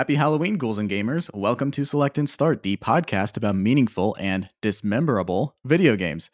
Happy 0.00 0.14
Halloween, 0.14 0.56
ghouls 0.56 0.78
and 0.78 0.88
gamers. 0.88 1.28
Welcome 1.34 1.70
to 1.72 1.84
Select 1.84 2.16
and 2.16 2.26
Start, 2.26 2.62
the 2.62 2.78
podcast 2.78 3.36
about 3.36 3.54
meaningful 3.54 4.16
and 4.18 4.48
dismemberable 4.62 5.56
video 5.66 5.94
games. 5.94 6.30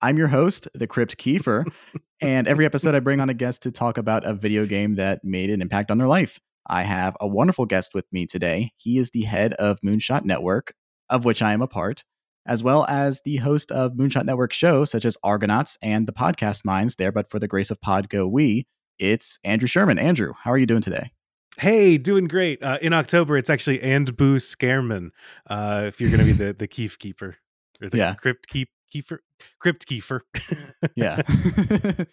I'm 0.00 0.16
your 0.16 0.28
host, 0.28 0.68
the 0.72 0.86
Crypt 0.86 1.18
Keifer, 1.18 1.64
and 2.20 2.46
every 2.46 2.64
episode 2.64 2.94
I 2.94 3.00
bring 3.00 3.18
on 3.18 3.28
a 3.28 3.34
guest 3.34 3.62
to 3.62 3.72
talk 3.72 3.98
about 3.98 4.24
a 4.24 4.34
video 4.34 4.66
game 4.66 4.94
that 4.94 5.24
made 5.24 5.50
an 5.50 5.60
impact 5.60 5.90
on 5.90 5.98
their 5.98 6.06
life. 6.06 6.38
I 6.68 6.84
have 6.84 7.16
a 7.20 7.26
wonderful 7.26 7.66
guest 7.66 7.92
with 7.92 8.04
me 8.12 8.24
today. 8.24 8.70
He 8.76 8.98
is 8.98 9.10
the 9.10 9.22
head 9.22 9.52
of 9.54 9.80
Moonshot 9.80 10.24
Network, 10.24 10.72
of 11.10 11.24
which 11.24 11.42
I 11.42 11.52
am 11.52 11.60
a 11.60 11.66
part, 11.66 12.04
as 12.46 12.62
well 12.62 12.86
as 12.88 13.20
the 13.24 13.38
host 13.38 13.72
of 13.72 13.94
Moonshot 13.94 14.26
Network 14.26 14.52
shows 14.52 14.92
such 14.92 15.04
as 15.04 15.16
ARGonauts 15.24 15.76
and 15.82 16.06
the 16.06 16.12
podcast 16.12 16.64
Mines 16.64 16.94
There 16.94 17.10
But 17.10 17.32
For 17.32 17.40
the 17.40 17.48
Grace 17.48 17.72
of 17.72 17.80
Pod 17.80 18.10
Go 18.10 18.28
We. 18.28 18.68
It's 19.00 19.40
Andrew 19.42 19.66
Sherman. 19.66 19.98
Andrew, 19.98 20.34
how 20.40 20.52
are 20.52 20.58
you 20.58 20.66
doing 20.66 20.82
today? 20.82 21.10
Hey, 21.58 21.98
doing 21.98 22.26
great. 22.26 22.62
Uh, 22.62 22.78
in 22.80 22.92
October, 22.92 23.36
it's 23.36 23.50
actually 23.50 23.82
and 23.82 24.16
Boo 24.16 24.36
Scareman. 24.36 25.10
Uh, 25.48 25.84
if 25.86 26.00
you're 26.00 26.10
going 26.10 26.20
to 26.20 26.26
be 26.26 26.32
the 26.32 26.52
the 26.52 26.68
Keef 26.68 26.98
Keeper 26.98 27.36
or 27.82 27.88
the 27.88 27.96
Yeah. 27.96 28.14
Crypt 28.14 28.46
Keep 28.48 28.68
Keeper, 28.92 29.20
Crypt 29.58 29.86
Keefer. 29.86 30.20
Yeah. 30.94 31.20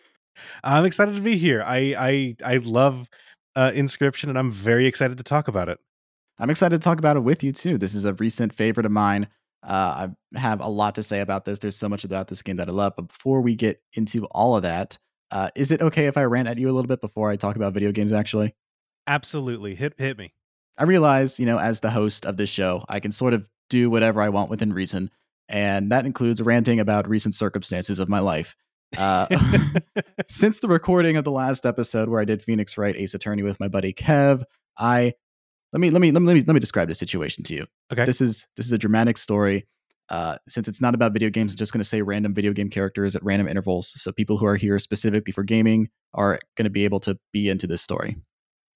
I'm 0.63 0.85
excited 0.85 1.15
to 1.15 1.21
be 1.21 1.37
here. 1.37 1.63
I 1.65 1.95
I 1.97 2.35
I 2.43 2.57
love 2.57 3.07
uh, 3.55 3.71
Inscryption, 3.71 4.29
and 4.29 4.37
I'm 4.37 4.51
very 4.51 4.87
excited 4.87 5.17
to 5.19 5.23
talk 5.23 5.47
about 5.47 5.69
it. 5.69 5.79
I'm 6.39 6.49
excited 6.49 6.81
to 6.81 6.83
talk 6.83 6.97
about 6.99 7.15
it 7.15 7.21
with 7.21 7.43
you 7.43 7.51
too. 7.51 7.77
This 7.77 7.95
is 7.95 8.03
a 8.03 8.13
recent 8.15 8.53
favorite 8.53 8.85
of 8.85 8.91
mine. 8.91 9.27
Uh, 9.63 10.09
I 10.35 10.39
have 10.39 10.59
a 10.59 10.67
lot 10.67 10.95
to 10.95 11.03
say 11.03 11.21
about 11.21 11.45
this. 11.45 11.59
There's 11.59 11.77
so 11.77 11.87
much 11.87 12.03
about 12.03 12.27
this 12.27 12.41
game 12.41 12.57
that 12.57 12.67
I 12.67 12.71
love. 12.71 12.93
But 12.97 13.07
before 13.07 13.41
we 13.41 13.55
get 13.55 13.81
into 13.93 14.25
all 14.25 14.55
of 14.57 14.63
that, 14.63 14.97
uh, 15.31 15.49
is 15.55 15.71
it 15.71 15.81
okay 15.81 16.07
if 16.07 16.17
I 16.17 16.23
rant 16.23 16.47
at 16.47 16.57
you 16.57 16.67
a 16.69 16.73
little 16.73 16.87
bit 16.87 16.99
before 17.01 17.29
I 17.29 17.35
talk 17.35 17.55
about 17.55 17.73
video 17.73 17.91
games? 17.91 18.11
Actually, 18.11 18.53
Absolutely, 19.07 19.75
hit 19.75 19.93
hit 19.97 20.17
me. 20.17 20.33
I 20.77 20.83
realize, 20.83 21.39
you 21.39 21.45
know, 21.45 21.57
as 21.57 21.79
the 21.79 21.89
host 21.89 22.25
of 22.25 22.37
this 22.37 22.49
show, 22.49 22.83
I 22.89 22.99
can 22.99 23.11
sort 23.11 23.33
of 23.33 23.45
do 23.69 23.89
whatever 23.89 24.21
I 24.21 24.29
want 24.29 24.49
within 24.49 24.73
reason, 24.73 25.09
and 25.47 25.91
that 25.91 26.05
includes 26.05 26.41
ranting 26.41 26.79
about 26.79 27.07
recent 27.07 27.35
circumstances 27.35 27.99
of 27.99 28.09
my 28.09 28.19
life. 28.19 28.55
Uh, 28.97 29.27
since 30.27 30.59
the 30.59 30.67
recording 30.67 31.17
of 31.17 31.23
the 31.23 31.31
last 31.31 31.65
episode 31.65 32.09
where 32.09 32.21
I 32.21 32.25
did 32.25 32.43
Phoenix 32.43 32.77
Wright 32.77 32.95
Ace 32.95 33.13
Attorney 33.13 33.43
with 33.43 33.59
my 33.59 33.67
buddy 33.67 33.93
Kev, 33.93 34.43
I 34.77 35.13
let 35.71 35.79
me 35.79 35.89
let 35.89 36.01
me 36.01 36.11
let 36.11 36.21
me 36.21 36.27
let 36.27 36.33
me, 36.35 36.41
let 36.41 36.53
me 36.53 36.59
describe 36.59 36.87
the 36.87 36.95
situation 36.95 37.43
to 37.45 37.53
you. 37.53 37.65
Okay. 37.91 38.05
This 38.05 38.21
is 38.21 38.47
this 38.57 38.65
is 38.65 38.71
a 38.71 38.77
dramatic 38.77 39.17
story. 39.17 39.67
Uh, 40.09 40.37
since 40.47 40.67
it's 40.67 40.81
not 40.81 40.93
about 40.93 41.13
video 41.13 41.29
games, 41.29 41.51
I'm 41.51 41.57
just 41.57 41.73
going 41.73 41.81
to 41.81 41.85
say 41.85 42.01
random 42.01 42.33
video 42.33 42.53
game 42.53 42.69
characters 42.69 43.15
at 43.15 43.23
random 43.23 43.47
intervals. 43.47 43.91
So 43.95 44.11
people 44.11 44.37
who 44.37 44.45
are 44.45 44.55
here 44.55 44.77
specifically 44.77 45.33
for 45.33 45.43
gaming 45.43 45.89
are 46.13 46.39
going 46.55 46.65
to 46.65 46.69
be 46.69 46.83
able 46.85 46.99
to 47.01 47.17
be 47.33 47.49
into 47.49 47.65
this 47.65 47.81
story. 47.81 48.15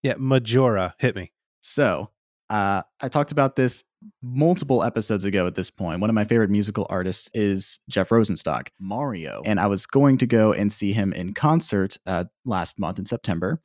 Yeah, 0.03 0.15
Majora, 0.17 0.95
hit 0.99 1.15
me. 1.15 1.31
So 1.61 2.09
uh, 2.49 2.83
I 3.01 3.09
talked 3.09 3.31
about 3.31 3.55
this 3.55 3.83
multiple 4.21 4.83
episodes 4.83 5.23
ago 5.25 5.45
at 5.45 5.55
this 5.55 5.69
point. 5.69 5.99
One 5.99 6.09
of 6.09 6.13
my 6.13 6.23
favorite 6.23 6.49
musical 6.49 6.87
artists 6.89 7.29
is 7.33 7.79
Jeff 7.89 8.09
Rosenstock, 8.09 8.69
Mario. 8.79 9.41
And 9.45 9.59
I 9.59 9.67
was 9.67 9.85
going 9.85 10.17
to 10.19 10.25
go 10.25 10.53
and 10.53 10.71
see 10.71 10.93
him 10.93 11.11
in 11.13 11.33
concert 11.33 11.97
uh, 12.07 12.25
last 12.45 12.79
month 12.79 12.97
in 12.97 13.05
September. 13.05 13.61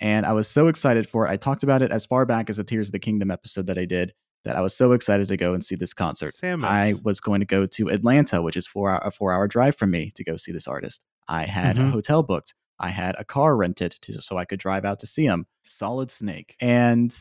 And 0.00 0.26
I 0.26 0.32
was 0.32 0.48
so 0.48 0.68
excited 0.68 1.08
for 1.08 1.26
it. 1.26 1.30
I 1.30 1.36
talked 1.36 1.62
about 1.62 1.82
it 1.82 1.90
as 1.90 2.06
far 2.06 2.24
back 2.26 2.48
as 2.50 2.56
the 2.56 2.64
Tears 2.64 2.88
of 2.88 2.92
the 2.92 2.98
Kingdom 2.98 3.30
episode 3.30 3.66
that 3.66 3.78
I 3.78 3.84
did 3.84 4.12
that 4.44 4.56
I 4.56 4.60
was 4.60 4.76
so 4.76 4.92
excited 4.92 5.26
to 5.28 5.36
go 5.36 5.54
and 5.54 5.64
see 5.64 5.74
this 5.74 5.94
concert. 5.94 6.34
Samus. 6.34 6.64
I 6.64 6.94
was 7.02 7.18
going 7.18 7.40
to 7.40 7.46
go 7.46 7.64
to 7.66 7.88
Atlanta, 7.88 8.42
which 8.42 8.56
is 8.56 8.66
four 8.66 8.90
hour, 8.90 9.00
a 9.02 9.10
four 9.10 9.32
hour 9.32 9.48
drive 9.48 9.74
from 9.76 9.90
me 9.90 10.12
to 10.16 10.22
go 10.24 10.36
see 10.36 10.52
this 10.52 10.68
artist. 10.68 11.02
I 11.28 11.44
had 11.44 11.78
a 11.78 11.80
Mhm. 11.80 11.92
hotel 11.92 12.22
booked. 12.22 12.54
I 12.78 12.88
had 12.88 13.14
a 13.18 13.24
car 13.24 13.56
rented 13.56 13.92
to, 14.02 14.20
so 14.20 14.36
I 14.36 14.44
could 14.44 14.58
drive 14.58 14.84
out 14.84 15.00
to 15.00 15.06
see 15.06 15.24
him. 15.24 15.46
Solid 15.62 16.10
Snake. 16.10 16.56
And 16.60 17.14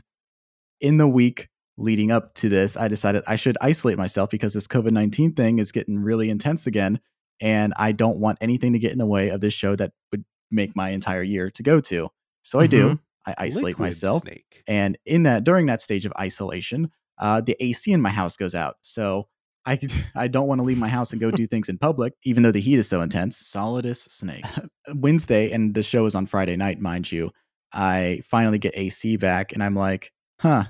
in 0.81 0.97
the 0.97 1.07
week 1.07 1.49
leading 1.77 2.11
up 2.11 2.33
to 2.35 2.49
this, 2.49 2.75
I 2.77 2.87
decided 2.87 3.23
I 3.27 3.35
should 3.35 3.57
isolate 3.61 3.97
myself 3.97 4.29
because 4.29 4.53
this 4.53 4.67
COVID 4.67 4.91
19 4.91 5.33
thing 5.33 5.59
is 5.59 5.71
getting 5.71 5.99
really 5.99 6.29
intense 6.29 6.67
again. 6.67 6.99
And 7.41 7.73
I 7.77 7.91
don't 7.91 8.19
want 8.19 8.37
anything 8.41 8.73
to 8.73 8.79
get 8.79 8.91
in 8.91 8.97
the 8.99 9.05
way 9.05 9.29
of 9.29 9.41
this 9.41 9.53
show 9.53 9.75
that 9.75 9.91
would 10.11 10.23
make 10.51 10.75
my 10.75 10.89
entire 10.89 11.23
year 11.23 11.49
to 11.51 11.63
go 11.63 11.81
to. 11.81 12.09
So 12.41 12.59
I 12.59 12.67
do. 12.67 12.99
I 13.25 13.35
isolate 13.37 13.65
Liquid 13.65 13.87
myself. 13.87 14.21
Snake. 14.23 14.63
And 14.67 14.97
in 15.05 15.23
that, 15.23 15.43
during 15.43 15.65
that 15.67 15.81
stage 15.81 16.05
of 16.05 16.13
isolation, 16.19 16.91
uh, 17.17 17.41
the 17.41 17.55
AC 17.59 17.91
in 17.91 18.01
my 18.01 18.09
house 18.09 18.37
goes 18.37 18.53
out. 18.53 18.75
So 18.81 19.27
I, 19.65 19.79
I 20.15 20.27
don't 20.27 20.47
want 20.47 20.59
to 20.59 20.65
leave 20.65 20.77
my 20.77 20.87
house 20.87 21.11
and 21.11 21.21
go 21.21 21.31
do 21.31 21.47
things 21.47 21.69
in 21.69 21.77
public, 21.77 22.13
even 22.23 22.43
though 22.43 22.51
the 22.51 22.59
heat 22.61 22.79
is 22.79 22.87
so 22.87 23.01
intense. 23.01 23.41
Solidus 23.41 24.09
Snake. 24.11 24.45
Wednesday, 24.95 25.51
and 25.51 25.73
the 25.73 25.83
show 25.83 26.05
is 26.05 26.15
on 26.15 26.25
Friday 26.25 26.55
night, 26.55 26.79
mind 26.79 27.11
you. 27.11 27.31
I 27.73 28.21
finally 28.29 28.59
get 28.59 28.77
AC 28.77 29.17
back, 29.17 29.53
and 29.53 29.63
I'm 29.63 29.75
like, 29.75 30.11
huh, 30.39 30.65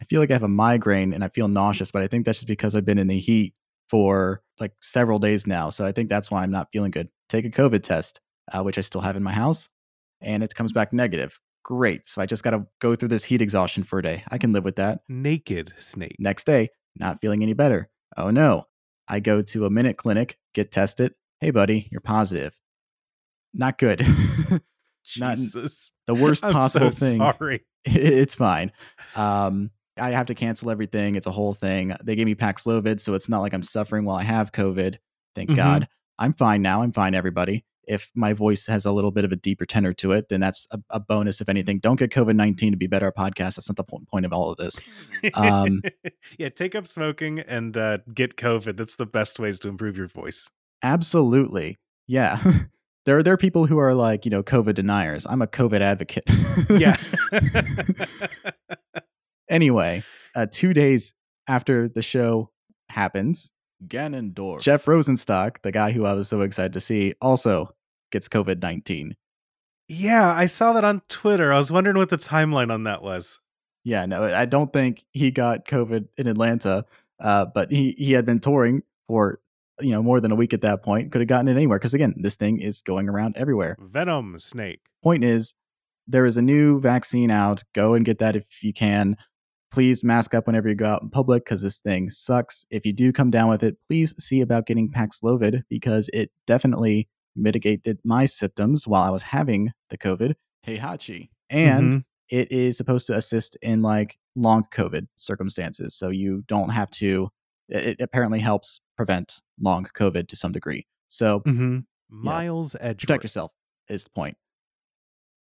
I 0.00 0.04
feel 0.04 0.20
like 0.20 0.30
I 0.30 0.34
have 0.34 0.42
a 0.42 0.48
migraine 0.48 1.12
and 1.12 1.24
I 1.24 1.28
feel 1.28 1.48
nauseous, 1.48 1.90
but 1.90 2.02
I 2.02 2.06
think 2.06 2.24
that's 2.24 2.38
just 2.38 2.48
because 2.48 2.74
I've 2.74 2.84
been 2.84 2.98
in 2.98 3.08
the 3.08 3.18
heat 3.18 3.54
for 3.88 4.42
like 4.60 4.72
several 4.80 5.18
days 5.18 5.46
now. 5.46 5.70
So 5.70 5.84
I 5.84 5.92
think 5.92 6.08
that's 6.08 6.30
why 6.30 6.42
I'm 6.42 6.50
not 6.50 6.68
feeling 6.72 6.90
good. 6.90 7.08
Take 7.28 7.44
a 7.44 7.50
COVID 7.50 7.82
test, 7.82 8.20
uh, 8.52 8.62
which 8.62 8.78
I 8.78 8.82
still 8.82 9.00
have 9.00 9.16
in 9.16 9.22
my 9.22 9.32
house, 9.32 9.68
and 10.20 10.42
it 10.42 10.54
comes 10.54 10.72
back 10.72 10.92
negative. 10.92 11.38
Great. 11.64 12.08
So 12.08 12.22
I 12.22 12.26
just 12.26 12.42
got 12.42 12.50
to 12.50 12.66
go 12.80 12.94
through 12.94 13.08
this 13.08 13.24
heat 13.24 13.42
exhaustion 13.42 13.82
for 13.82 13.98
a 13.98 14.02
day. 14.02 14.24
I 14.28 14.38
can 14.38 14.52
live 14.52 14.64
with 14.64 14.76
that. 14.76 15.00
Naked 15.08 15.74
Snake. 15.76 16.16
Next 16.18 16.44
day, 16.44 16.70
not 16.96 17.20
feeling 17.20 17.42
any 17.42 17.52
better. 17.52 17.90
Oh 18.18 18.30
no. 18.30 18.66
I 19.08 19.20
go 19.20 19.40
to 19.40 19.64
a 19.64 19.70
minute 19.70 19.96
clinic, 19.96 20.38
get 20.54 20.70
tested. 20.70 21.14
Hey, 21.40 21.50
buddy, 21.52 21.88
you're 21.90 22.00
positive. 22.02 22.54
Not 23.54 23.78
good. 23.78 24.00
Not- 25.16 25.36
Jesus. 25.36 25.92
the 26.06 26.14
worst 26.14 26.44
I'm 26.44 26.52
possible 26.52 26.90
so 26.90 27.06
thing. 27.06 27.18
Sorry. 27.18 27.64
it's 27.86 28.34
fine. 28.34 28.72
Um, 29.14 29.70
I 29.98 30.10
have 30.10 30.26
to 30.26 30.34
cancel 30.34 30.70
everything. 30.70 31.14
It's 31.14 31.26
a 31.26 31.30
whole 31.30 31.54
thing. 31.54 31.94
They 32.04 32.16
gave 32.16 32.26
me 32.26 32.34
Paxlovid, 32.34 33.00
so 33.00 33.14
it's 33.14 33.28
not 33.28 33.40
like 33.40 33.54
I'm 33.54 33.62
suffering 33.62 34.04
while 34.04 34.16
I 34.16 34.24
have 34.24 34.52
COVID. 34.52 34.96
Thank 35.34 35.50
Mhm. 35.50 35.56
God. 35.56 35.88
I'm 36.18 36.34
fine 36.34 36.60
now. 36.62 36.82
I'm 36.82 36.92
fine, 36.92 37.14
everybody. 37.14 37.64
If 37.88 38.10
my 38.14 38.32
voice 38.32 38.66
has 38.66 38.84
a 38.84 38.92
little 38.92 39.10
bit 39.10 39.24
of 39.24 39.32
a 39.32 39.36
deeper 39.36 39.66
tenor 39.66 39.92
to 39.94 40.12
it, 40.12 40.28
then 40.28 40.40
that's 40.40 40.66
a, 40.70 40.78
a 40.90 41.00
bonus, 41.00 41.40
if 41.40 41.48
anything. 41.48 41.78
Don't 41.78 41.98
get 41.98 42.10
COVID 42.10 42.36
19 42.36 42.72
to 42.72 42.76
be 42.76 42.86
better 42.86 43.08
at 43.08 43.16
podcast. 43.16 43.56
That's 43.56 43.68
not 43.68 43.76
the 43.76 43.84
point 43.84 44.26
of 44.26 44.32
all 44.32 44.50
of 44.50 44.58
this. 44.58 44.78
Um, 45.34 45.82
yeah, 46.38 46.50
take 46.50 46.74
up 46.74 46.86
smoking 46.86 47.40
and 47.40 47.76
uh, 47.76 47.98
get 48.14 48.36
COVID. 48.36 48.76
That's 48.76 48.96
the 48.96 49.06
best 49.06 49.38
ways 49.38 49.58
to 49.60 49.68
improve 49.68 49.96
your 49.96 50.08
voice. 50.08 50.50
Absolutely. 50.82 51.78
Yeah. 52.06 52.42
there, 53.06 53.18
are 53.18 53.22
there 53.22 53.34
are 53.34 53.38
people 53.38 53.66
who 53.66 53.78
are 53.78 53.94
like, 53.94 54.24
you 54.24 54.30
know, 54.30 54.42
COVID 54.42 54.74
deniers. 54.74 55.26
I'm 55.26 55.42
a 55.42 55.46
COVID 55.46 55.80
advocate. 55.80 56.24
Yeah. 56.70 56.96
anyway, 59.50 60.02
uh, 60.36 60.46
two 60.50 60.74
days 60.74 61.14
after 61.46 61.88
the 61.88 62.02
show 62.02 62.50
happens, 62.88 63.52
Ganondorf. 63.86 64.60
Jeff 64.60 64.84
Rosenstock, 64.86 65.62
the 65.62 65.72
guy 65.72 65.92
who 65.92 66.04
I 66.04 66.12
was 66.12 66.28
so 66.28 66.40
excited 66.40 66.72
to 66.72 66.80
see, 66.80 67.14
also 67.20 67.70
gets 68.10 68.28
COVID 68.28 68.62
19. 68.62 69.14
yeah, 69.88 70.32
I 70.32 70.46
saw 70.46 70.72
that 70.74 70.84
on 70.84 71.02
Twitter. 71.08 71.52
I 71.52 71.58
was 71.58 71.70
wondering 71.70 71.96
what 71.96 72.10
the 72.10 72.18
timeline 72.18 72.72
on 72.72 72.84
that 72.84 73.02
was. 73.02 73.40
Yeah, 73.84 74.04
no, 74.06 74.22
I 74.22 74.44
don't 74.44 74.72
think 74.72 75.04
he 75.12 75.30
got 75.30 75.66
COVID 75.66 76.08
in 76.18 76.26
Atlanta, 76.26 76.84
uh, 77.20 77.46
but 77.46 77.70
he, 77.70 77.94
he 77.96 78.12
had 78.12 78.26
been 78.26 78.40
touring 78.40 78.82
for 79.06 79.40
you 79.80 79.92
know 79.92 80.02
more 80.02 80.20
than 80.20 80.32
a 80.32 80.34
week 80.34 80.52
at 80.52 80.60
that 80.62 80.82
point. 80.82 81.10
Could 81.10 81.20
have 81.20 81.28
gotten 81.28 81.48
it 81.48 81.52
anywhere 81.52 81.78
because 81.78 81.94
again, 81.94 82.14
this 82.18 82.36
thing 82.36 82.60
is 82.60 82.82
going 82.82 83.08
around 83.08 83.36
everywhere. 83.36 83.76
Venom 83.80 84.38
Snake. 84.38 84.80
Point 85.02 85.24
is, 85.24 85.54
there 86.06 86.26
is 86.26 86.36
a 86.36 86.42
new 86.42 86.80
vaccine 86.80 87.30
out. 87.30 87.62
Go 87.74 87.94
and 87.94 88.04
get 88.04 88.18
that 88.18 88.36
if 88.36 88.62
you 88.62 88.72
can. 88.72 89.16
Please 89.70 90.02
mask 90.02 90.34
up 90.34 90.46
whenever 90.46 90.68
you 90.68 90.74
go 90.74 90.86
out 90.86 91.02
in 91.02 91.10
public 91.10 91.44
because 91.44 91.62
this 91.62 91.78
thing 91.78 92.08
sucks. 92.10 92.66
If 92.70 92.86
you 92.86 92.92
do 92.92 93.12
come 93.12 93.30
down 93.30 93.50
with 93.50 93.62
it, 93.62 93.76
please 93.88 94.14
see 94.22 94.40
about 94.40 94.66
getting 94.66 94.90
Paxlovid 94.90 95.62
because 95.68 96.08
it 96.12 96.30
definitely 96.46 97.06
mitigated 97.38 97.98
my 98.04 98.26
symptoms 98.26 98.86
while 98.86 99.02
I 99.02 99.10
was 99.10 99.22
having 99.22 99.72
the 99.90 99.98
COVID. 99.98 100.34
Heihachi. 100.66 101.30
And 101.50 101.92
Mhm. 101.92 102.04
it 102.30 102.52
is 102.52 102.76
supposed 102.76 103.06
to 103.06 103.14
assist 103.16 103.56
in 103.62 103.80
like 103.82 104.18
long 104.36 104.64
COVID 104.72 105.06
circumstances. 105.16 105.94
So 105.96 106.10
you 106.10 106.44
don't 106.48 106.68
have 106.70 106.90
to, 106.92 107.30
it 107.68 108.00
apparently 108.00 108.40
helps 108.40 108.80
prevent 108.96 109.40
long 109.60 109.86
COVID 109.94 110.28
to 110.28 110.36
some 110.36 110.52
degree. 110.52 110.86
So 111.08 111.40
Mhm. 111.40 111.84
Miles 112.10 112.74
Edgeworth. 112.80 112.98
protect 113.00 113.24
yourself 113.24 113.52
is 113.88 114.04
the 114.04 114.10
point. 114.10 114.36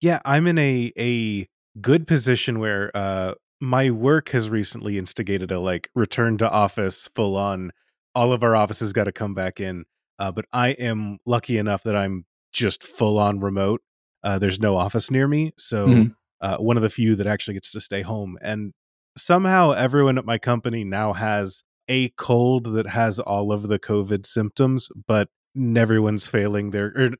Yeah, 0.00 0.20
I'm 0.24 0.46
in 0.46 0.58
a 0.58 0.92
a 0.98 1.46
good 1.80 2.06
position 2.06 2.58
where 2.58 2.90
uh 2.94 3.34
my 3.60 3.90
work 3.90 4.28
has 4.30 4.50
recently 4.50 4.98
instigated 4.98 5.50
a 5.50 5.58
like 5.58 5.90
return 5.94 6.36
to 6.38 6.50
office 6.50 7.08
full 7.14 7.36
on 7.36 7.72
all 8.14 8.32
of 8.32 8.42
our 8.42 8.54
offices 8.54 8.92
got 8.92 9.04
to 9.04 9.12
come 9.12 9.34
back 9.34 9.60
in. 9.60 9.84
Uh 10.18 10.32
but 10.32 10.46
I 10.52 10.68
am 10.70 11.18
lucky 11.26 11.58
enough 11.58 11.82
that 11.84 11.96
I'm 11.96 12.24
just 12.52 12.82
full 12.82 13.18
on 13.18 13.40
remote. 13.40 13.82
Uh 14.22 14.38
there's 14.38 14.60
no 14.60 14.76
office 14.76 15.10
near 15.10 15.28
me, 15.28 15.52
so 15.58 15.86
Mhm. 15.88 16.14
uh 16.40 16.56
one 16.58 16.76
of 16.76 16.82
the 16.82 16.90
few 16.90 17.14
that 17.16 17.26
actually 17.26 17.54
gets 17.54 17.70
to 17.72 17.80
stay 17.80 18.02
home 18.02 18.36
and 18.42 18.72
somehow 19.16 19.70
everyone 19.72 20.18
at 20.18 20.24
my 20.26 20.38
company 20.38 20.84
now 20.84 21.12
has 21.14 21.62
a 21.88 22.10
cold 22.10 22.74
that 22.74 22.86
has 22.88 23.18
all 23.18 23.52
of 23.52 23.68
the 23.68 23.78
covid 23.78 24.26
symptoms 24.26 24.88
but 25.06 25.28
everyone's 25.76 26.26
failing 26.26 26.70
their 26.70 26.92
or 26.96 27.10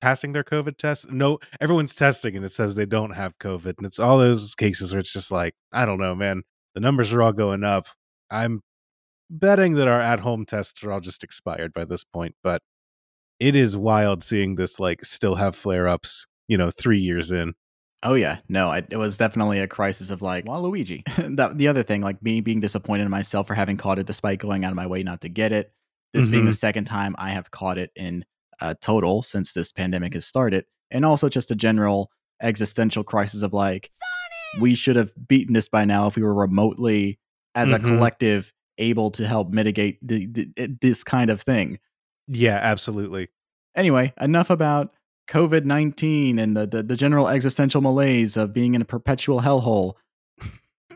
passing 0.00 0.32
their 0.32 0.44
COVID 0.44 0.76
test. 0.76 1.10
No, 1.10 1.38
everyone's 1.60 1.94
testing 1.94 2.36
and 2.36 2.44
it 2.44 2.52
says 2.52 2.74
they 2.76 2.86
don't 2.86 3.12
have 3.16 3.36
COVID. 3.38 3.74
And 3.78 3.86
it's 3.86 3.98
all 3.98 4.18
those 4.18 4.54
cases 4.54 4.92
where 4.92 5.00
it's 5.00 5.12
just 5.12 5.32
like, 5.32 5.54
I 5.72 5.84
don't 5.86 5.98
know, 5.98 6.14
man. 6.14 6.42
The 6.74 6.80
numbers 6.80 7.12
are 7.12 7.20
all 7.22 7.32
going 7.32 7.64
up. 7.64 7.86
I'm 8.30 8.62
betting 9.30 9.74
that 9.74 9.88
our 9.88 10.00
at 10.00 10.20
home 10.20 10.44
tests 10.44 10.82
are 10.84 10.92
all 10.92 11.00
just 11.00 11.24
expired 11.24 11.72
by 11.72 11.84
this 11.84 12.04
point, 12.04 12.34
but 12.42 12.62
it 13.38 13.54
is 13.54 13.76
wild 13.76 14.22
seeing 14.22 14.56
this 14.56 14.80
like 14.80 15.04
still 15.04 15.36
have 15.36 15.54
flare 15.54 15.86
ups, 15.86 16.26
you 16.48 16.56
know, 16.56 16.70
three 16.70 16.98
years 16.98 17.30
in. 17.30 17.54
Oh 18.02 18.14
yeah, 18.14 18.38
no, 18.48 18.68
I, 18.68 18.78
it 18.90 18.96
was 18.96 19.16
definitely 19.16 19.58
a 19.58 19.66
crisis 19.66 20.10
of 20.10 20.22
like, 20.22 20.44
Waluigi. 20.44 21.02
that, 21.36 21.58
the 21.58 21.68
other 21.68 21.82
thing, 21.82 22.00
like 22.00 22.22
me 22.22 22.40
being 22.40 22.60
disappointed 22.60 23.04
in 23.04 23.10
myself 23.10 23.46
for 23.48 23.54
having 23.54 23.76
caught 23.76 23.98
it 23.98 24.06
despite 24.06 24.38
going 24.38 24.64
out 24.64 24.70
of 24.70 24.76
my 24.76 24.86
way 24.86 25.02
not 25.02 25.20
to 25.22 25.28
get 25.28 25.52
it. 25.52 25.72
This 26.12 26.24
mm-hmm. 26.24 26.32
being 26.32 26.44
the 26.46 26.54
second 26.54 26.84
time 26.84 27.14
I 27.18 27.30
have 27.30 27.50
caught 27.50 27.76
it 27.76 27.90
in 27.96 28.24
uh, 28.60 28.74
total 28.80 29.22
since 29.22 29.52
this 29.52 29.72
pandemic 29.72 30.14
has 30.14 30.26
started, 30.26 30.64
and 30.90 31.04
also 31.04 31.28
just 31.28 31.50
a 31.50 31.56
general 31.56 32.10
existential 32.40 33.02
crisis 33.02 33.42
of 33.42 33.52
like, 33.52 33.88
Sonic! 33.90 34.62
we 34.62 34.74
should 34.74 34.96
have 34.96 35.12
beaten 35.26 35.52
this 35.52 35.68
by 35.68 35.84
now 35.84 36.06
if 36.06 36.16
we 36.16 36.22
were 36.22 36.34
remotely, 36.34 37.18
as 37.54 37.68
mm-hmm. 37.68 37.84
a 37.84 37.88
collective, 37.88 38.52
able 38.78 39.10
to 39.12 39.26
help 39.26 39.50
mitigate 39.50 39.98
the, 40.06 40.26
the, 40.26 40.76
this 40.80 41.04
kind 41.04 41.30
of 41.30 41.42
thing. 41.42 41.78
Yeah, 42.26 42.58
absolutely. 42.62 43.28
Anyway, 43.74 44.12
enough 44.20 44.50
about 44.50 44.92
COVID 45.28 45.64
19 45.64 46.38
and 46.38 46.56
the, 46.56 46.66
the, 46.66 46.82
the, 46.82 46.96
general 46.96 47.28
existential 47.28 47.80
malaise 47.80 48.36
of 48.36 48.52
being 48.52 48.74
in 48.74 48.82
a 48.82 48.86
perpetual 48.86 49.40
hellhole. 49.40 49.94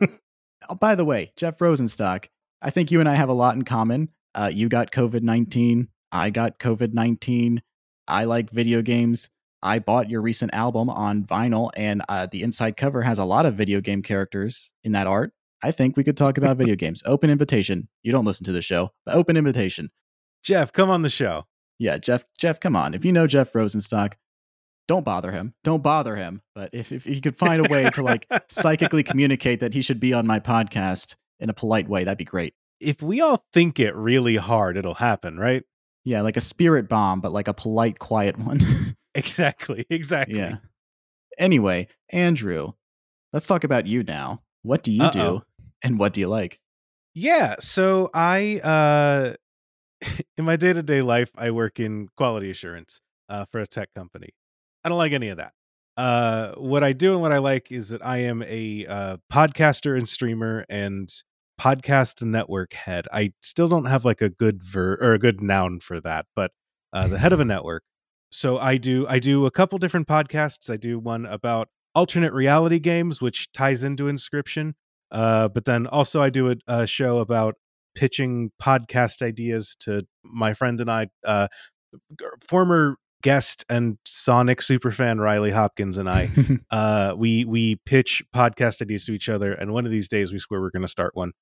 oh, 0.00 0.75
by 0.81 0.94
the 0.94 1.05
way, 1.05 1.32
Jeff 1.37 1.58
Rosenstock, 1.58 2.26
I 2.61 2.70
think 2.70 2.90
you 2.90 3.00
and 3.00 3.08
I 3.08 3.14
have 3.14 3.29
a 3.29 3.34
lot 3.34 3.56
in 3.56 3.62
common. 3.62 4.08
Uh, 4.34 4.50
you 4.52 4.69
got 4.69 4.90
COVID 4.90 5.23
19. 5.23 5.88
I 6.11 6.31
got 6.31 6.58
COVID 6.58 6.94
19. 6.94 7.62
I 8.08 8.25
like 8.25 8.50
video 8.50 8.82
games. 8.82 9.29
I 9.62 9.79
bought 9.79 10.11
your 10.11 10.23
recent 10.23 10.55
album 10.55 10.90
on 10.90 11.25
vinyl, 11.25 11.70
and 11.76 12.02
uh, 12.08 12.26
the 12.31 12.43
inside 12.43 12.76
cover 12.76 13.02
has 13.02 13.19
a 13.19 13.25
lot 13.25 13.46
of 13.46 13.55
video 13.55 13.81
game 13.81 14.02
characters 14.02 14.73
in 14.82 14.93
that 14.93 15.06
art. 15.06 15.32
I 15.62 15.70
think 15.70 15.96
we 15.96 16.04
could 16.04 16.16
talk 16.16 16.38
about 16.38 16.56
video 16.56 16.74
games. 16.74 17.02
Open 17.06 17.30
invitation. 17.30 17.88
You 18.02 18.12
don't 18.12 18.24
listen 18.24 18.44
to 18.46 18.52
the 18.52 18.62
show, 18.62 18.90
but 19.06 19.14
open 19.14 19.36
invitation. 19.36 19.90
Jeff, 20.42 20.72
come 20.72 20.90
on 20.90 21.02
the 21.02 21.08
show. 21.08 21.44
Yeah, 21.78 21.98
Jeff, 21.98 22.24
Jeff, 22.38 22.60
come 22.60 22.76
on. 22.76 22.94
If 22.94 23.04
you 23.04 23.12
know 23.12 23.26
Jeff 23.26 23.52
Rosenstock, 23.52 24.14
don't 24.88 25.04
bother 25.04 25.30
him. 25.30 25.54
Don't 25.62 25.82
bother 25.82 26.16
him. 26.16 26.42
But 26.54 26.70
if, 26.72 26.90
if 26.90 27.04
he 27.04 27.20
could 27.20 27.38
find 27.38 27.64
a 27.64 27.68
way 27.70 27.88
to 27.90 28.02
like 28.02 28.26
psychically 28.48 29.02
communicate 29.04 29.60
that 29.60 29.74
he 29.74 29.82
should 29.82 30.00
be 30.00 30.12
on 30.12 30.26
my 30.26 30.40
podcast 30.40 31.14
in 31.38 31.48
a 31.48 31.54
polite 31.54 31.88
way, 31.88 32.04
that'd 32.04 32.18
be 32.18 32.24
great. 32.24 32.54
If 32.80 33.00
we 33.02 33.20
all 33.20 33.44
think 33.52 33.78
it 33.78 33.94
really 33.94 34.36
hard, 34.36 34.76
it'll 34.76 34.94
happen, 34.94 35.38
right? 35.38 35.62
Yeah, 36.04 36.22
like 36.22 36.36
a 36.36 36.40
spirit 36.40 36.88
bomb, 36.88 37.20
but 37.20 37.32
like 37.32 37.46
a 37.46 37.54
polite, 37.54 38.00
quiet 38.00 38.36
one. 38.36 38.96
exactly. 39.14 39.86
Exactly. 39.88 40.38
Yeah. 40.38 40.56
Anyway, 41.38 41.86
Andrew, 42.10 42.72
let's 43.32 43.46
talk 43.46 43.62
about 43.62 43.86
you 43.86 44.02
now. 44.02 44.42
What 44.62 44.82
do 44.82 44.92
you 44.92 45.04
Uh-oh. 45.04 45.12
do 45.12 45.42
and 45.82 45.99
what 45.99 46.12
do 46.12 46.20
you 46.20 46.29
like? 46.29 46.58
Yeah, 47.14 47.56
so 47.58 48.11
I 48.14 48.61
uh 48.61 49.34
in 50.37 50.44
my 50.44 50.56
day-to-day 50.56 51.02
life 51.02 51.31
I 51.37 51.50
work 51.50 51.79
in 51.81 52.08
quality 52.17 52.50
assurance 52.50 53.00
uh 53.29 53.44
for 53.50 53.61
a 53.61 53.67
tech 53.67 53.88
company. 53.94 54.31
I 54.84 54.88
don't 54.88 54.99
like 54.99 55.12
any 55.12 55.29
of 55.29 55.37
that. 55.37 55.52
Uh, 55.96 56.52
what 56.55 56.82
I 56.82 56.93
do 56.93 57.12
and 57.12 57.20
what 57.20 57.32
I 57.32 57.38
like 57.38 57.70
is 57.70 57.90
that 57.90 58.05
I 58.05 58.19
am 58.19 58.43
a 58.43 58.87
uh, 58.87 59.17
podcaster 59.31 59.96
and 59.96 60.08
streamer 60.08 60.64
and 60.69 61.08
podcast 61.61 62.23
network 62.25 62.73
head. 62.73 63.06
I 63.12 63.32
still 63.40 63.69
don't 63.69 63.84
have 63.84 64.05
like 64.05 64.23
a 64.23 64.31
good 64.31 64.62
ver 64.62 64.96
or 65.00 65.12
a 65.12 65.19
good 65.19 65.43
noun 65.43 65.81
for 65.81 66.00
that, 66.00 66.26
but 66.34 66.52
uh, 66.93 67.08
the 67.08 67.19
head 67.19 67.32
of 67.32 67.40
a 67.40 67.44
network. 67.55 67.84
So 68.31 68.58
I 68.58 68.79
do 68.79 69.06
I 69.06 69.19
do 69.19 69.44
a 69.44 69.50
couple 69.50 69.79
different 69.79 70.08
podcasts. 70.08 70.70
I 70.70 70.79
do 70.79 70.99
one 70.99 71.26
about 71.26 71.69
alternate 71.94 72.32
reality 72.32 72.79
games, 72.79 73.20
which 73.20 73.52
ties 73.52 73.84
into 73.84 74.05
Inscryption. 74.05 74.73
Uh, 75.12 75.48
but 75.48 75.66
then 75.66 75.86
also 75.86 76.22
I 76.22 76.30
do 76.30 76.50
a, 76.50 76.56
a, 76.66 76.86
show 76.86 77.18
about 77.18 77.54
pitching 77.94 78.50
podcast 78.60 79.20
ideas 79.20 79.76
to 79.80 80.06
my 80.24 80.54
friend 80.54 80.80
and 80.80 80.90
I, 80.90 81.08
uh, 81.24 81.48
former 82.40 82.96
guest 83.22 83.64
and 83.68 83.98
Sonic 84.06 84.60
superfan 84.60 85.20
Riley 85.20 85.50
Hopkins 85.50 85.98
and 85.98 86.08
I, 86.08 86.30
uh, 86.70 87.14
we 87.16 87.44
we 87.44 87.76
pitch 87.86 88.22
podcast 88.34 88.80
ideas 88.80 89.04
to 89.04 89.12
each 89.12 89.28
other, 89.28 89.52
and 89.52 89.72
one 89.72 89.84
of 89.84 89.92
these 89.92 90.08
days 90.08 90.32
we 90.32 90.38
swear 90.38 90.60
we're 90.60 90.70
going 90.70 90.82
to 90.82 90.88
start 90.88 91.14
one. 91.14 91.32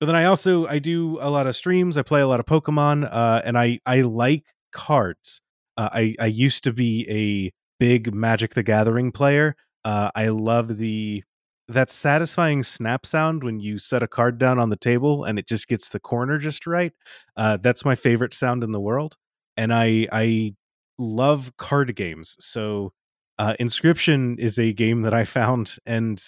But 0.00 0.06
then 0.06 0.16
I 0.16 0.24
also 0.24 0.66
I 0.66 0.80
do 0.80 1.18
a 1.20 1.30
lot 1.30 1.46
of 1.46 1.54
streams. 1.54 1.96
I 1.96 2.02
play 2.02 2.20
a 2.20 2.26
lot 2.26 2.40
of 2.40 2.46
Pokemon, 2.46 3.08
uh, 3.10 3.42
and 3.44 3.56
I 3.56 3.78
I 3.86 4.00
like 4.00 4.42
cards. 4.72 5.40
Uh, 5.76 5.90
I 5.92 6.16
I 6.18 6.26
used 6.26 6.64
to 6.64 6.72
be 6.72 7.06
a 7.08 7.52
big 7.78 8.12
Magic 8.14 8.54
the 8.54 8.62
Gathering 8.62 9.12
player. 9.12 9.54
Uh, 9.84 10.10
I 10.14 10.28
love 10.28 10.76
the 10.76 11.22
that 11.68 11.90
satisfying 11.90 12.62
snap 12.62 13.06
sound 13.06 13.44
when 13.44 13.60
you 13.60 13.78
set 13.78 14.02
a 14.02 14.08
card 14.08 14.38
down 14.38 14.58
on 14.58 14.70
the 14.70 14.76
table 14.76 15.24
and 15.24 15.38
it 15.38 15.46
just 15.46 15.68
gets 15.68 15.90
the 15.90 16.00
corner 16.00 16.38
just 16.38 16.66
right. 16.66 16.92
Uh, 17.36 17.56
that's 17.56 17.84
my 17.84 17.94
favorite 17.94 18.34
sound 18.34 18.64
in 18.64 18.72
the 18.72 18.80
world, 18.80 19.16
and 19.56 19.72
I 19.72 20.06
I 20.12 20.54
love 20.98 21.56
card 21.56 21.94
games. 21.96 22.36
So 22.40 22.92
uh, 23.38 23.54
Inscryption 23.60 24.38
is 24.38 24.58
a 24.58 24.72
game 24.72 25.02
that 25.02 25.14
I 25.14 25.24
found 25.38 25.76
and 25.86 26.22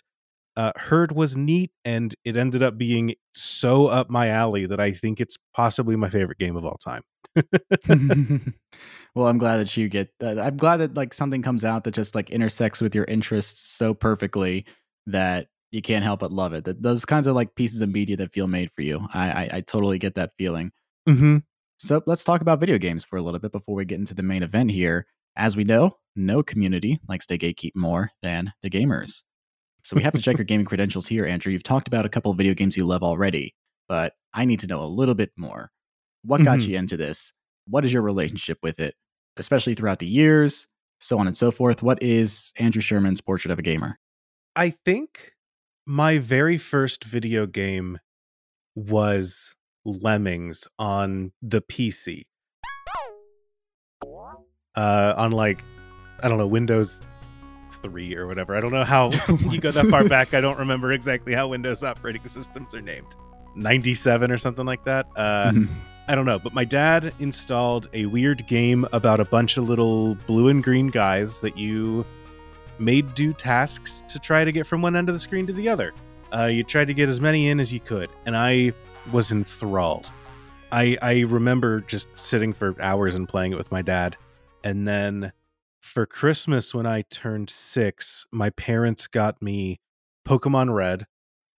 uh, 0.56 0.72
heard 0.76 1.12
was 1.12 1.36
neat, 1.36 1.72
and 1.84 2.14
it 2.24 2.36
ended 2.36 2.62
up 2.62 2.78
being 2.78 3.14
so 3.34 3.86
up 3.86 4.08
my 4.08 4.28
alley 4.28 4.66
that 4.66 4.78
I 4.78 4.92
think 4.92 5.20
it's 5.20 5.36
possibly 5.54 5.96
my 5.96 6.08
favorite 6.08 6.38
game 6.38 6.56
of 6.56 6.64
all 6.64 6.78
time. 6.78 7.02
well, 9.14 9.26
I'm 9.26 9.38
glad 9.38 9.56
that 9.56 9.76
you 9.76 9.88
get. 9.88 10.10
Uh, 10.22 10.40
I'm 10.40 10.56
glad 10.56 10.76
that 10.76 10.94
like 10.94 11.12
something 11.12 11.42
comes 11.42 11.64
out 11.64 11.82
that 11.84 11.94
just 11.94 12.14
like 12.14 12.30
intersects 12.30 12.80
with 12.80 12.94
your 12.94 13.04
interests 13.06 13.62
so 13.62 13.94
perfectly 13.94 14.64
that 15.06 15.48
you 15.70 15.82
can't 15.82 16.04
help 16.04 16.20
but 16.20 16.32
love 16.32 16.52
it. 16.52 16.64
That 16.64 16.82
those 16.82 17.04
kinds 17.04 17.26
of 17.26 17.34
like 17.34 17.54
pieces 17.54 17.80
of 17.80 17.88
media 17.88 18.16
that 18.16 18.32
feel 18.32 18.46
made 18.46 18.70
for 18.72 18.82
you. 18.82 19.06
I 19.12 19.30
I, 19.30 19.48
I 19.54 19.60
totally 19.60 19.98
get 19.98 20.14
that 20.14 20.32
feeling. 20.38 20.72
Mm-hmm. 21.08 21.38
So 21.78 22.02
let's 22.06 22.24
talk 22.24 22.40
about 22.40 22.60
video 22.60 22.78
games 22.78 23.04
for 23.04 23.16
a 23.16 23.22
little 23.22 23.40
bit 23.40 23.52
before 23.52 23.74
we 23.74 23.84
get 23.84 23.98
into 23.98 24.14
the 24.14 24.22
main 24.22 24.42
event 24.42 24.70
here. 24.70 25.06
As 25.36 25.56
we 25.56 25.64
know, 25.64 25.96
no 26.14 26.42
community 26.42 27.00
likes 27.08 27.26
to 27.26 27.38
gatekeep 27.38 27.72
more 27.74 28.10
than 28.22 28.52
the 28.62 28.70
gamers. 28.70 29.24
So 29.82 29.96
we 29.96 30.02
have 30.02 30.14
to 30.14 30.22
check 30.22 30.38
your 30.38 30.44
gaming 30.46 30.64
credentials 30.64 31.08
here, 31.08 31.26
Andrew. 31.26 31.52
You've 31.52 31.64
talked 31.64 31.88
about 31.88 32.06
a 32.06 32.08
couple 32.08 32.30
of 32.30 32.38
video 32.38 32.54
games 32.54 32.76
you 32.76 32.86
love 32.86 33.02
already, 33.02 33.54
but 33.88 34.14
I 34.32 34.44
need 34.44 34.60
to 34.60 34.66
know 34.66 34.82
a 34.82 34.86
little 34.86 35.14
bit 35.14 35.32
more. 35.36 35.70
What 36.24 36.42
got 36.42 36.60
mm-hmm. 36.60 36.70
you 36.70 36.78
into 36.78 36.96
this? 36.96 37.32
What 37.66 37.84
is 37.84 37.92
your 37.92 38.02
relationship 38.02 38.58
with 38.62 38.80
it, 38.80 38.94
especially 39.36 39.74
throughout 39.74 39.98
the 39.98 40.06
years, 40.06 40.68
so 41.00 41.18
on 41.18 41.26
and 41.26 41.36
so 41.36 41.50
forth? 41.50 41.82
What 41.82 42.02
is 42.02 42.52
Andrew 42.58 42.80
Sherman's 42.80 43.20
portrait 43.20 43.50
of 43.50 43.58
a 43.58 43.62
gamer? 43.62 43.98
I 44.56 44.70
think 44.70 45.32
my 45.84 46.18
very 46.18 46.58
first 46.58 47.02
video 47.02 47.44
game 47.46 47.98
was 48.76 49.56
Lemmings 49.84 50.68
on 50.78 51.32
the 51.42 51.60
PC. 51.60 52.22
Uh, 54.76 55.14
on 55.16 55.32
like, 55.32 55.62
I 56.22 56.28
don't 56.28 56.38
know, 56.38 56.46
Windows 56.46 57.00
3 57.82 58.14
or 58.16 58.28
whatever. 58.28 58.56
I 58.56 58.60
don't 58.60 58.72
know 58.72 58.84
how 58.84 59.10
you 59.50 59.60
go 59.60 59.72
that 59.72 59.86
far 59.86 60.08
back. 60.08 60.34
I 60.34 60.40
don't 60.40 60.58
remember 60.58 60.92
exactly 60.92 61.34
how 61.34 61.48
Windows 61.48 61.82
operating 61.82 62.26
systems 62.28 62.74
are 62.76 62.80
named. 62.80 63.16
97 63.56 64.30
or 64.30 64.38
something 64.38 64.66
like 64.66 64.84
that. 64.84 65.06
Uh, 65.16 65.50
mm-hmm. 65.50 65.74
I 66.06 66.14
don't 66.14 66.26
know, 66.26 66.38
but 66.38 66.54
my 66.54 66.64
dad 66.64 67.12
installed 67.18 67.88
a 67.92 68.06
weird 68.06 68.46
game 68.46 68.86
about 68.92 69.18
a 69.20 69.24
bunch 69.24 69.56
of 69.56 69.68
little 69.68 70.14
blue 70.26 70.48
and 70.48 70.62
green 70.62 70.88
guys 70.88 71.40
that 71.40 71.56
you 71.56 72.04
made 72.78 73.14
do 73.14 73.32
tasks 73.32 74.02
to 74.08 74.18
try 74.18 74.44
to 74.44 74.52
get 74.52 74.66
from 74.66 74.82
one 74.82 74.96
end 74.96 75.08
of 75.08 75.14
the 75.14 75.18
screen 75.18 75.46
to 75.46 75.52
the 75.52 75.68
other. 75.68 75.92
Uh, 76.32 76.46
you 76.46 76.64
tried 76.64 76.86
to 76.86 76.94
get 76.94 77.08
as 77.08 77.20
many 77.20 77.48
in 77.48 77.60
as 77.60 77.72
you 77.72 77.80
could, 77.80 78.10
and 78.26 78.36
I 78.36 78.72
was 79.12 79.30
enthralled. 79.30 80.10
I 80.72 80.98
I 81.02 81.20
remember 81.20 81.80
just 81.82 82.08
sitting 82.14 82.52
for 82.52 82.74
hours 82.80 83.14
and 83.14 83.28
playing 83.28 83.52
it 83.52 83.58
with 83.58 83.70
my 83.70 83.82
dad. 83.82 84.16
And 84.64 84.88
then 84.88 85.32
for 85.80 86.06
Christmas 86.06 86.74
when 86.74 86.86
I 86.86 87.02
turned 87.02 87.50
6, 87.50 88.26
my 88.32 88.50
parents 88.50 89.06
got 89.06 89.42
me 89.42 89.80
Pokemon 90.26 90.74
Red 90.74 91.06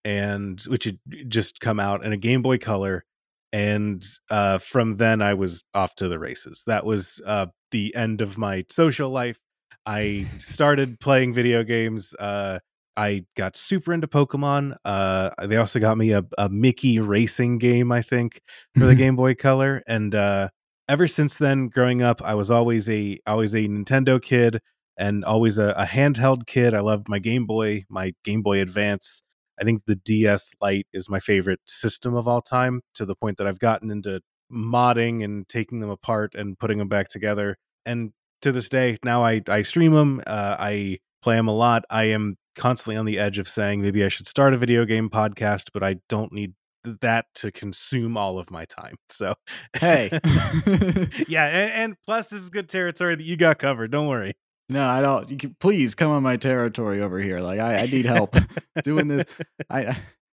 and 0.03 0.59
which 0.61 0.85
had 0.85 0.99
just 1.27 1.59
come 1.59 1.79
out 1.79 2.03
and 2.03 2.13
a 2.13 2.17
Game 2.17 2.41
Boy 2.41 2.57
Color 2.57 3.05
and 3.53 4.03
uh, 4.29 4.57
from 4.57 4.97
then 4.97 5.21
I 5.21 5.33
was 5.33 5.63
off 5.73 5.95
to 5.95 6.09
the 6.09 6.19
races. 6.19 6.65
That 6.67 6.83
was 6.83 7.21
uh, 7.25 7.45
the 7.71 7.95
end 7.95 8.19
of 8.19 8.37
my 8.37 8.65
social 8.69 9.09
life. 9.09 9.39
I 9.85 10.25
started 10.39 10.99
playing 10.99 11.33
video 11.33 11.63
games 11.63 12.13
uh, 12.15 12.59
I 12.97 13.25
got 13.35 13.57
super 13.57 13.93
into 13.93 14.07
Pokemon. 14.07 14.77
Uh, 14.85 15.31
they 15.45 15.57
also 15.57 15.79
got 15.79 15.97
me 15.97 16.11
a, 16.11 16.23
a 16.37 16.49
Mickey 16.49 16.99
racing 16.99 17.57
game, 17.57 17.91
I 17.91 18.01
think, 18.01 18.41
for 18.73 18.81
the 18.81 18.91
mm-hmm. 18.91 18.97
Game 18.97 19.15
Boy 19.15 19.35
Color. 19.35 19.83
And 19.85 20.15
uh, 20.15 20.49
ever 20.87 21.07
since 21.07 21.35
then, 21.35 21.67
growing 21.67 22.01
up, 22.01 22.21
I 22.21 22.35
was 22.35 22.49
always 22.49 22.89
a 22.89 23.19
always 23.27 23.53
a 23.53 23.67
Nintendo 23.67 24.21
kid 24.21 24.59
and 24.97 25.25
always 25.25 25.57
a, 25.57 25.69
a 25.71 25.85
handheld 25.85 26.45
kid. 26.47 26.73
I 26.73 26.79
loved 26.79 27.09
my 27.09 27.19
Game 27.19 27.45
Boy, 27.45 27.83
my 27.89 28.13
Game 28.23 28.41
Boy 28.41 28.61
Advance. 28.61 29.21
I 29.59 29.63
think 29.63 29.83
the 29.85 29.95
DS 29.95 30.53
Lite 30.61 30.87
is 30.93 31.09
my 31.09 31.19
favorite 31.19 31.59
system 31.65 32.15
of 32.15 32.27
all 32.27 32.41
time, 32.41 32.81
to 32.93 33.05
the 33.05 33.15
point 33.15 33.37
that 33.37 33.47
I've 33.47 33.59
gotten 33.59 33.91
into 33.91 34.21
modding 34.51 35.23
and 35.23 35.47
taking 35.49 35.79
them 35.79 35.89
apart 35.89 36.33
and 36.35 36.57
putting 36.57 36.77
them 36.77 36.87
back 36.87 37.09
together. 37.09 37.57
And 37.85 38.13
to 38.45 38.51
this 38.51 38.69
day. 38.69 38.97
Now 39.03 39.23
I 39.23 39.41
I 39.47 39.63
stream 39.63 39.93
them. 39.93 40.21
Uh, 40.25 40.55
I 40.57 40.99
play 41.21 41.35
them 41.35 41.47
a 41.47 41.55
lot. 41.55 41.83
I 41.89 42.05
am 42.05 42.37
constantly 42.55 42.95
on 42.95 43.05
the 43.05 43.19
edge 43.19 43.39
of 43.39 43.49
saying 43.49 43.81
maybe 43.81 44.05
I 44.05 44.07
should 44.07 44.27
start 44.27 44.53
a 44.53 44.57
video 44.57 44.85
game 44.85 45.09
podcast, 45.09 45.69
but 45.73 45.83
I 45.83 45.95
don't 46.07 46.31
need 46.31 46.53
that 46.83 47.25
to 47.35 47.51
consume 47.51 48.15
all 48.15 48.37
of 48.39 48.49
my 48.51 48.63
time. 48.65 48.95
So, 49.09 49.33
hey, 49.77 50.09
yeah, 51.27 51.45
and, 51.45 51.71
and, 51.71 51.95
plus 52.05 52.29
this 52.29 52.41
is 52.41 52.49
good 52.49 52.67
territory 52.67 53.15
that 53.15 53.23
you 53.23 53.37
got 53.37 53.59
covered. 53.59 53.91
Don't 53.91 54.07
worry. 54.07 54.33
No, 54.67 54.83
I 54.83 55.01
don't. 55.01 55.29
You 55.29 55.37
can, 55.37 55.55
please 55.59 55.95
come 55.95 56.11
on 56.11 56.21
my 56.21 56.35
territory 56.35 57.01
over 57.01 57.19
here. 57.19 57.39
Like 57.39 57.59
I, 57.59 57.83
I 57.83 57.85
need 57.85 58.05
help 58.05 58.35
doing 58.83 59.07
this. 59.07 59.25
I 59.69 59.95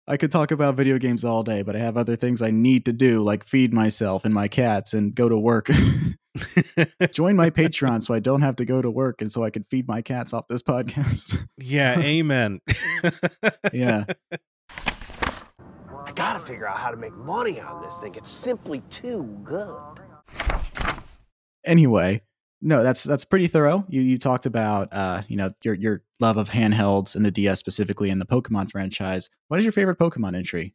I 0.08 0.18
could 0.18 0.32
talk 0.32 0.52
about 0.52 0.76
video 0.76 1.00
games 1.00 1.24
all 1.26 1.42
day, 1.42 1.64
but 1.64 1.76
I 1.76 1.80
have 1.80 1.98
other 1.98 2.16
things 2.16 2.42
I 2.44 2.52
need 2.52 2.86
to 2.86 2.94
do, 2.94 3.24
like 3.24 3.44
feed 3.44 3.74
myself 3.74 4.24
and 4.24 4.34
my 4.34 4.48
cats 4.48 4.94
and 4.94 5.16
go 5.16 5.28
to 5.28 5.38
work. 5.38 5.68
Join 7.12 7.36
my 7.36 7.50
Patreon 7.50 8.04
so 8.04 8.14
I 8.14 8.20
don't 8.20 8.42
have 8.42 8.56
to 8.58 8.66
go 8.66 8.84
to 8.84 8.92
work 8.92 9.22
and 9.22 9.32
so 9.32 9.44
I 9.44 9.50
can 9.50 9.66
feed 9.72 9.88
my 9.88 10.04
cats 10.04 10.32
off 10.32 10.48
this 10.48 10.62
podcast. 10.62 11.48
yeah, 11.58 12.00
amen. 12.00 12.62
yeah. 13.74 14.06
I 14.32 16.12
gotta 16.14 16.40
figure 16.46 16.68
out 16.68 16.78
how 16.78 16.92
to 16.92 16.98
make 16.98 17.14
money 17.14 17.60
on 17.60 17.82
this 17.82 18.00
thing. 18.00 18.14
It's 18.14 18.30
simply 18.30 18.82
too 18.92 19.24
good. 19.44 20.02
Anyway, 21.66 22.22
no, 22.62 22.84
that's 22.84 23.02
that's 23.02 23.26
pretty 23.26 23.48
thorough. 23.48 23.84
You 23.90 24.02
you 24.02 24.20
talked 24.20 24.46
about 24.46 24.90
uh, 24.92 25.24
you 25.28 25.38
know, 25.38 25.52
your 25.64 25.74
your 25.74 26.04
love 26.20 26.38
of 26.38 26.50
handhelds 26.50 27.16
and 27.16 27.26
the 27.26 27.32
DS 27.32 27.60
specifically 27.60 28.10
and 28.10 28.22
the 28.22 28.26
Pokemon 28.26 28.72
franchise. 28.72 29.30
What 29.48 29.60
is 29.60 29.66
your 29.66 29.72
favorite 29.72 30.00
Pokemon 30.00 30.36
entry? 30.36 30.74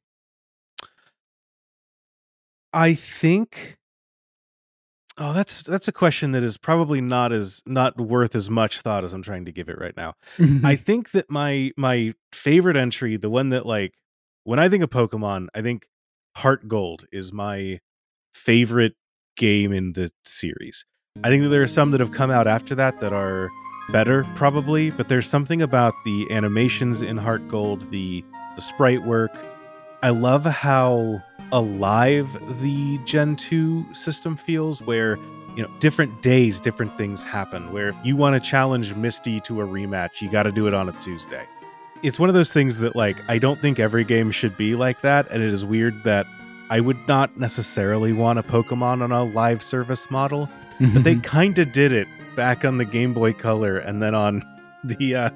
I 2.72 2.94
think 2.94 3.78
Oh, 5.22 5.34
that's 5.34 5.62
that's 5.62 5.86
a 5.86 5.92
question 5.92 6.32
that 6.32 6.42
is 6.42 6.56
probably 6.56 7.02
not 7.02 7.30
as 7.30 7.62
not 7.66 8.00
worth 8.00 8.34
as 8.34 8.48
much 8.48 8.80
thought 8.80 9.04
as 9.04 9.12
I'm 9.12 9.20
trying 9.20 9.44
to 9.44 9.52
give 9.52 9.68
it 9.68 9.78
right 9.78 9.94
now. 9.94 10.14
I 10.64 10.76
think 10.76 11.10
that 11.10 11.30
my 11.30 11.72
my 11.76 12.14
favorite 12.32 12.76
entry, 12.76 13.18
the 13.18 13.28
one 13.28 13.50
that 13.50 13.66
like 13.66 13.92
when 14.44 14.58
I 14.58 14.70
think 14.70 14.82
of 14.82 14.88
Pokemon, 14.88 15.48
I 15.54 15.60
think 15.60 15.86
Heart 16.38 16.68
Gold 16.68 17.04
is 17.12 17.34
my 17.34 17.80
favorite 18.32 18.94
game 19.36 19.72
in 19.72 19.92
the 19.92 20.10
series. 20.24 20.86
I 21.22 21.28
think 21.28 21.42
that 21.42 21.50
there 21.50 21.62
are 21.62 21.66
some 21.66 21.90
that 21.90 22.00
have 22.00 22.12
come 22.12 22.30
out 22.30 22.46
after 22.46 22.74
that 22.76 23.00
that 23.00 23.12
are 23.12 23.50
better, 23.92 24.26
probably, 24.34 24.90
but 24.90 25.08
there's 25.08 25.28
something 25.28 25.62
about 25.62 25.94
the 26.04 26.30
animations 26.30 27.02
in 27.02 27.16
Heart 27.16 27.48
Gold, 27.48 27.90
the 27.90 28.24
the 28.56 28.62
sprite 28.62 29.02
work. 29.04 29.32
I 30.02 30.10
love 30.10 30.44
how 30.44 31.22
alive 31.52 32.32
the 32.62 32.98
Gen 33.04 33.36
2 33.36 33.94
system 33.94 34.36
feels, 34.36 34.82
where 34.82 35.16
you 35.56 35.62
know 35.62 35.70
different 35.80 36.22
days, 36.22 36.60
different 36.60 36.96
things 36.96 37.22
happen. 37.22 37.72
Where 37.72 37.88
if 37.88 37.96
you 38.04 38.16
want 38.16 38.34
to 38.34 38.40
challenge 38.40 38.94
Misty 38.94 39.40
to 39.40 39.60
a 39.60 39.66
rematch, 39.66 40.20
you 40.20 40.30
got 40.30 40.44
to 40.44 40.52
do 40.52 40.66
it 40.66 40.74
on 40.74 40.88
a 40.88 40.92
Tuesday. 41.00 41.44
It's 42.02 42.18
one 42.18 42.28
of 42.28 42.34
those 42.34 42.52
things 42.52 42.78
that 42.78 42.96
like 42.96 43.16
I 43.28 43.38
don't 43.38 43.60
think 43.60 43.78
every 43.78 44.04
game 44.04 44.30
should 44.30 44.56
be 44.56 44.74
like 44.74 45.00
that, 45.02 45.30
and 45.30 45.42
it 45.42 45.52
is 45.52 45.64
weird 45.64 46.02
that 46.04 46.26
I 46.70 46.80
would 46.80 47.08
not 47.08 47.36
necessarily 47.36 48.12
want 48.12 48.38
a 48.38 48.42
Pokemon 48.42 49.02
on 49.02 49.12
a 49.12 49.24
live 49.24 49.62
service 49.62 50.10
model 50.10 50.48
but 50.80 51.04
they 51.04 51.14
kind 51.22 51.58
of 51.58 51.72
did 51.72 51.92
it 51.92 52.08
back 52.36 52.64
on 52.64 52.78
the 52.78 52.84
Game 52.84 53.14
Boy 53.14 53.32
Color 53.32 53.78
and 53.78 54.02
then 54.02 54.14
on 54.14 54.42
the 54.84 55.14
uh, 55.14 55.30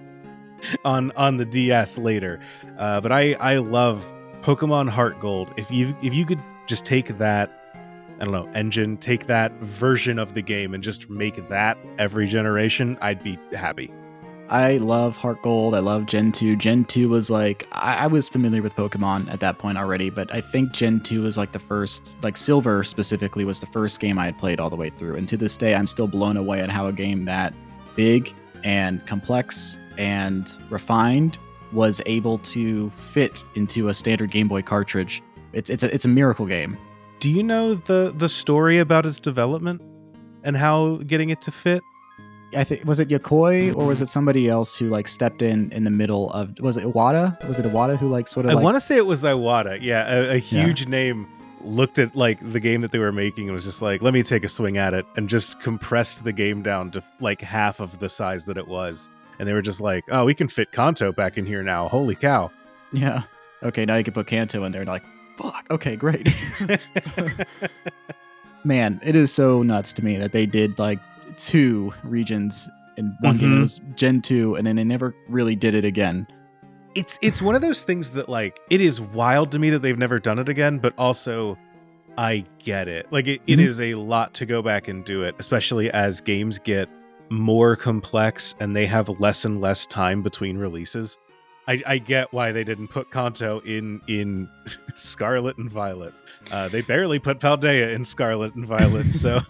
on 0.85 1.13
on 1.13 1.37
the 1.37 1.45
DS 1.45 1.99
later. 1.99 2.41
Uh, 2.79 3.01
but 3.01 3.13
I 3.13 3.35
I 3.35 3.57
love 3.59 4.07
Pokemon 4.43 4.89
Heart 4.89 5.21
Gold. 5.21 5.53
If 5.57 5.71
you 5.71 5.97
if 6.03 6.15
you 6.15 6.25
could 6.25 6.41
just 6.67 6.85
take 6.85 7.19
that 7.19 7.51
I 8.21 8.25
don't 8.25 8.33
know 8.33 8.49
engine, 8.55 8.97
take 8.97 9.27
that 9.27 9.53
version 9.55 10.19
of 10.19 10.35
the 10.35 10.43
game 10.43 10.75
and 10.75 10.83
just 10.83 11.11
make 11.11 11.49
that 11.49 11.77
every 11.99 12.27
generation, 12.27 12.97
I'd 13.01 13.23
be 13.23 13.39
happy. 13.53 13.93
I 14.51 14.77
love 14.77 15.17
Heart 15.17 15.43
Gold. 15.43 15.75
I 15.75 15.79
love 15.79 16.05
Gen 16.05 16.31
2. 16.31 16.57
Gen 16.57 16.85
2 16.85 17.09
was 17.09 17.31
like, 17.31 17.67
I, 17.73 18.05
I, 18.05 18.07
was 18.07 18.29
familiar 18.29 18.61
with 18.61 18.77
Pokemon 18.77 19.33
at 19.33 19.41
that 19.41 19.59
point 19.59 19.79
already, 19.79 20.11
but 20.11 20.33
I 20.35 20.43
think 20.43 20.73
Gen 20.73 21.01
2 21.01 21.23
was 21.23 21.39
like 21.39 21.53
the 21.53 21.59
first, 21.59 22.19
like 22.23 22.37
Silver 22.37 22.85
specifically 22.85 23.47
was 23.47 23.61
the 23.61 23.67
first 23.67 24.01
game 24.01 24.19
I 24.19 24.27
had 24.27 24.37
played 24.37 24.61
all 24.61 24.69
the 24.69 24.77
way 24.77 24.91
through. 24.91 25.17
And 25.17 25.27
to 25.31 25.39
this 25.39 25.57
day, 25.57 25.75
I'm 25.75 25.87
still 25.87 26.07
blown 26.07 26.37
away 26.37 26.61
at 26.61 26.69
how 26.69 26.87
a 26.87 26.93
game 26.93 27.25
that 27.25 27.55
big 27.97 28.35
and 28.65 29.05
complex 29.07 29.79
and 29.97 30.51
refined 30.69 31.39
was 31.73 32.03
able 32.05 32.39
to 32.39 32.91
fit 32.91 33.45
into 33.55 33.89
a 33.89 33.95
standard 33.95 34.31
Game 34.31 34.49
Boy 34.49 34.61
cartridge. 34.61 35.23
It's, 35.55 35.71
it's, 35.71 35.83
a, 35.83 35.93
it's 35.93 36.05
a 36.05 36.09
miracle 36.09 36.47
game. 36.47 36.77
Do 37.19 37.31
you 37.31 37.43
know 37.43 37.75
the, 37.75 38.13
the 38.15 38.29
story 38.29 38.79
about 38.79 39.07
its 39.07 39.19
development 39.19 39.81
and 40.43 40.55
how 40.55 40.97
getting 41.07 41.31
it 41.31 41.41
to 41.43 41.51
fit? 41.51 41.83
I 42.57 42.65
think 42.65 42.85
was 42.85 43.01
it 43.01 43.09
Yokoi 43.09 43.75
or 43.75 43.87
was 43.87 43.99
mm-hmm. 43.99 44.05
it 44.05 44.09
somebody 44.09 44.49
else 44.49 44.77
who 44.77 44.87
like 44.87 45.09
stepped 45.09 45.43
in 45.43 45.71
in 45.73 45.85
the 45.85 45.91
middle 45.91 46.31
of 46.31 46.59
was 46.61 46.77
it 46.77 46.85
Iwata? 46.85 47.47
Was 47.47 47.59
it 47.59 47.67
Iwata 47.67 47.97
who 47.97 48.09
like 48.09 48.29
sort 48.29 48.47
of? 48.47 48.51
I 48.51 48.55
like, 48.55 48.65
want 48.65 48.77
to 48.77 48.81
say 48.81 48.97
it 48.97 49.07
was 49.07 49.25
Iwata. 49.25 49.79
Yeah, 49.81 50.13
a, 50.13 50.35
a 50.37 50.39
huge 50.39 50.83
yeah. 50.83 50.91
name 50.91 51.29
looked 51.63 51.99
at 51.99 52.15
like 52.15 52.39
the 52.53 52.61
game 52.61 52.83
that 52.83 52.93
they 52.93 52.99
were 52.99 53.13
making 53.13 53.49
and 53.49 53.55
was 53.55 53.65
just 53.65 53.83
like, 53.83 54.03
let 54.03 54.15
me 54.15 54.23
take 54.23 54.45
a 54.45 54.49
swing 54.49 54.79
at 54.79 54.95
it, 54.95 55.07
and 55.17 55.29
just 55.29 55.61
compressed 55.61 56.25
the 56.25 56.33
game 56.33 56.63
down 56.63 56.91
to 56.93 57.03
like 57.21 57.41
half 57.41 57.81
of 57.81 57.99
the 57.99 58.09
size 58.09 58.45
that 58.47 58.57
it 58.57 58.69
was. 58.69 59.09
And 59.39 59.49
they 59.49 59.53
were 59.53 59.63
just 59.63 59.81
like, 59.81 60.05
oh, 60.11 60.25
we 60.25 60.35
can 60.35 60.47
fit 60.47 60.71
Kanto 60.71 61.11
back 61.13 61.37
in 61.37 61.45
here 61.45 61.63
now. 61.63 61.89
Holy 61.89 62.15
cow! 62.15 62.51
Yeah. 62.93 63.23
Okay, 63.63 63.85
now 63.85 63.97
you 63.97 64.05
can 64.05 64.15
put 64.15 64.27
Kanto 64.27 64.63
in 64.65 64.73
there. 64.73 64.83
And 64.83 64.89
like, 64.89 65.03
fuck. 65.37 65.67
Okay, 65.71 65.97
great. 65.97 66.29
Man, 68.65 69.01
it 69.03 69.17
is 69.17 69.33
so 69.33 69.63
nuts 69.63 69.93
to 69.95 70.05
me 70.05 70.17
that 70.17 70.33
they 70.33 70.47
did 70.47 70.79
like 70.79 70.99
two 71.37 71.93
regions 72.03 72.69
in 72.97 73.17
one 73.21 73.37
mm-hmm. 73.37 73.45
game. 73.45 73.59
It 73.59 73.61
was 73.61 73.81
Gen 73.95 74.23
2, 74.23 74.57
and 74.57 74.67
then 74.67 74.77
they 74.77 74.85
never 74.85 75.15
really 75.29 75.55
did 75.55 75.75
it 75.75 75.85
again. 75.85 76.27
It's 76.95 77.19
it's 77.23 77.43
one 77.43 77.57
of 77.57 77.63
those 77.63 77.83
things 77.83 78.13
that 78.13 78.29
like 78.29 78.61
it 78.71 78.81
is 78.81 79.01
wild 79.01 79.51
to 79.53 79.59
me 79.59 79.71
that 79.71 79.81
they've 79.81 79.99
never 79.99 80.21
done 80.21 80.39
it 80.39 80.49
again, 80.49 80.79
but 80.79 80.97
also 80.97 81.59
I 82.17 82.45
get 82.61 82.87
it. 82.87 83.11
Like 83.11 83.27
it, 83.27 83.41
mm-hmm. 83.43 83.53
it 83.53 83.61
is 83.61 83.81
a 83.81 83.95
lot 83.97 84.35
to 84.35 84.47
go 84.47 84.63
back 84.63 84.87
and 84.87 85.05
do 85.05 85.23
it, 85.23 85.35
especially 85.41 85.91
as 85.91 86.21
games 86.21 86.59
get 86.61 86.89
more 87.31 87.75
complex 87.75 88.55
and 88.61 88.77
they 88.77 88.87
have 88.87 89.09
less 89.21 89.45
and 89.45 89.61
less 89.61 89.87
time 89.87 90.23
between 90.23 90.59
releases. 90.59 91.19
I, 91.67 91.83
I 91.87 91.99
get 91.99 92.33
why 92.33 92.53
they 92.53 92.65
didn't 92.65 92.89
put 92.89 93.11
Kanto 93.11 93.61
in 93.61 94.01
in 94.07 94.49
Scarlet 94.95 95.57
and 95.59 95.71
Violet. 95.71 96.15
Uh, 96.53 96.69
they 96.69 96.83
barely 96.83 97.19
put 97.19 97.41
Paldea 97.41 97.95
in 97.95 98.05
Scarlet 98.05 98.55
and 98.55 98.67
Violet, 98.67 99.11
so 99.11 99.41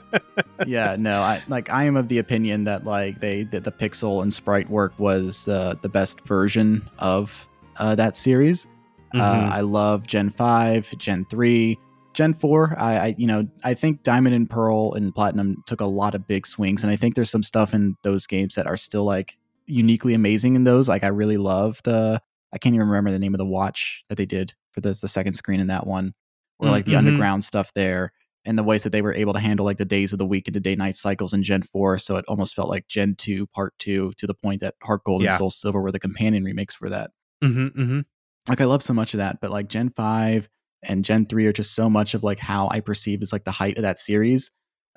yeah, 0.66 0.96
no, 0.98 1.20
I 1.20 1.42
like 1.48 1.70
I 1.70 1.84
am 1.84 1.96
of 1.96 2.08
the 2.08 2.18
opinion 2.18 2.64
that 2.64 2.84
like 2.84 3.20
they 3.20 3.44
that 3.44 3.64
the 3.64 3.72
pixel 3.72 4.22
and 4.22 4.32
sprite 4.32 4.70
work 4.70 4.98
was 4.98 5.44
the 5.44 5.78
the 5.82 5.88
best 5.88 6.22
version 6.22 6.88
of 6.98 7.46
uh, 7.76 7.94
that 7.94 8.16
series. 8.16 8.66
Uh, 9.12 9.18
mm-hmm. 9.18 9.50
Uh, 9.50 9.56
I 9.56 9.60
love 9.60 10.06
Gen 10.06 10.30
five, 10.30 10.90
Gen 10.96 11.26
three, 11.26 11.78
Gen 12.14 12.32
four. 12.32 12.74
I, 12.78 12.96
I 12.98 13.14
you 13.18 13.26
know 13.26 13.46
I 13.64 13.74
think 13.74 14.02
Diamond 14.02 14.34
and 14.34 14.48
Pearl 14.48 14.94
and 14.94 15.14
Platinum 15.14 15.62
took 15.66 15.82
a 15.82 15.86
lot 15.86 16.14
of 16.14 16.26
big 16.26 16.46
swings, 16.46 16.82
and 16.82 16.90
I 16.90 16.96
think 16.96 17.16
there's 17.16 17.30
some 17.30 17.42
stuff 17.42 17.74
in 17.74 17.98
those 18.02 18.26
games 18.26 18.54
that 18.54 18.66
are 18.66 18.78
still 18.78 19.04
like 19.04 19.36
uniquely 19.70 20.14
amazing 20.14 20.56
in 20.56 20.64
those. 20.64 20.88
Like 20.88 21.04
I 21.04 21.08
really 21.08 21.36
love 21.36 21.80
the 21.84 22.20
I 22.52 22.58
can't 22.58 22.74
even 22.74 22.88
remember 22.88 23.10
the 23.10 23.18
name 23.18 23.34
of 23.34 23.38
the 23.38 23.46
watch 23.46 24.04
that 24.08 24.16
they 24.16 24.26
did 24.26 24.54
for 24.72 24.80
the 24.80 24.98
the 25.00 25.08
second 25.08 25.34
screen 25.34 25.60
in 25.60 25.68
that 25.68 25.86
one, 25.86 26.14
or 26.58 26.68
like 26.68 26.84
the 26.84 26.92
mm-hmm. 26.92 27.06
underground 27.06 27.44
stuff 27.44 27.72
there, 27.74 28.12
and 28.44 28.58
the 28.58 28.62
ways 28.62 28.82
that 28.82 28.90
they 28.90 29.02
were 29.02 29.14
able 29.14 29.32
to 29.32 29.40
handle 29.40 29.64
like 29.64 29.78
the 29.78 29.84
days 29.84 30.12
of 30.12 30.18
the 30.18 30.26
week 30.26 30.48
and 30.48 30.54
the 30.54 30.60
day 30.60 30.74
night 30.74 30.96
cycles 30.96 31.32
in 31.32 31.42
Gen 31.42 31.62
four. 31.62 31.98
So 31.98 32.16
it 32.16 32.24
almost 32.28 32.54
felt 32.54 32.68
like 32.68 32.88
Gen 32.88 33.14
two 33.16 33.46
Part 33.48 33.74
two 33.78 34.12
to 34.18 34.26
the 34.26 34.34
point 34.34 34.60
that 34.60 34.74
Heart 34.82 35.04
Gold 35.04 35.22
yeah. 35.22 35.30
and 35.30 35.38
Soul 35.38 35.50
Silver 35.50 35.80
were 35.80 35.92
the 35.92 36.00
companion 36.00 36.44
remakes 36.44 36.74
for 36.74 36.88
that. 36.90 37.10
Mm-hmm, 37.42 37.80
mm-hmm. 37.80 38.00
Like 38.48 38.60
I 38.60 38.64
love 38.64 38.82
so 38.82 38.94
much 38.94 39.14
of 39.14 39.18
that, 39.18 39.40
but 39.40 39.50
like 39.50 39.68
Gen 39.68 39.90
five 39.90 40.48
and 40.82 41.04
Gen 41.04 41.26
three 41.26 41.46
are 41.46 41.52
just 41.52 41.74
so 41.74 41.88
much 41.90 42.14
of 42.14 42.24
like 42.24 42.38
how 42.38 42.68
I 42.70 42.80
perceive 42.80 43.22
is 43.22 43.32
like 43.32 43.44
the 43.44 43.50
height 43.50 43.76
of 43.76 43.82
that 43.82 43.98
series, 43.98 44.50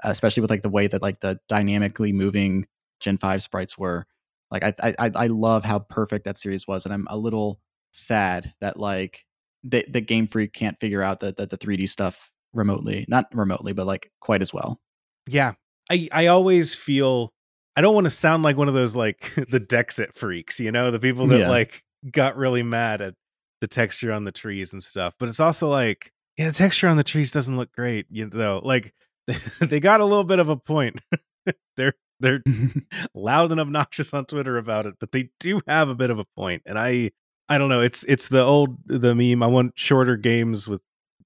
especially 0.04 0.42
with 0.42 0.50
like 0.50 0.62
the 0.62 0.70
way 0.70 0.88
that 0.88 1.02
like 1.02 1.20
the 1.20 1.40
dynamically 1.50 2.14
moving 2.14 2.66
Gen 3.00 3.18
five 3.18 3.44
sprites 3.44 3.78
were 3.78 4.08
like 4.54 4.64
I, 4.64 4.94
I 5.00 5.12
I 5.16 5.28
love 5.28 5.66
how 5.66 5.80
perfect 5.80 6.26
that 6.26 6.38
series 6.38 6.68
was, 6.68 6.86
and 6.86 6.94
I'm 6.94 7.08
a 7.10 7.18
little 7.18 7.60
sad 7.92 8.54
that 8.62 8.78
like 8.78 9.26
the 9.64 9.84
the 9.90 10.00
Game 10.00 10.28
Freak 10.28 10.54
can't 10.54 10.80
figure 10.80 11.02
out 11.02 11.20
the, 11.20 11.34
the 11.34 11.48
the 11.48 11.58
3D 11.58 11.90
stuff 11.90 12.32
remotely, 12.54 13.06
not 13.10 13.26
remotely, 13.34 13.74
but 13.74 13.88
like 13.88 14.12
quite 14.22 14.42
as 14.42 14.54
well. 14.54 14.80
Yeah, 15.28 15.54
I 15.90 16.08
I 16.12 16.28
always 16.28 16.76
feel 16.76 17.34
I 17.76 17.82
don't 17.82 17.96
want 17.96 18.06
to 18.06 18.12
sound 18.12 18.44
like 18.44 18.56
one 18.56 18.68
of 18.68 18.74
those 18.76 18.96
like 18.96 19.34
the 19.50 19.60
Dexit 19.60 20.16
freaks, 20.16 20.60
you 20.60 20.72
know, 20.72 20.92
the 20.92 21.00
people 21.00 21.28
that 21.28 21.42
yeah. 21.42 21.50
like 21.50 21.84
got 22.12 22.38
really 22.38 22.64
mad 22.64 23.02
at 23.02 23.16
the 23.62 23.68
texture 23.68 24.12
on 24.12 24.26
the 24.26 24.32
trees 24.32 24.74
and 24.74 24.84
stuff. 24.84 25.16
But 25.20 25.30
it's 25.30 25.40
also 25.40 25.68
like, 25.68 26.12
yeah, 26.38 26.50
the 26.50 26.54
texture 26.54 26.88
on 26.88 26.98
the 26.98 27.04
trees 27.04 27.32
doesn't 27.32 27.58
look 27.58 27.72
great, 27.72 28.06
you 28.10 28.30
know. 28.32 28.62
Like 28.64 28.94
they 29.60 29.80
got 29.80 30.02
a 30.02 30.06
little 30.06 30.24
bit 30.24 30.40
of 30.40 30.50
a 30.50 30.58
point. 30.58 31.02
they're 31.78 31.94
they're 32.24 32.42
loud 33.16 33.52
and 33.52 33.62
obnoxious 33.62 34.14
on 34.14 34.26
Twitter 34.26 34.58
about 34.58 34.86
it, 34.88 34.96
but 35.00 35.12
they 35.12 35.30
do 35.40 35.62
have 35.68 35.90
a 35.90 35.96
bit 35.96 36.10
of 36.10 36.20
a 36.20 36.26
point. 36.38 36.64
And 36.66 36.80
I 36.80 37.12
I 37.50 37.58
don't 37.58 37.70
know, 37.70 37.82
it's 37.82 38.04
it's 38.06 38.30
the 38.30 38.42
old 38.42 38.78
the 38.86 39.16
meme 39.16 39.44
I 39.44 39.48
want 39.48 39.74
shorter 39.78 40.18
games 40.18 40.68
with 40.68 40.82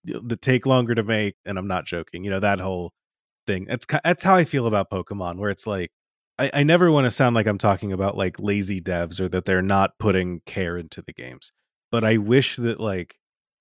that 0.05 0.41
take 0.41 0.65
longer 0.65 0.95
to 0.95 1.03
make 1.03 1.35
and 1.45 1.57
I'm 1.57 1.67
not 1.67 1.85
joking. 1.85 2.23
You 2.23 2.31
know 2.31 2.39
that 2.39 2.59
whole 2.59 2.93
thing. 3.47 3.65
That's 3.65 3.85
that's 4.03 4.23
how 4.23 4.35
I 4.35 4.43
feel 4.45 4.67
about 4.67 4.91
Pokemon, 4.91 5.37
where 5.39 5.49
it's 5.49 5.67
like 5.67 5.91
I, 6.39 6.51
I 6.53 6.63
never 6.63 6.91
want 6.91 7.05
to 7.05 7.11
sound 7.11 7.35
like 7.35 7.47
I'm 7.47 7.57
talking 7.57 7.93
about 7.93 8.17
like 8.17 8.39
lazy 8.39 8.81
devs 8.81 9.19
or 9.19 9.29
that 9.29 9.45
they're 9.45 9.61
not 9.61 9.99
putting 9.99 10.41
care 10.45 10.77
into 10.77 11.01
the 11.01 11.13
games, 11.13 11.51
but 11.91 12.03
I 12.03 12.17
wish 12.17 12.57
that 12.57 12.79
like 12.79 13.17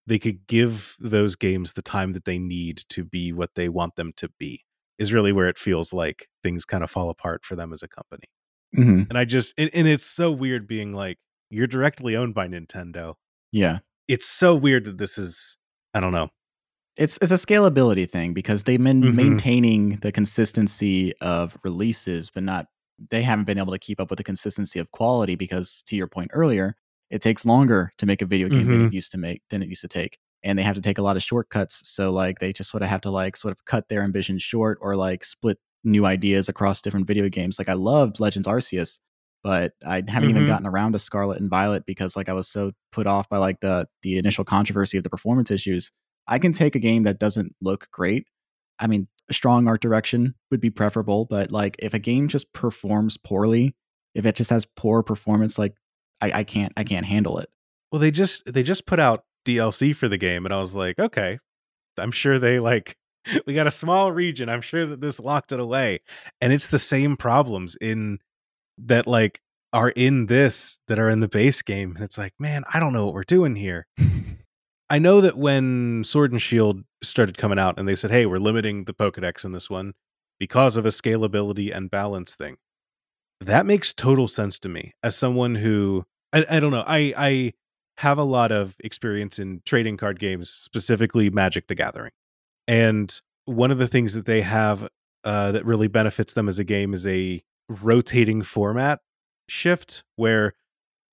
they 0.06 0.18
could 0.18 0.46
give 0.46 0.96
those 1.00 1.36
games 1.36 1.72
the 1.74 1.82
time 1.82 2.12
that 2.12 2.24
they 2.26 2.38
need 2.38 2.82
to 2.90 3.04
be 3.04 3.32
what 3.32 3.56
they 3.56 3.68
want 3.68 3.96
them 3.96 4.12
to 4.18 4.30
be. 4.38 4.65
Is 4.98 5.12
really 5.12 5.32
where 5.32 5.48
it 5.48 5.58
feels 5.58 5.92
like 5.92 6.28
things 6.42 6.64
kind 6.64 6.82
of 6.84 6.90
fall 6.90 7.10
apart 7.10 7.44
for 7.44 7.56
them 7.56 7.72
as 7.72 7.82
a 7.82 7.88
company. 7.88 8.24
hmm 8.74 9.10
And 9.10 9.18
I 9.18 9.24
just 9.24 9.54
and, 9.58 9.70
and 9.74 9.86
it's 9.88 10.04
so 10.04 10.32
weird 10.32 10.66
being 10.66 10.92
like 10.92 11.18
you're 11.50 11.66
directly 11.68 12.16
owned 12.16 12.34
by 12.34 12.48
Nintendo. 12.48 13.14
Yeah. 13.52 13.78
It's 14.08 14.26
so 14.26 14.54
weird 14.54 14.84
that 14.84 14.98
this 14.98 15.18
is 15.18 15.56
I 15.94 16.00
don't 16.00 16.12
know. 16.12 16.30
It's 16.96 17.18
it's 17.20 17.32
a 17.32 17.34
scalability 17.36 18.08
thing 18.08 18.32
because 18.32 18.64
they've 18.64 18.82
been 18.82 19.14
Mhm. 19.14 19.14
maintaining 19.14 19.96
the 19.98 20.12
consistency 20.12 21.12
of 21.20 21.56
releases, 21.64 22.30
but 22.30 22.42
not 22.42 22.66
they 23.10 23.22
haven't 23.22 23.44
been 23.44 23.58
able 23.58 23.72
to 23.72 23.78
keep 23.78 24.00
up 24.00 24.08
with 24.10 24.16
the 24.18 24.24
consistency 24.24 24.78
of 24.78 24.90
quality 24.92 25.34
because 25.36 25.82
to 25.86 25.96
your 25.96 26.06
point 26.08 26.30
earlier, 26.32 26.74
it 27.10 27.20
takes 27.20 27.44
longer 27.44 27.92
to 27.98 28.06
make 28.06 28.22
a 28.22 28.26
video 28.26 28.48
game 28.48 28.70
than 28.70 28.80
it 28.80 28.90
used 28.90 29.12
to 29.12 29.18
make 29.18 29.42
than 29.50 29.62
it 29.62 29.68
used 29.68 29.82
to 29.82 29.88
take. 29.88 30.18
And 30.46 30.58
they 30.58 30.62
have 30.62 30.76
to 30.76 30.80
take 30.80 30.96
a 30.98 31.02
lot 31.02 31.16
of 31.16 31.22
shortcuts. 31.22 31.86
So 31.88 32.10
like 32.10 32.38
they 32.38 32.52
just 32.54 32.70
sort 32.70 32.82
of 32.82 32.88
have 32.88 33.02
to 33.02 33.10
like 33.10 33.36
sort 33.36 33.52
of 33.52 33.64
cut 33.66 33.88
their 33.88 34.02
ambition 34.02 34.38
short 34.38 34.78
or 34.80 34.96
like 34.96 35.24
split 35.24 35.58
new 35.84 36.06
ideas 36.06 36.48
across 36.48 36.80
different 36.80 37.06
video 37.06 37.28
games. 37.28 37.58
Like 37.58 37.68
I 37.68 37.74
loved 37.74 38.20
Legends 38.20 38.48
Arceus, 38.48 39.00
but 39.42 39.72
I 39.86 40.02
haven't 40.08 40.30
even 40.30 40.44
Mhm. 40.44 40.46
gotten 40.46 40.66
around 40.66 40.92
to 40.92 40.98
Scarlet 40.98 41.40
and 41.40 41.50
Violet 41.50 41.84
because 41.84 42.16
like 42.16 42.28
I 42.28 42.32
was 42.32 42.48
so 42.48 42.72
put 42.92 43.06
off 43.06 43.28
by 43.28 43.38
like 43.38 43.60
the 43.60 43.88
the 44.02 44.16
initial 44.18 44.44
controversy 44.44 44.96
of 44.96 45.04
the 45.04 45.10
performance 45.10 45.50
issues. 45.50 45.90
I 46.28 46.38
can 46.38 46.52
take 46.52 46.74
a 46.74 46.80
game 46.80 47.02
that 47.02 47.18
doesn't 47.18 47.54
look 47.60 47.88
great. 47.92 48.26
I 48.78 48.86
mean, 48.86 49.08
a 49.28 49.34
strong 49.34 49.66
art 49.68 49.82
direction 49.82 50.34
would 50.50 50.60
be 50.60 50.70
preferable, 50.70 51.24
but 51.26 51.50
like 51.50 51.76
if 51.80 51.92
a 51.94 51.98
game 51.98 52.28
just 52.28 52.52
performs 52.52 53.16
poorly, 53.16 53.74
if 54.14 54.24
it 54.26 54.34
just 54.36 54.50
has 54.50 54.64
poor 54.76 55.02
performance, 55.02 55.58
like 55.58 55.74
I, 56.20 56.30
I 56.40 56.44
can't 56.44 56.72
I 56.76 56.84
can't 56.84 57.06
handle 57.06 57.38
it. 57.38 57.48
Well, 57.90 58.00
they 58.00 58.10
just 58.10 58.42
they 58.46 58.62
just 58.62 58.86
put 58.86 58.98
out 59.00 59.24
DLC 59.46 59.94
for 59.94 60.08
the 60.08 60.18
game, 60.18 60.44
and 60.44 60.52
I 60.52 60.60
was 60.60 60.76
like, 60.76 60.98
okay, 60.98 61.38
I'm 61.96 62.10
sure 62.10 62.38
they 62.38 62.58
like 62.58 62.96
we 63.46 63.54
got 63.54 63.66
a 63.66 63.72
small 63.72 64.12
region. 64.12 64.48
I'm 64.48 64.60
sure 64.60 64.86
that 64.86 65.00
this 65.00 65.20
locked 65.20 65.52
it 65.52 65.60
away, 65.60 66.00
and 66.40 66.52
it's 66.52 66.68
the 66.68 66.78
same 66.78 67.16
problems 67.16 67.76
in 67.80 68.18
that 68.78 69.06
like 69.06 69.40
are 69.72 69.90
in 69.90 70.26
this 70.26 70.78
that 70.88 70.98
are 70.98 71.10
in 71.10 71.20
the 71.20 71.28
base 71.28 71.62
game, 71.62 71.94
and 71.94 72.04
it's 72.04 72.18
like, 72.18 72.32
man, 72.38 72.64
I 72.72 72.80
don't 72.80 72.92
know 72.92 73.06
what 73.06 73.14
we're 73.14 73.22
doing 73.22 73.56
here. 73.56 73.86
I 74.88 74.98
know 74.98 75.20
that 75.20 75.36
when 75.36 76.04
Sword 76.04 76.30
and 76.30 76.40
Shield 76.40 76.82
started 77.02 77.38
coming 77.38 77.58
out, 77.58 77.78
and 77.78 77.88
they 77.88 77.96
said, 77.96 78.12
hey, 78.12 78.24
we're 78.26 78.38
limiting 78.38 78.84
the 78.84 78.94
Pokedex 78.94 79.44
in 79.44 79.52
this 79.52 79.68
one 79.68 79.94
because 80.38 80.76
of 80.76 80.86
a 80.86 80.90
scalability 80.90 81.74
and 81.74 81.90
balance 81.90 82.36
thing. 82.36 82.56
That 83.40 83.66
makes 83.66 83.92
total 83.92 84.28
sense 84.28 84.58
to 84.60 84.68
me 84.68 84.92
as 85.02 85.16
someone 85.16 85.56
who 85.56 86.04
I, 86.32 86.44
I 86.48 86.60
don't 86.60 86.70
know. 86.70 86.84
I 86.86 87.12
I 87.16 87.52
have 87.98 88.18
a 88.18 88.24
lot 88.24 88.52
of 88.52 88.76
experience 88.80 89.38
in 89.38 89.62
trading 89.64 89.96
card 89.96 90.18
games, 90.18 90.50
specifically 90.50 91.30
Magic 91.30 91.66
the 91.68 91.74
Gathering. 91.74 92.12
And 92.68 93.20
one 93.46 93.70
of 93.70 93.78
the 93.78 93.86
things 93.86 94.14
that 94.14 94.26
they 94.26 94.42
have 94.42 94.88
uh, 95.24 95.52
that 95.52 95.64
really 95.64 95.88
benefits 95.88 96.34
them 96.34 96.48
as 96.48 96.58
a 96.58 96.64
game 96.64 96.94
is 96.94 97.06
a 97.06 97.42
rotating 97.68 98.42
format 98.42 99.00
shift 99.48 100.04
where 100.16 100.52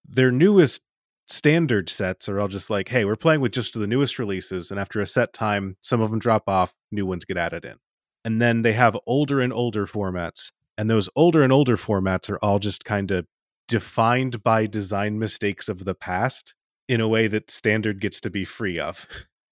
their 0.07 0.31
newest 0.31 0.81
standard 1.27 1.89
sets 1.89 2.27
are 2.27 2.39
all 2.39 2.47
just 2.47 2.69
like, 2.69 2.89
hey, 2.89 3.05
we're 3.05 3.15
playing 3.15 3.41
with 3.41 3.53
just 3.53 3.73
the 3.73 3.87
newest 3.87 4.19
releases. 4.19 4.69
And 4.69 4.79
after 4.79 4.99
a 4.99 5.07
set 5.07 5.33
time, 5.33 5.77
some 5.81 6.01
of 6.01 6.09
them 6.09 6.19
drop 6.19 6.49
off, 6.49 6.73
new 6.91 7.05
ones 7.05 7.25
get 7.25 7.37
added 7.37 7.63
in. 7.63 7.77
And 8.25 8.41
then 8.41 8.61
they 8.61 8.73
have 8.73 8.97
older 9.07 9.41
and 9.41 9.53
older 9.53 9.85
formats. 9.85 10.51
And 10.77 10.89
those 10.89 11.09
older 11.15 11.43
and 11.43 11.53
older 11.53 11.77
formats 11.77 12.29
are 12.29 12.37
all 12.37 12.59
just 12.59 12.83
kind 12.83 13.11
of 13.11 13.25
defined 13.67 14.43
by 14.43 14.65
design 14.65 15.17
mistakes 15.17 15.69
of 15.69 15.85
the 15.85 15.95
past 15.95 16.55
in 16.87 17.01
a 17.01 17.07
way 17.07 17.27
that 17.27 17.49
standard 17.49 18.01
gets 18.01 18.21
to 18.21 18.29
be 18.29 18.45
free 18.45 18.79
of. 18.79 19.07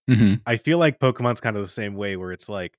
Mm-hmm. 0.09 0.35
I 0.45 0.57
feel 0.57 0.77
like 0.77 0.99
Pokemon's 0.99 1.41
kind 1.41 1.55
of 1.55 1.61
the 1.61 1.67
same 1.67 1.95
way 1.95 2.17
where 2.17 2.31
it's 2.31 2.49
like, 2.49 2.77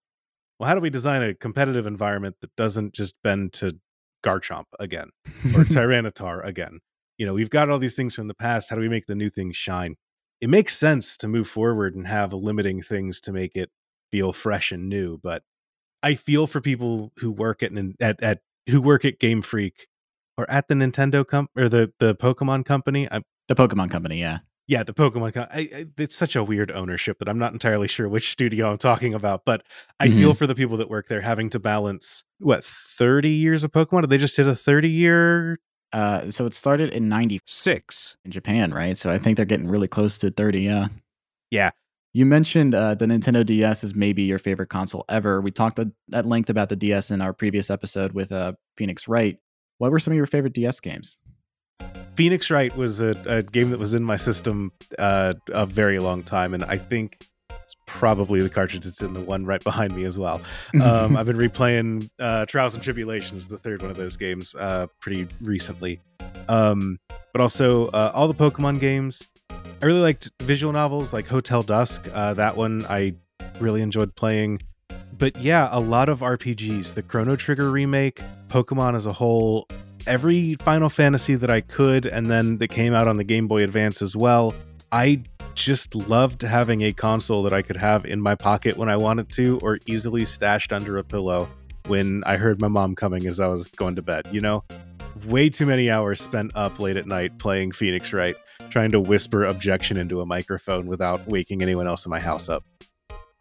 well, 0.58 0.68
how 0.68 0.74
do 0.74 0.80
we 0.80 0.90
design 0.90 1.22
a 1.22 1.34
competitive 1.34 1.86
environment 1.86 2.36
that 2.40 2.54
doesn't 2.56 2.94
just 2.94 3.14
bend 3.24 3.52
to 3.54 3.78
Garchomp 4.24 4.66
again 4.78 5.10
or 5.54 5.64
Tyranitar 5.64 6.44
again? 6.44 6.80
You 7.18 7.26
know, 7.26 7.34
we've 7.34 7.50
got 7.50 7.70
all 7.70 7.78
these 7.78 7.96
things 7.96 8.14
from 8.14 8.28
the 8.28 8.34
past. 8.34 8.70
How 8.70 8.76
do 8.76 8.82
we 8.82 8.88
make 8.88 9.06
the 9.06 9.14
new 9.14 9.30
things 9.30 9.56
shine? 9.56 9.96
It 10.40 10.50
makes 10.50 10.76
sense 10.76 11.16
to 11.18 11.28
move 11.28 11.48
forward 11.48 11.94
and 11.94 12.06
have 12.06 12.32
limiting 12.32 12.82
things 12.82 13.20
to 13.22 13.32
make 13.32 13.56
it 13.56 13.70
feel 14.10 14.32
fresh 14.32 14.72
and 14.72 14.88
new, 14.88 15.18
but 15.22 15.42
I 16.02 16.14
feel 16.14 16.46
for 16.46 16.60
people 16.60 17.12
who 17.18 17.30
work 17.30 17.62
at 17.62 17.72
at, 18.00 18.22
at 18.22 18.40
who 18.68 18.80
work 18.80 19.04
at 19.04 19.18
Game 19.18 19.40
Freak 19.40 19.86
or 20.36 20.50
at 20.50 20.68
the 20.68 20.74
Nintendo 20.74 21.26
comp 21.26 21.50
or 21.56 21.68
the 21.68 21.92
the 21.98 22.14
Pokemon 22.14 22.64
company. 22.64 23.08
I, 23.10 23.22
the 23.48 23.54
Pokemon 23.54 23.90
Company, 23.90 24.18
yeah. 24.20 24.38
yeah, 24.68 24.82
the 24.82 24.94
Pokemon. 24.94 25.34
Co- 25.34 25.46
I, 25.50 25.68
I, 25.74 25.86
it's 25.98 26.16
such 26.16 26.36
a 26.36 26.44
weird 26.44 26.70
ownership 26.70 27.18
that 27.18 27.28
I'm 27.28 27.38
not 27.38 27.52
entirely 27.52 27.88
sure 27.88 28.08
which 28.08 28.30
studio 28.30 28.70
I'm 28.70 28.76
talking 28.78 29.12
about. 29.14 29.44
But 29.44 29.64
I 30.00 30.08
Mhm. 30.08 30.18
feel 30.18 30.34
for 30.34 30.46
the 30.46 30.54
people 30.54 30.76
that 30.78 30.88
work 30.88 31.08
there 31.08 31.20
having 31.20 31.50
to 31.50 31.58
balance 31.58 32.24
what 32.38 32.64
30 32.64 33.28
years 33.30 33.64
of 33.64 33.72
Pokemon. 33.72 34.02
Did 34.02 34.10
they 34.10 34.18
just 34.18 34.36
hit 34.36 34.46
a 34.46 34.54
30 34.54 34.88
year? 34.88 35.58
Uh, 35.92 36.30
so 36.30 36.46
it 36.46 36.54
started 36.54 36.90
in 36.94 37.08
96 37.10 38.16
in 38.24 38.30
Japan, 38.30 38.72
right? 38.72 38.96
So 38.96 39.10
I 39.10 39.18
think 39.18 39.36
they're 39.36 39.44
getting 39.44 39.68
really 39.68 39.88
close 39.88 40.16
to 40.18 40.30
30. 40.30 40.60
Yeah. 40.62 40.86
Yeah, 41.50 41.70
You 42.14 42.24
mentioned 42.24 42.74
uh, 42.74 42.94
the 42.94 43.04
Nintendo 43.04 43.44
DS 43.44 43.84
is 43.84 43.94
maybe 43.94 44.22
your 44.22 44.38
favorite 44.38 44.68
console 44.70 45.04
ever. 45.10 45.42
We 45.42 45.50
talked 45.50 45.78
at, 45.78 45.88
at 46.14 46.24
length 46.24 46.48
about 46.48 46.70
the 46.70 46.76
DS 46.76 47.10
in 47.10 47.20
our 47.20 47.34
previous 47.34 47.68
episode 47.68 48.12
with 48.12 48.32
uh, 48.32 48.54
Phoenix 48.78 49.06
Wright. 49.06 49.36
What 49.76 49.90
were 49.90 49.98
some 49.98 50.12
of 50.12 50.16
your 50.16 50.26
favorite 50.26 50.54
DS 50.54 50.80
games? 50.80 51.18
Phoenix 52.14 52.50
Wright 52.50 52.74
was 52.76 53.00
a, 53.00 53.16
a 53.26 53.42
game 53.42 53.70
that 53.70 53.78
was 53.78 53.94
in 53.94 54.04
my 54.04 54.16
system 54.16 54.72
uh, 54.98 55.34
a 55.48 55.66
very 55.66 55.98
long 55.98 56.22
time, 56.22 56.54
and 56.54 56.64
I 56.64 56.76
think 56.76 57.28
it's 57.50 57.76
probably 57.86 58.40
the 58.42 58.50
cartridge 58.50 58.84
that's 58.84 59.02
in 59.02 59.14
the 59.14 59.20
one 59.20 59.46
right 59.46 59.62
behind 59.62 59.94
me 59.96 60.04
as 60.04 60.18
well. 60.18 60.40
Um, 60.82 61.16
I've 61.16 61.26
been 61.26 61.36
replaying 61.36 62.10
uh, 62.18 62.44
Trials 62.46 62.74
and 62.74 62.82
Tribulations, 62.82 63.46
the 63.46 63.58
third 63.58 63.82
one 63.82 63.90
of 63.90 63.96
those 63.96 64.16
games, 64.16 64.54
uh, 64.54 64.86
pretty 65.00 65.28
recently. 65.40 66.00
Um, 66.48 66.98
but 67.32 67.40
also 67.40 67.88
uh, 67.88 68.10
all 68.14 68.26
the 68.26 68.34
Pokemon 68.34 68.80
games. 68.80 69.28
I 69.50 69.86
really 69.86 70.00
liked 70.00 70.30
visual 70.40 70.72
novels 70.72 71.12
like 71.12 71.26
Hotel 71.26 71.62
Dusk. 71.62 72.08
Uh, 72.12 72.34
that 72.34 72.56
one 72.56 72.84
I 72.88 73.14
really 73.60 73.82
enjoyed 73.82 74.14
playing. 74.16 74.62
But 75.16 75.36
yeah, 75.36 75.68
a 75.70 75.78
lot 75.78 76.08
of 76.08 76.20
RPGs. 76.20 76.94
The 76.94 77.02
Chrono 77.02 77.36
Trigger 77.36 77.70
remake, 77.70 78.20
Pokemon 78.48 78.96
as 78.96 79.06
a 79.06 79.12
whole, 79.12 79.68
every 80.06 80.54
Final 80.56 80.88
Fantasy 80.88 81.34
that 81.34 81.50
I 81.50 81.60
could, 81.60 82.06
and 82.06 82.30
then 82.30 82.58
that 82.58 82.68
came 82.68 82.94
out 82.94 83.08
on 83.08 83.16
the 83.16 83.24
Game 83.24 83.48
Boy 83.48 83.62
Advance 83.62 84.02
as 84.02 84.16
well. 84.16 84.54
I 84.90 85.22
just 85.54 85.94
loved 85.94 86.42
having 86.42 86.82
a 86.82 86.92
console 86.92 87.42
that 87.44 87.52
I 87.52 87.62
could 87.62 87.76
have 87.76 88.04
in 88.04 88.20
my 88.20 88.34
pocket 88.34 88.76
when 88.76 88.88
I 88.88 88.96
wanted 88.96 89.30
to, 89.32 89.58
or 89.62 89.78
easily 89.86 90.24
stashed 90.24 90.72
under 90.72 90.98
a 90.98 91.04
pillow 91.04 91.48
when 91.86 92.22
I 92.24 92.36
heard 92.36 92.60
my 92.60 92.68
mom 92.68 92.94
coming 92.94 93.26
as 93.26 93.40
I 93.40 93.48
was 93.48 93.68
going 93.70 93.96
to 93.96 94.02
bed. 94.02 94.28
You 94.30 94.40
know, 94.40 94.64
way 95.26 95.48
too 95.48 95.66
many 95.66 95.90
hours 95.90 96.20
spent 96.20 96.52
up 96.54 96.78
late 96.78 96.96
at 96.96 97.06
night 97.06 97.38
playing 97.38 97.72
Phoenix 97.72 98.12
Wright, 98.12 98.36
trying 98.70 98.92
to 98.92 99.00
whisper 99.00 99.44
objection 99.44 99.96
into 99.96 100.20
a 100.20 100.26
microphone 100.26 100.86
without 100.86 101.26
waking 101.26 101.62
anyone 101.62 101.86
else 101.86 102.04
in 102.06 102.10
my 102.10 102.20
house 102.20 102.48
up. 102.48 102.64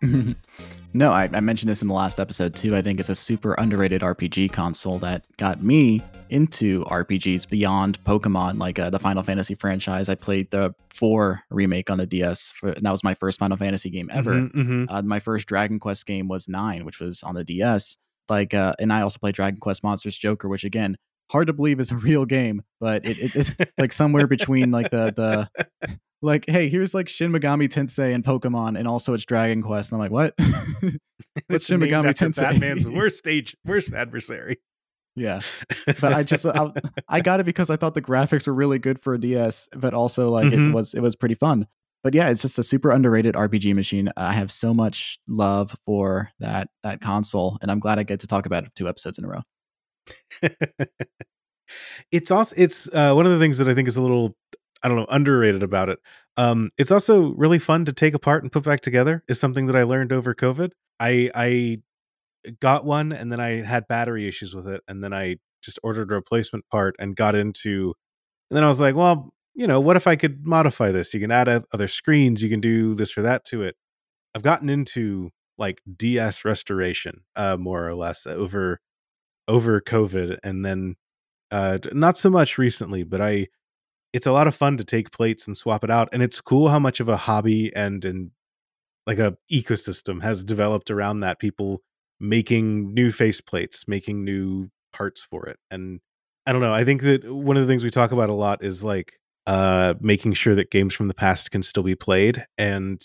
no, 0.93 1.11
I, 1.11 1.29
I 1.31 1.39
mentioned 1.39 1.69
this 1.69 1.81
in 1.81 1.87
the 1.87 1.93
last 1.93 2.19
episode 2.19 2.55
too. 2.55 2.75
I 2.75 2.81
think 2.81 2.99
it's 2.99 3.09
a 3.09 3.15
super 3.15 3.53
underrated 3.53 4.01
RPG 4.01 4.51
console 4.51 4.99
that 4.99 5.25
got 5.37 5.61
me 5.61 6.01
into 6.31 6.83
RPGs 6.85 7.47
beyond 7.49 8.03
Pokemon, 8.03 8.57
like 8.59 8.79
uh, 8.79 8.89
the 8.89 8.99
Final 8.99 9.23
Fantasy 9.23 9.55
franchise. 9.55 10.09
I 10.09 10.15
played 10.15 10.49
the 10.51 10.73
4 10.91 11.41
remake 11.49 11.89
on 11.89 11.97
the 11.97 12.05
DS, 12.05 12.49
for, 12.53 12.69
and 12.69 12.85
that 12.85 12.91
was 12.91 13.03
my 13.03 13.13
first 13.13 13.39
Final 13.39 13.57
Fantasy 13.57 13.89
game 13.89 14.09
ever. 14.11 14.33
Mhm, 14.33 14.51
mhm. 14.53 14.85
Uh, 14.89 15.01
my 15.01 15.19
first 15.19 15.47
Dragon 15.47 15.79
Quest 15.79 16.05
game 16.05 16.27
was 16.27 16.47
9, 16.47 16.85
which 16.85 16.99
was 16.99 17.21
on 17.23 17.35
the 17.35 17.43
DS. 17.43 17.97
Like, 18.29 18.53
uh, 18.53 18.73
and 18.79 18.93
I 18.93 19.01
also 19.01 19.19
played 19.19 19.35
Dragon 19.35 19.59
Quest 19.59 19.83
Monsters 19.83 20.17
Joker, 20.17 20.47
which 20.47 20.63
again, 20.63 20.97
hard 21.31 21.47
to 21.47 21.53
believe 21.53 21.79
is 21.79 21.91
a 21.91 21.95
real 21.97 22.25
game, 22.25 22.61
but 22.79 23.05
it, 23.05 23.19
it, 23.19 23.35
it's 23.35 23.51
like 23.77 23.93
somewhere 23.93 24.27
between 24.27 24.71
like 24.71 24.89
the 24.89 25.13
the 25.15 25.99
like, 26.21 26.45
hey, 26.47 26.69
here's 26.69 26.93
like 26.93 27.09
Shin 27.09 27.31
Megami 27.31 27.67
Tensei 27.67 28.13
and 28.13 28.23
Pokemon, 28.23 28.77
and 28.77 28.87
also 28.87 29.13
it's 29.13 29.25
Dragon 29.25 29.61
Quest. 29.61 29.91
And 29.91 30.01
I'm 30.01 30.09
like, 30.09 30.11
what? 30.11 30.33
What's 30.39 30.97
It's 31.49 31.65
Shin 31.65 31.79
Megami 31.79 32.13
Tensei? 32.13 32.41
Batman's 32.41 32.87
worst 32.87 33.17
stage, 33.17 33.55
worst 33.65 33.93
adversary. 33.93 34.57
Yeah, 35.15 35.41
but 35.99 36.13
I 36.13 36.23
just 36.23 36.45
I, 36.45 36.71
I 37.09 37.19
got 37.21 37.39
it 37.39 37.45
because 37.45 37.69
I 37.69 37.75
thought 37.75 37.93
the 37.93 38.01
graphics 38.01 38.47
were 38.47 38.53
really 38.53 38.79
good 38.79 38.99
for 39.01 39.13
a 39.13 39.19
DS, 39.19 39.69
but 39.75 39.93
also 39.93 40.29
like 40.29 40.49
Mhm. 40.49 40.69
it 40.69 40.73
was 40.73 40.93
it 40.93 41.01
was 41.01 41.15
pretty 41.15 41.35
fun. 41.35 41.67
But 42.03 42.15
yeah, 42.15 42.29
it's 42.29 42.41
just 42.41 42.57
a 42.57 42.63
super 42.63 42.89
underrated 42.91 43.35
RPG 43.35 43.75
machine. 43.75 44.09
I 44.17 44.33
have 44.33 44.51
so 44.51 44.73
much 44.73 45.19
love 45.27 45.75
for 45.85 46.31
that 46.39 46.69
that 46.83 47.01
console, 47.01 47.57
and 47.61 47.69
I'm 47.69 47.79
glad 47.79 47.99
I 47.99 48.03
get 48.03 48.19
to 48.21 48.27
talk 48.27 48.45
about 48.45 48.63
it 48.63 48.71
two 48.75 48.87
episodes 48.87 49.17
in 49.19 49.25
a 49.25 49.29
row. 49.29 49.41
it's 52.11 52.31
also 52.31 52.55
it's 52.57 52.87
uh, 52.93 53.13
one 53.13 53.25
of 53.25 53.31
the 53.31 53.39
things 53.39 53.57
that 53.57 53.67
I 53.67 53.73
think 53.73 53.87
is 53.87 53.97
a 53.97 54.01
little 54.01 54.35
I 54.83 54.87
don't 54.87 54.97
know 54.97 55.05
underrated 55.09 55.63
about 55.63 55.89
it. 55.89 55.99
Um, 56.37 56.71
it's 56.77 56.91
also 56.91 57.33
really 57.35 57.59
fun 57.59 57.85
to 57.85 57.93
take 57.93 58.13
apart 58.13 58.43
and 58.43 58.51
put 58.51 58.63
back 58.63 58.81
together. 58.81 59.23
Is 59.27 59.39
something 59.39 59.67
that 59.67 59.75
I 59.75 59.83
learned 59.83 60.11
over 60.13 60.33
COVID. 60.33 60.71
I 60.99 61.29
I 61.35 61.81
got 62.59 62.85
one 62.85 63.11
and 63.11 63.31
then 63.31 63.39
I 63.39 63.61
had 63.63 63.87
battery 63.87 64.27
issues 64.27 64.55
with 64.55 64.67
it 64.67 64.81
and 64.87 65.03
then 65.03 65.13
I 65.13 65.37
just 65.63 65.79
ordered 65.83 66.11
a 66.11 66.15
replacement 66.15 66.67
part 66.69 66.95
and 66.99 67.15
got 67.15 67.35
into 67.35 67.93
and 68.49 68.57
then 68.57 68.63
I 68.63 68.67
was 68.67 68.81
like, 68.81 68.95
well, 68.95 69.33
you 69.53 69.67
know, 69.67 69.79
what 69.79 69.95
if 69.95 70.07
I 70.07 70.15
could 70.15 70.45
modify 70.45 70.91
this? 70.91 71.13
You 71.13 71.19
can 71.19 71.31
add 71.31 71.63
other 71.73 71.87
screens, 71.87 72.41
you 72.41 72.49
can 72.49 72.59
do 72.59 72.95
this 72.95 73.17
or 73.17 73.21
that 73.21 73.45
to 73.45 73.63
it. 73.63 73.75
I've 74.35 74.43
gotten 74.43 74.69
into 74.69 75.31
like 75.57 75.81
DS 75.97 76.45
restoration 76.45 77.21
uh 77.35 77.57
more 77.59 77.87
or 77.87 77.93
less 77.93 78.25
over 78.25 78.79
over 79.47 79.81
COVID 79.81 80.37
and 80.43 80.65
then 80.65 80.95
uh 81.51 81.77
not 81.93 82.17
so 82.17 82.29
much 82.29 82.57
recently, 82.57 83.03
but 83.03 83.21
I 83.21 83.47
it's 84.13 84.27
a 84.27 84.31
lot 84.31 84.47
of 84.47 84.55
fun 84.55 84.77
to 84.77 84.83
take 84.83 85.11
plates 85.11 85.47
and 85.47 85.55
swap 85.55 85.83
it 85.83 85.91
out 85.91 86.09
and 86.13 86.23
it's 86.23 86.41
cool 86.41 86.69
how 86.69 86.79
much 86.79 86.99
of 86.99 87.09
a 87.09 87.17
hobby 87.17 87.73
and 87.75 88.03
and 88.05 88.31
like 89.07 89.19
a 89.19 89.35
ecosystem 89.51 90.21
has 90.21 90.43
developed 90.43 90.91
around 90.91 91.21
that 91.21 91.39
people 91.39 91.81
making 92.21 92.93
new 92.93 93.09
faceplates, 93.09 93.87
making 93.87 94.23
new 94.23 94.69
parts 94.93 95.23
for 95.23 95.47
it. 95.47 95.57
And 95.69 95.99
I 96.45 96.53
don't 96.53 96.61
know, 96.61 96.73
I 96.73 96.85
think 96.85 97.01
that 97.01 97.31
one 97.31 97.57
of 97.57 97.63
the 97.63 97.67
things 97.67 97.83
we 97.83 97.89
talk 97.89 98.11
about 98.11 98.29
a 98.29 98.33
lot 98.33 98.63
is 98.63 98.83
like 98.83 99.13
uh 99.47 99.95
making 99.99 100.33
sure 100.33 100.53
that 100.53 100.69
games 100.69 100.93
from 100.93 101.07
the 101.07 101.15
past 101.15 101.49
can 101.49 101.63
still 101.63 101.81
be 101.81 101.95
played 101.95 102.45
and 102.59 103.01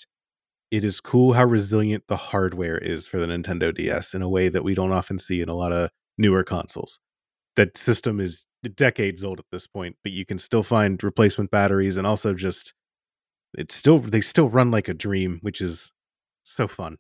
it 0.71 0.85
is 0.85 1.01
cool 1.01 1.33
how 1.33 1.45
resilient 1.45 2.05
the 2.09 2.17
hardware 2.17 2.77
is 2.79 3.07
for 3.07 3.19
the 3.19 3.27
Nintendo 3.27 3.75
DS 3.75 4.15
in 4.15 4.23
a 4.23 4.29
way 4.29 4.49
that 4.49 4.65
we 4.65 4.75
don't 4.75 4.93
often 4.93 5.19
see 5.19 5.41
in 5.41 5.49
a 5.49 5.55
lot 5.55 5.73
of 5.73 5.91
newer 6.19 6.43
consoles. 6.43 6.99
That 7.55 7.77
system 7.77 8.21
is 8.21 8.47
decades 8.75 9.23
old 9.25 9.39
at 9.39 9.47
this 9.53 9.67
point, 9.67 9.97
but 10.03 10.13
you 10.13 10.27
can 10.27 10.39
still 10.39 10.63
find 10.63 11.03
replacement 11.03 11.51
batteries 11.51 11.97
and 11.97 12.07
also 12.07 12.35
just 12.35 12.75
it's 13.57 13.75
still 13.75 13.99
they 13.99 14.21
still 14.21 14.49
run 14.49 14.71
like 14.71 14.89
a 14.89 14.95
dream, 14.95 15.39
which 15.43 15.61
is 15.61 15.93
so 16.47 16.69
fun. 16.69 16.97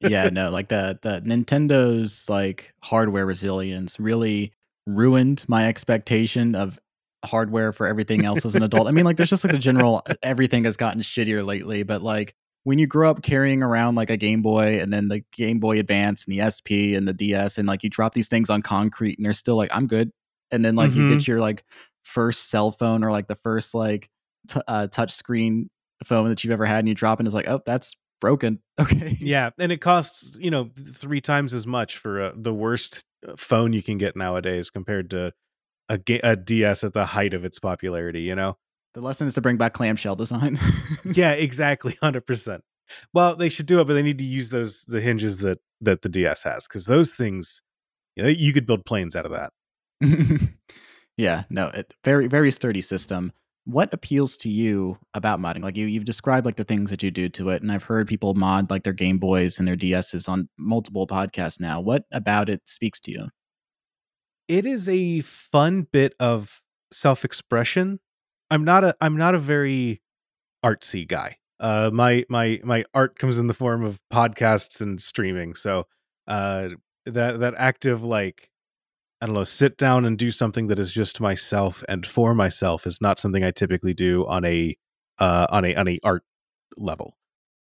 yeah, 0.00 0.28
no, 0.32 0.50
like 0.50 0.68
the 0.68 0.98
the 1.02 1.22
Nintendo's 1.22 2.28
like 2.28 2.72
hardware 2.82 3.26
resilience 3.26 3.98
really 3.98 4.52
ruined 4.86 5.44
my 5.48 5.66
expectation 5.66 6.54
of 6.54 6.78
hardware 7.24 7.72
for 7.72 7.86
everything 7.86 8.24
else 8.24 8.44
as 8.44 8.54
an 8.54 8.62
adult. 8.62 8.86
I 8.86 8.90
mean, 8.90 9.04
like 9.04 9.16
there's 9.16 9.30
just 9.30 9.44
like 9.44 9.52
the 9.52 9.58
general 9.58 10.02
everything 10.22 10.64
has 10.64 10.76
gotten 10.76 11.00
shittier 11.00 11.44
lately, 11.44 11.82
but 11.82 12.02
like 12.02 12.34
when 12.64 12.78
you 12.78 12.86
grow 12.86 13.10
up 13.10 13.22
carrying 13.22 13.62
around 13.62 13.94
like 13.94 14.10
a 14.10 14.16
Game 14.16 14.42
Boy 14.42 14.80
and 14.80 14.92
then 14.92 15.08
the 15.08 15.22
Game 15.32 15.58
Boy 15.58 15.78
Advance 15.78 16.24
and 16.24 16.38
the 16.38 16.50
SP 16.50 16.94
and 16.94 17.08
the 17.08 17.14
DS 17.14 17.58
and 17.58 17.66
like 17.66 17.82
you 17.82 17.90
drop 17.90 18.14
these 18.14 18.28
things 18.28 18.50
on 18.50 18.62
concrete 18.62 19.18
and 19.18 19.24
they're 19.24 19.32
still 19.32 19.56
like 19.56 19.70
I'm 19.74 19.86
good. 19.86 20.10
And 20.50 20.64
then 20.64 20.76
like 20.76 20.90
mm-hmm. 20.90 21.08
you 21.08 21.14
get 21.14 21.26
your 21.26 21.40
like 21.40 21.64
first 22.02 22.50
cell 22.50 22.70
phone 22.70 23.04
or 23.04 23.10
like 23.10 23.26
the 23.26 23.38
first 23.42 23.74
like 23.74 24.08
t- 24.48 24.60
uh, 24.68 24.86
touch 24.88 25.12
screen 25.12 25.70
phone 26.04 26.28
that 26.28 26.44
you've 26.44 26.52
ever 26.52 26.66
had 26.66 26.80
and 26.80 26.88
you 26.88 26.94
drop 26.94 27.18
and 27.18 27.26
it's 27.26 27.34
like, 27.34 27.48
"Oh, 27.48 27.60
that's 27.66 27.96
broken." 28.20 28.60
Okay. 28.80 29.18
Yeah, 29.20 29.50
and 29.58 29.72
it 29.72 29.80
costs, 29.80 30.38
you 30.40 30.52
know, 30.52 30.70
3 30.78 31.20
times 31.20 31.52
as 31.52 31.66
much 31.66 31.98
for 31.98 32.20
uh, 32.20 32.32
the 32.36 32.54
worst 32.54 33.04
uh, 33.26 33.32
phone 33.36 33.72
you 33.72 33.82
can 33.82 33.98
get 33.98 34.14
nowadays 34.14 34.70
compared 34.70 35.10
to 35.10 35.32
a, 35.88 35.98
a 36.22 36.36
DS 36.36 36.84
at 36.84 36.92
the 36.92 37.06
height 37.06 37.34
of 37.34 37.44
its 37.44 37.58
popularity, 37.58 38.20
you 38.20 38.36
know? 38.36 38.56
The 38.94 39.00
lesson 39.00 39.26
is 39.26 39.34
to 39.34 39.40
bring 39.40 39.56
back 39.56 39.74
clamshell 39.74 40.16
design. 40.16 40.58
yeah, 41.04 41.32
exactly, 41.32 41.92
100%. 42.02 42.60
Well, 43.12 43.36
they 43.36 43.48
should 43.48 43.66
do 43.66 43.80
it, 43.80 43.86
but 43.86 43.94
they 43.94 44.02
need 44.02 44.18
to 44.18 44.24
use 44.24 44.50
those 44.50 44.84
the 44.84 45.00
hinges 45.00 45.38
that 45.38 45.58
that 45.80 46.02
the 46.02 46.08
DS 46.08 46.42
has 46.44 46.66
cuz 46.66 46.86
those 46.86 47.14
things 47.14 47.60
you 48.16 48.22
know, 48.22 48.28
you 48.28 48.52
could 48.52 48.66
build 48.66 48.84
planes 48.84 49.14
out 49.14 49.26
of 49.26 49.32
that. 49.32 49.52
yeah, 51.16 51.44
no, 51.50 51.68
it, 51.68 51.94
very 52.04 52.26
very 52.26 52.50
sturdy 52.50 52.80
system. 52.80 53.32
What 53.70 53.92
appeals 53.92 54.36
to 54.38 54.48
you 54.48 54.98
about 55.12 55.40
modding? 55.40 55.62
Like 55.62 55.76
you 55.76 55.86
you've 55.86 56.06
described 56.06 56.46
like 56.46 56.56
the 56.56 56.64
things 56.64 56.90
that 56.90 57.02
you 57.02 57.10
do 57.10 57.28
to 57.30 57.50
it 57.50 57.62
and 57.62 57.70
I've 57.70 57.82
heard 57.82 58.08
people 58.08 58.34
mod 58.34 58.70
like 58.70 58.82
their 58.82 58.94
Game 58.94 59.18
Boys 59.18 59.58
and 59.58 59.68
their 59.68 59.76
DSs 59.76 60.28
on 60.28 60.48
multiple 60.58 61.06
podcasts 61.06 61.60
now. 61.60 61.80
What 61.80 62.04
about 62.12 62.48
it 62.48 62.62
speaks 62.66 62.98
to 63.00 63.10
you? 63.12 63.28
it 64.48 64.64
is 64.64 64.88
a 64.88 65.20
fun 65.20 65.86
bit 65.92 66.14
of 66.18 66.62
self-expression. 66.92 68.00
I'm 68.50 68.64
not 68.64 68.82
a 68.82 68.94
I'm 69.00 69.16
not 69.16 69.34
a 69.34 69.38
very 69.38 70.00
artsy 70.64 71.06
guy. 71.06 71.36
Uh 71.60 71.90
my 71.92 72.24
my 72.28 72.60
my 72.64 72.84
art 72.94 73.18
comes 73.18 73.38
in 73.38 73.46
the 73.46 73.54
form 73.54 73.84
of 73.84 74.00
podcasts 74.12 74.80
and 74.80 75.00
streaming. 75.00 75.54
So 75.54 75.84
uh 76.26 76.70
that 77.04 77.40
that 77.40 77.54
active 77.58 78.02
like 78.02 78.48
I 79.20 79.26
don't 79.26 79.34
know, 79.34 79.44
sit 79.44 79.76
down 79.76 80.04
and 80.04 80.16
do 80.16 80.30
something 80.30 80.68
that 80.68 80.78
is 80.78 80.92
just 80.92 81.20
myself 81.20 81.82
and 81.88 82.06
for 82.06 82.34
myself 82.34 82.86
is 82.86 83.00
not 83.00 83.18
something 83.18 83.44
I 83.44 83.50
typically 83.50 83.94
do 83.94 84.26
on 84.26 84.44
a 84.44 84.76
uh 85.18 85.46
on 85.50 85.64
a 85.64 85.74
on 85.74 85.88
a 85.88 85.98
art 86.04 86.22
level. 86.76 87.16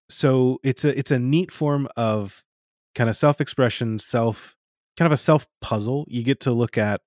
So 0.09 0.59
it's 0.63 0.83
a 0.83 0.97
it's 0.97 1.11
a 1.11 1.19
neat 1.19 1.51
form 1.51 1.87
of 1.95 2.43
kind 2.93 3.09
of 3.09 3.15
self-expression, 3.15 3.99
self 3.99 4.55
kind 4.97 5.07
of 5.07 5.13
a 5.13 5.17
self 5.17 5.47
puzzle. 5.61 6.05
You 6.09 6.23
get 6.23 6.41
to 6.41 6.51
look 6.51 6.77
at 6.77 7.01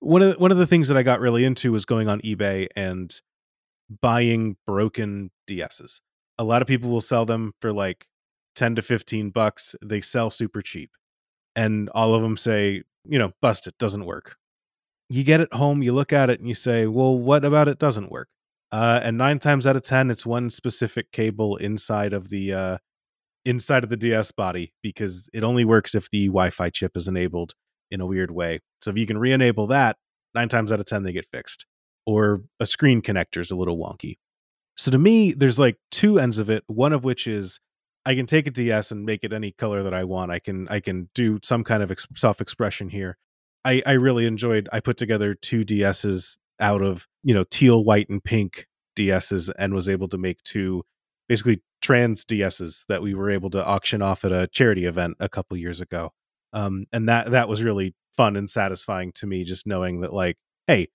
one 0.00 0.22
of 0.22 0.32
the, 0.32 0.38
one 0.38 0.50
of 0.50 0.58
the 0.58 0.66
things 0.66 0.88
that 0.88 0.96
I 0.96 1.02
got 1.02 1.20
really 1.20 1.44
into 1.44 1.72
was 1.72 1.84
going 1.84 2.08
on 2.08 2.20
eBay 2.22 2.68
and 2.74 3.12
buying 4.00 4.56
broken 4.66 5.30
DSs. 5.48 6.00
A 6.38 6.44
lot 6.44 6.62
of 6.62 6.68
people 6.68 6.90
will 6.90 7.00
sell 7.00 7.26
them 7.26 7.52
for 7.60 7.72
like 7.72 8.06
10 8.56 8.76
to 8.76 8.82
15 8.82 9.30
bucks. 9.30 9.74
They 9.84 10.00
sell 10.00 10.30
super 10.30 10.62
cheap. 10.62 10.90
And 11.54 11.88
all 11.90 12.14
of 12.14 12.22
them 12.22 12.36
say, 12.36 12.84
you 13.04 13.18
know, 13.18 13.32
bust 13.40 13.66
it, 13.66 13.76
doesn't 13.78 14.04
work. 14.04 14.36
You 15.08 15.24
get 15.24 15.40
it 15.40 15.52
home, 15.52 15.82
you 15.82 15.92
look 15.92 16.12
at 16.12 16.30
it 16.30 16.38
and 16.38 16.48
you 16.48 16.54
say, 16.54 16.86
well, 16.86 17.16
what 17.16 17.44
about 17.44 17.68
it 17.68 17.78
doesn't 17.78 18.10
work? 18.10 18.28
Uh, 18.72 19.00
and 19.02 19.18
nine 19.18 19.38
times 19.38 19.66
out 19.66 19.76
of 19.76 19.82
10, 19.82 20.10
it's 20.10 20.24
one 20.24 20.48
specific 20.48 21.10
cable 21.10 21.56
inside 21.56 22.12
of 22.12 22.28
the 22.28 22.52
uh, 22.52 22.78
inside 23.44 23.82
of 23.82 23.90
the 23.90 23.96
DS 23.96 24.30
body 24.30 24.72
because 24.82 25.28
it 25.32 25.42
only 25.42 25.64
works 25.64 25.94
if 25.94 26.10
the 26.10 26.26
Wi-Fi 26.26 26.70
chip 26.70 26.96
is 26.96 27.08
enabled 27.08 27.54
in 27.90 28.00
a 28.00 28.06
weird 28.06 28.30
way. 28.30 28.60
So 28.80 28.90
if 28.90 28.98
you 28.98 29.06
can 29.06 29.18
re-enable 29.18 29.66
that, 29.68 29.96
nine 30.34 30.48
times 30.48 30.70
out 30.70 30.78
of 30.80 30.86
ten 30.86 31.02
they 31.02 31.12
get 31.12 31.26
fixed. 31.32 31.66
Or 32.06 32.42
a 32.58 32.66
screen 32.66 33.02
connector 33.02 33.40
is 33.40 33.50
a 33.50 33.56
little 33.56 33.76
wonky. 33.76 34.18
So 34.76 34.90
to 34.90 34.98
me, 34.98 35.32
there's 35.32 35.58
like 35.58 35.76
two 35.90 36.18
ends 36.18 36.38
of 36.38 36.48
it. 36.48 36.64
One 36.66 36.92
of 36.92 37.04
which 37.04 37.26
is 37.26 37.60
I 38.04 38.14
can 38.14 38.26
take 38.26 38.46
a 38.46 38.50
DS 38.50 38.90
and 38.90 39.04
make 39.04 39.24
it 39.24 39.32
any 39.32 39.52
color 39.52 39.82
that 39.82 39.94
I 39.94 40.04
want. 40.04 40.30
I 40.30 40.38
can 40.38 40.68
I 40.68 40.80
can 40.80 41.08
do 41.14 41.38
some 41.42 41.64
kind 41.64 41.82
of 41.82 41.90
ex- 41.90 42.06
self-expression 42.16 42.90
here. 42.90 43.18
I 43.64 43.82
I 43.84 43.92
really 43.92 44.26
enjoyed. 44.26 44.68
I 44.72 44.80
put 44.80 44.96
together 44.96 45.34
two 45.34 45.64
DSs 45.64 46.38
out 46.58 46.82
of 46.82 47.06
you 47.22 47.34
know 47.34 47.44
teal, 47.44 47.84
white, 47.84 48.08
and 48.08 48.22
pink 48.22 48.66
DSs, 48.96 49.50
and 49.58 49.74
was 49.74 49.88
able 49.88 50.08
to 50.08 50.18
make 50.18 50.42
two 50.42 50.84
basically 51.28 51.62
trans 51.80 52.24
DSs 52.24 52.86
that 52.88 53.02
we 53.02 53.14
were 53.14 53.30
able 53.30 53.50
to 53.50 53.64
auction 53.64 54.02
off 54.02 54.24
at 54.24 54.32
a 54.32 54.48
charity 54.48 54.84
event 54.84 55.16
a 55.20 55.28
couple 55.28 55.56
years 55.56 55.80
ago. 55.80 56.10
Um, 56.52 56.86
and 56.92 57.08
that 57.08 57.30
that 57.30 57.48
was 57.48 57.62
really 57.62 57.94
fun 58.16 58.36
and 58.36 58.48
satisfying 58.48 59.12
to 59.16 59.26
me, 59.26 59.44
just 59.44 59.66
knowing 59.66 60.00
that 60.00 60.12
like, 60.12 60.36
hey, 60.66 60.88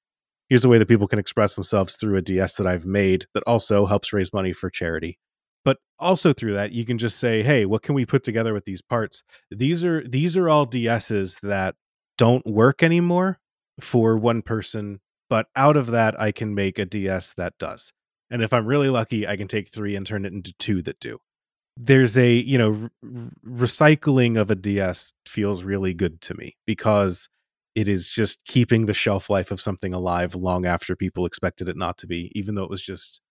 here's 0.50 0.66
a 0.66 0.70
way 0.70 0.78
that 0.78 0.88
people 0.88 1.08
can 1.08 1.20
express 1.20 1.56
themselves 1.56 1.96
through 1.96 2.18
a 2.18 2.22
DS 2.22 2.56
that 2.56 2.68
I've 2.68 2.86
made 2.86 3.28
that 3.34 3.44
also 3.48 3.86
helps 3.86 4.14
raise 4.14 4.34
money 4.34 4.54
for 4.54 4.70
charity. 4.70 5.18
But 5.66 5.78
also 6.00 6.32
through 6.32 6.54
that, 6.54 6.72
you 6.72 6.86
can 6.86 6.98
just 6.98 7.20
say, 7.20 7.44
hey, 7.44 7.66
what 7.66 7.82
can 7.82 7.96
we 7.96 8.06
put 8.06 8.24
together 8.24 8.54
with 8.54 8.66
these 8.66 8.82
parts? 8.82 9.24
These 9.52 9.84
are 9.84 10.08
these 10.08 10.38
are 10.38 10.48
all 10.48 10.66
DSs 10.66 11.42
that 11.42 11.76
don't 12.18 12.46
work 12.46 12.84
anymore 12.84 13.40
for 13.82 14.16
one 14.16 14.42
person, 14.42 15.02
but 15.30 15.48
out 15.56 15.76
of 15.76 15.88
that 15.88 16.20
I 16.20 16.32
can 16.32 16.56
make 16.56 16.80
a 16.80 16.86
DS 16.86 17.34
that 17.34 17.54
does. 17.60 17.92
And 18.30 18.42
if 18.42 18.54
I'm 18.54 18.66
really 18.66 18.90
lucky, 18.90 19.28
I 19.28 19.36
can 19.36 19.48
take 19.48 19.70
three 19.70 19.96
and 19.96 20.06
turn 20.06 20.26
it 20.26 20.34
into 20.34 20.54
two 20.58 20.82
that 20.84 21.00
do. 21.00 21.20
There's 21.78 22.18
a, 22.18 22.32
you 22.32 22.58
know, 22.58 22.90
r- 23.04 23.30
recycling 23.46 24.40
of 24.40 24.50
a 24.50 24.56
DS 24.56 25.14
feels 25.28 25.64
really 25.64 25.94
good 25.94 26.22
to 26.22 26.36
me 26.36 26.56
because 26.66 27.28
it 27.76 27.88
is 27.90 28.08
just 28.08 28.40
keeping 28.46 28.86
the 28.86 28.94
shelf 28.94 29.30
life 29.30 29.52
of 29.52 29.60
something 29.60 29.94
alive 29.94 30.34
long 30.36 30.66
after 30.66 30.96
people 30.96 31.26
expected 31.26 31.68
it 31.68 31.76
not 31.76 31.98
to 31.98 32.08
be, 32.08 32.32
even 32.34 32.56
though 32.56 32.64
it 32.64 32.70
was 32.70 32.82
just 32.82 33.22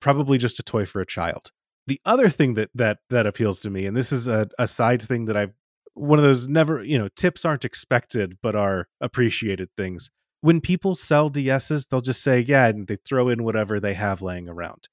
probably 0.00 0.36
just 0.38 0.58
a 0.58 0.62
toy 0.62 0.84
for 0.84 1.00
a 1.00 1.06
child. 1.06 1.50
The 1.88 2.00
other 2.04 2.28
thing 2.28 2.54
that 2.54 2.70
that 2.74 2.98
that 3.10 3.26
appeals 3.26 3.60
to 3.62 3.70
me, 3.70 3.86
and 3.86 3.96
this 3.96 4.12
is 4.12 4.28
a, 4.28 4.48
a 4.58 4.66
side 4.66 5.02
thing 5.02 5.24
that 5.24 5.36
I've 5.36 5.54
one 5.94 6.18
of 6.18 6.24
those 6.24 6.46
never, 6.46 6.84
you 6.84 6.96
know, 6.96 7.08
tips 7.16 7.44
aren't 7.44 7.64
expected 7.64 8.38
but 8.40 8.54
are 8.54 8.86
appreciated 9.00 9.68
things 9.76 10.10
when 10.40 10.60
people 10.60 10.94
sell 10.94 11.30
DSs, 11.30 11.88
they'll 11.88 12.00
just 12.00 12.22
say, 12.22 12.40
yeah, 12.40 12.68
and 12.68 12.86
they 12.86 12.96
throw 12.96 13.28
in 13.28 13.44
whatever 13.44 13.80
they 13.80 13.94
have 13.94 14.22
laying 14.22 14.48
around. 14.48 14.88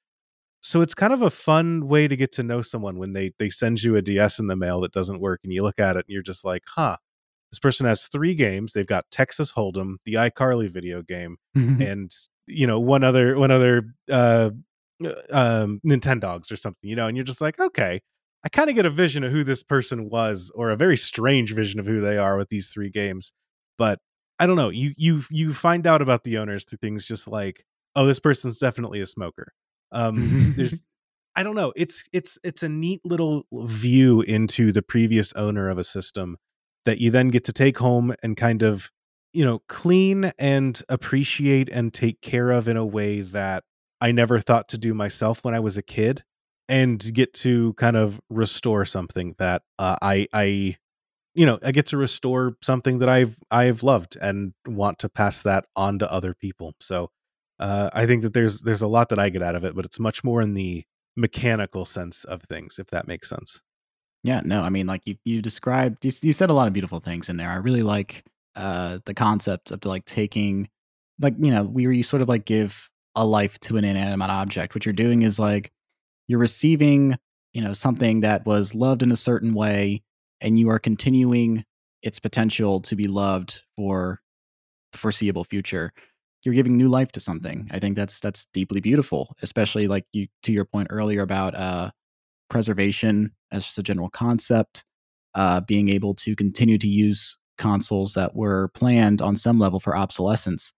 So 0.61 0.81
it's 0.81 0.95
kind 0.95 1.13
of 1.13 1.21
a 1.21 1.29
fun 1.29 1.87
way 1.87 2.07
to 2.07 2.15
get 2.15 2.31
to 2.33 2.43
know 2.43 2.61
someone 2.61 2.97
when 2.97 3.11
they 3.11 3.33
they 3.37 3.49
send 3.49 3.83
you 3.83 3.95
a 3.95 4.01
DS 4.01 4.39
in 4.39 4.47
the 4.47 4.55
mail 4.55 4.81
that 4.81 4.91
doesn't 4.91 5.19
work 5.19 5.41
and 5.43 5.53
you 5.53 5.61
look 5.61 5.79
at 5.79 5.95
it 5.95 6.05
and 6.07 6.13
you're 6.13 6.23
just 6.23 6.43
like, 6.43 6.63
huh, 6.75 6.97
this 7.51 7.59
person 7.59 7.85
has 7.85 8.07
three 8.07 8.33
games. 8.33 8.73
They've 8.73 8.87
got 8.87 9.05
Texas 9.11 9.51
Hold'em, 9.51 9.97
the 10.05 10.15
iCarly 10.15 10.67
video 10.67 11.03
game, 11.03 11.37
and 11.81 12.11
you 12.47 12.65
know, 12.65 12.79
one 12.79 13.03
other 13.03 13.37
one 13.37 13.51
other 13.51 13.93
uh, 14.09 14.13
uh 14.13 14.49
um 15.31 15.79
Nintendogs 15.85 16.51
or 16.51 16.55
something, 16.55 16.89
you 16.89 16.95
know, 16.95 17.07
and 17.07 17.17
you're 17.17 17.23
just 17.23 17.41
like, 17.41 17.59
okay, 17.59 18.01
I 18.43 18.49
kind 18.49 18.69
of 18.69 18.75
get 18.75 18.85
a 18.85 18.91
vision 18.91 19.23
of 19.23 19.31
who 19.31 19.43
this 19.43 19.63
person 19.63 20.09
was, 20.09 20.51
or 20.55 20.69
a 20.69 20.75
very 20.75 20.97
strange 20.97 21.53
vision 21.53 21.79
of 21.79 21.87
who 21.87 22.01
they 22.01 22.17
are 22.17 22.37
with 22.37 22.49
these 22.49 22.69
three 22.69 22.89
games. 22.89 23.33
But 23.77 23.99
I 24.39 24.47
don't 24.47 24.55
know. 24.55 24.69
You 24.69 24.91
you 24.97 25.23
you 25.29 25.53
find 25.53 25.87
out 25.87 26.01
about 26.01 26.23
the 26.23 26.37
owners 26.37 26.65
through 26.65 26.77
things 26.77 27.05
just 27.05 27.27
like, 27.27 27.65
oh, 27.95 28.05
this 28.05 28.19
person's 28.19 28.59
definitely 28.59 29.01
a 29.01 29.05
smoker. 29.05 29.53
Um, 29.91 30.53
there's 30.57 30.85
I 31.35 31.43
don't 31.43 31.55
know. 31.55 31.73
It's 31.75 32.07
it's 32.13 32.37
it's 32.43 32.63
a 32.63 32.69
neat 32.69 33.01
little 33.03 33.45
view 33.51 34.21
into 34.21 34.71
the 34.71 34.81
previous 34.81 35.33
owner 35.33 35.67
of 35.67 35.77
a 35.77 35.83
system 35.83 36.37
that 36.85 36.99
you 36.99 37.11
then 37.11 37.29
get 37.29 37.43
to 37.45 37.53
take 37.53 37.77
home 37.79 38.13
and 38.23 38.37
kind 38.37 38.61
of 38.61 38.91
you 39.33 39.43
know 39.43 39.61
clean 39.67 40.31
and 40.39 40.81
appreciate 40.87 41.67
and 41.69 41.93
take 41.93 42.21
care 42.21 42.51
of 42.51 42.67
in 42.67 42.77
a 42.77 42.85
way 42.85 43.21
that 43.21 43.63
I 44.05 44.11
never 44.11 44.39
thought 44.39 44.69
to 44.69 44.77
do 44.77 44.93
myself 44.93 45.43
when 45.43 45.55
I 45.55 45.59
was 45.59 45.77
a 45.77 45.81
kid 45.81 46.23
and 46.69 47.03
get 47.15 47.33
to 47.45 47.73
kind 47.73 47.97
of 47.97 48.21
restore 48.29 48.85
something 48.85 49.33
that 49.39 49.63
uh, 49.79 49.95
I 49.99 50.27
I 50.31 50.77
you 51.33 51.43
know 51.43 51.57
I 51.63 51.71
get 51.71 51.87
to 51.87 51.97
restore 51.97 52.55
something 52.61 52.99
that 52.99 53.09
I've 53.09 53.35
I've 53.49 53.81
loved 53.81 54.15
and 54.21 54.53
want 54.67 54.99
to 54.99 55.09
pass 55.09 55.41
that 55.41 55.65
on 55.75 55.97
to 55.99 56.11
other 56.11 56.35
people. 56.35 56.75
So 56.79 57.09
uh, 57.59 57.89
I 57.93 58.05
think 58.05 58.21
that 58.21 58.35
there's 58.35 58.61
there's 58.61 58.83
a 58.83 58.87
lot 58.87 59.09
that 59.09 59.17
I 59.17 59.29
get 59.29 59.41
out 59.41 59.55
of 59.55 59.63
it, 59.63 59.75
but 59.75 59.85
it's 59.85 59.99
much 59.99 60.23
more 60.23 60.39
in 60.39 60.53
the 60.53 60.83
mechanical 61.15 61.83
sense 61.83 62.25
of 62.25 62.43
things, 62.43 62.77
if 62.77 62.91
that 62.91 63.07
makes 63.07 63.27
sense. 63.27 63.59
Yeah, 64.23 64.41
no, 64.45 64.61
I 64.61 64.69
mean, 64.69 64.85
like 64.85 65.01
you, 65.05 65.15
you 65.25 65.41
described, 65.41 66.05
you, 66.05 66.11
you 66.21 66.33
said 66.33 66.51
a 66.51 66.53
lot 66.53 66.67
of 66.67 66.73
beautiful 66.73 66.99
things 66.99 67.27
in 67.27 67.37
there. 67.37 67.49
I 67.49 67.55
really 67.55 67.83
like 67.83 68.23
uh, 68.55 68.99
the 69.05 69.15
concept 69.15 69.71
of 69.71 69.83
like 69.83 70.05
taking, 70.05 70.69
like 71.19 71.33
you 71.39 71.49
know, 71.49 71.63
we 71.63 71.87
where 71.87 71.93
you 71.93 72.03
sort 72.03 72.21
of 72.21 72.29
like 72.29 72.45
give 72.45 72.91
a 73.15 73.25
life 73.25 73.59
to 73.61 73.77
an 73.77 73.85
inanimate 73.85 74.29
object. 74.29 74.75
What 74.75 74.85
you're 74.85 74.93
doing 74.93 75.21
is 75.23 75.39
like 75.39 75.71
you're 76.27 76.39
receiving, 76.39 77.15
you 77.53 77.61
know, 77.61 77.73
something 77.73 78.21
that 78.21 78.45
was 78.45 78.75
loved 78.75 79.03
in 79.03 79.11
a 79.11 79.17
certain 79.17 79.53
way, 79.53 80.03
and 80.41 80.59
you 80.59 80.69
are 80.69 80.79
continuing 80.79 81.63
its 82.03 82.19
potential 82.19 82.81
to 82.81 82.95
be 82.95 83.07
loved 83.07 83.61
for 83.75 84.19
the 84.91 84.97
foreseeable 84.97 85.43
future. 85.43 85.91
You're 86.43 86.53
giving 86.53 86.77
new 86.77 86.89
life 86.89 87.11
to 87.13 87.19
something. 87.19 87.67
I 87.71 87.79
think 87.79 87.95
that's 87.95 88.19
that's 88.19 88.47
deeply 88.53 88.81
beautiful, 88.81 89.35
especially 89.41 89.87
like 89.87 90.05
you 90.13 90.27
to 90.43 90.51
your 90.51 90.65
point 90.65 90.87
earlier 90.91 91.21
about 91.21 91.55
uh 91.55 91.91
preservation 92.49 93.31
as 93.51 93.65
just 93.65 93.77
a 93.77 93.83
general 93.83 94.09
concept, 94.09 94.85
uh, 95.35 95.61
being 95.61 95.89
able 95.89 96.13
to 96.15 96.35
continue 96.35 96.77
to 96.77 96.87
use 96.87 97.37
consoles 97.57 98.13
that 98.13 98.35
were 98.35 98.69
planned 98.69 99.21
on 99.21 99.35
some 99.35 99.59
level 99.59 99.79
for 99.79 99.95
obsolescence. 99.97 100.73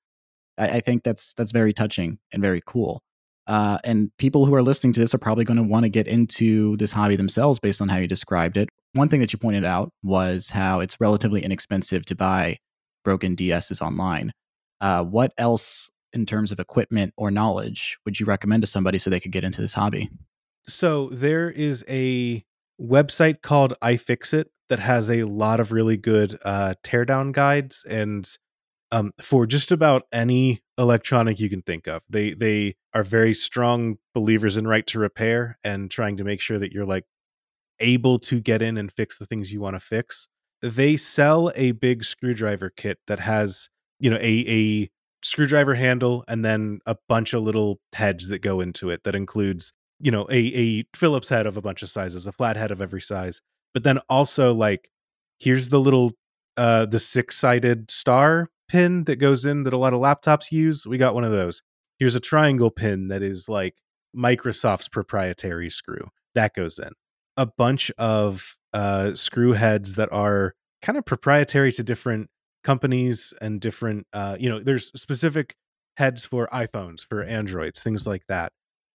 I, 0.58 0.67
I 0.67 0.80
think 0.80 1.04
that's 1.04 1.34
that's 1.34 1.52
very 1.52 1.74
touching 1.74 2.20
and 2.32 2.41
very 2.41 2.62
cool. 2.65 3.02
Uh, 3.48 3.78
and 3.86 4.12
people 4.17 4.46
who 4.46 4.54
are 4.54 4.62
listening 4.62 4.91
to 4.93 5.00
this 5.00 5.13
are 5.13 5.20
probably 5.20 5.46
going 5.46 5.58
to 5.58 5.63
want 5.63 5.84
to 5.84 5.89
get 5.89 6.06
into 6.06 6.76
this 6.78 6.91
hobby 6.91 7.15
themselves 7.15 7.60
based 7.60 7.82
on 7.82 7.88
how 7.88 7.98
you 7.98 8.08
described 8.08 8.58
it. 8.58 8.67
One 8.91 9.08
thing 9.08 9.22
that 9.22 9.32
you 9.32 9.39
pointed 9.39 9.63
out 9.63 9.91
was 10.04 10.50
how 10.50 10.82
it's 10.82 11.00
relatively 11.00 11.43
inexpensive 11.43 12.06
to 12.08 12.15
buy 12.15 12.58
broken 13.06 13.38
DSs 13.38 13.82
online. 13.82 14.34
Uh, 14.82 15.04
what 15.04 15.32
else 15.38 15.89
in 16.12 16.26
terms 16.26 16.52
of 16.52 16.60
equipment 16.60 17.13
or 17.15 17.32
knowledge 17.32 17.98
would 18.06 18.20
you 18.20 18.26
recommend 18.26 18.63
to 18.63 18.67
somebody 18.67 18.98
so 18.98 19.10
they 19.10 19.20
could 19.20 19.32
get 19.32 19.46
into 19.46 19.62
this 19.62 19.74
hobby? 19.74 20.10
So 20.67 21.08
there 21.10 21.50
is 21.50 21.86
a 21.88 22.43
website 22.82 23.41
called 23.41 23.74
iFixit 23.82 24.46
that 24.70 24.80
has 24.80 25.10
a 25.10 25.24
lot 25.24 25.62
of 25.62 25.72
really 25.72 25.96
good 25.96 26.38
uh, 26.43 26.74
teardown 26.84 27.32
guides 27.32 27.86
and 27.89 28.30
um, 28.91 29.12
for 29.21 29.45
just 29.45 29.71
about 29.71 30.04
any 30.12 30.62
electronic 30.78 31.39
you 31.39 31.50
can 31.50 31.62
think 31.62 31.88
of. 31.88 32.02
They 32.10 32.34
they 32.34 32.76
are 32.93 33.04
very 33.04 33.34
strong 33.34 33.97
believers 34.13 34.58
in 34.58 34.67
right 34.67 34.86
to 34.88 35.00
repair 35.00 35.58
and 35.63 35.89
trying 35.91 36.17
to 36.17 36.23
make 36.23 36.41
sure 36.41 36.60
that 36.60 36.71
you're 36.71 36.86
like 36.86 37.06
able 37.80 38.19
to 38.19 38.39
get 38.39 38.62
in 38.62 38.78
and 38.78 38.91
fix 38.91 39.17
the 39.17 39.26
things 39.26 39.52
you 39.52 39.62
want 39.62 39.76
to 39.76 39.80
fix. 39.80 40.28
They 40.62 40.97
sell 40.97 41.52
a 41.56 41.71
big 41.71 42.04
screwdriver 42.04 42.71
kit 42.76 43.00
that 43.08 43.19
has 43.19 43.69
you 44.00 44.10
know 44.10 44.17
a 44.17 44.45
a 44.47 44.89
screwdriver 45.23 45.76
handle 45.76 46.23
and 46.28 46.45
then 46.45 46.80
a 46.86 46.95
bunch 47.10 47.34
of 47.34 47.43
little 47.43 47.80
heads 47.93 48.30
that 48.30 48.39
go 48.39 48.62
into 48.62 48.89
it 48.89 49.04
that 49.04 49.15
includes 49.15 49.73
you 50.00 50.12
know 50.12 50.28
a 50.30 50.38
a 50.38 50.84
Phillips 50.95 51.30
head 51.30 51.45
of 51.45 51.58
a 51.58 51.62
bunch 51.62 51.84
of 51.84 51.89
sizes, 51.89 52.28
a 52.28 52.32
flat 52.32 52.56
head 52.56 52.71
of 52.71 52.82
every 52.82 53.02
size, 53.02 53.41
but 53.73 53.84
then 53.84 54.00
also 54.10 54.54
like 54.54 54.89
here's 55.39 55.69
the 55.69 55.80
little 55.80 56.13
uh 56.56 56.86
the 56.86 57.00
six 57.00 57.38
sided 57.38 57.91
star 57.91 58.50
pin 58.67 59.06
that 59.06 59.17
goes 59.17 59.45
in 59.45 59.63
that 59.63 59.73
a 59.73 59.77
lot 59.77 59.93
of 59.93 60.01
laptops 60.01 60.51
use. 60.51 60.86
We 60.86 60.97
got 60.97 61.15
one 61.15 61.23
of 61.23 61.32
those. 61.32 61.62
Here's 61.99 62.15
a 62.15 62.19
triangle 62.19 62.71
pin 62.71 63.08
that 63.08 63.21
is 63.21 63.49
like 63.49 63.75
Microsoft's 64.15 64.88
proprietary 64.88 65.69
screw 65.69 66.10
that 66.36 66.53
goes 66.53 66.80
in. 66.80 66.91
A 67.36 67.45
bunch 67.45 67.91
of 67.97 68.56
uh 68.73 69.13
screw 69.13 69.53
heads 69.53 69.95
that 69.95 70.12
are 70.12 70.53
kind 70.82 70.97
of 70.97 71.06
proprietary 71.06 71.71
to 71.71 71.84
different 71.84 72.30
companies 72.63 73.34
and 73.39 73.62
different 73.62 74.06
uh 74.12 74.36
you 74.39 74.49
know 74.49 74.60
there's 74.60 74.88
specific 74.99 75.56
heads 75.95 76.25
for 76.25 76.47
iPhones 76.47 77.01
for 77.08 77.23
Androids 77.23 77.82
things 77.82 78.06
like 78.06 78.23
that 78.27 78.51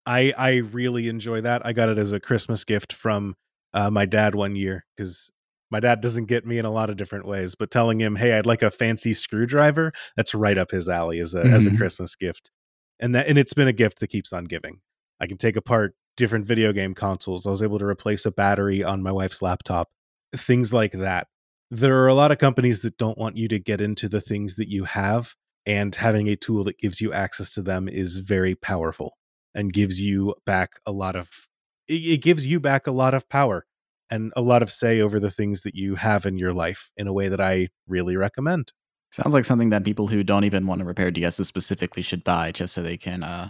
I 0.06 0.34
I 0.38 0.56
really 0.58 1.08
enjoy 1.08 1.42
that. 1.42 1.66
I 1.66 1.74
got 1.74 1.90
it 1.90 1.98
as 1.98 2.12
a 2.12 2.20
Christmas 2.20 2.64
gift 2.64 2.94
from 2.94 3.36
uh, 3.74 3.90
my 3.90 4.06
dad 4.06 4.36
one 4.36 4.56
year 4.56 4.86
because 4.96 5.32
my 5.72 5.80
dad 5.80 6.02
doesn't 6.02 6.26
get 6.26 6.46
me 6.46 6.58
in 6.58 6.66
a 6.66 6.72
lot 6.72 6.90
of 6.90 6.98
different 6.98 7.26
ways. 7.26 7.56
But 7.56 7.72
telling 7.72 8.00
him, 8.00 8.18
"Hey, 8.18 8.38
I'd 8.38 8.46
like 8.46 8.62
a 8.62 8.70
fancy 8.70 9.14
screwdriver," 9.14 9.94
that's 10.16 10.36
right 10.36 10.58
up 10.58 10.72
his 10.72 10.90
alley 10.90 11.20
as 11.20 11.34
a 11.34 11.44
mm-hmm. 11.44 11.54
as 11.54 11.66
a 11.66 11.70
mm-hmm. 11.70 11.78
Christmas 11.78 12.16
gift. 12.16 12.52
And 13.00 13.16
that 13.16 13.28
and 13.28 13.38
it's 13.38 13.54
been 13.54 13.68
a 13.68 13.74
gift 13.74 14.00
that 14.00 14.08
keeps 14.08 14.34
on 14.34 14.46
giving. 14.46 14.82
I 15.20 15.28
can 15.28 15.38
take 15.38 15.56
apart 15.56 15.96
different 16.18 16.46
video 16.46 16.74
game 16.74 16.94
consoles. 16.94 17.48
I 17.48 17.50
was 17.50 17.64
able 17.64 17.80
to 17.80 17.86
replace 17.86 18.26
a 18.26 18.32
battery 18.32 18.84
on 18.84 19.02
my 19.02 19.12
wife's 19.12 19.42
laptop. 19.42 19.90
Things 20.36 20.74
like 20.74 20.92
that. 20.92 21.28
There 21.70 22.04
are 22.04 22.08
a 22.08 22.14
lot 22.14 22.32
of 22.32 22.38
companies 22.38 22.82
that 22.82 22.98
don't 22.98 23.18
want 23.18 23.38
you 23.38 23.48
to 23.48 23.60
get 23.60 23.80
into 23.80 24.10
the 24.10 24.20
things 24.20 24.58
that 24.58 24.70
you 24.70 24.84
have, 24.84 25.36
and 25.66 25.96
having 25.96 26.28
a 26.28 26.36
tool 26.36 26.66
that 26.66 26.80
gives 26.80 27.00
you 27.00 27.14
access 27.14 27.50
to 27.54 27.62
them 27.62 27.88
is 27.88 28.18
very 28.18 28.56
powerful 28.56 29.18
and 29.56 29.74
gives 29.74 30.02
you 30.02 30.36
back 30.46 30.80
a 30.86 30.92
lot 30.92 31.16
of 31.16 31.48
it, 31.88 32.22
gives 32.22 32.48
you 32.48 32.60
back 32.60 32.88
a 32.88 32.92
lot 32.92 33.14
of 33.14 33.30
power 33.30 33.66
and 34.12 34.32
a 34.36 34.42
lot 34.42 34.62
of 34.62 34.70
say 34.70 35.02
over 35.02 35.20
the 35.20 35.32
things 35.32 35.64
that 35.64 35.74
you 35.74 35.96
have 35.96 36.26
in 36.26 36.38
your 36.38 36.54
life 36.54 36.92
in 36.98 37.08
a 37.08 37.14
way 37.14 37.30
that 37.30 37.42
I 37.42 37.70
really 37.88 38.18
recommend. 38.18 38.72
Sounds 39.12 39.34
like 39.34 39.46
something 39.46 39.72
that 39.72 39.84
people 39.84 40.08
who 40.08 40.24
don't 40.24 40.44
even 40.44 40.68
want 40.68 40.80
to 40.80 40.86
repair 40.86 41.12
DSs 41.12 41.46
specifically 41.46 42.02
should 42.02 42.24
buy 42.24 42.52
just 42.52 42.74
so 42.74 42.82
they 42.82 42.98
can 42.98 43.24
uh 43.24 43.50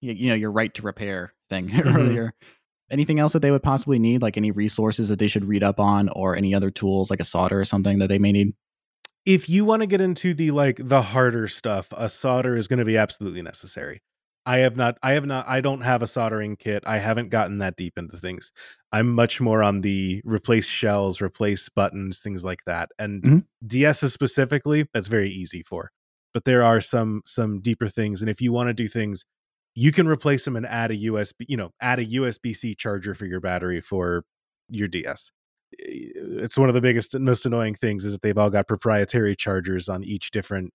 you, 0.00 0.12
you 0.12 0.28
know 0.28 0.34
your 0.34 0.52
right 0.52 0.72
to 0.74 0.82
repair 0.82 1.34
thing 1.48 1.68
mm-hmm. 1.70 1.96
earlier. 1.96 2.34
Anything 2.90 3.18
else 3.18 3.32
that 3.32 3.40
they 3.40 3.50
would 3.50 3.62
possibly 3.62 3.98
need 3.98 4.22
like 4.22 4.36
any 4.36 4.50
resources 4.50 5.08
that 5.08 5.18
they 5.18 5.28
should 5.28 5.46
read 5.46 5.62
up 5.62 5.80
on 5.80 6.10
or 6.10 6.36
any 6.36 6.54
other 6.54 6.70
tools 6.70 7.10
like 7.10 7.20
a 7.20 7.24
solder 7.24 7.58
or 7.58 7.64
something 7.64 7.98
that 7.98 8.08
they 8.08 8.18
may 8.18 8.32
need? 8.32 8.54
If 9.24 9.48
you 9.48 9.64
want 9.64 9.80
to 9.80 9.86
get 9.86 10.02
into 10.02 10.34
the 10.34 10.50
like 10.50 10.78
the 10.78 11.00
harder 11.00 11.48
stuff, 11.48 11.88
a 11.96 12.10
solder 12.10 12.56
is 12.56 12.68
going 12.68 12.78
to 12.78 12.84
be 12.84 12.98
absolutely 12.98 13.40
necessary. 13.40 14.02
I 14.46 14.58
have 14.58 14.76
not 14.76 14.98
I 15.02 15.12
have 15.12 15.26
not 15.26 15.48
I 15.48 15.60
don't 15.60 15.80
have 15.80 16.02
a 16.02 16.06
soldering 16.06 16.56
kit. 16.56 16.82
I 16.86 16.98
haven't 16.98 17.30
gotten 17.30 17.58
that 17.58 17.76
deep 17.76 17.96
into 17.96 18.16
things. 18.16 18.52
I'm 18.92 19.10
much 19.10 19.40
more 19.40 19.62
on 19.62 19.80
the 19.80 20.20
replace 20.24 20.66
shells, 20.66 21.20
replace 21.20 21.68
buttons, 21.68 22.20
things 22.20 22.44
like 22.44 22.64
that. 22.66 22.90
And 22.98 23.22
mm-hmm. 23.22 23.38
DS 23.66 24.00
specifically, 24.12 24.86
that's 24.92 25.08
very 25.08 25.30
easy 25.30 25.62
for. 25.62 25.90
But 26.34 26.44
there 26.44 26.62
are 26.62 26.80
some 26.80 27.22
some 27.24 27.60
deeper 27.60 27.88
things 27.88 28.20
and 28.20 28.30
if 28.30 28.40
you 28.40 28.52
want 28.52 28.68
to 28.68 28.74
do 28.74 28.88
things 28.88 29.24
you 29.74 29.92
can 29.92 30.06
replace 30.06 30.44
them 30.44 30.56
and 30.56 30.66
add 30.66 30.90
a 30.90 30.96
USB, 30.96 31.32
you 31.48 31.56
know, 31.56 31.70
add 31.80 31.98
a 31.98 32.06
USB-C 32.06 32.76
charger 32.76 33.14
for 33.14 33.26
your 33.26 33.40
battery 33.40 33.80
for 33.80 34.24
your 34.68 34.88
DS. 34.88 35.30
It's 35.72 36.56
one 36.56 36.68
of 36.68 36.74
the 36.74 36.80
biggest 36.80 37.14
and 37.14 37.24
most 37.24 37.44
annoying 37.44 37.74
things 37.74 38.04
is 38.04 38.12
that 38.12 38.22
they've 38.22 38.38
all 38.38 38.50
got 38.50 38.68
proprietary 38.68 39.34
chargers 39.34 39.88
on 39.88 40.04
each 40.04 40.30
different 40.30 40.72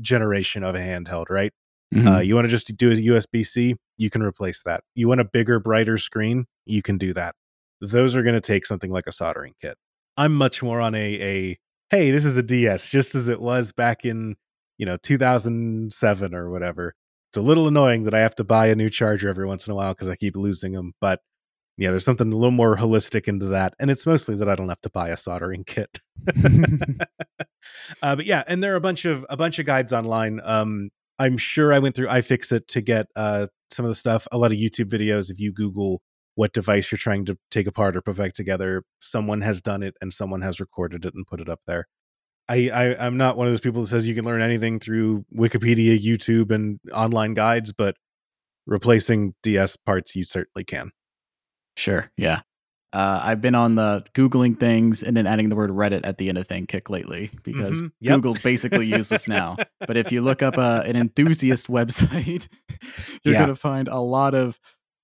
generation 0.00 0.64
of 0.64 0.74
a 0.74 0.78
handheld, 0.78 1.30
right? 1.30 1.52
Uh, 1.92 1.98
mm-hmm. 1.98 2.08
Uh, 2.08 2.18
you 2.20 2.34
want 2.34 2.44
to 2.44 2.50
just 2.50 2.76
do 2.76 2.92
a 2.92 2.94
USB 2.94 3.44
C, 3.44 3.74
you 3.96 4.10
can 4.10 4.22
replace 4.22 4.62
that. 4.62 4.84
You 4.94 5.08
want 5.08 5.20
a 5.20 5.24
bigger, 5.24 5.58
brighter 5.58 5.98
screen, 5.98 6.46
you 6.64 6.82
can 6.82 6.98
do 6.98 7.12
that. 7.14 7.34
Those 7.80 8.14
are 8.14 8.22
going 8.22 8.34
to 8.34 8.40
take 8.40 8.66
something 8.66 8.90
like 8.92 9.06
a 9.06 9.12
soldering 9.12 9.54
kit. 9.60 9.76
I'm 10.16 10.34
much 10.34 10.62
more 10.62 10.80
on 10.80 10.94
a 10.94 10.98
a 10.98 11.58
hey, 11.90 12.10
this 12.10 12.24
is 12.24 12.36
a 12.36 12.42
DS, 12.42 12.86
just 12.86 13.14
as 13.14 13.28
it 13.28 13.40
was 13.40 13.72
back 13.72 14.04
in 14.04 14.36
you 14.78 14.86
know 14.86 14.96
2007 14.96 16.34
or 16.34 16.50
whatever. 16.50 16.94
It's 17.30 17.38
a 17.38 17.42
little 17.42 17.68
annoying 17.68 18.04
that 18.04 18.14
I 18.14 18.20
have 18.20 18.34
to 18.36 18.44
buy 18.44 18.66
a 18.66 18.74
new 18.74 18.90
charger 18.90 19.28
every 19.28 19.46
once 19.46 19.66
in 19.66 19.72
a 19.72 19.76
while 19.76 19.92
because 19.92 20.08
I 20.08 20.16
keep 20.16 20.36
losing 20.36 20.72
them, 20.72 20.92
but 21.00 21.20
yeah, 21.76 21.90
there's 21.90 22.04
something 22.04 22.30
a 22.30 22.36
little 22.36 22.50
more 22.50 22.76
holistic 22.76 23.26
into 23.26 23.46
that, 23.46 23.74
and 23.80 23.90
it's 23.90 24.04
mostly 24.04 24.36
that 24.36 24.48
I 24.48 24.54
don't 24.54 24.68
have 24.68 24.82
to 24.82 24.90
buy 24.90 25.08
a 25.08 25.16
soldering 25.16 25.64
kit. 25.64 25.98
uh, 28.02 28.16
but 28.16 28.26
yeah, 28.26 28.44
and 28.46 28.62
there 28.62 28.74
are 28.74 28.76
a 28.76 28.80
bunch 28.80 29.06
of 29.06 29.24
a 29.30 29.36
bunch 29.36 29.58
of 29.58 29.66
guides 29.66 29.92
online. 29.92 30.40
Um, 30.44 30.90
I'm 31.20 31.36
sure 31.36 31.72
I 31.72 31.78
went 31.78 31.94
through 31.94 32.06
iFixit 32.06 32.66
to 32.68 32.80
get 32.80 33.06
uh, 33.14 33.46
some 33.70 33.84
of 33.84 33.90
the 33.90 33.94
stuff. 33.94 34.26
A 34.32 34.38
lot 34.38 34.52
of 34.52 34.58
YouTube 34.58 34.88
videos. 34.88 35.30
If 35.30 35.38
you 35.38 35.52
Google 35.52 36.00
what 36.34 36.54
device 36.54 36.90
you're 36.90 36.98
trying 36.98 37.26
to 37.26 37.36
take 37.50 37.66
apart 37.66 37.94
or 37.94 38.00
put 38.00 38.16
back 38.16 38.32
together, 38.32 38.82
someone 39.00 39.42
has 39.42 39.60
done 39.60 39.82
it 39.82 39.94
and 40.00 40.14
someone 40.14 40.40
has 40.40 40.58
recorded 40.58 41.04
it 41.04 41.12
and 41.14 41.26
put 41.26 41.40
it 41.40 41.48
up 41.50 41.60
there. 41.66 41.86
I, 42.48 42.70
I 42.70 43.06
I'm 43.06 43.18
not 43.18 43.36
one 43.36 43.46
of 43.46 43.52
those 43.52 43.60
people 43.60 43.82
that 43.82 43.88
says 43.88 44.08
you 44.08 44.14
can 44.14 44.24
learn 44.24 44.40
anything 44.40 44.80
through 44.80 45.26
Wikipedia, 45.36 46.00
YouTube, 46.00 46.50
and 46.50 46.80
online 46.92 47.34
guides, 47.34 47.70
but 47.70 47.96
replacing 48.66 49.34
DS 49.42 49.76
parts 49.76 50.16
you 50.16 50.24
certainly 50.24 50.64
can. 50.64 50.90
Sure. 51.76 52.10
Yeah. 52.16 52.40
Uh, 52.92 53.20
I've 53.22 53.40
been 53.40 53.54
on 53.54 53.76
the 53.76 54.04
Googling 54.14 54.58
things 54.58 55.02
and 55.02 55.16
then 55.16 55.26
adding 55.26 55.48
the 55.48 55.54
word 55.54 55.70
Reddit 55.70 56.00
at 56.02 56.18
the 56.18 56.28
end 56.28 56.38
of 56.38 56.48
thing 56.48 56.66
kick 56.66 56.90
lately 56.90 57.30
because 57.44 57.78
mm-hmm. 57.78 57.88
yep. 58.00 58.16
Google's 58.16 58.40
basically 58.40 58.86
useless 58.86 59.28
now. 59.28 59.56
But 59.86 59.96
if 59.96 60.10
you 60.10 60.22
look 60.22 60.42
up 60.42 60.58
uh, 60.58 60.82
an 60.84 60.96
enthusiast 60.96 61.66
website, 61.68 62.48
you're 63.22 63.34
yeah. 63.34 63.40
going 63.40 63.48
to 63.48 63.56
find 63.56 63.86
a 63.86 64.00
lot 64.00 64.34
of 64.34 64.58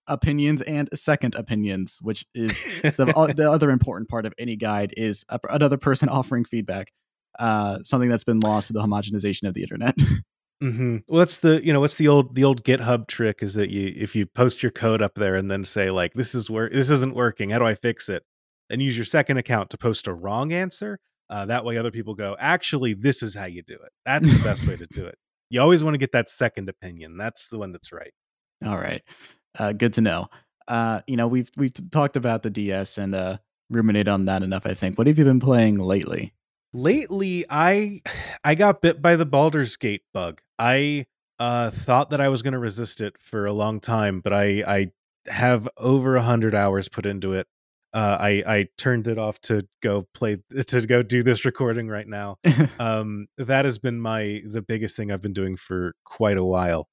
opinions 0.08 0.62
and 0.62 0.88
second 0.94 1.34
opinions, 1.34 1.98
which 2.02 2.24
is 2.34 2.60
the, 2.82 3.12
uh, 3.16 3.26
the 3.34 3.50
other 3.50 3.70
important 3.70 4.08
part 4.08 4.26
of 4.26 4.34
any 4.38 4.56
guide 4.56 4.92
is 4.96 5.24
a, 5.28 5.38
another 5.50 5.76
person 5.76 6.08
offering 6.08 6.44
feedback. 6.44 6.92
Uh, 7.38 7.78
something 7.84 8.08
that's 8.08 8.24
been 8.24 8.40
lost 8.40 8.68
to 8.68 8.72
the 8.72 8.80
homogenization 8.80 9.46
of 9.46 9.54
the 9.54 9.62
internet. 9.62 9.94
Mm-hmm. 10.62 10.98
Well, 11.08 11.18
that's 11.18 11.40
the 11.40 11.64
you 11.64 11.72
know 11.72 11.80
what's 11.80 11.96
the 11.96 12.08
old 12.08 12.34
the 12.34 12.44
old 12.44 12.64
GitHub 12.64 13.08
trick 13.08 13.42
is 13.42 13.54
that 13.54 13.70
you 13.70 13.92
if 13.94 14.16
you 14.16 14.24
post 14.24 14.62
your 14.62 14.72
code 14.72 15.02
up 15.02 15.14
there 15.16 15.34
and 15.34 15.50
then 15.50 15.64
say 15.64 15.90
like 15.90 16.14
this 16.14 16.34
is 16.34 16.48
where 16.48 16.70
this 16.70 16.88
isn't 16.88 17.14
working, 17.14 17.50
how 17.50 17.58
do 17.58 17.66
I 17.66 17.74
fix 17.74 18.08
it? 18.08 18.22
And 18.70 18.80
use 18.80 18.96
your 18.96 19.04
second 19.04 19.36
account 19.36 19.70
to 19.70 19.78
post 19.78 20.06
a 20.06 20.14
wrong 20.14 20.52
answer. 20.52 20.98
Uh, 21.28 21.44
that 21.46 21.64
way, 21.64 21.76
other 21.76 21.90
people 21.90 22.14
go, 22.14 22.36
actually, 22.38 22.94
this 22.94 23.22
is 23.22 23.34
how 23.34 23.46
you 23.46 23.62
do 23.62 23.74
it. 23.74 23.92
That's 24.04 24.30
the 24.30 24.42
best 24.42 24.66
way 24.66 24.76
to 24.76 24.86
do 24.86 25.04
it. 25.06 25.16
You 25.50 25.60
always 25.60 25.84
want 25.84 25.94
to 25.94 25.98
get 25.98 26.12
that 26.12 26.30
second 26.30 26.68
opinion. 26.68 27.16
That's 27.18 27.48
the 27.48 27.58
one 27.58 27.72
that's 27.72 27.92
right. 27.92 28.12
All 28.64 28.78
right, 28.78 29.02
uh, 29.58 29.72
good 29.72 29.92
to 29.94 30.00
know. 30.00 30.28
Uh, 30.68 31.02
you 31.06 31.16
know, 31.16 31.28
we've 31.28 31.50
we've 31.58 31.72
talked 31.90 32.16
about 32.16 32.42
the 32.42 32.50
DS 32.50 32.96
and 32.96 33.14
uh, 33.14 33.36
ruminate 33.68 34.08
on 34.08 34.24
that 34.24 34.42
enough. 34.42 34.64
I 34.64 34.72
think. 34.72 34.96
What 34.96 35.06
have 35.06 35.18
you 35.18 35.24
been 35.24 35.40
playing 35.40 35.78
lately? 35.78 36.32
Lately, 36.72 37.44
I 37.48 38.02
I 38.44 38.54
got 38.54 38.82
bit 38.82 39.00
by 39.00 39.16
the 39.16 39.26
Baldur's 39.26 39.76
Gate 39.76 40.02
bug. 40.12 40.40
I 40.58 41.06
uh, 41.38 41.70
thought 41.70 42.10
that 42.10 42.20
I 42.20 42.28
was 42.28 42.42
going 42.42 42.52
to 42.52 42.58
resist 42.58 43.00
it 43.00 43.16
for 43.18 43.46
a 43.46 43.52
long 43.52 43.80
time, 43.80 44.20
but 44.20 44.32
I 44.32 44.62
I 44.66 44.90
have 45.28 45.68
over 45.76 46.16
a 46.16 46.22
hundred 46.22 46.54
hours 46.54 46.88
put 46.88 47.06
into 47.06 47.32
it. 47.32 47.46
Uh, 47.92 48.16
I 48.20 48.28
I 48.46 48.68
turned 48.76 49.08
it 49.08 49.18
off 49.18 49.40
to 49.42 49.66
go 49.82 50.06
play 50.12 50.38
to 50.66 50.86
go 50.86 51.02
do 51.02 51.22
this 51.22 51.44
recording 51.44 51.88
right 51.88 52.06
now. 52.06 52.36
um, 52.78 53.26
that 53.38 53.64
has 53.64 53.78
been 53.78 54.00
my 54.00 54.42
the 54.44 54.62
biggest 54.62 54.96
thing 54.96 55.10
I've 55.10 55.22
been 55.22 55.32
doing 55.32 55.56
for 55.56 55.94
quite 56.04 56.36
a 56.36 56.44
while. 56.44 56.88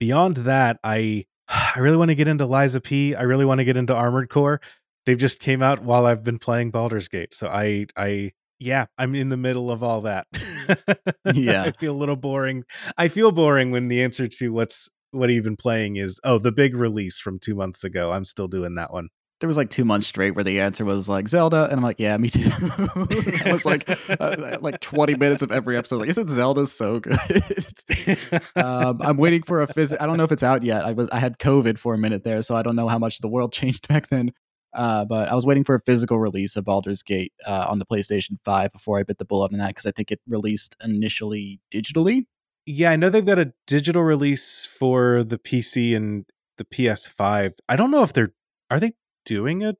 Beyond 0.00 0.38
that, 0.38 0.78
I 0.82 1.26
I 1.48 1.78
really 1.78 1.96
want 1.96 2.10
to 2.10 2.14
get 2.14 2.28
into 2.28 2.44
of 2.44 2.82
P. 2.82 3.14
I 3.14 3.22
really 3.22 3.44
want 3.44 3.58
to 3.58 3.64
get 3.64 3.76
into 3.76 3.94
Armored 3.94 4.30
Core. 4.30 4.60
They've 5.06 5.18
just 5.18 5.40
came 5.40 5.62
out 5.62 5.82
while 5.82 6.06
I've 6.06 6.24
been 6.24 6.38
playing 6.38 6.70
Baldur's 6.70 7.08
Gate, 7.08 7.32
so 7.34 7.48
I 7.48 7.86
I 7.96 8.32
yeah, 8.58 8.86
I'm 8.96 9.14
in 9.14 9.28
the 9.28 9.36
middle 9.36 9.70
of 9.70 9.82
all 9.82 10.02
that. 10.02 10.26
yeah. 11.34 11.62
I 11.62 11.72
feel 11.72 11.94
a 11.94 11.96
little 11.96 12.16
boring. 12.16 12.64
I 12.96 13.08
feel 13.08 13.32
boring 13.32 13.70
when 13.70 13.88
the 13.88 14.02
answer 14.02 14.26
to 14.26 14.52
what's 14.52 14.88
what 15.10 15.30
even 15.30 15.56
playing 15.56 15.96
is 15.96 16.20
oh 16.22 16.36
the 16.38 16.52
big 16.52 16.76
release 16.76 17.18
from 17.18 17.38
two 17.38 17.54
months 17.54 17.84
ago. 17.84 18.12
I'm 18.12 18.24
still 18.24 18.48
doing 18.48 18.74
that 18.74 18.92
one. 18.92 19.08
There 19.40 19.46
was 19.46 19.56
like 19.56 19.70
two 19.70 19.84
months 19.84 20.08
straight 20.08 20.32
where 20.32 20.42
the 20.42 20.60
answer 20.60 20.84
was 20.84 21.08
like 21.08 21.28
Zelda, 21.28 21.66
and 21.66 21.74
I'm 21.74 21.80
like, 21.80 22.00
yeah, 22.00 22.16
me 22.16 22.28
too. 22.28 22.42
it 22.50 23.52
was 23.52 23.64
like 23.64 23.88
uh, 24.20 24.56
like 24.60 24.80
20 24.80 25.14
minutes 25.14 25.42
of 25.42 25.52
every 25.52 25.78
episode. 25.78 25.98
Like, 26.00 26.08
isn't 26.08 26.28
Zelda 26.28 26.66
so 26.66 26.98
good? 26.98 27.16
um, 28.56 29.00
I'm 29.00 29.16
waiting 29.16 29.44
for 29.44 29.62
a 29.62 29.68
phys. 29.68 29.96
I 30.00 30.06
don't 30.06 30.16
know 30.16 30.24
if 30.24 30.32
it's 30.32 30.42
out 30.42 30.64
yet. 30.64 30.84
I 30.84 30.92
was 30.92 31.08
I 31.10 31.20
had 31.20 31.38
COVID 31.38 31.78
for 31.78 31.94
a 31.94 31.98
minute 31.98 32.24
there, 32.24 32.42
so 32.42 32.56
I 32.56 32.62
don't 32.62 32.74
know 32.74 32.88
how 32.88 32.98
much 32.98 33.20
the 33.20 33.28
world 33.28 33.52
changed 33.52 33.86
back 33.86 34.08
then. 34.08 34.32
Uh, 34.74 35.04
but 35.04 35.28
I 35.28 35.34
was 35.34 35.46
waiting 35.46 35.64
for 35.64 35.74
a 35.74 35.80
physical 35.80 36.18
release 36.18 36.56
of 36.56 36.64
Baldur's 36.64 37.02
Gate 37.02 37.32
uh, 37.46 37.66
on 37.68 37.78
the 37.78 37.86
PlayStation 37.86 38.38
5 38.44 38.72
before 38.72 38.98
I 38.98 39.02
bit 39.02 39.18
the 39.18 39.24
bullet 39.24 39.52
on 39.52 39.58
that 39.58 39.68
because 39.68 39.86
I 39.86 39.92
think 39.92 40.10
it 40.10 40.20
released 40.26 40.76
initially 40.84 41.60
digitally. 41.72 42.26
Yeah, 42.66 42.90
I 42.90 42.96
know 42.96 43.08
they've 43.08 43.24
got 43.24 43.38
a 43.38 43.52
digital 43.66 44.02
release 44.02 44.66
for 44.66 45.24
the 45.24 45.38
PC 45.38 45.96
and 45.96 46.26
the 46.58 46.64
PS5. 46.64 47.54
I 47.68 47.76
don't 47.76 47.90
know 47.90 48.02
if 48.02 48.12
they're 48.12 48.32
are 48.70 48.78
they 48.78 48.92
doing 49.24 49.64
a 49.64 49.74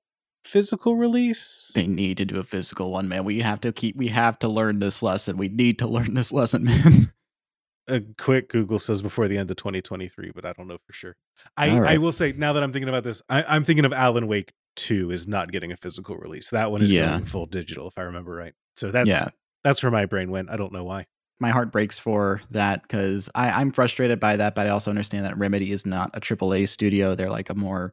physical 0.44 0.96
release? 0.96 1.70
They 1.74 1.86
need 1.86 2.16
to 2.16 2.24
do 2.24 2.38
a 2.38 2.44
physical 2.44 2.90
one, 2.90 3.08
man. 3.08 3.24
We 3.24 3.40
have 3.40 3.60
to 3.60 3.72
keep 3.72 3.96
we 3.96 4.08
have 4.08 4.38
to 4.40 4.48
learn 4.48 4.78
this 4.78 5.02
lesson. 5.02 5.36
We 5.36 5.48
need 5.48 5.78
to 5.80 5.86
learn 5.88 6.14
this 6.14 6.32
lesson, 6.32 6.64
man. 6.64 7.12
a 7.88 8.00
quick 8.16 8.48
Google 8.48 8.78
says 8.78 9.02
before 9.02 9.28
the 9.28 9.38
end 9.38 9.50
of 9.50 9.56
2023, 9.56 10.32
but 10.34 10.44
I 10.44 10.52
don't 10.52 10.68
know 10.68 10.78
for 10.86 10.92
sure. 10.92 11.16
I, 11.56 11.78
right. 11.78 11.92
I 11.92 11.98
will 11.98 12.12
say 12.12 12.32
now 12.32 12.52
that 12.52 12.62
I'm 12.62 12.72
thinking 12.72 12.88
about 12.88 13.04
this, 13.04 13.22
I, 13.28 13.56
am 13.56 13.64
thinking 13.64 13.84
of 13.84 13.92
Alan 13.92 14.26
Wake 14.26 14.52
2 14.78 15.10
is 15.10 15.28
not 15.28 15.52
getting 15.52 15.72
a 15.72 15.76
physical 15.76 16.16
release. 16.16 16.50
That 16.50 16.70
one 16.70 16.82
is 16.82 16.90
Yeah. 16.92 17.10
going 17.10 17.24
full 17.26 17.46
digital, 17.46 17.88
if 17.88 17.98
I 17.98 18.02
remember 18.02 18.32
right. 18.34 18.54
So 18.76 18.90
that's 18.90 19.08
yeah. 19.08 19.28
that's 19.64 19.82
where 19.82 19.92
my 19.92 20.06
brain 20.06 20.30
went. 20.30 20.50
I 20.50 20.56
don't 20.56 20.72
know 20.72 20.84
why. 20.84 21.06
My 21.40 21.50
heart 21.50 21.70
breaks 21.70 21.98
for 21.98 22.40
that 22.50 22.82
because 22.82 23.28
I'm 23.34 23.70
frustrated 23.72 24.18
by 24.18 24.36
that, 24.36 24.54
but 24.54 24.66
I 24.66 24.70
also 24.70 24.90
understand 24.90 25.24
that 25.24 25.38
Remedy 25.38 25.70
is 25.70 25.86
not 25.86 26.10
a 26.14 26.20
AAA 26.20 26.66
studio. 26.68 27.14
They're 27.14 27.30
like 27.30 27.50
a 27.50 27.54
more 27.54 27.92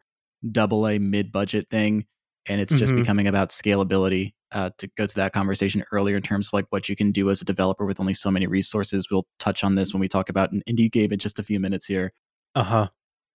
double 0.52 0.88
A 0.88 0.98
mid 1.00 1.32
budget 1.32 1.67
thing. 1.69 2.06
And 2.48 2.62
it's 2.62 2.76
just 2.76 2.93
Mhm. 2.93 2.98
becoming 2.98 3.28
about 3.28 3.50
scalability. 3.50 4.34
Uh, 4.52 4.69
to 4.78 4.88
go 4.95 5.06
to 5.06 5.15
that 5.15 5.34
conversation 5.34 5.84
earlier 5.91 6.15
in 6.15 6.21
terms 6.21 6.48
of 6.48 6.54
like 6.54 6.65
what 6.69 6.88
you 6.88 6.95
can 6.95 7.12
do 7.12 7.30
as 7.30 7.41
a 7.41 7.45
developer 7.45 7.86
with 7.86 8.00
only 8.00 8.13
so 8.13 8.32
many 8.32 8.48
resources. 8.48 9.10
We'll 9.12 9.26
touch 9.38 9.63
on 9.65 9.76
this 9.76 9.91
when 9.93 10.00
we 10.00 10.08
talk 10.08 10.30
about 10.30 10.54
an 10.54 10.62
indie 10.69 10.89
game 10.89 11.12
in 11.12 11.19
just 11.19 11.39
a 11.39 11.43
few 11.43 11.60
minutes 11.60 11.86
here. 11.88 12.13
Uh 12.54 12.63
huh. 12.63 12.88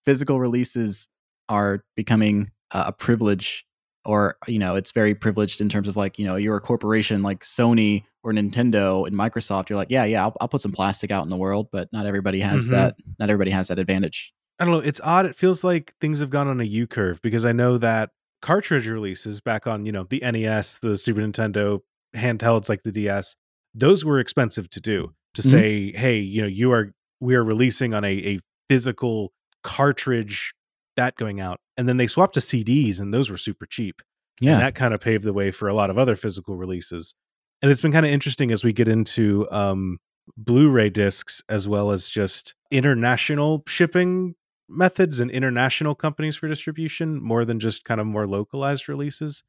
physical 0.05 0.39
releases 0.39 1.07
are 1.47 1.83
becoming 1.95 2.49
uh, 2.73 2.83
a 2.87 2.91
privilege 2.93 3.65
or 4.05 4.35
you 4.47 4.57
know 4.59 4.75
it's 4.75 4.91
very 4.91 5.13
privileged 5.13 5.61
in 5.61 5.69
terms 5.69 5.87
of 5.87 5.95
like 5.95 6.17
you 6.17 6.25
know 6.25 6.35
you're 6.35 6.57
a 6.57 6.61
corporation 6.61 7.21
like 7.21 7.41
sony 7.43 8.03
or 8.23 8.31
nintendo 8.31 9.05
and 9.05 9.15
microsoft 9.15 9.69
you're 9.69 9.77
like 9.77 9.91
yeah 9.91 10.03
yeah 10.05 10.23
i'll, 10.23 10.35
I'll 10.41 10.47
put 10.47 10.61
some 10.61 10.71
plastic 10.71 11.11
out 11.11 11.23
in 11.23 11.29
the 11.29 11.37
world 11.37 11.67
but 11.71 11.87
not 11.93 12.05
everybody 12.07 12.39
has 12.39 12.67
Mhm. 12.67 12.71
that 12.71 12.95
not 13.19 13.29
everybody 13.29 13.51
has 13.51 13.67
that 13.67 13.77
advantage 13.79 14.33
I 14.59 14.65
don't 14.65 14.73
know. 14.75 14.87
It's 14.87 15.01
odd. 15.03 15.25
It 15.25 15.35
feels 15.35 15.63
like 15.63 15.95
things 15.99 16.19
have 16.19 16.29
gone 16.29 16.47
on 16.47 16.59
a 16.61 16.63
U 16.65 16.85
curve 16.85 17.19
because 17.23 17.45
I 17.45 17.51
know 17.51 17.79
that 17.79 18.11
cartridge 18.43 18.87
releases 18.87 19.41
back 19.41 19.65
on, 19.65 19.87
you 19.87 19.91
know, 19.91 20.03
the 20.03 20.21
NES, 20.21 20.77
the 20.83 20.95
Super 20.97 21.19
Nintendo 21.21 21.79
handhelds 22.15 22.69
like 22.69 22.83
the 22.83 22.91
DS, 22.91 23.35
those 23.73 24.05
were 24.05 24.19
expensive 24.19 24.69
to 24.69 24.79
do. 24.79 25.13
To 25.33 25.41
Mhm. 25.41 25.49
say, 25.49 25.91
hey, 25.93 26.19
you 26.19 26.41
know, 26.43 26.47
you 26.47 26.71
are 26.73 26.91
we 27.19 27.33
are 27.33 27.43
releasing 27.43 27.95
on 27.95 28.03
a, 28.03 28.13
a 28.13 28.39
physical 28.69 29.33
cartridge 29.63 30.53
that 31.01 31.15
going 31.15 31.39
out. 31.39 31.59
And 31.77 31.87
then 31.87 31.97
they 31.97 32.07
swapped 32.07 32.35
to 32.35 32.39
CDs 32.39 32.99
and 32.99 33.13
those 33.13 33.29
were 33.29 33.37
super 33.37 33.65
cheap. 33.65 34.01
yeah 34.39 34.53
And 34.53 34.61
that 34.61 34.75
kind 34.75 34.93
of 34.93 35.01
paved 35.01 35.23
the 35.23 35.33
way 35.33 35.51
for 35.51 35.67
a 35.67 35.73
lot 35.73 35.89
of 35.89 35.97
other 35.97 36.15
physical 36.15 36.55
releases. 36.55 37.15
And 37.61 37.71
it's 37.71 37.81
been 37.81 37.91
kind 37.91 38.05
of 38.05 38.11
interesting 38.11 38.51
as 38.51 38.63
we 38.63 38.73
get 38.73 38.87
into 38.87 39.47
um, 39.51 39.99
Blu-ray 40.37 40.89
discs 40.89 41.41
as 41.49 41.67
well 41.67 41.91
as 41.91 42.07
just 42.07 42.55
international 42.71 43.63
shipping 43.67 44.35
methods 44.67 45.19
and 45.19 45.29
international 45.29 45.95
companies 45.95 46.35
for 46.35 46.47
distribution 46.47 47.21
more 47.21 47.45
than 47.45 47.59
just 47.59 47.83
kind 47.83 47.99
of 47.99 48.07
more 48.07 48.27
localized 48.27 48.87
releases. 48.87 49.43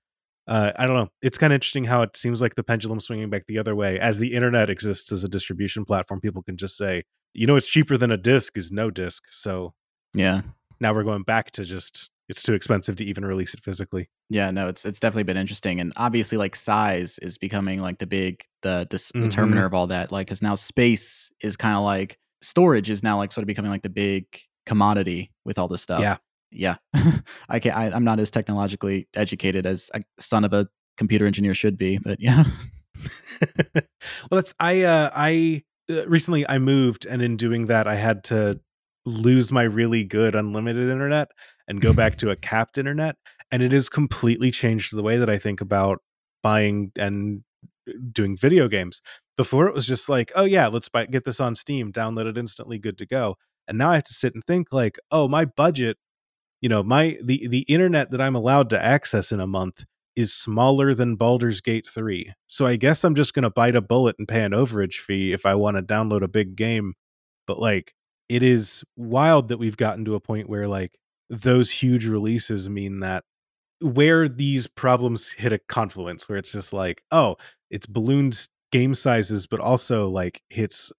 Uh, 0.48 0.72
I 0.76 0.86
don't 0.86 0.96
know. 0.96 1.08
It's 1.22 1.38
kind 1.38 1.52
of 1.52 1.54
interesting 1.54 1.84
how 1.84 2.02
it 2.02 2.16
seems 2.16 2.42
like 2.42 2.56
the 2.56 2.64
pendulum 2.64 2.98
swinging 2.98 3.30
back 3.30 3.46
the 3.46 3.58
other 3.58 3.76
way. 3.76 4.00
As 4.00 4.18
the 4.18 4.34
internet 4.34 4.68
exists 4.68 5.12
as 5.12 5.22
a 5.22 5.28
distribution 5.28 5.84
platform, 5.84 6.20
people 6.20 6.42
can 6.42 6.56
just 6.56 6.76
say, 6.76 7.04
you 7.32 7.46
know, 7.46 7.54
it's 7.54 7.68
cheaper 7.68 7.96
than 7.96 8.10
a 8.10 8.16
disc 8.16 8.58
is 8.58 8.72
no 8.72 8.90
disc. 8.90 9.22
So 9.30 9.74
yeah 10.14 10.42
now 10.82 10.92
we're 10.92 11.02
going 11.04 11.22
back 11.22 11.50
to 11.52 11.64
just 11.64 12.10
it's 12.28 12.42
too 12.42 12.54
expensive 12.54 12.96
to 12.96 13.04
even 13.04 13.24
release 13.24 13.52
it 13.54 13.60
physically. 13.62 14.08
yeah 14.30 14.50
no 14.50 14.66
it's 14.68 14.84
it's 14.84 15.00
definitely 15.00 15.22
been 15.24 15.36
interesting 15.36 15.80
and 15.80 15.92
obviously 15.96 16.36
like 16.38 16.54
size 16.56 17.18
is 17.20 17.38
becoming 17.38 17.80
like 17.80 17.98
the 17.98 18.06
big 18.06 18.42
the 18.62 18.86
dis- 18.90 19.12
Mhm. 19.12 19.22
determiner 19.22 19.64
of 19.66 19.74
all 19.74 19.86
that 19.88 20.12
like 20.12 20.26
because 20.26 20.42
now 20.42 20.54
space 20.54 21.30
is 21.42 21.56
kind 21.56 21.76
of 21.76 21.82
like 21.82 22.18
storage 22.42 22.90
is 22.90 23.02
now 23.02 23.16
like 23.18 23.32
sort 23.32 23.42
of 23.42 23.46
becoming 23.46 23.70
like 23.70 23.82
the 23.82 23.88
big 23.90 24.24
commodity 24.66 25.30
with 25.44 25.58
all 25.58 25.68
this 25.68 25.82
stuff 25.82 26.00
Yeah. 26.00 26.16
yeah 26.50 26.76
i 27.48 27.58
can't 27.58 27.76
I, 27.76 27.86
i'm 27.90 28.04
not 28.04 28.18
as 28.20 28.30
technologically 28.30 29.08
educated 29.14 29.66
as 29.66 29.90
a 29.94 30.02
son 30.20 30.44
of 30.44 30.52
a 30.52 30.68
computer 30.96 31.26
engineer 31.26 31.54
should 31.54 31.76
be 31.78 31.98
but 31.98 32.18
yeah 32.20 32.44
well 33.74 33.82
that's 34.40 34.54
i 34.60 34.82
uh 34.82 35.10
i 35.14 35.62
uh, 35.90 36.06
recently 36.08 36.48
i 36.48 36.58
moved 36.58 37.06
and 37.06 37.20
in 37.22 37.36
doing 37.36 37.66
that 37.66 37.86
i 37.88 37.94
had 37.96 38.22
to 38.24 38.60
lose 39.04 39.50
my 39.50 39.62
really 39.62 40.04
good 40.04 40.34
unlimited 40.34 40.88
internet 40.88 41.28
and 41.68 41.80
go 41.80 41.92
back 41.92 42.16
to 42.16 42.30
a 42.30 42.36
capped 42.36 42.78
internet 42.78 43.16
and 43.50 43.62
it 43.62 43.72
has 43.72 43.88
completely 43.88 44.50
changed 44.50 44.94
the 44.94 45.02
way 45.02 45.16
that 45.16 45.30
i 45.30 45.38
think 45.38 45.60
about 45.60 45.98
buying 46.42 46.92
and 46.96 47.42
uh, 47.88 47.92
doing 48.12 48.36
video 48.36 48.68
games 48.68 49.00
before 49.36 49.66
it 49.66 49.74
was 49.74 49.86
just 49.86 50.08
like 50.08 50.30
oh 50.36 50.44
yeah 50.44 50.68
let's 50.68 50.88
buy 50.88 51.04
get 51.06 51.24
this 51.24 51.40
on 51.40 51.54
steam 51.54 51.92
download 51.92 52.26
it 52.26 52.38
instantly 52.38 52.78
good 52.78 52.96
to 52.96 53.06
go 53.06 53.36
and 53.66 53.76
now 53.76 53.90
i 53.90 53.94
have 53.94 54.04
to 54.04 54.14
sit 54.14 54.34
and 54.34 54.44
think 54.44 54.68
like 54.72 54.98
oh 55.10 55.26
my 55.26 55.44
budget 55.44 55.96
you 56.60 56.68
know 56.68 56.82
my 56.82 57.16
the 57.22 57.48
the 57.48 57.62
internet 57.62 58.10
that 58.10 58.20
i'm 58.20 58.36
allowed 58.36 58.70
to 58.70 58.82
access 58.82 59.32
in 59.32 59.40
a 59.40 59.46
month 59.46 59.84
is 60.14 60.32
smaller 60.34 60.94
than 60.94 61.16
Baldur's 61.16 61.60
Gate 61.60 61.86
3. 61.88 62.32
So 62.46 62.66
I 62.66 62.76
guess 62.76 63.04
I'm 63.04 63.14
just 63.14 63.34
going 63.34 63.44
to 63.44 63.50
bite 63.50 63.76
a 63.76 63.80
bullet 63.80 64.16
and 64.18 64.28
pay 64.28 64.44
an 64.44 64.52
overage 64.52 64.96
fee 64.96 65.32
if 65.32 65.46
I 65.46 65.54
want 65.54 65.76
to 65.76 65.82
download 65.82 66.22
a 66.22 66.28
big 66.28 66.54
game. 66.56 66.94
But 67.46 67.58
like 67.58 67.94
it 68.28 68.42
is 68.42 68.84
wild 68.96 69.48
that 69.48 69.58
we've 69.58 69.76
gotten 69.76 70.04
to 70.04 70.14
a 70.14 70.20
point 70.20 70.48
where 70.48 70.68
like 70.68 70.98
those 71.28 71.70
huge 71.70 72.06
releases 72.06 72.68
mean 72.68 73.00
that 73.00 73.24
where 73.80 74.28
these 74.28 74.66
problems 74.66 75.32
hit 75.32 75.52
a 75.52 75.58
confluence 75.58 76.28
where 76.28 76.38
it's 76.38 76.52
just 76.52 76.72
like, 76.72 77.02
oh, 77.10 77.36
it's 77.70 77.86
ballooned 77.86 78.48
game 78.70 78.94
sizes 78.94 79.46
but 79.46 79.60
also 79.60 80.08
like 80.08 80.42
hits 80.48 80.92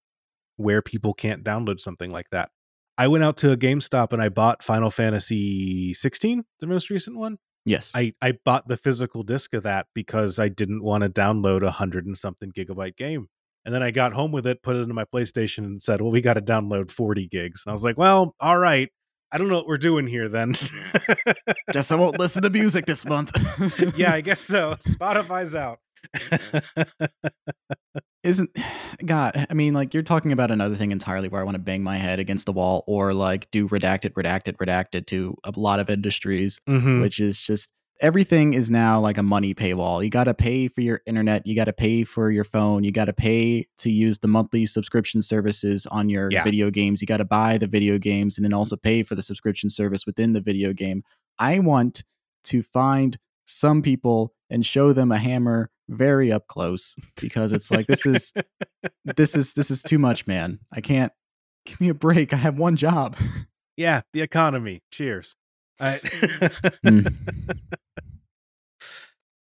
where 0.58 0.82
people 0.82 1.14
can't 1.14 1.44
download 1.44 1.80
something 1.80 2.12
like 2.12 2.30
that. 2.32 2.50
I 2.98 3.08
went 3.08 3.24
out 3.24 3.38
to 3.38 3.52
a 3.52 3.58
GameStop 3.58 4.14
and 4.14 4.22
I 4.22 4.30
bought 4.30 4.62
Final 4.62 4.92
Fantasy 4.92 5.94
16, 5.96 6.44
the 6.60 6.68
most 6.68 6.90
recent 6.92 7.18
one. 7.18 7.38
yes 7.66 7.92
I 7.96 8.14
I 8.22 8.34
bought 8.46 8.68
the 8.68 8.78
physical 8.78 9.24
disc 9.24 9.54
of 9.54 9.64
that 9.64 9.88
because 9.96 10.38
I 10.38 10.50
didn't 10.50 10.84
want 10.84 11.04
to 11.04 11.10
download 11.10 11.64
a 11.64 11.72
hundred 11.72 12.06
and 12.06 12.18
something 12.18 12.52
gigabyte 12.52 12.98
game. 12.98 13.30
And 13.66 13.74
then 13.74 13.82
I 13.84 13.92
got 13.92 14.14
home 14.14 14.32
with 14.32 14.46
it, 14.46 14.62
put 14.62 14.76
it 14.76 14.80
into 14.80 14.94
my 14.94 15.06
PlayStation, 15.06 15.60
and 15.60 15.82
said, 15.82 16.02
"Well, 16.02 16.12
we 16.12 16.20
got 16.22 16.34
to 16.34 16.42
download 16.42 16.92
forty 16.92 17.28
gigs." 17.28 17.64
And 17.66 17.72
I 17.72 17.74
was 17.74 17.84
like, 17.84 17.98
"Well, 17.98 18.36
all 18.40 18.58
right." 18.58 18.90
I 19.32 19.40
don't 19.40 19.48
know 19.48 19.56
what 19.56 19.68
we're 19.68 19.78
doing 19.78 20.06
here 20.06 20.30
then. 20.30 20.54
Guess 21.72 21.92
I 21.92 21.96
won't 21.96 22.20
listen 22.20 22.44
to 22.44 22.52
music 22.52 22.86
this 22.86 23.04
month. 23.04 23.32
yeah, 23.98 24.14
I 24.14 24.22
guess 24.22 24.40
so. 24.54 24.76
Spotify's 24.76 25.56
out. 25.56 25.80
Isn't 28.24 28.50
God? 29.06 29.48
I 29.50 29.54
mean, 29.54 29.74
like 29.74 29.94
you're 29.94 30.04
talking 30.04 30.32
about 30.32 30.52
another 30.52 30.76
thing 30.76 30.92
entirely 30.92 31.28
where 31.30 31.42
I 31.42 31.44
want 31.44 31.56
to 31.56 31.62
bang 31.62 31.84
my 31.84 31.98
head 31.98 32.20
against 32.20 32.46
the 32.46 32.54
wall 32.54 32.84
or 32.88 33.14
like 33.14 33.50
do 33.52 33.68
redacted, 33.68 34.12
redacted, 34.14 34.56
redacted 34.58 35.08
to 35.08 35.36
a 35.44 35.52
lot 35.58 35.80
of 35.80 35.90
industries, 35.90 36.62
Mhm. 36.70 37.02
which 37.02 37.20
is 37.20 37.42
just 37.42 37.70
everything 38.02 38.54
is 38.54 38.70
now 38.72 39.00
like 39.00 39.18
a 39.18 39.24
money 39.24 39.54
paywall. 39.54 40.04
You 40.04 40.10
got 40.10 40.26
to 40.26 40.34
pay 40.34 40.68
for 40.68 40.82
your 40.82 41.02
internet, 41.06 41.46
you 41.48 41.56
got 41.56 41.66
to 41.66 41.74
pay 41.74 42.04
for 42.04 42.32
your 42.32 42.44
phone, 42.44 42.84
you 42.84 42.92
got 42.92 43.06
to 43.06 43.14
pay 43.14 43.68
to 43.78 43.92
use 43.92 44.20
the 44.20 44.28
monthly 44.28 44.66
subscription 44.66 45.22
services 45.22 45.86
on 45.88 46.10
your 46.10 46.32
Yeah. 46.32 46.44
video 46.44 46.70
games. 46.72 47.02
You 47.02 47.08
got 47.08 47.18
to 47.18 47.26
buy 47.26 47.58
the 47.58 47.68
video 47.68 47.98
games 47.98 48.38
and 48.38 48.44
then 48.46 48.54
also 48.54 48.76
pay 48.76 49.04
for 49.04 49.16
the 49.16 49.22
subscription 49.22 49.70
service 49.70 50.06
within 50.06 50.34
the 50.34 50.42
video 50.42 50.74
game. 50.74 51.04
I 51.40 51.60
want 51.60 52.04
to 52.46 52.62
find 52.64 53.18
some 53.46 53.82
people 53.82 54.34
and 54.50 54.66
show 54.66 54.94
them 54.94 55.12
a 55.12 55.18
hammer 55.18 55.70
very 55.90 56.32
up 56.32 56.48
close 56.48 56.96
because 57.20 57.52
it's 57.52 57.70
like 57.70 57.88
this 57.88 58.06
is 58.06 58.34
this 59.18 59.36
is 59.36 59.54
this 59.54 59.70
is 59.70 59.82
too 59.84 60.00
much, 60.00 60.26
man. 60.28 60.60
I 60.72 60.82
can't 60.82 61.12
give 61.66 61.80
me 61.82 61.90
a 61.90 61.94
break. 61.94 62.34
I 62.34 62.38
have 62.38 62.58
one 62.58 62.76
job. 62.76 63.16
yeah, 63.78 64.02
the 64.14 64.22
economy. 64.22 64.82
Cheers. 64.92 65.36
I, 65.80 66.00
Mm. 66.86 67.14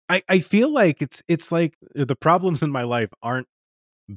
I 0.08 0.22
I 0.28 0.38
feel 0.40 0.70
like 0.72 1.00
it's 1.02 1.22
it's 1.28 1.50
like 1.50 1.74
the 1.94 2.16
problems 2.16 2.62
in 2.62 2.70
my 2.70 2.82
life 2.82 3.10
aren't 3.22 3.48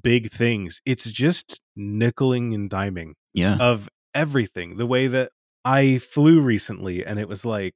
big 0.04 0.30
things. 0.30 0.82
It's 0.86 1.10
just 1.10 1.62
nickeling 1.78 2.54
and 2.54 2.70
diming 2.70 3.14
Yeah. 3.34 3.58
of 3.60 3.90
everything. 4.14 4.78
The 4.78 4.86
way 4.86 5.08
that 5.08 5.32
I 5.64 5.98
flew 6.00 6.42
recently, 6.42 7.06
and 7.06 7.20
it 7.20 7.28
was 7.28 7.46
like, 7.46 7.74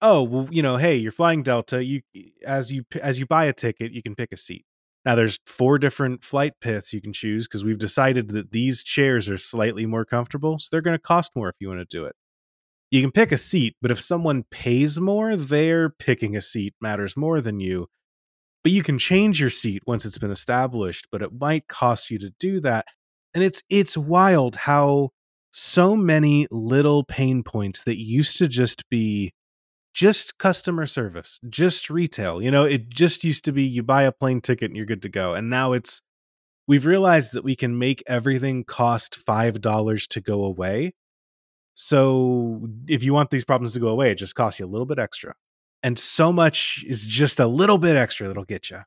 oh, 0.00 0.22
well, 0.22 0.48
you 0.50 0.62
know, 0.62 0.76
hey, 0.76 0.96
you're 0.96 1.12
flying 1.12 1.42
Delta. 1.42 1.84
You 1.84 2.02
as 2.46 2.72
you 2.72 2.84
as 3.02 3.18
you 3.18 3.26
buy 3.26 3.44
a 3.46 3.52
ticket, 3.52 3.92
you 3.92 4.02
can 4.02 4.14
pick 4.14 4.32
a 4.32 4.36
seat. 4.36 4.64
Now 5.04 5.14
there's 5.14 5.38
four 5.46 5.78
different 5.78 6.22
flight 6.22 6.54
piths 6.60 6.92
you 6.92 7.00
can 7.00 7.12
choose 7.12 7.46
because 7.48 7.64
we've 7.64 7.78
decided 7.78 8.28
that 8.30 8.52
these 8.52 8.82
chairs 8.82 9.28
are 9.28 9.36
slightly 9.38 9.86
more 9.86 10.04
comfortable, 10.04 10.58
so 10.58 10.68
they're 10.70 10.82
going 10.82 10.96
to 10.96 11.02
cost 11.02 11.32
more 11.34 11.48
if 11.48 11.56
you 11.60 11.68
want 11.68 11.80
to 11.80 11.84
do 11.98 12.04
it. 12.04 12.14
You 12.90 13.02
can 13.02 13.12
pick 13.12 13.32
a 13.32 13.38
seat, 13.38 13.76
but 13.82 13.90
if 13.90 14.00
someone 14.00 14.44
pays 14.50 14.98
more, 14.98 15.36
their 15.36 15.90
picking 15.90 16.36
a 16.36 16.42
seat 16.42 16.74
matters 16.80 17.16
more 17.16 17.40
than 17.40 17.60
you. 17.60 17.88
But 18.62 18.72
you 18.72 18.82
can 18.82 18.98
change 18.98 19.40
your 19.40 19.50
seat 19.50 19.82
once 19.86 20.04
it's 20.04 20.18
been 20.18 20.30
established, 20.30 21.08
but 21.12 21.22
it 21.22 21.30
might 21.38 21.68
cost 21.68 22.10
you 22.10 22.18
to 22.18 22.32
do 22.40 22.60
that. 22.60 22.86
And 23.34 23.44
it's 23.44 23.62
it's 23.68 23.96
wild 23.96 24.56
how 24.56 25.10
so 25.50 25.96
many 25.96 26.46
little 26.50 27.04
pain 27.04 27.42
points 27.42 27.82
that 27.84 27.98
used 27.98 28.38
to 28.38 28.48
just 28.48 28.88
be 28.88 29.32
just 29.94 30.38
customer 30.38 30.86
service, 30.86 31.40
just 31.48 31.90
retail. 31.90 32.40
You 32.42 32.50
know, 32.50 32.64
it 32.64 32.88
just 32.88 33.24
used 33.24 33.44
to 33.46 33.52
be 33.52 33.64
you 33.64 33.82
buy 33.82 34.04
a 34.04 34.12
plane 34.12 34.40
ticket 34.40 34.70
and 34.70 34.76
you're 34.76 34.86
good 34.86 35.02
to 35.02 35.08
go. 35.08 35.34
And 35.34 35.50
now 35.50 35.72
it's 35.72 36.00
we've 36.66 36.86
realized 36.86 37.32
that 37.32 37.44
we 37.44 37.56
can 37.56 37.78
make 37.78 38.02
everything 38.06 38.64
cost 38.64 39.18
$5 39.26 40.08
to 40.08 40.20
go 40.20 40.44
away. 40.44 40.92
So 41.80 42.68
if 42.88 43.04
you 43.04 43.14
want 43.14 43.30
these 43.30 43.44
problems 43.44 43.72
to 43.74 43.78
go 43.80 43.86
away, 43.86 44.10
it 44.10 44.16
just 44.16 44.34
costs 44.34 44.58
you 44.58 44.66
a 44.66 44.68
little 44.68 44.84
bit 44.84 44.98
extra. 44.98 45.34
And 45.84 45.96
so 45.96 46.32
much 46.32 46.84
is 46.88 47.04
just 47.04 47.38
a 47.38 47.46
little 47.46 47.78
bit 47.78 47.94
extra 47.94 48.26
that'll 48.26 48.44
get 48.44 48.68
you. 48.68 48.80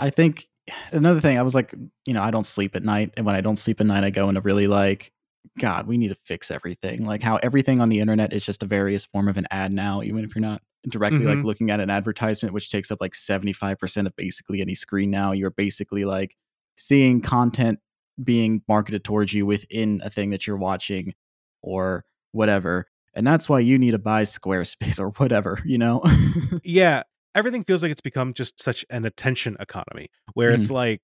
I 0.00 0.10
think 0.10 0.48
another 0.92 1.20
thing, 1.20 1.38
I 1.38 1.42
was 1.42 1.54
like, 1.54 1.74
you 2.06 2.12
know, 2.12 2.22
I 2.22 2.30
don't 2.30 2.44
sleep 2.44 2.76
at 2.76 2.84
night. 2.84 3.14
And 3.16 3.24
when 3.24 3.34
I 3.34 3.40
don't 3.40 3.56
sleep 3.58 3.80
at 3.80 3.86
night, 3.86 4.04
I 4.04 4.10
go 4.10 4.28
into 4.28 4.42
really 4.42 4.66
like, 4.66 5.12
God, 5.58 5.86
we 5.86 5.96
need 5.96 6.08
to 6.08 6.16
fix 6.26 6.50
everything. 6.50 7.06
Like 7.06 7.22
how 7.22 7.36
everything 7.36 7.80
on 7.80 7.88
the 7.88 8.00
internet 8.00 8.34
is 8.34 8.44
just 8.44 8.62
a 8.62 8.66
various 8.66 9.06
form 9.06 9.28
of 9.28 9.38
an 9.38 9.46
ad 9.50 9.72
now, 9.72 10.02
even 10.02 10.22
if 10.24 10.34
you're 10.34 10.42
not 10.42 10.60
directly 10.90 11.24
like 11.24 11.40
Mhm. 11.40 11.44
looking 11.44 11.70
at 11.70 11.80
an 11.80 11.88
advertisement, 11.88 12.52
which 12.54 12.70
takes 12.70 12.90
up 12.90 13.00
like 13.00 13.14
75% 13.14 14.06
of 14.06 14.14
basically 14.16 14.60
any 14.60 14.74
screen 14.74 15.10
now. 15.10 15.32
You're 15.32 15.50
basically 15.50 16.04
like 16.04 16.36
seeing 16.76 17.22
content 17.22 17.80
being 18.22 18.62
marketed 18.68 19.04
towards 19.04 19.32
you 19.32 19.46
within 19.46 20.02
a 20.04 20.10
thing 20.10 20.30
that 20.30 20.46
you're 20.46 20.58
watching 20.58 21.14
or 21.62 22.04
whatever. 22.32 22.86
And 23.14 23.26
that's 23.26 23.48
why 23.48 23.60
you 23.60 23.78
need 23.78 23.92
to 23.92 23.98
buy 23.98 24.22
Squarespace 24.24 24.98
or 25.00 25.10
whatever, 25.10 25.60
you 25.64 25.78
know? 25.78 26.02
yeah 26.64 27.02
everything 27.34 27.64
feels 27.64 27.82
like 27.82 27.92
it's 27.92 28.00
become 28.00 28.32
just 28.32 28.62
such 28.62 28.82
an 28.88 29.04
attention 29.04 29.56
economy 29.60 30.08
where 30.32 30.52
Mm-hmm. 30.52 30.60
it's 30.62 30.70
like 30.70 31.00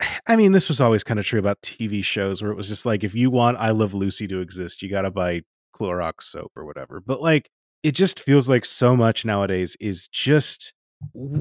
i 0.28 0.36
mean 0.36 0.52
this 0.52 0.68
was 0.68 0.80
always 0.80 1.02
kind 1.02 1.18
of 1.18 1.26
true 1.26 1.40
about 1.40 1.60
tv 1.62 2.02
shows 2.04 2.42
where 2.42 2.52
it 2.52 2.56
was 2.56 2.68
just 2.68 2.86
like 2.86 3.02
if 3.02 3.14
you 3.14 3.28
want 3.30 3.56
i 3.58 3.70
love 3.70 3.92
lucy 3.92 4.26
to 4.28 4.40
exist 4.40 4.82
you 4.82 4.88
gotta 4.88 5.10
buy 5.10 5.42
clorox 5.76 6.22
soap 6.22 6.52
or 6.56 6.64
whatever 6.64 7.00
but 7.00 7.20
like 7.20 7.50
it 7.82 7.92
just 7.92 8.20
feels 8.20 8.48
like 8.48 8.64
so 8.64 8.94
much 8.96 9.24
nowadays 9.24 9.76
is 9.80 10.06
just 10.08 10.72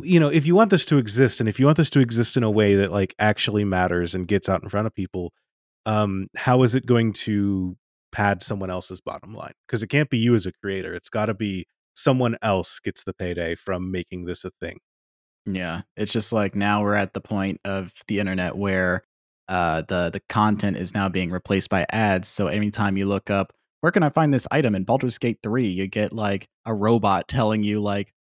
you 0.02 0.20
know 0.20 0.30
if 0.30 0.48
you 0.48 0.56
want 0.56 0.72
this 0.72 0.84
to 0.86 0.98
exist 0.98 1.40
and 1.40 1.48
if 1.48 1.60
you 1.60 1.66
want 1.68 1.78
this 1.78 1.92
to 1.92 2.00
exist 2.00 2.36
in 2.36 2.42
a 2.44 2.50
way 2.52 2.74
that 2.74 2.92
like 2.92 3.14
actually 3.20 3.64
matters 3.64 4.16
and 4.16 4.28
gets 4.28 4.50
out 4.50 4.64
in 4.64 4.70
front 4.70 4.88
of 4.88 4.96
people 4.96 5.32
um 5.86 6.26
how 6.36 6.64
is 6.64 6.74
it 6.74 6.88
going 6.88 7.14
to 7.14 7.78
pad 8.14 8.41
someone 8.43 8.70
else's 8.70 9.01
bottom 9.01 9.34
line 9.34 9.53
because 9.68 9.84
it 9.84 9.88
can't 9.88 10.09
be 10.09 10.18
you 10.18 10.36
as 10.36 10.45
a 10.45 10.51
creator 10.51 10.93
it's 10.93 11.09
got 11.09 11.26
to 11.26 11.34
be 11.34 11.66
someone 11.93 12.38
else 12.41 12.80
gets 12.80 13.03
the 13.03 13.14
payday 13.14 13.55
from 13.55 13.91
making 13.91 14.26
this 14.26 14.43
a 14.43 14.51
thing. 14.61 14.80
Yeah, 15.45 15.82
it's 15.97 16.11
just 16.11 16.32
like 16.32 16.55
now 16.55 16.82
we're 16.82 16.95
at 16.95 17.14
the 17.14 17.22
point 17.22 17.59
of 17.66 17.91
the 18.07 18.20
internet 18.20 18.55
where 18.55 19.03
uh, 19.49 19.82
the 19.82 20.09
the 20.09 20.22
content 20.30 20.78
is 20.78 20.93
now 20.93 21.09
being 21.09 21.32
replaced 21.32 21.70
by 21.70 21.86
ads. 21.91 22.30
So 22.30 22.47
anytime 22.47 22.97
you 22.97 23.05
look 23.05 23.30
up 23.30 23.53
where 23.82 23.91
can 23.91 24.03
I 24.03 24.09
find 24.09 24.34
this 24.34 24.47
item 24.49 24.76
in 24.76 24.86
Baldur's 24.86 25.18
Gate 25.18 25.39
3, 25.43 25.66
you 25.66 25.88
get 25.88 26.14
like 26.14 26.47
a 26.66 26.74
robot 26.74 27.28
telling 27.28 27.64
you 27.64 27.82
like 27.82 28.14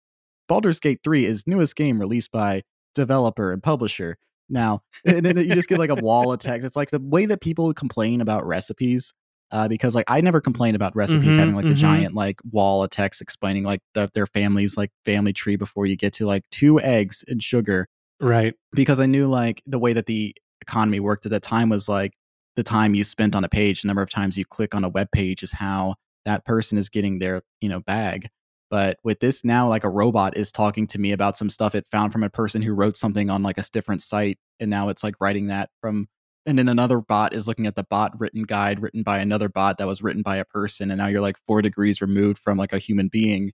Baldur's 0.48 0.80
Gate 0.80 1.02
3 1.04 1.26
is 1.26 1.46
newest 1.46 1.76
game 1.76 2.00
released 2.00 2.32
by 2.32 2.64
developer 2.96 3.54
and 3.54 3.62
publisher. 3.62 4.18
Now, 4.50 4.82
and 5.06 5.24
then 5.24 5.38
you 5.38 5.54
just 5.54 5.70
get 5.70 5.78
like 5.78 5.92
a 5.92 5.96
wall 5.96 6.34
of 6.34 6.40
text. 6.40 6.66
It's 6.66 6.76
like 6.76 6.90
the 6.90 7.00
way 7.00 7.28
that 7.28 7.42
people 7.42 7.72
complain 7.76 8.22
about 8.22 8.48
recipes. 8.48 9.14
Uh, 9.52 9.68
because 9.68 9.96
like 9.96 10.10
I 10.10 10.22
never 10.22 10.40
complain 10.40 10.76
about 10.76 10.96
recipes 10.96 11.36
Mhm, 11.36 11.40
having 11.40 11.56
like 11.56 11.68
the 11.68 11.74
mhm. 11.74 11.78
giant 11.78 12.14
like 12.16 12.40
wall 12.52 12.84
of 12.84 12.90
text 12.90 13.22
explaining 13.22 13.64
like 13.64 13.82
the, 13.94 14.10
their 14.14 14.26
family's 14.28 14.78
like 14.78 14.92
family 15.06 15.34
tree 15.34 15.58
before 15.58 15.86
you 15.86 15.98
get 15.98 16.14
to 16.14 16.26
like 16.26 16.44
two 16.52 16.80
eggs 16.80 17.24
and 17.28 17.44
sugar 17.44 17.88
Right. 18.20 18.54
because 18.74 19.00
I 19.00 19.08
knew 19.08 19.28
like 19.28 19.62
the 19.66 19.80
way 19.80 19.94
that 19.94 20.06
the 20.06 20.36
economy 20.62 21.00
worked 21.00 21.26
at 21.26 21.32
that 21.32 21.42
time 21.44 21.70
was 21.70 21.90
like 21.90 22.14
the 22.56 22.64
time 22.64 22.94
you 22.96 23.04
spent 23.04 23.36
on 23.36 23.44
a 23.44 23.50
page, 23.50 23.82
the 23.82 23.88
number 23.88 24.02
of 24.02 24.10
times 24.10 24.38
you 24.38 24.46
click 24.46 24.76
on 24.76 24.84
a 24.84 24.90
web 24.90 25.08
page 25.12 25.42
is 25.44 25.52
how 25.52 25.96
that 26.26 26.46
person 26.46 26.78
is 26.78 26.90
getting 26.90 27.20
their, 27.20 27.42
you 27.62 27.70
know, 27.70 27.80
bag. 27.82 28.28
But 28.70 29.00
with 29.04 29.20
this 29.20 29.44
now, 29.44 29.68
like 29.68 29.84
a 29.84 29.90
robot 29.90 30.38
is 30.38 30.52
talking 30.52 30.88
to 30.88 31.00
me 31.00 31.12
about 31.12 31.36
some 31.36 31.50
stuff 31.50 31.76
it 31.76 31.88
found 31.92 32.12
from 32.14 32.24
a 32.24 32.30
person 32.30 32.62
who 32.62 32.74
wrote 32.74 32.96
something 32.96 33.30
on 33.30 33.44
like 33.44 33.58
a 33.58 33.64
different 33.74 34.02
site. 34.02 34.38
And 34.60 34.70
now 34.70 34.90
it's 34.90 35.04
like 35.04 35.16
writing 35.20 35.48
that 35.48 35.70
from, 35.82 36.08
and 36.46 36.58
then 36.58 36.70
another 36.70 37.00
bot 37.00 37.36
is 37.36 37.48
looking 37.48 37.68
at 37.68 37.76
the 37.76 37.84
bot 37.84 38.20
written 38.20 38.44
guide 38.44 38.82
written 38.82 39.04
by 39.04 39.20
another 39.20 39.50
bot 39.50 39.78
that 39.78 39.88
was 39.88 40.02
written 40.02 40.22
by 40.24 40.38
a 40.38 40.46
person. 40.46 40.92
And 40.92 40.98
now 40.98 41.08
you're 41.08 41.22
like 41.22 41.38
four 41.48 41.62
degrees 41.62 42.02
removed 42.02 42.40
from 42.40 42.58
like 42.58 42.74
a 42.74 42.80
human 42.80 43.08
being 43.08 43.52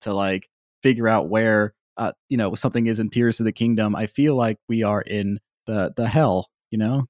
to 0.00 0.12
like 0.12 0.48
figure 0.82 1.08
out 1.08 1.28
where 1.28 1.74
uh, 1.96 2.12
you 2.28 2.36
know 2.36 2.54
something 2.54 2.86
is 2.86 2.98
in 2.98 3.10
Tears 3.10 3.40
of 3.40 3.46
the 3.46 3.52
Kingdom, 3.52 3.94
I 3.94 4.06
feel 4.06 4.34
like 4.34 4.58
we 4.68 4.82
are 4.82 5.00
in 5.00 5.38
the 5.66 5.92
the 5.96 6.08
hell. 6.08 6.48
You 6.70 6.78
know, 6.78 7.06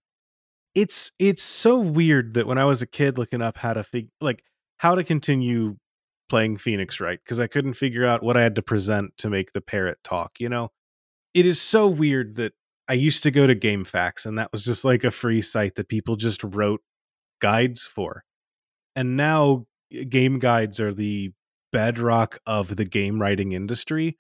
It's 0.75 1.11
it's 1.19 1.43
so 1.43 1.79
weird 1.79 2.35
that 2.35 2.47
when 2.47 2.59
I 2.59 2.65
was 2.67 2.83
a 2.83 2.87
kid 2.87 3.19
looking 3.19 3.43
up 3.43 3.57
how 3.59 3.73
to 3.75 3.85
fig 3.85 4.09
like 4.21 4.43
how 4.79 4.95
to 4.95 5.05
continue 5.05 5.77
playing 6.29 6.57
Phoenix 6.59 7.01
Wright 7.01 7.19
because 7.25 7.41
I 7.41 7.47
couldn't 7.47 7.75
figure 7.75 8.05
out 8.05 8.23
what 8.23 8.37
I 8.37 8.43
had 8.43 8.57
to 8.57 8.63
present 8.63 9.17
to 9.19 9.31
make 9.31 9.53
the 9.53 9.61
parrot 9.61 9.99
talk, 10.05 10.33
you 10.39 10.49
know. 10.49 10.71
It 11.33 11.47
is 11.47 11.61
so 11.61 11.89
weird 11.89 12.37
that 12.37 12.53
I 12.89 12.95
used 12.95 13.23
to 13.23 13.31
go 13.31 13.47
to 13.47 13.55
GameFAQs 13.55 14.27
and 14.27 14.39
that 14.39 14.53
was 14.53 14.65
just 14.65 14.85
like 14.85 15.05
a 15.05 15.11
free 15.11 15.41
site 15.41 15.77
that 15.77 15.89
people 15.89 16.17
just 16.17 16.43
wrote 16.45 16.83
guides 17.41 17.83
for. 17.83 18.25
And 18.95 19.17
now 19.17 19.67
game 20.09 20.39
guides 20.39 20.81
are 20.81 20.93
the 20.93 21.33
bedrock 21.73 22.39
of 22.47 22.77
the 22.77 22.85
game 22.85 23.21
writing 23.21 23.53
industry 23.53 24.17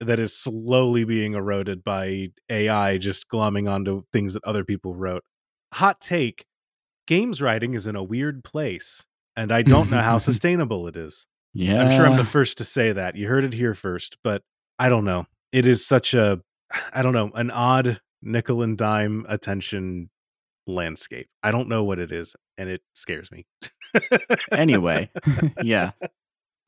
that 0.00 0.18
is 0.18 0.38
slowly 0.38 1.04
being 1.04 1.34
eroded 1.34 1.82
by 1.82 2.28
AI 2.50 2.98
just 2.98 3.28
glomming 3.28 3.70
onto 3.70 4.02
things 4.12 4.34
that 4.34 4.44
other 4.44 4.64
people 4.64 4.94
wrote. 4.94 5.22
Hot 5.74 6.00
take 6.00 6.44
games 7.06 7.40
writing 7.40 7.74
is 7.74 7.86
in 7.86 7.96
a 7.96 8.02
weird 8.02 8.44
place, 8.44 9.04
and 9.36 9.52
I 9.52 9.62
don't 9.62 9.90
know 9.90 10.00
how 10.00 10.18
sustainable 10.30 10.86
it 10.86 10.96
is. 10.96 11.26
yeah, 11.54 11.82
I'm 11.82 11.90
sure 11.90 12.06
I'm 12.06 12.16
the 12.16 12.24
first 12.24 12.58
to 12.58 12.64
say 12.64 12.92
that. 12.92 13.16
You 13.16 13.28
heard 13.28 13.44
it 13.44 13.52
here 13.52 13.74
first, 13.74 14.18
but 14.22 14.42
I 14.78 14.88
don't 14.88 15.04
know. 15.04 15.26
It 15.52 15.66
is 15.66 15.86
such 15.86 16.14
a, 16.14 16.40
I 16.92 17.02
don't 17.02 17.12
know, 17.12 17.30
an 17.34 17.50
odd 17.50 18.00
nickel 18.22 18.62
and 18.62 18.76
dime 18.76 19.24
attention 19.28 20.10
landscape. 20.66 21.28
I 21.42 21.52
don't 21.52 21.68
know 21.68 21.84
what 21.84 21.98
it 21.98 22.10
is, 22.10 22.34
and 22.58 22.68
it 22.68 22.82
scares 22.94 23.30
me. 23.30 23.46
anyway, 24.52 25.10
yeah. 25.62 25.92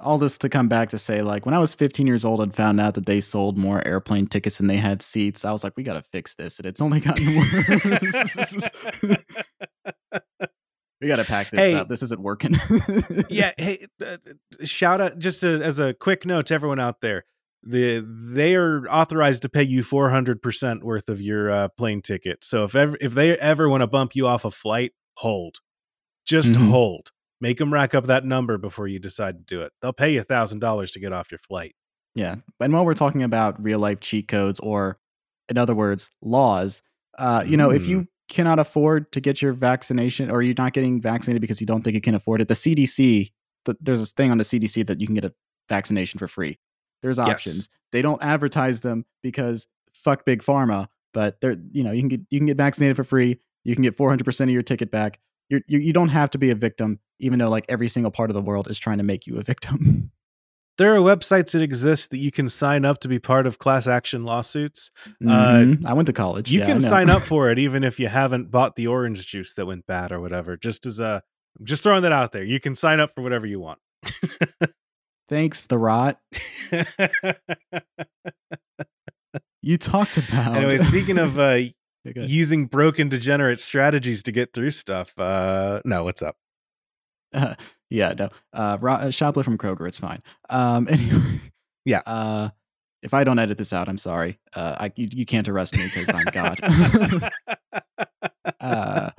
All 0.00 0.16
this 0.18 0.38
to 0.38 0.48
come 0.48 0.68
back 0.68 0.90
to 0.90 0.98
say, 0.98 1.22
like, 1.22 1.44
when 1.44 1.56
I 1.56 1.58
was 1.58 1.74
15 1.74 2.06
years 2.06 2.24
old 2.24 2.40
and 2.40 2.54
found 2.54 2.80
out 2.80 2.94
that 2.94 3.06
they 3.06 3.18
sold 3.18 3.58
more 3.58 3.84
airplane 3.84 4.28
tickets 4.28 4.58
than 4.58 4.68
they 4.68 4.76
had 4.76 5.02
seats, 5.02 5.44
I 5.44 5.50
was 5.50 5.64
like, 5.64 5.76
we 5.76 5.82
got 5.82 5.94
to 5.94 6.02
fix 6.12 6.36
this. 6.36 6.58
And 6.60 6.66
it's 6.66 6.80
only 6.80 7.00
gotten 7.00 7.26
worse. 7.36 8.68
We 11.00 11.06
got 11.06 11.16
to 11.16 11.24
pack 11.24 11.50
this 11.50 11.60
Hey. 11.60 11.74
up. 11.74 11.88
This 11.88 12.02
isn't 12.02 12.20
working. 12.20 12.56
yeah 13.28 13.52
hey 13.56 13.86
uh, 14.04 14.16
shout 14.64 15.00
out 15.00 15.16
just 15.20 15.42
to, 15.42 15.60
as 15.62 15.78
a 15.78 15.94
quick 15.94 16.26
note 16.26 16.46
to 16.46 16.54
everyone 16.54 16.80
out 16.80 17.00
there 17.02 17.24
the 17.62 18.00
they 18.08 18.54
are 18.54 18.86
authorized 18.88 19.42
to 19.42 19.48
pay 19.48 19.62
you 19.64 19.82
400% 19.82 20.82
worth 20.82 21.08
of 21.08 21.20
your 21.20 21.50
uh, 21.50 21.68
plane 21.76 22.02
ticket 22.02 22.44
so 22.44 22.64
if 22.64 22.74
ever 22.76 22.96
if 23.00 23.14
they 23.14 23.36
ever 23.38 23.68
want 23.68 23.80
to 23.82 23.86
bump 23.86 24.14
you 24.14 24.26
off 24.26 24.44
a 24.44 24.50
flight 24.50 24.92
hold 25.16 25.56
just 26.26 26.52
Mhm. 26.52 26.68
hold 26.70 27.10
make 27.40 27.58
them 27.58 27.72
rack 27.72 27.94
up 27.94 28.04
that 28.06 28.24
number 28.24 28.58
before 28.58 28.86
you 28.86 28.98
decide 28.98 29.38
to 29.38 29.56
do 29.56 29.62
it 29.62 29.72
they'll 29.82 29.92
pay 29.92 30.12
you 30.14 30.20
a 30.20 30.24
thousand 30.24 30.60
dollars 30.60 30.90
to 30.92 31.00
get 31.00 31.12
off 31.12 31.30
your 31.30 31.38
flight 31.38 31.74
Yeah. 32.14 32.36
And 32.60 32.72
while 32.72 32.84
we're 32.84 32.94
talking 32.94 33.22
about 33.22 33.62
real 33.62 33.78
life 33.78 34.00
cheat 34.00 34.26
codes, 34.28 34.58
or 34.60 34.98
in 35.48 35.56
other 35.56 35.74
words, 35.74 36.10
laws, 36.20 36.82
uh, 37.16 37.44
you 37.46 37.56
know, 37.56 37.70
if 37.70 37.82
Mm. 37.84 37.88
you 37.88 38.08
cannot 38.28 38.58
afford 38.58 39.12
to 39.12 39.20
get 39.20 39.40
your 39.40 39.52
vaccination 39.52 40.28
or 40.30 40.42
you're 40.42 40.54
not 40.58 40.72
getting 40.72 41.00
vaccinated 41.00 41.40
because 41.40 41.60
you 41.60 41.66
don't 41.66 41.82
think 41.82 41.94
you 41.94 42.00
can 42.00 42.14
afford 42.16 42.40
it, 42.40 42.48
the 42.48 42.54
CDC, 42.56 43.30
th- 43.66 43.78
there's 43.80 44.00
this 44.00 44.12
thing 44.12 44.30
on 44.32 44.38
the 44.38 44.44
CDC 44.44 44.82
that 44.86 45.00
you 45.00 45.06
can 45.06 45.14
get 45.14 45.24
a 45.24 45.32
vaccination 45.68 46.18
for 46.18 46.26
free. 46.26 46.58
There's 47.02 47.18
Yes. 47.18 47.28
options. 47.30 47.68
They 47.92 48.02
don't 48.02 48.22
advertise 48.22 48.80
them 48.80 49.04
because 49.22 49.66
fuck 49.94 50.24
big 50.24 50.42
pharma, 50.42 50.88
but 51.14 51.40
they're, 51.40 51.56
you 51.72 51.82
know, 51.84 51.90
you 51.92 52.00
can 52.02 52.08
get 52.08 52.20
you 52.30 52.38
can 52.38 52.46
get 52.46 52.56
vaccinated 52.56 52.96
for 52.96 53.04
free. 53.04 53.38
You 53.64 53.74
can 53.74 53.82
get 53.82 53.96
400% 53.96 54.40
of 54.42 54.50
your 54.50 54.62
ticket 54.62 54.90
back. 54.90 55.18
You're, 55.48 55.62
you 55.66 55.78
you 55.78 55.92
don't 55.92 56.08
have 56.10 56.30
to 56.30 56.38
be 56.38 56.50
a 56.50 56.54
victim, 56.54 57.00
even 57.20 57.38
though 57.38 57.48
like 57.48 57.64
every 57.68 57.88
single 57.88 58.10
part 58.10 58.30
of 58.30 58.34
the 58.34 58.42
world 58.42 58.70
is 58.70 58.78
trying 58.78 58.98
to 58.98 59.04
make 59.04 59.26
you 59.26 59.38
a 59.38 59.42
victim. 59.42 60.10
there 60.78 60.94
are 60.94 60.98
websites 60.98 61.52
that 61.52 61.62
exist 61.62 62.10
that 62.10 62.18
you 62.18 62.30
can 62.30 62.48
sign 62.48 62.84
up 62.84 63.00
to 63.00 63.08
be 63.08 63.18
part 63.18 63.46
of 63.46 63.58
class 63.58 63.86
action 63.88 64.24
lawsuits 64.24 64.90
Uh, 65.06 65.24
Mhm. 65.24 65.84
I 65.86 65.92
went 65.94 66.06
to 66.06 66.12
college. 66.12 66.52
you 66.52 66.60
Yeah, 66.60 66.66
can 66.66 66.80
sign 66.80 67.08
up 67.10 67.22
for 67.32 67.50
it 67.50 67.58
even 67.58 67.82
if 67.82 67.98
you 67.98 68.06
haven't 68.08 68.50
bought 68.52 68.76
the 68.76 68.86
orange 68.86 69.26
juice 69.26 69.54
that 69.54 69.66
went 69.66 69.86
bad 69.88 70.12
or 70.12 70.20
whatever 70.20 70.56
just 70.56 70.86
as 70.86 71.00
a 71.00 71.22
just 71.64 71.82
throwing 71.82 72.02
that 72.02 72.12
out 72.12 72.30
there 72.32 72.44
you 72.44 72.60
can 72.60 72.74
sign 72.76 73.00
up 73.00 73.10
for 73.14 73.22
whatever 73.22 73.44
you 73.46 73.58
want 73.58 73.80
Thanks, 75.28 75.66
the 75.66 75.78
rot. 75.78 76.20
You 79.62 79.76
talked 79.76 80.16
about. 80.28 80.56
anyway 80.56 80.78
speaking 80.78 81.18
of 81.18 81.38
uh 81.38 81.54
Yeah, 82.04 82.22
using 82.22 82.66
broken 82.66 83.08
degenerate 83.08 83.58
strategies 83.60 84.22
to 84.24 84.32
get 84.32 84.52
through 84.52 84.70
stuff 84.70 85.18
uh 85.18 85.80
no 85.84 86.04
what's 86.04 86.22
up 86.22 86.36
Uh, 87.34 87.54
yeah, 87.90 88.14
no. 88.18 88.28
Uh, 88.54 88.78
Ro- 88.80 88.92
uh, 88.94 89.06
Shopler 89.06 89.44
from 89.44 89.58
Kroger, 89.58 89.86
it's 89.88 89.98
fine. 89.98 90.22
Um, 90.50 90.88
anyway. 90.90 91.40
Yeah. 91.84 92.00
Uh, 92.06 92.50
if 93.02 93.12
I 93.14 93.24
don't 93.24 93.38
edit 93.38 93.56
this 93.58 93.72
out, 93.72 93.88
I'm 93.88 93.98
sorry. 93.98 94.38
Uh, 94.54 94.76
I 94.80 94.92
you, 94.96 95.08
you 95.12 95.26
can't 95.26 95.48
arrest 95.48 95.76
me 95.76 95.84
because 95.84 96.08
I'm 96.14 96.24
God. 96.32 97.30
uh, 98.60 99.10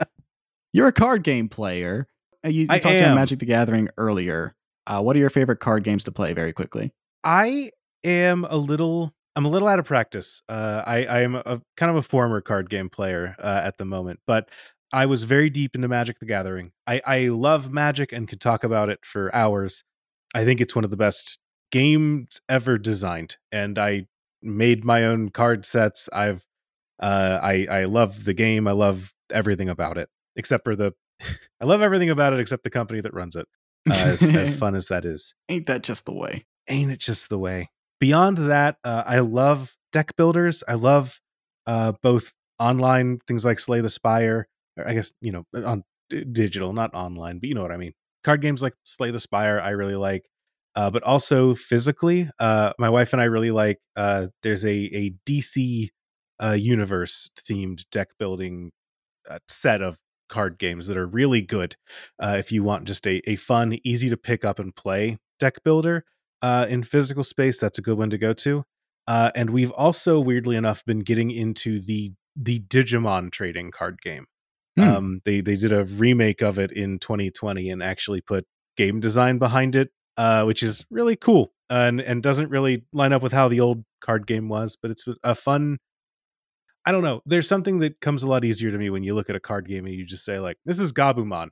you're 0.73 0.87
a 0.87 0.91
card 0.91 1.23
game 1.23 1.49
player. 1.49 2.07
Uh, 2.45 2.49
You, 2.49 2.61
you 2.61 2.67
I 2.69 2.79
talked 2.79 2.95
about 2.95 3.09
am. 3.09 3.15
Magic 3.15 3.39
the 3.39 3.45
Gathering 3.45 3.89
earlier. 3.97 4.55
Uh, 4.89 5.01
what 5.01 5.15
are 5.15 5.19
your 5.19 5.29
favorite 5.29 5.59
card 5.59 5.83
games 5.83 6.03
to 6.03 6.11
play? 6.11 6.33
Very 6.33 6.51
quickly. 6.51 6.91
I 7.23 7.69
am 8.03 8.45
a 8.45 8.57
little 8.57 9.13
I'm 9.35 9.45
a 9.45 9.49
little 9.49 9.67
out 9.67 9.79
of 9.79 9.85
practice. 9.85 10.41
Uh, 10.49 10.83
I 10.85 11.05
I 11.05 11.19
am 11.21 11.35
a 11.35 11.61
kind 11.77 11.89
of 11.91 11.95
a 11.95 12.01
former 12.01 12.41
card 12.41 12.69
game 12.69 12.89
player 12.89 13.35
uh, 13.39 13.61
at 13.63 13.77
the 13.77 13.85
moment, 13.85 14.19
but 14.25 14.49
I 14.91 15.05
was 15.05 15.23
very 15.23 15.49
deep 15.51 15.75
into 15.75 15.87
Magic 15.87 16.19
the 16.19 16.25
Gathering. 16.25 16.71
I 16.87 17.01
I 17.05 17.27
love 17.27 17.71
Magic 17.71 18.11
and 18.11 18.27
could 18.27 18.41
talk 18.41 18.63
about 18.63 18.89
it 18.89 19.05
for 19.05 19.33
hours. 19.33 19.83
I 20.33 20.43
think 20.43 20.59
it's 20.59 20.75
one 20.75 20.83
of 20.83 20.89
the 20.91 20.97
best 20.97 21.39
games 21.71 22.41
ever 22.49 22.77
designed, 22.77 23.37
and 23.51 23.77
I 23.77 24.07
made 24.41 24.83
my 24.83 25.03
own 25.05 25.29
card 25.29 25.65
sets. 25.65 26.09
I've 26.11 26.45
uh, 26.99 27.39
I 27.41 27.67
I 27.69 27.85
love 27.85 28.25
the 28.25 28.33
game. 28.33 28.67
I 28.67 28.71
love 28.71 29.13
everything 29.31 29.69
about 29.69 29.99
it, 29.99 30.09
except 30.35 30.63
for 30.63 30.75
the 30.75 30.93
I 31.61 31.65
love 31.65 31.81
everything 31.83 32.09
about 32.09 32.33
it 32.33 32.39
except 32.39 32.63
the 32.63 32.69
company 32.71 33.01
that 33.01 33.13
runs 33.13 33.35
it. 33.35 33.47
Uh, 33.91 34.07
as, 34.07 34.23
as 34.29 34.53
fun 34.61 34.75
as 34.75 34.87
that 34.87 35.05
is. 35.05 35.33
Ain't 35.49 35.67
that 35.67 35.83
just 35.83 36.05
the 36.05 36.13
way? 36.13 36.45
ain't 36.67 36.91
it 36.91 36.99
just 36.99 37.29
the 37.29 37.37
way? 37.39 37.69
Beyond 37.99 38.37
that 38.37 38.77
uh, 38.83 39.03
i 39.05 39.19
love 39.19 39.75
deck 39.91 40.15
builders. 40.15 40.63
I 40.67 40.75
love 40.75 41.19
uh, 41.65 41.93
both 42.03 42.33
online 42.59 43.19
things 43.27 43.43
like 43.43 43.59
slay 43.59 43.81
the 43.81 43.89
spire 43.89 44.47
or 44.77 44.87
i 44.87 44.93
guess 44.93 45.11
you 45.21 45.31
know 45.31 45.43
on 45.65 45.83
d- 46.09 46.25
digital 46.25 46.73
not 46.73 46.93
online 46.93 47.39
but 47.39 47.47
you 47.49 47.55
know 47.55 47.61
what 47.61 47.71
i 47.71 47.77
mean. 47.77 47.93
Card 48.23 48.41
games 48.41 48.61
like 48.61 48.73
slay 48.83 49.11
the 49.11 49.19
spire 49.19 49.59
i 49.61 49.69
really 49.69 49.95
like 49.95 50.25
uh, 50.75 50.89
but 50.91 51.03
also 51.03 51.55
physically 51.55 52.29
uh, 52.39 52.73
my 52.77 52.89
wife 52.89 53.13
and 53.13 53.21
i 53.21 53.25
really 53.25 53.51
like 53.51 53.79
uh, 53.95 54.27
there's 54.43 54.65
a, 54.65 54.69
a 54.93 55.13
dc 55.27 55.87
uh, 56.43 56.51
universe 56.51 57.29
themed 57.39 57.83
deck 57.91 58.09
building 58.19 58.71
uh, 59.29 59.39
set 59.47 59.81
of 59.81 59.97
card 60.29 60.57
games 60.57 60.87
that 60.87 60.97
are 60.97 61.07
really 61.07 61.41
good 61.41 61.75
uh, 62.19 62.35
if 62.37 62.51
you 62.51 62.63
want 62.63 62.85
just 62.85 63.05
a, 63.07 63.21
a 63.29 63.35
fun 63.35 63.77
easy 63.83 64.09
to 64.09 64.17
pick 64.17 64.45
up 64.45 64.59
and 64.59 64.75
play 64.75 65.17
deck 65.39 65.63
builder 65.63 66.05
uh, 66.41 66.65
in 66.69 66.83
physical 66.83 67.23
space 67.23 67.59
that's 67.59 67.77
a 67.77 67.81
good 67.81 67.97
one 67.97 68.09
to 68.09 68.17
go 68.17 68.33
to 68.33 68.63
uh, 69.07 69.31
and 69.35 69.49
we've 69.49 69.71
also 69.71 70.19
weirdly 70.19 70.55
enough 70.55 70.85
been 70.85 70.99
getting 70.99 71.31
into 71.31 71.79
the 71.81 72.13
the 72.35 72.59
digimon 72.61 73.31
trading 73.31 73.71
card 73.71 74.01
game 74.01 74.25
Hmm. 74.77 74.83
um, 74.83 75.21
they 75.25 75.41
they 75.41 75.55
did 75.55 75.71
a 75.73 75.83
remake 75.85 76.41
of 76.41 76.59
it 76.59 76.71
in 76.71 76.99
2020 76.99 77.69
and 77.71 77.81
actually 77.81 78.21
put 78.21 78.45
game 78.77 78.99
design 78.99 79.39
behind 79.39 79.75
it 79.75 79.89
uh, 80.15 80.43
which 80.43 80.61
is 80.61 80.85
really 80.91 81.15
cool 81.15 81.53
and 81.69 81.99
and 81.99 82.21
doesn't 82.21 82.49
really 82.49 82.85
line 82.93 83.11
up 83.11 83.21
with 83.23 83.31
how 83.33 83.47
the 83.47 83.59
old 83.59 83.83
card 84.01 84.27
game 84.27 84.47
was 84.47 84.77
but 84.79 84.91
it's 84.91 85.05
a 85.23 85.33
fun 85.33 85.79
I 86.85 86.91
don't 86.91 87.03
know. 87.03 87.21
There's 87.25 87.47
something 87.47 87.79
that 87.79 87.99
comes 87.99 88.23
a 88.23 88.27
lot 88.27 88.45
easier 88.45 88.71
to 88.71 88.77
me 88.77 88.89
when 88.89 89.03
you 89.03 89.13
look 89.13 89.29
at 89.29 89.35
a 89.35 89.39
card 89.39 89.67
game 89.67 89.85
and 89.85 89.93
you 89.93 90.05
just 90.05 90.25
say 90.25 90.39
like, 90.39 90.57
"This 90.65 90.79
is 90.79 90.93
Gabumon." 90.93 91.49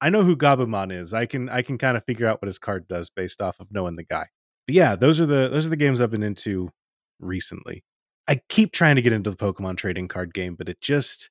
I 0.00 0.08
know 0.08 0.22
who 0.22 0.36
Gabumon 0.36 0.92
is. 0.92 1.12
I 1.12 1.26
can 1.26 1.48
I 1.48 1.62
can 1.62 1.76
kind 1.78 1.96
of 1.96 2.04
figure 2.04 2.26
out 2.26 2.40
what 2.40 2.46
his 2.46 2.58
card 2.58 2.88
does 2.88 3.10
based 3.10 3.42
off 3.42 3.60
of 3.60 3.68
knowing 3.70 3.96
the 3.96 4.04
guy. 4.04 4.26
But 4.66 4.74
yeah, 4.74 4.96
those 4.96 5.20
are 5.20 5.26
the 5.26 5.48
those 5.48 5.66
are 5.66 5.70
the 5.70 5.76
games 5.76 6.00
I've 6.00 6.10
been 6.10 6.22
into 6.22 6.70
recently. 7.18 7.84
I 8.28 8.40
keep 8.48 8.72
trying 8.72 8.96
to 8.96 9.02
get 9.02 9.12
into 9.12 9.30
the 9.30 9.36
Pokemon 9.36 9.76
trading 9.76 10.08
card 10.08 10.32
game, 10.32 10.54
but 10.54 10.68
it 10.68 10.80
just 10.80 11.30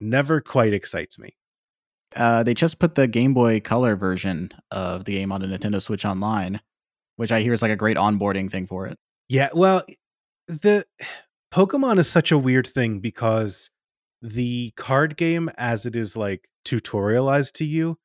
never 0.00 0.40
quite 0.40 0.74
excites 0.74 1.18
me. 1.18 1.36
Uh, 2.16 2.42
they 2.42 2.52
just 2.52 2.78
put 2.78 2.94
the 2.94 3.06
Game 3.06 3.32
Boy 3.32 3.60
Color 3.60 3.96
version 3.96 4.50
of 4.70 5.04
the 5.04 5.14
game 5.14 5.32
on 5.32 5.40
the 5.40 5.46
Nintendo 5.46 5.80
Switch 5.80 6.04
Online, 6.04 6.60
which 7.16 7.32
I 7.32 7.40
hear 7.40 7.52
is 7.52 7.62
like 7.62 7.70
a 7.70 7.76
great 7.76 7.96
onboarding 7.96 8.50
thing 8.50 8.66
for 8.66 8.86
it. 8.86 8.98
Yeah, 9.28 9.48
well, 9.54 9.82
the 10.48 10.84
Pokemon 11.52 11.98
is 11.98 12.10
such 12.10 12.32
a 12.32 12.38
weird 12.38 12.66
thing 12.66 12.98
because 12.98 13.70
the 14.22 14.72
card 14.76 15.16
game 15.16 15.50
as 15.58 15.84
it 15.84 15.94
is 15.94 16.16
like 16.16 16.48
tutorialized 16.64 17.52
to 17.52 17.64
you 17.64 17.98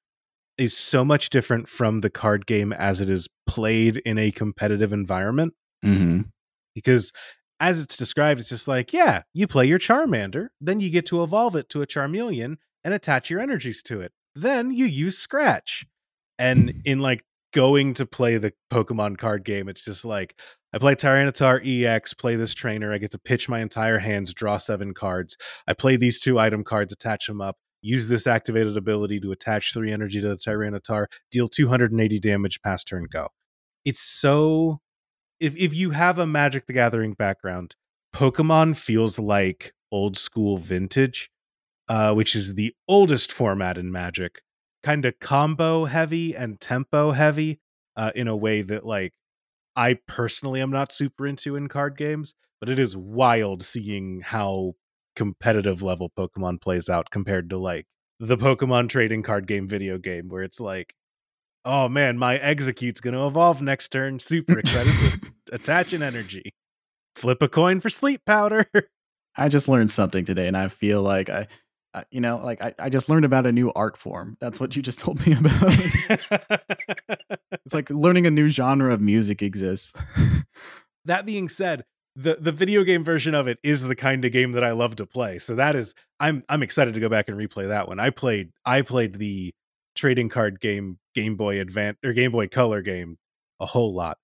is 0.57 0.75
so 0.75 1.05
much 1.05 1.29
different 1.29 1.69
from 1.69 2.01
the 2.01 2.09
card 2.09 2.45
game 2.45 2.73
as 2.73 2.99
it 2.99 3.09
is 3.09 3.27
played 3.45 3.97
in 3.97 4.17
a 4.17 4.31
competitive 4.31 4.91
environment. 4.91 5.53
Mm-hmm. 5.85 6.21
because 6.73 7.11
as 7.59 7.79
it's 7.79 7.95
described 7.95 8.39
it's 8.39 8.49
just 8.49 8.67
like 8.67 8.91
yeah 8.93 9.21
you 9.31 9.45
play 9.45 9.63
your 9.63 9.77
charmander 9.77 10.47
then 10.59 10.79
you 10.79 10.89
get 10.89 11.05
to 11.05 11.21
evolve 11.21 11.55
it 11.55 11.69
to 11.69 11.83
a 11.83 11.87
charmeleon 11.87 12.55
and 12.83 12.93
attach 12.95 13.29
your 13.29 13.39
energies 13.39 13.83
to 13.83 14.01
it. 14.01 14.11
Then 14.33 14.71
you 14.71 14.85
use 14.85 15.19
scratch. 15.19 15.85
And 16.39 16.81
in 16.85 16.97
like 16.99 17.23
going 17.53 17.93
to 17.93 18.07
play 18.07 18.37
the 18.37 18.53
pokemon 18.71 19.17
card 19.17 19.45
game 19.45 19.69
it's 19.69 19.85
just 19.85 20.03
like 20.03 20.39
i 20.73 20.77
play 20.77 20.95
tyranitar 20.95 21.85
ex 21.85 22.13
play 22.13 22.35
this 22.35 22.53
trainer 22.53 22.93
i 22.93 22.97
get 22.97 23.11
to 23.11 23.19
pitch 23.19 23.47
my 23.49 23.59
entire 23.59 23.99
hands 23.99 24.33
draw 24.33 24.57
seven 24.57 24.93
cards. 24.93 25.37
I 25.67 25.73
play 25.73 25.97
these 25.97 26.19
two 26.19 26.39
item 26.39 26.63
cards 26.63 26.93
attach 26.93 27.27
them 27.27 27.41
up 27.41 27.57
use 27.81 28.07
this 28.07 28.27
activated 28.27 28.77
ability 28.77 29.19
to 29.21 29.31
attach 29.31 29.73
three 29.73 29.91
energy 29.91 30.21
to 30.21 30.29
the 30.29 30.35
tyranitar 30.35 31.07
deal 31.31 31.47
280 31.47 32.19
damage 32.19 32.61
pass 32.61 32.83
turn 32.83 33.05
go. 33.11 33.29
It's 33.85 34.01
so 34.01 34.79
if 35.39 35.55
if 35.55 35.75
you 35.75 35.91
have 35.91 36.19
a 36.19 36.27
Magic 36.27 36.65
the 36.67 36.73
Gathering 36.73 37.13
background, 37.13 37.75
Pokemon 38.13 38.75
feels 38.75 39.19
like 39.19 39.73
old 39.91 40.17
school 40.17 40.57
vintage, 40.57 41.29
uh, 41.87 42.13
which 42.13 42.35
is 42.35 42.55
the 42.55 42.73
oldest 42.87 43.31
format 43.31 43.77
in 43.77 43.91
Magic, 43.91 44.41
kind 44.83 45.05
of 45.05 45.19
combo 45.19 45.85
heavy 45.85 46.35
and 46.35 46.59
tempo 46.59 47.11
heavy, 47.11 47.59
uh, 47.95 48.11
in 48.15 48.27
a 48.27 48.35
way 48.35 48.61
that 48.61 48.85
like 48.85 49.13
I 49.77 49.99
personally 50.07 50.59
am 50.59 50.71
not 50.71 50.91
super 50.91 51.25
into 51.25 51.55
in 51.55 51.69
card 51.69 51.97
games, 51.97 52.33
but 52.59 52.67
it 52.67 52.79
is 52.79 52.97
wild 52.97 53.63
seeing 53.63 54.21
how 54.21 54.73
competitive 55.15 55.81
level 55.81 56.11
Pokemon 56.17 56.61
plays 56.61 56.89
out 56.89 57.11
compared 57.11 57.49
to 57.51 57.57
like 57.57 57.85
the 58.19 58.37
Pokemon 58.37 58.89
trading 58.89 59.23
card 59.23 59.47
game 59.47 59.67
video 59.67 59.97
game 59.97 60.27
where 60.27 60.43
it's 60.43 60.59
like 60.59 60.93
oh 61.67 61.89
man, 61.89 62.17
my 62.17 62.37
Exeggcute's 62.37 63.01
going 63.01 63.13
to 63.13 63.27
evolve 63.27 63.61
next 63.61 63.89
turn. 63.89 64.19
Super 64.19 64.57
excited 64.57 64.93
to 65.45 65.55
attach 65.55 65.93
an 65.93 66.01
energy. 66.01 66.53
Flip 67.15 67.41
a 67.41 67.49
coin 67.49 67.79
for 67.81 67.89
sleep 67.89 68.21
powder. 68.25 68.65
I 69.37 69.49
just 69.49 69.67
learned 69.67 69.91
something 69.91 70.25
today, 70.25 70.47
and 70.47 70.57
I 70.57 70.69
feel 70.69 71.01
like 71.03 71.29
I 71.29 71.47
Uh, 71.97 72.03
you 72.11 72.21
know, 72.21 72.37
like 72.37 72.61
I, 72.61 72.75
I 72.77 72.89
just 72.89 73.09
learned 73.09 73.25
about 73.25 73.47
a 73.47 73.51
new 73.51 73.73
art 73.73 73.97
form. 73.97 74.37
That's 74.39 74.59
what 74.59 74.75
you 74.75 74.83
just 74.83 74.99
told 74.99 75.25
me 75.25 75.33
about. 75.39 75.73
it's 77.65 77.73
like 77.73 77.89
learning 77.89 78.27
a 78.27 78.31
new 78.31 78.49
genre 78.49 78.93
of 78.93 79.01
music 79.01 79.41
exists. 79.41 79.93
that 81.05 81.25
being 81.25 81.49
said, 81.49 81.85
the 82.15 82.37
the 82.39 82.51
video 82.51 82.83
game 82.83 83.03
version 83.03 83.33
of 83.33 83.47
it 83.47 83.57
is 83.63 83.81
the 83.81 83.95
kind 83.95 84.23
of 84.25 84.31
game 84.31 84.51
that 84.51 84.63
I 84.63 84.73
love 84.73 84.97
to 84.97 85.07
play. 85.07 85.39
So 85.39 85.55
that 85.55 85.75
is 85.75 85.95
I'm 86.19 86.43
I'm 86.49 86.61
excited 86.61 86.93
to 86.93 86.99
go 86.99 87.09
back 87.09 87.29
and 87.29 87.37
replay 87.37 87.67
that 87.67 87.87
one. 87.87 87.99
I 87.99 88.11
played 88.11 88.51
I 88.63 88.83
played 88.83 89.15
the 89.15 89.55
trading 89.95 90.29
card 90.29 90.59
game, 90.59 90.99
Game 91.15 91.35
Boy 91.35 91.59
Advance 91.59 91.97
or 92.05 92.13
Game 92.13 92.31
Boy 92.31 92.47
Color 92.47 92.83
game 92.83 93.17
a 93.59 93.65
whole 93.65 93.95
lot. 93.95 94.19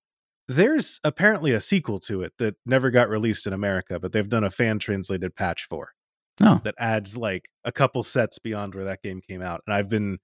There's 0.47 0.99
apparently 1.03 1.53
a 1.53 1.59
sequel 1.59 1.99
to 2.01 2.21
it 2.21 2.34
that 2.38 2.55
never 2.67 2.91
got 2.91 3.09
released 3.09 3.47
in 3.47 3.53
America, 3.53 3.99
but 3.99 4.11
they've 4.11 4.30
done 4.30 4.43
a 4.43 4.51
fan 4.51 4.78
translated 4.78 5.36
patch 5.36 5.65
for 5.67 5.93
Oh, 6.41 6.59
that 6.63 6.75
adds 6.77 7.15
like 7.17 7.45
a 7.63 7.71
couple 7.71 8.03
sets 8.03 8.39
beyond 8.39 8.73
where 8.75 8.86
that 8.86 9.01
game 9.03 9.21
came 9.21 9.41
out. 9.41 9.61
And 9.67 9.73
I've 9.75 9.89
been 9.89 10.17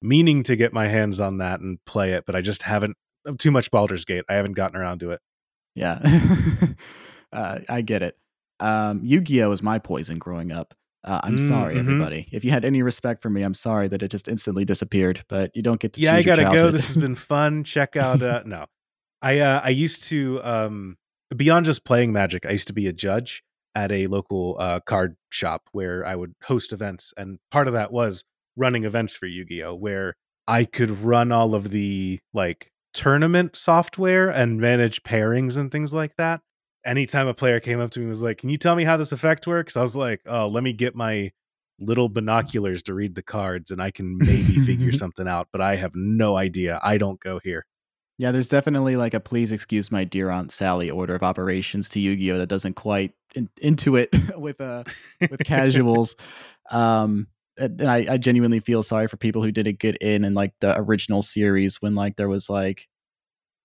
meaning 0.00 0.42
to 0.44 0.54
get 0.56 0.72
my 0.72 0.86
hands 0.88 1.18
on 1.20 1.38
that 1.38 1.60
and 1.60 1.78
play 1.84 2.12
it, 2.12 2.24
but 2.26 2.36
I 2.36 2.40
just 2.40 2.62
haven't 2.62 2.96
too 3.38 3.50
much 3.50 3.70
Baldur's 3.70 4.04
Gate. 4.04 4.24
I 4.28 4.34
haven't 4.34 4.52
gotten 4.52 4.80
around 4.80 5.00
to 5.00 5.10
it. 5.10 5.20
yeah. 5.74 5.98
uh, 7.32 7.58
I 7.68 7.82
get 7.82 8.02
it. 8.02 8.16
Um, 8.60 9.00
Yu-Gi-Oh 9.02 9.48
was 9.50 9.62
my 9.62 9.78
poison 9.78 10.18
growing 10.18 10.52
up. 10.52 10.74
Uh, 11.04 11.20
I'm 11.22 11.36
Mm, 11.36 11.40
sorry, 11.48 11.74
mhm. 11.76 11.78
everybody. 11.80 12.28
If 12.32 12.44
you 12.44 12.50
had 12.50 12.64
any 12.64 12.82
respect 12.82 13.22
for 13.22 13.30
me, 13.30 13.42
I'm 13.42 13.54
sorry 13.54 13.86
that 13.88 14.02
it 14.02 14.08
just 14.10 14.26
instantly 14.28 14.64
disappeared. 14.64 15.24
But 15.28 15.54
you 15.54 15.62
don't 15.62 15.80
get 15.80 15.92
to. 15.94 16.00
yeah, 16.00 16.14
I 16.14 16.22
gotta 16.22 16.42
go. 16.44 16.70
This 16.70 16.88
has 16.88 16.96
been 16.96 17.14
fun. 17.14 17.62
Check 17.64 17.96
out 17.96 18.22
uh 18.22 18.42
no. 18.46 18.66
I 19.22 19.38
uh 19.38 19.60
I 19.62 19.68
used 19.70 20.04
to 20.04 20.40
um 20.42 20.96
beyond 21.34 21.66
just 21.66 21.84
playing 21.84 22.12
magic, 22.12 22.46
I 22.46 22.50
used 22.50 22.66
to 22.66 22.72
be 22.72 22.86
a 22.88 22.92
judge 22.92 23.42
at 23.74 23.92
a 23.92 24.06
local 24.06 24.56
uh 24.58 24.80
card 24.80 25.16
shop 25.30 25.68
where 25.72 26.04
I 26.04 26.16
would 26.16 26.34
host 26.44 26.72
events 26.72 27.12
and 27.16 27.38
part 27.50 27.66
of 27.66 27.74
that 27.74 27.92
was 27.92 28.24
running 28.56 28.84
events 28.84 29.14
for 29.14 29.26
Yu-Gi-Oh 29.26 29.74
where 29.74 30.14
I 30.46 30.64
could 30.64 30.90
run 30.90 31.30
all 31.30 31.54
of 31.54 31.70
the 31.70 32.20
like 32.32 32.72
tournament 32.94 33.56
software 33.56 34.30
and 34.30 34.60
manage 34.60 35.02
pairings 35.02 35.56
and 35.58 35.70
things 35.70 35.92
like 35.92 36.16
that. 36.16 36.40
Anytime 36.84 37.28
a 37.28 37.34
player 37.34 37.60
came 37.60 37.80
up 37.80 37.90
to 37.92 37.98
me 38.00 38.04
and 38.04 38.10
was 38.10 38.22
like, 38.22 38.38
"Can 38.38 38.48
you 38.48 38.56
tell 38.56 38.74
me 38.74 38.84
how 38.84 38.96
this 38.96 39.12
effect 39.12 39.46
works?" 39.46 39.76
I 39.76 39.82
was 39.82 39.94
like, 39.94 40.22
"Oh, 40.26 40.48
let 40.48 40.62
me 40.62 40.72
get 40.72 40.94
my 40.94 41.32
little 41.78 42.08
binoculars 42.08 42.82
to 42.84 42.94
read 42.94 43.14
the 43.14 43.22
cards 43.22 43.70
and 43.70 43.80
I 43.82 43.90
can 43.90 44.18
maybe 44.18 44.58
figure 44.60 44.92
something 44.92 45.28
out, 45.28 45.48
but 45.52 45.60
I 45.60 45.76
have 45.76 45.92
no 45.94 46.36
idea. 46.36 46.80
I 46.82 46.98
don't 46.98 47.20
go 47.20 47.40
here. 47.44 47.66
Yeah, 48.18 48.32
there's 48.32 48.48
definitely 48.48 48.96
like 48.96 49.14
a 49.14 49.20
please 49.20 49.52
excuse 49.52 49.92
my 49.92 50.04
dear 50.04 50.28
Aunt 50.30 50.50
Sally 50.50 50.90
order 50.90 51.14
of 51.14 51.22
operations 51.22 51.88
to 51.90 52.00
Yu-Gi-Oh 52.00 52.38
that 52.38 52.48
doesn't 52.48 52.74
quite 52.74 53.12
in, 53.34 53.48
into 53.62 53.96
it 53.96 54.10
with 54.36 54.60
uh 54.60 54.84
with 55.30 55.40
casuals. 55.44 56.16
Um 56.70 57.28
and 57.60 57.82
I, 57.90 58.06
I 58.10 58.18
genuinely 58.18 58.60
feel 58.60 58.82
sorry 58.82 59.08
for 59.08 59.16
people 59.16 59.42
who 59.42 59.50
didn't 59.50 59.80
get 59.80 59.96
in 59.96 60.24
in 60.24 60.34
like 60.34 60.52
the 60.60 60.78
original 60.78 61.22
series 61.22 61.82
when 61.82 61.94
like 61.94 62.16
there 62.16 62.28
was 62.28 62.48
like 62.48 62.86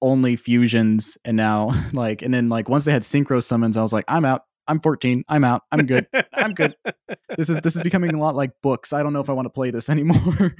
only 0.01 0.36
fusions 0.36 1.18
and 1.26 1.38
now 1.38 1.72
like 1.93 2.22
and 2.22 2.34
then 2.34 2.49
like 2.49 2.70
once 2.70 2.86
they 2.86 2.91
had 2.91 3.04
synchro 3.04 3.41
summons, 3.41 3.78
I 3.78 3.82
was 3.82 3.93
like, 3.93 4.06
I'm 4.08 4.26
out. 4.26 4.43
I'm 4.68 4.80
14. 4.80 5.26
I'm 5.28 5.43
out. 5.43 5.64
I'm 5.74 5.86
good. 5.86 6.08
I'm 6.34 6.54
good. 6.54 6.74
This 7.36 7.49
is 7.49 7.60
this 7.62 7.76
is 7.76 7.82
becoming 7.82 8.14
a 8.14 8.20
lot 8.20 8.34
like 8.36 8.51
books. 8.62 8.93
I 8.93 9.04
don't 9.04 9.12
know 9.12 9.20
if 9.20 9.30
I 9.30 9.34
want 9.34 9.45
to 9.45 9.49
play 9.49 9.72
this 9.72 9.89
anymore. 9.89 10.56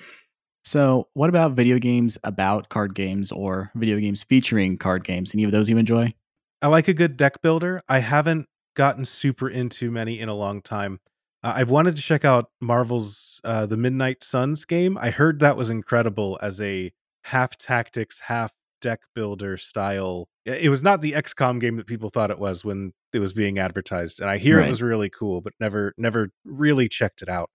So, 0.64 1.08
what 1.14 1.30
about 1.30 1.54
video 1.54 1.78
games 1.78 2.18
about 2.24 2.70
card 2.70 2.96
games 2.96 3.32
or 3.32 3.72
video 3.76 4.00
games 4.00 4.24
featuring 4.24 4.78
card 4.78 5.04
games? 5.04 5.34
Any 5.34 5.44
of 5.44 5.52
those 5.52 5.70
you 5.70 5.78
enjoy? 5.78 6.14
I 6.62 6.68
like 6.68 6.88
a 6.88 6.94
good 6.94 7.18
deck 7.18 7.42
builder. 7.42 7.82
I 7.90 8.00
haven't 8.00 8.48
gotten 8.76 9.06
super 9.06 9.50
into 9.50 9.92
many 9.92 10.20
in 10.20 10.30
a 10.30 10.34
long 10.34 10.62
time. 10.62 11.00
Uh, 11.44 11.54
I've 11.56 11.70
wanted 11.70 11.96
to 11.98 12.02
check 12.02 12.24
out 12.24 12.50
Marvel's 12.62 13.42
uh, 13.44 13.66
the 13.66 13.76
Midnight 13.78 14.24
Suns 14.24 14.64
game. 14.64 14.98
I 14.98 15.10
heard 15.10 15.40
that 15.42 15.58
was 15.58 15.70
incredible 15.70 16.40
as 16.42 16.62
a 16.62 16.92
half 17.26 17.58
tactics, 17.58 18.22
half 18.22 18.54
deck 18.82 19.02
builder 19.14 19.58
style. 19.58 20.28
It 20.46 20.70
was 20.70 20.84
not 20.84 21.02
the 21.02 21.12
XCOM 21.14 21.60
game 21.60 21.76
that 21.78 21.88
people 21.88 22.10
thought 22.10 22.32
it 22.32 22.40
was 22.40 22.64
when 22.66 22.94
it 23.14 23.20
was 23.20 23.34
being 23.34 23.60
advertised, 23.60 24.20
and 24.22 24.30
I 24.30 24.38
hear 24.38 24.58
Right. 24.60 24.68
it 24.68 24.70
was 24.70 24.82
really 24.82 25.10
cool, 25.10 25.42
but 25.42 25.54
never 25.60 25.94
never 25.98 26.30
really 26.46 26.88
checked 26.88 27.22
it 27.22 27.30
out. 27.30 27.50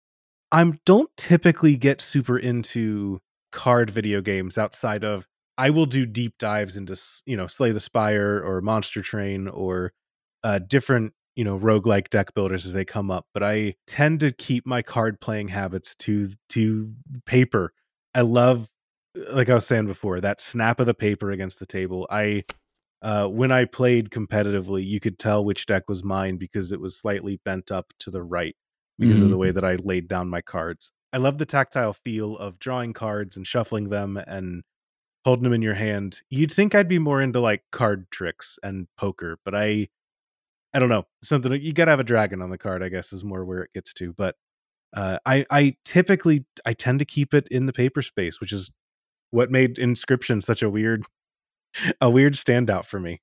I 0.51 0.73
don't 0.87 1.11
typically 1.17 1.77
get 1.77 2.01
super 2.01 2.39
into 2.39 3.21
card 3.53 3.91
video 3.91 4.21
games 4.21 4.59
outside 4.59 5.05
of 5.05 5.27
I 5.57 5.71
will 5.71 5.87
do 5.87 6.07
deep 6.07 6.39
dives 6.39 6.77
into 6.77 6.97
you 7.27 7.37
know 7.37 7.47
Slay 7.47 7.73
the 7.73 7.81
Spire 7.81 8.43
or 8.45 8.61
Monster 8.61 9.03
Train 9.03 9.49
or 9.49 9.93
uh, 10.45 10.61
different 10.61 11.13
you 11.37 11.45
know 11.45 11.59
roguelike 11.59 12.09
deck 12.11 12.35
builders 12.35 12.65
as 12.65 12.73
they 12.73 12.85
come 12.85 13.11
up. 13.11 13.27
But 13.35 13.43
I 13.43 13.75
tend 13.87 14.21
to 14.21 14.33
keep 14.33 14.67
my 14.67 14.83
card 14.83 15.21
playing 15.21 15.49
habits 15.49 15.95
to 15.97 16.31
to 16.51 16.93
paper. 17.27 17.73
I 18.15 18.23
love, 18.23 18.69
like 19.31 19.51
I 19.51 19.55
was 19.55 19.67
saying 19.67 19.87
before, 19.87 20.21
that 20.21 20.41
snap 20.41 20.81
of 20.81 20.87
the 20.87 20.95
paper 20.95 21.31
against 21.31 21.59
the 21.59 21.67
table. 21.67 22.07
I 22.11 22.45
uh, 23.03 23.27
when 23.27 23.53
I 23.53 23.65
played 23.65 24.11
competitively, 24.11 24.85
you 24.87 25.01
could 25.01 25.19
tell 25.19 25.45
which 25.45 25.67
deck 25.67 25.85
was 25.89 26.03
mine 26.03 26.37
because 26.37 26.73
it 26.73 26.81
was 26.81 26.99
slightly 26.99 27.41
bent 27.45 27.71
up 27.71 27.93
to 28.01 28.11
the 28.11 28.23
right 28.23 28.57
because 28.99 29.23
of 29.23 29.31
the 29.31 29.39
way 29.39 29.51
that 29.51 29.65
I 29.65 29.77
laid 29.77 30.09
down 30.09 30.29
my 30.29 30.41
cards. 30.41 30.91
I 31.13 31.19
love 31.19 31.39
the 31.39 31.47
tactile 31.47 31.93
feel 31.93 32.37
of 32.37 32.59
drawing 32.59 32.93
cards 32.93 33.37
and 33.37 33.47
shuffling 33.47 33.89
them 33.89 34.17
and 34.17 34.63
holding 35.25 35.45
them 35.45 35.53
in 35.53 35.63
your 35.63 35.75
hand. 35.75 36.23
You'd 36.31 36.53
think 36.53 36.75
I'd 36.75 36.89
be 36.89 36.99
more 36.99 37.23
into 37.23 37.41
like 37.41 37.63
card 37.71 38.11
tricks 38.11 38.59
and 38.63 38.89
poker, 38.97 39.39
but 39.45 39.55
I 39.55 39.89
I 40.75 40.79
don't 40.79 40.89
know. 40.91 41.05
Something 41.23 41.53
you 41.63 41.73
got 41.73 41.87
to 41.87 41.93
have 41.93 42.01
a 42.01 42.05
dragon 42.05 42.43
on 42.43 42.51
the 42.51 42.59
card, 42.59 42.83
I 42.83 42.89
guess 42.89 43.13
is 43.13 43.25
more 43.25 43.45
where 43.45 43.63
it 43.63 43.73
gets 43.73 43.93
to, 43.95 44.13
but 44.13 44.37
uh, 44.95 45.19
I 45.25 45.47
I 45.51 45.77
typically 45.85 46.45
I 46.65 46.73
tend 46.73 46.99
to 46.99 47.05
keep 47.05 47.35
it 47.35 47.47
in 47.51 47.67
the 47.67 47.73
paper 47.73 48.03
space, 48.03 48.41
which 48.41 48.53
is 48.53 48.71
what 49.31 49.51
made 49.51 49.77
Inscryption 49.77 50.43
such 50.43 50.63
a 50.63 50.71
weird 50.71 51.05
a 52.01 52.11
weird 52.11 52.35
standout 52.35 52.85
for 52.85 53.01
me. 53.01 53.21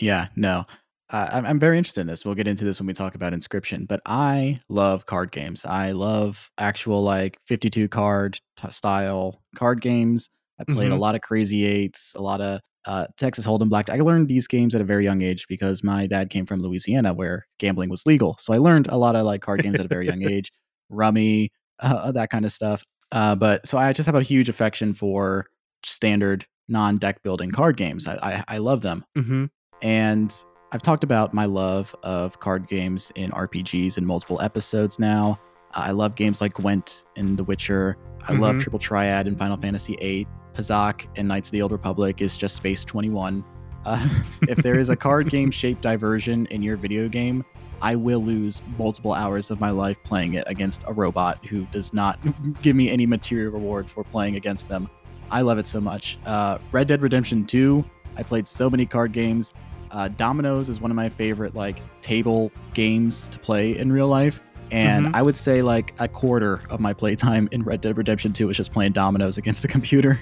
Yeah, 0.00 0.28
no. 0.34 0.64
Uh, 1.10 1.28
I'm, 1.32 1.44
I'm 1.44 1.58
very 1.58 1.76
interested 1.76 2.02
in 2.02 2.06
this. 2.06 2.24
We'll 2.24 2.34
get 2.36 2.46
into 2.46 2.64
this 2.64 2.78
when 2.78 2.86
we 2.86 2.92
talk 2.92 3.14
about 3.16 3.32
Inscryption, 3.32 3.86
but 3.88 4.00
I 4.06 4.60
love 4.68 5.06
card 5.06 5.32
games. 5.32 5.64
I 5.64 5.90
love 5.90 6.50
actual 6.58 7.02
like 7.02 7.38
52 7.48 7.88
card 7.88 8.38
t- 8.60 8.70
style 8.70 9.42
card 9.56 9.80
games. 9.80 10.30
I 10.60 10.64
played 10.64 10.92
a 10.92 10.94
Mhm. 10.94 11.00
lot 11.00 11.14
of 11.16 11.20
Crazy 11.22 11.64
Eights, 11.64 12.12
a 12.14 12.20
lot 12.22 12.40
of 12.40 12.60
uh, 12.86 13.06
Texas 13.18 13.44
Hold'em 13.46 13.68
Black. 13.68 13.90
I 13.90 13.96
learned 13.96 14.28
these 14.28 14.46
games 14.46 14.74
at 14.74 14.80
a 14.80 14.84
very 14.84 15.04
young 15.04 15.20
age 15.20 15.46
because 15.48 15.82
my 15.84 16.06
dad 16.06 16.30
came 16.30 16.46
from 16.46 16.62
Louisiana 16.62 17.12
where 17.12 17.46
gambling 17.58 17.90
was 17.90 18.06
legal. 18.06 18.36
So 18.38 18.52
I 18.54 18.58
learned 18.58 18.86
a 18.88 18.96
lot 18.96 19.16
of 19.16 19.26
like 19.26 19.42
card 19.42 19.62
games 19.62 19.78
at 19.78 19.84
a 19.84 19.88
very 19.88 20.06
young 20.06 20.22
age, 20.30 20.50
rummy, 20.88 21.50
uh, 21.80 22.12
that 22.12 22.30
kind 22.30 22.44
of 22.44 22.52
stuff. 22.52 22.84
Uh, 23.12 23.34
but 23.34 23.66
so 23.66 23.76
I 23.78 23.92
just 23.92 24.06
have 24.06 24.14
a 24.14 24.22
huge 24.22 24.48
affection 24.48 24.94
for 24.94 25.46
standard 25.84 26.46
non 26.68 26.98
deck 26.98 27.22
building 27.22 27.50
card 27.50 27.76
games. 27.76 28.06
I, 28.06 28.14
I, 28.14 28.44
I 28.54 28.58
love 28.58 28.80
them. 28.82 29.04
Mm-hmm. 29.18 29.46
And 29.82 30.34
I've 30.72 30.82
talked 30.82 31.02
about 31.02 31.34
my 31.34 31.46
love 31.46 31.94
of 32.02 32.38
card 32.38 32.68
games 32.68 33.10
in 33.16 33.30
RPGs 33.32 33.98
in 33.98 34.06
multiple 34.06 34.40
episodes 34.40 34.98
now. 34.98 35.38
I 35.72 35.90
love 35.90 36.14
games 36.14 36.40
like 36.40 36.54
Gwent 36.54 37.06
and 37.16 37.36
The 37.36 37.44
Witcher. 37.44 37.96
I 38.28 38.34
love 38.34 38.56
Mhm. 38.56 38.60
Triple 38.60 38.78
Triad 38.78 39.26
in 39.26 39.36
Final 39.36 39.56
Fantasy 39.56 39.96
VIII. 39.96 40.26
Pazaak 40.54 41.06
and 41.16 41.26
Knights 41.28 41.48
of 41.48 41.52
the 41.52 41.62
Old 41.62 41.72
Republic 41.72 42.20
is 42.20 42.36
just 42.36 42.54
Space 42.56 42.84
21. 42.84 43.44
Uh, 43.84 44.08
if 44.42 44.58
there 44.58 44.78
is 44.78 44.88
a 44.90 44.96
card 44.96 45.28
game 45.30 45.50
shaped 45.50 45.80
diversion 45.80 46.46
in 46.46 46.62
your 46.62 46.76
video 46.76 47.08
game, 47.08 47.44
I 47.82 47.96
will 47.96 48.22
lose 48.22 48.60
multiple 48.78 49.14
hours 49.14 49.50
of 49.50 49.58
my 49.58 49.70
life 49.70 50.00
playing 50.02 50.34
it 50.34 50.44
against 50.46 50.84
a 50.86 50.92
robot 50.92 51.44
who 51.46 51.64
does 51.72 51.92
not 51.94 52.18
give 52.62 52.76
me 52.76 52.90
any 52.90 53.06
material 53.06 53.52
reward 53.52 53.88
for 53.88 54.04
playing 54.04 54.36
against 54.36 54.68
them. 54.68 54.88
I 55.30 55.40
love 55.40 55.58
it 55.58 55.66
so 55.66 55.80
much. 55.80 56.18
Uh, 56.26 56.58
Red 56.72 56.88
Dead 56.88 57.00
Redemption 57.00 57.44
2, 57.46 57.84
I 58.16 58.22
played 58.22 58.46
so 58.46 58.68
many 58.68 58.84
card 58.86 59.12
games. 59.12 59.52
Uh, 59.90 60.08
Dominoes 60.08 60.68
is 60.68 60.80
one 60.80 60.90
of 60.90 60.96
my 60.96 61.08
favorite 61.08 61.54
like 61.54 61.80
table 62.00 62.50
games 62.74 63.28
to 63.28 63.38
play 63.38 63.76
in 63.76 63.90
real 63.92 64.08
life. 64.08 64.40
And 64.70 65.06
Mhm. 65.06 65.16
I 65.16 65.22
would 65.22 65.36
say 65.36 65.62
like 65.62 65.94
a 65.98 66.06
quarter 66.06 66.60
of 66.70 66.78
my 66.78 66.92
playtime 66.92 67.48
in 67.50 67.62
Red 67.64 67.80
Dead 67.80 67.98
Redemption 67.98 68.32
2 68.32 68.46
was 68.46 68.56
just 68.56 68.72
playing 68.72 68.92
dominoes 68.92 69.36
against 69.36 69.62
the 69.62 69.68
computer. 69.68 70.18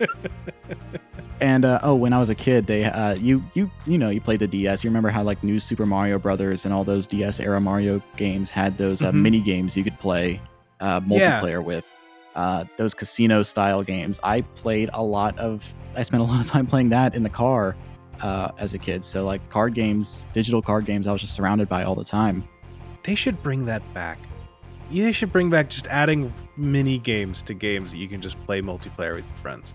And 1.41 1.65
uh, 1.65 1.79
oh, 1.85 1.95
when 1.95 2.13
I 2.13 2.19
was 2.19 2.31
a 2.31 2.35
kid, 2.35 2.67
they 2.67 2.83
uh, 2.87 3.15
you 3.15 3.41
you 3.55 3.71
you 3.87 3.97
know 3.97 4.11
you 4.11 4.21
played 4.21 4.41
the 4.41 4.49
DS. 4.49 4.83
You 4.83 4.91
remember 4.91 5.09
how 5.09 5.23
like 5.23 5.45
New 5.45 5.61
Super 5.61 5.87
Mario 5.87 6.19
Brothers 6.19 6.65
and 6.65 6.75
all 6.75 6.83
those 6.83 7.07
DS 7.07 7.39
era 7.39 7.61
Mario 7.61 8.03
games 8.17 8.51
had 8.51 8.77
those 8.77 9.03
uh, 9.03 9.13
Mhm. 9.13 9.23
mini 9.23 9.41
games 9.41 9.77
you 9.77 9.85
could 9.85 9.97
play 10.01 10.41
uh, 10.81 11.01
Yeah. 11.07 11.41
multiplayer 11.41 11.63
with. 11.63 11.85
Uh, 12.35 12.65
those 12.77 12.93
casino 12.93 13.45
style 13.45 13.85
games. 13.85 14.19
I 14.25 14.41
played 14.41 14.91
a 14.93 15.03
lot 15.05 15.39
of. 15.39 15.73
I 15.95 16.03
spent 16.03 16.23
a 16.23 16.27
lot 16.27 16.41
of 16.41 16.49
time 16.49 16.67
playing 16.67 16.89
that 16.89 17.15
in 17.15 17.23
the 17.23 17.29
car 17.31 17.77
uh, 18.23 18.53
as 18.59 18.75
a 18.75 18.79
kid. 18.79 19.05
So 19.05 19.25
like 19.25 19.47
card 19.51 19.75
games, 19.75 20.29
digital 20.33 20.63
card 20.63 20.85
games, 20.85 21.07
I 21.07 21.13
was 21.13 21.21
just 21.21 21.35
surrounded 21.35 21.69
by 21.69 21.85
all 21.85 21.95
the 21.95 22.05
time. 22.05 22.47
They 23.03 23.15
should 23.15 23.43
bring 23.43 23.65
that 23.67 23.83
back. 23.95 24.19
Yeah, 24.91 25.05
they 25.05 25.13
should 25.13 25.33
bring 25.33 25.51
back 25.51 25.69
just 25.71 25.87
adding 25.89 26.33
mini 26.57 26.99
games 26.99 27.43
to 27.43 27.55
games 27.55 27.93
that 27.93 27.99
you 27.99 28.09
can 28.09 28.21
just 28.21 28.43
play 28.47 28.63
multiplayer 28.63 29.15
with 29.17 29.27
your 29.27 29.37
friends. 29.37 29.75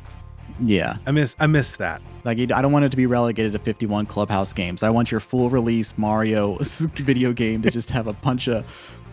Yeah, 0.60 0.98
I 1.08 1.12
miss 1.12 1.36
I 1.40 1.48
miss 1.48 1.76
that. 1.78 2.02
like 2.26 2.38
I 2.40 2.46
don't 2.62 2.72
want 2.72 2.86
it 2.86 2.90
to 2.90 2.98
be 2.98 3.06
relegated 3.06 3.54
to 3.54 3.60
51 3.60 4.06
Clubhouse 4.08 4.54
games. 4.54 4.84
I 4.84 4.90
want 4.90 5.10
your 5.10 5.20
full 5.20 5.50
release 5.50 5.98
Mario 5.98 6.58
video 6.62 7.34
game 7.34 7.62
to 7.64 7.72
just 7.72 7.90
have 7.90 8.08
a 8.08 8.14
bunch 8.14 8.48
of 8.48 8.66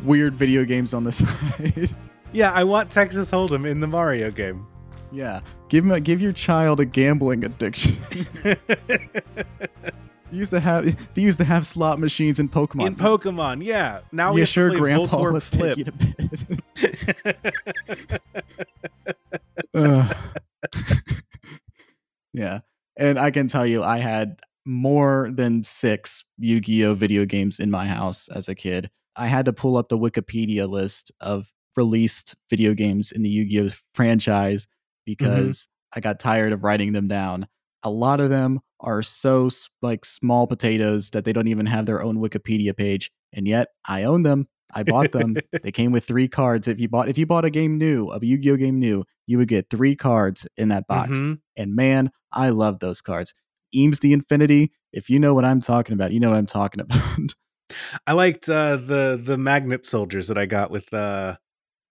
weird 0.02 0.34
video 0.34 0.64
games 0.64 0.92
on 0.92 1.04
the 1.04 1.12
side. 1.12 1.94
Yeah, 2.32 2.52
I 2.52 2.64
want 2.64 2.90
Texas 2.90 3.30
Hold'em 3.30 3.68
in 3.68 3.80
the 3.80 3.86
Mario 3.86 4.30
game. 4.30 4.66
Yeah, 5.12 5.40
give 5.68 5.84
him 5.84 5.90
a, 5.90 6.00
give 6.00 6.20
your 6.20 6.32
child 6.32 6.80
a 6.80 6.84
gambling 6.84 7.44
addiction. 7.44 7.98
used 10.30 10.52
to 10.52 10.60
have 10.60 11.14
they 11.14 11.22
used 11.22 11.38
to 11.38 11.44
have 11.44 11.66
slot 11.66 11.98
machines 11.98 12.38
in 12.38 12.48
Pokemon. 12.48 12.86
in 12.86 12.94
Pokemon, 12.94 13.64
yeah. 13.64 14.00
Now 14.12 14.32
we 14.32 14.40
yeah, 14.42 14.44
sure, 14.46 14.70
Grandpa. 14.70 15.16
Voltorb 15.16 15.32
Let's 15.32 15.48
Flip. 15.48 15.76
take 15.76 15.78
you 15.78 15.84
to 15.84 15.92
bed. 19.72 20.16
Yeah. 22.32 22.60
And 22.96 23.18
I 23.18 23.30
can 23.30 23.46
tell 23.48 23.66
you, 23.66 23.82
I 23.82 23.98
had 23.98 24.40
more 24.64 25.30
than 25.32 25.64
six 25.64 26.24
Yu 26.38 26.60
Gi 26.60 26.84
Oh 26.84 26.94
video 26.94 27.24
games 27.24 27.58
in 27.58 27.70
my 27.70 27.86
house 27.86 28.28
as 28.28 28.48
a 28.48 28.54
kid. 28.54 28.90
I 29.16 29.26
had 29.26 29.46
to 29.46 29.52
pull 29.52 29.76
up 29.76 29.88
the 29.88 29.98
Wikipedia 29.98 30.68
list 30.68 31.10
of 31.20 31.50
released 31.76 32.34
video 32.48 32.74
games 32.74 33.12
in 33.12 33.22
the 33.22 33.30
Yu 33.30 33.46
Gi 33.46 33.68
Oh 33.68 33.74
franchise 33.94 34.66
because 35.16 35.68
I 35.94 36.00
got 36.00 36.20
tired 36.20 36.52
of 36.52 36.64
writing 36.64 36.92
them 36.92 37.08
down. 37.08 37.46
A 37.82 37.90
lot 37.90 38.20
of 38.20 38.30
them 38.30 38.60
are 38.80 39.02
so 39.02 39.50
like 39.82 40.04
small 40.04 40.46
potatoes 40.46 41.10
that 41.10 41.24
they 41.24 41.32
don't 41.32 41.48
even 41.48 41.66
have 41.66 41.86
their 41.86 42.02
own 42.02 42.16
Wikipedia 42.16 42.76
page, 42.76 43.10
and 43.32 43.46
yet 43.48 43.68
I 43.86 44.04
own 44.04 44.22
them. 44.22 44.48
I 44.72 44.82
bought 44.84 45.12
them. 45.12 45.36
they 45.62 45.72
came 45.72 45.92
with 45.92 46.04
three 46.04 46.28
cards. 46.28 46.68
If 46.68 46.80
you 46.80 46.88
bought 46.88 47.08
if 47.08 47.18
you 47.18 47.26
bought 47.26 47.44
a 47.44 47.50
game 47.50 47.78
new, 47.78 48.08
a 48.08 48.18
Yu-Gi-Oh 48.20 48.56
game 48.56 48.78
new, 48.78 49.04
you 49.26 49.38
would 49.38 49.48
get 49.48 49.70
three 49.70 49.96
cards 49.96 50.46
in 50.56 50.68
that 50.68 50.86
box. 50.86 51.18
Mhm. 51.18 51.40
And 51.56 51.74
man, 51.74 52.10
I 52.32 52.50
love 52.50 52.78
those 52.78 53.00
cards. 53.00 53.34
Eames 53.74 54.00
the 54.00 54.12
Infinity. 54.12 54.72
If 54.92 55.10
you 55.10 55.18
know 55.18 55.34
what 55.34 55.44
I'm 55.44 55.60
talking 55.60 55.94
about, 55.94 56.12
you 56.12 56.20
know 56.20 56.30
what 56.30 56.38
I'm 56.38 56.46
talking 56.46 56.80
about. 56.80 57.34
I 58.06 58.12
liked 58.12 58.48
uh, 58.48 58.76
the 58.76 59.20
the 59.22 59.38
magnet 59.38 59.86
soldiers 59.86 60.28
that 60.28 60.38
I 60.38 60.46
got 60.46 60.70
with 60.70 60.92
uh 60.92 61.36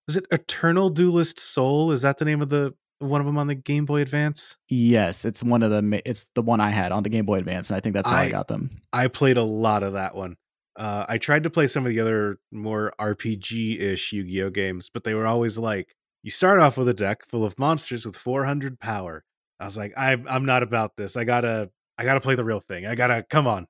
was 0.07 0.17
it 0.17 0.25
Eternal 0.31 0.89
Duelist 0.89 1.39
Soul? 1.39 1.91
Is 1.91 2.01
that 2.01 2.17
the 2.17 2.25
name 2.25 2.41
of 2.41 2.49
the 2.49 2.73
one 2.99 3.19
of 3.21 3.25
them 3.27 3.37
on 3.37 3.47
the 3.47 3.55
Game 3.55 3.85
Boy 3.85 4.01
Advance? 4.01 4.57
yes, 4.69 5.25
it's 5.25 5.41
one 5.41 5.63
of 5.63 5.71
the 5.71 6.01
it's 6.05 6.25
the 6.35 6.41
one 6.41 6.59
I 6.59 6.69
had 6.69 6.91
on 6.91 7.03
the 7.03 7.09
Game 7.09 7.25
Boy 7.25 7.37
Advance, 7.37 7.69
and 7.69 7.77
I 7.77 7.79
think 7.79 7.93
that's 7.93 8.07
how 8.09 8.17
I, 8.17 8.23
I- 8.23 8.29
got 8.29 8.47
them. 8.47 8.81
I 8.93 9.07
played 9.07 9.37
a 9.37 9.43
lot 9.43 9.83
of 9.83 9.93
that 9.93 10.15
one. 10.15 10.35
Uh, 10.75 11.05
I 11.09 11.17
tried 11.17 11.43
to 11.43 11.49
play 11.49 11.67
some 11.67 11.85
of 11.85 11.89
the 11.89 11.99
other 11.99 12.37
more 12.51 12.93
RPG 13.01 13.81
ish 13.81 14.13
Yu 14.13 14.23
Gi 14.23 14.43
Oh 14.43 14.49
games, 14.49 14.89
but 14.93 15.03
they 15.03 15.13
were 15.13 15.25
always 15.27 15.57
like, 15.57 15.93
you 16.23 16.31
start 16.31 16.59
off 16.59 16.77
with 16.77 16.87
a 16.87 16.93
deck 16.93 17.25
full 17.27 17.43
of 17.43 17.57
monsters 17.59 18.05
with 18.05 18.15
400 18.15 18.79
power. 18.79 19.25
I 19.59 19.65
was 19.65 19.77
like, 19.77 19.93
I'm 19.97 20.25
I'm 20.29 20.45
not 20.45 20.63
about 20.63 20.95
this. 20.95 21.17
I 21.17 21.25
gotta 21.25 21.69
I 21.97 22.05
gotta 22.05 22.21
play 22.21 22.35
the 22.35 22.45
real 22.45 22.61
thing. 22.61 22.85
I 22.85 22.95
gotta 22.95 23.25
come 23.29 23.45
on. 23.45 23.67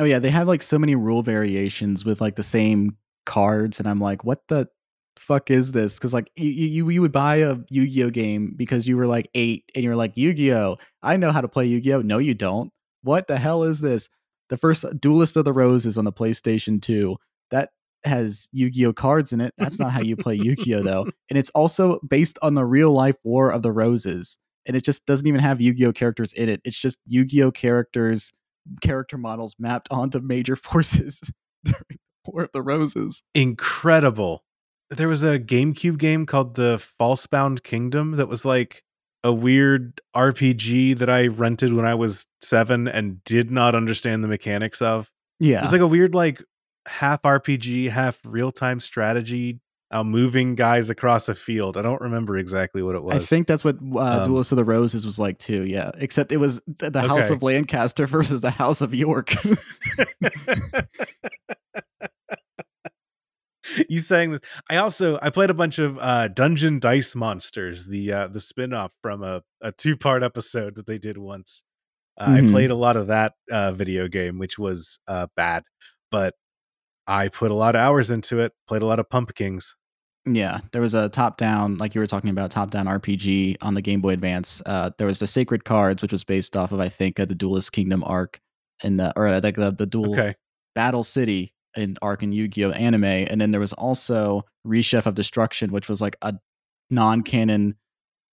Oh 0.00 0.04
yeah, 0.04 0.18
they 0.18 0.30
have 0.30 0.48
like 0.48 0.62
so 0.62 0.78
many 0.78 0.96
rule 0.96 1.22
variations 1.22 2.04
with 2.04 2.20
like 2.20 2.34
the 2.36 2.42
same 2.42 2.96
cards, 3.24 3.78
and 3.78 3.88
I'm 3.88 4.00
like, 4.00 4.24
what 4.24 4.40
the 4.48 4.66
fuck 5.18 5.50
is 5.50 5.72
this? 5.72 5.98
Because 5.98 6.12
like 6.12 6.30
you, 6.36 6.50
you 6.50 6.88
you 6.88 7.00
would 7.00 7.12
buy 7.12 7.36
a 7.36 7.56
Yu-Gi-Oh 7.68 8.10
game 8.10 8.54
because 8.56 8.86
you 8.86 8.96
were 8.96 9.06
like 9.06 9.28
eight, 9.34 9.70
and 9.74 9.84
you're 9.84 9.96
like 9.96 10.16
Yu-Gi-Oh, 10.16 10.78
I 11.02 11.16
know 11.16 11.32
how 11.32 11.40
to 11.40 11.48
play 11.48 11.66
Yu-Gi-Oh. 11.66 12.02
No, 12.02 12.18
you 12.18 12.34
don't. 12.34 12.72
What 13.02 13.26
the 13.28 13.38
hell 13.38 13.62
is 13.62 13.80
this? 13.80 14.08
The 14.48 14.56
first 14.56 14.84
uh, 14.84 14.90
Duelist 14.98 15.36
of 15.36 15.44
the 15.44 15.52
Roses 15.52 15.98
on 15.98 16.04
the 16.04 16.12
PlayStation 16.12 16.80
2 16.80 17.16
that 17.50 17.70
has 18.04 18.48
Yu-Gi-Oh 18.52 18.92
cards 18.92 19.32
in 19.32 19.40
it. 19.40 19.54
That's 19.58 19.78
not 19.78 19.92
how 19.92 20.00
you 20.00 20.16
play 20.16 20.34
Yu-Gi-Oh 20.34 20.82
though, 20.82 21.06
and 21.30 21.38
it's 21.38 21.50
also 21.50 21.98
based 22.08 22.38
on 22.42 22.54
the 22.54 22.64
real 22.64 22.92
life 22.92 23.16
War 23.24 23.50
of 23.50 23.62
the 23.62 23.72
Roses, 23.72 24.38
and 24.66 24.76
it 24.76 24.84
just 24.84 25.04
doesn't 25.06 25.26
even 25.26 25.40
have 25.40 25.60
Yu-Gi-Oh 25.60 25.92
characters 25.92 26.32
in 26.32 26.48
it. 26.48 26.60
It's 26.64 26.78
just 26.78 26.98
Yu-Gi-Oh 27.06 27.52
characters 27.52 28.32
character 28.80 29.18
models 29.18 29.54
mapped 29.58 29.88
onto 29.90 30.20
major 30.20 30.56
forces 30.56 31.20
during 31.64 31.98
War 32.26 32.44
of 32.44 32.52
the 32.52 32.62
Roses. 32.62 33.22
Incredible. 33.34 34.44
There 34.96 35.08
was 35.08 35.22
a 35.22 35.38
GameCube 35.38 35.98
game 35.98 36.26
called 36.26 36.54
the 36.54 36.78
Falsebound 36.98 37.62
Kingdom 37.62 38.12
that 38.12 38.28
was 38.28 38.44
like 38.44 38.82
a 39.24 39.32
weird 39.32 40.00
RPG 40.14 40.98
that 40.98 41.08
I 41.08 41.28
rented 41.28 41.72
when 41.72 41.86
I 41.86 41.94
was 41.94 42.26
seven 42.40 42.86
and 42.88 43.22
did 43.24 43.50
not 43.50 43.74
understand 43.74 44.22
the 44.22 44.28
mechanics 44.28 44.82
of. 44.82 45.10
Yeah. 45.40 45.58
It 45.60 45.62
was 45.62 45.72
like 45.72 45.80
a 45.80 45.86
weird, 45.86 46.14
like 46.14 46.42
half 46.86 47.22
RPG, 47.22 47.88
half 47.90 48.18
real 48.24 48.52
time 48.52 48.80
strategy, 48.80 49.60
uh, 49.92 50.02
moving 50.04 50.56
guys 50.56 50.90
across 50.90 51.28
a 51.28 51.34
field. 51.34 51.76
I 51.76 51.82
don't 51.82 52.00
remember 52.00 52.36
exactly 52.36 52.82
what 52.82 52.94
it 52.94 53.02
was. 53.02 53.14
I 53.14 53.18
think 53.20 53.46
that's 53.46 53.64
what 53.64 53.76
uh, 53.94 53.98
Um, 54.22 54.28
Duelist 54.28 54.52
of 54.52 54.56
the 54.56 54.64
Roses 54.64 55.06
was 55.06 55.18
like 55.18 55.38
too. 55.38 55.64
Yeah, 55.64 55.90
except 55.98 56.32
it 56.32 56.38
was 56.38 56.60
the 56.66 57.00
House 57.00 57.24
Okay. 57.26 57.34
of 57.34 57.42
Lancaster 57.42 58.06
versus 58.08 58.40
the 58.40 58.50
House 58.50 58.80
of 58.80 58.94
York. 58.94 59.32
you 63.88 63.98
saying 63.98 64.30
that 64.32 64.44
i 64.70 64.76
also 64.76 65.18
i 65.22 65.30
played 65.30 65.50
a 65.50 65.54
bunch 65.54 65.78
of 65.78 65.98
uh 66.00 66.28
dungeon 66.28 66.78
dice 66.78 67.14
monsters 67.14 67.86
the 67.86 68.12
uh 68.12 68.26
the 68.28 68.40
spin-off 68.40 68.90
from 69.02 69.22
a, 69.22 69.42
a 69.60 69.72
two-part 69.72 70.22
episode 70.22 70.74
that 70.76 70.86
they 70.86 70.98
did 70.98 71.16
once 71.18 71.62
uh, 72.18 72.26
Mhm. 72.28 72.48
i 72.48 72.50
played 72.50 72.70
a 72.70 72.74
lot 72.74 72.96
of 72.96 73.06
that 73.08 73.34
uh 73.50 73.72
video 73.72 74.08
game 74.08 74.38
which 74.38 74.58
was 74.58 74.98
uh 75.08 75.26
bad 75.36 75.62
but 76.10 76.34
i 77.06 77.28
put 77.28 77.50
a 77.50 77.54
lot 77.54 77.74
of 77.74 77.80
hours 77.80 78.10
into 78.10 78.40
it 78.40 78.52
played 78.68 78.82
a 78.82 78.86
lot 78.86 78.98
of 78.98 79.08
pumpkins 79.08 79.76
yeah, 80.24 80.60
there 80.70 80.80
was 80.80 80.94
a 80.94 81.08
top-down, 81.08 81.78
like 81.78 81.96
you 81.96 82.00
were 82.00 82.06
talking 82.06 82.30
about, 82.30 82.52
top-down 82.52 82.86
RPG 82.86 83.56
on 83.60 83.74
the 83.74 83.82
Game 83.82 84.00
Boy 84.00 84.10
Advance. 84.10 84.62
Uh, 84.64 84.90
there 84.96 85.08
was 85.08 85.18
the 85.18 85.26
Sacred 85.26 85.64
Cards, 85.64 86.00
which 86.00 86.12
was 86.12 86.22
based 86.22 86.56
off 86.56 86.70
of 86.70 86.78
I 86.78 86.88
think 86.88 87.18
uh, 87.18 87.24
the 87.24 87.34
Duelist 87.34 87.72
Kingdom 87.72 88.04
arc, 88.06 88.38
and 88.84 89.00
the 89.00 89.12
or 89.16 89.40
like 89.40 89.56
the, 89.56 89.72
the 89.72 89.84
dual 89.84 90.12
okay 90.12 90.36
Battle 90.76 91.02
City 91.02 91.52
in 91.76 91.96
Arc 92.02 92.22
and 92.22 92.34
Yu-Gi-Oh 92.34 92.70
anime, 92.70 93.04
and 93.04 93.40
then 93.40 93.50
there 93.50 93.60
was 93.60 93.72
also 93.72 94.44
Rechef 94.66 95.06
of 95.06 95.14
Destruction, 95.14 95.72
which 95.72 95.88
was 95.88 96.00
like 96.00 96.16
a 96.22 96.34
non-canon 96.90 97.76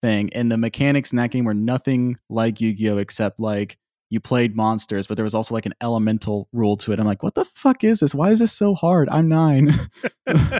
thing. 0.02 0.32
And 0.34 0.52
the 0.52 0.58
mechanics 0.58 1.12
in 1.12 1.18
that 1.18 1.32
game 1.32 1.46
were 1.46 1.54
nothing 1.54 2.18
like 2.30 2.62
Yu-Gi-Oh 2.62 2.98
except 2.98 3.40
like 3.40 3.78
you 4.10 4.20
played 4.20 4.56
monsters, 4.56 5.08
but 5.08 5.16
there 5.16 5.24
was 5.24 5.36
also 5.36 5.54
like 5.54 5.66
an 5.66 5.74
elemental 5.82 6.48
rule 6.52 6.78
to 6.78 6.92
it. 6.92 7.00
I'm 7.00 7.06
like, 7.06 7.24
what 7.24 7.36
the 7.36 7.46
fuck 7.46 7.84
is 7.84 8.00
this? 8.00 8.16
Why 8.16 8.32
is 8.32 8.40
this 8.40 8.52
so 8.52 8.74
hard? 8.74 9.08
I'm 9.12 9.30
nine. 9.30 9.74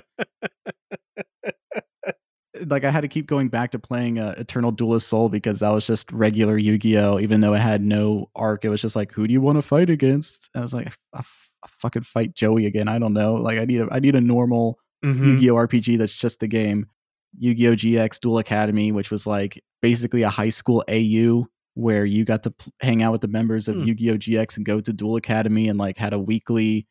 like 2.67 2.84
I 2.84 2.91
had 2.91 3.01
to 3.01 3.07
keep 3.07 3.25
going 3.25 3.49
back 3.49 3.71
to 3.71 3.80
playing 3.80 4.19
uh, 4.19 4.36
Eternal 4.38 4.71
Duelist 4.71 5.07
Soul 5.07 5.30
because 5.30 5.59
that 5.59 5.69
was 5.69 5.88
just 5.88 6.11
regular 6.11 6.57
Yu-Gi-Oh. 6.57 7.19
Even 7.19 7.41
though 7.41 7.53
it 7.53 7.61
had 7.61 7.84
no 7.84 8.30
arc, 8.36 8.65
it 8.65 8.69
was 8.69 8.82
just 8.82 8.95
like, 8.95 9.11
who 9.11 9.25
do 9.27 9.34
you 9.34 9.41
want 9.41 9.57
to 9.57 9.61
fight 9.61 9.89
against? 9.89 10.49
I 10.53 10.59
was 10.59 10.73
like, 10.73 10.95
I 11.13 11.23
fucking 11.68 12.03
fight 12.03 12.34
Joey 12.36 12.66
again. 12.66 12.88
I 12.88 12.99
don't 12.99 13.14
know. 13.14 13.36
Like 13.36 13.57
I 13.57 13.66
need 13.66 13.82
a 13.82 13.88
I 13.91 13.99
need 13.99 14.16
a 14.16 14.22
normal 14.22 14.80
Mhm. 15.03 15.26
Yu-Gi-Oh 15.26 15.55
RPG 15.55 15.97
that's 15.97 16.16
just 16.16 16.39
the 16.39 16.47
game. 16.47 16.86
Yu-Gi-Oh 17.38 17.74
GX 17.76 18.20
Duel 18.20 18.38
Academy, 18.39 18.91
which 18.91 19.12
was 19.12 19.26
like 19.28 19.62
basically 19.82 20.24
a 20.24 20.30
high 20.30 20.49
school 20.49 20.84
AU 20.89 21.45
where 21.76 22.03
you 22.03 22.26
got 22.26 22.43
to 22.43 22.51
pl- 22.51 22.74
hang 22.82 23.01
out 23.03 23.14
with 23.14 23.22
the 23.22 23.28
members 23.30 23.68
of 23.70 23.76
Hmm. 23.76 23.84
Yu-Gi-Oh 23.84 24.18
GX 24.18 24.57
and 24.57 24.66
go 24.66 24.82
to 24.82 24.91
Duel 24.91 25.16
Academy 25.16 25.68
and 25.70 25.80
like 25.80 25.97
had 25.97 26.12
a 26.14 26.20
weekly 26.20 26.86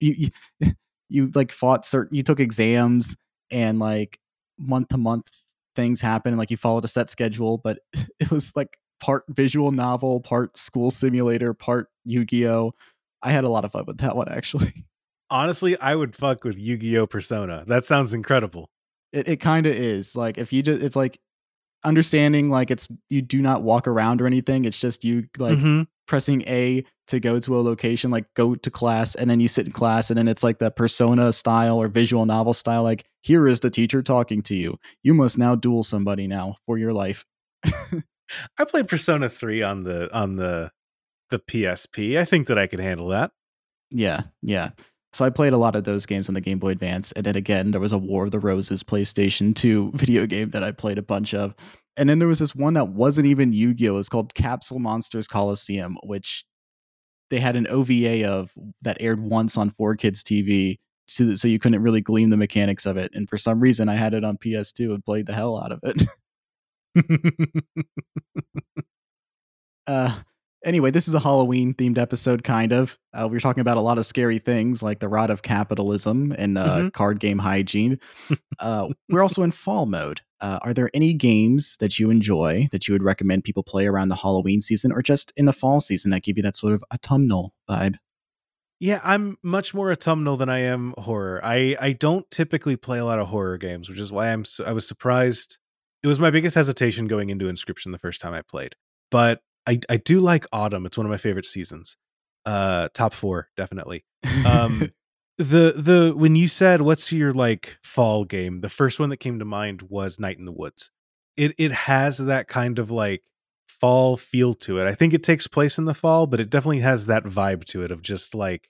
you 0.00 0.30
you, 0.60 0.70
you 1.08 1.30
like 1.34 1.52
fought 1.52 1.84
certain 1.86 2.16
you 2.16 2.22
took 2.22 2.40
exams 2.40 3.16
and 3.50 3.78
like 3.78 4.18
month 4.58 4.88
to 4.88 4.98
month 4.98 5.28
things 5.76 6.00
happen 6.00 6.32
and 6.32 6.38
like 6.38 6.50
you 6.50 6.56
followed 6.56 6.84
a 6.84 6.88
set 6.88 7.08
schedule 7.10 7.58
but 7.62 7.78
it 8.20 8.30
was 8.30 8.50
like 8.56 8.76
part 8.98 9.24
visual 9.28 9.70
novel 9.70 10.20
part 10.20 10.56
school 10.56 10.90
simulator 10.90 11.52
part 11.54 11.88
yu-gi-oh 12.04 12.72
i 13.26 13.30
had 13.30 13.44
a 13.44 13.48
lot 13.48 13.64
of 13.64 13.72
fun 13.72 13.84
with 13.86 13.98
that 13.98 14.16
one 14.16 14.28
actually. 14.28 14.72
Honestly 15.30 15.76
i 15.80 15.94
would 15.94 16.14
fuck 16.14 16.44
with 16.44 16.56
yu-gi-oh 16.58 17.06
persona. 17.06 17.64
That 17.66 17.84
sounds 17.84 18.12
incredible. 18.14 18.70
It, 19.12 19.28
it 19.28 19.36
kind 19.40 19.66
of 19.66 19.74
is. 19.74 20.14
Like 20.16 20.38
if 20.38 20.52
you 20.52 20.62
just 20.62 20.82
if 20.82 20.94
like 20.96 21.18
understanding 21.84 22.48
like 22.50 22.70
it's 22.70 22.88
you 23.10 23.22
do 23.22 23.40
not 23.42 23.62
walk 23.62 23.86
around 23.86 24.20
or 24.20 24.26
anything 24.26 24.64
it's 24.64 24.78
just 24.78 25.04
you 25.04 25.28
like 25.38 25.58
Mhm. 25.58 25.86
pressing 26.08 26.42
a 26.42 26.84
to 27.08 27.20
go 27.20 27.38
to 27.38 27.56
a 27.58 27.60
location 27.60 28.10
like 28.10 28.26
go 28.34 28.54
to 28.56 28.70
class 28.70 29.14
and 29.14 29.30
then 29.30 29.38
you 29.38 29.46
sit 29.46 29.66
in 29.66 29.72
class 29.72 30.10
and 30.10 30.18
then 30.18 30.26
it's 30.26 30.42
like 30.42 30.58
the 30.58 30.70
persona 30.70 31.32
style 31.32 31.76
or 31.80 31.86
visual 31.88 32.26
novel 32.26 32.54
style 32.54 32.82
like 32.82 33.04
here 33.22 33.46
is 33.46 33.60
the 33.60 33.70
teacher 33.70 34.02
talking 34.02 34.42
to 34.42 34.54
you. 34.54 34.78
You 35.02 35.14
must 35.14 35.38
now 35.38 35.54
duel 35.54 35.82
somebody 35.84 36.26
now 36.26 36.56
for 36.66 36.78
your 36.78 36.92
life. 36.92 37.24
I 38.58 38.64
played 38.64 38.88
persona 38.88 39.28
3 39.28 39.62
on 39.62 39.82
the 39.84 40.12
on 40.16 40.36
the 40.36 40.70
the 41.30 41.38
psp 41.38 42.18
i 42.18 42.24
think 42.24 42.46
that 42.46 42.58
i 42.58 42.66
could 42.66 42.80
handle 42.80 43.08
that. 43.08 43.30
Yeah 43.90 44.22
yeah. 44.42 44.70
So 45.12 45.24
i 45.24 45.30
played 45.30 45.52
a 45.52 45.58
lot 45.58 45.76
of 45.76 45.84
those 45.84 46.06
games 46.06 46.28
on 46.28 46.34
the 46.34 46.40
game 46.40 46.58
boy 46.58 46.70
advance 46.70 47.12
and 47.12 47.24
then 47.24 47.36
again 47.36 47.70
there 47.70 47.80
was 47.80 47.92
a 47.92 47.98
war 47.98 48.24
of 48.26 48.30
the 48.32 48.40
roses 48.40 48.82
playstation 48.82 49.54
2 49.54 49.92
video 49.94 50.26
game 50.26 50.50
that 50.50 50.62
i 50.64 50.72
played 50.72 50.98
a 50.98 51.02
bunch 51.02 51.34
of. 51.34 51.54
And 51.98 52.10
then 52.10 52.18
there 52.18 52.28
was 52.28 52.40
this 52.40 52.54
one 52.54 52.74
that 52.74 52.88
wasn't 52.90 53.26
even 53.26 53.54
yu-gi-oh! 53.54 53.96
It's 53.96 54.10
called 54.10 54.34
capsule 54.34 54.78
monsters 54.78 55.26
coliseum 55.28 55.96
which 56.04 56.44
they 57.30 57.38
had 57.40 57.56
an 57.56 57.66
ova 57.68 58.28
of 58.28 58.52
that 58.82 58.98
aired 59.00 59.20
once 59.20 59.56
on 59.56 59.70
4kids 59.70 60.20
tv 60.22 60.76
so, 61.08 61.36
so 61.36 61.48
you 61.48 61.58
couldn't 61.58 61.82
really 61.82 62.00
glean 62.00 62.30
the 62.30 62.36
mechanics 62.36 62.84
of 62.86 62.96
it 62.96 63.10
and 63.14 63.28
for 63.30 63.38
some 63.38 63.60
reason 63.60 63.88
i 63.88 63.94
had 63.94 64.14
it 64.14 64.24
on 64.24 64.36
ps2 64.38 64.94
and 64.94 65.04
played 65.04 65.26
the 65.26 65.34
hell 65.34 65.58
out 65.58 65.72
of 65.72 65.80
it. 65.84 66.02
Uh 69.86 70.18
anyway 70.66 70.90
this 70.90 71.08
is 71.08 71.14
a 71.14 71.20
halloween 71.20 71.72
themed 71.72 71.96
episode 71.96 72.44
kind 72.44 72.72
of 72.72 72.98
uh, 73.14 73.26
we 73.30 73.36
are 73.36 73.40
talking 73.40 73.62
about 73.62 73.76
a 73.78 73.80
lot 73.80 73.96
of 73.98 74.04
scary 74.04 74.38
things 74.38 74.82
like 74.82 74.98
the 75.00 75.08
rot 75.08 75.30
of 75.30 75.42
capitalism 75.42 76.34
and 76.36 76.58
uh, 76.58 76.82
Mhm. 76.82 76.92
card 76.92 77.20
game 77.20 77.38
hygiene 77.38 77.98
uh, 78.58 78.88
we're 79.08 79.22
also 79.22 79.42
in 79.42 79.50
fall 79.50 79.86
mode 79.86 80.20
uh, 80.40 80.58
are 80.62 80.74
there 80.74 80.90
any 80.92 81.14
games 81.14 81.76
that 81.80 81.98
you 81.98 82.10
enjoy 82.10 82.68
that 82.72 82.86
you 82.86 82.92
would 82.92 83.02
recommend 83.02 83.44
people 83.44 83.62
play 83.62 83.86
around 83.86 84.08
the 84.10 84.16
halloween 84.16 84.60
season 84.60 84.92
or 84.92 85.00
just 85.00 85.32
in 85.36 85.46
the 85.46 85.52
fall 85.52 85.80
season 85.80 86.10
that 86.10 86.22
give 86.22 86.36
you 86.36 86.42
that 86.42 86.56
sort 86.56 86.74
of 86.74 86.84
autumnal 86.92 87.54
vibe 87.70 87.94
Yeah, 88.78 89.00
I'm 89.02 89.38
much 89.42 89.72
more 89.72 89.90
autumnal 89.90 90.36
than 90.36 90.50
I 90.50 90.58
am 90.60 90.92
horror. 90.98 91.40
I 91.42 91.76
I 91.80 91.92
don't 91.92 92.30
typically 92.30 92.76
play 92.76 92.98
a 92.98 93.06
lot 93.06 93.18
of 93.18 93.28
horror 93.28 93.56
games, 93.56 93.88
which 93.88 93.98
is 93.98 94.12
why 94.12 94.28
I'm 94.32 94.44
I 94.66 94.72
was 94.74 94.86
surprised 94.86 95.56
it 96.02 96.08
was 96.08 96.20
my 96.20 96.30
biggest 96.30 96.54
hesitation 96.54 97.06
going 97.06 97.30
into 97.30 97.46
Inscryption 97.46 97.90
the 97.92 97.98
first 97.98 98.20
time 98.20 98.34
I 98.34 98.42
played. 98.42 98.74
But 99.10 99.40
I 99.66 99.80
I 99.88 99.96
do 99.96 100.20
like 100.20 100.46
Autumn. 100.52 100.86
It's 100.86 100.96
one 100.96 101.06
of 101.06 101.10
my 101.10 101.16
favorite 101.16 101.46
seasons. 101.46 101.96
Uh 102.44 102.88
top 102.94 103.12
4 103.12 103.48
definitely. 103.56 104.04
Um 104.44 104.92
the 105.38 105.74
the 105.76 106.14
when 106.16 106.36
you 106.36 106.48
said 106.48 106.82
what's 106.82 107.12
your 107.12 107.32
like 107.32 107.78
fall 107.82 108.24
game, 108.24 108.60
the 108.60 108.68
first 108.68 109.00
one 109.00 109.10
that 109.10 109.18
came 109.18 109.38
to 109.38 109.44
mind 109.44 109.82
was 109.82 110.18
Night 110.18 110.38
in 110.38 110.44
the 110.44 110.52
Woods. 110.52 110.90
It 111.36 111.54
it 111.58 111.72
has 111.72 112.18
that 112.18 112.48
kind 112.48 112.78
of 112.78 112.90
like 112.90 113.22
fall 113.68 114.16
feel 114.16 114.54
to 114.54 114.78
it. 114.78 114.86
I 114.86 114.94
think 114.94 115.12
it 115.12 115.22
takes 115.22 115.46
place 115.46 115.78
in 115.78 115.84
the 115.84 115.94
fall, 115.94 116.26
but 116.26 116.40
it 116.40 116.50
definitely 116.50 116.80
has 116.80 117.06
that 117.06 117.24
vibe 117.24 117.64
to 117.66 117.82
it 117.82 117.90
of 117.90 118.02
just 118.02 118.34
like 118.34 118.68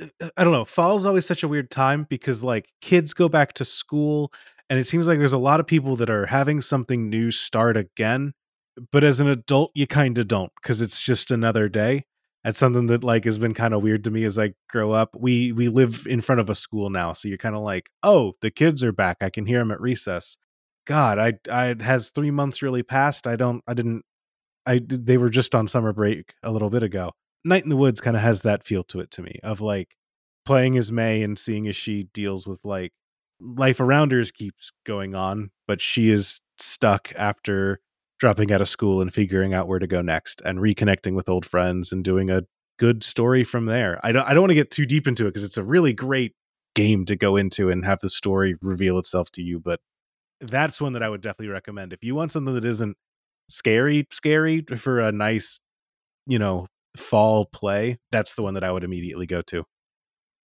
uh, 0.00 0.06
I 0.36 0.44
don't 0.44 0.52
know. 0.52 0.64
Fall's 0.64 1.06
always 1.06 1.26
such 1.26 1.42
a 1.42 1.48
weird 1.48 1.70
time 1.70 2.06
because 2.08 2.44
like 2.44 2.68
kids 2.80 3.14
go 3.14 3.28
back 3.28 3.54
to 3.54 3.64
school 3.64 4.32
and 4.70 4.78
it 4.78 4.84
seems 4.84 5.06
like 5.06 5.18
there's 5.18 5.32
a 5.32 5.38
lot 5.38 5.60
of 5.60 5.66
people 5.66 5.96
that 5.96 6.10
are 6.10 6.26
having 6.26 6.60
something 6.60 7.08
new 7.08 7.30
start 7.30 7.76
again. 7.76 8.34
But 8.90 9.04
as 9.04 9.20
an 9.20 9.28
adult, 9.28 9.70
you 9.74 9.86
kind 9.86 10.18
of 10.18 10.28
don't 10.28 10.52
because 10.60 10.82
it's 10.82 11.00
just 11.00 11.30
another 11.30 11.68
day. 11.68 12.04
That's 12.42 12.58
something 12.58 12.88
that 12.88 13.02
like 13.02 13.24
has 13.24 13.38
been 13.38 13.54
kind 13.54 13.72
of 13.72 13.82
weird 13.82 14.04
to 14.04 14.10
me 14.10 14.24
as 14.24 14.38
I 14.38 14.52
grow 14.68 14.92
up. 14.92 15.16
We 15.18 15.52
we 15.52 15.68
live 15.68 16.06
in 16.08 16.20
front 16.20 16.40
of 16.40 16.50
a 16.50 16.54
school 16.54 16.90
now, 16.90 17.14
so 17.14 17.28
you're 17.28 17.38
kind 17.38 17.54
of 17.54 17.62
like, 17.62 17.88
oh, 18.02 18.34
the 18.42 18.50
kids 18.50 18.84
are 18.84 18.92
back. 18.92 19.18
I 19.22 19.30
can 19.30 19.46
hear 19.46 19.60
them 19.60 19.70
at 19.70 19.80
recess. 19.80 20.36
God, 20.86 21.18
I 21.18 21.34
I 21.50 21.76
has 21.80 22.10
three 22.10 22.30
months 22.30 22.62
really 22.62 22.82
passed. 22.82 23.26
I 23.26 23.36
don't 23.36 23.62
I 23.66 23.74
didn't 23.74 24.04
I 24.66 24.80
they 24.86 25.16
were 25.16 25.30
just 25.30 25.54
on 25.54 25.68
summer 25.68 25.92
break 25.92 26.34
a 26.42 26.52
little 26.52 26.70
bit 26.70 26.82
ago. 26.82 27.12
Night 27.44 27.64
in 27.64 27.70
the 27.70 27.76
Woods 27.76 28.00
kind 28.00 28.16
of 28.16 28.22
has 28.22 28.42
that 28.42 28.64
feel 28.64 28.82
to 28.84 29.00
it 29.00 29.10
to 29.12 29.22
me 29.22 29.38
of 29.42 29.60
like 29.60 29.96
playing 30.44 30.76
as 30.76 30.92
Mae 30.92 31.22
and 31.22 31.38
seeing 31.38 31.66
as 31.68 31.76
she 31.76 32.04
deals 32.12 32.46
with 32.46 32.60
like 32.64 32.92
life 33.40 33.80
around 33.80 34.12
her 34.12 34.22
keeps 34.24 34.72
going 34.84 35.14
on, 35.14 35.50
but 35.66 35.80
she 35.80 36.10
is 36.10 36.40
stuck 36.58 37.12
after 37.16 37.80
dropping 38.18 38.52
out 38.52 38.60
of 38.60 38.68
school 38.68 39.00
and 39.00 39.12
figuring 39.12 39.54
out 39.54 39.68
where 39.68 39.78
to 39.78 39.86
go 39.86 40.02
next 40.02 40.40
and 40.44 40.58
reconnecting 40.58 41.14
with 41.14 41.28
old 41.28 41.44
friends 41.44 41.92
and 41.92 42.04
doing 42.04 42.30
a 42.30 42.44
good 42.78 43.04
story 43.04 43.44
from 43.44 43.66
there. 43.66 43.98
I 44.02 44.12
don't 44.12 44.26
I 44.26 44.34
don't 44.34 44.42
want 44.42 44.50
to 44.50 44.56
get 44.56 44.70
too 44.70 44.86
deep 44.86 45.06
into 45.06 45.24
it 45.24 45.30
because 45.30 45.44
it's 45.44 45.58
a 45.58 45.62
really 45.62 45.92
great 45.92 46.32
game 46.74 47.04
to 47.06 47.16
go 47.16 47.36
into 47.36 47.70
and 47.70 47.84
have 47.84 48.00
the 48.00 48.10
story 48.10 48.56
reveal 48.60 48.98
itself 48.98 49.30
to 49.32 49.42
you, 49.42 49.60
but 49.60 49.80
that's 50.40 50.80
one 50.80 50.92
that 50.92 51.02
I 51.02 51.08
would 51.08 51.20
definitely 51.20 51.48
recommend. 51.48 51.92
If 51.92 52.02
you 52.02 52.14
want 52.14 52.32
something 52.32 52.54
that 52.54 52.64
isn't 52.64 52.96
scary 53.48 54.06
scary 54.10 54.64
for 54.76 55.00
a 55.00 55.12
nice, 55.12 55.60
you 56.26 56.38
know, 56.38 56.66
fall 56.96 57.46
play, 57.46 57.98
that's 58.10 58.34
the 58.34 58.42
one 58.42 58.54
that 58.54 58.64
I 58.64 58.72
would 58.72 58.84
immediately 58.84 59.26
go 59.26 59.42
to. 59.42 59.64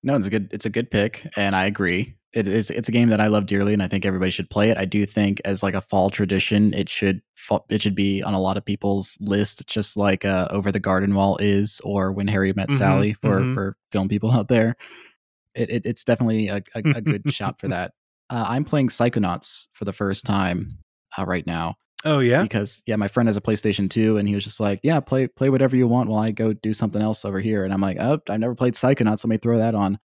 No, 0.03 0.15
it's 0.15 0.27
a 0.27 0.29
good 0.29 0.49
it's 0.53 0.65
a 0.65 0.69
good 0.69 0.91
pick, 0.91 1.27
and 1.35 1.55
I 1.55 1.65
agree. 1.65 2.15
It 2.33 2.47
is 2.47 2.69
it's 2.69 2.87
a 2.87 2.91
game 2.91 3.09
that 3.09 3.19
I 3.19 3.27
love 3.27 3.47
dearly, 3.47 3.73
and 3.73 3.81
I 3.81 3.87
think 3.87 4.05
everybody 4.05 4.29
should 4.29 4.49
play 4.49 4.69
it. 4.69 4.77
I 4.77 4.85
do 4.85 5.05
think 5.05 5.41
as 5.45 5.63
like 5.63 5.73
a 5.73 5.81
fall 5.81 6.11
tradition, 6.11 6.73
it 6.73 6.87
should 6.87 7.21
it 7.69 7.81
should 7.81 7.95
be 7.95 8.21
on 8.21 8.35
a 8.35 8.39
lot 8.39 8.55
of 8.55 8.63
people's 8.63 9.17
list, 9.19 9.67
just 9.67 9.97
like 9.97 10.25
uh, 10.25 10.47
Over 10.51 10.71
the 10.71 10.79
Garden 10.79 11.15
Wall 11.15 11.37
is, 11.37 11.81
or 11.83 12.11
When 12.11 12.27
Harry 12.27 12.53
Met 12.53 12.69
mm-hmm, 12.69 12.77
Sally 12.77 13.13
for 13.13 13.39
mm-hmm. 13.39 13.55
for 13.55 13.77
film 13.91 14.09
people 14.09 14.31
out 14.33 14.47
there. 14.47 14.75
It, 15.55 15.69
it 15.71 15.85
it's 15.85 16.03
definitely 16.03 16.49
a, 16.49 16.61
a, 16.75 16.79
a 16.95 17.01
good 17.01 17.33
shot 17.33 17.59
for 17.59 17.67
that. 17.69 17.93
Uh, 18.29 18.45
I'm 18.47 18.63
playing 18.63 18.89
Psychonauts 18.89 19.67
for 19.73 19.85
the 19.85 19.93
first 19.93 20.23
time 20.23 20.77
uh, 21.17 21.25
right 21.25 21.47
now. 21.47 21.75
Oh 22.05 22.19
yeah, 22.19 22.43
because 22.43 22.81
yeah, 22.85 22.95
my 22.95 23.07
friend 23.07 23.27
has 23.27 23.35
a 23.35 23.41
PlayStation 23.41 23.89
2, 23.89 24.17
and 24.17 24.27
he 24.27 24.35
was 24.35 24.43
just 24.43 24.59
like, 24.59 24.79
"Yeah, 24.83 24.99
play 24.99 25.27
play 25.27 25.49
whatever 25.49 25.75
you 25.75 25.87
want 25.87 26.09
while 26.09 26.21
I 26.21 26.31
go 26.31 26.53
do 26.53 26.73
something 26.73 27.01
else 27.01 27.25
over 27.25 27.39
here." 27.39 27.65
And 27.65 27.73
I'm 27.73 27.81
like, 27.81 27.97
"Oh, 27.99 28.19
I've 28.29 28.39
never 28.39 28.55
played 28.55 28.75
Psychonauts. 28.75 29.23
Let 29.23 29.29
me 29.29 29.37
throw 29.37 29.57
that 29.57 29.75
on." 29.75 29.99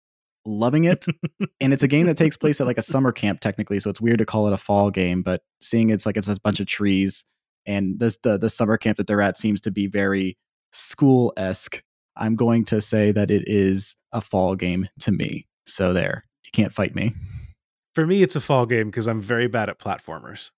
Loving 0.46 0.86
it, 0.86 1.06
and 1.62 1.74
it's 1.74 1.84
a 1.84 1.88
game 1.88 2.08
that 2.08 2.18
takes 2.18 2.38
place 2.38 2.60
at 2.60 2.68
like 2.68 2.78
a 2.78 2.84
summer 2.84 3.12
camp 3.12 3.42
technically, 3.42 3.80
so 3.80 3.89
it's 3.89 4.02
weird 4.02 4.20
to 4.20 4.26
call 4.26 4.48
it 4.48 4.54
a 4.54 4.58
fall 4.58 4.89
game. 4.89 5.22
But 5.22 5.42
seeing 5.62 5.89
it's 5.89 6.06
like 6.06 6.18
it's 6.18 6.28
a 6.28 6.39
bunch 6.42 6.60
of 6.60 6.68
trees, 6.68 7.26
and 7.66 8.00
this 8.00 8.18
the 8.24 8.38
the 8.38 8.50
summer 8.50 8.78
camp 8.78 8.98
that 8.98 9.08
they're 9.08 9.22
at 9.22 9.38
seems 9.38 9.62
to 9.62 9.72
be 9.72 9.88
very 9.88 10.38
school 10.72 11.34
esque. 11.38 11.84
I'm 12.18 12.36
going 12.36 12.66
to 12.66 12.82
say 12.82 13.12
that 13.12 13.32
it 13.32 13.44
is 13.48 13.96
a 14.12 14.22
fall 14.22 14.56
game 14.56 14.88
to 15.02 15.12
me. 15.12 15.48
So 15.66 15.94
there, 15.94 16.26
you 16.44 16.52
can't 16.52 16.74
fight 16.74 16.96
me. 16.96 17.14
For 17.94 18.06
me, 18.06 18.24
it's 18.24 18.36
a 18.36 18.42
fall 18.42 18.66
game 18.66 18.88
because 18.88 19.08
I'm 19.08 19.22
very 19.22 19.48
bad 19.48 19.70
at 19.70 19.80
platformers. 19.80 20.52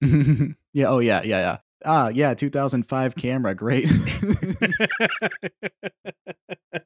yeah. 0.00 0.86
Oh, 0.86 0.98
yeah. 0.98 1.22
Yeah. 1.22 1.40
Yeah. 1.40 1.56
Ah, 1.84 2.08
yeah. 2.08 2.34
2005 2.34 3.16
camera. 3.16 3.54
Great. 3.54 3.90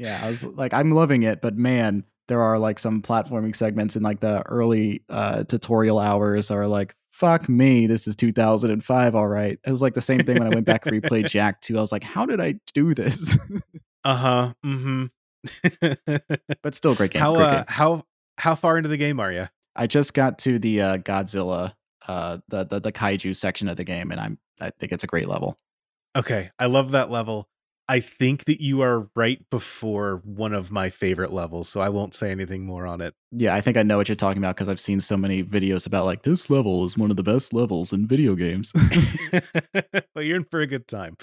yeah. 0.00 0.20
I 0.22 0.30
was 0.30 0.44
like, 0.44 0.72
I'm 0.72 0.92
loving 0.92 1.22
it, 1.22 1.40
but 1.40 1.56
man, 1.56 2.04
there 2.28 2.40
are 2.40 2.58
like 2.58 2.78
some 2.78 3.02
platforming 3.02 3.54
segments 3.54 3.96
in 3.96 4.02
like 4.02 4.20
the 4.20 4.42
early 4.46 5.02
uh, 5.08 5.44
tutorial 5.44 5.98
hours 5.98 6.50
are 6.50 6.66
like, 6.66 6.94
fuck 7.10 7.48
me, 7.48 7.86
this 7.86 8.06
is 8.06 8.16
2005. 8.16 9.14
All 9.14 9.28
right. 9.28 9.58
It 9.64 9.70
was 9.70 9.82
like 9.82 9.94
the 9.94 10.00
same 10.00 10.20
thing 10.20 10.38
when 10.38 10.46
I 10.46 10.54
went 10.54 10.66
back 10.66 10.86
and 10.86 11.02
replayed 11.02 11.28
Jak 11.30 11.60
2. 11.60 11.76
I 11.76 11.80
was 11.80 11.92
like, 11.92 12.04
how 12.04 12.24
did 12.24 12.40
I 12.40 12.54
do 12.72 12.94
this? 12.94 13.36
uh 14.04 14.16
huh. 14.16 14.52
Mm 14.64 14.80
hmm. 14.82 16.14
but 16.62 16.74
still, 16.74 16.94
great 16.94 17.12
game. 17.12 17.20
How, 17.20 17.34
great 17.34 17.44
uh, 17.44 17.64
how, 17.68 18.04
how 18.38 18.54
far 18.54 18.76
into 18.76 18.88
the 18.88 18.96
game 18.96 19.20
are 19.20 19.32
you? 19.32 19.48
I 19.76 19.86
just 19.86 20.14
got 20.14 20.38
to 20.40 20.58
the 20.58 20.80
uh, 20.80 20.96
Godzilla 20.98 21.74
uh, 22.10 22.38
the, 22.48 22.64
the 22.64 22.80
the 22.80 22.92
kaiju 22.92 23.36
section 23.36 23.68
of 23.68 23.76
the 23.76 23.84
game, 23.84 24.10
and 24.10 24.20
I'm 24.20 24.38
I 24.60 24.70
think 24.70 24.92
it's 24.92 25.04
a 25.04 25.06
great 25.06 25.28
level. 25.28 25.56
Okay, 26.16 26.50
I 26.58 26.66
love 26.66 26.90
that 26.92 27.10
level. 27.10 27.48
I 27.90 27.98
think 27.98 28.44
that 28.44 28.60
you 28.60 28.82
are 28.82 29.10
right 29.16 29.44
before 29.50 30.22
one 30.24 30.54
of 30.54 30.70
my 30.70 30.90
favorite 30.90 31.32
levels, 31.32 31.68
so 31.68 31.80
I 31.80 31.88
won't 31.88 32.14
say 32.14 32.30
anything 32.30 32.64
more 32.64 32.86
on 32.86 33.00
it. 33.00 33.14
Yeah, 33.32 33.56
I 33.56 33.60
think 33.60 33.76
I 33.76 33.82
know 33.82 33.96
what 33.96 34.08
you're 34.08 34.14
talking 34.14 34.40
about 34.40 34.54
because 34.54 34.68
I've 34.68 34.78
seen 34.78 35.00
so 35.00 35.16
many 35.16 35.42
videos 35.42 35.88
about 35.88 36.04
like 36.04 36.22
this 36.22 36.48
level 36.48 36.86
is 36.86 36.96
one 36.96 37.10
of 37.10 37.16
the 37.16 37.24
best 37.24 37.52
levels 37.52 37.92
in 37.92 38.06
video 38.06 38.36
games. 38.36 38.72
well, 40.14 40.24
you're 40.24 40.36
in 40.36 40.44
for 40.44 40.60
a 40.60 40.68
good 40.68 40.86
time. 40.86 41.16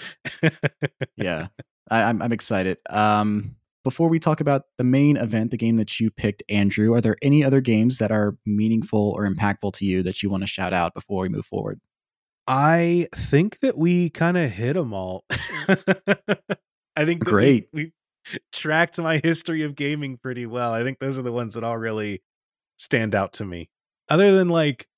yeah, 1.16 1.46
I, 1.90 2.02
I'm 2.02 2.20
I'm 2.20 2.32
excited. 2.32 2.76
Um, 2.90 3.56
before 3.82 4.10
we 4.10 4.18
talk 4.18 4.42
about 4.42 4.64
the 4.76 4.84
main 4.84 5.16
event, 5.16 5.50
the 5.50 5.56
game 5.56 5.78
that 5.78 5.98
you 5.98 6.10
picked, 6.10 6.42
Andrew, 6.50 6.92
are 6.92 7.00
there 7.00 7.16
any 7.22 7.42
other 7.42 7.62
games 7.62 7.96
that 7.96 8.12
are 8.12 8.36
meaningful 8.44 9.14
or 9.16 9.26
impactful 9.26 9.72
to 9.72 9.86
you 9.86 10.02
that 10.02 10.22
you 10.22 10.28
want 10.28 10.42
to 10.42 10.46
shout 10.46 10.74
out 10.74 10.92
before 10.92 11.22
we 11.22 11.30
move 11.30 11.46
forward? 11.46 11.80
I 12.48 13.08
think 13.14 13.60
that 13.60 13.76
we 13.76 14.08
kind 14.08 14.38
of 14.38 14.50
hit 14.50 14.72
them 14.72 14.94
all. 14.94 15.24
I 16.96 17.04
think 17.04 17.22
great. 17.22 17.68
We, 17.74 17.92
we 18.32 18.38
tracked 18.52 18.98
my 18.98 19.20
history 19.22 19.64
of 19.64 19.76
gaming 19.76 20.16
pretty 20.16 20.46
well. 20.46 20.72
I 20.72 20.82
think 20.82 20.98
those 20.98 21.18
are 21.18 21.22
the 21.22 21.30
ones 21.30 21.54
that 21.54 21.62
all 21.62 21.76
really 21.76 22.22
stand 22.78 23.14
out 23.14 23.34
to 23.34 23.44
me. 23.44 23.68
Other 24.08 24.34
than 24.34 24.48
like 24.48 24.88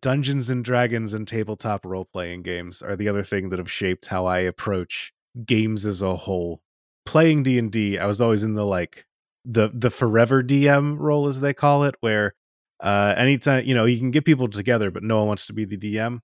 Dungeons 0.00 0.50
and 0.50 0.64
Dragons 0.64 1.14
and 1.14 1.26
tabletop 1.26 1.84
role 1.84 2.04
playing 2.04 2.42
games 2.42 2.80
are 2.80 2.94
the 2.94 3.08
other 3.08 3.24
thing 3.24 3.48
that 3.48 3.58
have 3.58 3.70
shaped 3.70 4.06
how 4.06 4.26
I 4.26 4.38
approach 4.38 5.12
games 5.44 5.84
as 5.84 6.00
a 6.00 6.14
whole 6.14 6.62
playing 7.04 7.42
D&D, 7.42 7.98
I 7.98 8.06
was 8.06 8.20
always 8.20 8.44
in 8.44 8.54
the 8.54 8.64
like 8.64 9.06
the 9.44 9.70
the 9.72 9.90
forever 9.90 10.42
DM 10.42 10.96
role 10.98 11.26
as 11.26 11.40
they 11.40 11.54
call 11.54 11.84
it 11.84 11.96
where 12.00 12.34
uh 12.80 13.14
anytime, 13.16 13.64
you 13.64 13.74
know, 13.74 13.86
you 13.86 13.98
can 13.98 14.10
get 14.10 14.24
people 14.24 14.46
together 14.46 14.90
but 14.92 15.02
no 15.02 15.18
one 15.18 15.28
wants 15.28 15.46
to 15.46 15.52
be 15.52 15.64
the 15.64 15.76
DM. 15.78 16.20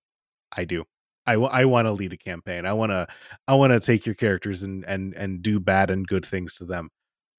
I 0.56 0.64
do. 0.64 0.84
I, 1.26 1.64
want 1.64 1.86
to 1.86 1.92
lead 1.92 2.12
a 2.12 2.18
campaign. 2.18 2.66
I 2.66 2.74
want 2.74 2.92
to 2.92 3.06
I 3.48 3.54
want 3.54 3.72
to 3.72 3.80
take 3.80 4.04
your 4.06 4.14
characters 4.14 4.62
and 4.62 4.84
and 4.84 5.14
and 5.14 5.42
do 5.42 5.58
bad 5.58 5.90
and 5.90 6.06
good 6.06 6.24
things 6.24 6.56
to 6.56 6.64
them. 6.64 6.90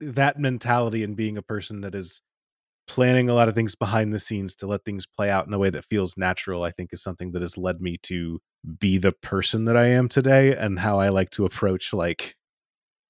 That 0.01 0.39
mentality 0.39 1.03
and 1.03 1.15
being 1.15 1.37
a 1.37 1.43
person 1.43 1.81
that 1.81 1.93
is 1.93 2.21
planning 2.87 3.29
a 3.29 3.33
lot 3.33 3.47
of 3.47 3.55
things 3.55 3.75
behind 3.75 4.13
the 4.13 4.19
scenes 4.19 4.55
to 4.55 4.67
let 4.67 4.83
things 4.83 5.05
play 5.05 5.29
out 5.29 5.47
in 5.47 5.53
a 5.53 5.59
way 5.59 5.69
that 5.69 5.85
feels 5.85 6.17
natural, 6.17 6.63
I 6.63 6.71
think 6.71 6.93
is 6.93 7.01
something 7.01 7.31
that 7.31 7.41
has 7.41 7.57
led 7.57 7.81
me 7.81 7.97
to 8.03 8.39
be 8.79 8.97
the 8.97 9.11
person 9.11 9.65
that 9.65 9.77
I 9.77 9.85
am 9.85 10.07
today 10.07 10.55
and 10.55 10.79
how 10.79 10.99
I 10.99 11.09
like 11.09 11.29
to 11.31 11.45
approach 11.45 11.93
like 11.93 12.35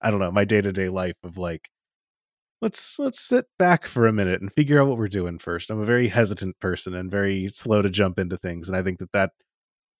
I 0.01 0.11
don't 0.11 0.19
know, 0.19 0.31
my 0.31 0.45
day-to-day 0.45 0.89
life 0.89 1.15
of 1.23 1.37
like 1.37 1.69
let's 2.61 2.99
let's 2.99 3.19
sit 3.19 3.45
back 3.57 3.85
for 3.87 4.07
a 4.07 4.13
minute 4.13 4.41
and 4.41 4.53
figure 4.53 4.81
out 4.81 4.87
what 4.87 4.97
we're 4.97 5.07
doing 5.07 5.39
first. 5.39 5.69
I'm 5.69 5.81
a 5.81 5.85
very 5.85 6.09
hesitant 6.09 6.59
person 6.59 6.93
and 6.93 7.09
very 7.11 7.47
slow 7.47 7.81
to 7.81 7.89
jump 7.89 8.19
into 8.19 8.37
things 8.37 8.67
and 8.67 8.77
I 8.77 8.83
think 8.83 8.99
that 8.99 9.11
that 9.13 9.31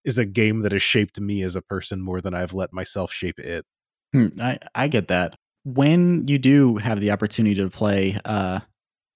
is 0.05 0.17
a 0.17 0.25
game 0.25 0.61
that 0.61 0.71
has 0.71 0.81
shaped 0.81 1.19
me 1.19 1.41
as 1.41 1.55
a 1.55 1.61
person 1.61 1.99
more 2.01 2.21
than 2.21 2.33
I've 2.33 2.53
let 2.53 2.71
myself 2.71 3.11
shape 3.11 3.39
it. 3.39 3.65
Hmm, 4.13 4.27
I 4.39 4.59
I 4.73 4.87
get 4.87 5.09
that. 5.09 5.35
When 5.63 6.27
you 6.27 6.37
do 6.37 6.77
have 6.77 7.01
the 7.01 7.11
opportunity 7.11 7.55
to 7.55 7.69
play 7.69 8.17
uh 8.23 8.59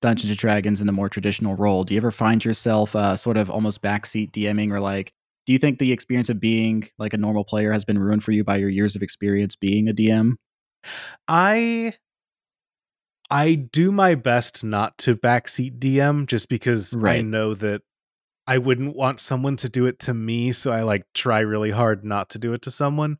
Dungeons 0.01 0.29
and 0.29 0.37
Dragons 0.37 0.81
in 0.81 0.87
the 0.87 0.93
more 0.93 1.09
traditional 1.09 1.55
role, 1.55 1.83
do 1.83 1.93
you 1.93 1.99
ever 1.99 2.11
find 2.11 2.43
yourself 2.43 2.95
uh, 2.95 3.17
sort 3.17 3.35
of 3.37 3.49
almost 3.49 3.81
backseat 3.81 4.31
DMing 4.31 4.71
or 4.71 4.79
like 4.79 5.11
do 5.45 5.53
you 5.53 5.59
think 5.59 5.79
the 5.79 5.91
experience 5.91 6.29
of 6.29 6.39
being 6.39 6.87
like 6.97 7.13
a 7.13 7.17
normal 7.17 7.43
player 7.43 7.71
has 7.71 7.83
been 7.83 7.97
ruined 7.97 8.23
for 8.23 8.31
you 8.31 8.43
by 8.43 8.57
your 8.57 8.69
years 8.69 8.95
of 8.95 9.01
experience 9.01 9.55
being 9.55 9.89
a 9.89 9.93
DM? 9.93 10.35
I 11.27 11.93
I 13.29 13.55
do 13.55 13.91
my 13.91 14.15
best 14.15 14.63
not 14.63 14.97
to 14.99 15.15
backseat 15.15 15.79
DM 15.79 16.25
just 16.25 16.49
because 16.49 16.95
right. 16.95 17.19
I 17.19 17.21
know 17.21 17.53
that 17.55 17.81
I 18.49 18.57
wouldn't 18.57 18.95
want 18.95 19.19
someone 19.19 19.57
to 19.57 19.69
do 19.69 19.85
it 19.85 19.99
to 19.99 20.13
me, 20.15 20.51
so 20.53 20.71
I 20.71 20.81
like 20.81 21.03
try 21.13 21.39
really 21.41 21.69
hard 21.69 22.03
not 22.03 22.31
to 22.31 22.39
do 22.39 22.53
it 22.53 22.63
to 22.63 22.71
someone. 22.71 23.19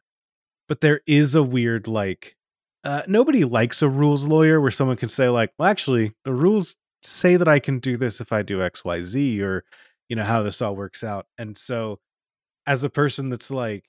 But 0.68 0.82
there 0.82 1.02
is 1.06 1.36
a 1.36 1.44
weird 1.44 1.88
like 1.88 2.36
uh, 2.84 3.04
nobody 3.08 3.44
likes 3.46 3.84
a 3.84 3.90
rules 3.90 4.26
lawyer 4.28 4.60
where 4.60 4.72
someone 4.72 4.98
can 4.98 5.10
say 5.10 5.30
like, 5.30 5.52
"Well, 5.60 5.70
actually, 5.70 6.14
the 6.26 6.34
rules 6.34 6.76
say 7.04 7.36
that 7.38 7.48
I 7.48 7.60
can 7.60 7.78
do 7.78 7.96
this 7.96 8.20
if 8.20 8.34
I 8.34 8.42
do 8.42 8.58
XYZ 8.58 9.42
or 9.42 9.66
you 10.10 10.16
know 10.16 10.24
how 10.24 10.42
this 10.42 10.64
all 10.64 10.76
works 10.76 11.04
out. 11.04 11.28
And 11.38 11.56
so 11.56 12.00
as 12.66 12.84
a 12.84 12.90
person 12.90 13.30
that's 13.30 13.52
like, 13.52 13.86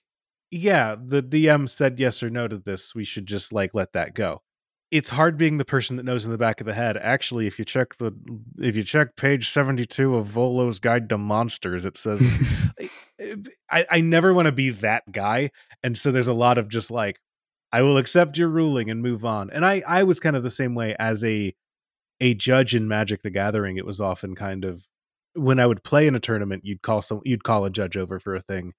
yeah, 0.51 0.97
the 1.03 1.23
DM 1.23 1.69
said 1.69 1.99
yes 1.99 2.23
or 2.23 2.29
no 2.31 2.49
to 2.49 2.59
this, 2.59 2.95
we 2.95 3.05
should 3.05 3.27
just 3.27 3.53
like 3.53 3.75
let 3.75 3.95
that 3.95 4.15
go. 4.15 4.43
It's 4.91 5.11
hard 5.11 5.37
being 5.37 5.59
the 5.59 5.65
person 5.65 5.97
that 5.97 6.05
knows 6.05 6.25
in 6.25 6.33
the 6.33 6.39
back 6.39 6.61
of 6.61 6.67
the 6.67 6.75
head. 6.75 6.97
Actually, 6.97 7.47
if 7.47 7.59
you 7.59 7.65
check 7.65 7.97
the 7.99 8.13
if 8.59 8.77
you 8.77 8.83
check 8.83 9.17
page 9.17 9.51
72 9.51 10.17
of 10.17 10.27
Volo's 10.27 10.81
Guide 10.81 11.09
to 11.11 11.19
Monsters, 11.19 11.87
it 11.87 11.97
says 11.97 12.27
I, 13.71 13.87
I 13.89 14.01
never 14.01 14.35
want 14.35 14.47
to 14.47 14.53
be 14.53 14.71
that 14.71 15.11
guy. 15.13 15.51
And 15.83 15.97
so 15.97 16.11
there's 16.11 16.27
a 16.27 16.35
lot 16.35 16.59
of 16.59 16.69
just 16.69 16.91
like, 16.91 17.21
I 17.73 17.83
will 17.83 17.99
accept 17.99 18.37
your 18.37 18.49
ruling 18.49 18.91
and 18.91 19.01
move 19.01 19.25
on. 19.25 19.51
And 19.51 19.65
I 19.65 19.83
I 19.87 20.03
was 20.03 20.19
kind 20.19 20.35
of 20.37 20.43
the 20.43 20.51
same 20.51 20.75
way 20.75 20.97
as 20.99 21.23
a 21.23 21.55
a 22.21 22.35
judge 22.35 22.75
in 22.75 22.89
Magic 22.89 23.23
the 23.23 23.31
Gathering. 23.31 23.77
It 23.77 23.87
was 23.87 24.01
often 24.01 24.35
kind 24.35 24.65
of 24.65 24.89
when 25.35 25.61
I 25.61 25.67
would 25.67 25.85
play 25.85 26.07
in 26.07 26.15
a 26.17 26.21
tournament, 26.21 26.65
you'd 26.65 26.83
call 26.83 27.03
some 27.03 27.21
you'd 27.25 27.45
call 27.45 27.65
a 27.65 27.71
judge 27.71 27.97
over 27.97 28.19
for 28.19 28.35
a 28.35 28.41
thing 28.41 28.73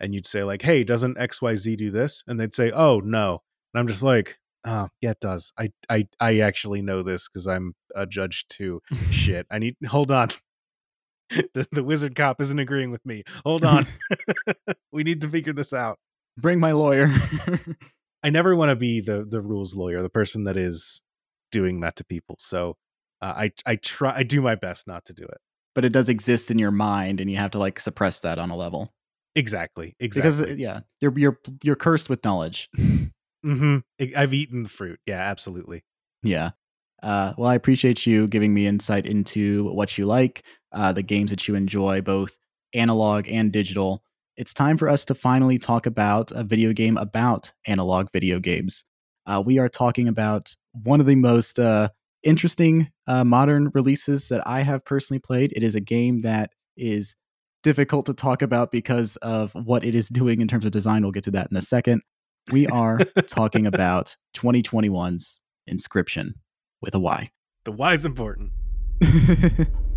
and 0.00 0.14
you'd 0.14 0.26
say 0.26 0.42
like, 0.44 0.62
"Hey, 0.62 0.84
doesn't 0.84 1.16
XYZ 1.16 1.76
do 1.76 1.90
this?" 1.90 2.24
And 2.26 2.38
they'd 2.38 2.54
say, 2.54 2.70
"Oh, 2.72 3.00
no." 3.00 3.42
And 3.72 3.80
I'm 3.80 3.86
just 3.86 4.02
like, 4.02 4.38
"Oh, 4.64 4.88
yeah, 5.00 5.10
it 5.10 5.20
does. 5.20 5.52
I 5.58 5.70
I 5.88 6.06
I 6.20 6.38
actually 6.40 6.82
know 6.82 7.02
this 7.02 7.28
cuz 7.28 7.46
I'm 7.46 7.74
a 7.94 8.06
judge 8.06 8.46
too." 8.48 8.80
Shit. 9.10 9.46
I 9.50 9.58
need 9.58 9.76
hold 9.86 10.10
on. 10.10 10.28
the, 11.30 11.66
the 11.72 11.82
wizard 11.84 12.14
cop 12.14 12.40
isn't 12.40 12.58
agreeing 12.58 12.90
with 12.90 13.04
me. 13.06 13.22
Hold 13.44 13.64
on. 13.64 13.86
we 14.92 15.02
need 15.02 15.22
to 15.22 15.28
figure 15.28 15.52
this 15.52 15.72
out. 15.72 15.98
Bring 16.38 16.60
my 16.60 16.72
lawyer. 16.72 17.10
I 18.22 18.30
never 18.30 18.54
want 18.54 18.70
to 18.70 18.76
be 18.76 19.00
the 19.00 19.24
the 19.28 19.40
rules 19.40 19.74
lawyer, 19.74 20.02
the 20.02 20.10
person 20.10 20.44
that 20.44 20.56
is 20.56 21.02
doing 21.50 21.80
that 21.80 21.96
to 21.96 22.04
people. 22.04 22.36
So 22.38 22.76
uh, 23.20 23.34
I 23.36 23.52
I 23.66 23.76
try 23.76 24.14
I 24.16 24.22
do 24.22 24.42
my 24.42 24.54
best 24.54 24.86
not 24.86 25.04
to 25.06 25.12
do 25.14 25.24
it. 25.24 25.38
but 25.74 25.84
it 25.84 25.92
does 25.92 26.08
exist 26.08 26.50
in 26.50 26.58
your 26.58 26.70
mind 26.70 27.20
and 27.20 27.30
you 27.30 27.36
have 27.38 27.50
to 27.52 27.58
like 27.58 27.80
suppress 27.80 28.20
that 28.20 28.38
on 28.38 28.50
a 28.50 28.56
level. 28.56 28.92
Exactly. 29.34 29.94
Exactly. 30.00 30.44
Because 30.44 30.58
yeah, 30.58 30.80
you're 31.00 31.18
you're 31.18 31.38
you're 31.62 31.76
cursed 31.76 32.10
with 32.10 32.22
knowledge. 32.24 32.68
Hmm 33.42 33.78
I've 34.16 34.34
eaten 34.34 34.62
the 34.62 34.68
fruit. 34.68 35.00
Yeah, 35.06 35.18
absolutely. 35.20 35.82
Yeah. 36.22 36.50
Uh, 37.02 37.32
well, 37.36 37.48
I 37.48 37.54
appreciate 37.56 38.06
you 38.06 38.28
giving 38.28 38.54
me 38.54 38.66
insight 38.66 39.06
into 39.06 39.72
what 39.72 39.98
you 39.98 40.06
like, 40.06 40.44
uh, 40.72 40.92
the 40.92 41.02
games 41.02 41.30
that 41.30 41.48
you 41.48 41.54
enjoy, 41.56 42.00
both 42.00 42.36
analog 42.74 43.28
and 43.28 43.50
digital. 43.52 44.02
It's 44.36 44.54
time 44.54 44.78
for 44.78 44.88
us 44.88 45.04
to 45.06 45.14
finally 45.14 45.58
talk 45.58 45.86
about 45.86 46.30
a 46.32 46.44
video 46.44 46.72
game 46.72 46.96
about 46.96 47.52
analog 47.66 48.08
video 48.12 48.38
games. 48.38 48.84
Uh, 49.26 49.42
we 49.44 49.58
are 49.58 49.68
talking 49.68 50.06
about 50.08 50.54
one 50.84 51.00
of 51.00 51.06
the 51.06 51.16
most 51.16 51.58
uh, 51.58 51.88
interesting 52.22 52.90
uh, 53.08 53.24
modern 53.24 53.70
releases 53.74 54.28
that 54.28 54.46
I 54.46 54.60
have 54.62 54.84
personally 54.84 55.20
played. 55.20 55.52
It 55.56 55.62
is 55.64 55.74
a 55.74 55.80
game 55.80 56.22
that 56.22 56.50
is 56.76 57.16
difficult 57.62 58.06
to 58.06 58.14
talk 58.14 58.42
about 58.42 58.70
because 58.70 59.16
of 59.16 59.52
what 59.54 59.84
it 59.84 59.94
is 59.94 60.08
doing 60.08 60.40
in 60.40 60.48
terms 60.48 60.64
of 60.64 60.70
design. 60.72 61.02
We'll 61.02 61.12
get 61.12 61.24
to 61.24 61.30
that 61.32 61.48
in 61.50 61.56
a 61.56 61.62
second. 61.62 62.02
We 62.50 62.66
are 62.66 62.98
talking 63.28 63.66
about 63.66 64.16
2021's 64.34 65.40
Inscryption 65.70 66.32
with 66.80 66.94
a 66.94 66.98
Y. 66.98 67.30
The 67.64 67.72
why 67.72 67.94
is 67.94 68.04
important. 68.04 68.52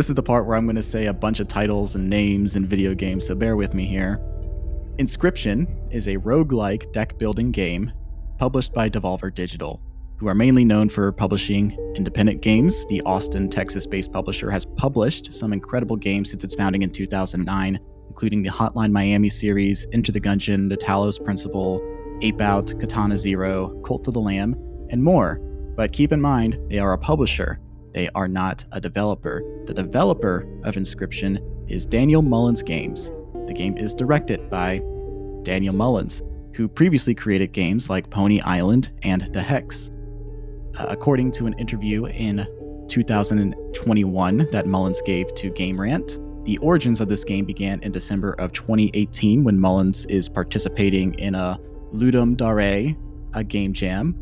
this 0.00 0.08
is 0.08 0.14
the 0.14 0.22
part 0.22 0.46
where 0.46 0.56
I'm 0.56 0.64
going 0.64 0.76
to 0.76 0.82
say 0.82 1.08
a 1.08 1.12
bunch 1.12 1.40
of 1.40 1.48
titles 1.48 1.94
and 1.94 2.08
names 2.08 2.56
and 2.56 2.66
video 2.66 2.94
games, 2.94 3.26
so 3.26 3.34
bear 3.34 3.54
with 3.54 3.74
me 3.74 3.84
here. 3.84 4.18
Inscryption 4.96 5.66
is 5.92 6.08
a 6.08 6.16
roguelike 6.16 6.90
deck 6.94 7.18
building 7.18 7.50
game 7.50 7.92
published 8.38 8.72
by 8.72 8.88
Devolver 8.88 9.30
Digital, 9.34 9.82
who 10.16 10.26
are 10.26 10.34
mainly 10.34 10.64
known 10.64 10.88
for 10.88 11.12
publishing 11.12 11.72
independent 11.96 12.40
games. 12.40 12.86
The 12.86 13.02
Austin, 13.02 13.50
Texas 13.50 13.86
based 13.86 14.10
publisher 14.10 14.50
has 14.50 14.64
published 14.64 15.34
some 15.34 15.52
incredible 15.52 15.96
games 15.96 16.30
since 16.30 16.44
its 16.44 16.54
founding 16.54 16.80
in 16.80 16.88
2009, 16.88 17.78
including 18.08 18.42
the 18.42 18.48
Hotline 18.48 18.92
Miami 18.92 19.28
series, 19.28 19.86
Enter 19.92 20.12
the 20.12 20.20
Gungeon, 20.22 20.70
The 20.70 20.78
Talos 20.78 21.22
Principle, 21.22 21.78
Ape 22.22 22.40
Out, 22.40 22.72
Katana 22.80 23.18
Zero, 23.18 23.78
Cult 23.84 24.08
of 24.08 24.14
the 24.14 24.20
Lamb, 24.22 24.54
and 24.88 25.04
more. 25.04 25.40
But 25.76 25.92
keep 25.92 26.10
in 26.10 26.22
mind, 26.22 26.58
they 26.70 26.78
are 26.78 26.94
a 26.94 26.98
publisher. 26.98 27.60
They 27.92 28.08
are 28.14 28.28
not 28.28 28.64
a 28.72 28.80
developer. 28.80 29.42
The 29.66 29.74
developer 29.74 30.46
of 30.64 30.76
Inscryption 30.76 31.40
is 31.68 31.86
Daniel 31.86 32.22
Mullins 32.22 32.62
Games. 32.62 33.10
The 33.46 33.54
game 33.54 33.76
is 33.76 33.94
directed 33.94 34.48
by 34.50 34.80
Daniel 35.42 35.74
Mullins, 35.74 36.22
who 36.54 36.68
previously 36.68 37.14
created 37.14 37.52
games 37.52 37.90
like 37.90 38.10
Pony 38.10 38.40
Island 38.40 38.90
and 39.02 39.32
The 39.32 39.42
Hex. 39.42 39.90
Uh, 40.78 40.86
according 40.88 41.32
to 41.32 41.46
an 41.46 41.54
interview 41.54 42.06
in 42.06 42.46
2021 42.88 44.48
that 44.52 44.66
Mullins 44.66 45.02
gave 45.02 45.34
to 45.34 45.50
Game 45.50 45.80
Rant, 45.80 46.18
the 46.44 46.58
origins 46.58 47.00
of 47.00 47.08
this 47.08 47.24
game 47.24 47.44
began 47.44 47.80
in 47.80 47.92
December 47.92 48.34
of 48.38 48.52
2018 48.52 49.44
when 49.44 49.60
Mullins 49.60 50.04
is 50.06 50.28
participating 50.28 51.14
in 51.14 51.34
a 51.34 51.58
Ludum 51.92 52.36
Dare, 52.36 52.96
a 53.34 53.44
game 53.44 53.72
jam, 53.72 54.14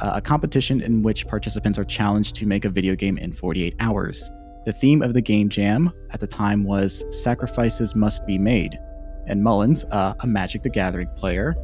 a 0.00 0.20
competition 0.20 0.80
in 0.80 1.02
which 1.02 1.26
participants 1.26 1.78
are 1.78 1.84
challenged 1.84 2.34
to 2.36 2.46
make 2.46 2.64
a 2.64 2.70
video 2.70 2.94
game 2.94 3.18
in 3.18 3.32
48 3.32 3.74
hours. 3.80 4.30
The 4.64 4.72
theme 4.72 5.02
of 5.02 5.14
the 5.14 5.20
game 5.20 5.48
jam 5.48 5.92
at 6.10 6.20
the 6.20 6.26
time 6.26 6.64
was 6.64 7.04
Sacrifices 7.22 7.94
Must 7.94 8.26
Be 8.26 8.36
Made, 8.36 8.78
and 9.26 9.42
Mullins, 9.42 9.84
uh, 9.90 10.14
a 10.20 10.26
Magic 10.26 10.62
the 10.62 10.70
Gathering 10.70 11.08
player, 11.16 11.54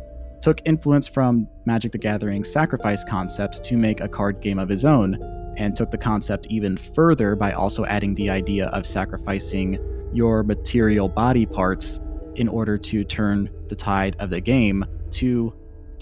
took 0.41 0.61
influence 0.65 1.09
from 1.09 1.49
Magic 1.65 1.93
the 1.93 1.99
Gathering 1.99 2.45
sacrifice 2.45 3.05
concept 3.05 3.63
to 3.65 3.77
make 3.77 4.01
a 4.01 4.09
card 4.09 4.41
game 4.41 4.59
of 4.59 4.69
his 4.69 4.85
own, 4.85 5.17
and 5.57 5.77
took 5.77 5.91
the 5.91 5.99
concept 5.99 6.47
even 6.49 6.77
further 6.77 7.37
by 7.37 7.53
also 7.53 7.85
adding 7.87 8.15
the 8.15 8.31
idea 8.31 8.67
of 8.69 8.87
sacrificing 8.87 9.79
your 10.13 10.43
material 10.43 11.09
body 11.09 11.47
parts 11.47 12.01
in 12.37 12.49
order 12.49 12.79
to 12.79 13.05
turn 13.05 13.51
the 13.69 13.77
tide 13.77 14.17
of 14.19 14.31
the 14.31 14.41
game 14.41 14.85
to 15.11 15.53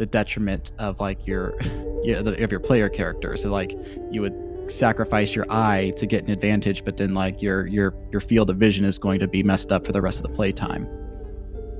the 0.00 0.06
detriment 0.06 0.72
of 0.78 0.98
like 0.98 1.26
your, 1.26 1.54
your 2.02 2.22
the, 2.22 2.42
of 2.42 2.50
your 2.50 2.58
player 2.58 2.88
character. 2.88 3.36
So 3.36 3.50
like 3.50 3.76
you 4.10 4.22
would 4.22 4.70
sacrifice 4.70 5.34
your 5.34 5.44
eye 5.50 5.92
to 5.96 6.06
get 6.06 6.24
an 6.24 6.30
advantage, 6.30 6.84
but 6.86 6.96
then 6.96 7.12
like 7.12 7.42
your 7.42 7.66
your 7.66 7.94
your 8.10 8.22
field 8.22 8.48
of 8.48 8.56
vision 8.56 8.84
is 8.84 8.98
going 8.98 9.20
to 9.20 9.28
be 9.28 9.42
messed 9.42 9.70
up 9.70 9.84
for 9.84 9.92
the 9.92 10.00
rest 10.00 10.18
of 10.18 10.22
the 10.22 10.30
playtime. 10.30 10.88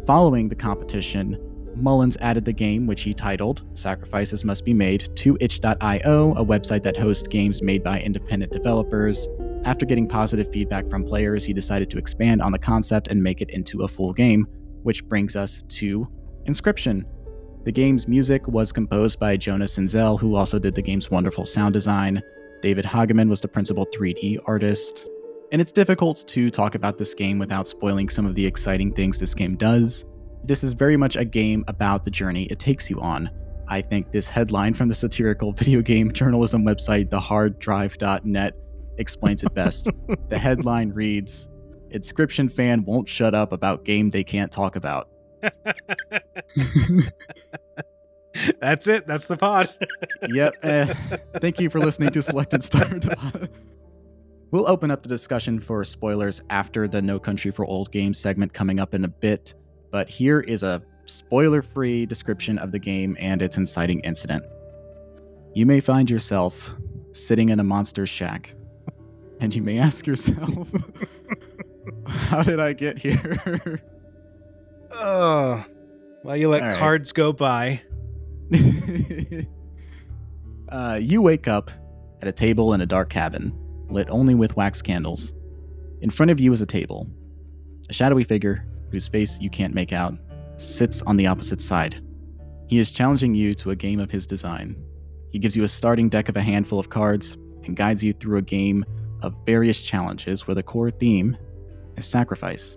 Following 0.06 0.50
the 0.50 0.54
competition, 0.54 1.38
Mullins 1.74 2.18
added 2.20 2.44
the 2.44 2.52
game, 2.52 2.86
which 2.86 3.02
he 3.02 3.14
titled 3.14 3.64
Sacrifices 3.72 4.44
Must 4.44 4.66
Be 4.66 4.74
Made, 4.74 5.08
to 5.16 5.38
itch.io, 5.40 6.34
a 6.34 6.44
website 6.44 6.82
that 6.82 6.96
hosts 6.98 7.26
games 7.26 7.62
made 7.62 7.82
by 7.82 8.00
independent 8.00 8.52
developers. 8.52 9.28
After 9.64 9.86
getting 9.86 10.06
positive 10.06 10.52
feedback 10.52 10.90
from 10.90 11.04
players, 11.04 11.44
he 11.44 11.54
decided 11.54 11.88
to 11.90 11.98
expand 11.98 12.42
on 12.42 12.52
the 12.52 12.58
concept 12.58 13.08
and 13.08 13.22
make 13.22 13.40
it 13.40 13.50
into 13.50 13.82
a 13.82 13.88
full 13.88 14.12
game, 14.12 14.46
which 14.82 15.06
brings 15.06 15.36
us 15.36 15.62
to 15.68 16.06
Inscryption. 16.46 17.04
The 17.62 17.72
game's 17.72 18.08
music 18.08 18.48
was 18.48 18.72
composed 18.72 19.18
by 19.18 19.36
Jonah 19.36 19.66
Senzel, 19.66 20.18
who 20.18 20.34
also 20.34 20.58
did 20.58 20.74
the 20.74 20.80
game's 20.80 21.10
wonderful 21.10 21.44
sound 21.44 21.74
design. 21.74 22.22
David 22.62 22.86
Hageman 22.86 23.28
was 23.28 23.42
the 23.42 23.48
principal 23.48 23.86
3D 23.86 24.38
artist. 24.46 25.06
And 25.52 25.60
it's 25.60 25.70
difficult 25.70 26.24
to 26.26 26.50
talk 26.50 26.74
about 26.74 26.96
this 26.96 27.12
game 27.12 27.38
without 27.38 27.68
spoiling 27.68 28.08
some 28.08 28.24
of 28.24 28.34
the 28.34 28.46
exciting 28.46 28.94
things 28.94 29.18
this 29.18 29.34
game 29.34 29.56
does. 29.56 30.06
This 30.42 30.64
is 30.64 30.72
very 30.72 30.96
much 30.96 31.16
a 31.16 31.24
game 31.26 31.62
about 31.68 32.06
the 32.06 32.10
journey 32.10 32.44
it 32.44 32.58
takes 32.58 32.88
you 32.88 32.98
on. 32.98 33.30
I 33.68 33.82
think 33.82 34.10
this 34.10 34.26
headline 34.26 34.72
from 34.72 34.88
the 34.88 34.94
satirical 34.94 35.52
video 35.56 35.82
game 35.82 36.12
journalism 36.12 36.64
website, 36.64 37.10
theharddrive.net, 37.10 38.54
explains 38.96 39.42
it 39.42 39.52
best. 39.52 39.90
the 40.28 40.38
headline 40.38 40.92
reads 40.92 41.50
Inscryption 41.90 42.50
fan 42.50 42.84
won't 42.84 43.08
shut 43.08 43.34
up 43.34 43.52
about 43.52 43.84
game 43.84 44.08
they 44.08 44.24
can't 44.24 44.50
talk 44.50 44.76
about. 44.76 45.10
That's 48.60 48.88
it. 48.88 49.06
That's 49.06 49.26
the 49.26 49.36
pod. 49.36 49.68
yep. 50.28 50.54
eh, 50.62 50.92
thank 51.40 51.60
you 51.60 51.70
for 51.70 51.80
listening 51.80 52.10
to 52.10 52.22
Select 52.22 52.54
and 52.54 52.62
Start. 52.62 53.04
we'll 54.50 54.68
open 54.68 54.90
up 54.90 55.02
the 55.02 55.08
discussion 55.08 55.60
for 55.60 55.84
spoilers 55.84 56.40
after 56.50 56.88
the 56.88 57.02
No 57.02 57.18
Country 57.18 57.50
for 57.50 57.64
Old 57.66 57.92
Games 57.92 58.18
segment 58.18 58.52
coming 58.52 58.80
up 58.80 58.94
in 58.94 59.04
a 59.04 59.08
bit, 59.08 59.54
but 59.90 60.08
here 60.08 60.40
is 60.40 60.62
a 60.62 60.82
spoiler 61.06 61.62
free 61.62 62.06
description 62.06 62.58
of 62.58 62.72
the 62.72 62.78
game 62.78 63.16
and 63.18 63.42
its 63.42 63.56
inciting 63.56 64.00
incident. 64.00 64.44
You 65.54 65.66
may 65.66 65.80
find 65.80 66.08
yourself 66.08 66.72
sitting 67.12 67.48
in 67.48 67.58
a 67.58 67.64
monster's 67.64 68.08
shack, 68.08 68.54
And 69.40 69.54
you 69.54 69.62
may 69.62 69.78
ask 69.78 70.06
yourself, 70.06 70.68
how 72.06 72.42
did 72.42 72.60
I 72.60 72.74
get 72.74 72.98
here? 72.98 73.80
Oh, 74.92 75.64
well, 76.22 76.36
you 76.36 76.48
let 76.48 76.62
All 76.62 76.68
right. 76.68 76.78
cards 76.78 77.12
go 77.12 77.32
by. 77.32 77.82
uh, 80.68 80.98
you 81.00 81.22
wake 81.22 81.48
up 81.48 81.70
at 82.20 82.28
a 82.28 82.32
table 82.32 82.74
in 82.74 82.80
a 82.80 82.86
dark 82.86 83.10
cabin, 83.10 83.56
lit 83.88 84.08
only 84.10 84.34
with 84.34 84.56
wax 84.56 84.82
candles. 84.82 85.32
In 86.00 86.10
front 86.10 86.30
of 86.30 86.40
you 86.40 86.52
is 86.52 86.60
a 86.60 86.66
table. 86.66 87.08
A 87.88 87.92
shadowy 87.92 88.24
figure, 88.24 88.66
whose 88.90 89.06
face 89.08 89.40
you 89.40 89.50
can't 89.50 89.74
make 89.74 89.92
out, 89.92 90.14
sits 90.56 91.02
on 91.02 91.16
the 91.16 91.26
opposite 91.26 91.60
side. 91.60 92.02
He 92.68 92.78
is 92.78 92.90
challenging 92.90 93.34
you 93.34 93.54
to 93.54 93.70
a 93.70 93.76
game 93.76 94.00
of 94.00 94.10
his 94.10 94.26
design. 94.26 94.76
He 95.32 95.38
gives 95.38 95.56
you 95.56 95.64
a 95.64 95.68
starting 95.68 96.08
deck 96.08 96.28
of 96.28 96.36
a 96.36 96.42
handful 96.42 96.78
of 96.78 96.90
cards 96.90 97.36
and 97.64 97.76
guides 97.76 98.02
you 98.02 98.12
through 98.12 98.38
a 98.38 98.42
game 98.42 98.84
of 99.22 99.34
various 99.46 99.80
challenges 99.82 100.46
where 100.46 100.54
the 100.54 100.62
core 100.62 100.90
theme 100.90 101.36
is 101.96 102.04
sacrifice. 102.04 102.76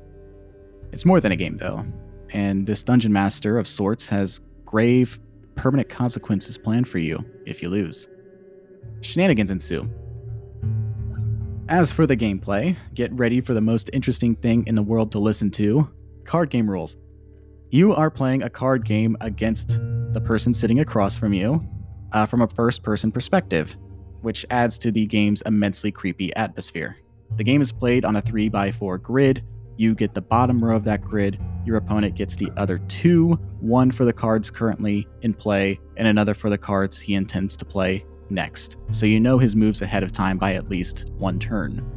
It's 0.91 1.05
more 1.05 1.19
than 1.19 1.31
a 1.31 1.35
game, 1.35 1.57
though, 1.57 1.85
and 2.33 2.67
this 2.67 2.83
dungeon 2.83 3.13
master 3.13 3.57
of 3.57 3.67
sorts 3.67 4.07
has 4.09 4.41
grave, 4.65 5.19
permanent 5.55 5.87
consequences 5.87 6.57
planned 6.57 6.87
for 6.87 6.97
you 6.97 7.23
if 7.45 7.61
you 7.61 7.69
lose. 7.69 8.07
Shenanigans 9.01 9.51
ensue. 9.51 9.89
As 11.69 11.93
for 11.93 12.05
the 12.05 12.17
gameplay, 12.17 12.75
get 12.93 13.13
ready 13.13 13.39
for 13.39 13.53
the 13.53 13.61
most 13.61 13.89
interesting 13.93 14.35
thing 14.35 14.65
in 14.67 14.75
the 14.75 14.83
world 14.83 15.11
to 15.13 15.19
listen 15.19 15.49
to 15.51 15.89
card 16.25 16.49
game 16.49 16.69
rules. 16.69 16.97
You 17.69 17.93
are 17.93 18.11
playing 18.11 18.43
a 18.43 18.49
card 18.49 18.85
game 18.85 19.15
against 19.21 19.79
the 20.11 20.21
person 20.21 20.53
sitting 20.53 20.79
across 20.79 21.17
from 21.17 21.33
you 21.33 21.65
uh, 22.11 22.25
from 22.25 22.41
a 22.41 22.47
first 22.47 22.83
person 22.83 23.11
perspective, 23.11 23.75
which 24.21 24.45
adds 24.49 24.77
to 24.79 24.91
the 24.91 25.05
game's 25.05 25.41
immensely 25.43 25.91
creepy 25.91 26.35
atmosphere. 26.35 26.97
The 27.35 27.43
game 27.43 27.61
is 27.61 27.71
played 27.71 28.05
on 28.05 28.15
a 28.15 28.21
3x4 28.21 29.01
grid. 29.01 29.43
You 29.77 29.95
get 29.95 30.13
the 30.13 30.21
bottom 30.21 30.63
row 30.63 30.75
of 30.75 30.83
that 30.85 31.01
grid, 31.01 31.39
your 31.65 31.77
opponent 31.77 32.15
gets 32.15 32.35
the 32.35 32.51
other 32.57 32.77
two 32.79 33.33
one 33.59 33.91
for 33.91 34.05
the 34.05 34.13
cards 34.13 34.51
currently 34.51 35.07
in 35.21 35.33
play, 35.33 35.79
and 35.97 36.07
another 36.07 36.33
for 36.33 36.49
the 36.49 36.57
cards 36.57 36.99
he 36.99 37.15
intends 37.15 37.55
to 37.57 37.65
play 37.65 38.05
next. 38.29 38.77
So 38.91 39.05
you 39.05 39.19
know 39.19 39.37
his 39.37 39.55
moves 39.55 39.81
ahead 39.81 40.03
of 40.03 40.11
time 40.11 40.37
by 40.37 40.55
at 40.55 40.69
least 40.69 41.05
one 41.17 41.39
turn. 41.39 41.89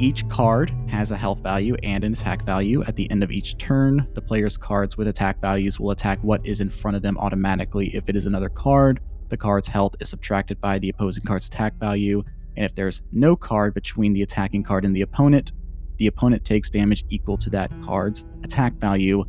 Each 0.00 0.28
card 0.28 0.74
has 0.88 1.12
a 1.12 1.16
health 1.16 1.40
value 1.40 1.76
and 1.84 2.02
an 2.02 2.14
attack 2.14 2.44
value. 2.44 2.82
At 2.82 2.96
the 2.96 3.08
end 3.12 3.22
of 3.22 3.30
each 3.30 3.56
turn, 3.58 4.08
the 4.14 4.22
player's 4.22 4.56
cards 4.56 4.96
with 4.96 5.06
attack 5.06 5.40
values 5.40 5.78
will 5.78 5.92
attack 5.92 6.18
what 6.22 6.44
is 6.44 6.60
in 6.60 6.68
front 6.68 6.96
of 6.96 7.02
them 7.02 7.16
automatically. 7.18 7.94
If 7.94 8.08
it 8.08 8.16
is 8.16 8.26
another 8.26 8.48
card, 8.48 9.00
the 9.28 9.36
card's 9.36 9.68
health 9.68 9.94
is 10.00 10.08
subtracted 10.08 10.60
by 10.60 10.80
the 10.80 10.88
opposing 10.88 11.24
card's 11.24 11.46
attack 11.46 11.78
value. 11.78 12.24
And 12.56 12.66
if 12.66 12.74
there's 12.74 13.02
no 13.12 13.36
card 13.36 13.72
between 13.72 14.12
the 14.12 14.22
attacking 14.22 14.64
card 14.64 14.84
and 14.84 14.96
the 14.96 15.02
opponent, 15.02 15.52
the 15.96 16.06
opponent 16.06 16.44
takes 16.44 16.70
damage 16.70 17.04
equal 17.10 17.36
to 17.38 17.50
that 17.50 17.70
card's 17.84 18.24
attack 18.42 18.74
value. 18.74 19.24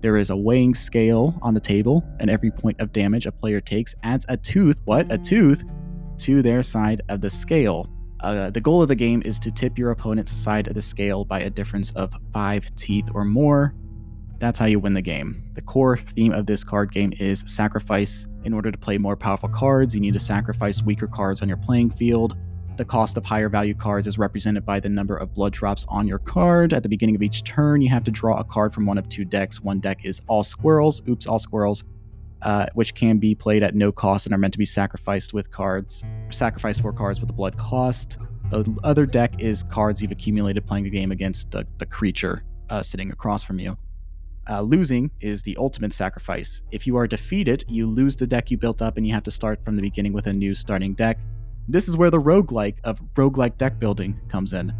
There 0.00 0.16
is 0.16 0.30
a 0.30 0.36
weighing 0.36 0.74
scale 0.74 1.38
on 1.42 1.54
the 1.54 1.60
table, 1.60 2.02
and 2.20 2.30
every 2.30 2.50
point 2.50 2.80
of 2.80 2.92
damage 2.92 3.26
a 3.26 3.32
player 3.32 3.60
takes 3.60 3.94
adds 4.02 4.24
a 4.28 4.36
tooth, 4.36 4.80
what? 4.84 5.12
A 5.12 5.18
tooth, 5.18 5.62
to 6.20 6.42
their 6.42 6.62
side 6.62 7.02
of 7.08 7.20
the 7.20 7.30
scale. 7.30 7.88
Uh, 8.20 8.50
the 8.50 8.60
goal 8.60 8.82
of 8.82 8.88
the 8.88 8.94
game 8.94 9.22
is 9.24 9.38
to 9.40 9.50
tip 9.50 9.78
your 9.78 9.90
opponent's 9.90 10.32
side 10.32 10.68
of 10.68 10.74
the 10.74 10.82
scale 10.82 11.24
by 11.24 11.40
a 11.40 11.50
difference 11.50 11.90
of 11.92 12.12
five 12.32 12.74
teeth 12.76 13.08
or 13.14 13.24
more. 13.24 13.74
That's 14.38 14.58
how 14.58 14.66
you 14.66 14.78
win 14.78 14.94
the 14.94 15.02
game. 15.02 15.42
The 15.54 15.62
core 15.62 15.98
theme 15.98 16.32
of 16.32 16.46
this 16.46 16.64
card 16.64 16.92
game 16.92 17.12
is 17.18 17.44
sacrifice. 17.46 18.26
In 18.44 18.54
order 18.54 18.70
to 18.70 18.78
play 18.78 18.96
more 18.96 19.16
powerful 19.16 19.50
cards, 19.50 19.94
you 19.94 20.00
need 20.00 20.14
to 20.14 20.20
sacrifice 20.20 20.82
weaker 20.82 21.06
cards 21.06 21.42
on 21.42 21.48
your 21.48 21.58
playing 21.58 21.90
field. 21.90 22.36
The 22.80 22.86
cost 22.86 23.18
of 23.18 23.26
higher 23.26 23.50
value 23.50 23.74
cards 23.74 24.06
is 24.06 24.16
represented 24.16 24.64
by 24.64 24.80
the 24.80 24.88
number 24.88 25.14
of 25.14 25.34
blood 25.34 25.52
drops 25.52 25.84
on 25.90 26.08
your 26.08 26.18
card. 26.18 26.72
At 26.72 26.82
the 26.82 26.88
beginning 26.88 27.14
of 27.14 27.20
each 27.20 27.44
turn, 27.44 27.82
you 27.82 27.90
have 27.90 28.04
to 28.04 28.10
draw 28.10 28.38
a 28.38 28.42
card 28.42 28.72
from 28.72 28.86
one 28.86 28.96
of 28.96 29.06
two 29.06 29.26
decks. 29.26 29.60
One 29.60 29.80
deck 29.80 30.06
is 30.06 30.22
all 30.28 30.42
squirrels, 30.42 31.02
oops, 31.06 31.26
all 31.26 31.38
squirrels, 31.38 31.84
uh, 32.40 32.64
which 32.72 32.94
can 32.94 33.18
be 33.18 33.34
played 33.34 33.62
at 33.62 33.74
no 33.74 33.92
cost 33.92 34.24
and 34.24 34.34
are 34.34 34.38
meant 34.38 34.54
to 34.54 34.58
be 34.58 34.64
sacrificed 34.64 35.34
with 35.34 35.50
cards, 35.50 36.04
sacrificed 36.30 36.80
for 36.80 36.90
cards 36.90 37.20
with 37.20 37.28
a 37.28 37.34
blood 37.34 37.58
cost. 37.58 38.16
The 38.48 38.74
other 38.82 39.04
deck 39.04 39.42
is 39.42 39.62
cards 39.64 40.00
you've 40.00 40.12
accumulated 40.12 40.64
playing 40.64 40.84
the 40.84 40.90
game 40.90 41.12
against 41.12 41.50
the, 41.50 41.66
the 41.76 41.84
creature 41.84 42.44
uh, 42.70 42.82
sitting 42.82 43.12
across 43.12 43.42
from 43.42 43.58
you. 43.58 43.76
Uh, 44.48 44.62
losing 44.62 45.10
is 45.20 45.42
the 45.42 45.54
ultimate 45.58 45.92
sacrifice. 45.92 46.62
If 46.72 46.86
you 46.86 46.96
are 46.96 47.06
defeated, 47.06 47.62
you 47.68 47.86
lose 47.86 48.16
the 48.16 48.26
deck 48.26 48.50
you 48.50 48.56
built 48.56 48.80
up 48.80 48.96
and 48.96 49.06
you 49.06 49.12
have 49.12 49.24
to 49.24 49.30
start 49.30 49.62
from 49.66 49.76
the 49.76 49.82
beginning 49.82 50.14
with 50.14 50.28
a 50.28 50.32
new 50.32 50.54
starting 50.54 50.94
deck. 50.94 51.18
This 51.70 51.86
is 51.86 51.96
where 51.96 52.10
the 52.10 52.20
roguelike 52.20 52.78
of 52.82 53.00
roguelike 53.14 53.56
deck 53.56 53.78
building 53.78 54.20
comes 54.28 54.54
in. 54.54 54.72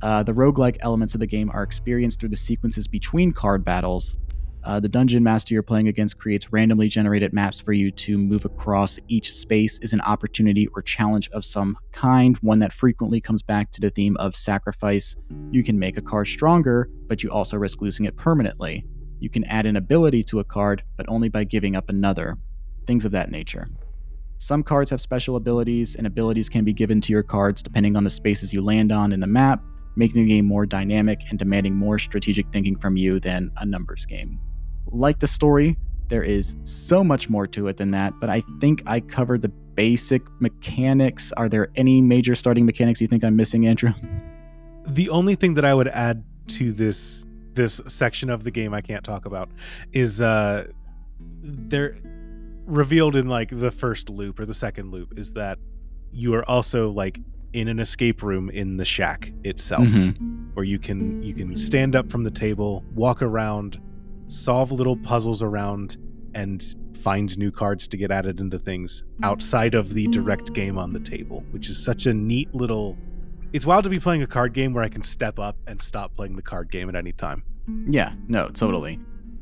Uh, 0.00 0.22
the 0.22 0.32
roguelike 0.32 0.78
elements 0.80 1.12
of 1.12 1.20
the 1.20 1.26
game 1.26 1.50
are 1.52 1.62
experienced 1.62 2.18
through 2.18 2.30
the 2.30 2.36
sequences 2.36 2.88
between 2.88 3.30
card 3.34 3.62
battles. 3.62 4.16
Uh, 4.64 4.80
the 4.80 4.88
dungeon 4.88 5.22
master 5.22 5.52
you're 5.52 5.62
playing 5.62 5.88
against 5.88 6.16
creates 6.16 6.50
randomly 6.50 6.88
generated 6.88 7.34
maps 7.34 7.60
for 7.60 7.74
you 7.74 7.90
to 7.90 8.16
move 8.16 8.46
across. 8.46 8.98
Each 9.08 9.34
space 9.34 9.78
is 9.80 9.92
an 9.92 10.00
opportunity 10.00 10.66
or 10.68 10.80
challenge 10.80 11.28
of 11.34 11.44
some 11.44 11.76
kind, 11.92 12.38
one 12.38 12.60
that 12.60 12.72
frequently 12.72 13.20
comes 13.20 13.42
back 13.42 13.70
to 13.72 13.80
the 13.82 13.90
theme 13.90 14.16
of 14.16 14.34
sacrifice. 14.34 15.16
You 15.50 15.62
can 15.62 15.78
make 15.78 15.98
a 15.98 16.02
card 16.02 16.26
stronger, 16.26 16.88
but 17.06 17.22
you 17.22 17.28
also 17.28 17.58
risk 17.58 17.82
losing 17.82 18.06
it 18.06 18.16
permanently. 18.16 18.86
You 19.18 19.28
can 19.28 19.44
add 19.44 19.66
an 19.66 19.76
ability 19.76 20.24
to 20.24 20.38
a 20.38 20.44
card, 20.44 20.84
but 20.96 21.04
only 21.06 21.28
by 21.28 21.44
giving 21.44 21.76
up 21.76 21.90
another. 21.90 22.38
Things 22.86 23.04
of 23.04 23.12
that 23.12 23.30
nature. 23.30 23.68
Some 24.42 24.62
cards 24.62 24.90
have 24.90 25.02
special 25.02 25.36
abilities, 25.36 25.96
and 25.96 26.06
abilities 26.06 26.48
can 26.48 26.64
be 26.64 26.72
given 26.72 26.98
to 27.02 27.12
your 27.12 27.22
cards 27.22 27.62
depending 27.62 27.94
on 27.94 28.04
the 28.04 28.10
spaces 28.10 28.54
you 28.54 28.62
land 28.62 28.90
on 28.90 29.12
in 29.12 29.20
the 29.20 29.26
map, 29.26 29.62
making 29.96 30.22
the 30.22 30.28
game 30.30 30.46
more 30.46 30.64
dynamic 30.64 31.20
and 31.28 31.38
demanding 31.38 31.74
more 31.74 31.98
strategic 31.98 32.50
thinking 32.50 32.74
from 32.74 32.96
you 32.96 33.20
than 33.20 33.50
a 33.58 33.66
numbers 33.66 34.06
game. 34.06 34.40
Like 34.86 35.18
the 35.18 35.26
story, 35.26 35.76
there 36.08 36.22
is 36.22 36.56
so 36.62 37.04
much 37.04 37.28
more 37.28 37.46
to 37.48 37.68
it 37.68 37.76
than 37.76 37.90
that, 37.90 38.14
but 38.18 38.30
I 38.30 38.42
think 38.60 38.82
I 38.86 39.00
covered 39.00 39.42
the 39.42 39.50
basic 39.50 40.22
mechanics. 40.40 41.32
Are 41.36 41.50
there 41.50 41.68
any 41.76 42.00
major 42.00 42.34
starting 42.34 42.64
mechanics 42.64 42.98
you 42.98 43.08
think 43.08 43.22
I'm 43.22 43.36
missing, 43.36 43.66
Andrew? 43.66 43.92
The 44.86 45.10
only 45.10 45.34
thing 45.34 45.54
that 45.54 45.64
I 45.66 45.74
would 45.74 45.88
add 45.88 46.24
to 46.48 46.72
this 46.72 47.26
this 47.52 47.80
section 47.86 48.30
of 48.30 48.42
the 48.42 48.50
game 48.50 48.72
I 48.72 48.80
can't 48.80 49.04
talk 49.04 49.26
about 49.26 49.50
is 49.92 50.22
uh 50.22 50.64
they're 51.42 51.94
revealed 52.70 53.16
in 53.16 53.28
like 53.28 53.50
the 53.50 53.70
first 53.70 54.08
loop 54.10 54.38
or 54.38 54.46
the 54.46 54.54
second 54.54 54.90
loop 54.90 55.18
is 55.18 55.32
that 55.34 55.58
you 56.12 56.34
are 56.34 56.48
also 56.48 56.90
like 56.90 57.18
in 57.52 57.66
an 57.68 57.78
escape 57.80 58.22
room 58.22 58.48
in 58.50 58.76
the 58.76 58.84
shack 58.84 59.32
itself 59.44 59.84
Mhm. 59.88 60.54
where 60.54 60.64
you 60.64 60.78
can 60.78 61.22
you 61.22 61.34
can 61.34 61.56
stand 61.56 61.96
up 61.96 62.10
from 62.10 62.22
the 62.22 62.30
table, 62.30 62.84
walk 62.94 63.22
around, 63.22 63.80
solve 64.28 64.70
little 64.72 64.96
puzzles 64.96 65.42
around 65.42 65.96
and 66.34 66.62
find 66.94 67.36
new 67.38 67.50
cards 67.50 67.88
to 67.88 67.96
get 67.96 68.10
added 68.12 68.38
into 68.40 68.58
things 68.58 69.02
outside 69.24 69.74
of 69.74 69.94
the 69.94 70.06
direct 70.08 70.52
game 70.54 70.78
on 70.78 70.92
the 70.92 71.00
table, 71.00 71.44
which 71.50 71.68
is 71.68 71.82
such 71.84 72.06
a 72.06 72.14
neat 72.14 72.54
little 72.54 72.96
it's 73.52 73.66
wild 73.66 73.82
to 73.82 73.90
be 73.90 73.98
playing 73.98 74.22
a 74.22 74.28
card 74.28 74.52
game 74.54 74.72
where 74.72 74.84
I 74.84 74.88
can 74.88 75.02
step 75.02 75.40
up 75.40 75.56
and 75.66 75.80
stop 75.82 76.14
playing 76.14 76.36
the 76.36 76.42
card 76.42 76.70
game 76.70 76.88
at 76.88 76.94
any 76.94 77.10
time. 77.10 77.42
Yeah, 77.86 78.12
no, 78.28 78.48
totally. 78.48 79.00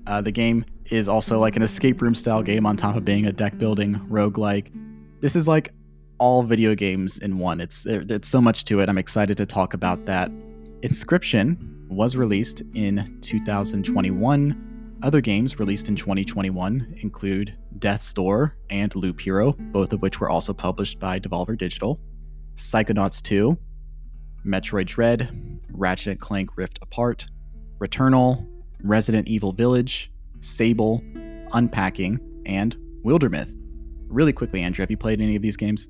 Uh, 0.09 0.23
the 0.23 0.33
game 0.33 0.65
is 0.87 1.07
also 1.07 1.39
like 1.39 1.55
an 1.55 1.63
escape 1.63 2.01
room 2.01 2.15
style 2.15 2.43
game 2.43 2.65
on 2.65 2.77
top 2.77 2.97
of 2.97 3.05
being 3.05 3.27
a 3.27 3.33
deck 3.33 3.59
building 3.59 3.95
roguelike. 4.09 4.73
This 5.21 5.37
is 5.37 5.47
like 5.47 5.71
all 6.17 6.43
video 6.43 6.75
games 6.75 7.19
in 7.19 7.39
one. 7.39 7.61
It's 7.61 7.85
it's 7.85 8.27
so 8.27 8.41
much 8.41 8.65
to 8.65 8.81
it. 8.81 8.89
I'm 8.89 8.97
excited 8.97 9.37
to 9.37 9.45
talk 9.45 9.75
about 9.75 10.07
that. 10.07 10.31
Inscryption 10.81 11.87
was 11.89 12.17
released 12.17 12.63
in 12.75 13.19
2021. 13.21 14.99
Other 15.03 15.21
games 15.21 15.59
released 15.59 15.91
in 15.91 15.95
2021 15.95 16.95
include 17.03 17.57
Death's 17.79 18.13
Door 18.15 18.57
and 18.71 18.95
Loop 18.97 19.21
Hero, 19.21 19.53
both 19.53 19.93
of 19.93 20.01
which 20.01 20.21
were 20.21 20.31
also 20.31 20.55
published 20.55 20.99
by 20.99 21.21
Devolver 21.21 21.57
Digital. 21.57 22.01
Psychonauts 22.57 23.23
2, 23.23 23.57
Metroid 24.45 24.87
Dread, 24.87 25.61
Ratchet 25.71 26.13
and 26.13 26.21
Clank 26.21 26.57
Rift 26.57 26.79
Apart, 26.83 27.27
Returnal, 27.79 28.47
Resident 28.83 29.29
Evil 29.29 29.53
Village, 29.53 30.11
Sable, 30.41 31.03
Unpacking, 31.53 32.21
and 32.47 32.77
Wildermyth. 33.05 33.55
Really 34.09 34.33
quickly, 34.33 34.63
Andrew, 34.63 34.83
have 34.83 34.91
you 34.91 34.97
played 34.97 35.21
any 35.21 35.37
of 35.37 35.43
these 35.43 35.57
games? 35.57 35.89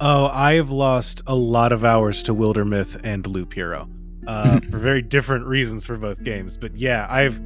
Oh, 0.00 0.30
I 0.32 0.54
have 0.54 0.70
lost 0.70 1.22
a 1.26 1.34
lot 1.34 1.72
of 1.72 1.84
hours 1.84 2.22
to 2.24 2.34
Wildermyth 2.34 3.00
and 3.04 3.26
Loop 3.26 3.52
Hero, 3.52 3.88
uh, 4.26 4.60
for 4.70 4.78
very 4.78 5.02
different 5.02 5.46
reasons 5.46 5.86
for 5.86 5.96
both 5.96 6.22
games. 6.22 6.56
But 6.56 6.76
yeah, 6.76 7.06
I've 7.08 7.40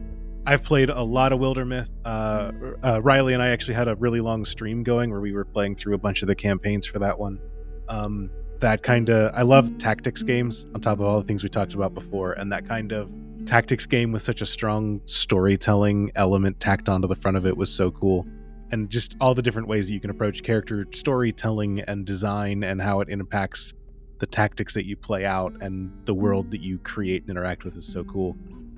I've 0.47 0.63
played 0.63 0.91
a 0.91 1.03
lot 1.03 1.33
of 1.33 1.41
Wildermyth. 1.41 1.91
Uh, 2.05 2.53
uh, 2.83 3.03
Riley 3.03 3.33
and 3.33 3.43
I 3.43 3.49
actually 3.49 3.75
had 3.75 3.89
a 3.89 3.97
really 3.97 4.21
long 4.21 4.45
stream 4.45 4.83
going 4.83 5.11
where 5.11 5.21
we 5.21 5.33
were 5.33 5.45
playing 5.45 5.77
through 5.77 5.95
a 5.95 5.99
bunch 5.99 6.23
of 6.23 6.29
the 6.29 6.35
campaigns 6.35 6.87
for 6.87 6.99
that 7.01 7.19
one. 7.19 7.41
Um, 7.89 8.31
that 8.61 8.83
kind 8.83 9.11
of 9.11 9.33
I 9.35 9.43
love 9.43 9.77
tactics 9.79 10.23
games 10.23 10.67
on 10.75 10.81
top 10.81 11.01
of 11.01 11.05
all 11.05 11.21
the 11.21 11.27
things 11.27 11.43
we 11.43 11.49
talked 11.49 11.75
about 11.75 11.93
before, 11.93 12.33
and 12.33 12.53
that 12.53 12.69
kind 12.69 12.93
of 12.93 13.11
tactics 13.47 13.87
game 13.87 14.13
with 14.13 14.23
such 14.23 14.41
a 14.41 14.47
strong 14.47 15.01
storytelling 15.07 16.11
element 16.15 16.59
tacked 16.61 16.89
onto 16.89 17.07
the 17.07 17.17
front 17.17 17.37
of 17.37 17.47
it 17.47 17.57
was 17.57 17.75
so 17.75 17.91
cool 17.91 18.27
and 18.71 18.91
just 18.91 19.15
all 19.21 19.35
the 19.35 19.43
different 19.43 19.69
ways 19.69 19.87
that 19.87 19.95
you 19.95 20.01
can 20.01 20.11
approach 20.11 20.43
character 20.43 20.87
storytelling 20.93 21.81
and 21.81 22.05
design 22.05 22.65
and 22.65 22.81
how 22.81 23.01
it 23.01 23.09
impacts 23.09 23.73
the 24.19 24.27
tactics 24.27 24.75
that 24.75 24.87
you 24.87 24.97
play 24.97 25.25
out 25.25 25.55
and 25.61 25.93
the 26.07 26.15
world 26.15 26.51
that 26.51 26.61
you 26.61 26.79
create 26.79 27.23
and 27.23 27.31
interact 27.31 27.65
with 27.65 27.77
is 27.77 27.87
so 27.87 28.05
cool. 28.05 28.37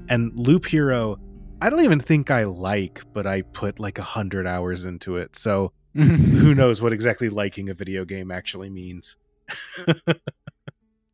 And 0.08 0.32
Loop 0.34 0.66
Hero, 0.66 1.18
I 1.60 1.70
don't 1.70 1.84
even 1.84 2.00
think 2.00 2.30
I 2.30 2.44
like, 2.44 3.02
but 3.12 3.26
I 3.26 3.42
put 3.42 3.78
like 3.78 3.98
a 3.98 4.02
hundred 4.02 4.46
hours 4.46 4.86
into 4.86 5.16
it. 5.16 5.36
So 5.36 5.72
who 5.94 6.54
knows 6.54 6.82
what 6.82 6.92
exactly 6.92 7.28
liking 7.28 7.70
a 7.70 7.74
video 7.74 8.04
game 8.04 8.30
actually 8.30 8.70
means. 8.70 9.16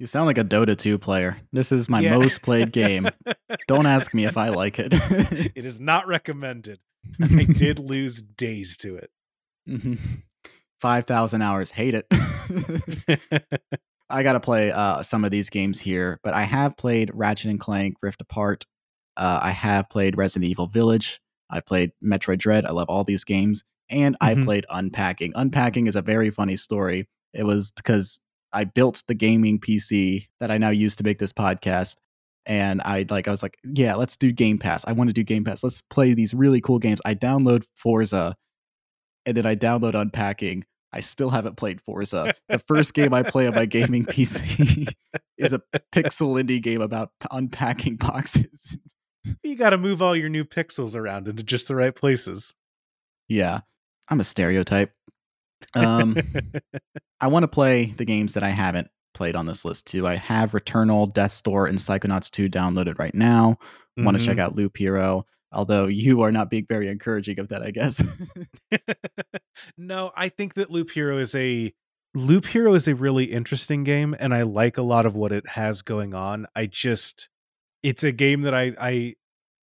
You 0.03 0.09
sound 0.09 0.27
like 0.27 0.39
a 0.39 0.43
Dota 0.43 0.77
2 0.77 0.99
player. 0.99 1.37
This 1.53 1.71
is 1.71 1.89
my 1.89 2.01
Yeah. 2.01 2.19
most 2.19 2.43
played 2.43 2.73
game. 2.73 3.09
Don't 3.69 3.87
ask 3.87 4.13
me 4.13 4.25
if 4.25 4.37
I 4.37 4.49
like 4.49 4.81
it. 4.81 4.89
it 5.55 5.65
is 5.65 5.79
not 5.79 6.09
recommended. 6.09 6.81
I 7.23 7.45
did 7.45 7.79
lose 7.79 8.21
days 8.21 8.77
to 8.79 8.97
it. 8.97 9.13
Mhm. 9.71 9.99
5,000 10.81 11.43
hours. 11.43 11.71
Hate 11.71 11.95
it. 11.95 12.07
I 14.11 14.25
got 14.25 14.33
to 14.33 14.41
play 14.41 14.73
uh, 14.73 15.05
some 15.05 15.25
of 15.25 15.31
these 15.31 15.49
games 15.49 15.79
here, 15.79 16.19
but 16.25 16.35
I 16.35 16.43
have 16.43 16.77
played 16.77 17.13
Ratchet 17.15 17.53
and 17.53 17.61
Clank 17.61 17.95
Rift 18.03 18.21
Apart. 18.23 18.67
Uh, 19.17 19.39
I 19.41 19.53
have 19.53 19.89
played 19.89 20.17
Resident 20.17 20.51
Evil 20.51 20.67
Village. 20.67 21.21
I 21.49 21.61
played 21.61 21.93
Metroid 22.05 22.39
Dread. 22.39 22.67
I 22.67 22.73
love 22.73 22.89
all 22.89 23.05
these 23.05 23.23
games. 23.23 23.63
And 23.89 24.17
I 24.21 24.35
Mhm. 24.35 24.47
played 24.47 24.67
Unpacking. 24.69 25.33
Unpacking 25.37 25.87
is 25.87 25.95
a 25.95 26.03
very 26.03 26.31
funny 26.31 26.57
story. 26.57 27.09
It 27.33 27.45
was 27.45 27.71
because 27.71 28.19
I 28.53 28.65
built 28.65 29.03
the 29.07 29.15
gaming 29.15 29.59
PC 29.59 30.27
that 30.41 30.51
I 30.51 30.59
now 30.59 30.71
use 30.71 30.97
to 30.97 31.05
make 31.05 31.19
this 31.19 31.33
podcast. 31.33 31.97
And 32.45 32.83
I 32.83 33.07
like 33.09 33.29
I 33.29 33.31
was 33.31 33.43
like, 33.43 33.57
yeah, 33.63 33.95
let's 33.95 34.17
do 34.17 34.33
Game 34.33 34.59
Pass. 34.59 34.85
I 34.87 34.93
want 34.93 35.09
to 35.09 35.15
do 35.15 35.23
Game 35.23 35.45
Pass. 35.45 35.63
Let's 35.63 35.81
play 35.91 36.13
these 36.13 36.35
really 36.35 36.61
cool 36.61 36.79
games. 36.79 37.01
I 37.05 37.15
download 37.15 37.65
Forza 37.77 38.35
and 39.27 39.37
then 39.37 39.47
I 39.47 39.55
download 39.55 39.95
Unpacking. 39.95 40.65
I 40.93 41.01
still 41.01 41.31
haven't 41.31 41.57
played 41.57 41.81
Forza. 41.81 42.35
The 42.49 42.59
first 42.59 42.93
game 42.95 43.15
I 43.15 43.23
play 43.23 43.47
on 43.47 43.55
my 43.55 43.65
gaming 43.65 44.05
PC 44.05 44.93
is 45.39 45.53
a 45.53 45.63
pixel 45.93 46.43
indie 46.43 46.63
game 46.63 46.83
about 46.83 47.11
unpacking 47.31 47.97
boxes. 47.97 48.77
you 49.43 49.57
got 49.57 49.71
to 49.71 49.79
move 49.79 50.03
all 50.03 50.15
your 50.15 50.29
new 50.29 50.45
pixels 50.45 50.95
around 50.95 51.29
into 51.29 51.43
just 51.43 51.69
the 51.69 51.77
right 51.77 51.95
places. 51.95 52.55
Yeah, 53.29 53.61
I'm 54.09 54.21
a 54.21 54.25
stereotype. 54.25 54.93
Um, 55.75 56.17
I 57.21 57.29
want 57.29 57.45
to 57.45 57.49
play 57.49 57.87
the 57.97 58.05
games 58.05 58.35
that 58.35 58.43
I 58.43 58.51
haven't 58.51 58.89
played 59.15 59.37
on 59.37 59.47
this 59.47 59.65
list 59.65 59.87
too. 59.87 60.07
I 60.07 60.17
have 60.17 60.53
Returnal, 60.53 61.13
Death's 61.13 61.41
Door, 61.43 61.67
and 61.67 61.79
Psychonauts 61.79 62.31
2 62.31 62.49
downloaded 62.49 62.99
right 62.99 63.15
now. 63.15 63.59
Want 63.99 64.19
to 64.19 64.25
check 64.25 64.39
out 64.39 64.57
Loop 64.57 64.79
Hero, 64.79 65.27
although 65.53 65.87
you 65.87 66.23
are 66.23 66.33
not 66.33 66.49
being 66.49 66.65
very 66.67 66.89
encouraging 66.89 67.39
of 67.39 67.49
that, 67.49 67.63
I 67.63 67.71
guess. 67.71 68.03
no, 69.77 70.13
I 70.17 70.31
think 70.31 70.55
that 70.55 70.71
Loop 70.71 70.91
Hero 70.91 71.19
is 71.19 71.35
a 71.35 71.73
Loop 72.15 72.47
Hero 72.47 72.75
is 72.75 72.89
a 72.89 72.95
really 72.95 73.25
interesting 73.25 73.85
game, 73.85 74.17
and 74.19 74.35
I 74.35 74.43
like 74.43 74.79
a 74.79 74.83
lot 74.83 75.05
of 75.05 75.15
what 75.15 75.31
it 75.31 75.47
has 75.47 75.83
going 75.83 76.15
on. 76.15 76.47
I 76.57 76.67
just 76.67 77.29
it's 77.83 78.03
a 78.03 78.13
game 78.13 78.43
that 78.43 78.55
I 78.55 78.73
I 78.81 79.15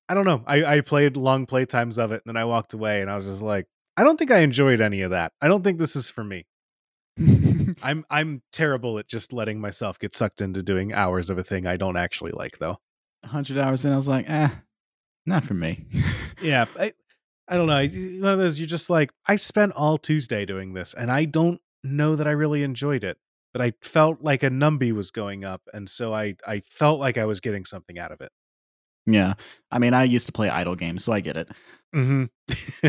I 0.07 0.13
don't 0.13 0.25
know. 0.25 0.43
I, 0.45 0.77
I 0.77 0.81
played 0.81 1.17
long 1.17 1.45
play 1.45 1.65
times 1.65 1.97
of 1.97 2.11
it, 2.11 2.21
and 2.25 2.35
then 2.35 2.37
I 2.37 2.45
walked 2.45 2.73
away, 2.73 3.01
and 3.01 3.09
I 3.09 3.15
was 3.15 3.27
just 3.27 3.41
like, 3.43 3.67
I 3.99 4.03
don't 4.03 4.17
think 4.17 4.31
I 4.31 4.39
enjoyed 4.39 4.79
any 4.79 5.01
of 5.01 5.11
that. 5.11 5.33
I 5.41 5.49
don't 5.49 5.61
think 5.61 5.77
this 5.77 5.93
is 5.93 6.09
for 6.09 6.23
me. 6.23 6.45
I'm 7.83 8.05
I'm 8.09 8.41
terrible 8.53 8.97
at 8.97 9.09
just 9.09 9.33
letting 9.33 9.59
myself 9.59 9.99
get 9.99 10.15
sucked 10.15 10.41
into 10.41 10.63
doing 10.63 10.93
hours 10.93 11.29
of 11.29 11.37
a 11.37 11.43
thing 11.43 11.67
I 11.67 11.75
don't 11.75 11.97
actually 11.97 12.31
like, 12.31 12.59
though. 12.59 12.77
100 13.23 13.57
hours 13.57 13.83
in, 13.83 13.91
I 13.91 13.97
was 13.97 14.07
like, 14.07 14.29
eh, 14.29 14.47
not 15.25 15.43
for 15.43 15.53
me. 15.53 15.85
Yeah, 16.41 16.67
I, 16.79 16.93
I 17.49 17.57
don't 17.57 17.67
know. 17.67 17.85
One 18.21 18.31
of 18.31 18.39
those 18.39 18.57
you're 18.61 18.65
just 18.65 18.89
like, 18.89 19.11
I 19.27 19.35
spent 19.35 19.73
all 19.73 19.97
Tuesday 19.97 20.45
doing 20.45 20.71
this, 20.71 20.93
and 20.93 21.11
I 21.11 21.25
don't 21.25 21.59
know 21.83 22.15
that 22.15 22.29
I 22.29 22.31
really 22.31 22.63
enjoyed 22.63 23.03
it. 23.03 23.17
But 23.51 23.61
I 23.61 23.73
felt 23.81 24.21
like 24.21 24.41
a 24.43 24.49
numby 24.49 24.93
was 24.93 25.11
going 25.11 25.43
up, 25.43 25.63
and 25.73 25.89
so 25.89 26.13
I 26.13 26.37
I 26.47 26.61
felt 26.61 27.01
like 27.01 27.17
I 27.17 27.25
was 27.25 27.41
getting 27.41 27.65
something 27.65 27.99
out 27.99 28.13
of 28.13 28.21
it. 28.21 28.31
Yeah. 29.05 29.33
I 29.71 29.79
mean, 29.79 29.93
I 29.93 30.03
used 30.03 30.25
to 30.27 30.31
play 30.31 30.49
idle 30.49 30.75
games, 30.75 31.03
so 31.03 31.11
I 31.11 31.19
get 31.19 31.37
it. 31.37 31.49
Mm-hmm. 31.95 32.87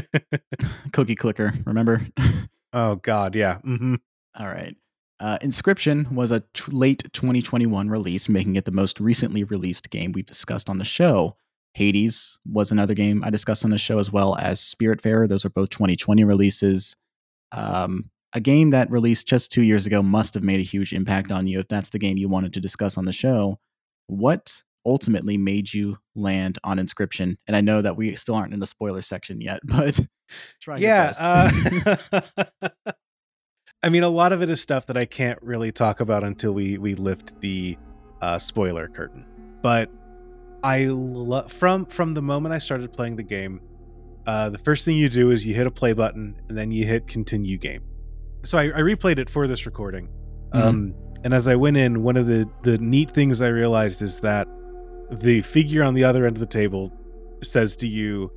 Cookie 0.92 1.14
Clicker, 1.14 1.54
remember? 1.64 2.06
oh 2.72 2.96
God, 2.96 3.34
yeah. 3.34 3.58
Mm-hmm. 3.64 3.94
All 4.38 4.46
right. 4.46 4.76
Uh, 5.18 5.38
Inscryption 5.42 6.10
was 6.12 6.30
a 6.30 6.40
t- 6.54 6.72
late 6.72 7.04
2021 7.12 7.90
release, 7.90 8.28
making 8.28 8.56
it 8.56 8.64
the 8.64 8.70
most 8.70 9.00
recently 9.00 9.44
released 9.44 9.90
game 9.90 10.12
we've 10.12 10.26
discussed 10.26 10.70
on 10.70 10.78
the 10.78 10.84
show. 10.84 11.36
Hades 11.74 12.38
was 12.46 12.70
another 12.70 12.94
game 12.94 13.22
I 13.24 13.30
discussed 13.30 13.64
on 13.64 13.70
the 13.70 13.78
show, 13.78 13.98
as 13.98 14.10
well 14.10 14.36
as 14.36 14.60
Spiritfarer. 14.60 15.28
Those 15.28 15.44
are 15.44 15.50
both 15.50 15.70
2020 15.70 16.24
releases. 16.24 16.96
Um, 17.52 18.10
a 18.32 18.40
game 18.40 18.70
that 18.70 18.90
released 18.90 19.26
just 19.26 19.52
two 19.52 19.62
years 19.62 19.86
ago 19.86 20.02
must 20.02 20.34
have 20.34 20.42
made 20.42 20.60
a 20.60 20.64
huge 20.64 20.92
impact 20.92 21.30
on 21.30 21.46
you 21.46 21.60
if 21.60 21.68
that's 21.68 21.90
the 21.90 21.98
game 21.98 22.16
you 22.16 22.28
wanted 22.28 22.52
to 22.54 22.60
discuss 22.60 22.96
on 22.96 23.04
the 23.04 23.12
show. 23.12 23.58
What 24.06 24.62
ultimately 24.86 25.36
made 25.36 25.72
you 25.72 25.98
land 26.14 26.58
on 26.64 26.78
Inscryption? 26.78 27.36
And 27.46 27.56
I 27.56 27.60
know 27.60 27.82
that 27.82 27.96
we 27.96 28.14
still 28.16 28.34
aren't 28.34 28.52
in 28.52 28.60
the 28.60 28.66
spoiler 28.66 29.02
section 29.02 29.40
yet, 29.40 29.60
but 29.64 29.98
try 30.60 30.78
your 30.78 30.90
best. 30.90 31.20
Uh, 31.20 32.70
I 33.82 33.88
mean, 33.88 34.02
a 34.02 34.08
lot 34.08 34.32
of 34.32 34.42
it 34.42 34.50
is 34.50 34.60
stuff 34.60 34.86
that 34.86 34.96
I 34.96 35.06
can't 35.06 35.38
really 35.42 35.72
talk 35.72 36.00
about 36.00 36.22
until 36.22 36.52
we 36.52 36.78
we 36.78 36.94
lift 36.94 37.40
the 37.40 37.78
uh, 38.20 38.38
spoiler 38.38 38.88
curtain. 38.88 39.24
But 39.62 39.90
I 40.62 40.86
lo- 40.86 41.48
from 41.48 41.86
from 41.86 42.14
the 42.14 42.22
moment 42.22 42.54
I 42.54 42.58
started 42.58 42.92
playing 42.92 43.16
the 43.16 43.22
game, 43.22 43.60
uh, 44.26 44.50
the 44.50 44.58
first 44.58 44.84
thing 44.84 44.96
you 44.96 45.08
do 45.08 45.30
is 45.30 45.46
you 45.46 45.54
hit 45.54 45.66
a 45.66 45.70
play 45.70 45.94
button 45.94 46.40
and 46.48 46.56
then 46.56 46.70
you 46.70 46.84
hit 46.84 47.06
continue 47.06 47.56
game. 47.56 47.82
So 48.44 48.58
I, 48.58 48.64
I 48.64 48.80
replayed 48.80 49.18
it 49.18 49.30
for 49.30 49.46
this 49.46 49.66
recording, 49.66 50.08
um, 50.52 50.94
and 51.24 51.34
as 51.34 51.48
I 51.48 51.56
went 51.56 51.76
in, 51.76 52.02
one 52.02 52.16
of 52.16 52.26
the 52.26 52.48
the 52.62 52.76
neat 52.78 53.10
things 53.10 53.40
I 53.40 53.48
realized 53.48 54.02
is 54.02 54.20
that 54.20 54.46
the 55.10 55.42
figure 55.42 55.82
on 55.82 55.94
the 55.94 56.04
other 56.04 56.26
end 56.26 56.36
of 56.36 56.40
the 56.40 56.46
table 56.46 56.92
says 57.42 57.76
to 57.76 57.88
you, 57.88 58.32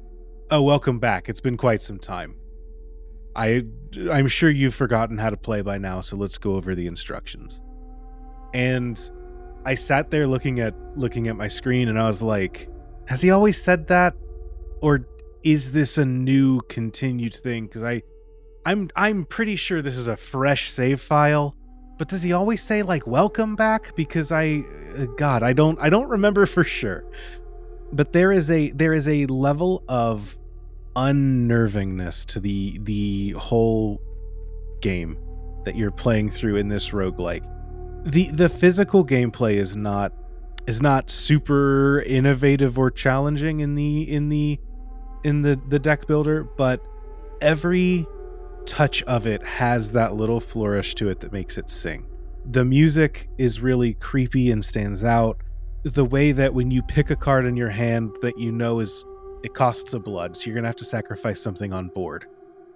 "Oh, 0.52 0.62
welcome 0.62 1.00
back. 1.00 1.30
It's 1.30 1.42
been 1.42 1.58
quite 1.58 1.82
some 1.82 2.00
time." 2.00 2.36
I 3.36 3.66
I'm 4.12 4.28
sure 4.28 4.50
you've 4.50 4.76
forgotten 4.76 5.18
how 5.18 5.30
to 5.30 5.38
play 5.38 5.62
by 5.62 5.78
now, 5.78 6.02
so 6.02 6.16
let's 6.18 6.38
go 6.38 6.56
over 6.56 6.76
the 6.76 6.88
instructions. 6.88 7.62
And 8.54 9.00
I 9.66 9.76
sat 9.76 10.12
there 10.12 10.28
looking 10.28 10.60
at 10.60 10.76
looking 10.96 11.28
at 11.28 11.36
my 11.36 11.48
screen 11.48 11.90
and 11.90 12.00
I 12.00 12.06
was 12.06 12.22
like, 12.22 12.70
has 13.08 13.22
he 13.22 13.32
always 13.32 13.62
said 13.62 13.88
that 13.88 14.16
or 14.82 15.08
is 15.44 15.72
this 15.72 15.98
a 15.98 16.06
new 16.06 16.62
continued 16.62 17.34
thing 17.34 17.68
cuz 17.68 17.84
I 17.84 18.04
I'm 18.66 18.90
I'm 18.96 19.26
pretty 19.26 19.56
sure 19.56 19.82
this 19.82 19.98
is 19.98 20.08
a 20.08 20.18
fresh 20.18 20.70
save 20.70 21.02
file. 21.02 21.56
But 21.98 22.08
does 22.08 22.22
he 22.22 22.34
always 22.34 22.62
say 22.62 22.82
like 22.82 23.06
welcome 23.06 23.56
back 23.56 23.96
because 23.96 24.32
I 24.32 24.64
uh, 24.98 25.06
god, 25.18 25.44
I 25.44 25.54
don't 25.54 25.80
I 25.80 25.90
don't 25.90 26.10
remember 26.10 26.46
for 26.56 26.64
sure. 26.64 27.06
But 27.92 28.14
there 28.14 28.32
is 28.32 28.50
a 28.50 28.72
there 28.72 28.94
is 28.94 29.08
a 29.08 29.26
level 29.28 29.84
of 29.88 30.38
unnervingness 30.96 32.26
to 32.26 32.40
the 32.40 32.80
the 32.82 33.32
whole 33.32 34.02
game 34.82 35.18
that 35.64 35.76
you're 35.76 35.92
playing 35.92 36.30
through 36.30 36.58
in 36.58 36.68
this 36.68 36.90
roguelike. 36.92 37.44
The 38.06 38.30
the 38.32 38.50
physical 38.50 39.06
gameplay 39.06 39.54
is 39.54 39.76
not 39.76 40.12
is 40.68 40.82
not 40.82 41.10
super 41.10 42.02
innovative 42.02 42.78
or 42.78 42.92
challenging 42.92 43.62
in 43.62 43.76
the 43.76 44.10
in 44.12 44.30
the 44.30 44.60
in 45.24 45.42
the 45.42 45.60
the 45.70 45.80
deck 45.80 46.08
builder, 46.08 46.44
but 46.44 46.82
every 47.42 48.08
touch 48.66 49.02
of 49.04 49.28
it 49.28 49.44
has 49.44 49.92
that 49.92 50.16
little 50.16 50.40
flourish 50.40 50.96
to 50.96 51.10
it 51.10 51.20
that 51.22 51.32
makes 51.32 51.58
it 51.58 51.70
sing. 51.70 52.06
The 52.52 52.66
music 52.66 53.30
is 53.38 53.62
really 53.62 53.94
creepy 53.96 54.52
and 54.52 54.64
stands 54.64 55.04
out. 55.04 55.38
The 55.84 56.06
way 56.06 56.32
that 56.32 56.54
when 56.54 56.72
you 56.72 56.82
pick 56.84 57.10
a 57.10 57.16
card 57.16 57.46
in 57.46 57.56
your 57.56 57.70
hand 57.70 58.12
that 58.22 58.38
you 58.38 58.52
know 58.52 58.80
is 58.80 59.06
it 59.44 59.54
costs 59.54 59.94
a 59.94 60.00
blood, 60.00 60.36
so 60.38 60.46
you're 60.46 60.56
gonna 60.56 60.68
have 60.68 60.76
to 60.78 60.86
sacrifice 60.86 61.42
something 61.42 61.74
on 61.74 61.90
board. 61.90 62.26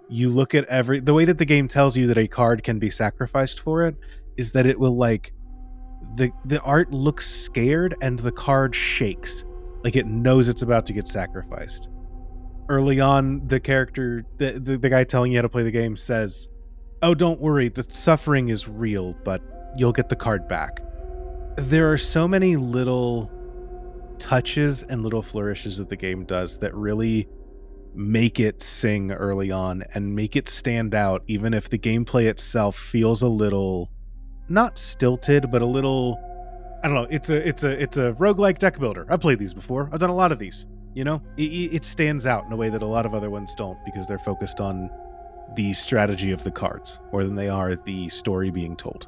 You 0.08 0.28
look 0.30 0.54
at 0.54 0.64
every 0.66 1.00
the 1.00 1.14
way 1.14 1.24
that 1.24 1.38
the 1.38 1.44
game 1.44 1.68
tells 1.68 1.96
you 1.96 2.06
that 2.08 2.18
a 2.18 2.28
card 2.28 2.62
can 2.62 2.78
be 2.78 2.90
sacrificed 2.90 3.60
for 3.60 3.86
it 3.86 3.96
is 4.36 4.52
that 4.52 4.66
it 4.66 4.78
will 4.78 4.96
like 4.96 5.32
the 6.16 6.30
the 6.44 6.60
art 6.62 6.92
looks 6.92 7.26
scared 7.26 7.94
and 8.00 8.18
the 8.18 8.32
card 8.32 8.74
shakes 8.74 9.44
like 9.84 9.96
it 9.96 10.06
knows 10.06 10.48
it's 10.48 10.62
about 10.62 10.86
to 10.86 10.92
get 10.92 11.08
sacrificed. 11.08 11.90
Early 12.68 13.00
on, 13.00 13.46
the 13.46 13.60
character 13.60 14.24
the, 14.36 14.52
the 14.52 14.76
the 14.76 14.90
guy 14.90 15.04
telling 15.04 15.32
you 15.32 15.38
how 15.38 15.42
to 15.42 15.48
play 15.48 15.62
the 15.62 15.70
game 15.70 15.96
says, 15.96 16.50
"Oh, 17.02 17.14
don't 17.14 17.40
worry, 17.40 17.68
the 17.68 17.82
suffering 17.82 18.48
is 18.48 18.68
real, 18.68 19.14
but 19.24 19.42
you'll 19.76 19.92
get 19.92 20.08
the 20.08 20.16
card 20.16 20.48
back." 20.48 20.82
There 21.56 21.90
are 21.90 21.98
so 21.98 22.28
many 22.28 22.56
little 22.56 23.30
touches 24.18 24.82
and 24.82 25.02
little 25.02 25.22
flourishes 25.22 25.78
that 25.78 25.88
the 25.88 25.96
game 25.96 26.24
does 26.24 26.58
that 26.58 26.74
really 26.74 27.28
make 27.94 28.38
it 28.38 28.62
sing 28.62 29.12
early 29.12 29.50
on 29.50 29.82
and 29.94 30.14
make 30.14 30.36
it 30.36 30.48
stand 30.48 30.94
out 30.94 31.22
even 31.26 31.54
if 31.54 31.70
the 31.70 31.78
gameplay 31.78 32.26
itself 32.26 32.76
feels 32.76 33.22
a 33.22 33.28
little 33.28 33.90
not 34.48 34.78
stilted 34.78 35.50
but 35.50 35.62
a 35.62 35.66
little 35.66 36.20
I 36.82 36.86
don't 36.86 36.94
know 36.94 37.06
it's 37.10 37.30
a 37.30 37.48
it's 37.48 37.64
a 37.64 37.82
it's 37.82 37.96
a 37.96 38.12
roguelike 38.14 38.58
deck 38.58 38.78
builder. 38.78 39.06
I've 39.08 39.20
played 39.20 39.38
these 39.38 39.52
before. 39.52 39.88
I've 39.92 39.98
done 39.98 40.10
a 40.10 40.14
lot 40.14 40.30
of 40.30 40.38
these. 40.38 40.64
You 40.98 41.04
know, 41.04 41.22
it, 41.36 41.42
it 41.44 41.84
stands 41.84 42.26
out 42.26 42.44
in 42.44 42.52
a 42.52 42.56
way 42.56 42.70
that 42.70 42.82
a 42.82 42.86
lot 42.86 43.06
of 43.06 43.14
other 43.14 43.30
ones 43.30 43.54
don't 43.54 43.78
because 43.84 44.08
they're 44.08 44.18
focused 44.18 44.60
on 44.60 44.90
the 45.54 45.72
strategy 45.72 46.32
of 46.32 46.42
the 46.42 46.50
cards 46.50 46.98
more 47.12 47.22
than 47.22 47.36
they 47.36 47.48
are 47.48 47.76
the 47.76 48.08
story 48.08 48.50
being 48.50 48.74
told. 48.74 49.06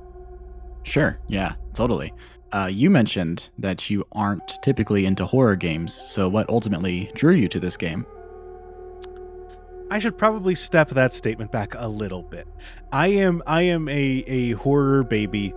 Sure. 0.84 1.18
Yeah, 1.26 1.54
totally. 1.74 2.14
Uh, 2.52 2.68
you 2.70 2.90
mentioned 2.90 3.50
that 3.58 3.90
you 3.90 4.06
aren't 4.12 4.62
typically 4.62 5.04
into 5.04 5.26
horror 5.26 5.56
games, 5.56 5.92
so 5.92 6.28
what 6.28 6.48
ultimately 6.48 7.10
drew 7.16 7.34
you 7.34 7.48
to 7.48 7.58
this 7.58 7.76
game? 7.76 8.06
I 9.90 9.98
should 9.98 10.16
probably 10.16 10.54
step 10.54 10.90
that 10.90 11.12
statement 11.12 11.50
back 11.50 11.74
a 11.76 11.88
little 11.88 12.22
bit. 12.22 12.46
I 12.92 13.08
am 13.08 13.42
I 13.48 13.62
am 13.62 13.88
a 13.88 14.22
a 14.28 14.52
horror 14.52 15.02
baby, 15.02 15.52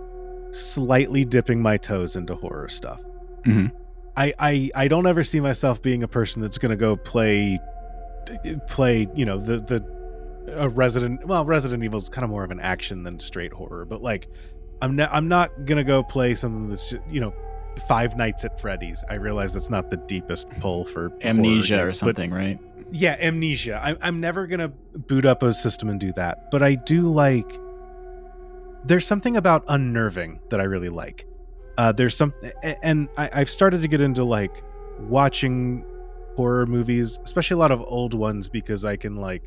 slightly 0.50 1.24
dipping 1.24 1.62
my 1.62 1.76
toes 1.76 2.16
into 2.16 2.34
horror 2.34 2.68
stuff. 2.68 3.00
Mhm. 3.44 3.70
I, 4.16 4.32
I 4.38 4.70
I 4.74 4.88
don't 4.88 5.06
ever 5.06 5.24
see 5.24 5.40
myself 5.40 5.82
being 5.82 6.02
a 6.02 6.08
person 6.08 6.42
that's 6.42 6.58
gonna 6.58 6.76
go 6.76 6.96
play 6.96 7.58
play 8.68 9.08
you 9.14 9.24
know 9.24 9.38
the 9.38 9.60
the 9.60 9.94
a 10.56 10.68
Resident 10.68 11.26
well 11.26 11.44
Resident 11.44 11.82
Evil 11.82 11.98
is 11.98 12.08
kind 12.08 12.24
of 12.24 12.30
more 12.30 12.44
of 12.44 12.50
an 12.50 12.60
action 12.60 13.02
than 13.02 13.18
straight 13.18 13.52
horror, 13.52 13.84
but 13.84 14.02
like 14.02 14.28
I'm 14.82 14.96
not 14.96 15.10
I'm 15.12 15.28
not 15.28 15.64
gonna 15.64 15.84
go 15.84 16.02
play 16.02 16.34
something 16.34 16.68
that's 16.68 16.90
just, 16.90 17.02
you 17.08 17.20
know 17.20 17.34
Five 17.88 18.16
Nights 18.16 18.44
at 18.44 18.60
Freddy's. 18.60 19.02
I 19.10 19.14
realize 19.14 19.54
that's 19.54 19.70
not 19.70 19.90
the 19.90 19.96
deepest 19.96 20.48
pull 20.60 20.84
for 20.84 21.08
horror 21.08 21.18
Amnesia 21.24 21.74
or 21.74 21.86
games, 21.86 22.00
but- 22.00 22.06
something, 22.16 22.30
right? 22.32 22.58
yeah, 22.92 23.16
amnesia. 23.18 23.80
I'm 23.82 23.96
I'm 24.00 24.20
never 24.20 24.46
gonna 24.46 24.68
boot 24.68 25.26
up 25.26 25.42
a 25.42 25.52
system 25.52 25.88
and 25.88 25.98
do 25.98 26.12
that, 26.12 26.50
but 26.50 26.62
I 26.62 26.76
do 26.76 27.10
like. 27.10 27.50
There's 28.84 29.06
something 29.06 29.36
about 29.36 29.64
unnerving 29.66 30.40
that 30.50 30.60
I 30.60 30.64
really 30.64 30.90
like. 30.90 31.26
Uh, 31.76 31.92
there's 31.92 32.16
some, 32.16 32.32
and 32.82 33.08
I, 33.16 33.30
I've 33.32 33.50
started 33.50 33.82
to 33.82 33.88
get 33.88 34.00
into 34.00 34.24
like 34.24 34.62
watching 35.00 35.84
horror 36.36 36.66
movies, 36.66 37.18
especially 37.24 37.54
a 37.54 37.58
lot 37.58 37.70
of 37.72 37.82
old 37.86 38.14
ones, 38.14 38.48
because 38.48 38.84
I 38.84 38.96
can 38.96 39.16
like 39.16 39.42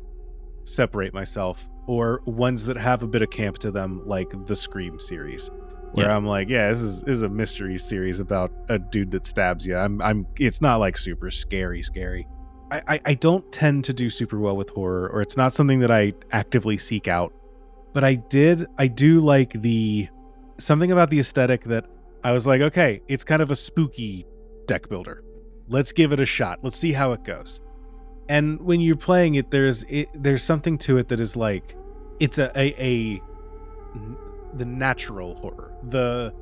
separate 0.64 1.14
myself, 1.14 1.68
or 1.86 2.20
ones 2.26 2.66
that 2.66 2.76
have 2.76 3.02
a 3.02 3.08
bit 3.08 3.22
of 3.22 3.30
camp 3.30 3.58
to 3.58 3.70
them, 3.70 4.02
like 4.06 4.28
the 4.46 4.54
Scream 4.54 5.00
series, 5.00 5.50
where 5.92 6.08
Yeah. 6.08 6.16
I'm 6.16 6.26
like, 6.26 6.48
yeah, 6.50 6.68
this 6.68 6.82
is 6.82 7.00
this 7.02 7.16
is 7.16 7.22
a 7.22 7.28
mystery 7.30 7.78
series 7.78 8.20
about 8.20 8.52
a 8.68 8.78
dude 8.78 9.10
that 9.12 9.24
stabs 9.26 9.66
you. 9.66 9.76
I'm 9.76 10.02
I'm. 10.02 10.26
It's 10.38 10.60
not 10.60 10.76
like 10.76 10.98
super 10.98 11.30
scary, 11.30 11.82
scary. 11.82 12.26
I, 12.70 12.82
I, 12.86 13.00
I 13.06 13.14
don't 13.14 13.50
tend 13.50 13.84
to 13.84 13.94
do 13.94 14.10
super 14.10 14.38
well 14.38 14.54
with 14.54 14.68
horror, 14.68 15.08
or 15.08 15.22
it's 15.22 15.38
not 15.38 15.54
something 15.54 15.80
that 15.80 15.90
I 15.90 16.12
actively 16.32 16.76
seek 16.76 17.08
out. 17.08 17.32
But 17.94 18.04
I 18.04 18.16
did, 18.16 18.66
I 18.76 18.88
do 18.88 19.20
like 19.20 19.52
the 19.54 20.08
something 20.58 20.92
about 20.92 21.08
the 21.08 21.18
aesthetic 21.18 21.64
that 21.64 21.86
I 22.24 22.32
was 22.32 22.46
like, 22.46 22.60
okay, 22.60 23.00
it's 23.08 23.24
kind 23.24 23.42
of 23.42 23.50
a 23.50 23.56
spooky 23.56 24.26
deck 24.66 24.88
builder. 24.88 25.22
Let's 25.68 25.92
give 25.92 26.12
it 26.12 26.20
a 26.20 26.24
shot. 26.24 26.60
Let's 26.62 26.76
see 26.76 26.92
how 26.92 27.12
it 27.12 27.24
goes. 27.24 27.60
And 28.28 28.60
when 28.60 28.80
you're 28.80 28.96
playing 28.96 29.36
it, 29.36 29.50
there's 29.50 29.84
it, 29.84 30.08
there's 30.14 30.42
something 30.42 30.78
to 30.78 30.98
it 30.98 31.08
that 31.08 31.20
is 31.20 31.36
like, 31.36 31.76
it's 32.20 32.38
a 32.38 32.50
a, 32.58 32.74
a 32.78 33.22
the 34.54 34.64
natural 34.64 35.34
horror. 35.36 35.72
The 35.84 36.34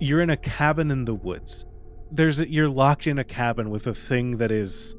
you're 0.00 0.22
in 0.22 0.30
a 0.30 0.36
cabin 0.36 0.90
in 0.90 1.04
the 1.04 1.14
woods. 1.14 1.64
There's 2.10 2.40
a, 2.40 2.50
you're 2.50 2.68
locked 2.68 3.06
in 3.06 3.18
a 3.18 3.24
cabin 3.24 3.70
with 3.70 3.86
a 3.86 3.94
thing 3.94 4.38
that 4.38 4.50
is 4.50 4.96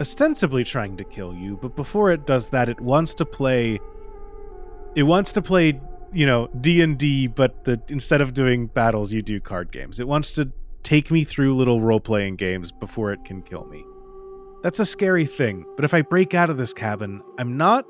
ostensibly 0.00 0.62
trying 0.62 0.96
to 0.98 1.04
kill 1.04 1.34
you, 1.34 1.56
but 1.56 1.74
before 1.74 2.12
it 2.12 2.26
does 2.26 2.50
that, 2.50 2.68
it 2.68 2.80
wants 2.80 3.14
to 3.14 3.24
play. 3.24 3.80
It 4.94 5.02
wants 5.02 5.32
to 5.32 5.42
play, 5.42 5.80
you 6.12 6.26
know, 6.26 6.48
D 6.60 6.82
and 6.82 6.98
D, 6.98 7.26
but 7.26 7.64
the 7.64 7.80
instead 7.88 8.20
of 8.20 8.32
doing 8.32 8.66
battles, 8.66 9.12
you 9.12 9.22
do 9.22 9.40
card 9.40 9.72
games. 9.72 10.00
It 10.00 10.08
wants 10.08 10.32
to 10.34 10.52
take 10.82 11.10
me 11.10 11.24
through 11.24 11.54
little 11.54 11.80
role 11.80 12.00
playing 12.00 12.36
games 12.36 12.70
before 12.70 13.12
it 13.12 13.24
can 13.24 13.42
kill 13.42 13.64
me. 13.66 13.84
That's 14.62 14.80
a 14.80 14.86
scary 14.86 15.26
thing, 15.26 15.64
but 15.76 15.84
if 15.84 15.94
I 15.94 16.02
break 16.02 16.34
out 16.34 16.50
of 16.50 16.56
this 16.56 16.72
cabin, 16.72 17.22
I'm 17.38 17.56
not 17.56 17.84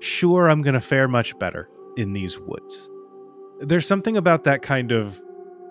sure 0.00 0.50
I'm 0.50 0.62
going 0.62 0.74
to 0.74 0.80
fare 0.80 1.08
much 1.08 1.38
better 1.38 1.68
in 1.96 2.12
these 2.12 2.38
woods. 2.38 2.90
There's 3.60 3.86
something 3.86 4.16
about 4.16 4.44
that 4.44 4.62
kind 4.62 4.92
of, 4.92 5.20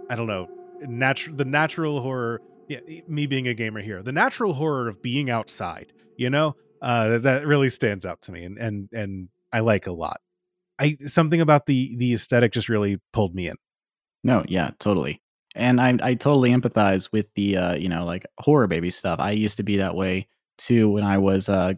I 0.09 0.15
don't 0.15 0.27
know, 0.27 0.47
natural 0.81 1.35
the 1.35 1.45
natural 1.45 2.01
horror 2.01 2.41
yeah, 2.67 2.79
me 3.07 3.27
being 3.27 3.47
a 3.47 3.53
gamer 3.53 3.81
here, 3.81 4.01
the 4.01 4.13
natural 4.13 4.53
horror 4.53 4.87
of 4.87 5.01
being 5.01 5.29
outside, 5.29 5.91
you 6.15 6.29
know, 6.29 6.55
uh, 6.81 7.09
that, 7.09 7.23
that 7.23 7.45
really 7.45 7.69
stands 7.69 8.05
out 8.05 8.21
to 8.23 8.31
me, 8.31 8.43
and 8.43 8.57
and 8.57 8.89
and 8.93 9.29
I 9.51 9.59
like 9.59 9.87
a 9.87 9.91
lot. 9.91 10.21
I 10.79 10.97
something 11.05 11.41
about 11.41 11.65
the 11.65 11.95
the 11.97 12.13
aesthetic 12.13 12.51
just 12.51 12.69
really 12.69 12.99
pulled 13.13 13.35
me 13.35 13.47
in. 13.49 13.55
No, 14.23 14.43
yeah, 14.47 14.71
totally. 14.79 15.21
And 15.55 15.81
I 15.81 15.97
I 16.01 16.15
totally 16.15 16.51
empathize 16.51 17.11
with 17.11 17.27
the 17.35 17.57
uh, 17.57 17.75
you 17.75 17.89
know, 17.89 18.05
like 18.05 18.25
horror 18.39 18.67
baby 18.67 18.89
stuff. 18.91 19.19
I 19.19 19.31
used 19.31 19.57
to 19.57 19.63
be 19.63 19.77
that 19.77 19.95
way 19.95 20.27
too 20.57 20.89
when 20.89 21.03
I 21.03 21.17
was 21.17 21.49
uh 21.49 21.73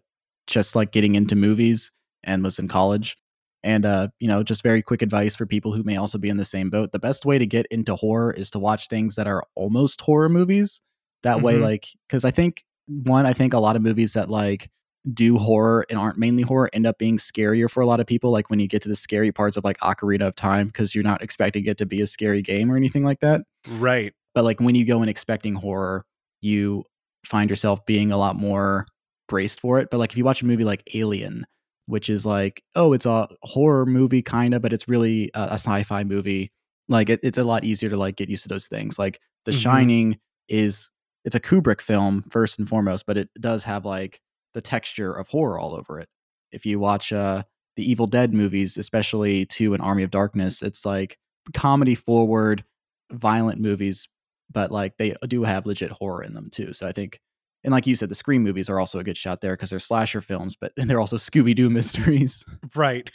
just 0.47 0.75
like 0.75 0.91
getting 0.91 1.15
into 1.15 1.35
movies 1.35 1.91
and 2.23 2.43
was 2.43 2.59
in 2.59 2.67
college. 2.67 3.17
And 3.63 3.85
uh, 3.85 4.09
you 4.19 4.27
know, 4.27 4.43
just 4.43 4.61
very 4.63 4.81
quick 4.81 5.01
advice 5.01 5.35
for 5.35 5.45
people 5.45 5.73
who 5.73 5.83
may 5.83 5.95
also 5.97 6.17
be 6.17 6.29
in 6.29 6.37
the 6.37 6.45
same 6.45 6.69
boat. 6.69 6.91
The 6.91 6.99
best 6.99 7.25
way 7.25 7.37
to 7.37 7.45
get 7.47 7.65
into 7.71 7.95
horror 7.95 8.31
is 8.33 8.51
to 8.51 8.59
watch 8.59 8.87
things 8.89 9.15
that 9.15 9.27
are 9.27 9.43
almost 9.55 10.01
horror 10.01 10.29
movies. 10.29 10.81
That 11.23 11.41
way 11.41 11.57
Mhm. 11.57 11.61
like 11.61 11.87
cuz 12.09 12.25
I 12.25 12.31
think 12.31 12.63
one 12.87 13.25
I 13.25 13.33
think 13.33 13.53
a 13.53 13.59
lot 13.59 13.75
of 13.77 13.81
movies 13.81 14.13
that 14.13 14.29
like 14.29 14.69
do 15.13 15.37
horror 15.37 15.85
and 15.89 15.99
aren't 15.99 16.17
mainly 16.17 16.43
horror 16.43 16.69
end 16.71 16.85
up 16.87 16.97
being 16.97 17.17
scarier 17.17 17.69
for 17.69 17.81
a 17.81 17.85
lot 17.85 17.99
of 17.99 18.07
people 18.07 18.31
like 18.31 18.49
when 18.49 18.59
you 18.59 18.67
get 18.67 18.81
to 18.81 18.87
the 18.89 18.95
scary 18.95 19.31
parts 19.31 19.57
of 19.57 19.63
like 19.65 19.77
Ocarina 19.79 20.27
of 20.27 20.35
Time 20.35 20.67
because 20.67 20.95
you're 20.95 21.03
not 21.03 21.21
expecting 21.21 21.65
it 21.65 21.77
to 21.79 21.85
be 21.85 21.99
a 21.99 22.07
scary 22.07 22.41
game 22.41 22.71
or 22.71 22.77
anything 22.77 23.03
like 23.03 23.19
that 23.19 23.41
Right. 23.69 24.13
but 24.33 24.43
like 24.45 24.61
when 24.61 24.75
you 24.75 24.85
go 24.85 25.03
in 25.03 25.09
expecting 25.09 25.55
horror 25.55 26.05
you 26.41 26.85
find 27.25 27.49
yourself 27.49 27.85
being 27.85 28.11
a 28.13 28.17
lot 28.17 28.37
more 28.37 28.85
braced 29.27 29.59
for 29.59 29.79
it 29.79 29.89
but 29.91 29.97
like 29.97 30.11
if 30.11 30.17
you 30.17 30.23
watch 30.23 30.41
a 30.41 30.45
movie 30.45 30.63
like 30.63 30.83
alien 30.93 31.45
which 31.87 32.09
is 32.09 32.25
like 32.25 32.63
oh 32.77 32.93
it's 32.93 33.05
a 33.05 33.27
horror 33.41 33.85
movie 33.85 34.21
kind 34.21 34.53
of 34.53 34.61
but 34.61 34.71
it's 34.71 34.87
really 34.87 35.29
a, 35.33 35.41
a 35.41 35.53
sci-fi 35.53 36.03
movie 36.05 36.49
like 36.87 37.09
it, 37.09 37.19
it's 37.23 37.37
a 37.37 37.43
lot 37.43 37.65
easier 37.65 37.89
to 37.89 37.97
like 37.97 38.15
get 38.15 38.29
used 38.29 38.43
to 38.43 38.49
those 38.49 38.67
things 38.67 38.97
like 38.97 39.19
the 39.45 39.51
Mhm. 39.51 39.61
shining 39.61 40.19
is 40.47 40.91
it's 41.25 41.35
a 41.35 41.39
kubrick 41.41 41.81
film 41.81 42.23
first 42.29 42.57
and 42.59 42.69
foremost 42.69 43.05
but 43.05 43.17
it 43.17 43.29
does 43.41 43.63
have 43.65 43.83
like 43.85 44.19
the 44.53 44.61
texture 44.61 45.13
of 45.13 45.27
horror 45.27 45.59
all 45.59 45.75
over 45.75 45.99
it 45.99 46.09
if 46.51 46.65
you 46.65 46.79
watch 46.79 47.11
uh 47.11 47.43
the 47.75 47.89
evil 47.89 48.05
dead 48.07 48.33
movies 48.33 48.77
especially 48.77 49.45
to 49.45 49.73
an 49.73 49.81
army 49.81 50.03
of 50.03 50.11
darkness 50.11 50.61
it's 50.61 50.85
like 50.85 51.17
comedy 51.53 51.95
forward 51.95 52.63
violent 53.11 53.59
movies, 53.59 54.07
but 54.51 54.71
like 54.71 54.97
they 54.97 55.15
do 55.27 55.43
have 55.43 55.65
legit 55.65 55.91
horror 55.91 56.23
in 56.23 56.33
them 56.33 56.49
too. 56.51 56.73
So 56.73 56.87
I 56.87 56.91
think, 56.91 57.19
and 57.63 57.71
like 57.71 57.87
you 57.87 57.95
said, 57.95 58.09
the 58.09 58.15
Scream 58.15 58.43
movies 58.43 58.69
are 58.69 58.79
also 58.79 58.99
a 58.99 59.03
good 59.03 59.17
shot 59.17 59.41
there 59.41 59.53
because 59.53 59.69
they're 59.69 59.79
slasher 59.79 60.21
films, 60.21 60.55
but 60.59 60.73
they're 60.77 60.99
also 60.99 61.17
Scooby 61.17 61.55
Doo 61.55 61.69
mysteries. 61.69 62.43
Right. 62.75 63.09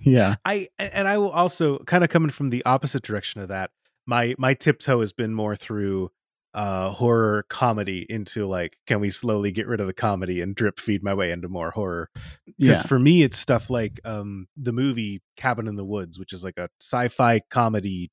yeah. 0.00 0.36
I 0.44 0.68
and 0.78 1.08
I 1.08 1.18
will 1.18 1.30
also 1.30 1.78
kind 1.78 2.04
of 2.04 2.10
coming 2.10 2.30
from 2.30 2.50
the 2.50 2.64
opposite 2.64 3.02
direction 3.02 3.40
of 3.40 3.48
that. 3.48 3.70
My 4.06 4.34
my 4.38 4.54
tiptoe 4.54 5.00
has 5.00 5.12
been 5.12 5.34
more 5.34 5.56
through 5.56 6.10
uh 6.54 6.90
horror 6.90 7.44
comedy 7.48 8.06
into 8.08 8.46
like 8.46 8.76
can 8.86 9.00
we 9.00 9.10
slowly 9.10 9.50
get 9.50 9.66
rid 9.66 9.80
of 9.80 9.86
the 9.88 9.92
comedy 9.92 10.40
and 10.40 10.54
drip 10.54 10.78
feed 10.78 11.02
my 11.02 11.12
way 11.12 11.32
into 11.32 11.48
more 11.48 11.70
horror 11.72 12.08
because 12.46 12.78
Yeah. 12.78 12.82
for 12.82 12.98
me 12.98 13.22
it's 13.24 13.36
stuff 13.36 13.70
like 13.70 14.00
um 14.04 14.46
the 14.56 14.72
movie 14.72 15.20
cabin 15.36 15.66
in 15.66 15.74
the 15.76 15.84
woods 15.84 16.18
which 16.18 16.32
is 16.32 16.44
like 16.44 16.56
a 16.56 16.68
sci-fi 16.80 17.40
comedy 17.50 18.10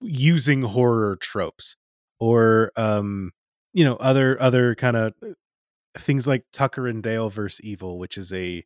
using 0.00 0.62
horror 0.62 1.16
tropes 1.16 1.76
or 2.20 2.70
um 2.76 3.32
you 3.72 3.84
know 3.84 3.96
other 3.96 4.40
other 4.40 4.74
kind 4.74 4.96
of 4.96 5.12
things 5.96 6.26
like 6.26 6.44
tucker 6.52 6.86
and 6.86 7.02
dale 7.02 7.28
versus 7.30 7.60
evil 7.64 7.98
which 7.98 8.16
is 8.16 8.32
a 8.32 8.64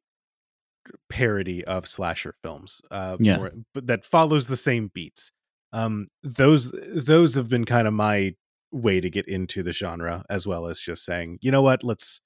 parody 1.10 1.64
of 1.64 1.86
slasher 1.86 2.34
films 2.42 2.80
uh 2.90 3.16
Yeah. 3.20 3.48
but 3.74 3.86
that 3.88 4.04
follows 4.04 4.48
the 4.48 4.56
same 4.56 4.90
beats 4.94 5.32
um 5.72 6.08
those 6.22 6.70
those 6.94 7.34
have 7.34 7.48
been 7.48 7.64
kind 7.64 7.86
of 7.88 7.94
my 7.94 8.34
way 8.72 9.00
to 9.00 9.08
get 9.10 9.26
into 9.26 9.62
the 9.62 9.72
genre 9.72 10.24
as 10.28 10.46
well 10.46 10.66
as 10.66 10.78
just 10.78 11.04
saying 11.04 11.38
you 11.40 11.50
know 11.50 11.62
what 11.62 11.82
let's 11.82 12.20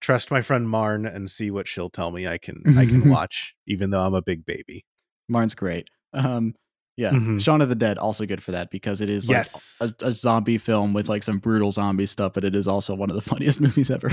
trust 0.00 0.30
my 0.30 0.42
friend 0.42 0.68
marn 0.68 1.06
and 1.06 1.30
see 1.30 1.50
what 1.50 1.66
she'll 1.66 1.88
tell 1.88 2.10
me 2.10 2.26
i 2.28 2.36
can 2.36 2.62
i 2.78 2.84
can 2.84 3.08
watch 3.10 3.54
even 3.66 3.90
though 3.90 4.04
i'm 4.04 4.14
a 4.14 4.22
big 4.22 4.44
baby 4.44 4.84
marn's 5.28 5.54
great. 5.54 5.88
Um, 6.12 6.54
yeah. 6.98 7.10
Mhm. 7.12 7.40
Shaun 7.40 7.62
of 7.62 7.68
the 7.70 7.74
Dead, 7.74 7.96
also 7.98 8.26
good 8.26 8.42
for 8.42 8.52
that 8.52 8.70
because 8.70 9.00
it 9.00 9.08
is 9.10 9.26
like 9.28 9.36
yes 9.38 9.78
a, 9.80 10.08
a 10.08 10.12
zombie 10.12 10.58
film 10.58 10.92
with 10.92 11.08
like 11.08 11.22
some 11.22 11.38
brutal 11.38 11.72
zombie 11.72 12.04
stuff, 12.06 12.34
but 12.34 12.44
it 12.44 12.54
is 12.54 12.68
also 12.68 12.94
one 12.94 13.08
of 13.10 13.16
the 13.16 13.22
funniest 13.30 13.60
movies 13.60 13.90
ever. 13.90 14.10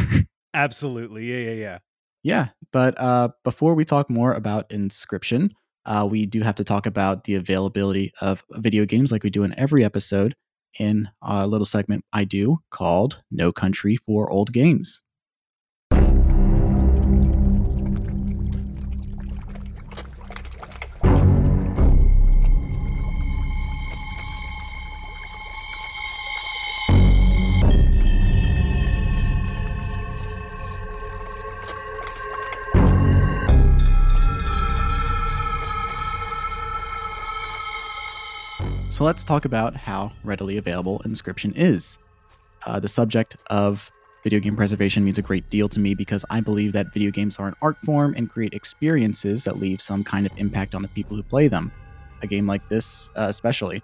absolutely 0.53 1.25
yeah 1.25 1.51
yeah 1.51 1.55
yeah 1.59 1.77
Yeah, 2.23 2.47
but 2.71 2.97
uh, 2.99 3.29
before 3.43 3.73
we 3.73 3.83
talk 3.85 4.09
more 4.09 4.31
about 4.33 4.69
Inscryption, 4.69 5.51
uh, 5.85 6.07
we 6.09 6.25
do 6.25 6.41
have 6.41 6.55
to 6.55 6.63
talk 6.63 6.85
about 6.85 7.25
the 7.25 7.35
availability 7.35 8.13
of 8.21 8.43
video 8.51 8.85
games 8.85 9.11
like 9.11 9.23
we 9.23 9.29
do 9.29 9.43
in 9.43 9.53
every 9.59 9.83
episode 9.83 10.35
in 10.79 11.09
a 11.21 11.47
little 11.47 11.65
segment 11.65 12.05
I 12.13 12.23
do 12.23 12.59
called 12.69 13.21
No 13.29 13.51
Country 13.51 13.97
for 13.97 14.29
Old 14.31 14.53
Games. 14.53 15.01
So 39.01 39.05
let's 39.05 39.23
talk 39.23 39.45
about 39.45 39.75
how 39.75 40.11
readily 40.23 40.57
available 40.57 41.01
inscryption 41.05 41.53
is. 41.55 41.97
Uh, 42.67 42.79
the 42.79 42.87
subject 42.87 43.35
of 43.49 43.91
video 44.23 44.39
game 44.39 44.55
preservation 44.55 45.03
means 45.03 45.17
a 45.17 45.23
great 45.23 45.49
deal 45.49 45.67
to 45.69 45.79
me 45.79 45.95
because 45.95 46.23
I 46.29 46.39
believe 46.39 46.71
that 46.73 46.93
video 46.93 47.09
games 47.09 47.39
are 47.39 47.47
an 47.47 47.55
art 47.63 47.77
form 47.83 48.13
and 48.15 48.29
create 48.29 48.53
experiences 48.53 49.43
that 49.45 49.57
leave 49.57 49.81
some 49.81 50.03
kind 50.03 50.27
of 50.27 50.31
impact 50.37 50.75
on 50.75 50.83
the 50.83 50.87
people 50.87 51.17
who 51.17 51.23
play 51.23 51.47
them. 51.47 51.71
A 52.21 52.27
game 52.27 52.45
like 52.45 52.69
this, 52.69 53.09
uh, 53.17 53.25
especially. 53.27 53.81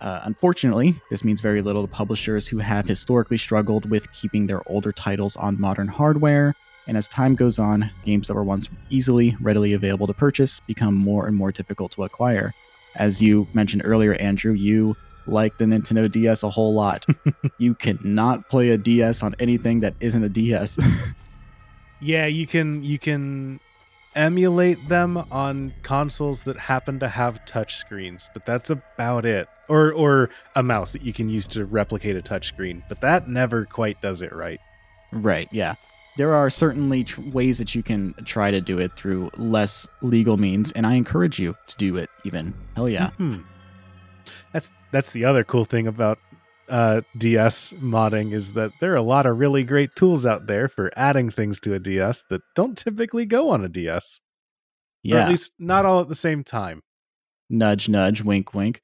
Uh, 0.00 0.20
unfortunately, 0.22 0.94
this 1.10 1.24
means 1.24 1.40
very 1.40 1.60
little 1.60 1.84
to 1.84 1.92
publishers 1.92 2.46
who 2.46 2.58
have 2.58 2.86
historically 2.86 3.36
struggled 3.36 3.90
with 3.90 4.12
keeping 4.12 4.46
their 4.46 4.62
older 4.70 4.92
titles 4.92 5.34
on 5.34 5.60
modern 5.60 5.88
hardware. 5.88 6.54
And 6.86 6.96
as 6.96 7.08
time 7.08 7.34
goes 7.34 7.58
on, 7.58 7.90
games 8.04 8.28
that 8.28 8.34
were 8.34 8.44
once 8.44 8.68
easily, 8.90 9.36
readily 9.40 9.72
available 9.72 10.06
to 10.06 10.14
purchase 10.14 10.60
become 10.68 10.94
more 10.94 11.26
and 11.26 11.36
more 11.36 11.50
difficult 11.50 11.90
to 11.92 12.04
acquire. 12.04 12.54
As 12.96 13.22
you 13.22 13.46
mentioned 13.54 13.82
earlier, 13.84 14.14
Andrew, 14.14 14.52
you 14.52 14.96
like 15.26 15.58
the 15.58 15.64
Nintendo 15.64 16.10
DS 16.10 16.42
a 16.42 16.50
whole 16.50 16.74
lot. 16.74 17.06
you 17.58 17.74
cannot 17.74 18.48
play 18.48 18.70
a 18.70 18.78
DS 18.78 19.22
on 19.22 19.34
anything 19.38 19.80
that 19.80 19.94
isn't 20.00 20.22
a 20.22 20.28
DS. 20.28 20.78
yeah, 22.00 22.26
you 22.26 22.46
can 22.46 22.82
you 22.82 22.98
can 22.98 23.60
emulate 24.14 24.88
them 24.88 25.16
on 25.30 25.72
consoles 25.82 26.42
that 26.44 26.58
happen 26.58 26.98
to 27.00 27.08
have 27.08 27.44
touch 27.44 27.76
screens, 27.76 28.28
but 28.32 28.44
that's 28.44 28.70
about 28.70 29.24
it. 29.24 29.48
Or 29.68 29.92
or 29.92 30.30
a 30.56 30.62
mouse 30.62 30.92
that 30.92 31.02
you 31.02 31.12
can 31.12 31.28
use 31.28 31.46
to 31.48 31.64
replicate 31.64 32.16
a 32.16 32.22
touch 32.22 32.48
screen, 32.48 32.82
but 32.88 33.00
that 33.02 33.28
never 33.28 33.64
quite 33.66 34.00
does 34.02 34.22
it 34.22 34.32
right. 34.32 34.60
Right, 35.12 35.48
yeah. 35.52 35.74
There 36.16 36.34
are 36.34 36.50
certainly 36.50 37.04
tr- 37.04 37.20
ways 37.22 37.58
that 37.58 37.74
you 37.74 37.82
can 37.82 38.14
try 38.24 38.50
to 38.50 38.60
do 38.60 38.78
it 38.78 38.92
through 38.96 39.30
less 39.36 39.86
legal 40.02 40.36
means, 40.36 40.72
and 40.72 40.86
I 40.86 40.94
encourage 40.94 41.38
you 41.38 41.54
to 41.66 41.76
do 41.76 41.96
it 41.96 42.10
even. 42.24 42.54
Hell 42.76 42.88
yeah. 42.88 43.10
Mm-hmm. 43.18 43.42
That's 44.52 44.70
that's 44.92 45.10
the 45.10 45.24
other 45.24 45.44
cool 45.44 45.64
thing 45.64 45.86
about 45.86 46.18
uh, 46.68 47.00
DS 47.18 47.72
modding 47.74 48.32
is 48.32 48.52
that 48.52 48.72
there 48.80 48.92
are 48.92 48.96
a 48.96 49.02
lot 49.02 49.26
of 49.26 49.38
really 49.38 49.64
great 49.64 49.94
tools 49.96 50.24
out 50.24 50.46
there 50.46 50.68
for 50.68 50.90
adding 50.96 51.30
things 51.30 51.60
to 51.60 51.74
a 51.74 51.78
DS 51.78 52.24
that 52.30 52.42
don't 52.54 52.78
typically 52.78 53.26
go 53.26 53.50
on 53.50 53.64
a 53.64 53.68
DS. 53.68 54.20
Yeah. 55.02 55.16
Or 55.16 55.18
at 55.20 55.28
least 55.28 55.52
not 55.58 55.86
all 55.86 56.00
at 56.00 56.08
the 56.08 56.14
same 56.14 56.44
time. 56.44 56.82
Nudge, 57.48 57.88
nudge, 57.88 58.22
wink, 58.22 58.54
wink. 58.54 58.82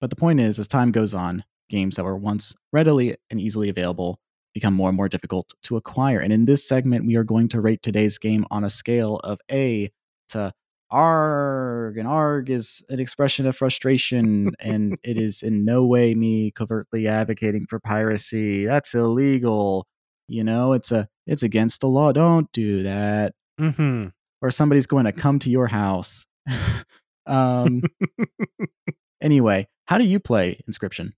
But 0.00 0.10
the 0.10 0.16
point 0.16 0.40
is, 0.40 0.58
as 0.58 0.68
time 0.68 0.90
goes 0.90 1.14
on, 1.14 1.44
games 1.70 1.96
that 1.96 2.04
were 2.04 2.16
once 2.16 2.54
readily 2.72 3.16
and 3.30 3.40
easily 3.40 3.68
available 3.68 4.18
become 4.54 4.74
more 4.74 4.88
and 4.88 4.96
more 4.96 5.08
difficult 5.08 5.52
to 5.62 5.76
acquire. 5.76 6.18
And 6.18 6.32
in 6.32 6.44
this 6.44 6.66
segment, 6.66 7.06
we 7.06 7.16
are 7.16 7.24
going 7.24 7.48
to 7.48 7.60
rate 7.60 7.82
today's 7.82 8.18
game 8.18 8.44
on 8.50 8.64
a 8.64 8.70
scale 8.70 9.16
of 9.24 9.38
A 9.50 9.90
to 10.30 10.52
arg 10.90 11.98
and 11.98 12.08
arg 12.08 12.48
is 12.48 12.82
an 12.88 12.98
expression 12.98 13.46
of 13.46 13.54
frustration 13.56 14.50
and 14.58 14.98
it 15.02 15.18
is 15.18 15.42
in 15.42 15.64
no 15.64 15.84
way 15.84 16.14
me 16.14 16.50
covertly 16.50 17.06
advocating 17.06 17.66
for 17.66 17.78
piracy. 17.80 18.64
That's 18.64 18.94
illegal. 18.94 19.86
You 20.28 20.44
know 20.44 20.72
it's 20.72 20.92
a 20.92 21.08
it's 21.26 21.42
against 21.42 21.80
the 21.80 21.88
law. 21.88 22.12
Don't 22.12 22.50
do 22.52 22.82
that. 22.82 23.34
Mm-hmm. 23.60 24.06
or 24.40 24.52
somebody's 24.52 24.86
going 24.86 25.04
to 25.06 25.10
come 25.10 25.40
to 25.40 25.50
your 25.50 25.66
house. 25.66 26.26
Um 27.26 27.82
anyway 29.20 29.68
how 29.84 29.98
do 29.98 30.04
you 30.04 30.18
play 30.18 30.58
inscryption 30.66 31.10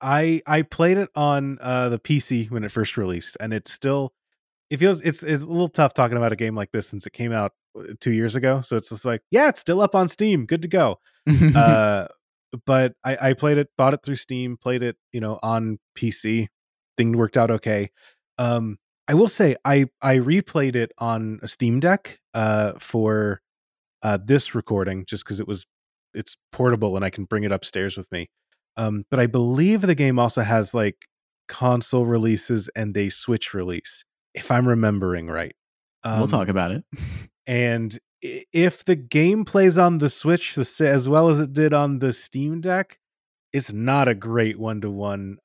i 0.00 0.40
i 0.46 0.62
played 0.62 0.98
it 0.98 1.08
on 1.14 1.58
uh 1.60 1.88
the 1.88 1.98
pc 1.98 2.50
when 2.50 2.64
it 2.64 2.70
first 2.70 2.96
released 2.96 3.36
and 3.40 3.52
it's 3.52 3.72
still 3.72 4.12
it 4.70 4.78
feels 4.78 5.00
it's 5.00 5.22
it's 5.22 5.42
a 5.42 5.46
little 5.46 5.68
tough 5.68 5.94
talking 5.94 6.16
about 6.16 6.32
a 6.32 6.36
game 6.36 6.54
like 6.54 6.72
this 6.72 6.88
since 6.88 7.06
it 7.06 7.12
came 7.12 7.32
out 7.32 7.52
uh, 7.78 7.94
two 8.00 8.12
years 8.12 8.34
ago. 8.34 8.60
So 8.60 8.76
it's 8.76 8.88
just 8.88 9.04
like, 9.04 9.22
yeah, 9.30 9.48
it's 9.48 9.60
still 9.60 9.80
up 9.80 9.94
on 9.94 10.08
Steam, 10.08 10.46
good 10.46 10.62
to 10.62 10.68
go. 10.68 10.98
uh, 11.54 12.06
but 12.64 12.94
I, 13.04 13.28
I 13.28 13.32
played 13.34 13.58
it, 13.58 13.68
bought 13.76 13.94
it 13.94 14.00
through 14.04 14.16
Steam, 14.16 14.56
played 14.56 14.82
it, 14.82 14.96
you 15.12 15.20
know, 15.20 15.38
on 15.42 15.78
PC. 15.96 16.48
Thing 16.96 17.16
worked 17.16 17.36
out 17.36 17.50
okay. 17.50 17.90
Um, 18.38 18.78
I 19.06 19.14
will 19.14 19.28
say 19.28 19.56
I 19.64 19.86
I 20.00 20.16
replayed 20.16 20.74
it 20.74 20.92
on 20.98 21.38
a 21.42 21.48
Steam 21.48 21.78
Deck 21.78 22.18
uh, 22.32 22.72
for 22.78 23.42
uh, 24.02 24.18
this 24.24 24.54
recording 24.54 25.04
just 25.04 25.24
because 25.24 25.38
it 25.38 25.46
was 25.46 25.66
it's 26.14 26.36
portable 26.50 26.96
and 26.96 27.04
I 27.04 27.10
can 27.10 27.24
bring 27.24 27.44
it 27.44 27.52
upstairs 27.52 27.96
with 27.96 28.10
me. 28.10 28.30
Um, 28.76 29.04
but 29.10 29.20
I 29.20 29.26
believe 29.26 29.82
the 29.82 29.94
game 29.94 30.18
also 30.18 30.42
has 30.42 30.74
like 30.74 31.06
console 31.48 32.04
releases 32.04 32.68
and 32.76 32.96
a 32.96 33.08
Switch 33.08 33.54
release 33.54 34.04
if 34.34 34.50
I'm 34.50 34.68
remembering 34.68 35.28
right. 35.28 35.54
Um, 36.04 36.18
we'll 36.18 36.28
talk 36.28 36.42
um, 36.42 36.50
about 36.50 36.70
it. 36.70 36.84
and 37.46 37.98
if 38.22 38.84
the 38.84 38.96
game 38.96 39.44
plays 39.44 39.78
on 39.78 39.98
the 39.98 40.10
Switch 40.10 40.56
as 40.58 41.08
well 41.08 41.28
as 41.28 41.40
it 41.40 41.52
did 41.52 41.72
on 41.72 41.98
the 41.98 42.12
Steam 42.12 42.60
Deck, 42.60 42.98
it's 43.52 43.72
not 43.72 44.08
a 44.08 44.14
great 44.14 44.58
one 44.58 44.80
to 44.82 44.90
one 44.90 45.38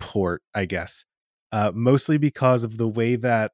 port, 0.00 0.42
I 0.54 0.64
guess. 0.64 1.04
Uh, 1.50 1.70
mostly 1.74 2.16
because 2.16 2.62
of 2.64 2.78
the 2.78 2.88
way 2.88 3.16
that 3.16 3.52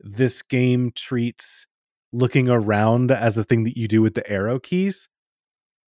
this 0.00 0.42
game 0.42 0.92
treats 0.94 1.66
looking 2.12 2.48
around 2.48 3.10
as 3.10 3.38
a 3.38 3.44
thing 3.44 3.64
that 3.64 3.76
you 3.76 3.88
do 3.88 4.02
with 4.02 4.14
the 4.14 4.28
arrow 4.30 4.58
keys. 4.58 5.08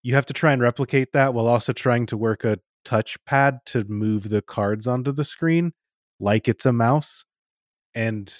You 0.02 0.14
have 0.14 0.26
to 0.26 0.32
try 0.32 0.52
and 0.52 0.62
replicate 0.62 1.12
that 1.12 1.34
while 1.34 1.46
also 1.46 1.72
trying 1.72 2.06
to 2.06 2.16
work 2.16 2.44
a 2.44 2.58
touchpad 2.84 3.58
to 3.66 3.84
move 3.88 4.30
the 4.30 4.42
cards 4.42 4.86
onto 4.86 5.12
the 5.12 5.24
screen 5.24 5.72
like 6.20 6.48
it's 6.48 6.66
a 6.66 6.72
mouse 6.72 7.24
and 7.94 8.32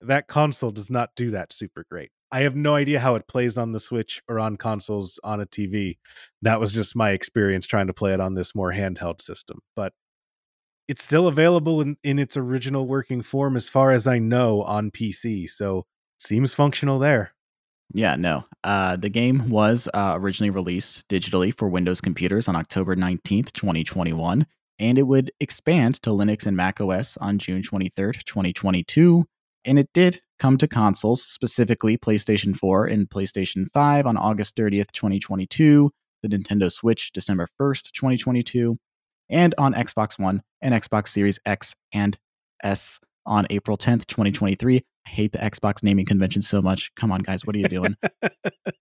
that 0.00 0.28
console 0.28 0.70
does 0.70 0.90
not 0.90 1.10
do 1.16 1.30
that 1.32 1.52
super 1.52 1.84
great. 1.90 2.10
I 2.30 2.40
have 2.40 2.54
no 2.54 2.74
idea 2.74 3.00
how 3.00 3.14
it 3.14 3.26
plays 3.26 3.56
on 3.56 3.72
the 3.72 3.80
Switch 3.80 4.20
or 4.28 4.38
on 4.38 4.56
consoles 4.56 5.18
on 5.24 5.40
a 5.40 5.46
TV. 5.46 5.96
That 6.42 6.60
was 6.60 6.74
just 6.74 6.94
my 6.94 7.10
experience 7.10 7.66
trying 7.66 7.86
to 7.86 7.94
play 7.94 8.12
it 8.12 8.20
on 8.20 8.34
this 8.34 8.54
more 8.54 8.72
handheld 8.72 9.22
system. 9.22 9.60
But 9.74 9.92
it's 10.88 11.02
still 11.02 11.26
available 11.26 11.80
in, 11.80 11.96
in 12.02 12.18
its 12.18 12.36
original 12.36 12.86
working 12.86 13.22
form 13.22 13.56
as 13.56 13.68
far 13.68 13.90
as 13.92 14.06
I 14.06 14.18
know 14.18 14.62
on 14.62 14.90
PC. 14.90 15.48
So 15.48 15.86
seems 16.18 16.52
functional 16.52 16.98
there. 16.98 17.32
Yeah, 17.94 18.16
no. 18.16 18.44
Uh, 18.64 18.96
the 18.96 19.08
game 19.08 19.48
was 19.48 19.88
uh, 19.94 20.14
originally 20.16 20.50
released 20.50 21.08
digitally 21.08 21.56
for 21.56 21.68
Windows 21.68 22.00
computers 22.00 22.48
on 22.48 22.54
October 22.56 22.94
19th, 22.94 23.52
2021 23.52 24.46
and 24.78 24.98
it 24.98 25.06
would 25.06 25.32
expand 25.40 26.00
to 26.02 26.10
Linux 26.10 26.46
and 26.46 26.56
Mac 26.56 26.80
OS 26.80 27.16
on 27.18 27.38
June 27.38 27.62
23rd, 27.62 28.24
2022. 28.24 29.24
And 29.64 29.78
it 29.78 29.88
did 29.92 30.20
come 30.38 30.56
to 30.58 30.68
consoles, 30.68 31.22
specifically 31.22 31.98
PlayStation 31.98 32.56
4 32.56 32.86
and 32.86 33.10
PlayStation 33.10 33.66
5 33.74 34.06
on 34.06 34.16
August 34.16 34.56
30th, 34.56 34.92
2022, 34.92 35.90
the 36.22 36.28
Nintendo 36.28 36.70
Switch 36.70 37.12
December 37.12 37.48
1st, 37.60 37.92
2022, 37.92 38.78
and 39.28 39.54
on 39.58 39.74
Xbox 39.74 40.18
One 40.18 40.42
and 40.62 40.74
Xbox 40.74 41.08
Series 41.08 41.40
X 41.44 41.74
and 41.92 42.16
S 42.62 43.00
on 43.26 43.46
April 43.50 43.76
10th, 43.76 44.06
2023. 44.06 44.82
I 45.08 45.10
hate 45.10 45.32
the 45.32 45.38
Xbox 45.38 45.82
naming 45.82 46.04
convention 46.04 46.42
so 46.42 46.60
much. 46.60 46.94
Come 46.96 47.10
on, 47.10 47.22
guys, 47.22 47.46
what 47.46 47.56
are 47.56 47.58
you 47.58 47.68
doing? 47.68 47.96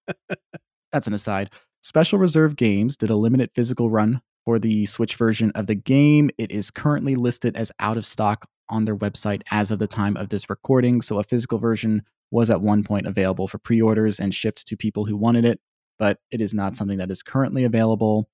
That's 0.92 1.08
an 1.08 1.14
aside. 1.14 1.52
Special 1.82 2.20
Reserve 2.20 2.58
Games 2.58 2.98
did 2.98 3.10
a 3.10 3.16
limited 3.16 3.52
physical 3.56 3.90
run 3.90 4.22
for 4.44 4.60
the 4.60 4.86
Switch 4.88 5.16
version 5.16 5.54
of 5.56 5.68
the 5.68 5.76
game. 5.76 6.30
It 6.38 6.52
is 6.52 6.70
currently 6.70 7.16
listed 7.16 7.56
as 7.56 7.72
out 7.80 7.96
of 7.96 8.06
stock 8.06 8.46
on 8.68 8.84
their 8.84 8.98
website 8.98 9.42
as 9.52 9.72
of 9.72 9.80
the 9.80 9.88
time 9.88 10.18
of 10.18 10.28
this 10.28 10.50
recording. 10.50 11.02
So 11.02 11.18
a 11.18 11.24
physical 11.24 11.60
version 11.60 12.04
was 12.30 12.50
at 12.50 12.60
one 12.60 12.84
point 12.84 13.08
available 13.08 13.48
for 13.48 13.58
pre 13.58 13.82
orders 13.82 14.20
and 14.20 14.36
shipped 14.36 14.68
to 14.68 14.76
people 14.76 15.06
who 15.06 15.16
wanted 15.16 15.46
it, 15.46 15.62
but 15.98 16.20
it 16.30 16.42
is 16.42 16.54
not 16.54 16.76
something 16.76 16.98
that 16.98 17.10
is 17.10 17.24
currently 17.24 17.64
available. 17.64 18.28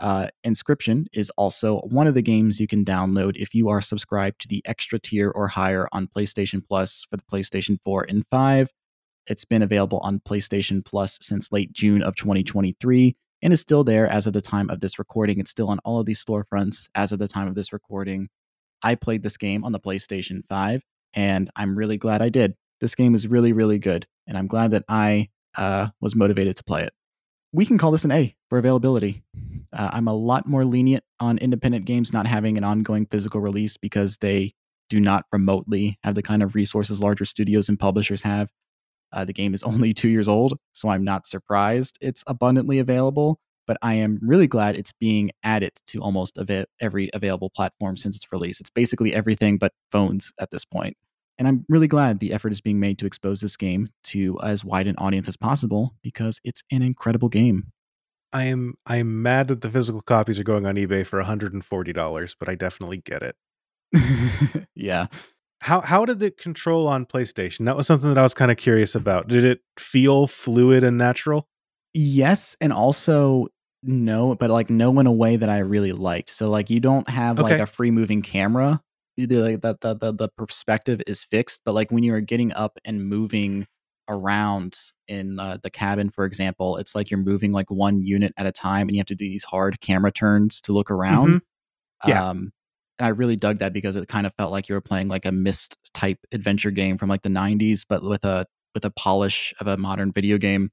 Uh, 0.00 0.28
Inscryption 0.44 1.06
is 1.12 1.30
also 1.36 1.78
one 1.80 2.06
of 2.06 2.14
the 2.14 2.22
games 2.22 2.60
you 2.60 2.66
can 2.66 2.84
download 2.84 3.36
if 3.36 3.54
you 3.54 3.68
are 3.68 3.80
subscribed 3.80 4.40
to 4.40 4.48
the 4.48 4.62
extra 4.64 4.98
tier 4.98 5.30
or 5.30 5.48
higher 5.48 5.88
on 5.92 6.08
PlayStation 6.08 6.62
Plus 6.66 7.06
for 7.08 7.16
the 7.16 7.22
PlayStation 7.22 7.78
4 7.84 8.06
and 8.08 8.24
5. 8.30 8.68
It's 9.26 9.44
been 9.44 9.62
available 9.62 9.98
on 9.98 10.20
PlayStation 10.20 10.84
Plus 10.84 11.18
since 11.22 11.52
late 11.52 11.72
June 11.72 12.02
of 12.02 12.16
2023 12.16 13.16
and 13.42 13.52
is 13.52 13.60
still 13.60 13.84
there 13.84 14.08
as 14.08 14.26
of 14.26 14.32
the 14.32 14.40
time 14.40 14.68
of 14.70 14.80
this 14.80 14.98
recording. 14.98 15.38
It's 15.38 15.50
still 15.50 15.68
on 15.68 15.78
all 15.84 16.00
of 16.00 16.06
these 16.06 16.24
storefronts 16.24 16.88
as 16.94 17.12
of 17.12 17.18
the 17.18 17.28
time 17.28 17.46
of 17.46 17.54
this 17.54 17.72
recording. 17.72 18.28
I 18.82 18.94
played 18.96 19.22
this 19.22 19.36
game 19.36 19.64
on 19.64 19.72
the 19.72 19.80
PlayStation 19.80 20.40
5, 20.48 20.82
and 21.14 21.50
I'm 21.54 21.76
really 21.76 21.96
glad 21.96 22.20
I 22.20 22.30
did. 22.30 22.54
This 22.80 22.94
game 22.94 23.14
is 23.14 23.28
really, 23.28 23.52
really 23.52 23.78
good, 23.78 24.06
and 24.26 24.36
I'm 24.36 24.46
glad 24.46 24.72
that 24.72 24.84
I 24.88 25.28
uh, 25.56 25.88
was 26.00 26.16
motivated 26.16 26.56
to 26.56 26.64
play 26.64 26.82
it. 26.82 26.92
We 27.52 27.66
can 27.66 27.78
call 27.78 27.92
this 27.92 28.04
an 28.04 28.12
A 28.12 28.34
for 28.48 28.58
availability. 28.58 29.22
Uh, 29.74 29.90
I'm 29.92 30.08
a 30.08 30.14
lot 30.14 30.46
more 30.46 30.64
lenient 30.64 31.04
on 31.20 31.38
independent 31.38 31.84
games 31.84 32.12
not 32.12 32.26
having 32.26 32.56
an 32.56 32.64
ongoing 32.64 33.06
physical 33.06 33.40
release 33.40 33.76
because 33.76 34.18
they 34.18 34.52
do 34.88 35.00
not 35.00 35.24
remotely 35.32 35.98
have 36.04 36.14
the 36.14 36.22
kind 36.22 36.42
of 36.42 36.54
resources 36.54 37.00
larger 37.00 37.24
studios 37.24 37.68
and 37.68 37.78
publishers 37.78 38.22
have. 38.22 38.50
Uh, 39.12 39.24
the 39.24 39.32
game 39.32 39.54
is 39.54 39.62
only 39.64 39.92
two 39.92 40.08
years 40.08 40.28
old, 40.28 40.58
so 40.72 40.88
I'm 40.88 41.04
not 41.04 41.26
surprised 41.26 41.98
it's 42.00 42.22
abundantly 42.26 42.78
available. 42.78 43.38
But 43.66 43.78
I 43.80 43.94
am 43.94 44.18
really 44.20 44.46
glad 44.46 44.76
it's 44.76 44.92
being 44.92 45.30
added 45.42 45.72
to 45.86 46.02
almost 46.02 46.38
av- 46.38 46.66
every 46.82 47.08
available 47.14 47.48
platform 47.48 47.96
since 47.96 48.14
its 48.14 48.30
release. 48.30 48.60
It's 48.60 48.68
basically 48.68 49.14
everything 49.14 49.56
but 49.56 49.72
phones 49.90 50.34
at 50.38 50.50
this 50.50 50.66
point. 50.66 50.98
And 51.38 51.48
I'm 51.48 51.64
really 51.68 51.88
glad 51.88 52.20
the 52.20 52.34
effort 52.34 52.52
is 52.52 52.60
being 52.60 52.78
made 52.78 52.98
to 52.98 53.06
expose 53.06 53.40
this 53.40 53.56
game 53.56 53.88
to 54.04 54.38
as 54.42 54.66
wide 54.66 54.86
an 54.86 54.96
audience 54.98 55.28
as 55.28 55.36
possible 55.38 55.94
because 56.02 56.40
it's 56.44 56.62
an 56.70 56.82
incredible 56.82 57.30
game. 57.30 57.72
I 58.34 58.44
am 58.46 58.74
I 58.84 58.96
am 58.96 59.22
mad 59.22 59.48
that 59.48 59.60
the 59.60 59.70
physical 59.70 60.00
copies 60.00 60.40
are 60.40 60.44
going 60.44 60.66
on 60.66 60.74
eBay 60.74 61.06
for 61.06 61.22
$140, 61.22 62.36
but 62.38 62.48
I 62.48 62.54
definitely 62.56 62.98
get 62.98 63.22
it. 63.22 63.36
yeah. 64.74 65.06
How 65.60 65.80
how 65.80 66.04
did 66.04 66.20
it 66.22 66.36
control 66.36 66.88
on 66.88 67.06
PlayStation? 67.06 67.64
That 67.64 67.76
was 67.76 67.86
something 67.86 68.08
that 68.12 68.18
I 68.18 68.24
was 68.24 68.34
kind 68.34 68.50
of 68.50 68.56
curious 68.56 68.96
about. 68.96 69.28
Did 69.28 69.44
it 69.44 69.60
feel 69.78 70.26
fluid 70.26 70.82
and 70.82 70.98
natural? 70.98 71.48
Yes, 71.94 72.56
and 72.60 72.72
also 72.72 73.46
no, 73.84 74.34
but 74.34 74.50
like 74.50 74.68
no 74.68 74.98
in 74.98 75.06
a 75.06 75.12
way 75.12 75.36
that 75.36 75.48
I 75.48 75.58
really 75.58 75.92
liked. 75.92 76.28
So 76.28 76.50
like 76.50 76.70
you 76.70 76.80
don't 76.80 77.08
have 77.08 77.38
like 77.38 77.60
a 77.60 77.66
free 77.66 77.92
moving 77.92 78.20
camera. 78.20 78.82
Either 79.16 79.40
like 79.42 79.60
that 79.60 79.80
the, 79.80 79.94
the 79.94 80.12
the 80.12 80.28
perspective 80.36 81.00
is 81.06 81.22
fixed, 81.22 81.60
but 81.64 81.72
like 81.72 81.92
when 81.92 82.02
you 82.02 82.12
are 82.14 82.20
getting 82.20 82.52
up 82.54 82.78
and 82.84 83.06
moving 83.06 83.68
around 84.08 84.76
in 85.08 85.38
uh, 85.38 85.58
the 85.62 85.70
cabin, 85.70 86.10
for 86.10 86.24
example, 86.24 86.76
it's 86.76 86.94
like 86.94 87.10
you're 87.10 87.18
moving 87.18 87.52
like 87.52 87.70
one 87.70 88.02
unit 88.02 88.32
at 88.36 88.46
a 88.46 88.52
time, 88.52 88.88
and 88.88 88.92
you 88.92 89.00
have 89.00 89.06
to 89.06 89.14
do 89.14 89.24
these 89.24 89.44
hard 89.44 89.80
camera 89.80 90.12
turns 90.12 90.60
to 90.62 90.72
look 90.72 90.90
around. 90.90 91.42
Yeah. 92.06 92.28
Um, 92.28 92.52
and 92.98 93.06
I 93.06 93.08
really 93.08 93.36
dug 93.36 93.58
that 93.58 93.72
because 93.72 93.96
it 93.96 94.08
kind 94.08 94.26
of 94.26 94.34
felt 94.34 94.52
like 94.52 94.68
you 94.68 94.74
were 94.74 94.80
playing 94.80 95.08
like 95.08 95.26
a 95.26 95.32
Myst 95.32 95.76
type 95.94 96.18
adventure 96.32 96.70
game 96.70 96.98
from 96.98 97.08
like 97.08 97.22
the 97.22 97.28
90s, 97.28 97.84
but 97.88 98.02
with 98.02 98.24
a 98.24 98.46
with 98.74 98.84
a 98.84 98.90
polish 98.90 99.54
of 99.60 99.66
a 99.66 99.76
modern 99.76 100.12
video 100.12 100.36
game. 100.36 100.70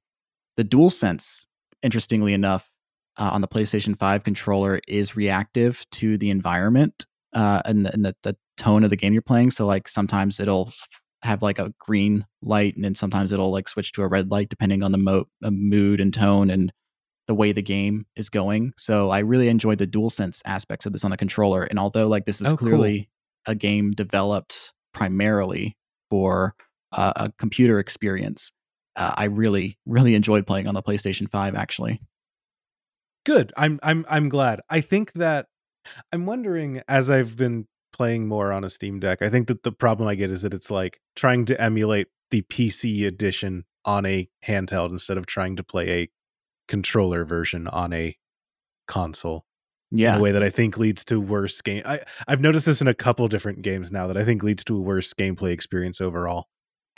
The 0.58 0.64
Dual 0.64 0.90
Sense, 0.90 1.48
interestingly 1.84 2.34
enough, 2.34 2.70
uh, 3.18 3.30
on 3.32 3.42
the 3.42 3.48
PlayStation 3.48 3.98
5 3.98 4.24
controller 4.24 4.82
is 4.88 5.16
reactive 5.16 5.86
to 5.92 6.18
the 6.18 6.30
environment 6.30 7.06
uh, 7.34 7.62
and, 7.66 7.86
the, 7.86 7.94
and 7.94 8.06
the, 8.06 8.16
the 8.24 8.36
tone 8.58 8.84
of 8.84 8.90
the 8.90 8.96
game 8.96 9.14
you're 9.14 9.22
playing. 9.22 9.52
So 9.52 9.66
like 9.66 9.88
sometimes 9.88 10.40
it'll 10.40 10.72
have 11.24 11.42
like 11.42 11.60
a 11.60 11.74
green 11.80 12.26
light, 12.42 12.76
and 12.76 12.84
then 12.84 12.96
sometimes 12.96 13.32
it'll 13.32 13.52
like 13.52 13.68
switch 13.70 13.92
to 13.94 14.02
a 14.02 14.08
red 14.08 14.32
light 14.32 14.50
depending 14.50 14.84
on 14.84 14.92
the 14.92 14.98
mo- 14.98 15.28
uh, 15.44 15.52
mood 15.52 16.00
and 16.02 16.14
tone 16.14 16.50
and 16.50 16.72
the 17.28 17.36
way 17.36 17.52
the 17.52 17.62
game 17.62 18.06
is 18.16 18.30
going. 18.30 18.74
So 18.78 19.10
I 19.10 19.20
really 19.20 19.48
enjoyed 19.48 19.78
the 19.78 19.88
DualSense 19.88 20.42
aspects 20.46 20.86
of 20.86 20.94
this 20.94 21.04
on 21.06 21.12
the 21.12 21.18
controller. 21.18 21.64
And 21.64 21.78
although 21.80 22.08
like 22.08 22.26
this 22.26 22.42
is 22.42 22.48
Oh, 22.48 22.58
cool. 22.58 22.58
clearly 22.58 23.10
a 23.46 23.56
game 23.56 23.92
developed 23.92 24.74
primarily 24.94 25.78
for 26.10 26.56
uh, 26.92 27.14
a 27.16 27.32
computer 27.38 27.80
experience, 27.80 28.52
uh, 28.96 29.14
I 29.16 29.26
really 29.26 29.78
really 29.86 30.16
enjoyed 30.16 30.46
playing 30.48 30.68
on 30.68 30.74
the 30.74 30.82
PlayStation 30.84 31.30
5 31.30 31.56
actually. 31.56 32.02
Good. 33.26 33.54
I'm 33.56 33.80
I'm 33.84 34.06
I'm 34.10 34.30
glad. 34.30 34.62
I 34.70 34.82
think 34.82 35.14
that 35.14 35.46
I'm 36.12 36.26
wondering 36.26 36.82
as 36.88 37.10
I've 37.10 37.38
been 37.38 37.68
playing 37.92 38.28
more 38.28 38.52
on 38.52 38.64
a 38.64 38.70
Steam 38.70 39.00
Deck, 39.00 39.22
I 39.22 39.30
think 39.30 39.48
that 39.48 39.64
the 39.64 39.72
problem 39.72 40.08
I 40.08 40.16
get 40.16 40.32
is 40.32 40.42
that 40.44 40.54
it's 40.54 40.72
like 40.72 41.00
trying 41.16 41.46
to 41.46 41.60
emulate 41.62 42.08
the 42.32 42.42
PC 42.44 43.06
edition 43.06 43.66
on 43.86 44.06
a 44.06 44.30
handheld 44.46 44.92
instead 44.92 45.18
of 45.18 45.26
trying 45.26 45.56
to 45.58 45.64
play 45.64 45.90
a 46.04 46.10
controller 46.68 47.26
version 47.26 47.68
on 47.68 47.92
a 47.94 48.16
console 48.88 49.46
in 49.92 49.98
Yeah. 50.00 50.18
a 50.18 50.22
way 50.22 50.32
that 50.32 50.44
I 50.44 50.50
think 50.50 50.78
leads 50.78 51.04
to 51.06 51.20
worse 51.20 51.60
game. 51.62 51.84
I 51.86 52.00
I've 52.28 52.42
noticed 52.42 52.66
this 52.66 52.82
in 52.82 52.88
a 52.88 52.94
couple 52.94 53.28
different 53.28 53.62
games 53.62 53.92
now 53.92 54.08
that 54.08 54.18
I 54.18 54.24
think 54.24 54.44
leads 54.44 54.64
to 54.66 54.78
a 54.78 54.80
worse 54.80 55.14
gameplay 55.14 55.52
experience 55.52 56.00
overall. 56.00 56.48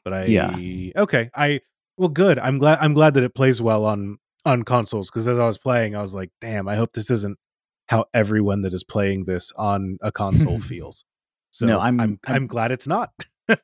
But 0.03 0.13
I 0.13 0.25
Yeah. 0.25 0.91
okay, 1.01 1.29
I 1.35 1.61
well 1.97 2.09
good. 2.09 2.37
I'm 2.39 2.57
glad 2.59 2.79
I'm 2.79 2.93
glad 2.93 3.13
that 3.15 3.23
it 3.23 3.33
plays 3.33 3.61
well 3.61 3.85
on 3.85 4.17
on 4.45 4.63
consoles 4.63 5.09
because 5.09 5.27
as 5.27 5.39
I 5.39 5.47
was 5.47 5.57
playing, 5.57 5.95
I 5.95 6.01
was 6.01 6.13
like, 6.13 6.29
damn, 6.41 6.67
I 6.67 6.75
hope 6.75 6.93
this 6.93 7.09
isn't 7.09 7.37
how 7.89 8.05
everyone 8.13 8.61
that 8.61 8.73
is 8.73 8.83
playing 8.83 9.25
this 9.25 9.51
on 9.57 9.97
a 10.01 10.11
console 10.11 10.59
feels. 10.71 11.03
So 11.51 11.65
No, 11.67 11.79
I'm- 11.79 11.99
I'm 11.99 12.19
I'm, 12.25 12.33
I'm- 12.33 12.47
glad 12.47 12.71
it's 12.71 12.87
not. 12.87 13.11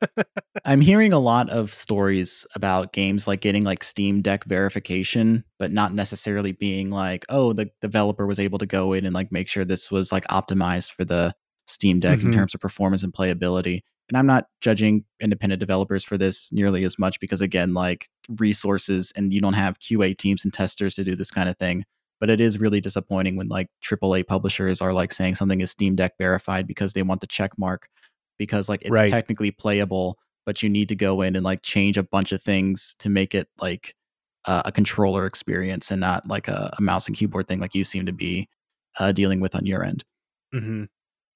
I'm 0.64 0.80
hearing 0.82 1.12
a 1.12 1.18
lot 1.18 1.48
of 1.48 1.72
stories 1.72 2.46
about 2.54 2.92
games 2.92 3.26
like 3.26 3.40
getting 3.40 3.64
like 3.64 3.82
Steam 3.82 4.20
Deck 4.20 4.44
verification, 4.44 5.44
but 5.58 5.72
not 5.72 5.94
necessarily 5.94 6.52
being 6.52 6.90
like, 6.90 7.24
oh, 7.30 7.52
the 7.54 7.70
developer 7.80 8.26
was 8.26 8.38
able 8.38 8.58
to 8.58 8.66
go 8.66 8.92
in 8.92 9.04
and 9.06 9.14
like 9.14 9.32
make 9.32 9.48
sure 9.48 9.64
this 9.64 9.90
was 9.90 10.12
like 10.12 10.26
optimized 10.28 10.92
for 10.92 11.04
the 11.04 11.34
Steam 11.66 11.98
Deck 12.00 12.20
in 12.20 12.26
Mhm. 12.28 12.34
terms 12.34 12.54
of 12.54 12.60
performance 12.60 13.02
and 13.02 13.12
playability. 13.12 13.80
And 14.10 14.18
I'm 14.18 14.26
not 14.26 14.46
judging 14.60 15.04
independent 15.20 15.60
developers 15.60 16.02
for 16.04 16.18
this 16.18 16.50
nearly 16.52 16.84
as 16.84 16.98
much 16.98 17.18
because 17.20 17.40
again, 17.40 17.72
like 17.74 18.06
resources 18.38 19.12
and 19.16 19.32
you 19.32 19.40
don't 19.40 19.54
have 19.54 19.78
QA 19.78 20.16
teams 20.16 20.44
and 20.44 20.52
testers 20.52 20.96
to 20.96 21.04
do 21.04 21.14
this 21.16 21.30
kind 21.30 21.48
of 21.48 21.56
thing. 21.58 21.84
But 22.20 22.30
it 22.30 22.40
is 22.40 22.58
really 22.60 22.80
disappointing 22.80 23.36
when 23.36 23.48
like 23.48 23.68
AAA 23.80 24.22
publishers 24.22 24.80
are 24.80 24.92
like 24.92 25.12
saying 25.12 25.36
something 25.36 25.60
is 25.60 25.70
Steam 25.70 25.96
Deck 25.96 26.12
verified 26.18 26.66
because 26.66 26.92
they 26.92 27.02
want 27.02 27.20
the 27.22 27.26
check 27.26 27.52
mark 27.58 27.88
because 28.38 28.68
like 28.68 28.82
it's 28.82 29.02
Right. 29.02 29.04
technically 29.04 29.50
playable, 29.50 30.18
but 30.46 30.62
you 30.62 30.68
need 30.68 30.88
to 30.90 30.96
go 30.96 31.22
in 31.22 31.36
and 31.36 31.44
like 31.44 31.62
change 31.62 31.96
a 31.98 32.02
bunch 32.02 32.32
of 32.32 32.42
things 32.42 32.94
to 32.98 33.08
make 33.08 33.34
it 33.34 33.48
like 33.60 33.94
uh, 34.46 34.62
a 34.64 34.72
controller 34.72 35.26
experience 35.26 35.90
and 35.90 36.00
not 36.00 36.26
like 36.26 36.48
a, 36.48 36.74
a 36.78 36.82
mouse 36.82 37.06
and 37.06 37.16
keyboard 37.16 37.48
thing 37.48 37.60
like 37.60 37.74
you 37.74 37.84
seem 37.84 38.06
to 38.06 38.12
be 38.12 38.48
uh, 38.98 39.12
dealing 39.12 39.40
with 39.40 39.54
on 39.54 39.66
your 39.66 39.84
end. 39.84 40.04
hmm 40.52 40.84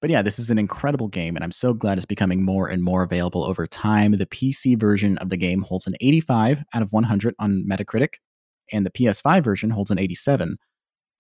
But 0.01 0.11
yeah, 0.11 0.23
this 0.23 0.39
is 0.39 0.51
an 0.51 0.59
incredible 0.59 1.09
game, 1.09 1.37
and 1.37 1.45
I'm 1.45 1.53
so 1.53 1.75
glad 1.75 1.99
it's 1.99 2.07
becoming 2.07 2.45
more 2.45 2.69
and 2.69 2.83
more 2.85 3.03
available 3.05 3.45
over 3.45 3.67
time. 3.67 4.13
The 4.13 4.27
PC 4.27 4.77
version 4.77 5.19
of 5.19 5.31
the 5.31 5.37
game 5.39 5.63
holds 5.63 5.87
an 5.87 5.95
85 6.01 6.63
out 6.75 6.83
of 6.83 6.93
100 6.93 7.35
on 7.39 7.65
Metacritic, 7.69 8.15
and 8.73 8.87
the 8.87 8.91
PS5 8.91 9.45
version 9.45 9.71
holds 9.71 9.91
an 9.91 9.99
87. 9.99 10.59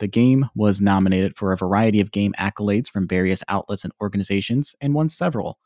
The 0.05 0.09
game 0.09 0.51
was 0.55 0.83
nominated 0.83 1.35
for 1.35 1.51
a 1.51 1.57
variety 1.57 1.99
of 1.99 2.13
game 2.13 2.35
accolades 2.39 2.91
from 2.91 3.09
various 3.09 3.43
outlets 3.49 3.85
and 3.85 3.93
organizations 4.03 4.75
and 4.79 4.93
won 4.93 5.09
several. 5.09 5.59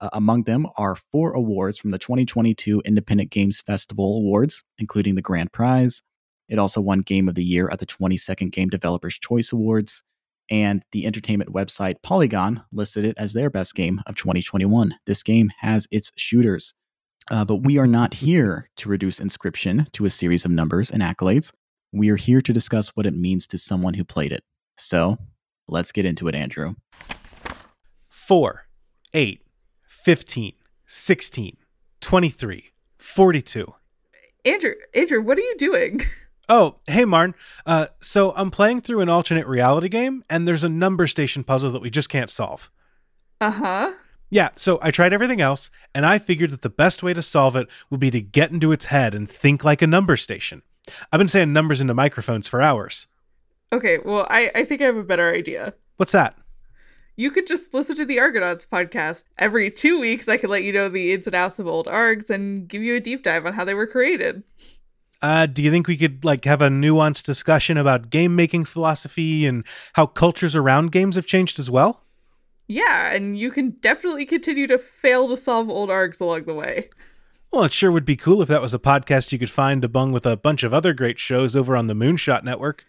Uh, 0.00 0.08
among 0.14 0.44
them 0.44 0.66
are 0.78 0.96
four 0.96 1.34
awards 1.34 1.76
from 1.76 1.90
the 1.90 1.98
2022 1.98 2.80
Independent 2.86 3.28
Games 3.28 3.60
Festival 3.60 4.16
Awards, 4.16 4.64
including 4.78 5.14
the 5.14 5.20
Grand 5.20 5.52
Prize. 5.52 6.00
It 6.48 6.58
also 6.58 6.80
won 6.80 7.00
Game 7.00 7.28
of 7.28 7.34
the 7.34 7.44
Year 7.44 7.68
at 7.70 7.80
the 7.80 7.86
22nd 7.86 8.50
Game 8.50 8.70
Developers 8.70 9.18
Choice 9.18 9.52
Awards 9.52 10.02
and 10.48 10.82
the 10.92 11.04
entertainment 11.04 11.52
website 11.52 11.96
Polygon 12.02 12.62
listed 12.72 13.04
it 13.04 13.18
as 13.18 13.34
their 13.34 13.50
best 13.50 13.74
game 13.74 14.00
of 14.06 14.14
2021. 14.14 14.94
This 15.04 15.22
game 15.22 15.50
has 15.58 15.86
its 15.90 16.10
shooters. 16.16 16.72
Uh, 17.30 17.44
but 17.44 17.56
we 17.56 17.76
are 17.76 17.86
not 17.86 18.14
here 18.14 18.70
to 18.78 18.88
reduce 18.88 19.20
inscryption 19.20 19.92
to 19.92 20.06
a 20.06 20.10
series 20.10 20.46
of 20.46 20.50
numbers 20.50 20.90
and 20.90 21.02
accolades. 21.02 21.52
We 21.92 22.08
are 22.08 22.16
here 22.16 22.40
to 22.40 22.52
discuss 22.54 22.88
what 22.88 23.04
it 23.04 23.14
means 23.14 23.46
to 23.48 23.58
someone 23.58 23.94
who 23.94 24.04
played 24.04 24.32
it. 24.32 24.42
So 24.78 25.18
let's 25.68 25.92
get 25.92 26.06
into 26.06 26.26
it, 26.26 26.34
Andrew. 26.34 26.74
4, 28.08 28.66
8, 29.12 29.42
15, 29.84 30.52
16, 30.86 31.56
23, 32.00 32.70
42. 32.98 33.74
Andrew, 34.44 34.72
Andrew, 34.94 35.20
what 35.22 35.38
are 35.38 35.42
you 35.42 35.56
doing? 35.58 36.00
Oh, 36.48 36.80
hey, 36.86 37.04
Marn. 37.04 37.34
Uh, 37.64 37.86
so 38.00 38.32
I'm 38.34 38.50
playing 38.50 38.80
through 38.80 39.00
an 39.00 39.08
alternate 39.08 39.46
reality 39.46 39.88
game, 39.88 40.24
and 40.28 40.46
there's 40.46 40.64
a 40.64 40.68
number 40.68 41.06
station 41.06 41.44
puzzle 41.44 41.70
that 41.70 41.80
we 41.80 41.88
just 41.88 42.08
can't 42.08 42.30
solve. 42.30 42.70
Uh 43.40 43.50
huh. 43.50 43.92
Yeah, 44.28 44.48
so 44.56 44.78
I 44.82 44.90
tried 44.90 45.12
everything 45.12 45.40
else, 45.40 45.70
and 45.94 46.04
I 46.04 46.18
figured 46.18 46.50
that 46.50 46.62
the 46.62 46.68
best 46.68 47.02
way 47.02 47.14
to 47.14 47.22
solve 47.22 47.54
it 47.54 47.68
would 47.90 48.00
be 48.00 48.10
to 48.10 48.20
get 48.20 48.50
into 48.50 48.72
its 48.72 48.86
head 48.86 49.14
and 49.14 49.30
think 49.30 49.62
like 49.62 49.82
a 49.82 49.86
number 49.86 50.16
station. 50.16 50.62
I've 51.10 51.18
been 51.18 51.28
saying 51.28 51.52
numbers 51.52 51.80
into 51.80 51.94
microphones 51.94 52.48
for 52.48 52.60
hours. 52.60 53.06
Okay, 53.72 53.98
well, 54.04 54.26
I, 54.28 54.50
I 54.54 54.64
think 54.64 54.80
I 54.82 54.84
have 54.84 54.96
a 54.96 55.04
better 55.04 55.32
idea. 55.32 55.74
What's 55.96 56.12
that? 56.12 56.36
You 57.16 57.30
could 57.30 57.46
just 57.46 57.74
listen 57.74 57.96
to 57.96 58.04
the 58.04 58.16
ARGonauts 58.16 58.66
podcast. 58.66 59.24
Every 59.38 59.70
two 59.70 60.00
weeks, 60.00 60.28
I 60.28 60.38
could 60.38 60.50
let 60.50 60.62
you 60.62 60.72
know 60.72 60.88
the 60.88 61.12
ins 61.12 61.26
and 61.26 61.36
outs 61.36 61.58
of 61.58 61.66
old 61.66 61.86
ARGs 61.86 62.30
and 62.30 62.66
give 62.66 62.82
you 62.82 62.96
a 62.96 63.00
deep 63.00 63.22
dive 63.22 63.46
on 63.46 63.52
how 63.52 63.64
they 63.64 63.74
were 63.74 63.86
created. 63.86 64.42
Uh, 65.20 65.46
do 65.46 65.62
you 65.62 65.70
think 65.70 65.86
we 65.86 65.96
could 65.96 66.24
like 66.24 66.44
have 66.44 66.60
a 66.60 66.68
nuanced 66.68 67.22
discussion 67.22 67.76
about 67.76 68.10
game 68.10 68.34
making 68.34 68.64
philosophy 68.64 69.46
and 69.46 69.64
how 69.92 70.04
cultures 70.04 70.56
around 70.56 70.90
games 70.90 71.14
have 71.16 71.26
changed 71.26 71.58
as 71.58 71.70
well? 71.70 72.02
Yeah, 72.66 73.12
and 73.12 73.38
you 73.38 73.50
can 73.50 73.70
definitely 73.82 74.26
continue 74.26 74.66
to 74.66 74.78
fail 74.78 75.28
to 75.28 75.36
solve 75.36 75.68
old 75.68 75.90
ARGs 75.90 76.20
along 76.20 76.44
the 76.44 76.54
way. 76.54 76.88
Well, 77.52 77.64
it 77.64 77.72
sure 77.74 77.92
would 77.92 78.06
be 78.06 78.16
cool 78.16 78.40
if 78.40 78.48
that 78.48 78.62
was 78.62 78.72
a 78.72 78.78
podcast 78.78 79.30
you 79.30 79.38
could 79.38 79.50
find 79.50 79.84
among 79.84 80.12
with 80.12 80.24
a 80.24 80.38
bunch 80.38 80.62
of 80.62 80.72
other 80.72 80.94
great 80.94 81.18
shows 81.18 81.54
over 81.54 81.76
on 81.76 81.86
the 81.86 81.92
Moonshot 81.92 82.44
Network. 82.44 82.82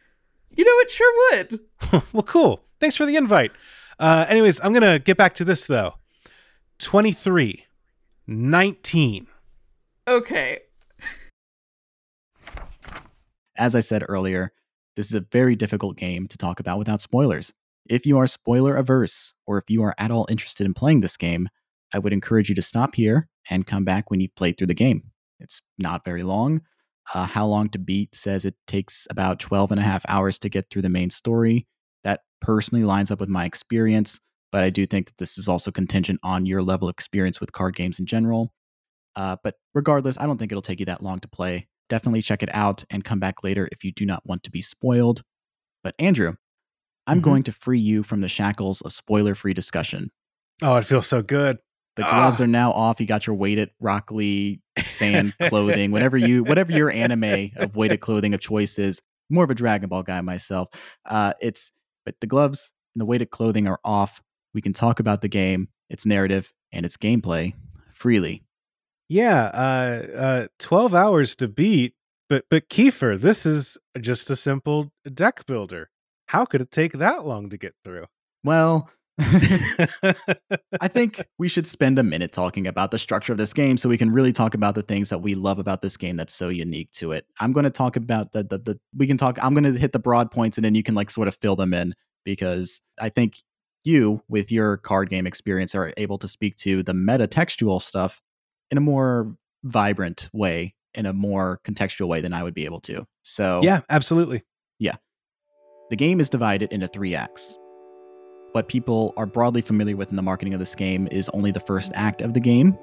You 0.55 0.63
know, 0.63 0.71
it 0.77 0.89
sure 0.89 1.13
would. 1.31 2.03
well, 2.13 2.23
cool. 2.23 2.63
Thanks 2.79 2.95
for 2.95 3.05
the 3.05 3.17
invite. 3.17 3.51
Uh, 3.99 4.25
anyways, 4.29 4.61
I'm 4.63 4.71
going 4.71 4.83
to 4.83 4.99
get 4.99 5.17
back 5.17 5.35
to 5.35 5.45
this 5.45 5.65
though 5.65 5.95
23, 6.79 7.65
19. 8.25 9.27
Okay. 10.07 10.59
As 13.57 13.75
I 13.75 13.81
said 13.81 14.05
earlier, 14.07 14.53
this 14.95 15.07
is 15.07 15.13
a 15.13 15.25
very 15.29 15.57
difficult 15.57 15.97
game 15.97 16.25
to 16.27 16.37
talk 16.37 16.61
about 16.61 16.79
without 16.79 17.01
spoilers. 17.01 17.51
If 17.89 18.05
you 18.05 18.17
are 18.17 18.27
spoiler 18.27 18.77
averse, 18.77 19.33
or 19.45 19.57
if 19.57 19.65
you 19.69 19.83
are 19.83 19.93
at 19.97 20.09
all 20.09 20.25
interested 20.29 20.65
in 20.65 20.73
playing 20.73 21.01
this 21.01 21.17
game, 21.17 21.49
I 21.93 21.99
would 21.99 22.13
encourage 22.13 22.49
you 22.49 22.55
to 22.55 22.61
stop 22.61 22.95
here 22.95 23.27
and 23.49 23.67
come 23.67 23.83
back 23.85 24.09
when 24.09 24.19
you've 24.19 24.35
played 24.35 24.57
through 24.57 24.67
the 24.67 24.73
game. 24.73 25.03
It's 25.39 25.61
not 25.77 26.03
very 26.05 26.23
long. 26.23 26.61
Uh, 27.13 27.25
How 27.25 27.45
Long 27.45 27.69
to 27.69 27.79
Beat 27.79 28.15
says 28.15 28.45
it 28.45 28.55
takes 28.67 29.07
about 29.09 29.39
12 29.39 29.71
and 29.71 29.79
a 29.79 29.83
half 29.83 30.03
hours 30.07 30.39
to 30.39 30.49
get 30.49 30.67
through 30.69 30.83
the 30.83 30.89
main 30.89 31.09
story. 31.09 31.67
That 32.03 32.21
personally 32.41 32.83
lines 32.85 33.11
up 33.11 33.19
with 33.19 33.29
my 33.29 33.45
experience, 33.45 34.19
but 34.51 34.63
I 34.63 34.69
do 34.69 34.85
think 34.85 35.07
that 35.07 35.17
this 35.17 35.37
is 35.37 35.47
also 35.47 35.71
contingent 35.71 36.19
on 36.23 36.45
your 36.45 36.61
level 36.61 36.87
of 36.87 36.93
experience 36.93 37.39
with 37.41 37.51
card 37.51 37.75
games 37.75 37.99
in 37.99 38.05
general. 38.05 38.53
Uh, 39.15 39.35
but 39.43 39.55
regardless, 39.73 40.17
I 40.17 40.25
don't 40.25 40.37
think 40.37 40.51
it'll 40.51 40.61
take 40.61 40.79
you 40.79 40.85
that 40.87 41.03
long 41.03 41.19
to 41.19 41.27
play. 41.27 41.67
Definitely 41.89 42.21
check 42.21 42.41
it 42.41 42.49
out 42.55 42.83
and 42.89 43.03
come 43.03 43.19
back 43.19 43.43
later 43.43 43.67
if 43.71 43.83
you 43.83 43.91
do 43.91 44.05
not 44.05 44.23
want 44.25 44.43
to 44.43 44.51
be 44.51 44.61
spoiled. 44.61 45.21
But 45.83 45.95
Andrew, 45.99 46.33
I'm 47.05 47.19
Mhm. 47.19 47.23
going 47.23 47.43
to 47.43 47.51
free 47.51 47.79
you 47.79 48.01
from 48.03 48.21
the 48.21 48.29
shackles 48.29 48.81
of 48.81 48.93
spoiler 48.93 49.35
free 49.35 49.53
discussion. 49.53 50.11
Oh, 50.61 50.77
it 50.77 50.85
feels 50.85 51.07
so 51.07 51.21
good. 51.21 51.57
The 51.95 52.03
gloves 52.03 52.41
Ah. 52.41 52.43
are 52.43 52.47
now 52.47 52.71
off. 52.71 52.99
You 52.99 53.05
got 53.05 53.27
your 53.27 53.35
weighted 53.35 53.69
Rock 53.79 54.11
Lee 54.11 54.61
sand 54.85 55.33
clothing, 55.41 55.91
whatever 55.91 56.17
you 56.17 56.43
whatever 56.43 56.71
your 56.71 56.89
anime 56.91 57.51
of 57.57 57.75
weighted 57.75 57.99
clothing 58.01 58.33
of 58.33 58.39
choice 58.39 58.79
is. 58.79 59.01
More 59.29 59.43
of 59.43 59.49
a 59.49 59.55
Dragon 59.55 59.89
Ball 59.89 60.03
guy 60.03 60.21
myself. 60.21 60.69
Uh, 61.05 61.33
it's 61.41 61.71
but 62.05 62.15
the 62.19 62.27
gloves 62.27 62.71
and 62.95 63.01
the 63.01 63.05
weighted 63.05 63.29
clothing 63.29 63.67
are 63.67 63.79
off. 63.85 64.21
We 64.53 64.61
can 64.61 64.73
talk 64.73 64.99
about 64.99 65.21
the 65.21 65.27
game, 65.29 65.69
its 65.89 66.05
narrative, 66.05 66.51
and 66.71 66.85
its 66.85 66.97
gameplay 66.97 67.53
freely. 67.93 68.43
Yeah, 69.09 69.45
uh, 69.53 70.17
uh, 70.17 70.47
twelve 70.59 70.93
hours 70.95 71.35
to 71.37 71.47
beat, 71.47 71.93
but 72.29 72.45
but 72.49 72.69
Keifer, 72.69 73.19
this 73.19 73.45
is 73.45 73.77
just 74.01 74.29
a 74.31 74.35
simple 74.35 74.91
deck 75.13 75.45
builder. 75.45 75.89
How 76.27 76.45
could 76.45 76.61
it 76.61 76.71
take 76.71 76.93
that 76.93 77.25
long 77.25 77.49
to 77.51 77.57
get 77.57 77.75
through? 77.83 78.05
Well, 78.43 78.89
I 80.81 80.87
think 80.87 81.23
we 81.37 81.47
should 81.47 81.67
spend 81.67 81.99
a 81.99 82.03
minute 82.03 82.31
talking 82.31 82.65
about 82.65 82.91
the 82.91 82.97
structure 82.97 83.31
of 83.31 83.37
this 83.37 83.53
game 83.53 83.77
so 83.77 83.87
we 83.87 83.97
can 83.97 84.11
really 84.11 84.31
talk 84.33 84.55
about 84.55 84.73
the 84.75 84.81
things 84.81 85.09
that 85.09 85.19
we 85.19 85.35
love 85.35 85.59
about 85.59 85.81
this 85.81 85.97
game 85.97 86.15
that's 86.15 86.33
so 86.33 86.49
unique 86.49 86.91
to 86.93 87.11
it. 87.11 87.25
I'm 87.39 87.53
going 87.53 87.65
to 87.65 87.69
talk 87.69 87.95
about 87.95 88.31
the, 88.31 88.43
the 88.43 88.57
the 88.57 88.79
we 88.95 89.05
can 89.05 89.17
talk 89.17 89.37
I'm 89.43 89.53
going 89.53 89.71
to 89.71 89.79
hit 89.79 89.91
the 89.91 89.99
broad 89.99 90.31
points 90.31 90.57
and 90.57 90.65
then 90.65 90.73
you 90.73 90.83
can 90.83 90.95
like 90.95 91.09
sort 91.09 91.27
of 91.27 91.35
fill 91.35 91.55
them 91.55 91.73
in 91.73 91.93
because 92.25 92.81
I 92.99 93.09
think 93.09 93.37
you 93.83 94.23
with 94.29 94.51
your 94.51 94.77
card 94.77 95.09
game 95.09 95.27
experience 95.27 95.75
are 95.75 95.93
able 95.97 96.17
to 96.17 96.27
speak 96.27 96.55
to 96.57 96.81
the 96.81 96.93
meta 96.93 97.27
textual 97.27 97.79
stuff 97.79 98.21
in 98.71 98.77
a 98.77 98.81
more 98.81 99.35
vibrant 99.63 100.29
way 100.33 100.73
in 100.95 101.05
a 101.05 101.13
more 101.13 101.59
contextual 101.63 102.07
way 102.07 102.21
than 102.21 102.33
I 102.33 102.43
would 102.43 102.53
be 102.53 102.65
able 102.65 102.79
to. 102.81 103.05
So 103.23 103.61
yeah, 103.63 103.81
absolutely. 103.89 104.43
Yeah. 104.79 104.95
The 105.89 105.95
game 105.95 106.19
is 106.19 106.29
divided 106.29 106.71
into 106.71 106.87
three 106.87 107.15
acts. 107.15 107.57
What 108.53 108.67
people 108.67 109.15
are 109.17 109.25
broadly 109.25 109.61
familiar 109.61 109.97
with 109.97 110.11
in 110.11 110.15
the 110.15 110.21
marketing 110.21 110.53
of 110.53 110.59
this 110.59 110.75
game 110.75 111.07
is 111.11 111.27
only 111.29 111.49
the 111.49 111.59
first 111.59 111.91
act 111.95 112.21
of 112.21 112.35
the 112.35 112.39
game. 112.39 112.77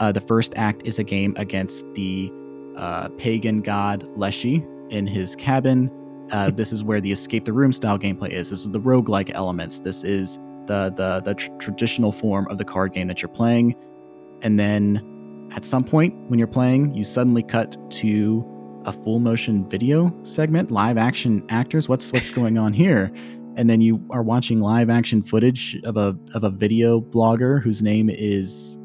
Uh, 0.00 0.10
the 0.10 0.20
first 0.20 0.52
act 0.56 0.84
is 0.84 0.98
a 0.98 1.04
game 1.04 1.32
against 1.36 1.86
the 1.94 2.30
uh, 2.76 3.08
pagan 3.10 3.62
god 3.62 4.04
Leshy 4.16 4.66
in 4.90 5.06
his 5.06 5.36
cabin. 5.36 5.92
Uh, 6.32 6.50
this 6.50 6.72
is 6.72 6.82
where 6.82 7.00
the 7.00 7.12
escape 7.12 7.44
the 7.44 7.52
room 7.52 7.72
style 7.72 7.96
gameplay 7.96 8.30
is. 8.30 8.50
This 8.50 8.64
is 8.64 8.70
the 8.70 8.80
roguelike 8.80 9.30
elements. 9.32 9.78
This 9.78 10.02
is 10.02 10.38
the 10.66 10.92
the 10.96 11.22
the 11.24 11.34
tr- 11.36 11.52
traditional 11.60 12.10
form 12.10 12.48
of 12.50 12.58
the 12.58 12.64
card 12.64 12.92
game 12.92 13.06
that 13.06 13.22
you're 13.22 13.28
playing. 13.28 13.76
And 14.42 14.58
then 14.58 15.48
at 15.54 15.64
some 15.64 15.84
point 15.84 16.14
when 16.28 16.40
you're 16.40 16.48
playing, 16.48 16.94
you 16.94 17.04
suddenly 17.04 17.44
cut 17.44 17.76
to 17.92 18.44
a 18.86 18.92
full 18.92 19.20
motion 19.20 19.68
video 19.68 20.12
segment, 20.24 20.72
live 20.72 20.98
action 20.98 21.44
actors. 21.48 21.88
What's 21.88 22.12
what's 22.12 22.30
going 22.30 22.58
on 22.58 22.72
here? 22.72 23.12
And 23.56 23.70
then 23.70 23.80
you 23.80 24.04
are 24.10 24.22
watching 24.22 24.60
live 24.60 24.90
action 24.90 25.22
footage 25.22 25.78
of 25.84 25.96
a 25.96 26.16
of 26.34 26.44
a 26.44 26.50
video 26.50 27.00
blogger 27.00 27.62
whose 27.62 27.82
name 27.82 28.10
is 28.10 28.78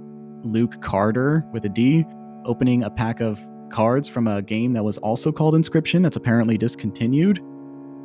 Luke 0.43 0.81
Carder 0.81 1.45
with 1.52 1.65
a 1.65 1.69
D, 1.69 2.06
opening 2.45 2.84
a 2.84 2.89
pack 2.89 3.19
of 3.19 3.39
cards 3.72 4.07
from 4.07 4.27
a 4.27 4.41
game 4.41 4.73
that 4.73 4.84
was 4.84 4.98
also 4.99 5.31
called 5.31 5.53
Inscryption 5.53 6.03
that's 6.03 6.18
apparently 6.18 6.57
discontinued. 6.57 7.39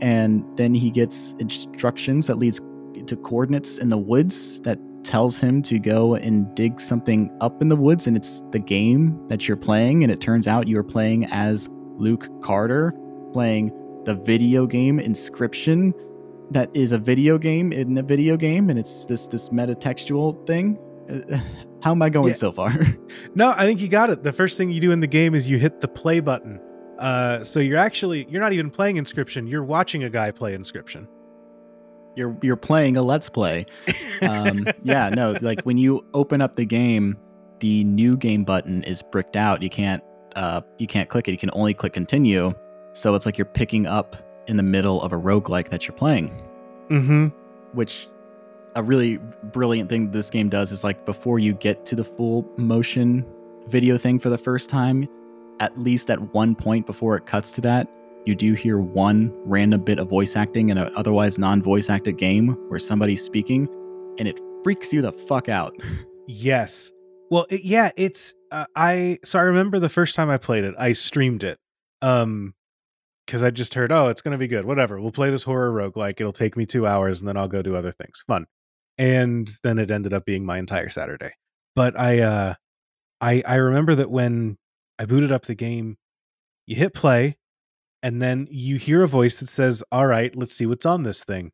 And 0.01 0.45
then 0.57 0.75
he 0.75 0.91
gets 0.91 1.35
instructions 1.39 2.27
that 2.27 2.37
leads 2.37 2.61
to 3.07 3.17
coordinates 3.17 3.79
in 3.79 3.91
the 3.91 3.99
woods 3.99 4.61
that 4.61 4.79
tells 5.05 5.39
him 5.39 5.63
to 5.63 5.79
go 5.79 6.17
and 6.17 6.53
dig 6.57 6.81
something 6.81 7.31
up 7.41 7.63
in 7.63 7.69
the 7.69 7.77
woods 7.77 8.09
and 8.09 8.17
it's 8.17 8.43
the 8.51 8.59
game 8.59 9.17
that 9.29 9.47
you're 9.47 9.57
playing 9.57 10.03
and 10.03 10.11
it 10.11 10.21
turns 10.21 10.49
out 10.49 10.67
you're 10.67 10.83
playing 10.83 11.27
as 11.27 11.69
Luke 11.97 12.29
Carder 12.43 12.93
playing 13.33 13.71
the 14.05 14.17
video 14.17 14.67
game 14.67 14.99
Inscryption 14.99 15.93
that 16.51 16.71
is 16.77 16.93
a 16.93 16.99
video 16.99 17.39
game 17.39 17.73
in 17.73 17.97
a 17.99 18.03
video 18.03 18.37
game 18.37 18.71
and 18.71 18.79
it's 18.79 19.07
this 19.07 19.27
this 19.27 19.49
metatextual 19.51 20.47
thing. 20.47 20.79
Uh, 21.09 21.39
How 21.83 21.93
am 21.93 22.03
I 22.03 22.09
going 22.09 22.29
Yeah. 22.29 22.35
so 22.35 22.53
far? 22.53 22.73
No, 23.35 23.51
I 23.57 23.65
think 23.65 23.81
you 23.81 23.89
got 23.89 24.11
it. 24.11 24.23
The 24.25 24.33
first 24.33 24.57
thing 24.57 24.71
you 24.71 24.81
do 24.81 24.91
in 24.93 25.01
the 25.01 25.07
game 25.07 25.35
is 25.35 25.49
you 25.49 25.59
hit 25.59 25.81
the 25.81 25.89
play 25.89 26.21
button. 26.21 26.61
Uh, 26.99 27.45
so 27.45 27.61
you're 27.61 27.77
actually 27.79 28.27
you're 28.29 28.41
not 28.41 28.53
even 28.53 28.71
playing 28.71 28.97
Inscryption. 28.97 29.49
You're 29.51 29.63
watching 29.65 30.03
a 30.05 30.11
guy 30.11 30.31
play 30.31 30.57
Inscryption. 30.57 31.07
you're 32.17 32.37
you're 32.43 32.57
playing 32.57 32.97
a 32.97 33.03
let's 33.03 33.29
play. 33.29 33.67
Um, 34.23 34.67
yeah, 34.83 35.11
no, 35.11 35.37
like 35.43 35.61
when 35.63 35.77
you 35.79 36.05
open 36.15 36.41
up 36.41 36.57
the 36.57 36.65
game, 36.65 37.17
the 37.61 37.85
new 37.85 38.17
game 38.17 38.45
button 38.45 38.83
is 38.85 39.03
bricked 39.03 39.37
out. 39.37 39.63
You 39.63 39.69
can't 39.71 40.03
uh 40.35 40.63
you 40.79 40.87
can't 40.87 41.09
click 41.11 41.29
it. 41.29 41.33
You 41.33 41.39
can 41.39 41.51
only 41.53 41.75
click 41.75 41.93
continue. 41.93 42.53
So 42.95 43.15
it's 43.15 43.27
like 43.27 43.37
you're 43.37 43.45
picking 43.45 43.87
up 43.87 44.17
in 44.47 44.57
the 44.57 44.63
middle 44.63 45.03
of 45.03 45.13
a 45.13 45.17
roguelike 45.17 45.69
that 45.71 45.87
you're 45.87 45.97
playing. 45.97 46.43
Mm-hmm. 46.89 47.27
which 47.73 48.07
a 48.77 48.83
really 48.83 49.19
brilliant 49.53 49.89
thing 49.89 50.13
this 50.13 50.31
game 50.31 50.49
does 50.49 50.71
is 50.71 50.85
like 50.85 51.05
before 51.05 51.41
you 51.41 51.53
get 51.53 51.85
to 51.87 51.97
the 51.97 52.05
full 52.05 52.49
motion 52.57 53.27
video 53.67 53.99
thing 53.99 54.21
for 54.21 54.29
the 54.29 54.39
first 54.39 54.69
time, 54.71 55.09
at 55.59 55.77
least 55.79 56.11
at 56.11 56.33
one 56.33 56.55
point 56.55 56.87
before 56.87 57.17
it 57.17 57.27
cuts 57.27 57.51
to 57.53 57.61
that, 57.63 57.89
you 58.25 58.35
do 58.37 58.53
hear 58.55 58.79
one 58.79 59.33
random 59.45 59.83
bit 59.83 59.99
of 59.99 60.09
voice 60.09 60.37
acting 60.37 60.69
in 60.69 60.79
an 60.79 60.93
otherwise 60.95 61.39
non 61.39 61.63
voice 61.63 61.91
acted 61.91 62.19
game 62.19 62.51
where 62.69 62.79
somebody's 62.79 63.23
speaking, 63.23 63.69
and 64.19 64.29
it 64.29 64.39
freaks 64.63 64.93
you 64.93 65.03
the 65.03 65.13
fuck 65.13 65.49
out. 65.49 65.75
Yes. 66.29 66.91
Well, 67.31 67.47
it, 67.51 67.61
yeah, 67.63 67.93
it's 67.97 68.35
uh, 68.51 68.67
I 68.75 69.19
so 69.25 69.39
I 69.39 69.43
remember 69.43 69.79
the 69.79 69.89
first 69.89 70.17
time 70.17 70.29
I 70.29 70.39
played 70.39 70.65
it, 70.65 70.75
I 70.77 70.93
streamed 70.93 71.45
it. 71.45 71.57
Um 72.03 72.53
cuz 73.27 73.43
I 73.43 73.51
just 73.51 73.75
heard, 73.75 73.93
"Oh, 73.93 74.09
it's 74.09 74.23
going 74.23 74.33
to 74.33 74.39
be 74.39 74.49
good. 74.49 74.65
Whatever. 74.65 75.01
We'll 75.01 75.13
play 75.13 75.31
this 75.31 75.45
horror 75.45 75.71
rogue 75.73 75.97
like 75.97 76.21
it'll 76.21 76.33
take 76.33 76.57
me 76.57 76.67
2 76.67 76.87
hours 76.87 77.21
and 77.21 77.29
then 77.29 77.37
I'll 77.37 77.49
go 77.49 77.63
do 77.63 77.77
other 77.77 77.93
things." 77.93 78.23
Fun. 78.27 78.47
And 78.99 79.49
then 79.63 79.79
it 79.79 79.91
ended 79.91 80.13
up 80.13 80.25
being 80.25 80.45
my 80.47 80.59
entire 80.59 80.89
Saturday. 80.89 81.33
But 81.75 81.99
I 81.99 82.21
uh 82.21 82.55
I 83.21 83.43
I 83.47 83.57
remember 83.57 83.95
that 83.97 84.11
when 84.11 84.59
I 84.99 85.07
booted 85.07 85.33
up 85.33 85.47
the 85.47 85.55
game, 85.55 85.99
you 86.67 86.77
hit 86.77 86.95
play 86.95 87.39
and 88.03 88.23
then 88.23 88.49
you 88.51 88.77
hear 88.77 89.03
a 89.03 89.09
voice 89.09 89.41
that 89.41 89.49
says, 89.49 89.83
"All 89.93 90.07
right, 90.07 90.35
let's 90.37 90.55
see 90.55 90.67
what's 90.67 90.87
on 90.87 91.03
this 91.05 91.25
thing." 91.25 91.53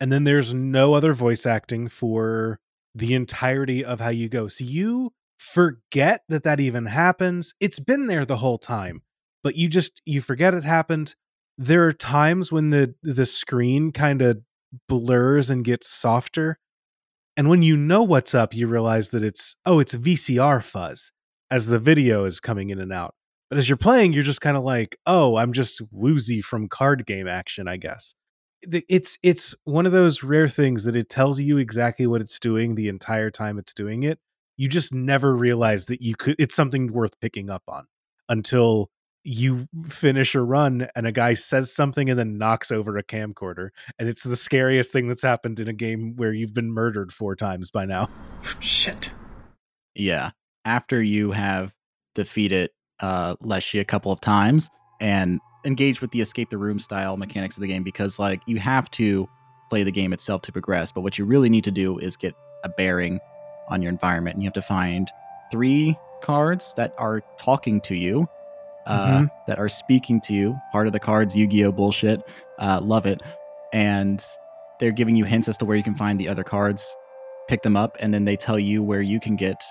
And 0.00 0.12
then 0.12 0.24
there's 0.24 0.54
no 0.54 0.94
other 0.94 1.12
voice 1.14 1.46
acting 1.46 1.88
for 1.88 2.60
the 2.94 3.14
entirety 3.14 3.84
of 3.84 4.00
how 4.00 4.10
you 4.10 4.28
go. 4.28 4.48
So 4.48 4.64
you 4.64 5.12
forget 5.38 6.22
that 6.28 6.42
that 6.44 6.60
even 6.60 6.86
happens. 6.86 7.54
It's 7.60 7.78
been 7.78 8.06
there 8.08 8.24
the 8.24 8.38
whole 8.38 8.58
time, 8.58 9.02
but 9.42 9.56
you 9.56 9.68
just 9.68 10.00
you 10.04 10.20
forget 10.20 10.54
it 10.54 10.64
happened. 10.64 11.14
There 11.58 11.86
are 11.86 11.92
times 11.92 12.50
when 12.50 12.70
the 12.70 12.94
the 13.02 13.26
screen 13.26 13.92
kind 13.92 14.22
of 14.22 14.40
blurs 14.88 15.50
and 15.50 15.64
gets 15.64 15.88
softer. 15.88 16.58
And 17.36 17.48
when 17.48 17.62
you 17.62 17.76
know 17.76 18.02
what's 18.02 18.34
up, 18.34 18.54
you 18.54 18.66
realize 18.66 19.10
that 19.10 19.22
it's 19.22 19.56
oh, 19.66 19.78
it's 19.78 19.94
VCR 19.94 20.62
fuzz 20.62 21.12
as 21.50 21.66
the 21.66 21.78
video 21.78 22.24
is 22.24 22.40
coming 22.40 22.70
in 22.70 22.78
and 22.78 22.92
out. 22.92 23.14
But 23.48 23.58
as 23.58 23.68
you're 23.68 23.76
playing, 23.76 24.12
you're 24.12 24.22
just 24.22 24.40
kind 24.40 24.56
of 24.56 24.62
like, 24.62 24.96
"Oh, 25.06 25.36
I'm 25.36 25.52
just 25.52 25.80
woozy 25.90 26.40
from 26.40 26.68
card 26.68 27.06
game 27.06 27.28
action, 27.28 27.68
I 27.68 27.76
guess." 27.76 28.14
it's 28.62 29.18
it's 29.22 29.54
one 29.64 29.86
of 29.86 29.92
those 29.92 30.22
rare 30.22 30.48
things 30.48 30.84
that 30.84 30.96
it 30.96 31.08
tells 31.08 31.40
you 31.40 31.56
exactly 31.58 32.06
what 32.06 32.20
it's 32.20 32.38
doing 32.38 32.74
the 32.74 32.88
entire 32.88 33.30
time 33.30 33.58
it's 33.58 33.72
doing 33.72 34.02
it 34.02 34.18
you 34.56 34.68
just 34.68 34.92
never 34.92 35.34
realize 35.34 35.86
that 35.86 36.02
you 36.02 36.14
could 36.14 36.36
it's 36.38 36.54
something 36.54 36.92
worth 36.92 37.18
picking 37.20 37.48
up 37.48 37.62
on 37.68 37.86
until 38.28 38.90
you 39.22 39.66
finish 39.88 40.34
a 40.34 40.40
run 40.40 40.88
and 40.94 41.06
a 41.06 41.12
guy 41.12 41.34
says 41.34 41.74
something 41.74 42.08
and 42.08 42.18
then 42.18 42.38
knocks 42.38 42.70
over 42.70 42.96
a 42.96 43.02
camcorder 43.02 43.68
and 43.98 44.08
it's 44.08 44.22
the 44.22 44.36
scariest 44.36 44.92
thing 44.92 45.08
that's 45.08 45.22
happened 45.22 45.60
in 45.60 45.68
a 45.68 45.72
game 45.72 46.16
where 46.16 46.32
you've 46.32 46.54
been 46.54 46.70
murdered 46.72 47.12
four 47.12 47.36
times 47.36 47.70
by 47.70 47.84
now 47.84 48.08
Shit. 48.60 49.10
Yeah. 49.94 50.30
After 50.64 51.02
you 51.02 51.32
have 51.32 51.74
defeated 52.14 52.70
uh 53.00 53.36
Leshy 53.40 53.78
a 53.78 53.84
couple 53.84 54.12
of 54.12 54.20
times 54.20 54.68
and 55.00 55.40
engaged 55.64 56.00
with 56.00 56.10
the 56.12 56.20
escape 56.20 56.50
the 56.50 56.58
room 56.58 56.78
style 56.78 57.16
mechanics 57.16 57.56
of 57.56 57.60
the 57.60 57.66
game 57.66 57.82
because 57.82 58.18
like 58.18 58.40
you 58.46 58.58
have 58.58 58.90
to 58.92 59.28
play 59.68 59.82
the 59.82 59.92
game 59.92 60.12
itself 60.12 60.42
to 60.42 60.52
progress, 60.52 60.90
but 60.90 61.02
what 61.02 61.18
you 61.18 61.24
really 61.24 61.48
need 61.48 61.64
to 61.64 61.70
do 61.70 61.98
is 61.98 62.16
get 62.16 62.34
a 62.64 62.68
bearing 62.68 63.20
on 63.68 63.80
your 63.80 63.90
environment 63.90 64.34
and 64.34 64.42
you 64.42 64.46
have 64.46 64.54
to 64.54 64.62
find 64.62 65.10
three 65.50 65.96
cards 66.22 66.74
that 66.76 66.94
are 66.98 67.22
talking 67.38 67.80
to 67.82 67.94
you. 67.94 68.26
Uh, 68.86 69.26
that 69.46 69.58
are 69.58 69.68
speaking 69.68 70.20
to 70.22 70.32
you. 70.32 70.58
Part 70.72 70.86
of 70.86 70.92
the 70.92 70.98
cards, 70.98 71.36
Yu-Gi-Oh 71.36 71.70
bullshit. 71.70 72.22
Uh, 72.58 72.80
love 72.82 73.06
it. 73.06 73.20
And 73.72 74.24
they're 74.80 74.90
giving 74.90 75.14
you 75.14 75.24
hints 75.24 75.48
as 75.48 75.56
to 75.58 75.64
where 75.64 75.76
you 75.76 75.82
can 75.82 75.94
find 75.94 76.18
the 76.18 76.28
other 76.28 76.42
cards. 76.42 76.96
Pick 77.46 77.62
them 77.62 77.76
up, 77.76 77.96
and 78.00 78.12
then 78.12 78.24
they 78.24 78.36
tell 78.36 78.58
you 78.58 78.82
where 78.82 79.02
you 79.02 79.20
can 79.20 79.36
get 79.36 79.62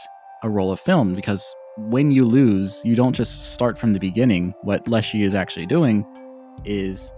a 0.43 0.49
roll 0.49 0.71
of 0.71 0.79
film 0.79 1.15
because 1.15 1.53
when 1.77 2.11
you 2.11 2.25
lose, 2.25 2.81
you 2.83 2.95
don't 2.95 3.13
just 3.13 3.53
start 3.53 3.77
from 3.77 3.93
the 3.93 3.99
beginning. 3.99 4.53
What 4.61 4.87
Leshy 4.87 5.23
is 5.23 5.33
actually 5.33 5.65
doing 5.65 6.05
is 6.65 7.13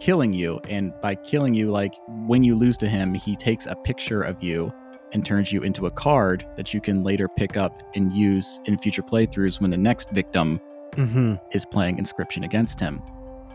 killing 0.00 0.32
you. 0.32 0.60
And 0.68 0.92
by 1.00 1.14
killing 1.16 1.54
you, 1.54 1.70
like 1.70 1.94
when 2.08 2.44
you 2.44 2.54
lose 2.54 2.76
to 2.78 2.88
him, 2.88 3.14
he 3.14 3.36
takes 3.36 3.66
a 3.66 3.74
picture 3.74 4.22
of 4.22 4.42
you 4.42 4.72
and 5.12 5.24
turns 5.24 5.52
you 5.52 5.62
into 5.62 5.86
a 5.86 5.90
card 5.90 6.46
that 6.56 6.74
you 6.74 6.80
can 6.80 7.02
later 7.02 7.28
pick 7.28 7.56
up 7.56 7.82
and 7.94 8.12
use 8.12 8.60
in 8.64 8.78
future 8.78 9.02
playthroughs 9.02 9.60
when 9.60 9.70
the 9.70 9.76
next 9.76 10.10
victim 10.10 10.60
mm-hmm. 10.96 11.34
is 11.52 11.64
playing 11.64 11.98
Inscryption 11.98 12.44
against 12.44 12.80
him. 12.80 13.02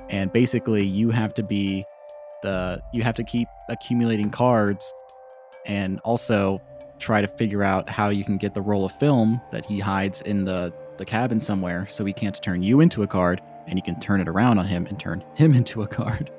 And 0.10 0.32
basically, 0.34 0.86
you 0.86 1.12
have 1.12 1.34
to 1.36 1.44
be 1.44 1.86
the 2.42 2.82
you 2.94 3.04
have 3.04 3.16
to 3.16 3.24
keep 3.24 3.48
accumulating 3.70 4.30
cards 4.30 4.94
and 5.66 6.00
also 6.02 6.62
try 7.00 7.22
to 7.22 7.28
figure 7.28 7.64
out 7.64 7.90
how 7.90 8.10
you 8.10 8.24
can 8.24 8.38
get 8.38 8.54
the 8.54 8.62
roll 8.62 8.86
of 8.86 8.92
film 8.94 9.42
that 9.52 9.66
he 9.66 9.80
hides 9.80 10.22
in 10.22 10.46
the 10.46 10.74
the 10.98 11.06
cabin 11.06 11.40
somewhere 11.40 11.88
so 11.88 12.04
he 12.04 12.12
can't 12.12 12.42
turn 12.42 12.62
you 12.62 12.82
into 12.82 13.04
a 13.04 13.08
card 13.08 13.42
and 13.68 13.78
you 13.78 13.84
can 13.84 13.98
turn 14.00 14.20
it 14.20 14.28
around 14.28 14.58
on 14.58 14.66
him 14.66 14.86
and 14.88 15.00
turn 15.00 15.24
him 15.36 15.54
into 15.60 15.82
a 15.82 15.88
card. 15.88 16.32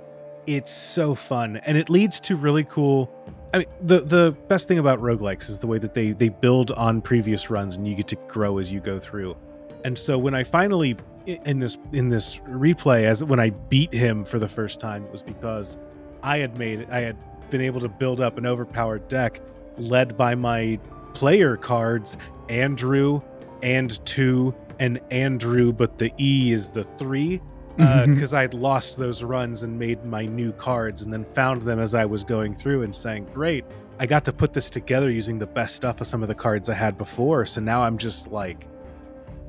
It's 0.47 0.73
so 0.73 1.15
fun 1.15 1.57
and 1.59 1.77
it 1.77 1.89
leads 1.89 2.21
to 2.21 2.37
really 2.37 2.65
cool 2.65 3.11
I 3.53 3.59
mean 3.59 3.67
the 3.81 4.01
the 4.01 4.37
best 4.49 4.69
thing 4.69 4.79
about 4.79 5.01
roguelikes 5.01 5.49
is 5.49 5.59
the 5.59 5.67
way 5.67 5.79
that 5.79 5.95
they 5.95 6.13
they 6.13 6.29
build 6.29 6.73
on 6.73 7.01
previous 7.01 7.51
runs 7.51 7.77
and 7.77 7.87
you 7.87 7.95
get 7.95 8.09
to 8.09 8.17
grow 8.29 8.59
as 8.59 8.73
you 8.73 8.81
go 8.81 8.99
through. 8.99 9.37
And 9.85 9.99
so 9.99 10.19
when 10.19 10.35
I 10.35 10.45
finally 10.45 10.97
in 11.27 11.61
this 11.61 11.77
in 11.93 12.09
this 12.09 12.39
replay 12.41 13.05
as 13.05 13.23
when 13.23 13.41
I 13.41 13.51
beat 13.51 13.93
him 13.93 14.25
for 14.25 14.39
the 14.39 14.49
first 14.49 14.81
time 14.81 15.05
it 15.05 15.13
was 15.13 15.23
because 15.23 15.77
I 16.23 16.39
had 16.39 16.59
made 16.59 16.89
I 16.91 17.01
had 17.01 17.17
been 17.51 17.61
able 17.61 17.81
to 17.81 17.89
build 17.89 18.21
up 18.21 18.39
an 18.39 18.47
overpowered 18.47 19.07
deck 19.09 19.41
led 19.77 20.17
by 20.17 20.35
my 20.35 20.79
player 21.15 21.57
cards 21.57 22.17
Andrew 22.49 23.21
and 23.63 24.05
2 24.07 24.55
and 24.79 25.01
Andrew 25.11 25.73
but 25.73 25.99
the 25.99 26.13
E 26.19 26.53
is 26.53 26.71
the 26.71 26.85
3 26.85 27.41
because 27.77 28.33
uh, 28.33 28.39
I'd 28.39 28.55
lost 28.55 28.97
those 28.97 29.23
runs 29.23 29.63
and 29.63 29.79
made 29.79 30.05
my 30.05 30.25
new 30.25 30.53
cards 30.53 31.03
and 31.03 31.13
then 31.13 31.25
found 31.25 31.63
them 31.63 31.79
as 31.79 31.95
I 31.95 32.07
was 32.07 32.25
going 32.25 32.55
through 32.55 32.83
and 32.83 32.95
saying 32.95 33.27
great 33.35 33.65
I 34.01 34.07
got 34.07 34.25
to 34.25 34.33
put 34.33 34.55
this 34.55 34.71
together 34.71 35.11
using 35.11 35.39
the 35.39 35.47
best 35.47 35.77
stuff 35.77 36.01
of 36.01 36.07
some 36.07 36.23
of 36.23 36.29
the 36.29 36.35
cards 36.35 36.71
I 36.71 36.75
had 36.75 36.97
before. 36.97 37.45
So 37.45 37.61
now 37.61 37.83
I'm 37.83 37.99
just 37.99 38.29
like 38.33 38.67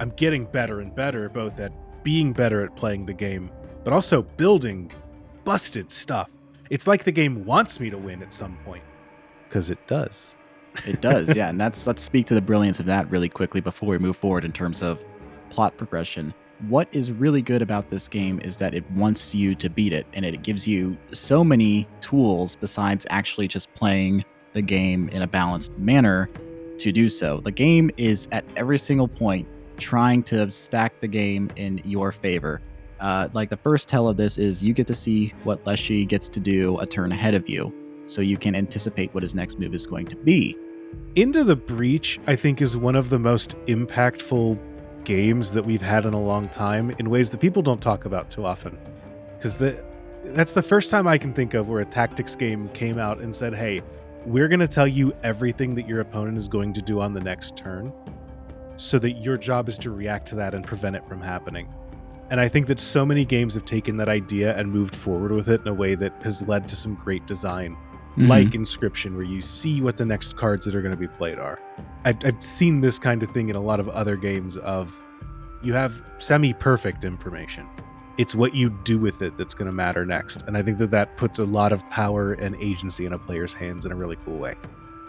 I'm 0.01 0.09
getting 0.15 0.45
better 0.45 0.79
and 0.79 0.95
better, 0.95 1.29
both 1.29 1.59
at 1.59 1.71
being 2.03 2.33
better 2.33 2.65
at 2.65 2.75
playing 2.75 3.05
the 3.05 3.13
game, 3.13 3.51
but 3.83 3.93
also 3.93 4.23
building 4.23 4.91
busted 5.43 5.91
stuff. 5.91 6.27
It's 6.71 6.87
like 6.87 7.03
the 7.03 7.11
game 7.11 7.45
wants 7.45 7.79
me 7.79 7.91
to 7.91 7.99
win 7.99 8.23
at 8.23 8.33
some 8.33 8.57
point, 8.65 8.83
because 9.47 9.69
it 9.69 9.77
does. 9.85 10.35
It 10.87 11.01
does, 11.01 11.35
yeah. 11.35 11.49
And 11.49 11.61
that's 11.61 11.85
let's 11.85 12.01
speak 12.01 12.25
to 12.25 12.33
the 12.33 12.41
brilliance 12.41 12.79
of 12.79 12.87
that 12.87 13.11
really 13.11 13.29
quickly 13.29 13.61
before 13.61 13.89
we 13.89 13.99
move 13.99 14.17
forward 14.17 14.43
in 14.43 14.51
terms 14.51 14.81
of 14.81 15.03
plot 15.51 15.77
progression. 15.77 16.33
What 16.67 16.87
is 16.91 17.11
really 17.11 17.43
good 17.43 17.61
about 17.61 17.91
this 17.91 18.07
game 18.07 18.39
is 18.43 18.57
that 18.57 18.73
it 18.73 18.89
wants 18.93 19.35
you 19.35 19.53
to 19.53 19.69
beat 19.69 19.93
it, 19.93 20.07
and 20.13 20.25
it 20.25 20.41
gives 20.41 20.67
you 20.67 20.97
so 21.11 21.43
many 21.43 21.87
tools 21.99 22.55
besides 22.55 23.05
actually 23.11 23.47
just 23.47 23.71
playing 23.75 24.25
the 24.53 24.63
game 24.63 25.09
in 25.09 25.21
a 25.21 25.27
balanced 25.27 25.77
manner 25.77 26.27
to 26.79 26.91
do 26.91 27.07
so. 27.07 27.39
The 27.39 27.51
game 27.51 27.91
is 27.97 28.27
at 28.31 28.43
every 28.55 28.79
single 28.79 29.07
point 29.07 29.47
trying 29.81 30.23
to 30.23 30.49
stack 30.51 31.01
the 31.01 31.07
game 31.07 31.51
in 31.57 31.81
your 31.83 32.13
favor. 32.13 32.61
Uh, 33.01 33.27
like 33.33 33.49
the 33.49 33.57
first 33.57 33.89
tell 33.89 34.07
of 34.07 34.15
this 34.15 34.37
is 34.37 34.63
you 34.63 34.73
get 34.73 34.87
to 34.87 34.95
see 34.95 35.33
what 35.43 35.65
Leshy 35.65 36.05
gets 36.05 36.29
to 36.29 36.39
do 36.39 36.77
a 36.77 36.85
turn 36.85 37.11
ahead 37.11 37.33
of 37.33 37.49
you, 37.49 37.73
so 38.05 38.21
you 38.21 38.37
can 38.37 38.55
anticipate 38.55 39.13
what 39.13 39.23
his 39.23 39.33
next 39.33 39.59
move 39.59 39.73
is 39.73 39.87
going 39.87 40.05
to 40.05 40.15
be. 40.15 40.55
Into 41.15 41.43
the 41.43 41.55
Breach, 41.55 42.19
I 42.27 42.35
think, 42.35 42.61
is 42.61 42.77
one 42.77 42.95
of 42.95 43.09
the 43.09 43.19
most 43.19 43.57
impactful 43.65 44.59
games 45.03 45.51
that 45.51 45.65
we've 45.65 45.81
had 45.81 46.05
in 46.05 46.13
a 46.13 46.21
long 46.21 46.47
time 46.47 46.91
in 46.99 47.09
ways 47.09 47.31
that 47.31 47.41
people 47.41 47.63
don't 47.63 47.81
talk 47.81 48.05
about 48.05 48.29
too 48.29 48.45
often. 48.45 48.77
Because 49.35 49.57
that's 50.23 50.53
the 50.53 50.61
first 50.61 50.91
time 50.91 51.07
I 51.07 51.17
can 51.17 51.33
think 51.33 51.55
of 51.55 51.69
where 51.69 51.81
a 51.81 51.85
tactics 51.85 52.35
game 52.35 52.69
came 52.69 52.99
out 52.99 53.19
and 53.19 53.35
said, 53.35 53.55
"Hey, 53.55 53.81
we're 54.25 54.47
going 54.47 54.59
to 54.59 54.67
tell 54.67 54.87
you 54.87 55.13
everything 55.23 55.73
that 55.75 55.87
your 55.87 56.01
opponent 56.01 56.37
is 56.37 56.47
going 56.47 56.73
to 56.73 56.81
do 56.81 57.01
on 57.01 57.13
the 57.15 57.21
next 57.21 57.57
turn." 57.57 57.91
So 58.81 58.97
that 58.97 59.11
your 59.23 59.37
job 59.37 59.69
is 59.69 59.77
to 59.77 59.91
react 59.91 60.27
to 60.29 60.35
that 60.37 60.55
and 60.55 60.65
prevent 60.65 60.95
it 60.95 61.07
from 61.07 61.21
happening. 61.21 61.71
And 62.31 62.39
I 62.39 62.47
think 62.47 62.65
that 62.65 62.79
so 62.79 63.05
many 63.05 63.25
games 63.25 63.53
have 63.53 63.63
taken 63.63 63.95
that 63.97 64.09
idea 64.09 64.57
and 64.57 64.71
moved 64.71 64.95
forward 64.95 65.31
with 65.31 65.49
it 65.49 65.61
in 65.61 65.67
a 65.67 65.73
way 65.73 65.93
that 65.93 66.13
has 66.23 66.41
led 66.41 66.67
to 66.69 66.75
some 66.75 66.95
great 66.95 67.27
design, 67.27 67.75
mm-hmm. 67.75 68.25
like 68.25 68.47
Inscryption, 68.47 69.13
where 69.13 69.23
you 69.23 69.39
see 69.39 69.81
what 69.81 69.97
the 69.97 70.05
next 70.05 70.35
cards 70.35 70.65
that 70.65 70.73
are 70.73 70.81
going 70.81 70.95
to 70.95 70.97
be 70.97 71.07
played 71.07 71.37
are. 71.37 71.59
I've, 72.05 72.17
I've 72.25 72.41
seen 72.41 72.81
this 72.81 72.97
kind 72.97 73.21
of 73.21 73.29
thing 73.29 73.49
in 73.49 73.55
a 73.55 73.61
lot 73.61 73.79
of 73.79 73.87
other 73.89 74.15
games 74.15 74.57
of 74.57 74.99
you 75.61 75.73
have 75.73 76.01
semi-perfect 76.17 77.05
information. 77.05 77.69
It's 78.17 78.33
what 78.33 78.55
you 78.55 78.71
do 78.83 78.97
with 78.97 79.21
it 79.21 79.37
that's 79.37 79.53
going 79.53 79.69
to 79.69 79.75
matter 79.75 80.07
next. 80.07 80.41
And 80.47 80.57
I 80.57 80.63
think 80.63 80.79
that 80.79 80.89
that 80.89 81.17
puts 81.17 81.37
a 81.37 81.45
lot 81.45 81.71
of 81.71 81.87
power 81.91 82.33
and 82.33 82.55
agency 82.55 83.05
in 83.05 83.13
a 83.13 83.19
player's 83.19 83.53
hands 83.53 83.85
in 83.85 83.91
a 83.91 83.95
really 83.95 84.17
cool 84.25 84.39
way. 84.39 84.55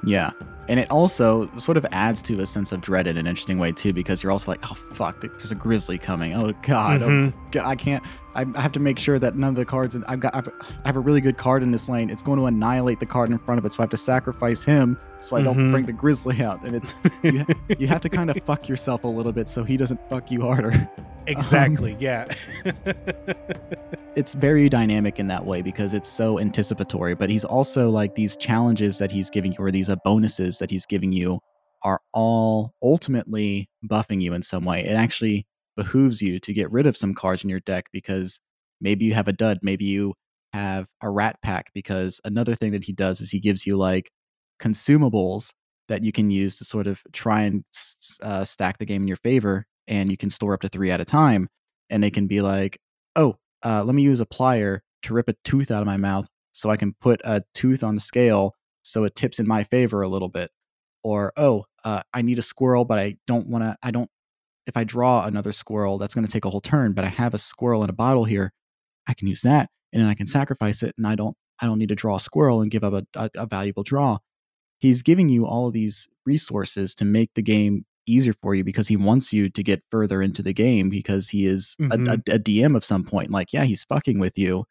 Yeah. 0.04 0.32
And 0.68 0.78
it 0.78 0.90
also 0.90 1.48
sort 1.58 1.76
of 1.76 1.84
adds 1.90 2.22
to 2.22 2.40
a 2.40 2.46
sense 2.46 2.70
of 2.72 2.80
dread 2.80 3.06
in 3.06 3.16
an 3.16 3.26
interesting 3.26 3.58
way 3.58 3.72
too, 3.72 3.92
because 3.92 4.22
you're 4.22 4.32
also 4.32 4.50
like, 4.50 4.60
oh 4.70 4.74
fuck, 4.74 5.20
there's 5.20 5.50
a 5.50 5.56
grizzly 5.56 5.98
coming. 5.98 6.34
Oh 6.34 6.52
god, 6.62 7.02
oh, 7.02 7.08
mm-hmm. 7.08 7.36
oh, 7.36 7.48
god 7.50 7.66
I 7.66 7.74
can't. 7.74 8.02
I, 8.34 8.60
have 8.60 8.72
to 8.72 8.80
make 8.80 8.98
sure 8.98 9.18
that 9.18 9.36
none 9.36 9.50
of 9.50 9.56
the 9.56 9.64
cards. 9.64 9.96
I've 10.06 10.20
got. 10.20 10.34
I've, 10.34 10.48
I 10.48 10.86
have 10.86 10.96
a 10.96 11.00
really 11.00 11.20
good 11.20 11.38
card 11.38 11.62
in 11.62 11.70
this 11.70 11.88
lane. 11.88 12.10
It's 12.10 12.22
going 12.22 12.38
to 12.38 12.46
annihilate 12.46 13.00
the 13.00 13.06
card 13.06 13.30
in 13.30 13.38
front 13.38 13.58
of 13.58 13.64
it, 13.64 13.72
so 13.72 13.80
I 13.80 13.82
have 13.84 13.90
to 13.90 13.96
sacrifice 13.96 14.62
him 14.62 14.98
so 15.22 15.36
I 15.36 15.42
don't 15.42 15.56
mm-hmm. 15.56 15.72
bring 15.72 15.86
the 15.86 15.92
grizzly 15.92 16.42
out. 16.42 16.62
And 16.64 16.74
it's 16.74 16.94
you, 17.22 17.46
you 17.78 17.86
have 17.86 18.00
to 18.02 18.08
kind 18.08 18.30
of 18.30 18.36
fuck 18.44 18.68
yourself 18.68 19.04
a 19.04 19.08
little 19.08 19.32
bit 19.32 19.48
so 19.48 19.64
he 19.64 19.76
doesn't 19.76 20.00
fuck 20.08 20.30
you 20.30 20.42
harder. 20.42 20.90
Exactly. 21.28 21.92
Um, 21.92 21.98
yeah. 22.00 22.34
it's 24.16 24.34
very 24.34 24.68
dynamic 24.68 25.20
in 25.20 25.28
that 25.28 25.46
way 25.46 25.62
because 25.62 25.94
it's 25.94 26.08
so 26.08 26.40
anticipatory, 26.40 27.14
but 27.14 27.30
he's 27.30 27.44
also 27.44 27.90
like 27.90 28.16
these 28.16 28.36
challenges 28.36 28.98
that 28.98 29.12
he's 29.12 29.30
giving 29.30 29.52
you 29.52 29.58
or 29.60 29.70
these 29.70 29.88
uh, 29.88 29.94
bonuses 30.04 30.58
that 30.58 30.68
he's 30.68 30.84
giving 30.84 31.12
you 31.12 31.38
are 31.84 32.00
all 32.12 32.74
ultimately 32.82 33.68
buffing 33.86 34.20
you 34.20 34.34
in 34.34 34.42
some 34.42 34.64
way. 34.64 34.84
It 34.84 34.94
actually 34.94 35.46
behooves 35.76 36.20
you 36.20 36.38
to 36.40 36.52
get 36.52 36.70
rid 36.70 36.86
of 36.86 36.96
some 36.96 37.14
cards 37.14 37.44
in 37.44 37.50
your 37.50 37.60
deck 37.60 37.86
because 37.92 38.40
maybe 38.80 39.04
you 39.04 39.14
have 39.14 39.28
a 39.28 39.32
dud, 39.32 39.58
maybe 39.62 39.84
you 39.84 40.14
have 40.52 40.86
a 41.00 41.10
rat 41.10 41.36
pack 41.42 41.70
because 41.74 42.20
another 42.24 42.54
thing 42.54 42.72
that 42.72 42.84
he 42.84 42.92
does 42.92 43.20
is 43.20 43.30
he 43.30 43.40
gives 43.40 43.66
you 43.66 43.76
like 43.76 44.10
consumables 44.60 45.52
that 45.88 46.02
you 46.02 46.12
can 46.12 46.30
use 46.30 46.58
to 46.58 46.64
sort 46.64 46.86
of 46.86 47.02
try 47.12 47.42
and 47.42 47.64
uh, 48.22 48.44
stack 48.44 48.78
the 48.78 48.86
game 48.86 49.02
in 49.02 49.08
your 49.08 49.16
favor 49.18 49.66
and 49.88 50.10
you 50.10 50.16
can 50.16 50.30
store 50.30 50.54
up 50.54 50.60
to 50.60 50.68
three 50.68 50.90
at 50.90 51.00
a 51.00 51.04
time 51.04 51.48
and 51.90 52.02
they 52.02 52.10
can 52.10 52.26
be 52.26 52.40
like 52.40 52.78
oh 53.16 53.36
uh, 53.64 53.82
let 53.84 53.94
me 53.94 54.02
use 54.02 54.20
a 54.20 54.26
plier 54.26 54.80
to 55.02 55.14
rip 55.14 55.28
a 55.28 55.34
tooth 55.44 55.70
out 55.70 55.82
of 55.82 55.86
my 55.86 55.96
mouth 55.96 56.26
so 56.52 56.70
i 56.70 56.76
can 56.76 56.94
put 57.00 57.20
a 57.24 57.42
tooth 57.54 57.82
on 57.82 57.94
the 57.94 58.00
scale 58.00 58.54
so 58.82 59.04
it 59.04 59.14
tips 59.14 59.38
in 59.38 59.46
my 59.46 59.62
favor 59.64 60.02
a 60.02 60.08
little 60.08 60.28
bit. 60.28 60.50
Or 61.04 61.32
oh 61.36 61.64
uh, 61.84 62.02
i 62.14 62.22
need 62.22 62.38
a 62.38 62.42
squirrel 62.42 62.84
but 62.84 62.98
i 62.98 63.16
don't 63.26 63.48
want 63.48 63.64
to 63.64 63.76
i 63.82 63.90
don't 63.90 64.10
if 64.66 64.76
i 64.76 64.84
draw 64.84 65.24
another 65.24 65.52
squirrel 65.52 65.98
that's 65.98 66.14
going 66.14 66.26
to 66.26 66.32
take 66.32 66.44
a 66.44 66.50
whole 66.50 66.60
turn 66.60 66.92
but 66.92 67.04
i 67.04 67.08
have 67.08 67.34
a 67.34 67.38
squirrel 67.38 67.84
in 67.84 67.90
a 67.90 67.94
bottle 67.94 68.24
here 68.24 68.52
i 69.08 69.14
can 69.14 69.28
use 69.28 69.42
that 69.42 69.68
and 69.92 70.02
then 70.02 70.08
i 70.08 70.14
can 70.14 70.26
sacrifice 70.26 70.82
it 70.82 70.94
and 70.96 71.06
i 71.06 71.14
don't 71.14 71.36
i 71.60 71.66
don't 71.66 71.78
need 71.78 71.88
to 71.88 71.94
draw 71.94 72.16
a 72.16 72.20
squirrel 72.20 72.60
and 72.60 72.70
give 72.70 72.84
up 72.84 72.92
a, 72.92 73.04
a, 73.14 73.30
a 73.36 73.46
valuable 73.46 73.82
draw 73.82 74.18
he's 74.78 75.02
giving 75.02 75.28
you 75.28 75.46
all 75.46 75.68
of 75.68 75.72
these 75.72 76.08
resources 76.26 76.94
to 76.94 77.04
make 77.04 77.30
the 77.34 77.42
game 77.42 77.84
easier 78.06 78.34
for 78.42 78.54
you 78.54 78.64
because 78.64 78.88
he 78.88 78.96
wants 78.96 79.32
you 79.32 79.48
to 79.48 79.62
get 79.62 79.82
further 79.90 80.22
into 80.22 80.42
the 80.42 80.52
game 80.52 80.90
because 80.90 81.28
he 81.28 81.46
is 81.46 81.76
mm-hmm. 81.80 82.08
a, 82.08 82.12
a, 82.12 82.36
a, 82.36 82.38
DM 82.38 82.76
of 82.76 82.84
some 82.84 83.04
point. 83.04 83.30
Like, 83.30 83.52
yeah, 83.52 83.64
he's 83.64 83.84
fucking 83.84 84.18
with 84.18 84.36
you, 84.36 84.64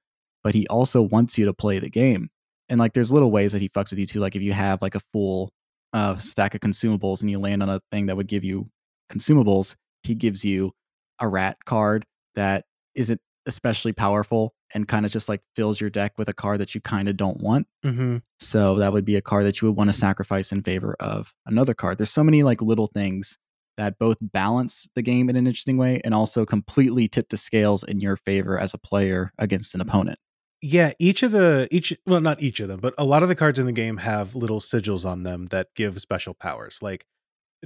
but 0.43 0.53
he 0.53 0.68
also 0.68 1.01
wants 1.01 1.38
you 1.38 1.45
to 1.45 1.53
play 1.53 1.80
the 1.80 1.89
game. 1.89 2.30
And 2.69 2.80
like, 2.80 2.93
there's 2.93 3.11
little 3.11 3.31
ways 3.31 3.53
that 3.53 3.61
he 3.61 3.69
fucks 3.69 3.91
with 3.91 3.99
you 3.99 4.05
too. 4.05 4.19
Like, 4.19 4.35
if 4.35 4.41
you 4.41 4.53
have 4.53 4.81
like 4.81 4.95
a 4.95 5.01
full 5.13 5.51
uh, 5.93 6.18
stack 6.18 6.55
of 6.55 6.61
consumables 6.61 7.22
and 7.22 7.30
you 7.30 7.39
land 7.39 7.63
on 7.63 7.69
a 7.69 7.81
thing 7.91 8.07
that 8.07 8.18
would 8.18 8.27
give 8.27 8.43
you 8.43 8.69
consumables, 9.11 9.76
he 10.03 10.15
gives 10.15 10.44
you 10.44 10.73
a 11.19 11.28
rat 11.28 11.57
card 11.65 12.06
that 12.36 12.65
isn't 12.95 13.22
especially 13.45 13.94
powerful 13.94 14.53
and 14.73 14.88
kind 14.88 15.06
of 15.06 15.11
just 15.11 15.28
like 15.28 15.41
fills 15.56 15.82
your 15.82 15.90
deck 15.90 16.14
with 16.18 16.30
a 16.30 16.34
card 16.34 16.60
that 16.60 16.73
you 16.73 16.82
kind 16.82 17.10
of 17.10 17.18
don't 17.18 17.41
want. 17.41 17.68
Mm-hmm. 17.84 18.18
So 18.40 18.76
that 18.78 18.94
would 18.94 19.06
be 19.06 19.15
a 19.15 19.22
card 19.22 19.45
that 19.45 19.61
you 19.61 19.68
would 19.68 19.78
want 19.78 19.90
to 19.90 19.95
sacrifice 19.95 20.52
in 20.52 20.64
favor 20.64 20.95
of 20.99 21.34
another 21.45 21.73
card. 21.73 21.98
There's 21.98 22.11
so 22.11 22.23
many 22.23 22.44
like 22.44 22.61
little 22.61 22.88
things 22.88 23.38
that 23.78 23.98
both 23.99 24.18
balance 24.22 24.88
the 24.95 25.02
game 25.02 25.30
in 25.30 25.36
an 25.36 25.48
interesting 25.48 25.78
way 25.78 26.02
and 26.03 26.14
also 26.14 26.45
completely 26.45 27.07
tip 27.07 27.30
the 27.30 27.38
scales 27.38 27.84
in 27.84 27.99
your 27.99 28.18
favor 28.18 28.57
as 28.57 28.73
a 28.73 28.78
player 28.78 29.32
against 29.38 29.73
an 29.76 29.82
opponent. 29.82 30.19
Yeah, 30.61 30.91
each 30.99 31.23
of 31.23 31.32
the 31.32 31.68
each 31.72 31.98
well 32.06 32.22
not 32.22 32.41
each 32.41 32.60
of 32.60 32.68
them, 32.68 32.80
but 32.80 32.94
a 32.98 33.03
lot 33.03 33.23
of 33.23 33.30
the 33.30 33.36
cards 33.36 33.57
in 33.57 33.65
the 33.65 33.72
game 33.72 33.98
have 33.98 34.36
little 34.36 34.60
sigils 34.60 35.06
on 35.10 35.23
them 35.23 35.48
that 35.48 35.69
give 35.76 35.99
special 35.99 36.36
powers. 36.36 36.80
Like 36.84 37.06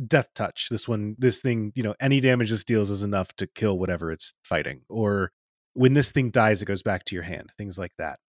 death 0.08 0.30
touch. 0.36 0.68
This 0.70 0.88
one 0.88 1.16
this 1.18 1.42
thing, 1.42 1.72
you 1.76 1.84
know, 1.84 1.96
any 2.00 2.20
damage 2.20 2.50
this 2.50 2.64
deals 2.64 2.90
is 2.90 3.04
enough 3.04 3.34
to 3.38 3.48
kill 3.48 3.78
whatever 3.78 4.12
it's 4.12 4.34
fighting. 4.44 4.82
Or 4.90 5.32
when 5.74 5.94
this 5.94 6.12
thing 6.12 6.32
dies, 6.32 6.62
it 6.62 6.66
goes 6.66 6.84
back 6.84 7.06
to 7.06 7.16
your 7.16 7.24
hand, 7.24 7.52
things 7.58 7.78
like 7.78 7.94
that. 7.98 8.20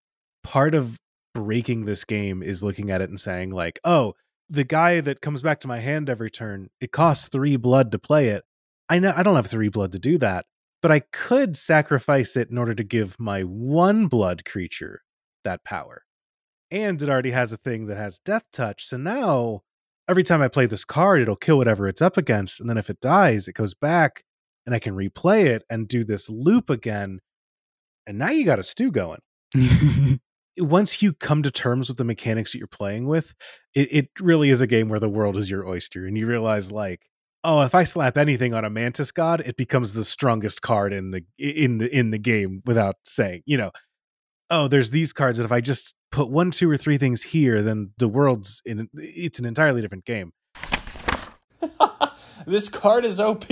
Part 0.42 0.74
of 0.74 0.98
breaking 1.34 1.84
this 1.84 2.04
game 2.04 2.42
is 2.42 2.64
looking 2.64 2.90
at 2.90 3.02
it 3.02 3.08
and 3.08 3.20
saying, 3.20 3.50
like, 3.50 3.78
oh, 3.84 4.14
the 4.48 4.64
guy 4.64 5.00
that 5.00 5.20
comes 5.20 5.42
back 5.42 5.60
to 5.60 5.68
my 5.68 5.78
hand 5.78 6.08
every 6.08 6.30
turn, 6.30 6.68
it 6.80 6.92
costs 6.92 7.28
three 7.28 7.56
blood 7.56 7.92
to 7.92 7.98
play 7.98 8.28
it. 8.28 8.44
I 8.88 8.98
know 8.98 9.12
I 9.16 9.22
don't 9.22 9.36
have 9.36 9.46
three 9.46 9.68
blood 9.68 9.92
to 9.92 9.98
do 9.98 10.18
that, 10.18 10.46
but 10.82 10.92
I 10.92 11.00
could 11.12 11.56
sacrifice 11.56 12.36
it 12.36 12.50
in 12.50 12.58
order 12.58 12.74
to 12.74 12.84
give 12.84 13.18
my 13.18 13.42
one 13.42 14.06
blood 14.06 14.44
creature 14.44 15.02
that 15.44 15.64
power. 15.64 16.02
And 16.70 17.02
it 17.02 17.08
already 17.08 17.32
has 17.32 17.52
a 17.52 17.56
thing 17.56 17.86
that 17.86 17.96
has 17.96 18.18
death 18.18 18.44
touch. 18.52 18.84
So 18.84 18.96
now 18.96 19.62
every 20.08 20.22
time 20.22 20.42
I 20.42 20.48
play 20.48 20.66
this 20.66 20.84
card, 20.84 21.20
it'll 21.20 21.36
kill 21.36 21.58
whatever 21.58 21.86
it's 21.88 22.02
up 22.02 22.16
against. 22.16 22.60
And 22.60 22.68
then 22.68 22.78
if 22.78 22.90
it 22.90 23.00
dies, 23.00 23.48
it 23.48 23.54
goes 23.54 23.74
back 23.74 24.24
and 24.64 24.74
I 24.74 24.78
can 24.78 24.94
replay 24.94 25.46
it 25.46 25.64
and 25.70 25.88
do 25.88 26.04
this 26.04 26.28
loop 26.28 26.70
again 26.70 27.20
and 28.06 28.18
now 28.18 28.30
you 28.30 28.44
got 28.44 28.58
a 28.58 28.62
stew 28.62 28.90
going. 28.90 29.20
once 30.58 31.02
you 31.02 31.12
come 31.12 31.42
to 31.42 31.50
terms 31.50 31.88
with 31.88 31.98
the 31.98 32.04
mechanics 32.04 32.52
that 32.52 32.58
you're 32.58 32.66
playing 32.66 33.06
with, 33.06 33.34
it, 33.74 33.92
it 33.92 34.08
really 34.20 34.50
is 34.50 34.60
a 34.60 34.66
game 34.66 34.88
where 34.88 35.00
the 35.00 35.08
world 35.08 35.36
is 35.36 35.50
your 35.50 35.66
oyster, 35.66 36.06
and 36.06 36.16
you 36.16 36.26
realize 36.26 36.70
like, 36.70 37.00
oh, 37.44 37.62
if 37.62 37.74
I 37.74 37.84
slap 37.84 38.16
anything 38.16 38.54
on 38.54 38.64
a 38.64 38.70
Mantis 38.70 39.12
God, 39.12 39.40
it 39.40 39.56
becomes 39.56 39.92
the 39.92 40.04
strongest 40.04 40.62
card 40.62 40.92
in 40.92 41.10
the 41.10 41.24
in 41.38 41.78
the 41.78 41.94
in 41.94 42.10
the 42.10 42.18
game 42.18 42.62
without 42.64 42.96
saying, 43.04 43.42
you 43.44 43.56
know, 43.56 43.70
oh, 44.50 44.68
there's 44.68 44.90
these 44.90 45.12
cards 45.12 45.38
that 45.38 45.44
if 45.44 45.52
I 45.52 45.60
just 45.60 45.94
put 46.10 46.30
one, 46.30 46.50
two, 46.50 46.70
or 46.70 46.76
three 46.76 46.98
things 46.98 47.22
here, 47.22 47.62
then 47.62 47.92
the 47.98 48.08
world's 48.08 48.62
in 48.64 48.88
it's 48.94 49.38
an 49.38 49.44
entirely 49.44 49.80
different 49.80 50.04
game. 50.04 50.32
this 52.46 52.68
card 52.68 53.04
is 53.04 53.20
OP. 53.20 53.46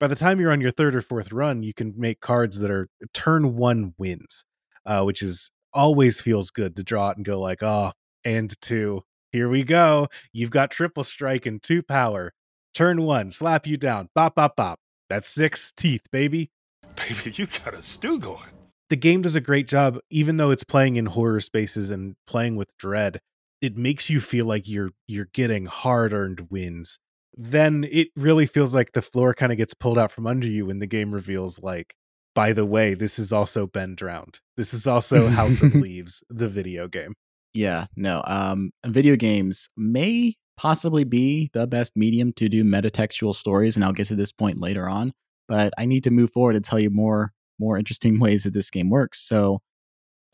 By 0.00 0.06
the 0.06 0.14
time 0.14 0.38
you're 0.38 0.52
on 0.52 0.60
your 0.60 0.70
third 0.70 0.94
or 0.94 1.02
fourth 1.02 1.32
run, 1.32 1.62
you 1.64 1.74
can 1.74 1.92
make 1.96 2.20
cards 2.20 2.60
that 2.60 2.70
are 2.70 2.88
turn 3.12 3.56
one 3.56 3.94
wins, 3.98 4.44
uh, 4.86 5.02
which 5.02 5.22
is 5.22 5.50
always 5.72 6.20
feels 6.20 6.50
good 6.50 6.76
to 6.76 6.84
draw 6.84 7.10
it 7.10 7.16
and 7.16 7.26
go 7.26 7.40
like, 7.40 7.62
oh, 7.62 7.92
and 8.24 8.54
two, 8.60 9.02
here 9.32 9.48
we 9.48 9.64
go. 9.64 10.08
You've 10.32 10.50
got 10.50 10.70
triple 10.70 11.04
strike 11.04 11.46
and 11.46 11.62
two 11.62 11.82
power. 11.82 12.32
Turn 12.74 13.02
one, 13.02 13.32
slap 13.32 13.66
you 13.66 13.76
down, 13.76 14.08
bop, 14.14 14.36
bop, 14.36 14.54
bop. 14.54 14.78
That's 15.08 15.28
six 15.28 15.72
teeth, 15.72 16.02
baby. 16.12 16.50
Baby, 16.98 17.32
you 17.36 17.46
got 17.46 17.74
a 17.74 17.82
stew 17.82 18.18
going. 18.18 18.50
The 18.90 18.96
game 18.96 19.22
does 19.22 19.36
a 19.36 19.40
great 19.40 19.68
job, 19.68 19.98
even 20.10 20.38
though 20.38 20.50
it's 20.50 20.64
playing 20.64 20.96
in 20.96 21.06
horror 21.06 21.40
spaces 21.40 21.90
and 21.90 22.16
playing 22.26 22.56
with 22.56 22.76
dread. 22.78 23.20
It 23.60 23.76
makes 23.76 24.08
you 24.08 24.20
feel 24.20 24.46
like 24.46 24.68
you're 24.68 24.90
you're 25.06 25.28
getting 25.32 25.66
hard 25.66 26.12
earned 26.12 26.48
wins 26.50 26.98
then 27.38 27.86
it 27.90 28.08
really 28.16 28.46
feels 28.46 28.74
like 28.74 28.92
the 28.92 29.02
floor 29.02 29.32
kind 29.32 29.52
of 29.52 29.58
gets 29.58 29.72
pulled 29.72 29.96
out 29.96 30.10
from 30.10 30.26
under 30.26 30.46
you 30.46 30.66
when 30.66 30.80
the 30.80 30.86
game 30.86 31.12
reveals 31.12 31.62
like 31.62 31.94
by 32.34 32.52
the 32.52 32.66
way 32.66 32.94
this 32.94 33.18
is 33.18 33.32
also 33.32 33.66
Ben 33.66 33.94
drowned 33.94 34.40
this 34.56 34.74
is 34.74 34.86
also 34.86 35.28
house 35.28 35.62
of 35.62 35.74
leaves 35.74 36.22
the 36.28 36.48
video 36.48 36.88
game 36.88 37.14
yeah 37.54 37.86
no 37.96 38.22
um 38.26 38.70
video 38.86 39.14
games 39.14 39.70
may 39.76 40.34
possibly 40.56 41.04
be 41.04 41.48
the 41.52 41.66
best 41.66 41.96
medium 41.96 42.32
to 42.32 42.48
do 42.48 42.64
metatextual 42.64 43.34
stories 43.34 43.76
and 43.76 43.84
i'll 43.84 43.92
get 43.92 44.08
to 44.08 44.16
this 44.16 44.32
point 44.32 44.60
later 44.60 44.88
on 44.88 45.12
but 45.48 45.72
i 45.78 45.84
need 45.84 46.04
to 46.04 46.10
move 46.10 46.30
forward 46.30 46.54
and 46.54 46.64
tell 46.64 46.78
you 46.78 46.90
more 46.90 47.32
more 47.58 47.78
interesting 47.78 48.20
ways 48.24 48.44
that 48.44 48.52
this 48.52 48.70
game 48.70 48.90
works 48.90 49.20
so 49.20 49.60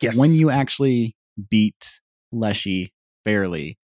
yes 0.01 0.17
when 0.17 0.31
you 0.31 0.49
actually 0.49 1.15
beat 1.49 2.01
leshy 2.31 2.93
fairly 3.23 3.77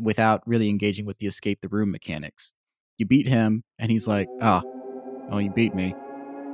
without 0.00 0.42
really 0.46 0.68
engaging 0.68 1.06
with 1.06 1.18
the 1.18 1.26
escape 1.26 1.60
the 1.60 1.68
room 1.68 1.90
mechanics 1.90 2.54
you 3.00 3.06
beat 3.06 3.26
him, 3.26 3.64
and 3.78 3.90
he's 3.90 4.06
like, 4.06 4.28
ah, 4.42 4.62
oh, 4.62 5.28
oh, 5.32 5.38
you 5.38 5.50
beat 5.50 5.74
me. 5.74 5.94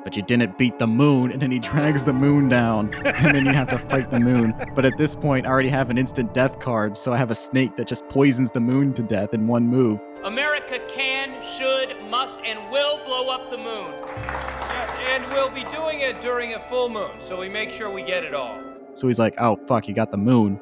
But 0.05 0.17
you 0.17 0.23
didn't 0.23 0.57
beat 0.57 0.79
the 0.79 0.87
moon, 0.87 1.33
and 1.33 1.43
then 1.43 1.51
he 1.51 1.59
drags 1.71 2.05
the 2.05 2.13
moon 2.13 2.49
down, 2.49 2.95
and 2.95 3.35
then 3.37 3.45
you 3.45 3.53
have 3.53 3.69
to 3.71 3.79
fight 3.79 4.11
the 4.11 4.21
moon. 4.21 4.55
But 4.75 4.85
at 4.85 4.97
this 4.97 5.17
point, 5.17 5.45
I 5.45 5.51
already 5.51 5.69
have 5.71 5.91
an 5.91 5.99
instant 5.99 6.33
death 6.33 6.61
card, 6.61 6.97
so 6.97 7.13
I 7.13 7.17
have 7.17 7.33
a 7.33 7.35
snake 7.35 7.77
that 7.77 7.89
just 7.89 8.07
poisons 8.09 8.53
the 8.53 8.61
moon 8.61 8.95
to 8.95 9.03
death 9.03 9.35
in 9.35 9.49
one 9.49 9.67
move. 9.67 10.01
America 10.27 10.81
can, 10.89 11.41
should, 11.57 11.95
must, 12.11 12.41
and 12.41 12.59
will 12.73 12.99
blow 13.07 13.29
up 13.29 13.49
the 13.49 13.57
moon. 13.57 13.93
Yes, 14.17 14.91
and 15.09 15.25
we'll 15.33 15.51
be 15.51 15.63
doing 15.71 16.01
it 16.01 16.21
during 16.21 16.55
a 16.55 16.59
full 16.59 16.89
moon, 16.89 17.13
so 17.21 17.39
we 17.39 17.49
make 17.49 17.71
sure 17.71 17.89
we 17.91 18.03
get 18.03 18.25
it 18.25 18.35
all. 18.35 18.61
So 18.95 19.07
he's 19.07 19.21
like, 19.21 19.35
oh, 19.39 19.57
fuck, 19.69 19.87
you 19.87 19.95
got 19.95 20.11
the 20.11 20.17
moon. 20.19 20.61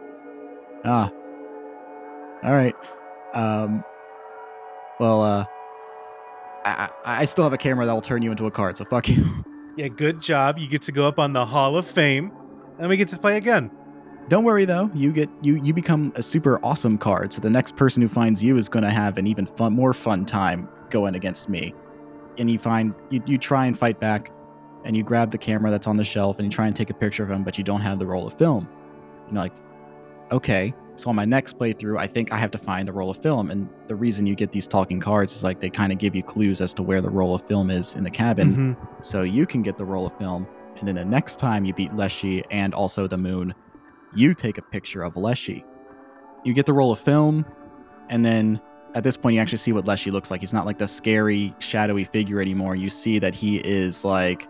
Ah. 0.84 1.10
All 2.42 2.52
right. 2.52 2.74
Um, 3.32 3.82
well, 5.00 5.22
uh, 5.22 5.46
I, 6.66 6.90
I 7.06 7.24
still 7.24 7.44
have 7.44 7.54
a 7.54 7.58
camera 7.58 7.86
that 7.86 7.92
will 7.92 8.02
turn 8.02 8.20
you 8.20 8.30
into 8.30 8.44
a 8.44 8.50
card, 8.50 8.76
so 8.76 8.84
fuck 8.84 9.08
you. 9.08 9.24
Yeah, 9.76 9.88
good 9.88 10.20
job. 10.20 10.60
You 10.60 10.68
get 10.68 10.82
to 10.82 10.92
go 10.92 11.08
up 11.08 11.18
on 11.18 11.32
the 11.32 11.44
Hall 11.44 11.76
of 11.76 11.84
Fame, 11.84 12.30
and 12.78 12.88
we 12.88 12.96
get 12.96 13.08
to 13.08 13.16
play 13.18 13.36
again. 13.36 13.72
Don't 14.28 14.44
worry 14.44 14.64
though, 14.64 14.90
you 14.94 15.12
get 15.12 15.28
you 15.42 15.56
you 15.62 15.74
become 15.74 16.12
a 16.16 16.22
super 16.22 16.58
awesome 16.64 16.96
card. 16.96 17.32
So 17.32 17.40
the 17.40 17.50
next 17.50 17.76
person 17.76 18.02
who 18.02 18.08
finds 18.08 18.42
you 18.42 18.56
is 18.56 18.68
going 18.68 18.84
to 18.84 18.90
have 18.90 19.18
an 19.18 19.26
even 19.26 19.46
fun, 19.46 19.74
more 19.74 19.92
fun 19.92 20.24
time 20.24 20.68
going 20.90 21.14
against 21.14 21.48
me. 21.48 21.74
And 22.38 22.50
you 22.50 22.58
find 22.58 22.94
you, 23.10 23.22
you 23.26 23.38
try 23.38 23.66
and 23.66 23.78
fight 23.78 24.00
back, 24.00 24.32
and 24.84 24.96
you 24.96 25.02
grab 25.02 25.30
the 25.30 25.38
camera 25.38 25.70
that's 25.70 25.86
on 25.86 25.96
the 25.96 26.04
shelf 26.04 26.38
and 26.38 26.46
you 26.46 26.50
try 26.50 26.66
and 26.66 26.76
take 26.76 26.90
a 26.90 26.94
picture 26.94 27.22
of 27.22 27.30
him, 27.30 27.42
but 27.42 27.58
you 27.58 27.64
don't 27.64 27.80
have 27.80 27.98
the 27.98 28.06
roll 28.06 28.26
of 28.26 28.38
film. 28.38 28.68
You're 29.26 29.40
like, 29.40 29.52
okay, 30.30 30.74
so 30.96 31.08
on 31.08 31.16
my 31.16 31.24
next 31.24 31.58
playthrough, 31.58 31.98
I 31.98 32.06
think 32.06 32.32
I 32.32 32.36
have 32.36 32.50
to 32.52 32.58
find 32.58 32.88
a 32.88 32.92
roll 32.92 33.10
of 33.10 33.16
film. 33.16 33.50
And 33.50 33.68
the 33.88 33.94
reason 33.96 34.26
you 34.26 34.34
get 34.34 34.52
these 34.52 34.66
talking 34.66 35.00
cards 35.00 35.34
is 35.34 35.42
like 35.42 35.60
they 35.60 35.70
kind 35.70 35.90
of 35.90 35.98
give 35.98 36.14
you 36.14 36.22
clues 36.22 36.60
as 36.60 36.74
to 36.74 36.82
where 36.82 37.00
the 37.00 37.10
roll 37.10 37.34
of 37.34 37.46
film 37.46 37.70
is 37.70 37.94
in 37.94 38.04
the 38.04 38.10
cabin. 38.10 38.52
Mm-hmm. 38.74 39.02
So 39.02 39.22
you 39.22 39.46
can 39.46 39.62
get 39.62 39.78
the 39.78 39.84
roll 39.84 40.06
of 40.06 40.16
film. 40.18 40.46
And 40.76 40.86
then 40.86 40.94
the 40.94 41.04
next 41.04 41.38
time 41.38 41.64
you 41.64 41.72
beat 41.72 41.94
Leshy 41.94 42.44
and 42.50 42.74
also 42.74 43.06
the 43.06 43.16
moon, 43.16 43.54
you 44.14 44.34
take 44.34 44.58
a 44.58 44.62
picture 44.62 45.02
of 45.02 45.16
Leshy. 45.16 45.64
You 46.44 46.52
get 46.52 46.66
the 46.66 46.72
roll 46.72 46.92
of 46.92 47.00
film. 47.00 47.46
And 48.08 48.24
then 48.24 48.60
at 48.94 49.04
this 49.04 49.16
point, 49.16 49.34
you 49.34 49.40
actually 49.40 49.58
see 49.58 49.72
what 49.72 49.86
Leshy 49.86 50.10
looks 50.10 50.30
like. 50.30 50.40
He's 50.40 50.52
not 50.52 50.66
like 50.66 50.78
the 50.78 50.88
scary, 50.88 51.54
shadowy 51.58 52.04
figure 52.04 52.40
anymore. 52.40 52.76
You 52.76 52.90
see 52.90 53.18
that 53.18 53.34
he 53.34 53.58
is 53.58 54.04
like 54.04 54.48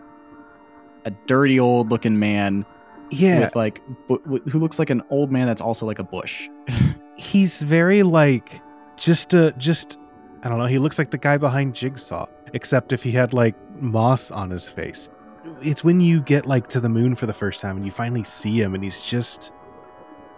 a 1.05 1.11
dirty 1.27 1.59
old 1.59 1.89
looking 1.91 2.19
man 2.19 2.65
yeah 3.11 3.41
with 3.41 3.55
like 3.55 3.81
bu- 4.07 4.19
who 4.49 4.59
looks 4.59 4.79
like 4.79 4.89
an 4.89 5.01
old 5.09 5.31
man 5.31 5.47
that's 5.47 5.61
also 5.61 5.85
like 5.85 5.99
a 5.99 6.03
bush 6.03 6.49
he's 7.17 7.61
very 7.61 8.03
like 8.03 8.61
just 8.97 9.33
a 9.33 9.53
just 9.57 9.99
i 10.43 10.49
don't 10.49 10.57
know 10.57 10.65
he 10.65 10.79
looks 10.79 10.97
like 10.97 11.11
the 11.11 11.17
guy 11.17 11.37
behind 11.37 11.75
jigsaw 11.75 12.25
except 12.53 12.91
if 12.91 13.03
he 13.03 13.11
had 13.11 13.33
like 13.33 13.55
moss 13.81 14.31
on 14.31 14.49
his 14.49 14.67
face 14.67 15.09
it's 15.61 15.83
when 15.83 16.01
you 16.01 16.21
get 16.21 16.45
like 16.45 16.67
to 16.69 16.79
the 16.79 16.89
moon 16.89 17.15
for 17.15 17.25
the 17.25 17.33
first 17.33 17.61
time 17.61 17.77
and 17.77 17.85
you 17.85 17.91
finally 17.91 18.23
see 18.23 18.59
him 18.59 18.73
and 18.73 18.83
he's 18.83 18.99
just 18.99 19.51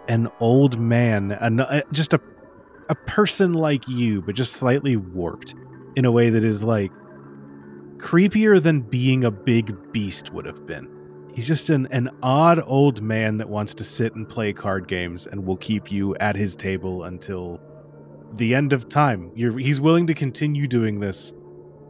an 0.08 0.28
old 0.40 0.78
man 0.78 1.32
an, 1.32 1.60
uh, 1.60 1.80
just 1.92 2.14
a 2.14 2.20
a 2.88 2.94
person 2.94 3.52
like 3.52 3.86
you 3.88 4.22
but 4.22 4.34
just 4.34 4.54
slightly 4.54 4.96
warped 4.96 5.54
in 5.96 6.04
a 6.04 6.12
way 6.12 6.30
that 6.30 6.44
is 6.44 6.64
like 6.64 6.92
creepier 7.98 8.62
than 8.62 8.80
being 8.80 9.24
a 9.24 9.30
big 9.30 9.92
beast 9.92 10.32
would 10.32 10.46
have 10.46 10.64
been 10.66 10.88
He's 11.38 11.46
just 11.46 11.70
an, 11.70 11.86
an 11.92 12.10
odd 12.20 12.60
old 12.66 13.00
man 13.00 13.36
that 13.36 13.48
wants 13.48 13.72
to 13.74 13.84
sit 13.84 14.16
and 14.16 14.28
play 14.28 14.52
card 14.52 14.88
games 14.88 15.24
and 15.24 15.46
will 15.46 15.56
keep 15.56 15.92
you 15.92 16.16
at 16.16 16.34
his 16.34 16.56
table 16.56 17.04
until 17.04 17.60
the 18.32 18.56
end 18.56 18.72
of 18.72 18.88
time. 18.88 19.30
You're, 19.36 19.56
he's 19.56 19.80
willing 19.80 20.08
to 20.08 20.14
continue 20.14 20.66
doing 20.66 20.98
this 20.98 21.32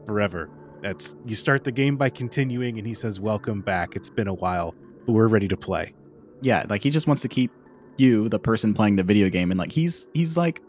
forever. 0.05 0.51
That's 0.82 1.16
you 1.26 1.34
start 1.34 1.64
the 1.64 1.72
game 1.72 1.96
by 1.96 2.10
continuing 2.10 2.78
and 2.78 2.86
he 2.86 2.94
says 2.94 3.20
welcome 3.20 3.60
back. 3.60 3.96
It's 3.96 4.10
been 4.10 4.28
a 4.28 4.34
while, 4.34 4.74
but 5.06 5.12
we're 5.12 5.28
ready 5.28 5.48
to 5.48 5.56
play. 5.56 5.94
Yeah, 6.40 6.64
like 6.68 6.82
he 6.82 6.90
just 6.90 7.06
wants 7.06 7.22
to 7.22 7.28
keep 7.28 7.50
you, 7.96 8.28
the 8.28 8.38
person 8.38 8.74
playing 8.74 8.96
the 8.96 9.02
video 9.02 9.28
game, 9.28 9.50
and 9.50 9.59
like 9.59 9.72
he's 9.72 10.09
he's 10.14 10.36
like 10.36 10.62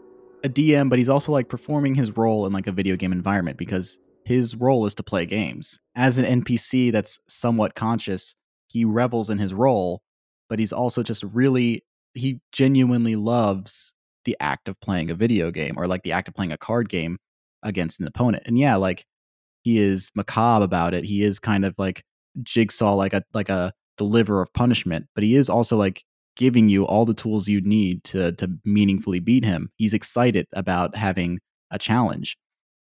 a 0.44 0.48
DM, 0.48 0.90
but 0.90 0.98
he's 0.98 1.08
also 1.08 1.32
like 1.32 1.48
performing 1.48 1.94
his 1.94 2.16
role 2.16 2.46
in 2.46 2.52
like 2.52 2.66
a 2.66 2.72
video 2.72 2.96
game 2.96 3.12
environment 3.12 3.56
because 3.56 3.98
his 4.24 4.54
role 4.56 4.86
is 4.86 4.94
to 4.96 5.02
play 5.02 5.26
games. 5.26 5.78
As 5.94 6.18
an 6.18 6.42
NPC 6.42 6.92
that's 6.92 7.18
somewhat 7.28 7.74
conscious, 7.74 8.34
he 8.68 8.84
revels 8.84 9.30
in 9.30 9.38
his 9.38 9.54
role, 9.54 10.02
but 10.48 10.58
he's 10.58 10.72
also 10.72 11.02
just 11.02 11.22
really 11.22 11.84
he 12.14 12.40
genuinely 12.52 13.16
loves 13.16 13.94
the 14.24 14.36
act 14.40 14.68
of 14.68 14.78
playing 14.80 15.10
a 15.10 15.14
video 15.14 15.50
game 15.50 15.74
or 15.76 15.86
like 15.86 16.02
the 16.02 16.12
act 16.12 16.28
of 16.28 16.34
playing 16.34 16.52
a 16.52 16.58
card 16.58 16.88
game 16.88 17.16
against 17.62 18.00
an 18.00 18.06
opponent. 18.06 18.42
And 18.46 18.58
yeah, 18.58 18.76
like 18.76 19.04
he 19.62 19.78
is 19.78 20.10
macabre 20.14 20.64
about 20.64 20.94
it. 20.94 21.04
He 21.04 21.22
is 21.22 21.38
kind 21.38 21.64
of 21.64 21.74
like 21.78 22.04
jigsaw 22.42 22.94
like 22.94 23.14
a 23.14 23.22
like 23.34 23.48
a 23.48 23.72
deliverer 23.98 24.42
of 24.42 24.52
punishment, 24.54 25.06
but 25.14 25.24
he 25.24 25.36
is 25.36 25.48
also 25.50 25.76
like 25.76 26.04
giving 26.36 26.68
you 26.68 26.86
all 26.86 27.04
the 27.04 27.14
tools 27.14 27.48
you 27.48 27.60
need 27.60 28.02
to 28.04 28.32
to 28.32 28.50
meaningfully 28.64 29.20
beat 29.20 29.44
him. 29.44 29.70
He's 29.76 29.92
excited 29.92 30.46
about 30.54 30.96
having 30.96 31.40
a 31.70 31.78
challenge. 31.78 32.36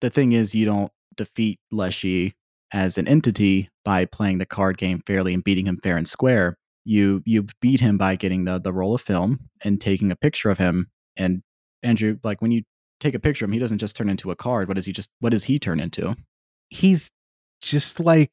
The 0.02 0.10
thing 0.10 0.32
is 0.32 0.56
you 0.56 0.66
don't 0.66 0.92
defeat 1.16 1.60
Leshy 1.72 2.34
as 2.74 2.98
an 2.98 3.08
entity 3.08 3.70
by 3.84 4.06
playing 4.06 4.40
the 4.40 4.46
card 4.46 4.78
game 4.78 5.02
fairly 5.06 5.34
and 5.34 5.44
beating 5.44 5.68
him 5.68 5.80
fair 5.84 5.98
and 5.98 6.08
square. 6.08 6.58
You 6.86 7.22
you 7.26 7.48
beat 7.62 7.80
him 7.80 7.98
by 7.98 8.16
getting 8.16 8.46
the 8.46 8.60
the 8.60 8.74
roll 8.74 8.96
of 8.96 9.02
film 9.02 9.40
and 9.64 9.80
taking 9.80 10.12
a 10.12 10.16
picture 10.16 10.50
of 10.50 10.58
him. 10.58 10.88
And 11.18 11.42
Andrew, 11.84 12.18
like 12.24 12.42
when 12.42 12.52
you 12.52 12.64
take 13.00 13.16
a 13.16 13.20
picture 13.20 13.46
of 13.46 13.50
him, 13.50 13.54
he 13.54 13.60
doesn't 13.60 13.78
just 13.78 13.96
turn 13.96 14.10
into 14.10 14.32
a 14.32 14.36
card. 14.36 14.68
What 14.68 14.76
does 14.76 14.86
he 14.86 14.92
just 14.92 15.10
what 15.20 15.32
does 15.32 15.46
he 15.46 15.60
turn 15.60 15.80
into? 15.80 16.16
He's 16.70 17.12
just 17.62 18.00
like 18.00 18.32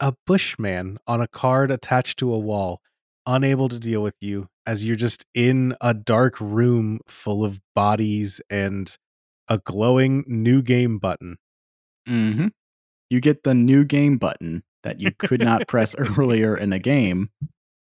a 0.00 0.14
bushman 0.26 0.98
on 1.06 1.20
a 1.20 1.28
card 1.28 1.70
attached 1.70 2.18
to 2.18 2.32
a 2.32 2.38
wall, 2.38 2.80
unable 3.26 3.68
to 3.68 3.78
deal 3.78 4.02
with 4.02 4.16
you 4.20 4.48
as 4.66 4.84
you're 4.84 4.96
just 4.96 5.24
in 5.34 5.76
a 5.80 5.94
dark 5.94 6.40
room 6.40 7.00
full 7.06 7.44
of 7.44 7.60
bodies 7.74 8.40
and 8.50 8.96
a 9.48 9.58
glowing 9.58 10.24
new 10.26 10.62
game 10.62 10.98
button. 10.98 11.36
Mm-hmm 12.08 12.48
you 13.12 13.20
get 13.20 13.44
the 13.44 13.54
new 13.54 13.84
game 13.84 14.16
button 14.16 14.62
that 14.84 15.00
you 15.00 15.10
could 15.12 15.40
not 15.42 15.68
press 15.68 15.94
earlier 15.98 16.56
in 16.56 16.70
the 16.70 16.78
game, 16.78 17.28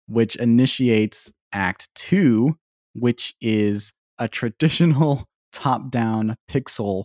which 0.06 0.36
initiates 0.36 1.32
Act 1.50 1.88
Two, 1.94 2.58
which 2.92 3.34
is 3.40 3.94
a 4.18 4.28
traditional 4.28 5.24
top 5.52 5.90
down 5.90 6.36
pixel 6.50 7.04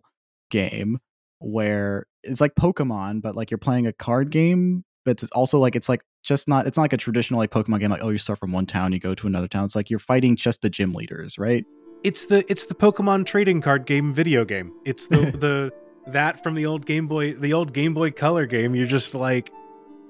game 0.52 1.00
where 1.40 2.06
it's 2.24 2.42
like 2.42 2.56
Pokemon, 2.56 3.22
but 3.22 3.36
like 3.36 3.52
you're 3.52 3.58
playing 3.58 3.88
a 3.88 3.94
card 3.94 4.30
game 4.30 4.84
but 5.06 5.24
it's 5.24 5.32
also 5.32 5.58
like 5.58 5.76
it's 5.76 5.90
like 5.90 6.04
just 6.24 6.48
not 6.48 6.68
it's 6.68 6.78
not 6.78 6.84
like 6.84 6.94
a 6.94 6.98
traditional 6.98 7.40
like 7.40 7.50
Pokemon 7.52 7.80
game 7.80 7.90
like 7.90 8.04
oh 8.04 8.10
you 8.10 8.18
start 8.18 8.40
from 8.40 8.52
one 8.52 8.66
town 8.66 8.92
you 8.92 9.00
go 9.00 9.16
to 9.16 9.28
another 9.28 9.48
town. 9.48 9.66
It's 9.66 9.76
like 9.76 9.90
you're 9.90 10.00
fighting 10.00 10.36
just 10.36 10.62
the 10.62 10.70
gym 10.70 10.94
leaders, 10.94 11.38
right? 11.38 11.66
It's 12.04 12.26
the 12.26 12.46
it's 12.50 12.66
the 12.66 12.76
Pokemon 12.76 13.26
trading 13.26 13.62
card 13.62 13.86
game 13.86 14.14
video 14.14 14.46
game. 14.46 14.72
It's 14.86 15.08
the 15.08 15.18
the 15.40 15.74
that 16.12 16.44
from 16.44 16.56
the 16.56 16.66
old 16.66 16.86
Game 16.86 17.08
Boy 17.08 17.34
the 17.34 17.54
old 17.54 17.74
Game 17.74 17.94
Boy 17.94 18.12
Color 18.12 18.46
game. 18.46 18.76
You're 18.76 18.86
just 18.86 19.16
like 19.16 19.52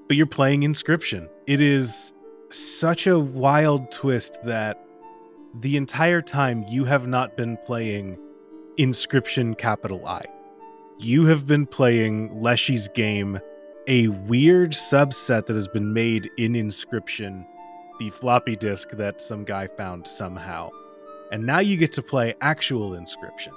but 0.08 0.16
you're 0.16 0.26
playing 0.26 0.62
Inscryption. 0.62 1.28
It 1.46 1.60
is 1.60 2.12
such 2.50 3.06
a 3.06 3.18
wild 3.18 3.92
twist 3.92 4.38
that 4.44 4.84
the 5.60 5.76
entire 5.76 6.20
time 6.20 6.64
you 6.68 6.84
have 6.84 7.06
not 7.06 7.36
been 7.36 7.56
playing 7.64 8.18
Inscryption 8.76 9.56
capital 9.56 10.06
I. 10.06 10.24
You 11.02 11.24
have 11.24 11.46
been 11.46 11.64
playing 11.64 12.42
Leshy's 12.42 12.86
game, 12.88 13.40
a 13.86 14.08
weird 14.08 14.72
subset 14.72 15.46
that 15.46 15.54
has 15.54 15.66
been 15.66 15.94
made 15.94 16.28
in 16.36 16.52
Inscryption, 16.52 17.46
the 17.98 18.10
floppy 18.10 18.54
disk 18.54 18.90
that 18.90 19.18
some 19.18 19.44
guy 19.44 19.66
found 19.66 20.06
somehow. 20.06 20.68
And 21.32 21.46
now 21.46 21.60
you 21.60 21.78
get 21.78 21.92
to 21.94 22.02
play 22.02 22.34
actual 22.42 22.90
Inscryption 22.90 23.54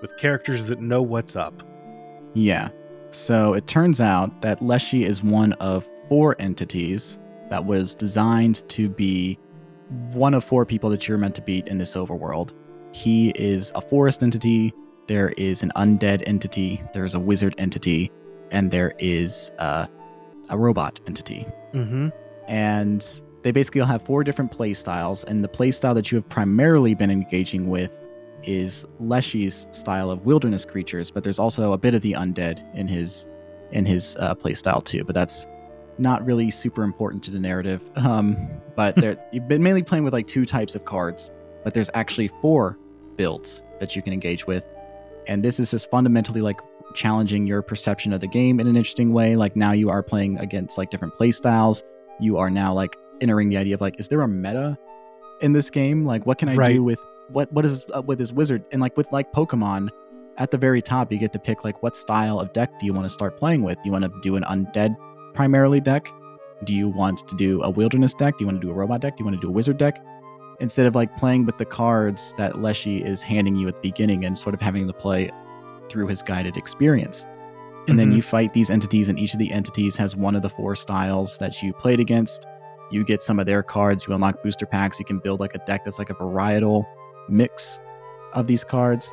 with 0.00 0.16
characters 0.16 0.66
that 0.66 0.80
know 0.80 1.00
what's 1.00 1.36
up. 1.36 1.62
Yeah. 2.34 2.70
So 3.10 3.54
it 3.54 3.68
turns 3.68 4.00
out 4.00 4.42
that 4.42 4.60
Leshy 4.60 5.04
is 5.04 5.22
one 5.22 5.52
of 5.54 5.88
four 6.08 6.34
entities 6.40 7.20
that 7.50 7.66
was 7.66 7.94
designed 7.94 8.68
to 8.70 8.88
be 8.88 9.38
one 10.10 10.34
of 10.34 10.42
four 10.42 10.66
people 10.66 10.90
that 10.90 11.06
you're 11.06 11.18
meant 11.18 11.36
to 11.36 11.42
beat 11.42 11.68
in 11.68 11.78
this 11.78 11.94
overworld. 11.94 12.50
He 12.92 13.30
is 13.36 13.70
a 13.76 13.80
forest 13.80 14.24
entity, 14.24 14.74
there 15.10 15.30
is 15.30 15.64
an 15.64 15.72
undead 15.74 16.22
entity, 16.24 16.80
there's 16.94 17.14
a 17.14 17.18
wizard 17.18 17.52
entity, 17.58 18.12
and 18.52 18.70
there 18.70 18.94
is 19.00 19.50
uh, 19.58 19.84
a 20.50 20.56
robot 20.56 21.00
entity. 21.08 21.44
Mm-hmm. 21.72 22.10
And 22.46 23.22
they 23.42 23.50
basically 23.50 23.80
all 23.80 23.88
have 23.88 24.02
four 24.02 24.22
different 24.22 24.52
play 24.52 24.72
styles, 24.72 25.24
and 25.24 25.42
the 25.42 25.48
play 25.48 25.72
style 25.72 25.94
that 25.94 26.12
you 26.12 26.16
have 26.16 26.28
primarily 26.28 26.94
been 26.94 27.10
engaging 27.10 27.68
with 27.68 27.90
is 28.44 28.86
Leshy's 29.00 29.66
style 29.72 30.12
of 30.12 30.26
wilderness 30.26 30.64
creatures, 30.64 31.10
but 31.10 31.24
there's 31.24 31.40
also 31.40 31.72
a 31.72 31.78
bit 31.78 31.94
of 31.94 32.02
the 32.02 32.12
undead 32.12 32.64
in 32.76 32.86
his 32.86 33.26
in 33.72 33.84
his 33.84 34.14
uh, 34.20 34.36
play 34.36 34.54
style 34.54 34.80
too. 34.80 35.02
But 35.02 35.16
that's 35.16 35.44
not 35.98 36.24
really 36.24 36.50
super 36.50 36.84
important 36.84 37.24
to 37.24 37.32
the 37.32 37.40
narrative. 37.40 37.82
Um, 37.96 38.48
but 38.76 38.96
you've 39.32 39.48
been 39.48 39.64
mainly 39.64 39.82
playing 39.82 40.04
with 40.04 40.12
like 40.12 40.28
two 40.28 40.46
types 40.46 40.76
of 40.76 40.84
cards, 40.84 41.32
but 41.64 41.74
there's 41.74 41.90
actually 41.94 42.28
four 42.40 42.78
builds 43.16 43.64
that 43.80 43.96
you 43.96 44.02
can 44.02 44.12
engage 44.12 44.46
with, 44.46 44.64
and 45.30 45.44
this 45.44 45.60
is 45.60 45.70
just 45.70 45.88
fundamentally 45.90 46.40
like 46.42 46.60
challenging 46.92 47.46
your 47.46 47.62
perception 47.62 48.12
of 48.12 48.20
the 48.20 48.26
game 48.26 48.58
in 48.58 48.66
an 48.66 48.76
interesting 48.76 49.12
way. 49.12 49.36
Like 49.36 49.54
now 49.54 49.70
you 49.70 49.88
are 49.88 50.02
playing 50.02 50.36
against 50.38 50.76
like 50.76 50.90
different 50.90 51.14
play 51.14 51.30
styles. 51.30 51.84
You 52.18 52.36
are 52.36 52.50
now 52.50 52.74
like 52.74 52.96
entering 53.20 53.48
the 53.48 53.56
idea 53.56 53.74
of 53.74 53.80
like, 53.80 54.00
is 54.00 54.08
there 54.08 54.20
a 54.22 54.28
meta 54.28 54.76
in 55.40 55.52
this 55.52 55.70
game? 55.70 56.04
Like, 56.04 56.26
what 56.26 56.38
can 56.38 56.48
I 56.48 56.56
Right. 56.56 56.72
do 56.74 56.82
with 56.82 57.00
what 57.28 57.50
what 57.52 57.64
is 57.64 57.84
uh, 57.94 58.02
with 58.02 58.18
this 58.18 58.32
wizard? 58.32 58.64
And 58.72 58.80
like 58.82 58.96
with 58.96 59.10
like 59.12 59.32
Pokemon, 59.32 59.88
at 60.36 60.50
the 60.50 60.58
very 60.58 60.82
top, 60.82 61.12
you 61.12 61.18
get 61.18 61.32
to 61.32 61.38
pick 61.38 61.64
like 61.64 61.80
what 61.82 61.94
style 61.94 62.40
of 62.40 62.52
deck 62.52 62.78
do 62.80 62.86
you 62.86 62.92
want 62.92 63.06
to 63.06 63.10
start 63.10 63.36
playing 63.38 63.62
with? 63.62 63.76
Do 63.76 63.82
you 63.84 63.92
want 63.92 64.04
to 64.04 64.12
do 64.22 64.34
an 64.36 64.42
undead 64.44 64.96
primarily 65.32 65.80
deck? 65.80 66.08
Do 66.64 66.72
you 66.74 66.88
want 66.88 67.26
to 67.28 67.36
do 67.36 67.62
a 67.62 67.70
wilderness 67.70 68.14
deck? 68.14 68.36
Do 68.36 68.42
you 68.44 68.46
want 68.48 68.60
to 68.60 68.66
do 68.66 68.72
a 68.72 68.74
robot 68.74 69.00
deck? 69.00 69.16
Do 69.16 69.22
you 69.22 69.26
want 69.26 69.36
to 69.36 69.40
do 69.40 69.48
a 69.48 69.52
wizard 69.52 69.78
deck? 69.78 70.04
Instead 70.60 70.86
of 70.86 70.94
like 70.94 71.16
playing 71.16 71.46
with 71.46 71.58
the 71.58 71.64
cards 71.64 72.34
that 72.36 72.60
Leshy 72.60 73.02
is 73.02 73.22
handing 73.22 73.56
you 73.56 73.66
at 73.68 73.74
the 73.76 73.80
beginning 73.80 74.24
and 74.24 74.36
sort 74.36 74.54
of 74.54 74.60
having 74.60 74.86
to 74.86 74.92
play 74.92 75.30
through 75.88 76.06
his 76.06 76.22
guided 76.22 76.56
experience. 76.56 77.26
And 77.88 77.98
then 77.98 78.12
Mhm. 78.12 78.16
you 78.16 78.22
fight 78.22 78.52
these 78.52 78.70
entities, 78.70 79.08
and 79.08 79.18
each 79.18 79.32
of 79.32 79.38
the 79.38 79.50
entities 79.50 79.96
has 79.96 80.14
one 80.14 80.36
of 80.36 80.42
the 80.42 80.50
four 80.50 80.76
styles 80.76 81.38
that 81.38 81.62
you 81.62 81.72
played 81.72 81.98
against. 81.98 82.46
You 82.90 83.04
get 83.04 83.22
some 83.22 83.38
of 83.40 83.46
their 83.46 83.62
cards, 83.62 84.06
you 84.06 84.14
unlock 84.14 84.42
booster 84.42 84.66
packs, 84.66 84.98
you 84.98 85.04
can 85.04 85.18
build 85.18 85.40
like 85.40 85.54
a 85.54 85.58
deck 85.66 85.84
that's 85.84 85.98
like 85.98 86.10
a 86.10 86.14
varietal 86.14 86.84
mix 87.28 87.80
of 88.34 88.46
these 88.46 88.62
cards. 88.64 89.12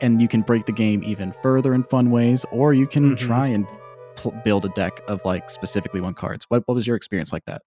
And 0.00 0.20
you 0.20 0.28
can 0.28 0.42
break 0.42 0.66
the 0.66 0.72
game 0.72 1.02
even 1.04 1.32
further 1.42 1.74
in 1.74 1.84
fun 1.84 2.10
ways, 2.10 2.44
or 2.52 2.74
you 2.74 2.86
can 2.86 3.12
Mhm. 3.14 3.18
try 3.18 3.46
and 3.46 3.66
pl- 4.16 4.34
build 4.44 4.64
a 4.64 4.68
deck 4.70 5.00
of 5.08 5.20
like 5.24 5.48
specifically 5.48 6.00
one 6.00 6.14
cards. 6.14 6.44
What, 6.48 6.62
what 6.66 6.74
was 6.74 6.86
your 6.86 6.96
experience 6.96 7.32
like 7.32 7.44
that? 7.46 7.62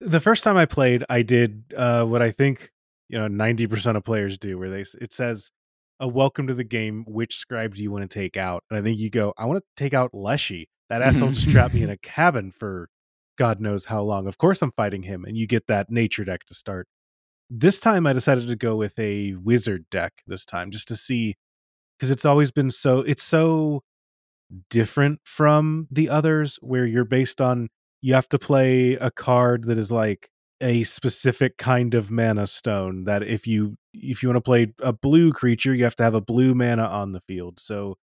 The 0.00 0.20
first 0.20 0.44
time 0.44 0.56
I 0.56 0.66
played, 0.66 1.04
I 1.08 1.22
did 1.22 1.64
uh, 1.76 2.04
what 2.04 2.22
I 2.22 2.30
think 2.30 2.70
you 3.08 3.18
know 3.18 3.28
ninety 3.28 3.66
percent 3.66 3.96
of 3.96 4.04
players 4.04 4.38
do, 4.38 4.58
where 4.58 4.70
they 4.70 4.84
it 5.00 5.12
says, 5.12 5.50
"A 5.98 6.08
welcome 6.08 6.46
to 6.46 6.54
the 6.54 6.64
game. 6.64 7.04
Which 7.06 7.36
scribe 7.36 7.74
do 7.74 7.82
you 7.82 7.90
want 7.90 8.08
to 8.08 8.08
take 8.08 8.36
out?" 8.36 8.64
And 8.70 8.78
I 8.78 8.82
think 8.82 8.98
you 8.98 9.10
go, 9.10 9.34
"I 9.36 9.46
want 9.46 9.60
to 9.60 9.82
take 9.82 9.94
out 9.94 10.14
Leshy. 10.14 10.68
That 10.88 11.02
asshole 11.02 11.30
just 11.32 11.50
trapped 11.50 11.74
me 11.74 11.82
in 11.82 11.90
a 11.90 11.96
cabin 11.96 12.50
for 12.50 12.88
God 13.38 13.60
knows 13.60 13.86
how 13.86 14.02
long. 14.02 14.26
Of 14.26 14.38
course, 14.38 14.62
I'm 14.62 14.72
fighting 14.72 15.04
him." 15.04 15.24
And 15.24 15.36
you 15.36 15.46
get 15.46 15.66
that 15.68 15.90
nature 15.90 16.24
deck 16.24 16.44
to 16.46 16.54
start. 16.54 16.88
This 17.48 17.80
time, 17.80 18.06
I 18.06 18.12
decided 18.12 18.48
to 18.48 18.56
go 18.56 18.76
with 18.76 18.98
a 18.98 19.34
wizard 19.34 19.86
deck. 19.90 20.22
This 20.26 20.44
time, 20.44 20.70
just 20.70 20.88
to 20.88 20.96
see, 20.96 21.36
because 21.98 22.10
it's 22.10 22.24
always 22.24 22.50
been 22.50 22.70
so. 22.70 23.00
It's 23.00 23.24
so 23.24 23.82
different 24.68 25.20
from 25.24 25.88
the 25.90 26.08
others, 26.08 26.58
where 26.62 26.86
you're 26.86 27.04
based 27.04 27.40
on 27.40 27.68
you 28.02 28.14
have 28.14 28.28
to 28.30 28.38
play 28.38 28.94
a 28.94 29.10
card 29.10 29.64
that 29.64 29.78
is 29.78 29.92
like 29.92 30.30
a 30.62 30.84
specific 30.84 31.56
kind 31.56 31.94
of 31.94 32.10
mana 32.10 32.46
stone 32.46 33.04
that 33.04 33.22
if 33.22 33.46
you 33.46 33.76
if 33.94 34.22
you 34.22 34.28
want 34.28 34.36
to 34.36 34.40
play 34.42 34.72
a 34.80 34.92
blue 34.92 35.32
creature 35.32 35.74
you 35.74 35.84
have 35.84 35.96
to 35.96 36.02
have 36.02 36.14
a 36.14 36.20
blue 36.20 36.54
mana 36.54 36.84
on 36.84 37.12
the 37.12 37.20
field 37.26 37.58
so 37.58 37.96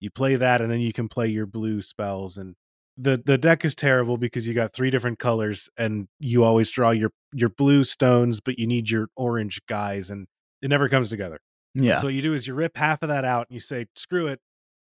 you 0.00 0.10
play 0.10 0.36
that 0.36 0.60
and 0.60 0.70
then 0.70 0.80
you 0.80 0.92
can 0.92 1.08
play 1.08 1.26
your 1.28 1.46
blue 1.46 1.82
spells 1.82 2.38
and 2.38 2.54
the 2.96 3.20
the 3.24 3.36
deck 3.38 3.64
is 3.64 3.74
terrible 3.74 4.16
because 4.16 4.46
you 4.48 4.54
got 4.54 4.72
three 4.72 4.90
different 4.90 5.18
colors 5.18 5.68
and 5.76 6.08
you 6.18 6.44
always 6.44 6.70
draw 6.70 6.90
your 6.90 7.10
your 7.34 7.50
blue 7.50 7.84
stones 7.84 8.40
but 8.40 8.58
you 8.58 8.66
need 8.66 8.88
your 8.90 9.08
orange 9.16 9.60
guys 9.68 10.08
and 10.10 10.26
it 10.62 10.68
never 10.68 10.88
comes 10.88 11.08
together 11.10 11.38
Yeah. 11.74 11.98
so 11.98 12.06
what 12.06 12.14
you 12.14 12.22
do 12.22 12.32
is 12.34 12.46
you 12.46 12.54
rip 12.54 12.76
half 12.76 13.02
of 13.02 13.10
that 13.10 13.24
out 13.24 13.46
and 13.48 13.54
you 13.54 13.60
say, 13.60 13.86
screw 13.94 14.26
it, 14.28 14.40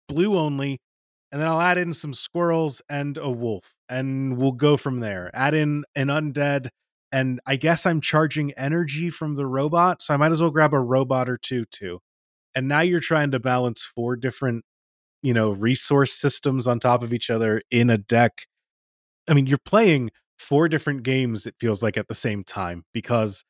blue 0.08 0.38
only. 0.38 0.80
And 1.32 1.40
then 1.42 1.48
I'll 1.48 1.62
add 1.62 1.78
in 1.78 1.94
some 1.94 2.14
squirrels 2.14 2.82
and 2.90 3.18
a 3.18 3.30
wolf, 3.32 3.74
and 3.90 4.38
we'll 4.38 4.52
go 4.52 4.78
from 4.78 5.00
there. 5.00 5.32
Add 5.34 5.54
in 5.54 5.84
an 5.96 6.08
undead, 6.08 6.70
and 7.12 7.40
I 7.46 7.56
guess 7.56 7.86
I'm 7.86 8.02
charging 8.02 8.52
energy 8.54 9.10
from 9.10 9.36
the 9.36 9.46
robot, 9.48 10.02
so 10.04 10.14
I 10.14 10.18
might 10.18 10.32
as 10.34 10.42
well 10.42 10.52
grab 10.52 10.74
a 10.74 10.80
robot 10.80 11.30
or 11.30 11.38
two 11.38 11.66
too. 11.72 12.00
And 12.56 12.68
now 12.68 12.82
you're 12.82 13.00
trying 13.02 13.32
to 13.32 13.40
balance 13.40 13.84
four 13.84 14.16
different, 14.18 14.66
you 15.24 15.34
know, 15.34 15.52
resource 15.52 16.14
systems 16.14 16.68
on 16.68 16.80
top 16.80 17.04
of 17.04 17.14
each 17.14 17.30
other 17.32 17.62
in 17.72 17.90
a 17.90 17.98
deck. 18.00 18.44
I 19.30 19.34
mean, 19.34 19.48
you're 19.48 19.58
playing 19.60 20.12
four 20.40 20.68
different 20.70 21.04
games, 21.04 21.46
it 21.46 21.56
feels 21.60 21.84
like 21.84 21.98
at 21.98 22.08
the 22.08 22.14
same 22.16 22.44
time, 22.44 22.84
because 22.94 23.44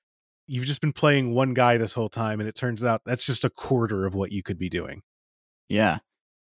you've 0.48 0.66
just 0.66 0.82
been 0.82 0.94
playing 0.94 1.34
one 1.36 1.54
guy 1.56 1.78
this 1.78 1.94
whole 1.94 2.10
time 2.10 2.40
and 2.42 2.50
it 2.50 2.56
turns 2.56 2.84
out 2.86 3.02
that's 3.06 3.26
just 3.26 3.46
a 3.46 3.50
quarter 3.52 4.06
of 4.06 4.16
what 4.16 4.32
you 4.34 4.44
could 4.44 4.60
be 4.60 4.70
doing 4.70 5.02
Yeah. 5.70 6.00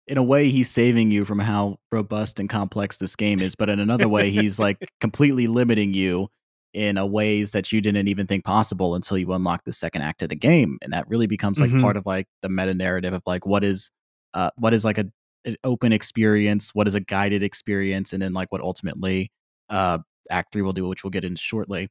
In 0.10 0.18
a 0.18 0.24
way, 0.24 0.50
he's 0.50 0.70
saving 0.72 1.12
you 1.12 1.24
from 1.24 1.40
how 1.40 1.78
robust 1.92 2.40
and 2.40 2.50
complex 2.50 2.98
this 2.98 3.16
game 3.16 3.42
is, 3.42 3.56
but 3.56 3.70
in 3.70 3.80
another 3.80 4.10
way, 4.10 4.32
he's 4.32 4.60
like 4.60 4.78
completely 5.02 5.48
limiting 5.48 5.94
you 5.94 6.30
in 6.74 6.98
a 6.98 7.06
ways 7.06 7.52
that 7.52 7.72
you 7.72 7.80
didn't 7.80 8.08
even 8.08 8.28
think 8.28 8.44
possible 8.44 8.96
until 8.96 9.18
you 9.18 9.32
unlock 9.34 9.64
the 9.66 9.74
second 9.74 10.02
act 10.02 10.22
of 10.24 10.30
the 10.30 10.36
game. 10.36 10.78
And 10.82 10.92
that 10.94 11.08
really 11.08 11.28
becomes 11.28 11.60
like 11.62 11.70
Mhm. 11.72 11.82
part 11.82 11.96
of 11.98 12.06
like 12.08 12.28
the 12.42 12.50
meta 12.50 12.74
narrative 12.74 13.14
of 13.14 13.24
like 13.28 13.46
what 13.46 13.64
is 13.64 13.92
uh 14.34 14.52
what 14.58 14.74
is 14.74 14.84
like 14.86 14.98
a 14.98 15.06
an 15.46 15.56
open 15.64 15.94
experience, 15.94 16.72
what 16.74 16.88
is 16.88 16.96
a 16.96 17.00
guided 17.00 17.44
experience, 17.44 18.12
and 18.14 18.22
then 18.22 18.34
like 18.34 18.52
what 18.52 18.62
ultimately 18.62 19.32
uh 19.70 20.00
act 20.32 20.52
three 20.54 20.62
will 20.64 20.74
do, 20.74 20.88
which 20.88 21.04
we'll 21.04 21.12
get 21.12 21.24
into 21.24 21.42
shortly. 21.42 21.90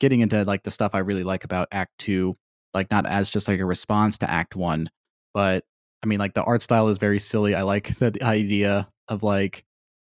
Getting 0.00 0.20
into 0.20 0.44
like 0.44 0.64
the 0.64 0.70
stuff 0.72 0.94
I 0.94 0.98
really 1.00 1.24
like 1.24 1.44
about 1.44 1.68
Act 1.72 1.92
Two, 1.98 2.34
like 2.74 2.90
not 2.90 3.06
as 3.06 3.30
just 3.30 3.48
like 3.48 3.60
a 3.60 3.64
response 3.66 4.18
to 4.18 4.30
Act 4.30 4.56
One, 4.56 4.90
but 5.32 5.64
I 6.02 6.06
mean, 6.06 6.18
like 6.18 6.34
the 6.34 6.42
art 6.44 6.62
style 6.62 6.88
is 6.88 6.98
very 6.98 7.18
silly. 7.18 7.54
I 7.54 7.62
like 7.62 7.96
the, 7.98 8.10
the 8.12 8.24
idea 8.24 8.88
of 9.08 9.22
like 9.22 9.64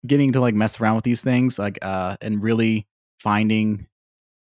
getting 0.07 0.31
to 0.33 0.39
like 0.41 0.55
mess 0.55 0.79
around 0.79 0.95
with 0.95 1.03
these 1.05 1.21
things, 1.23 1.59
like 1.59 1.79
uh, 1.81 2.17
and 2.21 2.41
really 2.41 2.87
finding 3.19 3.87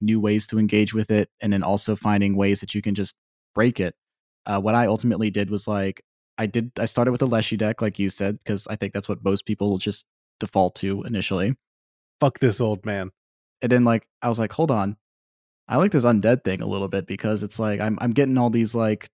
new 0.02 0.20
ways 0.20 0.48
to 0.48 0.60
engage 0.60 0.94
with 0.94 1.12
it, 1.12 1.30
and 1.42 1.52
then 1.54 1.64
also 1.64 1.96
finding 1.96 2.36
ways 2.36 2.60
that 2.62 2.76
you 2.76 2.82
can 2.82 2.96
just 2.96 3.16
break 3.56 3.80
it. 3.80 3.96
Uh, 4.46 4.60
what 4.60 4.76
I 4.76 4.88
ultimately 4.88 5.30
did 5.30 5.50
was 5.50 5.68
like 5.68 6.04
I 6.38 6.46
did. 6.48 6.72
I 6.80 6.86
started 6.86 7.12
with 7.12 7.22
a 7.22 7.26
Leshy 7.28 7.58
deck, 7.58 7.82
like 7.82 8.00
you 8.00 8.10
said, 8.10 8.40
because 8.40 8.68
I 8.68 8.76
think 8.76 8.94
that's 8.94 9.10
what 9.10 9.24
most 9.24 9.46
people 9.46 9.70
will 9.70 9.78
just 9.78 10.06
default 10.40 10.76
to 10.76 11.04
initially. 11.04 11.54
fuck 12.20 12.40
this 12.40 12.62
old 12.62 12.86
man 12.86 13.12
And 13.62 13.72
then 13.72 13.86
like 13.86 14.08
I 14.24 14.30
was 14.30 14.40
like, 14.40 14.52
hold 14.54 14.72
on, 14.72 14.98
I 15.68 15.78
like 15.78 15.92
this 15.92 16.06
undead 16.06 16.44
thing 16.44 16.62
a 16.62 16.68
little 16.68 16.88
bit 16.88 17.08
because 17.08 17.44
it's 17.44 17.60
like 17.60 17.80
I'm 17.82 17.98
I'm 18.02 18.12
getting 18.12 18.38
all 18.38 18.50
these 18.50 18.76
like 18.76 19.10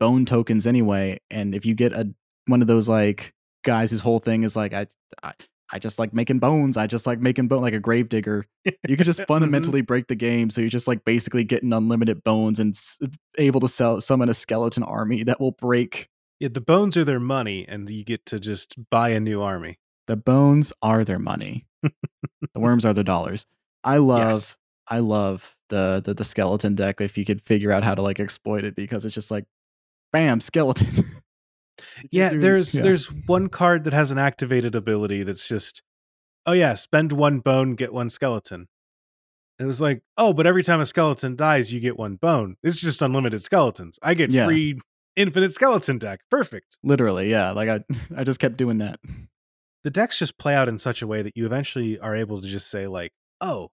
bone 0.00 0.24
tokens 0.24 0.66
anyway, 0.66 1.20
and 1.30 1.54
if 1.54 1.64
you 1.64 1.74
get 1.74 1.92
a 1.92 2.12
one 2.46 2.60
of 2.62 2.66
those 2.66 2.88
like 2.88 3.32
guys 3.62 3.90
whose 3.92 4.00
whole 4.00 4.18
thing 4.18 4.42
is 4.42 4.56
like 4.56 4.72
I 4.74 4.86
I, 5.22 5.34
I 5.72 5.78
just 5.78 5.98
like 6.00 6.12
making 6.12 6.40
bones, 6.40 6.76
I 6.76 6.86
just 6.88 7.06
like 7.06 7.20
making 7.20 7.46
bone 7.46 7.60
like 7.62 7.74
a 7.74 7.78
grave 7.80 8.08
digger. 8.08 8.44
You 8.88 8.96
could 8.96 9.04
just 9.06 9.20
Mhm. 9.20 9.26
fundamentally 9.28 9.82
break 9.82 10.08
the 10.08 10.16
game, 10.16 10.50
so 10.50 10.60
you're 10.60 10.70
just 10.70 10.88
like 10.88 11.04
basically 11.04 11.44
getting 11.44 11.72
unlimited 11.72 12.24
bones 12.24 12.58
and 12.58 12.74
s- 12.74 12.98
able 13.38 13.60
to 13.60 13.68
sell 13.68 14.00
summon 14.00 14.28
a 14.28 14.34
skeleton 14.34 14.82
army 14.82 15.22
that 15.24 15.38
will 15.40 15.52
break. 15.52 16.08
yeah, 16.40 16.48
the 16.48 16.60
bones 16.60 16.96
are 16.96 17.04
their 17.04 17.20
money 17.20 17.64
and 17.68 17.88
you 17.90 18.02
get 18.02 18.24
to 18.26 18.40
just 18.40 18.74
buy 18.90 19.10
a 19.10 19.20
new 19.20 19.42
army 19.42 19.78
The 20.08 20.16
bones 20.16 20.72
are 20.82 21.04
their 21.04 21.18
money. 21.20 21.66
the 21.82 21.90
worms 22.60 22.84
are 22.84 22.92
their 22.94 23.04
dollars. 23.04 23.46
I 23.84 23.98
love 23.98 24.32
Yes. 24.32 24.56
I 24.88 24.98
love 24.98 25.54
the, 25.68 26.02
the 26.04 26.14
the 26.14 26.24
skeleton 26.24 26.74
deck 26.74 27.00
if 27.00 27.16
you 27.16 27.24
could 27.24 27.42
figure 27.42 27.70
out 27.70 27.84
how 27.84 27.94
to 27.94 28.02
like 28.02 28.18
exploit 28.18 28.64
it 28.64 28.74
because 28.74 29.04
it's 29.04 29.14
just 29.14 29.30
like 29.30 29.44
bam, 30.12 30.40
skeleton. 30.40 30.88
Yeah, 32.10 32.30
do- 32.30 32.40
there's 32.40 32.74
yeah. 32.74 32.82
there's 32.82 33.06
one 33.26 33.48
card 33.48 33.84
that 33.84 33.92
has 33.94 34.10
an 34.10 34.18
activated 34.18 34.74
ability 34.74 35.22
that's 35.22 35.46
just 35.48 35.82
oh 36.46 36.52
yeah, 36.52 36.74
spend 36.74 37.12
one 37.12 37.38
bone, 37.40 37.74
get 37.74 37.92
one 37.92 38.10
skeleton. 38.10 38.68
And 39.58 39.64
it 39.64 39.66
was 39.66 39.80
like, 39.80 40.02
oh, 40.18 40.32
but 40.34 40.46
every 40.46 40.62
time 40.62 40.80
a 40.80 40.86
skeleton 40.86 41.36
dies, 41.36 41.72
you 41.72 41.80
get 41.80 41.98
one 41.98 42.16
bone. 42.16 42.56
It's 42.62 42.80
just 42.80 43.00
unlimited 43.02 43.42
skeletons. 43.42 43.98
I 44.02 44.12
get 44.14 44.30
Yeah. 44.30 44.44
free 44.46 44.78
infinite 45.16 45.52
skeleton 45.52 45.96
deck. 45.98 46.20
Perfect. 46.30 46.78
literally, 46.82 47.30
yeah. 47.30 47.50
Like 47.52 47.68
I 47.70 47.80
I 48.16 48.24
just 48.24 48.40
kept 48.40 48.56
doing 48.58 48.78
that. 48.78 49.00
the 49.84 49.90
decks 49.90 50.18
just 50.18 50.36
play 50.38 50.54
out 50.54 50.68
in 50.68 50.78
such 50.78 51.00
a 51.02 51.06
way 51.06 51.22
that 51.22 51.34
you 51.36 51.46
eventually 51.46 51.98
are 51.98 52.14
able 52.14 52.40
to 52.42 52.46
just 52.46 52.70
say 52.70 52.86
like 52.86 53.12
oh 53.40 53.70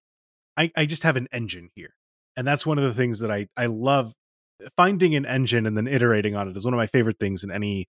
i, 0.55 0.71
I 0.77 0.85
just 0.85 1.03
have 1.03 1.17
an 1.17 1.27
engine 1.33 1.69
here 1.75 1.93
and 2.37 2.47
that's 2.47 2.65
one 2.65 2.77
of 2.77 2.85
the 2.85 2.93
things 2.93 3.19
that 3.19 3.29
i 3.31 3.47
i 3.57 3.65
love 3.65 4.13
finding 4.75 5.15
an 5.15 5.25
engine 5.25 5.65
and 5.65 5.77
then 5.77 5.87
iterating 5.87 6.35
on 6.35 6.47
it 6.47 6.57
is 6.57 6.65
one 6.65 6.73
of 6.73 6.77
my 6.77 6.87
favorite 6.87 7.19
things 7.19 7.43
in 7.43 7.51
any 7.51 7.85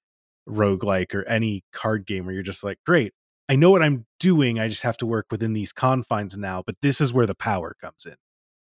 roguelike 0.48 1.14
or 1.14 1.24
any 1.24 1.62
card 1.72 2.06
game 2.06 2.24
where 2.24 2.34
you're 2.34 2.42
just 2.42 2.64
like 2.64 2.78
great 2.84 3.12
i 3.48 3.56
know 3.56 3.70
what 3.70 3.82
i'm 3.82 4.06
doing 4.18 4.58
i 4.58 4.68
just 4.68 4.82
have 4.82 4.96
to 4.96 5.06
work 5.06 5.26
within 5.30 5.52
these 5.52 5.72
confines 5.72 6.36
now 6.36 6.62
but 6.64 6.76
this 6.82 7.00
is 7.00 7.12
where 7.12 7.26
the 7.26 7.34
power 7.34 7.74
comes 7.80 8.06
in 8.06 8.14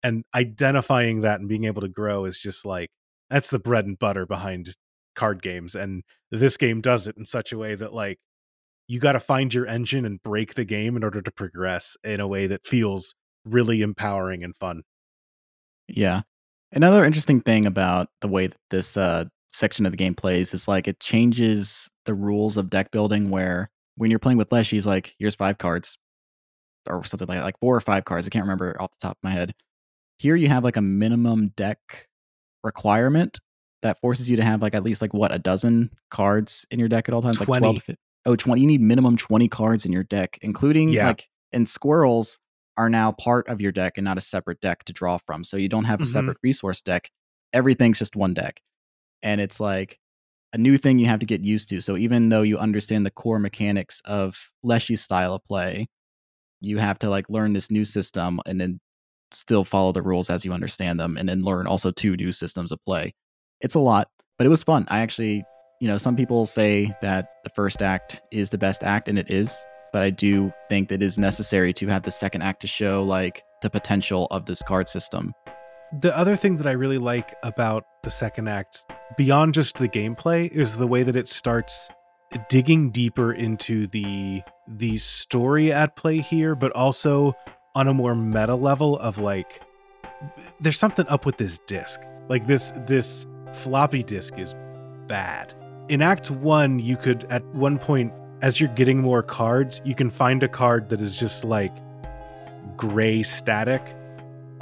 and 0.03 0.25
identifying 0.35 1.23
that 1.23 1.41
and 1.41 1.49
being 1.49 1.65
able 1.65 1.81
to 1.81 1.89
grow 1.89 2.25
is 2.25 2.39
just 2.39 2.67
like 2.67 2.91
that's 3.31 3.51
the 3.51 3.59
bread 3.59 3.87
and 3.87 3.99
butter 3.99 4.27
behind 4.27 4.69
card 5.15 5.43
games 5.43 5.75
and 5.75 6.03
this 6.31 6.57
game 6.57 6.81
does 6.81 7.07
it 7.07 7.17
in 7.17 7.25
such 7.25 7.53
a 7.53 7.59
way 7.59 7.75
that 7.75 7.93
like 7.93 8.19
you 8.89 8.99
got 8.99 9.13
to 9.13 9.21
find 9.21 9.55
your 9.55 9.67
engine 9.67 10.05
and 10.05 10.23
break 10.23 10.55
the 10.55 10.65
game 10.65 10.97
in 10.97 11.05
order 11.05 11.23
to 11.23 11.31
progress 11.31 11.97
in 12.05 12.21
a 12.21 12.29
way 12.29 12.47
that 12.47 12.67
feels 12.67 13.15
really 13.45 13.83
empowering 13.83 14.45
and 14.45 14.57
fun. 14.57 14.83
Yeah. 15.89 16.23
Another 16.73 17.05
interesting 17.05 17.41
thing 17.41 17.67
about 17.67 18.09
the 18.21 18.29
way 18.29 18.47
that 18.47 18.57
this 18.71 18.97
uh, 18.97 19.27
section 19.53 19.85
of 19.85 19.93
the 19.93 19.97
game 19.99 20.15
plays 20.15 20.55
is 20.55 20.67
like 20.67 20.89
it 20.89 20.99
changes 21.01 21.89
the 22.07 22.15
rules 22.15 22.57
of 22.57 22.71
deck 22.71 22.91
building 22.91 23.31
where 23.31 23.71
when 23.97 24.11
you're 24.11 24.19
playing 24.19 24.39
with 24.39 24.51
Leshy's 24.51 24.87
like, 24.87 25.15
here's 25.19 25.35
five 25.35 25.59
cards 25.59 25.99
or 26.89 27.05
something 27.05 27.29
like 27.29 27.39
that, 27.39 27.45
like 27.45 27.59
four 27.61 27.77
or 27.77 27.81
five 27.81 28.05
cards. 28.05 28.27
I 28.27 28.31
can't 28.31 28.45
remember 28.45 28.75
off 28.81 28.91
the 28.93 29.07
top 29.07 29.13
of 29.13 29.23
my 29.23 29.31
head. 29.31 29.55
Here 30.19 30.35
you 30.35 30.49
have 30.49 30.65
like 30.65 30.77
a 30.77 30.83
minimum 30.83 31.49
deck 31.57 31.79
requirement 32.65 33.39
that 33.83 34.01
forces 34.01 34.29
you 34.29 34.37
to 34.37 34.45
have 34.45 34.63
like 34.63 34.75
at 34.75 34.83
least 34.83 35.03
like 35.03 35.13
what 35.13 35.35
a 35.35 35.39
dozen 35.39 35.91
cards 36.11 36.65
in 36.71 36.79
your 36.79 36.89
deck 36.89 37.09
at 37.09 37.15
all 37.15 37.21
times, 37.23 37.39
like 37.41 37.47
12 37.47 37.61
20. 37.61 37.75
to 37.75 37.81
15. 37.81 37.97
Oh, 38.25 38.37
20. 38.37 38.61
You 38.61 38.67
need 38.67 38.81
minimum 38.81 39.17
20 39.17 39.49
cards 39.49 39.85
in 39.85 39.93
your 39.93 40.05
deck, 40.05 40.39
including 40.43 40.89
Yeah. 40.91 41.09
like 41.09 41.29
and 41.53 41.69
squirrels 41.69 42.39
are 42.77 42.89
now 42.89 43.13
part 43.13 43.49
of 43.49 43.61
your 43.61 43.73
deck 43.73 43.99
and 43.99 44.05
not 44.05 44.19
a 44.19 44.21
separate 44.23 44.61
deck 44.61 44.85
to 44.85 44.93
draw 44.93 45.19
from. 45.19 45.45
So 45.45 45.57
you 45.57 45.69
don't 45.69 45.85
have 45.85 46.01
a 46.01 46.05
Mhm. 46.05 46.13
separate 46.13 46.39
resource 46.43 46.81
deck. 46.81 47.11
Everything's 47.53 47.99
just 47.99 48.17
one 48.17 48.35
deck. 48.35 48.61
And 49.23 49.41
it's 49.41 49.61
like 49.61 49.99
a 50.53 50.59
new 50.59 50.77
thing 50.77 50.99
you 50.99 51.07
have 51.07 51.21
to 51.21 51.27
get 51.27 51.43
used 51.45 51.69
to. 51.71 51.81
So 51.81 51.97
even 51.97 52.29
though 52.29 52.43
you 52.43 52.59
understand 52.59 53.05
the 53.07 53.11
core 53.11 53.39
mechanics 53.39 54.01
of 54.05 54.51
Leshy's 54.63 55.03
style 55.03 55.35
of 55.35 55.45
play, 55.45 55.87
you 56.61 56.79
have 56.79 56.99
to 57.01 57.11
like 57.11 57.29
learn 57.29 57.53
this 57.53 57.71
new 57.71 57.85
system 57.85 58.41
and 58.47 58.61
then 58.61 58.81
still 59.31 59.65
follow 59.65 59.93
the 59.93 60.03
rules 60.03 60.31
as 60.31 60.45
you 60.45 60.53
understand 60.53 61.01
them 61.01 61.17
and 61.17 61.29
then 61.29 61.43
learn 61.43 61.67
also 61.67 61.91
two 61.91 62.17
new 62.17 62.33
systems 62.33 62.71
of 62.71 62.79
play. 62.85 63.15
It's 63.61 63.75
a 63.75 63.81
lot, 63.81 64.09
but 64.39 64.47
it 64.47 64.51
was 64.51 64.63
fun. 64.63 64.87
I 64.89 65.01
actually, 65.01 65.43
you 65.81 65.89
know, 65.89 65.99
some 65.99 66.17
people 66.17 66.47
say 66.47 66.95
that 67.01 67.29
the 67.45 67.51
first 67.51 67.83
act 67.83 68.23
is 68.31 68.51
the 68.51 68.59
best 68.59 68.83
act 68.83 69.09
and 69.09 69.19
it 69.19 69.31
is, 69.31 69.65
but 69.93 70.03
I 70.03 70.11
do 70.11 70.53
think 70.69 70.89
that 70.89 70.97
it 70.97 71.03
is 71.03 71.19
necessary 71.19 71.73
to 71.75 71.87
have 71.89 72.03
the 72.03 72.11
second 72.11 72.43
act 72.43 72.61
to 72.63 72.67
show 72.67 73.03
like 73.03 73.45
the 73.61 73.71
potential 73.71 74.27
of 74.31 74.47
this 74.47 74.63
card 74.63 74.89
system. 74.89 75.33
The 76.01 76.17
other 76.17 76.37
thing 76.37 76.57
that 76.57 76.67
I 76.67 76.73
really 76.73 76.99
like 76.99 77.35
about 77.43 77.85
the 78.03 78.11
second 78.11 78.49
act, 78.49 78.85
beyond 79.17 79.55
just 79.55 79.77
the 79.77 79.89
gameplay, 79.89 80.51
is 80.51 80.77
the 80.77 80.87
way 80.87 81.03
that 81.03 81.17
it 81.17 81.29
starts 81.29 81.91
digging 82.49 82.91
deeper 82.91 83.33
into 83.33 83.87
the 83.87 84.43
the 84.67 84.97
story 84.97 85.71
at 85.73 85.97
play 85.97 86.19
here, 86.19 86.55
but 86.55 86.73
also 86.73 87.35
on 87.75 87.89
a 87.89 87.95
more 87.95 88.15
meta 88.15 88.55
level 88.55 88.99
of 88.99 89.19
like 89.19 89.63
there's 90.61 90.79
something 90.79 91.07
up 91.09 91.27
with 91.27 91.37
this 91.37 91.59
disc. 91.67 92.01
Like 92.29 92.47
this 92.47 92.73
this 92.87 93.27
floppy 93.53 94.03
disk 94.03 94.39
is 94.39 94.55
bad. 95.07 95.53
In 95.89 96.01
act 96.01 96.31
1, 96.31 96.79
you 96.79 96.97
could 96.97 97.25
at 97.25 97.45
one 97.47 97.79
point 97.79 98.13
as 98.43 98.61
you're 98.61 98.69
getting 98.71 99.01
more 99.01 99.23
cards, 99.23 99.81
you 99.85 99.95
can 99.95 100.11
find 100.11 100.43
a 100.43 100.49
card 100.49 100.89
that 100.91 101.01
is 101.01 101.17
just 101.17 101.45
like 101.45 101.73
gray 102.77 103.23
static. 103.23 103.83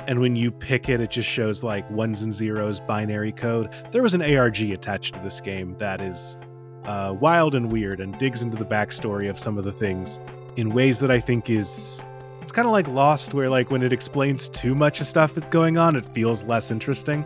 And 0.07 0.20
when 0.20 0.36
you 0.36 0.51
pick 0.51 0.89
it 0.89 1.01
it 1.01 1.11
just 1.11 1.28
shows 1.28 1.62
like 1.62 1.89
ones 1.90 2.23
and 2.23 2.32
zeros 2.32 2.78
binary 2.78 3.32
code. 3.32 3.70
There 3.90 4.02
was 4.02 4.15
an 4.15 4.23
arg 4.23 4.61
attached 4.61 5.15
to 5.15 5.20
this 5.20 5.40
game 5.40 5.77
that 5.78 6.01
is 6.01 6.36
uh, 6.85 7.15
wild 7.19 7.55
and 7.55 7.73
weird 7.73 8.01
and 8.01 8.16
digs 8.19 8.43
into 8.43 8.57
the 8.57 8.65
backstory 8.65 9.28
of 9.28 9.39
some 9.39 9.59
of 9.59 9.65
the 9.65 9.73
things 9.73 10.19
in 10.57 10.70
ways 10.70 10.98
that 10.98 11.11
i 11.11 11.20
think 11.20 11.51
is 11.51 12.02
it's 12.51 12.57
kind 12.57 12.66
of 12.66 12.73
like 12.73 12.89
lost 12.89 13.32
where 13.32 13.48
like 13.48 13.70
when 13.70 13.81
it 13.81 13.93
explains 13.93 14.48
too 14.48 14.74
much 14.74 15.01
of 15.01 15.07
stuff 15.07 15.35
that's 15.35 15.47
going 15.51 15.78
on 15.78 15.94
it 15.94 16.05
feels 16.07 16.43
less 16.43 16.73
interesting. 16.73 17.24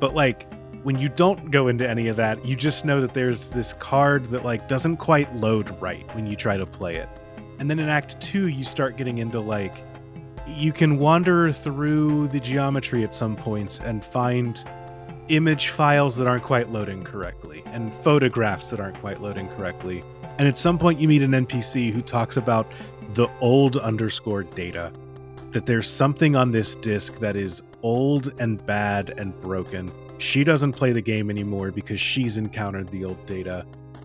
But 0.00 0.14
like 0.14 0.49
when 0.82 0.98
you 0.98 1.08
don't 1.08 1.50
go 1.50 1.68
into 1.68 1.88
any 1.88 2.08
of 2.08 2.16
that 2.16 2.44
you 2.44 2.56
just 2.56 2.84
know 2.84 3.00
that 3.00 3.14
there's 3.14 3.50
this 3.50 3.72
card 3.74 4.24
that 4.26 4.44
like 4.44 4.66
doesn't 4.68 4.96
quite 4.96 5.34
load 5.34 5.68
right 5.80 6.04
when 6.14 6.26
you 6.26 6.36
try 6.36 6.56
to 6.56 6.66
play 6.66 6.96
it 6.96 7.08
and 7.58 7.70
then 7.70 7.78
in 7.78 7.88
act 7.88 8.20
two 8.20 8.48
you 8.48 8.64
start 8.64 8.96
getting 8.96 9.18
into 9.18 9.40
like 9.40 9.74
you 10.46 10.72
can 10.72 10.98
wander 10.98 11.52
through 11.52 12.28
the 12.28 12.40
geometry 12.40 13.04
at 13.04 13.14
some 13.14 13.36
points 13.36 13.78
and 13.80 14.04
find 14.04 14.64
image 15.30 15.68
files 15.68 16.16
that 16.16 16.26
aren't 16.26 16.42
quite 16.42 16.70
loading 16.70 17.04
correctly 17.04 17.62
and 17.66 17.92
photographs 17.94 18.68
that 18.68 18.80
aren't 18.80 18.96
quite 18.96 19.20
loading 19.20 19.48
correctly. 19.50 20.02
And 20.38 20.48
at 20.48 20.58
some 20.58 20.78
point, 20.78 20.98
you 20.98 21.06
meet 21.06 21.22
an 21.22 21.30
NPC 21.30 21.92
who 21.92 22.02
talks 22.02 22.36
about 22.36 22.70
the 23.14 23.28
old 23.40 23.76
underscore 23.76 24.42
data, 24.42 24.92
that 25.52 25.66
there's 25.66 25.88
something 25.88 26.34
on 26.34 26.50
this 26.50 26.74
disk 26.74 27.18
that 27.18 27.36
is 27.36 27.62
old 27.82 28.32
and 28.38 28.64
bad 28.66 29.10
and 29.18 29.38
broken. 29.40 29.92
She 30.20 30.44
doesn't 30.44 30.72
play 30.72 30.92
the 30.92 31.00
game 31.00 31.30
anymore 31.30 31.70
because 31.70 31.98
she's 31.98 32.36
encountered 32.36 32.90
the 32.90 33.06
old 33.06 33.24
data 33.24 33.64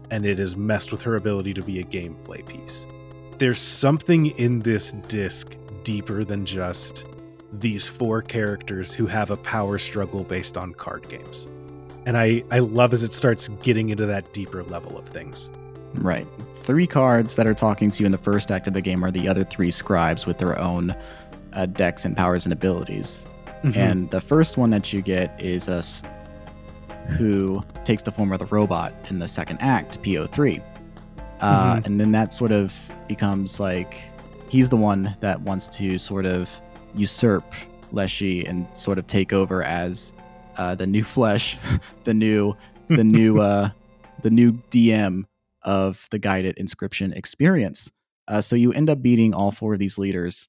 and 0.10 0.26
it 0.26 0.38
has 0.40 0.56
messed 0.56 0.94
with 0.94 1.02
her 1.02 1.18
ability 1.18 1.54
to 1.56 1.62
be 1.62 1.82
a 1.82 1.84
gameplay 1.84 2.48
piece. 2.48 2.88
There's 3.38 3.60
something 3.60 4.28
in 4.28 4.60
this 4.62 4.94
disk 4.94 5.58
deeper 5.84 6.24
than 6.24 6.46
just 6.46 7.06
these 7.52 7.86
four 7.86 8.22
characters 8.22 8.94
who 8.94 9.08
have 9.08 9.30
a 9.30 9.36
power 9.36 9.78
struggle 9.78 10.24
based 10.24 10.58
on 10.58 10.74
card 10.74 11.10
games. 11.10 11.50
And 12.06 12.18
I, 12.18 12.46
I 12.50 12.60
love 12.60 12.94
as 12.94 13.04
it 13.04 13.12
starts 13.12 13.50
getting 13.50 13.90
into 13.90 14.06
that 14.06 14.32
deeper 14.32 14.64
level 14.64 14.98
of 14.98 15.06
things. 15.10 15.52
Right. 15.96 16.26
Three 16.54 16.88
cards 16.88 17.36
that 17.36 17.46
are 17.46 17.54
talking 17.54 17.90
to 17.90 18.00
you 18.00 18.06
in 18.06 18.14
the 18.14 18.18
first 18.18 18.52
act 18.52 18.68
of 18.68 18.74
the 18.74 18.82
game 18.82 19.04
are 19.04 19.12
the 19.12 19.28
other 19.28 19.44
three 19.44 19.70
scribes 19.70 20.26
with 20.26 20.38
their 20.38 20.58
own 20.62 20.96
uh, 21.52 21.66
decks 21.66 22.06
and 22.06 22.16
powers 22.16 22.46
and 22.46 22.54
abilities. 22.54 23.26
Mm-hmm. 23.64 23.80
And 23.80 24.12
the 24.12 24.22
first 24.22 24.58
one 24.58 24.70
that 24.72 24.94
you 24.94 25.02
get 25.02 25.40
is 25.42 25.68
a 25.68 25.78
s- 25.78 26.04
who 27.18 27.64
takes 27.84 28.04
the 28.04 28.12
form 28.12 28.32
of 28.32 28.40
the 28.40 28.46
robot 28.48 28.94
in 29.10 29.20
the 29.20 29.28
second 29.28 29.58
act, 29.62 30.02
P03. 30.02 30.62
Uh, 31.42 31.76
Mhm. 31.76 31.86
And 31.86 32.00
then 32.00 32.12
that 32.14 32.34
sort 32.34 32.52
of 32.52 32.74
becomes 33.08 33.60
like 33.60 33.98
he's 34.50 34.70
the 34.70 34.78
one 34.78 35.16
that 35.20 35.42
wants 35.42 35.68
to 35.78 35.98
sort 35.98 36.26
of 36.26 36.50
usurp 36.96 37.44
Leshy 37.92 38.46
and 38.46 38.66
sort 38.74 38.98
of 38.98 39.06
take 39.08 39.34
over 39.34 39.64
as 39.64 40.14
uh, 40.58 40.74
the 40.76 40.88
new 40.88 41.04
flesh, 41.16 41.58
the 42.06 42.14
new, 42.14 42.56
the 42.88 43.04
new, 43.18 43.40
uh, 43.42 43.70
the 44.24 44.30
new 44.32 44.54
DM 44.72 45.24
of 45.64 46.08
the 46.12 46.20
guided 46.20 46.56
inscryption 46.58 47.16
experience. 47.16 47.92
Uh, 48.28 48.42
so 48.42 48.56
you 48.56 48.72
end 48.74 48.90
up 48.90 49.02
beating 49.02 49.34
all 49.34 49.52
four 49.52 49.74
of 49.74 49.80
these 49.80 49.98
leaders, 49.98 50.48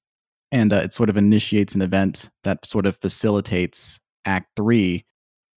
and 0.53 0.73
uh, 0.73 0.77
it 0.77 0.95
sort 0.95 1.11
of 1.11 1.17
initiates 1.17 1.75
an 1.75 1.83
event 1.83 2.31
that 2.45 2.65
sort 2.65 2.87
of 2.87 2.97
facilitates 2.97 4.01
Act 4.25 4.51
Three 4.57 5.05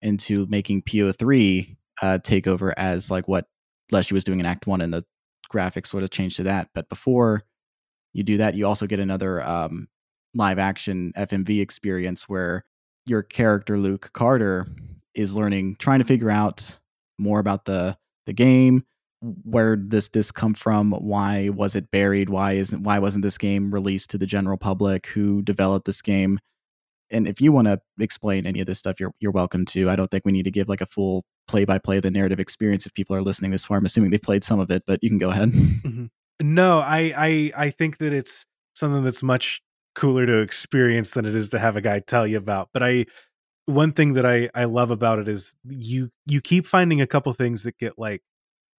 into 0.02 0.46
making 0.46 0.82
P03 0.82 1.76
uh, 2.02 2.18
take 2.18 2.46
over 2.46 2.76
as 2.78 3.10
like 3.10 3.26
what 3.28 3.46
Leshy 3.90 4.14
was 4.14 4.24
doing 4.24 4.40
in 4.40 4.46
Act 4.46 4.66
One, 4.66 4.80
and 4.80 4.92
the 4.92 5.04
graphics 5.52 5.86
sort 5.86 6.04
of 6.04 6.10
change 6.10 6.36
to 6.36 6.42
that. 6.44 6.68
But 6.74 6.88
before 6.88 7.44
you 8.12 8.22
do 8.22 8.36
that, 8.38 8.54
you 8.54 8.66
also 8.66 8.86
get 8.86 9.00
another 9.00 9.42
um, 9.46 9.88
live 10.34 10.58
action 10.58 11.12
FMV 11.16 11.60
experience 11.60 12.28
where 12.28 12.64
your 13.06 13.22
character 13.22 13.78
Luke 13.78 14.10
Carder 14.12 14.66
is 15.14 15.34
learning, 15.34 15.76
trying 15.78 15.98
to 15.98 16.04
figure 16.04 16.30
out 16.30 16.78
more 17.18 17.40
about 17.40 17.64
the 17.64 17.96
the 18.26 18.32
game, 18.32 18.84
where 19.20 19.76
this 19.76 20.08
disc 20.08 20.34
come 20.34 20.54
from, 20.54 20.92
why 20.92 21.48
was 21.48 21.74
it 21.74 21.90
buried, 21.90 22.28
why 22.28 22.52
isn't 22.52 22.82
why 22.82 22.98
wasn't 22.98 23.22
this 23.22 23.38
game 23.38 23.72
released 23.72 24.10
to 24.10 24.18
the 24.18 24.26
general 24.26 24.56
public, 24.56 25.06
who 25.06 25.42
developed 25.42 25.86
this 25.86 26.02
game, 26.02 26.38
and 27.10 27.26
if 27.26 27.40
you 27.40 27.52
want 27.52 27.66
to 27.66 27.80
explain 27.98 28.46
any 28.46 28.60
of 28.60 28.66
this 28.66 28.78
stuff, 28.78 29.00
you're 29.00 29.12
you're 29.20 29.32
welcome 29.32 29.64
to. 29.66 29.90
I 29.90 29.96
don't 29.96 30.10
think 30.10 30.24
we 30.24 30.32
need 30.32 30.44
to 30.44 30.50
give 30.50 30.68
like 30.68 30.80
a 30.80 30.86
full 30.86 31.24
play 31.46 31.64
by 31.64 31.78
play 31.78 32.00
the 32.00 32.10
narrative 32.10 32.40
experience 32.40 32.86
if 32.86 32.94
people 32.94 33.16
are 33.16 33.22
listening 33.22 33.50
this 33.50 33.64
far. 33.64 33.78
I'm 33.78 33.86
assuming 33.86 34.10
they 34.10 34.18
played 34.18 34.44
some 34.44 34.60
of 34.60 34.70
it, 34.70 34.82
but 34.86 35.02
you 35.02 35.08
can 35.08 35.18
go 35.18 35.30
ahead. 35.30 35.50
Mm-hmm. 35.50 36.06
No, 36.40 36.78
I, 36.78 37.12
I 37.16 37.52
I 37.56 37.70
think 37.70 37.98
that 37.98 38.12
it's 38.12 38.44
something 38.74 39.02
that's 39.02 39.22
much 39.22 39.60
cooler 39.94 40.26
to 40.26 40.38
experience 40.38 41.12
than 41.12 41.26
it 41.26 41.34
is 41.34 41.50
to 41.50 41.58
have 41.58 41.76
a 41.76 41.80
guy 41.80 41.98
tell 42.00 42.26
you 42.26 42.36
about. 42.36 42.68
But 42.72 42.82
I 42.82 43.06
one 43.66 43.92
thing 43.92 44.12
that 44.14 44.24
I 44.24 44.48
I 44.54 44.64
love 44.64 44.90
about 44.90 45.18
it 45.18 45.28
is 45.28 45.54
you 45.68 46.10
you 46.26 46.40
keep 46.40 46.66
finding 46.66 47.00
a 47.00 47.06
couple 47.06 47.32
things 47.32 47.64
that 47.64 47.78
get 47.78 47.98
like 47.98 48.22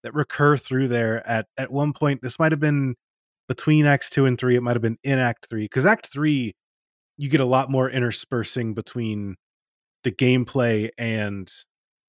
that 0.03 0.13
recur 0.13 0.57
through 0.57 0.87
there 0.87 1.27
at 1.27 1.47
at 1.57 1.71
one 1.71 1.93
point 1.93 2.21
this 2.21 2.39
might 2.39 2.51
have 2.51 2.59
been 2.59 2.95
between 3.47 3.85
acts 3.85 4.09
2 4.09 4.25
and 4.25 4.39
3 4.39 4.55
it 4.55 4.61
might 4.61 4.75
have 4.75 4.81
been 4.81 4.97
in 5.03 5.19
act 5.19 5.47
3 5.49 5.67
cuz 5.67 5.85
act 5.85 6.07
3 6.07 6.53
you 7.17 7.29
get 7.29 7.41
a 7.41 7.45
lot 7.45 7.69
more 7.69 7.89
interspersing 7.89 8.73
between 8.73 9.35
the 10.03 10.11
gameplay 10.11 10.89
and 10.97 11.51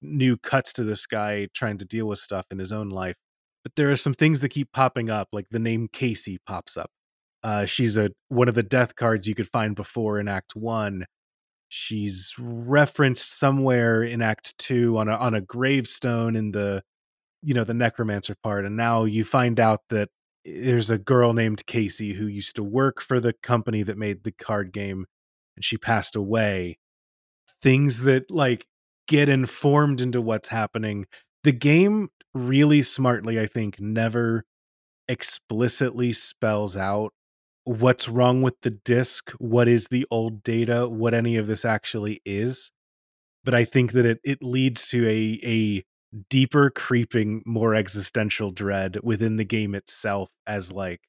new 0.01 0.37
cuts 0.37 0.73
to 0.73 0.83
this 0.83 1.05
guy 1.05 1.47
trying 1.53 1.77
to 1.77 1.85
deal 1.85 2.07
with 2.07 2.19
stuff 2.19 2.45
in 2.51 2.59
his 2.59 2.71
own 2.71 2.89
life 2.89 3.15
but 3.63 3.75
there 3.75 3.91
are 3.91 3.97
some 3.97 4.13
things 4.13 4.41
that 4.41 4.49
keep 4.49 4.71
popping 4.71 5.09
up 5.09 5.27
like 5.31 5.49
the 5.49 5.59
name 5.59 5.87
Casey 5.91 6.39
pops 6.45 6.77
up 6.77 6.89
uh, 7.43 7.65
she's 7.65 7.97
a 7.97 8.11
one 8.29 8.47
of 8.47 8.55
the 8.55 8.63
death 8.63 8.95
cards 8.95 9.27
you 9.27 9.35
could 9.35 9.49
find 9.49 9.75
before 9.75 10.19
in 10.19 10.27
Act 10.27 10.55
One. 10.55 11.05
She's 11.69 12.35
referenced 12.39 13.37
somewhere 13.37 14.03
in 14.03 14.21
Act 14.21 14.53
Two 14.57 14.97
on 14.97 15.07
a 15.07 15.15
on 15.15 15.33
a 15.33 15.41
gravestone 15.41 16.35
in 16.35 16.51
the 16.51 16.83
you 17.41 17.53
know 17.53 17.63
the 17.63 17.73
necromancer 17.73 18.35
part, 18.43 18.65
and 18.65 18.75
now 18.77 19.03
you 19.05 19.23
find 19.23 19.59
out 19.59 19.81
that 19.89 20.09
eh, 20.45 20.61
there's 20.65 20.89
a 20.89 20.97
girl 20.97 21.33
named 21.33 21.65
Casey 21.65 22.13
who 22.13 22.27
used 22.27 22.55
to 22.57 22.63
work 22.63 23.01
for 23.01 23.19
the 23.19 23.33
company 23.33 23.83
that 23.83 23.97
made 23.97 24.23
the 24.23 24.31
card 24.31 24.73
game, 24.73 25.05
and 25.55 25.65
she 25.65 25.77
passed 25.77 26.15
away. 26.15 26.77
Things 27.61 28.01
that 28.03 28.31
like 28.31 28.65
get 29.07 29.29
informed 29.29 30.01
into 30.01 30.21
what's 30.21 30.49
happening. 30.49 31.05
The 31.43 31.51
game 31.51 32.09
really 32.33 32.81
smartly, 32.81 33.39
I 33.39 33.45
think, 33.45 33.79
never 33.79 34.45
explicitly 35.07 36.13
spells 36.13 36.77
out 36.77 37.13
what's 37.65 38.09
wrong 38.09 38.41
with 38.41 38.55
the 38.61 38.71
disk, 38.71 39.31
what 39.39 39.67
is 39.67 39.87
the 39.87 40.05
old 40.11 40.43
data, 40.43 40.87
what 40.87 41.13
any 41.13 41.35
of 41.37 41.47
this 41.47 41.65
actually 41.65 42.21
is. 42.25 42.71
But 43.43 43.55
I 43.55 43.65
think 43.65 43.93
that 43.93 44.05
it 44.05 44.19
it 44.23 44.43
leads 44.43 44.87
to 44.89 45.07
a 45.07 45.39
a 45.43 45.83
deeper 46.29 46.69
creeping, 46.69 47.41
more 47.45 47.73
existential 47.73 48.51
dread 48.51 48.97
within 49.03 49.37
the 49.37 49.45
game 49.45 49.75
itself 49.75 50.29
as 50.45 50.71
like 50.71 51.01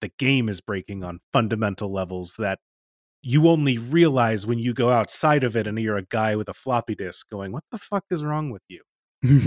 the 0.00 0.10
game 0.18 0.48
is 0.48 0.60
breaking 0.60 1.02
on 1.02 1.20
fundamental 1.32 1.92
levels 1.92 2.34
that 2.38 2.58
you 3.22 3.48
only 3.48 3.78
realize 3.78 4.46
when 4.46 4.58
you 4.58 4.72
go 4.72 4.90
outside 4.90 5.44
of 5.44 5.56
it 5.56 5.66
and 5.66 5.78
you're 5.78 5.96
a 5.96 6.04
guy 6.04 6.36
with 6.36 6.48
a 6.48 6.54
floppy 6.54 6.94
disk 6.94 7.28
going, 7.30 7.52
"What 7.52 7.64
the 7.72 7.78
fuck 7.78 8.04
is 8.10 8.24
wrong 8.24 8.50
with 8.50 8.62
you?" 8.68 8.82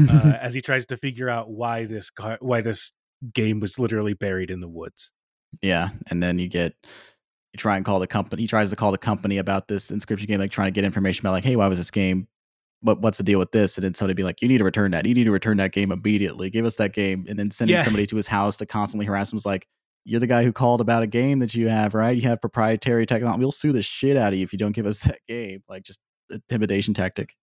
uh, 0.10 0.38
as 0.42 0.54
he 0.54 0.62
tries 0.62 0.86
to 0.88 0.98
figure 0.98 1.30
out 1.30 1.50
why 1.50 1.86
this 1.86 2.10
car- 2.10 2.38
why 2.42 2.62
this 2.62 2.92
game 3.34 3.60
was 3.60 3.80
literally 3.80 4.14
buried 4.14 4.52
in 4.52 4.60
the 4.60 4.68
woods. 4.68 5.14
Yeah, 5.62 5.90
and 6.10 6.22
then 6.22 6.40
you 6.40 6.48
get 6.48 6.74
you 7.54 7.58
try 7.58 7.76
and 7.76 7.86
call 7.86 8.00
the 8.00 8.08
company. 8.08 8.42
He 8.42 8.48
tries 8.48 8.70
to 8.70 8.76
call 8.76 8.92
the 8.92 8.98
company 8.98 9.38
about 9.38 9.68
this 9.68 9.92
inscryption 9.92 10.28
game, 10.28 10.40
like 10.40 10.52
trying 10.52 10.68
to 10.68 10.72
get 10.72 10.84
information 10.84 11.26
about, 11.26 11.34
like, 11.34 11.44
hey, 11.44 11.56
why 11.56 11.68
was 11.68 11.78
this 11.78 11.92
game? 11.92 12.28
What 12.82 13.02
what's 13.02 13.18
the 13.18 13.24
deal 13.24 13.40
with 13.40 13.52
this? 13.52 13.78
And 13.78 13.84
then 13.84 13.94
somebody 13.94 14.14
be 14.16 14.24
like, 14.24 14.42
you 14.42 14.48
need 14.48 14.58
to 14.60 14.64
return 14.64 14.92
that. 14.92 15.06
You 15.06 15.14
need 15.14 15.24
to 15.26 15.32
return 15.32 15.58
that 15.58 15.72
game 15.72 15.92
immediately. 15.92 16.50
Give 16.50 16.66
us 16.66 16.76
that 16.78 16.94
game. 16.94 17.26
And 17.30 17.38
then 17.38 17.52
sending 17.52 17.78
Yeah. 17.78 17.84
somebody 17.84 18.06
to 18.08 18.16
his 18.16 18.28
house 18.28 18.58
to 18.58 18.66
constantly 18.66 19.06
harass 19.06 19.32
him 19.32 19.38
was 19.38 19.46
like, 19.46 19.68
you're 20.04 20.20
the 20.20 20.28
guy 20.28 20.44
who 20.44 20.52
called 20.52 20.82
about 20.82 21.04
a 21.04 21.08
game 21.08 21.40
that 21.40 21.54
you 21.54 21.68
have, 21.70 21.94
right? 21.94 22.16
You 22.16 22.24
have 22.24 22.42
proprietary 22.42 23.06
technology. 23.06 23.40
We'll 23.42 23.52
sue 23.52 23.72
the 23.72 23.84
shit 23.84 24.18
out 24.18 24.34
of 24.34 24.40
you 24.40 24.44
if 24.44 24.52
you 24.52 24.58
don't 24.58 24.72
give 24.72 24.86
us 24.88 25.00
that 25.04 25.20
game. 25.28 25.62
Like 25.70 25.84
just 25.84 26.00
intimidation 26.32 26.94
tactic. 26.94 27.36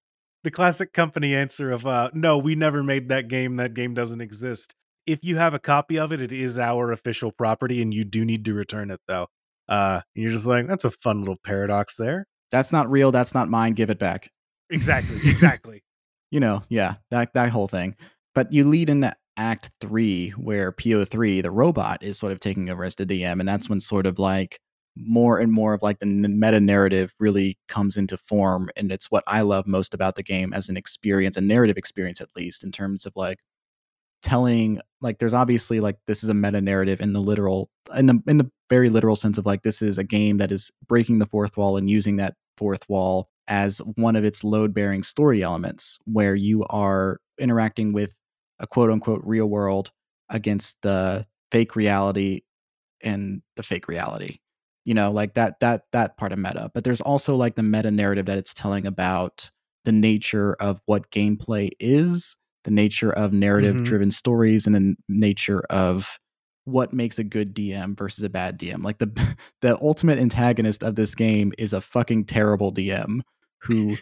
the 0.44 0.51
classic 0.51 0.93
company 0.93 1.35
answer 1.35 1.70
of 1.70 1.86
uh 1.86 2.10
no 2.15 2.39
we 2.39 2.55
never 2.55 2.82
made 2.82 3.09
that 3.10 3.28
game 3.28 3.56
that 3.56 3.74
game 3.74 3.93
doesn't 3.93 4.23
exist 4.23 4.74
if 5.05 5.19
you 5.23 5.36
have 5.36 5.52
a 5.52 5.59
copy 5.59 5.98
of 5.98 6.10
it 6.12 6.20
it 6.23 6.32
is 6.32 6.59
our 6.59 6.90
official 6.90 7.31
property 7.31 7.82
and 7.82 7.93
you 7.93 8.02
do 8.05 8.24
need 8.24 8.44
to 8.47 8.55
return 8.55 8.90
it 8.90 9.01
though 9.09 9.27
uh 9.69 10.01
and 10.16 10.23
you're 10.23 10.32
just 10.32 10.47
like 10.47 10.66
that's 10.66 10.86
a 10.86 10.90
fun 10.90 11.19
little 11.19 11.36
paradox 11.44 11.97
there 11.97 12.24
That's 12.51 12.73
not 12.73 12.90
real. 12.90 13.12
That's 13.12 13.35
not 13.35 13.48
mine. 13.51 13.74
Give 13.74 13.90
it 13.90 13.98
back. 13.98 14.31
Exactly 14.70 15.19
exactly 15.24 15.82
you 16.31 16.40
know, 16.40 16.62
yeah, 16.69 16.95
that 17.11 17.32
that 17.35 17.51
whole 17.51 17.69
thing. 17.69 17.97
But 18.35 18.53
you 18.53 18.65
lead 18.69 18.90
into 18.90 19.15
Act 19.36 19.70
Three, 19.81 20.31
where 20.31 20.73
P03, 20.73 21.43
the 21.43 21.51
robot, 21.51 22.03
is 22.03 22.19
sort 22.19 22.32
of 22.32 22.40
taking 22.40 22.70
over 22.70 22.85
as 22.85 22.97
the 22.97 23.07
DM, 23.07 23.40
and 23.40 23.49
that's 23.49 23.69
when 23.69 23.81
sort 23.81 24.07
of 24.07 24.19
like 24.19 24.61
more 24.97 25.39
and 25.39 25.53
more 25.53 25.74
of 25.74 25.82
like 25.82 26.01
the 26.01 26.07
meta 26.07 26.61
narrative 26.61 27.15
really 27.20 27.57
comes 27.69 27.97
into 27.97 28.19
form, 28.19 28.70
and 28.77 28.93
it's 28.93 29.11
what 29.11 29.24
I 29.27 29.43
love 29.43 29.66
most 29.66 29.95
about 29.95 30.16
the 30.16 30.23
game 30.23 30.53
as 30.53 30.69
an 30.69 30.77
experience, 30.77 31.36
a 31.36 31.40
narrative 31.40 31.77
experience 31.78 32.20
at 32.20 32.35
least, 32.36 32.65
in 32.65 32.73
terms 32.73 33.07
of 33.07 33.12
like 33.16 33.39
telling 34.23 34.81
like 35.01 35.19
there's 35.19 35.35
obviously 35.35 35.81
like 35.81 35.97
this 36.07 36.24
is 36.24 36.31
a 36.31 36.35
meta 36.35 36.61
narrative 36.61 37.01
in 37.01 37.12
the 37.12 37.20
literal 37.20 37.70
in 37.97 38.07
the 38.07 38.20
in 38.27 38.39
the 38.39 38.51
very 38.69 38.89
literal 38.90 39.16
sense 39.16 39.39
of 39.39 39.47
like 39.47 39.62
this 39.62 39.81
is 39.81 39.97
a 39.99 40.05
game 40.05 40.39
that 40.39 40.51
is 40.53 40.70
breaking 40.89 41.20
the 41.20 41.27
fourth 41.27 41.57
wall 41.57 41.77
and 41.77 41.89
using 41.89 42.16
that 42.16 42.35
fourth 42.57 42.89
wall 42.89 43.28
as 43.49 43.79
one 43.97 44.16
of 44.16 44.25
its 44.25 44.45
load 44.45 44.73
bearing 44.73 45.03
story 45.03 45.43
elements 45.43 45.99
where 46.05 46.35
you 46.35 46.65
are 46.70 47.20
interacting 47.39 47.93
with 47.93 48.16
a 48.61 48.66
quote 48.66 48.91
unquote 48.91 49.23
real 49.25 49.47
world 49.47 49.91
against 50.29 50.77
the 50.83 51.27
fake 51.51 51.75
reality 51.75 52.43
and 53.03 53.43
the 53.57 53.62
fake 53.62 53.89
reality 53.89 54.39
you 54.89 54.95
know 54.95 55.11
like 55.11 55.35
that 55.35 55.61
that 55.61 55.83
that 55.93 56.16
part 56.16 56.33
of 56.33 56.39
meta. 56.39 56.70
But 56.73 56.83
there's 56.83 57.03
also 57.03 57.37
like 57.37 57.57
the 57.57 57.62
meta 57.62 57.91
narrative 57.91 58.25
that 58.25 58.39
it's 58.39 58.55
telling 58.55 58.87
about 58.87 59.51
the 59.85 59.93
nature 59.93 60.55
of 60.61 60.81
what 60.87 61.11
gameplay 61.11 61.69
is 61.79 62.39
the 62.65 62.70
nature 62.70 63.12
of 63.12 63.31
mm-hmm. 63.31 63.41
narrative 63.41 63.85
driven 63.85 64.11
stories 64.11 64.66
and 64.66 64.75
the 64.75 64.97
nature 65.09 65.61
of 65.69 66.19
what 66.65 66.93
makes 66.95 67.19
a 67.19 67.25
good 67.25 67.55
DM 67.55 67.97
versus 67.97 68.25
a 68.25 68.31
bad 68.31 68.59
DM. 68.59 68.83
Like 68.83 68.99
the 68.99 69.37
the 69.61 69.79
ultimate 69.83 70.19
antagonist 70.19 70.83
of 70.83 70.95
this 70.95 71.15
game 71.15 71.53
is 71.59 71.75
a 71.75 71.83
fucking 71.83 72.25
terrible 72.25 72.73
DM 72.73 73.20
who 73.62 73.97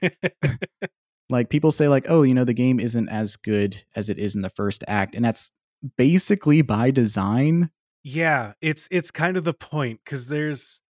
like 1.30 1.50
people 1.50 1.72
say 1.72 1.88
like 1.88 2.06
oh 2.08 2.22
you 2.22 2.34
know 2.34 2.44
the 2.44 2.54
game 2.54 2.80
isn't 2.80 3.08
as 3.08 3.36
good 3.36 3.84
as 3.94 4.08
it 4.08 4.18
is 4.18 4.34
in 4.34 4.42
the 4.42 4.50
first 4.50 4.84
act 4.88 5.14
and 5.14 5.24
that's 5.24 5.52
basically 5.96 6.62
by 6.62 6.90
design 6.90 7.70
yeah 8.02 8.52
it's 8.60 8.88
it's 8.90 9.10
kind 9.10 9.36
of 9.36 9.44
the 9.44 9.54
point 9.54 10.00
because 10.04 10.28
there's 10.28 10.80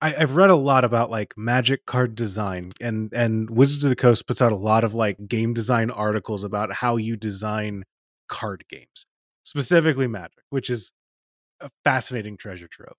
I, 0.00 0.14
I've 0.14 0.36
read 0.36 0.50
a 0.50 0.56
lot 0.56 0.84
about 0.84 1.10
like 1.10 1.34
magic 1.36 1.86
card 1.86 2.14
design 2.14 2.72
and 2.80 3.10
and 3.14 3.48
Wizards 3.48 3.84
of 3.84 3.90
the 3.90 3.96
Coast 3.96 4.26
puts 4.26 4.42
out 4.42 4.52
a 4.52 4.56
lot 4.56 4.84
of 4.84 4.94
like 4.94 5.26
game 5.26 5.54
design 5.54 5.90
articles 5.90 6.44
about 6.44 6.72
how 6.72 6.96
you 6.96 7.16
design 7.16 7.84
card 8.28 8.64
games, 8.68 9.06
specifically 9.44 10.06
magic, 10.06 10.44
which 10.50 10.68
is 10.68 10.92
a 11.60 11.70
fascinating 11.84 12.36
treasure 12.36 12.68
trove. 12.68 12.96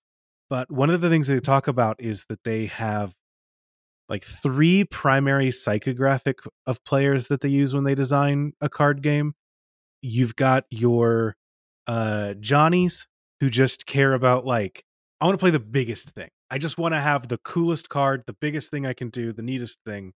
But 0.50 0.72
one 0.72 0.90
of 0.90 1.02
the 1.02 1.10
things 1.10 1.28
they 1.28 1.38
mm. 1.38 1.44
talk 1.44 1.68
about 1.68 1.98
is 2.00 2.26
that 2.30 2.44
they 2.44 2.68
have 2.68 3.14
like 4.10 4.24
three 4.24 4.84
primary 4.86 5.48
psychographic 5.48 6.36
of 6.66 6.84
players 6.84 7.28
that 7.28 7.42
they 7.42 7.50
use 7.50 7.74
when 7.74 7.84
they 7.84 7.96
design 7.96 8.54
a 8.62 8.70
card 8.70 9.02
game. 9.02 9.34
You've 10.02 10.36
got 10.36 10.66
your 10.70 11.36
uh 11.88 12.34
Johnnies 12.36 13.08
who 13.40 13.50
just 13.50 13.86
care 13.86 14.14
about 14.14 14.46
like 14.46 14.84
I 15.20 15.26
want 15.26 15.38
to 15.38 15.44
play 15.44 15.52
the 15.52 15.60
biggest 15.60 16.12
thing. 16.12 16.30
I 16.50 16.58
just 16.58 16.78
want 16.78 16.94
to 16.94 17.00
have 17.00 17.28
the 17.28 17.40
coolest 17.40 17.90
card, 17.90 18.24
the 18.26 18.36
biggest 18.40 18.72
thing 18.72 18.86
I 18.86 18.94
can 18.94 19.10
do, 19.10 19.34
the 19.34 19.42
neatest 19.42 19.80
thing. 19.86 20.14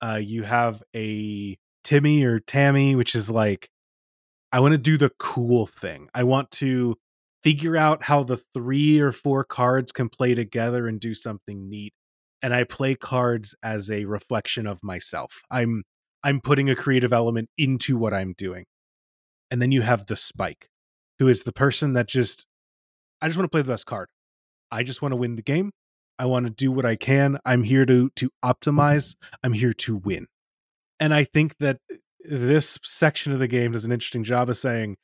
Uh, 0.00 0.20
you 0.22 0.44
have 0.44 0.82
a 0.94 1.56
Timmy 1.82 2.24
or 2.24 2.38
Tammy, 2.38 2.94
which 2.94 3.14
is 3.14 3.30
like, 3.30 3.68
I 4.52 4.60
want 4.60 4.72
to 4.72 4.78
do 4.78 4.96
the 4.96 5.10
cool 5.18 5.66
thing. 5.66 6.08
I 6.14 6.22
want 6.24 6.50
to 6.52 6.96
figure 7.42 7.76
out 7.76 8.04
how 8.04 8.22
the 8.22 8.36
three 8.54 9.00
or 9.00 9.12
four 9.12 9.44
cards 9.44 9.92
can 9.92 10.08
play 10.08 10.34
together 10.34 10.86
and 10.86 11.00
do 11.00 11.14
something 11.14 11.68
neat. 11.68 11.92
And 12.42 12.54
I 12.54 12.64
play 12.64 12.94
cards 12.94 13.54
as 13.62 13.90
a 13.90 14.04
reflection 14.04 14.66
of 14.66 14.78
myself. 14.82 15.42
I'm 15.50 15.82
I'm 16.22 16.40
putting 16.40 16.68
a 16.68 16.76
creative 16.76 17.12
element 17.12 17.48
into 17.56 17.96
what 17.96 18.14
I'm 18.14 18.34
doing. 18.36 18.64
And 19.50 19.62
then 19.62 19.72
you 19.72 19.82
have 19.82 20.06
the 20.06 20.16
spike, 20.16 20.68
who 21.18 21.28
is 21.28 21.42
the 21.42 21.52
person 21.52 21.94
that 21.94 22.08
just 22.08 22.46
I 23.20 23.28
just 23.28 23.38
want 23.38 23.46
to 23.46 23.54
play 23.54 23.62
the 23.62 23.72
best 23.72 23.86
card. 23.86 24.08
I 24.70 24.82
just 24.82 25.02
want 25.02 25.12
to 25.12 25.16
win 25.16 25.36
the 25.36 25.42
game. 25.42 25.72
I 26.18 26.26
want 26.26 26.46
to 26.46 26.52
do 26.52 26.72
what 26.72 26.84
I 26.84 26.96
can. 26.96 27.38
I'm 27.44 27.62
here 27.62 27.86
to 27.86 28.10
to 28.16 28.30
optimize. 28.44 29.14
I'm 29.42 29.52
here 29.52 29.72
to 29.72 29.96
win. 29.96 30.26
And 31.00 31.14
I 31.14 31.24
think 31.24 31.56
that 31.58 31.78
this 32.20 32.78
section 32.82 33.32
of 33.32 33.38
the 33.38 33.48
game 33.48 33.72
does 33.72 33.84
an 33.84 33.92
interesting 33.92 34.24
job 34.24 34.50
of 34.50 34.56
saying, 34.56 34.96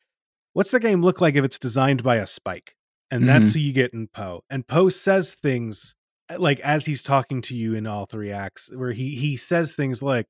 what's 0.52 0.72
the 0.72 0.80
game 0.80 1.02
look 1.02 1.20
like 1.20 1.36
if 1.36 1.44
it's 1.44 1.58
designed 1.58 2.02
by 2.02 2.16
a 2.16 2.26
spike? 2.26 2.74
And 3.10 3.28
that's 3.28 3.52
who 3.52 3.60
you 3.60 3.72
get 3.72 3.94
in 3.94 4.08
Poe. 4.08 4.40
And 4.50 4.66
Poe 4.66 4.88
says 4.88 5.34
things 5.34 5.94
uh, 5.94 6.03
like 6.38 6.60
as 6.60 6.86
he's 6.86 7.02
talking 7.02 7.42
to 7.42 7.54
you 7.54 7.74
in 7.74 7.86
all 7.86 8.06
three 8.06 8.30
acts, 8.30 8.70
where 8.74 8.92
he 8.92 9.10
he 9.10 9.36
says 9.36 9.74
things 9.74 10.02
like, 10.02 10.26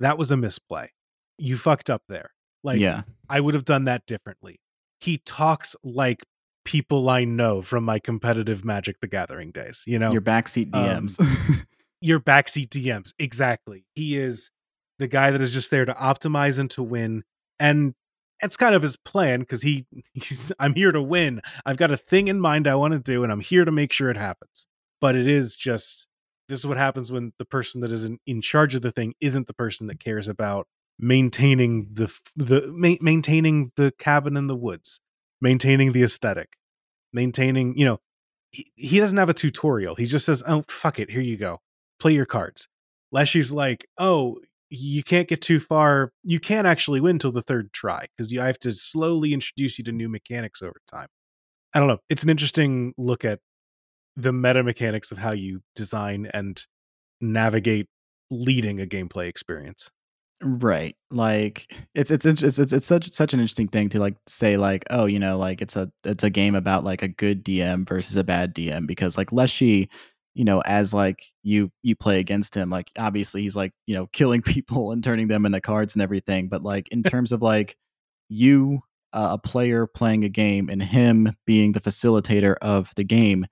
That 0.00 0.18
was 0.18 0.30
a 0.30 0.36
misplay. 0.36 0.90
You 1.38 1.56
fucked 1.56 1.90
up 1.90 2.02
there. 2.08 2.30
Like 2.64 2.80
yeah 2.80 3.02
I 3.28 3.40
would 3.40 3.54
have 3.54 3.64
done 3.64 3.84
that 3.84 4.06
differently. 4.06 4.60
He 5.00 5.18
talks 5.18 5.76
like 5.84 6.24
people 6.64 7.08
I 7.08 7.24
know 7.24 7.62
from 7.62 7.84
my 7.84 7.98
competitive 7.98 8.64
Magic 8.64 9.00
the 9.00 9.06
Gathering 9.06 9.52
days. 9.52 9.84
You 9.86 9.98
know, 9.98 10.12
your 10.12 10.22
backseat 10.22 10.74
um, 10.74 11.06
DMs 11.06 11.64
your 12.00 12.20
backseat 12.20 12.68
DMs. 12.68 13.12
Exactly. 13.18 13.84
He 13.94 14.16
is 14.16 14.50
the 14.98 15.08
guy 15.08 15.30
that 15.30 15.40
is 15.40 15.52
just 15.52 15.70
there 15.70 15.84
to 15.84 15.92
optimize 15.92 16.58
and 16.58 16.70
to 16.72 16.82
win. 16.82 17.24
And 17.58 17.94
it's 18.42 18.56
kind 18.56 18.74
of 18.74 18.82
his 18.82 18.96
plan 18.96 19.40
because 19.40 19.62
he 19.62 19.86
he's 20.14 20.52
I'm 20.58 20.74
here 20.74 20.92
to 20.92 21.02
win. 21.02 21.40
I've 21.64 21.76
got 21.76 21.90
a 21.90 21.96
thing 21.96 22.28
in 22.28 22.40
mind 22.40 22.66
I 22.66 22.74
want 22.74 22.92
to 22.92 22.98
do, 22.98 23.22
and 23.22 23.32
I'm 23.32 23.40
here 23.40 23.64
to 23.64 23.72
make 23.72 23.92
sure 23.92 24.10
it 24.10 24.16
happens. 24.16 24.66
But 25.00 25.16
it 25.16 25.28
is 25.28 25.56
just 25.56 26.08
this 26.48 26.60
is 26.60 26.66
what 26.66 26.76
happens 26.76 27.10
when 27.10 27.32
the 27.38 27.44
person 27.44 27.80
that 27.80 27.90
is 27.90 28.04
in, 28.04 28.18
in 28.26 28.40
charge 28.40 28.74
of 28.74 28.82
the 28.82 28.92
thing 28.92 29.14
isn't 29.20 29.46
the 29.46 29.54
person 29.54 29.88
that 29.88 30.00
cares 30.00 30.28
about 30.28 30.66
maintaining 30.98 31.88
the 31.92 32.12
the 32.36 32.70
ma- 32.72 32.96
maintaining 33.00 33.72
the 33.76 33.92
cabin 33.98 34.36
in 34.36 34.46
the 34.46 34.56
woods, 34.56 35.00
maintaining 35.40 35.92
the 35.92 36.02
aesthetic, 36.02 36.56
maintaining 37.12 37.76
you 37.76 37.84
know 37.84 37.98
he, 38.52 38.66
he 38.76 38.98
doesn't 38.98 39.18
have 39.18 39.30
a 39.30 39.34
tutorial. 39.34 39.94
He 39.94 40.06
just 40.06 40.26
says, 40.26 40.42
"Oh 40.46 40.64
fuck 40.68 40.98
it, 40.98 41.10
here 41.10 41.20
you 41.20 41.36
go, 41.36 41.58
play 42.00 42.12
your 42.12 42.26
cards." 42.26 42.68
Leshy's 43.12 43.52
like, 43.52 43.86
"Oh, 43.98 44.38
you 44.70 45.02
can't 45.02 45.28
get 45.28 45.42
too 45.42 45.60
far. 45.60 46.12
You 46.22 46.40
can't 46.40 46.66
actually 46.66 47.00
win 47.00 47.18
till 47.18 47.32
the 47.32 47.42
third 47.42 47.72
try 47.72 48.06
because 48.16 48.36
I 48.36 48.46
have 48.46 48.58
to 48.60 48.72
slowly 48.72 49.32
introduce 49.32 49.78
you 49.78 49.84
to 49.84 49.92
new 49.92 50.08
mechanics 50.08 50.62
over 50.62 50.80
time." 50.90 51.08
I 51.74 51.78
don't 51.78 51.88
know. 51.88 51.98
It's 52.08 52.22
an 52.22 52.30
interesting 52.30 52.94
look 52.96 53.24
at 53.24 53.40
the 54.16 54.32
meta 54.32 54.62
mechanics 54.62 55.12
of 55.12 55.18
how 55.18 55.32
you 55.32 55.60
design 55.74 56.28
and 56.32 56.64
navigate 57.20 57.86
leading 58.30 58.80
a 58.80 58.86
gameplay 58.86 59.28
experience. 59.28 59.90
Right. 60.42 60.94
Like 61.10 61.72
it's 61.94 62.10
it's 62.10 62.26
it's 62.26 62.42
it's, 62.42 62.72
it's 62.72 62.86
such 62.86 63.08
such 63.08 63.32
an 63.32 63.40
interesting 63.40 63.68
thing 63.68 63.88
to 63.90 64.00
like 64.00 64.16
say 64.26 64.58
like 64.58 64.84
oh 64.90 65.06
you 65.06 65.18
know 65.18 65.38
like 65.38 65.62
it's 65.62 65.76
a 65.76 65.90
it's 66.04 66.24
a 66.24 66.30
game 66.30 66.54
about 66.54 66.84
like 66.84 67.02
a 67.02 67.08
good 67.08 67.42
DM 67.42 67.88
versus 67.88 68.16
a 68.16 68.24
bad 68.24 68.54
DM 68.54 68.86
because 68.86 69.16
like 69.16 69.32
Leshy 69.32 69.88
you 70.34 70.44
know 70.44 70.60
as 70.66 70.92
like 70.92 71.24
you 71.42 71.70
you 71.82 71.96
play 71.96 72.20
against 72.20 72.54
him 72.54 72.68
like 72.68 72.90
obviously 72.98 73.40
he's 73.40 73.56
like 73.56 73.72
you 73.86 73.94
know 73.94 74.06
killing 74.12 74.42
people 74.42 74.92
and 74.92 75.02
turning 75.02 75.28
them 75.28 75.46
into 75.46 75.60
cards 75.60 75.94
and 75.94 76.02
everything 76.02 76.48
but 76.48 76.62
like 76.62 76.86
in 76.88 77.02
terms 77.02 77.32
of 77.32 77.40
like 77.40 77.76
you 78.28 78.80
uh, 79.14 79.30
a 79.32 79.38
player 79.38 79.86
playing 79.86 80.24
a 80.24 80.28
game 80.28 80.68
and 80.68 80.82
him 80.82 81.34
being 81.46 81.72
the 81.72 81.80
facilitator 81.80 82.56
of 82.60 82.92
the 82.96 83.04
game 83.04 83.46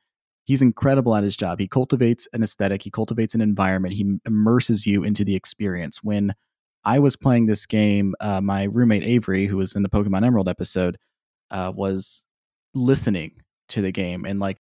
he's 0.45 0.63
incredible 0.63 1.15
at 1.15 1.25
his 1.25 1.37
job 1.37 1.59
he 1.59 1.67
cultivates 1.67 2.29
an 2.33 2.43
aesthetic 2.43 2.83
he 2.83 2.91
cultivates 2.91 3.35
an 3.35 3.41
environment 3.41 3.95
he 3.95 4.19
immerses 4.27 4.87
you 4.87 5.03
into 5.03 5.25
the 5.25 5.35
experience 5.35 6.03
when 6.03 6.35
I 6.85 6.99
was 6.99 7.17
playing 7.17 7.47
this 7.47 7.67
game. 7.67 8.15
Uh, 8.21 8.41
my 8.41 8.65
roommate 8.65 9.05
Avery, 9.05 9.47
who 9.47 9.57
was 9.57 9.75
in 9.75 9.83
the 9.83 9.89
Pokemon 9.89 10.25
Emerald 10.25 10.49
episode, 10.49 10.99
uh, 11.51 11.73
was 11.75 12.25
listening 12.75 13.33
to 13.69 13.81
the 13.81 13.93
game 13.93 14.25
and 14.25 14.41
like 14.41 14.59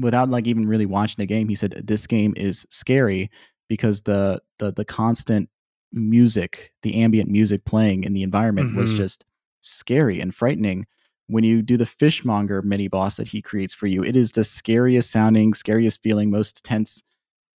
without 0.00 0.28
like 0.28 0.46
even 0.46 0.66
really 0.66 0.86
watching 0.86 1.16
the 1.18 1.26
game, 1.26 1.48
he 1.48 1.54
said 1.54 1.82
this 1.84 2.06
game 2.06 2.34
is 2.36 2.66
scary 2.70 3.30
because 3.68 4.02
the 4.02 4.40
the 4.58 4.72
the 4.72 4.84
constant 4.84 5.48
music, 5.92 6.72
the 6.82 7.02
ambient 7.02 7.30
music 7.30 7.64
playing 7.64 8.04
in 8.04 8.14
the 8.14 8.22
environment 8.22 8.68
mm-hmm. 8.68 8.78
was 8.78 8.92
just 8.92 9.24
scary 9.60 10.20
and 10.20 10.34
frightening. 10.34 10.86
When 11.30 11.44
you 11.44 11.62
do 11.62 11.76
the 11.76 11.86
fishmonger 11.86 12.60
mini 12.60 12.88
boss 12.88 13.16
that 13.16 13.28
he 13.28 13.40
creates 13.40 13.72
for 13.72 13.86
you, 13.86 14.02
it 14.02 14.16
is 14.16 14.32
the 14.32 14.42
scariest 14.42 15.10
sounding, 15.10 15.54
scariest 15.54 16.02
feeling, 16.02 16.30
most 16.30 16.64
tense 16.64 17.04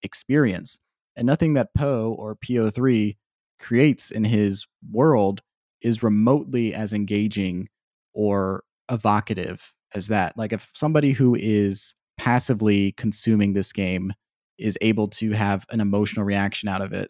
experience. 0.03 0.77
And 1.15 1.25
nothing 1.25 1.53
that 1.53 1.73
Poe 1.73 2.15
or 2.17 2.35
P03 2.35 3.15
creates 3.59 4.11
in 4.11 4.25
his 4.25 4.65
world 4.91 5.41
is 5.81 6.03
remotely 6.03 6.73
as 6.73 6.91
engaging 6.91 7.69
or 8.13 8.63
evocative 8.91 9.73
as 9.95 10.07
that. 10.07 10.37
Like 10.37 10.51
if 10.51 10.69
somebody 10.73 11.11
who 11.11 11.35
is 11.39 11.95
passively 12.17 12.91
consuming 12.93 13.53
this 13.53 13.71
game 13.71 14.13
is 14.57 14.77
able 14.81 15.07
to 15.07 15.31
have 15.31 15.65
an 15.71 15.79
emotional 15.79 16.25
reaction 16.25 16.67
out 16.67 16.81
of 16.81 16.91
it 16.91 17.09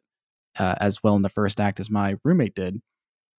uh, 0.59 0.75
as 0.79 1.01
well 1.03 1.15
in 1.15 1.21
the 1.21 1.29
first 1.29 1.59
act 1.59 1.79
as 1.79 1.89
my 1.89 2.15
roommate 2.23 2.55
did, 2.55 2.79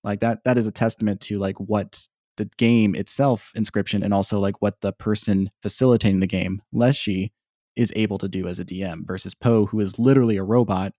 like 0.04 0.20
that 0.20 0.42
that 0.44 0.58
is 0.58 0.66
a 0.66 0.72
testament 0.72 1.20
to 1.20 1.38
like 1.38 1.58
what 1.58 2.08
the 2.36 2.48
game 2.56 2.94
itself 2.94 3.52
inscryption 3.56 4.02
and 4.04 4.14
also 4.14 4.38
like 4.38 4.60
what 4.60 4.80
the 4.80 4.92
person 4.92 5.50
facilitating 5.62 6.20
the 6.20 6.26
game 6.26 6.62
leshy 6.72 7.32
is 7.76 7.92
able 7.96 8.18
to 8.18 8.28
do 8.28 8.46
as 8.46 8.58
a 8.58 8.64
dm 8.64 9.06
versus 9.06 9.34
poe 9.34 9.66
who 9.66 9.80
is 9.80 9.98
literally 9.98 10.36
a 10.36 10.44
robot 10.44 10.92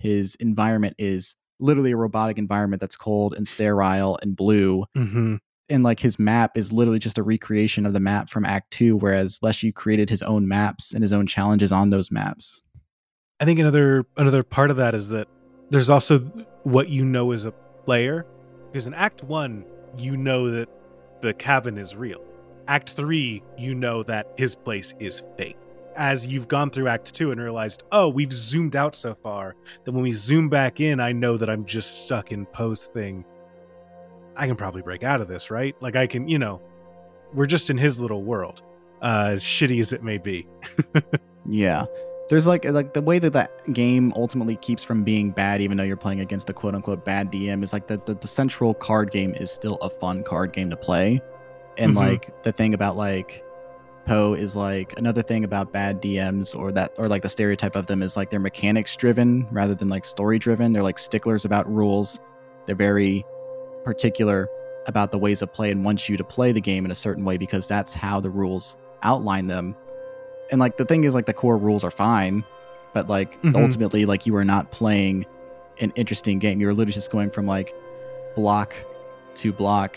his 0.00 0.34
environment 0.36 0.94
is 0.98 1.36
literally 1.60 1.92
a 1.92 1.96
robotic 1.96 2.38
environment 2.38 2.80
that's 2.80 2.96
cold 2.96 3.34
and 3.34 3.46
sterile 3.46 4.18
and 4.22 4.34
blue. 4.34 4.84
Mm-hmm. 4.96 5.36
And 5.68 5.84
like 5.84 6.00
his 6.00 6.18
map 6.18 6.56
is 6.56 6.72
literally 6.72 6.98
just 6.98 7.18
a 7.18 7.22
recreation 7.22 7.86
of 7.86 7.92
the 7.92 8.00
map 8.00 8.28
from 8.28 8.44
Act 8.44 8.72
Two, 8.72 8.96
whereas 8.96 9.38
Leshy 9.40 9.70
created 9.70 10.10
his 10.10 10.20
own 10.22 10.48
maps 10.48 10.92
and 10.92 11.02
his 11.02 11.12
own 11.12 11.28
challenges 11.28 11.70
on 11.70 11.90
those 11.90 12.10
maps. 12.10 12.62
I 13.38 13.44
think 13.44 13.60
another 13.60 14.04
another 14.16 14.42
part 14.42 14.70
of 14.70 14.78
that 14.78 14.94
is 14.94 15.10
that 15.10 15.28
there's 15.68 15.88
also 15.88 16.18
what 16.64 16.88
you 16.88 17.04
know 17.04 17.30
as 17.30 17.44
a 17.44 17.52
player, 17.84 18.26
because 18.66 18.88
in 18.88 18.94
Act 18.94 19.22
One 19.22 19.64
you 19.96 20.16
know 20.16 20.50
that 20.50 20.68
the 21.20 21.34
cabin 21.34 21.78
is 21.78 21.96
real. 21.96 22.24
Act 22.68 22.90
Three 22.90 23.42
you 23.58 23.74
know 23.74 24.02
that 24.04 24.32
his 24.36 24.54
place 24.54 24.94
is 24.98 25.24
fake 25.36 25.56
as 25.96 26.26
you've 26.26 26.48
gone 26.48 26.70
through 26.70 26.88
act 26.88 27.14
two 27.14 27.30
and 27.30 27.40
realized, 27.40 27.82
oh, 27.92 28.08
we've 28.08 28.32
zoomed 28.32 28.76
out 28.76 28.94
so 28.94 29.14
far 29.14 29.54
that 29.84 29.92
when 29.92 30.02
we 30.02 30.12
zoom 30.12 30.48
back 30.48 30.80
in, 30.80 31.00
I 31.00 31.12
know 31.12 31.36
that 31.36 31.50
I'm 31.50 31.64
just 31.64 32.04
stuck 32.04 32.32
in 32.32 32.46
post 32.46 32.92
thing. 32.92 33.24
I 34.36 34.46
can 34.46 34.56
probably 34.56 34.82
break 34.82 35.02
out 35.02 35.20
of 35.20 35.28
this, 35.28 35.50
right? 35.50 35.74
Like 35.80 35.96
I 35.96 36.06
can, 36.06 36.28
you 36.28 36.38
know, 36.38 36.62
we're 37.34 37.46
just 37.46 37.70
in 37.70 37.76
his 37.76 38.00
little 38.00 38.22
world, 38.22 38.62
uh, 39.02 39.28
as 39.32 39.44
shitty 39.44 39.80
as 39.80 39.92
it 39.92 40.02
may 40.02 40.18
be. 40.18 40.48
yeah. 41.48 41.86
There's 42.30 42.46
like 42.46 42.64
like 42.64 42.94
the 42.94 43.02
way 43.02 43.18
that 43.18 43.32
that 43.32 43.72
game 43.72 44.12
ultimately 44.14 44.54
keeps 44.54 44.84
from 44.84 45.02
being 45.02 45.32
bad, 45.32 45.60
even 45.60 45.76
though 45.76 45.82
you're 45.82 45.96
playing 45.96 46.20
against 46.20 46.48
a 46.48 46.52
quote 46.52 46.76
unquote 46.76 47.04
bad 47.04 47.32
DM, 47.32 47.64
is 47.64 47.72
like 47.72 47.88
the, 47.88 48.00
the, 48.06 48.14
the 48.14 48.28
central 48.28 48.72
card 48.72 49.10
game 49.10 49.34
is 49.34 49.50
still 49.50 49.78
a 49.82 49.90
fun 49.90 50.22
card 50.22 50.52
game 50.52 50.70
to 50.70 50.76
play. 50.76 51.20
And 51.76 51.90
mm-hmm. 51.90 51.98
like 51.98 52.44
the 52.44 52.52
thing 52.52 52.72
about 52.72 52.96
like 52.96 53.44
Poe 54.06 54.34
is 54.34 54.54
like 54.54 54.96
another 54.96 55.22
thing 55.22 55.42
about 55.42 55.72
bad 55.72 56.00
DMs 56.00 56.56
or 56.56 56.70
that 56.70 56.92
or 56.98 57.08
like 57.08 57.22
the 57.22 57.28
stereotype 57.28 57.74
of 57.74 57.86
them 57.86 58.00
is 58.00 58.16
like 58.16 58.30
they're 58.30 58.38
mechanics 58.38 58.94
driven 58.94 59.48
rather 59.50 59.74
than 59.74 59.88
like 59.88 60.04
story 60.04 60.38
driven. 60.38 60.72
They're 60.72 60.84
like 60.84 61.00
sticklers 61.00 61.44
about 61.44 61.68
rules. 61.68 62.20
They're 62.64 62.76
very 62.76 63.24
particular 63.84 64.48
about 64.86 65.10
the 65.10 65.18
ways 65.18 65.42
of 65.42 65.52
play 65.52 65.72
and 65.72 65.84
wants 65.84 66.08
you 66.08 66.16
to 66.16 66.22
play 66.22 66.52
the 66.52 66.60
game 66.60 66.84
in 66.84 66.92
a 66.92 66.94
certain 66.94 67.24
way 67.24 67.38
because 67.38 67.66
that's 67.66 67.92
how 67.92 68.20
the 68.20 68.30
rules 68.30 68.76
outline 69.02 69.48
them. 69.48 69.74
And 70.50 70.60
like 70.60 70.76
the 70.76 70.84
thing 70.84 71.04
is 71.04 71.14
like 71.14 71.26
the 71.26 71.34
core 71.34 71.58
rules 71.58 71.84
are 71.84 71.90
fine, 71.90 72.44
but 72.92 73.08
like 73.08 73.40
mm-hmm. 73.42 73.56
ultimately 73.56 74.04
like 74.04 74.26
you 74.26 74.34
are 74.36 74.44
not 74.44 74.70
playing 74.72 75.26
an 75.80 75.92
interesting 75.94 76.38
game. 76.38 76.60
You're 76.60 76.72
literally 76.72 76.92
just 76.92 77.10
going 77.10 77.30
from 77.30 77.46
like 77.46 77.74
block 78.34 78.74
to 79.36 79.52
block 79.52 79.96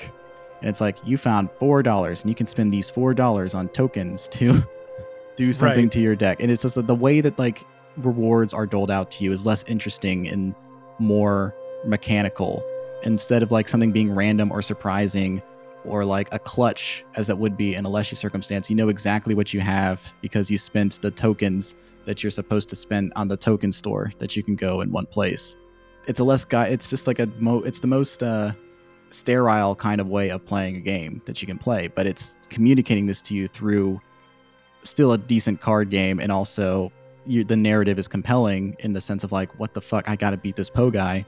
and 0.64 0.70
it's 0.70 0.80
like 0.80 0.98
you 1.06 1.18
found 1.18 1.50
four 1.60 1.84
dollars 1.84 2.22
and 2.22 2.30
you 2.30 2.36
can 2.36 2.48
spend 2.48 2.74
these 2.74 2.90
four 2.90 3.14
dollars 3.14 3.54
on 3.54 3.68
tokens 3.70 4.28
to 4.30 4.64
do 5.36 5.52
something 5.52 5.86
right. 5.86 5.92
to 5.92 6.00
your 6.00 6.16
deck 6.16 6.42
and 6.42 6.50
it's 6.50 6.64
just 6.64 6.76
that 6.76 6.88
the 6.88 6.96
way 6.96 7.22
that 7.22 7.38
like 7.38 7.64
rewards 7.98 8.54
are 8.54 8.66
doled 8.66 8.90
out 8.90 9.12
to 9.12 9.24
you 9.24 9.32
is 9.32 9.46
less 9.46 9.64
interesting 9.68 10.28
and 10.28 10.56
more 11.00 11.54
mechanical 11.86 12.64
instead 13.04 13.44
of 13.44 13.52
like 13.52 13.68
something 13.68 13.92
being 13.92 14.14
random 14.14 14.52
or 14.52 14.62
surprising 14.62 15.42
or 15.86 16.06
like 16.06 16.34
a 16.34 16.40
clutch 16.40 17.04
as 17.16 17.30
it 17.30 17.38
would 17.38 17.58
be 17.58 17.76
in 17.76 17.86
a 17.86 17.90
leshy 17.90 18.16
circumstance 18.16 18.70
you 18.70 18.76
know 18.76 18.90
exactly 18.90 19.36
what 19.36 19.54
you 19.54 19.60
have 19.60 20.04
because 20.22 20.50
you 20.50 20.58
spent 20.58 21.02
the 21.02 21.12
tokens 21.12 21.76
that 22.06 22.22
you're 22.22 22.32
supposed 22.32 22.70
to 22.70 22.76
spend 22.76 23.12
on 23.16 23.28
the 23.28 23.38
token 23.38 23.72
store 23.72 24.12
that 24.20 24.36
you 24.36 24.44
can 24.44 24.56
go 24.56 24.82
in 24.82 24.92
one 24.92 25.06
place 25.06 25.56
it's 26.08 26.20
a 26.20 26.24
less 26.24 26.44
guy 26.44 26.66
it's 26.66 26.88
just 26.88 27.08
like 27.08 27.20
a 27.20 27.28
mo 27.40 27.60
it's 27.60 27.80
the 27.80 27.88
most 27.88 28.24
uh 28.24 28.52
sterile 29.14 29.76
kind 29.76 30.02
of 30.02 30.08
way 30.08 30.30
of 30.30 30.44
playing 30.46 30.76
a 30.76 30.80
game 30.80 31.22
that 31.26 31.42
you 31.42 31.48
can 31.48 31.58
play, 31.58 31.88
but 31.88 32.06
it's 32.06 32.38
communicating 32.50 33.06
this 33.06 33.22
to 33.22 33.34
you 33.34 33.48
through 33.48 34.02
still 34.84 35.14
a 35.14 35.18
decent 35.18 35.62
card 35.62 35.90
game 35.90 36.20
and 36.20 36.32
also 36.32 36.92
you, 37.26 37.44
the 37.44 37.56
narrative 37.56 37.98
is 37.98 38.08
compelling 38.08 38.76
in 38.80 38.92
the 38.92 39.00
sense 39.00 39.24
of 39.24 39.32
like 39.32 39.58
what 39.60 39.74
the 39.74 39.82
fuck 39.82 40.10
I 40.10 40.16
got 40.16 40.32
to 40.32 40.38
beat 40.38 40.58
this 40.58 40.70
Poe 40.70 40.92
guy 40.92 41.26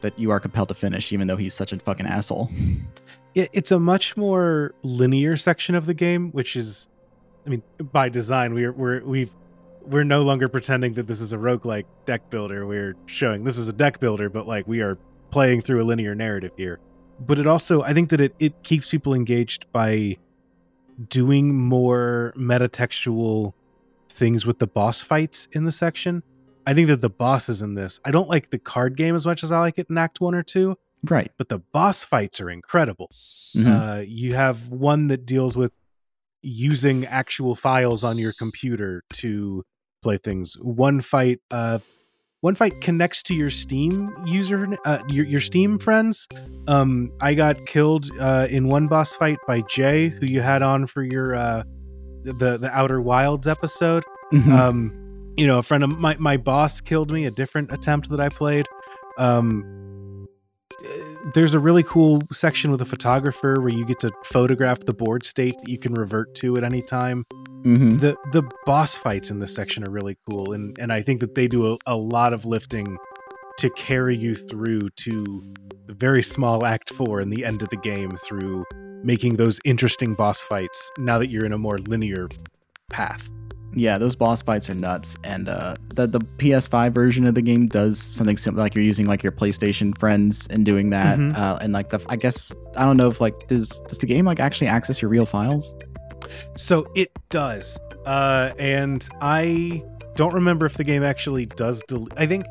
that 0.00 0.18
you 0.18 0.30
are 0.30 0.40
compelled 0.40 0.68
to 0.68 0.74
finish 0.74 1.12
even 1.12 1.26
though 1.28 1.36
he's 1.36 1.54
such 1.54 1.72
a 1.72 1.78
fucking 1.78 2.06
asshole. 2.06 2.50
it's 3.36 3.70
a 3.70 3.78
much 3.78 4.16
more 4.16 4.74
linear 4.82 5.36
section 5.36 5.74
of 5.74 5.86
the 5.86 5.94
game 5.94 6.30
which 6.32 6.56
is 6.56 6.88
I 7.46 7.50
mean 7.50 7.62
by 7.92 8.08
design 8.08 8.54
we're 8.54 8.72
we're 8.72 9.04
we've 9.04 9.30
we're 9.82 10.04
no 10.04 10.22
longer 10.22 10.48
pretending 10.48 10.94
that 10.94 11.06
this 11.06 11.20
is 11.20 11.32
a 11.32 11.36
roguelike 11.36 11.84
deck 12.06 12.28
builder. 12.28 12.66
We're 12.66 12.96
showing 13.06 13.44
this 13.44 13.56
is 13.56 13.68
a 13.68 13.72
deck 13.72 14.00
builder, 14.00 14.28
but 14.28 14.48
like 14.48 14.66
we 14.66 14.80
are 14.80 14.98
playing 15.30 15.60
through 15.60 15.80
a 15.80 15.84
linear 15.84 16.12
narrative 16.12 16.50
here 16.56 16.80
but 17.18 17.38
it 17.38 17.46
also 17.46 17.82
I 17.82 17.92
think 17.92 18.10
that 18.10 18.20
it 18.20 18.34
it 18.38 18.62
keeps 18.62 18.90
people 18.90 19.14
engaged 19.14 19.70
by 19.72 20.16
doing 21.08 21.54
more 21.54 22.32
metatextual 22.36 23.52
things 24.08 24.46
with 24.46 24.58
the 24.58 24.66
boss 24.66 25.00
fights 25.00 25.48
in 25.52 25.64
the 25.64 25.72
section. 25.72 26.22
I 26.66 26.74
think 26.74 26.88
that 26.88 27.00
the 27.00 27.10
bosses 27.10 27.62
in 27.62 27.74
this, 27.74 28.00
I 28.04 28.10
don't 28.10 28.28
like 28.28 28.50
the 28.50 28.58
card 28.58 28.96
game 28.96 29.14
as 29.14 29.24
much 29.24 29.44
as 29.44 29.52
I 29.52 29.60
like 29.60 29.78
it 29.78 29.86
in 29.88 29.96
Act 29.98 30.20
One 30.20 30.34
or 30.34 30.42
Two. 30.42 30.76
Right. 31.04 31.30
But 31.36 31.48
the 31.48 31.58
boss 31.58 32.02
fights 32.02 32.40
are 32.40 32.50
incredible. 32.50 33.10
Mm-hmm. 33.56 33.72
Uh, 33.72 33.96
you 34.06 34.34
have 34.34 34.68
one 34.70 35.06
that 35.08 35.26
deals 35.26 35.56
with 35.56 35.72
using 36.42 37.04
actual 37.06 37.54
files 37.54 38.04
on 38.04 38.18
your 38.18 38.32
computer 38.32 39.02
to 39.14 39.64
play 40.02 40.16
things. 40.16 40.54
One 40.60 41.00
fight, 41.00 41.40
uh, 41.50 41.78
one 42.40 42.54
fight 42.54 42.74
connects 42.80 43.22
to 43.24 43.34
your 43.34 43.50
Steam 43.50 44.12
user, 44.26 44.68
uh, 44.84 45.02
your 45.08 45.24
your 45.24 45.40
Steam 45.40 45.78
friends. 45.78 46.28
Um, 46.68 47.10
I 47.20 47.34
got 47.34 47.56
killed 47.66 48.08
uh, 48.20 48.46
in 48.48 48.68
one 48.68 48.86
boss 48.86 49.14
fight 49.14 49.38
by 49.46 49.62
Jay, 49.62 50.08
who 50.08 50.26
you 50.26 50.42
had 50.42 50.62
on 50.62 50.86
for 50.86 51.02
your 51.02 51.34
uh, 51.34 51.62
the 52.22 52.58
the 52.60 52.70
Outer 52.72 53.00
Wilds 53.00 53.48
episode. 53.48 54.04
Mhm. 54.32 54.52
Um, 54.52 55.32
you 55.36 55.46
know, 55.46 55.58
a 55.58 55.62
friend 55.62 55.82
of 55.82 55.98
my 55.98 56.16
my 56.18 56.36
boss 56.36 56.80
killed 56.80 57.10
me. 57.10 57.26
A 57.26 57.30
different 57.30 57.72
attempt 57.72 58.10
that 58.10 58.20
I 58.20 58.28
played. 58.28 58.66
Um, 59.18 59.85
there's 61.34 61.54
a 61.54 61.58
really 61.58 61.82
cool 61.82 62.20
section 62.32 62.70
with 62.70 62.82
a 62.82 62.84
photographer 62.84 63.60
where 63.60 63.72
you 63.72 63.84
get 63.84 63.98
to 64.00 64.10
photograph 64.24 64.80
the 64.80 64.92
board 64.92 65.24
state 65.24 65.54
that 65.60 65.68
you 65.68 65.78
can 65.78 65.94
revert 65.94 66.34
to 66.36 66.56
at 66.56 66.64
any 66.64 66.82
time 66.82 67.24
Mhm. 67.62 67.98
the 68.00 68.16
the 68.32 68.42
boss 68.64 68.94
fights 68.94 69.30
in 69.30 69.40
this 69.40 69.54
section 69.54 69.86
are 69.86 69.90
really 69.90 70.16
cool 70.30 70.52
and 70.52 70.78
and 70.78 70.92
i 70.92 71.02
think 71.02 71.20
that 71.20 71.34
they 71.34 71.48
do 71.48 71.72
a, 71.72 71.76
a 71.86 71.96
lot 71.96 72.32
of 72.32 72.44
lifting 72.44 72.96
to 73.58 73.70
carry 73.70 74.14
you 74.16 74.34
through 74.34 74.90
to 74.96 75.42
the 75.86 75.94
very 75.94 76.22
small 76.22 76.64
act 76.66 76.90
four 76.90 77.20
and 77.20 77.32
the 77.32 77.44
end 77.44 77.62
of 77.62 77.68
the 77.70 77.76
game 77.78 78.10
through 78.10 78.64
making 79.02 79.36
those 79.36 79.58
interesting 79.64 80.14
boss 80.14 80.40
fights 80.42 80.90
now 80.98 81.16
that 81.18 81.28
you're 81.28 81.44
in 81.46 81.52
a 81.52 81.58
more 81.58 81.78
linear 81.78 82.28
path 82.90 83.28
Yeah, 83.76 83.98
those 83.98 84.16
boss 84.16 84.40
fights 84.40 84.70
are 84.70 84.74
nuts, 84.74 85.16
and 85.22 85.48
uh, 85.50 85.76
the 85.94 86.06
the 86.06 86.18
PS5 86.38 86.92
version 86.92 87.26
of 87.26 87.34
the 87.34 87.42
game 87.42 87.66
does 87.68 88.00
something 88.00 88.38
similar. 88.38 88.62
Like 88.62 88.74
you're 88.74 88.82
using 88.82 89.06
like 89.06 89.22
your 89.22 89.32
PlayStation 89.32 89.96
friends 89.98 90.46
and 90.50 90.64
doing 90.64 90.88
that, 90.90 91.18
Mhm. 91.18 91.36
uh, 91.36 91.58
and 91.60 91.72
like 91.74 91.90
the 91.90 92.00
I 92.08 92.16
guess 92.16 92.52
I 92.76 92.84
don't 92.84 92.96
know 92.96 93.08
if 93.08 93.20
like 93.20 93.34
does 93.48 93.68
does 93.86 93.98
the 93.98 94.06
game 94.06 94.24
like 94.24 94.40
actually 94.40 94.66
access 94.68 95.00
your 95.02 95.10
real 95.10 95.26
files? 95.26 95.74
so 96.56 96.90
it 96.96 97.12
does 97.30 97.78
uh 98.04 98.50
and 98.58 99.08
i 99.20 99.80
don't 100.16 100.34
remember 100.34 100.66
if 100.66 100.74
the 100.74 100.82
game 100.82 101.04
actually 101.04 101.46
does 101.46 101.82
delete 101.86 102.12
i 102.16 102.26
think 102.26 102.44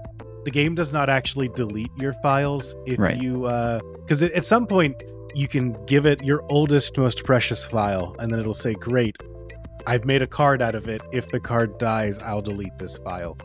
the 0.45 0.52
game 0.52 0.76
does 0.76 0.93
not 0.93 1.10
actually 1.10 1.49
delete 1.49 1.91
your 1.97 2.14
files 2.22 2.73
if 2.85 2.97
Right. 2.99 3.18
you 3.18 3.45
uh 3.45 3.81
because 3.97 4.23
at 4.23 4.45
some 4.45 4.65
point 4.65 4.95
you 5.34 5.49
can 5.49 5.76
give 5.88 6.06
it 6.06 6.23
your 6.23 6.41
oldest 6.49 6.97
most 6.97 7.26
precious 7.26 7.64
file 7.65 8.15
and 8.19 8.31
then 8.31 8.39
it'll 8.39 8.53
say 8.53 8.76
great 8.76 9.18
i've 9.88 10.06
made 10.06 10.22
a 10.22 10.28
card 10.28 10.62
out 10.62 10.76
of 10.76 10.88
it. 10.88 11.02
If 11.12 11.30
the 11.30 11.40
card 11.40 11.78
dies 11.78 12.20
i'll 12.20 12.41
delete 12.41 12.78
this 12.80 12.98
file. 12.98 13.38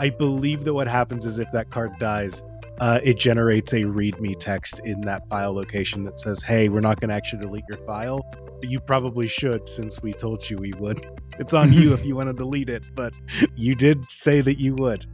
I 0.00 0.10
believe 0.10 0.64
that 0.64 0.74
what 0.74 0.86
happens 0.86 1.24
is 1.24 1.38
if 1.38 1.50
that 1.52 1.70
card 1.70 1.92
dies 1.98 2.42
uh, 2.80 3.00
it 3.02 3.18
generates 3.18 3.72
a 3.72 3.82
readme 3.82 4.38
text 4.38 4.80
in 4.84 5.00
that 5.00 5.28
file 5.28 5.52
location 5.52 6.04
that 6.04 6.20
says 6.20 6.42
hey 6.42 6.68
we're 6.68 6.80
not 6.80 7.00
going 7.00 7.10
to 7.10 7.16
actually 7.16 7.40
delete 7.42 7.64
your 7.68 7.78
file. 7.86 8.20
But 8.60 8.70
you 8.70 8.78
probably 8.80 9.26
should 9.28 9.68
since 9.68 10.00
we 10.02 10.12
told 10.12 10.48
you 10.48 10.56
we 10.58 10.72
would. 10.78 11.04
It's 11.40 11.54
on 11.54 11.72
you 11.72 11.94
if 11.94 12.04
you 12.04 12.16
want 12.16 12.28
to 12.28 12.32
delete 12.32 12.68
it 12.68 12.90
but 12.94 13.12
you 13.56 13.74
did 13.76 14.04
say 14.04 14.40
that 14.40 14.58
you 14.60 14.74
would. 14.76 15.06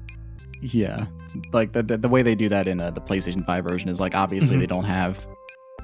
Yeah, 0.62 1.04
like 1.52 1.72
the 1.72 1.82
the, 1.82 1.98
the 1.98 2.08
way 2.08 2.22
they 2.22 2.34
do 2.34 2.48
that 2.48 2.66
in 2.66 2.80
uh, 2.80 2.90
the 2.90 3.00
PlayStation 3.02 3.44
5 3.44 3.64
version 3.64 3.88
is 3.90 4.00
like 4.00 4.14
obviously 4.14 4.56
Mhm. 4.56 4.60
they 4.60 4.66
don't 4.66 4.84
have 4.84 5.26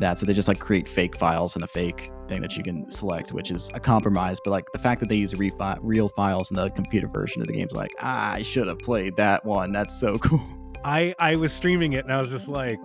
that, 0.01 0.18
so 0.18 0.27
they 0.27 0.35
just 0.35 0.48
like 0.48 0.59
create 0.59 0.86
fake 0.86 1.16
files 1.16 1.55
and 1.55 1.64
a 1.64 1.68
fake 1.68 2.10
thing 2.28 2.43
that 2.43 2.56
you 2.56 2.62
can 2.62 2.90
select, 2.90 3.32
which 3.32 3.51
is 3.51 3.70
a 3.74 3.81
compromise. 3.81 4.39
But 4.43 4.51
like 4.51 4.64
the 4.72 4.78
fact 4.78 5.01
that 5.01 5.09
they 5.09 5.16
use 5.16 5.35
refi- 5.35 5.78
real 5.82 6.09
files 6.10 6.51
in 6.51 6.56
the 6.56 6.70
computer 6.70 7.09
version 7.09 7.40
of 7.40 7.48
the 7.48 7.55
game 7.55 7.66
is 7.66 7.77
like, 7.77 7.93
ah, 8.01 8.32
I 8.32 8.43
should 8.43 8.66
have 8.66 8.78
played 8.78 9.16
that 9.16 9.44
one. 9.44 9.72
That's 9.72 9.98
so 9.98 10.18
cool. 10.18 10.43
I 10.85 11.14
I 11.18 11.36
was 11.36 11.52
streaming 11.52 11.93
it 11.93 12.05
and 12.05 12.12
I 12.12 12.18
was 12.18 12.31
just 12.31 12.48
like, 12.48 12.78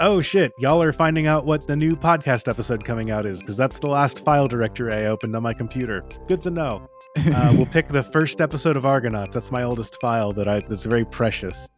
oh 0.00 0.20
shit, 0.20 0.52
y'all 0.58 0.82
are 0.82 0.92
finding 0.92 1.26
out 1.26 1.46
what 1.46 1.66
the 1.66 1.76
new 1.76 1.92
podcast 1.92 2.48
episode 2.48 2.84
coming 2.84 3.10
out 3.10 3.26
is 3.26 3.40
because 3.40 3.56
that's 3.56 3.78
the 3.78 3.86
last 3.86 4.24
file 4.24 4.46
directory 4.46 4.92
I 4.92 5.06
opened 5.06 5.34
on 5.34 5.42
my 5.42 5.52
computer. 5.52 6.04
Good 6.28 6.40
to 6.42 6.50
know. 6.50 6.88
Uh, 7.16 7.54
we'll 7.56 7.66
pick 7.66 7.88
the 7.88 8.02
first 8.02 8.40
episode 8.40 8.76
of 8.76 8.84
ARGonauts. 8.84 9.32
That's 9.32 9.50
my 9.50 9.62
oldest 9.62 10.00
file 10.00 10.32
that 10.32 10.48
I 10.48 10.60
that's 10.60 10.84
very 10.84 11.04
precious. 11.04 11.68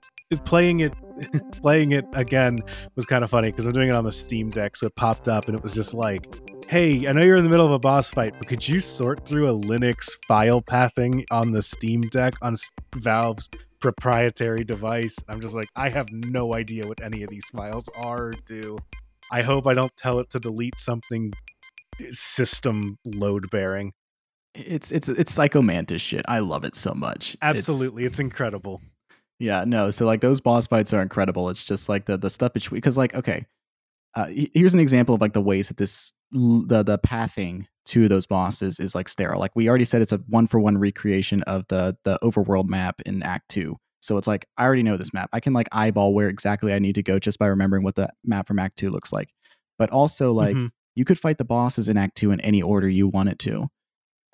Playing 0.44 0.80
it, 0.80 0.93
playing 1.62 1.93
it 1.93 2.05
again 2.12 2.59
was 2.97 3.07
kind 3.07 3.24
of 3.24 3.31
funny 3.31 3.51
because 3.51 3.66
I'm 3.66 3.73
doing 3.73 3.89
it 3.89 3.95
on 3.95 4.05
the 4.05 4.12
Steam 4.12 4.51
Deck, 4.51 4.77
so 4.77 4.86
it 4.86 4.97
popped 4.97 5.28
up 5.28 5.47
and 5.47 5.57
it 5.57 5.62
was 5.62 5.74
just 5.74 5.95
like, 5.95 6.27
"Hey, 6.69 7.07
I 7.09 7.12
know 7.12 7.23
you're 7.23 7.36
in 7.36 7.45
the 7.45 7.51
middle 7.51 7.66
of 7.66 7.73
a 7.73 7.78
boss 7.78 8.09
fight, 8.11 8.35
but 8.39 8.49
could 8.49 8.66
you 8.66 8.81
sort 8.81 9.24
through 9.27 9.49
a 9.49 9.55
Linux 9.55 10.09
file 10.27 10.61
pathing 10.62 11.24
on 11.31 11.53
the 11.53 11.62
Steam 11.62 12.01
Deck 12.03 12.35
on 12.43 12.57
Valve's 12.97 13.49
proprietary 13.81 14.65
device?" 14.65 15.16
I'm 15.28 15.40
just 15.40 15.55
like, 15.55 15.69
I 15.77 15.89
have 15.90 16.07
no 16.12 16.55
idea 16.55 16.86
what 16.86 17.03
any 17.03 17.23
of 17.23 17.31
these 17.31 17.49
files 17.51 17.85
are 17.97 18.28
or 18.28 18.32
do. 18.47 18.78
I 19.31 19.43
hope 19.43 19.66
I 19.66 19.74
don't 19.74 19.95
tell 19.97 20.20
it 20.20 20.31
to 20.31 20.39
delete 20.40 20.77
something 20.78 21.32
eh, 22.01 22.05
system 22.12 22.99
load 23.05 23.51
bearing. 23.51 23.93
it's 24.55 24.90
it's 24.90 25.09
it's 25.09 25.32
psycho 25.35 25.62
mantis 25.62 26.01
shit. 26.03 26.24
I 26.28 26.39
love 26.40 26.65
it 26.65 26.74
so 26.74 26.93
much. 26.95 27.35
It's- 27.35 27.57
Absolutely, 27.59 28.05
it's 28.05 28.19
incredible. 28.20 28.81
Yeah, 29.39 29.65
no. 29.66 29.90
So 29.90 30.05
like 30.05 30.20
those 30.20 30.40
boss 30.40 30.66
fights 30.66 30.93
are 30.93 31.02
incredible. 31.02 31.48
It's 31.48 31.65
just 31.65 31.89
like 31.89 32.06
the 32.06 32.16
the 32.19 32.31
stuff 32.31 32.52
between 32.52 32.77
because 32.78 32.97
like 32.97 33.15
okay, 33.15 33.47
uh, 34.15 34.28
here's 34.55 34.74
an 34.74 34.81
example 34.81 35.15
of 35.15 35.20
like 35.20 35.32
the 35.35 35.43
ways 35.43 35.69
that 35.69 35.77
this 35.77 36.12
the 36.32 36.82
the 36.82 36.98
pathing 36.98 37.66
to 37.86 38.09
those 38.09 38.27
bosses 38.27 38.78
is 38.81 38.94
like 38.94 39.09
sterile. 39.09 39.40
Like 39.40 39.55
we 39.56 39.69
already 39.69 39.85
said, 39.85 40.02
it's 40.02 40.12
a 40.12 40.19
one 40.28 40.47
for 40.47 40.60
one 40.60 40.78
recreation 40.78 41.43
of 41.44 41.66
the 41.69 41.97
the 42.05 42.19
overworld 42.23 42.69
map 42.69 43.01
in 43.06 43.23
Act 43.23 43.48
Two. 43.48 43.77
So 44.01 44.16
it's 44.16 44.27
like 44.27 44.47
I 44.59 44.65
already 44.65 44.82
know 44.82 44.97
this 44.97 45.12
map. 45.15 45.31
I 45.32 45.40
can 45.40 45.52
like 45.52 45.69
eyeball 45.73 46.15
where 46.15 46.28
exactly 46.28 46.73
I 46.74 46.78
need 46.81 46.94
to 46.97 47.02
go 47.02 47.19
just 47.19 47.39
by 47.39 47.47
remembering 47.47 47.85
what 47.85 47.94
the 47.97 48.10
map 48.24 48.48
from 48.48 48.59
Act 48.59 48.77
Two 48.78 48.90
looks 48.90 49.12
like. 49.12 49.31
But 49.78 49.90
also 49.90 50.32
like 50.32 50.56
Mhm. 50.56 50.70
you 50.97 51.05
could 51.05 51.19
fight 51.19 51.39
the 51.39 51.44
bosses 51.44 51.89
in 51.89 51.97
Act 51.97 52.16
Two 52.16 52.32
in 52.32 52.40
any 52.40 52.62
order 52.62 52.89
you 52.89 53.09
wanted 53.09 53.39
to. 53.40 53.69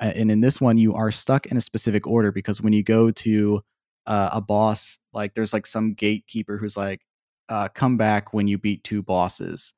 Uh, 0.00 0.12
and 0.16 0.30
in 0.30 0.40
this 0.40 0.60
one, 0.60 0.78
you 0.78 0.94
are 0.94 1.10
stuck 1.12 1.46
in 1.46 1.56
a 1.56 1.60
specific 1.60 2.06
order 2.06 2.32
because 2.32 2.60
when 2.62 2.72
you 2.72 2.82
go 2.82 3.10
to 3.10 3.62
uh, 4.06 4.30
a 4.32 4.40
boss, 4.40 4.98
like 5.12 5.34
there's 5.34 5.52
like 5.52 5.66
some 5.66 5.94
gatekeeper 5.94 6.58
who's 6.58 6.76
like, 6.76 7.00
uh, 7.48 7.68
"Come 7.68 7.96
back 7.96 8.32
when 8.34 8.48
you 8.48 8.58
beat 8.58 8.84
two 8.84 9.02
bosses." 9.02 9.72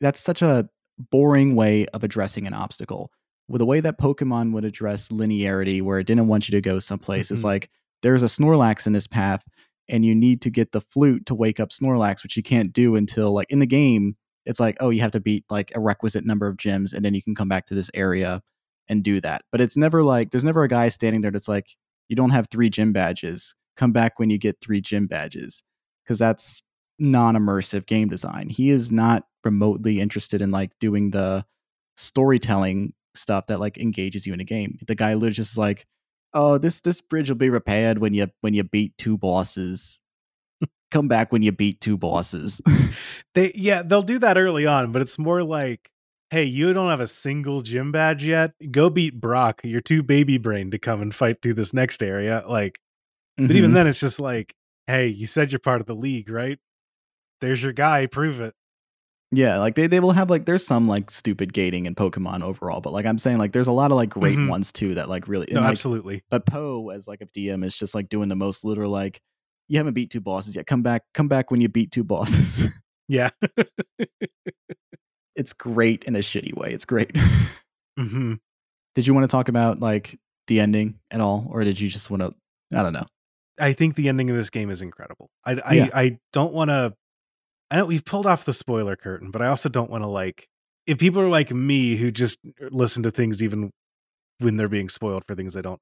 That's 0.00 0.20
such 0.20 0.42
a 0.42 0.68
boring 1.10 1.54
way 1.54 1.86
of 1.88 2.04
addressing 2.04 2.46
an 2.46 2.54
obstacle. 2.54 3.10
With 3.48 3.58
the 3.60 3.66
way 3.66 3.80
that 3.80 3.98
Pokemon 3.98 4.52
would 4.52 4.64
address 4.64 5.08
linearity, 5.08 5.82
where 5.82 5.98
it 5.98 6.06
didn't 6.06 6.28
want 6.28 6.48
you 6.48 6.52
to 6.52 6.60
go 6.60 6.78
someplace, 6.78 7.30
is 7.30 7.40
Mhm. 7.40 7.44
like 7.44 7.70
there's 8.02 8.22
a 8.22 8.26
Snorlax 8.26 8.86
in 8.86 8.92
this 8.92 9.06
path, 9.06 9.42
and 9.88 10.04
you 10.04 10.14
need 10.14 10.40
to 10.42 10.50
get 10.50 10.72
the 10.72 10.80
flute 10.80 11.26
to 11.26 11.34
wake 11.34 11.60
up 11.60 11.70
Snorlax, 11.70 12.22
which 12.22 12.36
you 12.36 12.42
can't 12.42 12.72
do 12.72 12.96
until 12.96 13.32
like 13.32 13.50
in 13.50 13.58
the 13.58 13.66
game. 13.66 14.16
It's 14.46 14.58
like, 14.60 14.76
oh, 14.80 14.90
you 14.90 15.00
have 15.02 15.12
to 15.12 15.20
beat 15.20 15.44
like 15.50 15.70
a 15.76 15.80
requisite 15.80 16.24
number 16.24 16.46
of 16.48 16.56
gyms, 16.56 16.92
and 16.92 17.04
then 17.04 17.14
you 17.14 17.22
can 17.22 17.34
come 17.34 17.48
back 17.48 17.66
to 17.66 17.74
this 17.74 17.90
area 17.94 18.42
and 18.88 19.04
do 19.04 19.20
that. 19.20 19.42
But 19.52 19.60
it's 19.60 19.76
never 19.76 20.02
like 20.02 20.30
there's 20.32 20.44
never 20.44 20.64
a 20.64 20.68
guy 20.68 20.88
standing 20.88 21.20
there 21.22 21.30
that's 21.30 21.48
like, 21.48 21.66
you 22.12 22.16
don't 22.16 22.30
have 22.30 22.46
three 22.50 22.70
gym 22.70 22.92
badges. 22.92 23.56
Come 23.76 23.90
back 23.90 24.20
when 24.20 24.30
you 24.30 24.38
get 24.38 24.58
three 24.60 24.80
gym 24.80 25.06
badges, 25.08 25.64
because 26.04 26.20
that's 26.20 26.62
non-immersive 26.98 27.86
game 27.86 28.08
design. 28.08 28.48
He 28.48 28.70
is 28.70 28.92
not 28.92 29.24
remotely 29.44 29.98
interested 29.98 30.40
in 30.40 30.52
like 30.52 30.70
doing 30.78 31.10
the 31.10 31.44
storytelling 31.96 32.92
stuff 33.14 33.46
that 33.46 33.60
like 33.60 33.78
engages 33.78 34.26
you 34.26 34.32
in 34.32 34.40
a 34.40 34.44
game. 34.44 34.78
The 34.86 34.94
guy 34.94 35.14
literally 35.14 35.32
just 35.32 35.52
is 35.52 35.58
like, 35.58 35.86
oh, 36.34 36.58
this 36.58 36.80
this 36.82 37.00
bridge 37.00 37.30
will 37.30 37.36
be 37.36 37.50
repaired 37.50 37.98
when 37.98 38.14
you 38.14 38.28
when 38.42 38.54
you 38.54 38.62
beat 38.62 38.96
two 38.98 39.18
bosses. 39.18 40.00
Come 40.90 41.08
back 41.08 41.32
when 41.32 41.42
you 41.42 41.52
beat 41.52 41.80
two 41.80 41.96
bosses. 41.96 42.60
They 43.34 43.50
yeah, 43.54 43.82
they'll 43.82 44.02
do 44.02 44.18
that 44.18 44.36
early 44.36 44.66
on, 44.66 44.92
but 44.92 45.00
it's 45.00 45.18
more 45.18 45.42
like, 45.42 45.90
hey, 46.32 46.44
you 46.44 46.72
don't 46.72 46.88
have 46.88 47.00
a 47.00 47.06
single 47.06 47.60
gym 47.60 47.92
badge 47.92 48.24
yet. 48.24 48.52
Go 48.70 48.88
beat 48.88 49.20
Brock. 49.20 49.60
You're 49.64 49.82
too 49.82 50.02
baby 50.02 50.38
brain 50.38 50.70
to 50.70 50.78
come 50.78 51.02
and 51.02 51.14
fight 51.14 51.42
through 51.42 51.52
this 51.54 51.74
next 51.74 52.02
area. 52.02 52.42
Like, 52.48 52.78
but 53.36 53.54
even 53.54 53.70
Mhm. 53.70 53.74
then, 53.74 53.86
it's 53.86 54.00
just 54.00 54.18
like, 54.18 54.54
hey, 54.86 55.08
you 55.08 55.26
said 55.26 55.52
you're 55.52 55.58
part 55.58 55.82
of 55.82 55.86
the 55.86 55.94
league, 55.94 56.30
right? 56.30 56.58
There's 57.42 57.62
your 57.62 57.74
guy. 57.74 58.06
Prove 58.06 58.40
it. 58.40 58.54
Yeah, 59.30 59.58
like 59.58 59.74
they, 59.74 59.86
they 59.86 60.00
will 60.00 60.12
have 60.12 60.30
like 60.30 60.46
there's 60.46 60.66
some 60.66 60.88
like 60.88 61.10
stupid 61.10 61.52
gating 61.52 61.84
in 61.86 61.94
Pokemon 61.94 62.42
overall, 62.42 62.80
but 62.80 62.92
like 62.94 63.04
I'm 63.06 63.18
saying 63.18 63.36
like 63.38 63.52
there's 63.52 63.66
a 63.68 63.72
lot 63.72 63.90
of 63.90 63.96
like 63.96 64.08
great 64.10 64.38
Mhm. 64.38 64.48
ones 64.48 64.72
too 64.72 64.94
that 64.94 65.08
like 65.10 65.28
really 65.28 65.48
No, 65.52 65.60
like, 65.60 65.70
absolutely. 65.70 66.22
But 66.30 66.46
Poe 66.46 66.88
as 66.90 67.06
like 67.08 67.20
a 67.20 67.26
DM 67.26 67.62
is 67.64 67.76
just 67.76 67.94
like 67.94 68.08
doing 68.08 68.28
the 68.30 68.36
most 68.36 68.64
literal 68.64 68.90
like 68.90 69.20
you 69.68 69.76
haven't 69.78 69.94
beat 69.94 70.10
two 70.10 70.20
bosses 70.20 70.56
yet. 70.56 70.66
Come 70.66 70.82
back, 70.82 71.02
come 71.14 71.28
back 71.28 71.50
when 71.50 71.60
you 71.60 71.68
beat 71.68 71.92
two 71.92 72.04
bosses. 72.04 72.68
Yeah. 73.08 73.30
it's 75.36 75.52
great 75.52 76.04
in 76.04 76.16
a 76.16 76.20
shitty 76.20 76.54
way. 76.56 76.72
It's 76.72 76.84
great. 76.84 77.16
hmm 77.96 78.34
did 78.94 79.06
you 79.06 79.14
want 79.14 79.24
to 79.24 79.28
talk 79.28 79.48
about 79.48 79.80
like 79.80 80.18
the 80.46 80.60
ending 80.60 80.98
at 81.10 81.20
all, 81.20 81.46
or 81.50 81.64
did 81.64 81.80
you 81.80 81.88
just 81.88 82.10
want 82.10 82.22
to? 82.22 82.34
I 82.76 82.82
don't 82.82 82.92
know. 82.92 83.06
I 83.60 83.72
think 83.74 83.94
the 83.94 84.08
ending 84.08 84.30
of 84.30 84.36
this 84.36 84.50
game 84.50 84.70
is 84.70 84.82
incredible. 84.82 85.30
I 85.44 85.52
I, 85.64 85.72
Yeah. 85.74 85.88
I 85.94 86.18
don't 86.32 86.52
want 86.52 86.70
to. 86.70 86.94
I 87.70 87.76
know 87.76 87.86
we've 87.86 88.04
pulled 88.04 88.26
off 88.26 88.44
the 88.44 88.52
spoiler 88.52 88.96
curtain, 88.96 89.30
but 89.30 89.40
I 89.40 89.46
also 89.46 89.68
don't 89.68 89.90
want 89.90 90.04
to 90.04 90.08
like 90.08 90.46
if 90.86 90.98
people 90.98 91.22
are 91.22 91.28
like 91.28 91.50
me 91.50 91.96
who 91.96 92.10
just 92.10 92.38
listen 92.70 93.02
to 93.04 93.10
things 93.10 93.42
even 93.42 93.70
when 94.38 94.56
they're 94.56 94.68
being 94.68 94.88
spoiled 94.88 95.24
for 95.26 95.34
things 95.34 95.54
they 95.54 95.62
don't. 95.62 95.80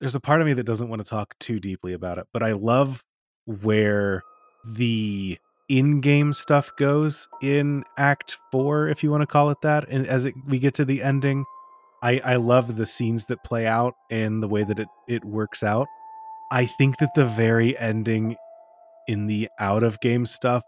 There's 0.00 0.14
a 0.14 0.20
part 0.20 0.40
of 0.40 0.46
me 0.46 0.52
that 0.54 0.64
doesn't 0.64 0.88
want 0.88 1.02
to 1.02 1.08
talk 1.08 1.34
too 1.40 1.58
deeply 1.58 1.92
about 1.92 2.18
it, 2.18 2.26
but 2.32 2.42
I 2.42 2.52
love 2.52 3.02
where 3.46 4.22
the 4.64 5.38
in-game 5.68 6.32
stuff 6.32 6.70
goes 6.76 7.28
in 7.42 7.84
Act 7.98 8.38
Four, 8.52 8.88
if 8.88 9.02
you 9.02 9.10
want 9.10 9.22
to 9.22 9.26
call 9.26 9.50
it 9.50 9.60
that. 9.62 9.88
And 9.88 10.06
as 10.06 10.24
it, 10.24 10.34
we 10.46 10.58
get 10.58 10.74
to 10.74 10.84
the 10.84 11.02
ending, 11.02 11.44
I 12.02 12.20
I 12.24 12.36
love 12.36 12.76
the 12.76 12.86
scenes 12.86 13.26
that 13.26 13.42
play 13.44 13.66
out 13.66 13.94
and 14.10 14.42
the 14.42 14.48
way 14.48 14.64
that 14.64 14.78
it 14.78 14.88
it 15.08 15.24
works 15.24 15.62
out 15.62 15.86
I 16.50 16.66
think 16.66 16.98
that 16.98 17.14
the 17.14 17.24
very 17.24 17.76
ending 17.78 18.36
in 19.08 19.26
the 19.26 19.48
out 19.58 19.82
of 19.82 20.00
game 20.00 20.26
stuff 20.26 20.62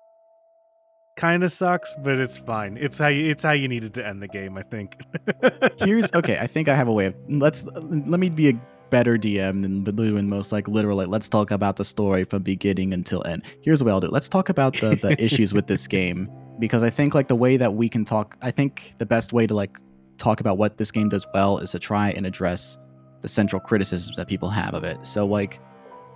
kind 1.16 1.42
of 1.42 1.52
sucks, 1.52 1.96
but 2.02 2.18
it's 2.18 2.38
fine. 2.38 2.76
It's 2.80 2.98
how 2.98 3.08
you 3.08 3.30
it's 3.30 3.42
how 3.42 3.52
you 3.52 3.68
needed 3.68 3.94
to 3.94 4.06
end 4.06 4.22
the 4.22 4.28
game, 4.28 4.56
I 4.56 4.62
think. 4.62 4.96
Here's 5.78 6.12
okay. 6.14 6.38
I 6.38 6.46
think 6.46 6.68
I 6.68 6.74
have 6.74 6.88
a 6.88 6.92
way 6.92 7.06
of 7.06 7.14
let's 7.28 7.64
let 7.64 8.20
me 8.20 8.30
be 8.30 8.48
a 8.50 8.60
better 8.90 9.16
DM 9.16 9.62
than 9.62 9.84
Blue 9.84 10.16
and 10.16 10.28
most 10.28 10.52
like 10.52 10.68
literally. 10.68 11.06
Let's 11.06 11.28
talk 11.28 11.50
about 11.50 11.76
the 11.76 11.84
story 11.84 12.24
from 12.24 12.42
beginning 12.42 12.92
until 12.92 13.24
end. 13.26 13.44
Here's 13.62 13.82
what 13.82 13.90
I'll 13.90 14.00
do. 14.00 14.08
Let's 14.08 14.28
talk 14.28 14.48
about 14.48 14.74
the 14.74 14.96
the 14.96 15.22
issues 15.22 15.52
with 15.52 15.66
this 15.66 15.86
game 15.98 16.30
because 16.58 16.82
I 16.82 16.90
think 16.90 17.14
like 17.14 17.28
the 17.28 17.36
way 17.36 17.56
that 17.56 17.74
we 17.74 17.88
can 17.88 18.04
talk. 18.04 18.36
I 18.42 18.50
think 18.50 18.94
the 18.98 19.06
best 19.06 19.32
way 19.32 19.46
to 19.46 19.54
like 19.54 19.78
talk 20.18 20.40
about 20.40 20.58
what 20.58 20.78
this 20.78 20.90
game 20.90 21.08
does 21.08 21.26
well 21.32 21.58
is 21.58 21.70
to 21.72 21.78
try 21.78 22.10
and 22.10 22.26
address 22.26 22.76
the 23.20 23.28
central 23.28 23.60
criticisms 23.60 24.16
that 24.16 24.28
people 24.28 24.48
have 24.48 24.74
of 24.74 24.84
it. 24.84 25.04
So 25.06 25.26
like, 25.26 25.60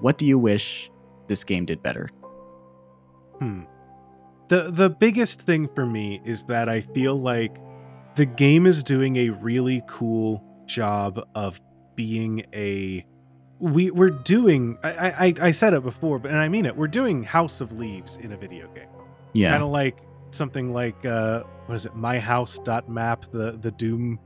what 0.01 0.19
do 0.19 0.27
you 0.27 0.39
wish 0.39 0.90
this 1.28 1.44
game 1.44 1.65
did 1.65 1.82
better? 1.82 2.11
Hmm. 3.39 3.62
The 4.49 4.70
the 4.70 4.90
biggest 4.90 5.40
thing 5.43 5.69
for 5.74 5.86
me 5.86 6.20
is 6.24 6.44
that 6.44 6.69
I 6.69 6.81
feel 6.81 7.19
like 7.19 7.57
the 8.16 8.27
game 8.27 8.66
is 8.66 8.82
doing 8.82 9.16
a 9.16 9.31
really 9.31 9.82
cool 9.86 10.44
job 10.66 11.23
of 11.35 11.61
being 11.97 12.44
a 12.52 13.05
we 13.59 13.90
we're 13.90 14.10
doing 14.10 14.77
I, 14.82 15.10
I 15.27 15.35
I 15.40 15.51
said 15.52 15.73
it 15.73 15.82
before, 15.82 16.19
but 16.19 16.31
and 16.31 16.40
I 16.40 16.48
mean 16.48 16.66
it. 16.66 16.77
We're 16.77 16.89
doing 16.89 17.23
House 17.23 17.60
of 17.60 17.73
Leaves 17.73 18.16
in 18.16 18.32
a 18.32 18.36
video 18.36 18.66
game. 18.69 18.89
Yeah. 19.35 19.51
Kind 19.51 19.62
of 19.62 19.70
like 19.70 19.98
something 20.31 20.73
like 20.73 21.06
uh 21.06 21.44
what 21.66 21.74
is 21.74 21.86
it? 21.86 21.94
My 21.94 22.19
House 22.19 22.59
dot 22.59 22.89
Map, 22.89 23.27
the 23.31 23.52
the 23.52 23.70
Doom 23.70 24.19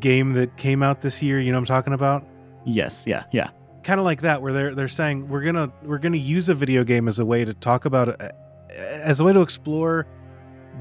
game 0.00 0.32
that 0.32 0.56
came 0.56 0.82
out 0.82 1.00
this 1.00 1.22
year. 1.22 1.40
You 1.40 1.52
know 1.52 1.58
what 1.58 1.70
I'm 1.70 1.76
talking 1.76 1.92
about? 1.92 2.26
Yes. 2.64 3.04
Yeah. 3.06 3.24
Yeah. 3.30 3.50
Kind 3.84 4.00
of 4.00 4.04
like 4.04 4.22
that, 4.22 4.42
where 4.42 4.52
they're 4.52 4.74
they're 4.74 4.88
saying 4.88 5.28
we're 5.28 5.42
gonna 5.42 5.72
we're 5.82 5.98
gonna 5.98 6.16
use 6.16 6.48
a 6.48 6.54
video 6.54 6.84
game 6.84 7.06
as 7.06 7.18
a 7.18 7.24
way 7.24 7.44
to 7.44 7.54
talk 7.54 7.84
about 7.84 8.20
uh, 8.20 8.30
as 8.70 9.20
a 9.20 9.24
way 9.24 9.32
to 9.32 9.40
explore 9.40 10.06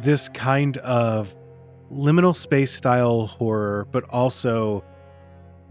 this 0.01 0.29
kind 0.29 0.77
of 0.77 1.35
liminal 1.91 2.35
space 2.35 2.73
style 2.73 3.27
horror, 3.27 3.87
but 3.91 4.03
also 4.09 4.83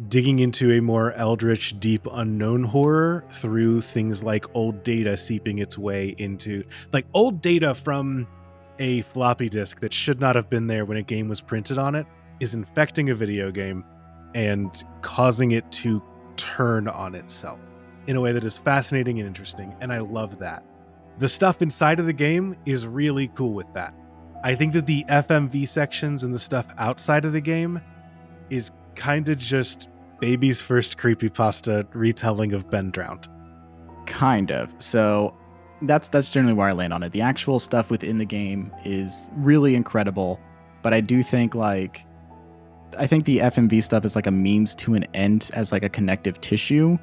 digging 0.09 0.39
into 0.39 0.73
a 0.73 0.81
more 0.81 1.13
eldritch, 1.13 1.79
deep, 1.81 2.07
unknown 2.13 2.65
horror 2.65 3.25
through 3.31 3.81
things 3.81 4.23
like 4.23 4.45
old 4.55 4.83
data 4.83 5.17
seeping 5.17 5.59
its 5.59 5.77
way 5.77 6.15
into 6.19 6.63
like 6.93 7.07
old 7.15 7.41
data 7.41 7.75
from 7.75 8.27
a 8.79 9.03
floppy 9.03 9.49
disk 9.49 9.81
that 9.81 9.93
should 9.93 10.21
not 10.21 10.35
have 10.35 10.49
been 10.49 10.67
there 10.67 10.85
when 10.85 10.97
a 10.97 11.03
game 11.03 11.29
was 11.29 11.41
printed 11.41 11.79
on 11.79 11.95
it 11.95 12.07
is 12.41 12.55
infecting 12.55 13.11
a 13.11 13.15
video 13.15 13.51
game 13.51 13.85
and 14.35 14.85
causing 15.03 15.53
it 15.53 15.71
to 15.71 16.03
turn 16.37 16.89
on 16.89 17.15
itself 17.15 17.61
in 18.07 18.17
a 18.17 18.21
way 18.21 18.33
that 18.33 18.45
is 18.45 18.59
fascinating 18.59 19.19
and 19.21 19.27
interesting. 19.27 19.75
And 19.81 19.93
I 19.93 19.99
love 19.99 20.39
that. 20.39 20.65
The 21.19 21.29
stuff 21.29 21.63
inside 21.63 22.01
of 22.01 22.07
the 22.07 22.13
game 22.13 22.57
is 22.67 22.87
really 22.87 23.29
cool 23.29 23.55
with 23.55 23.73
that. 23.75 23.95
I 24.43 24.55
think 24.55 24.73
that 24.73 24.87
the 24.87 25.05
FMV 25.09 25.69
sections 25.69 26.25
and 26.25 26.35
the 26.35 26.39
stuff 26.39 26.67
outside 26.79 27.25
of 27.25 27.33
the 27.33 27.41
game 27.41 27.81
is 28.51 28.73
kind 28.97 29.29
of 29.29 29.39
just 29.39 29.89
baby's 30.23 30.61
first 30.61 30.99
creepypasta 30.99 31.85
retelling 31.95 32.53
of 32.53 32.71
Ben 32.71 32.93
Drowned. 32.93 33.27
Kind 34.07 34.53
of. 34.53 34.73
So 34.79 35.37
that's 35.83 36.09
that's 36.09 36.31
generally 36.31 36.55
where 36.55 36.69
I 36.69 36.73
land 36.73 36.93
on 36.93 37.03
it. 37.03 37.11
The 37.11 37.21
actual 37.21 37.59
stuff 37.59 37.91
within 37.91 38.19
the 38.19 38.25
game 38.25 38.73
is 38.85 39.29
really 39.35 39.75
incredible, 39.75 40.39
but 40.81 40.95
I 40.95 41.01
do 41.01 41.25
think 41.25 41.57
like 41.57 42.07
I 42.97 43.09
think 43.09 43.25
the 43.25 43.39
FMV 43.39 43.83
stuff 43.83 44.05
is 44.05 44.15
like 44.15 44.29
a 44.29 44.31
means 44.31 44.77
to 44.77 44.95
an 44.95 45.05
end 45.13 45.51
as 45.55 45.73
like 45.73 45.83
a 45.83 45.89
connective 45.89 46.41
tissue. 46.41 46.99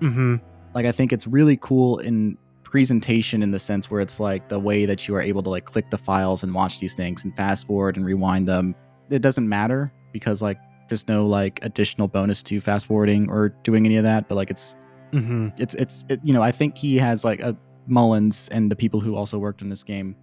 Mm-hmm. 0.00 0.36
Like 0.74 0.84
I 0.84 0.92
think 0.92 1.10
it's 1.10 1.26
really 1.26 1.56
cool 1.56 2.00
in 2.00 2.36
presentation 2.64 3.42
in 3.42 3.50
the 3.50 3.58
sense 3.58 3.90
where 3.90 4.02
it's 4.02 4.20
like 4.20 4.50
the 4.50 4.60
way 4.60 4.84
that 4.84 5.08
you 5.08 5.14
are 5.14 5.22
able 5.22 5.42
to 5.44 5.48
like 5.48 5.64
click 5.64 5.88
the 5.88 5.96
files 5.96 6.42
and 6.42 6.52
watch 6.52 6.80
these 6.80 6.92
things 6.92 7.24
and 7.24 7.34
fast 7.34 7.66
forward 7.66 7.96
and 7.96 8.04
rewind 8.04 8.46
them. 8.46 8.74
It 9.08 9.22
doesn't 9.22 9.48
matter 9.48 9.90
because 10.12 10.42
like 10.42 10.58
there's 10.88 11.06
no 11.08 11.26
like 11.26 11.58
additional 11.62 12.08
bonus 12.08 12.42
to 12.44 12.60
fast 12.60 12.86
forwarding 12.86 13.30
or 13.30 13.50
doing 13.62 13.86
any 13.86 13.96
of 13.96 14.04
that, 14.04 14.28
but 14.28 14.34
like 14.34 14.50
it's 14.50 14.76
Mm-hmm. 15.12 15.48
it's 15.56 15.72
it's 15.74 16.04
it, 16.10 16.20
you 16.22 16.34
know 16.34 16.42
I 16.42 16.50
think 16.52 16.76
he 16.76 16.96
has 16.98 17.24
like 17.24 17.40
a 17.40 17.56
Mullins 17.86 18.48
and 18.52 18.70
the 18.70 18.76
people 18.76 19.00
who 19.00 19.16
also 19.16 19.38
worked 19.38 19.62
on 19.62 19.70
this 19.70 19.82
game 19.82 20.14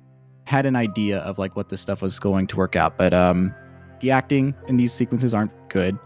had 0.46 0.68
an 0.68 0.76
idea 0.76 1.20
of 1.22 1.40
like 1.40 1.56
what 1.56 1.70
this 1.70 1.82
stuff 1.82 2.04
was 2.04 2.20
going 2.20 2.46
to 2.48 2.56
work 2.58 2.76
out, 2.76 2.96
but 2.96 3.12
um 3.12 3.52
the 4.02 4.12
acting 4.12 4.54
in 4.68 4.78
these 4.78 4.94
sequences 4.94 5.34
aren't 5.34 5.52
good, 5.70 5.98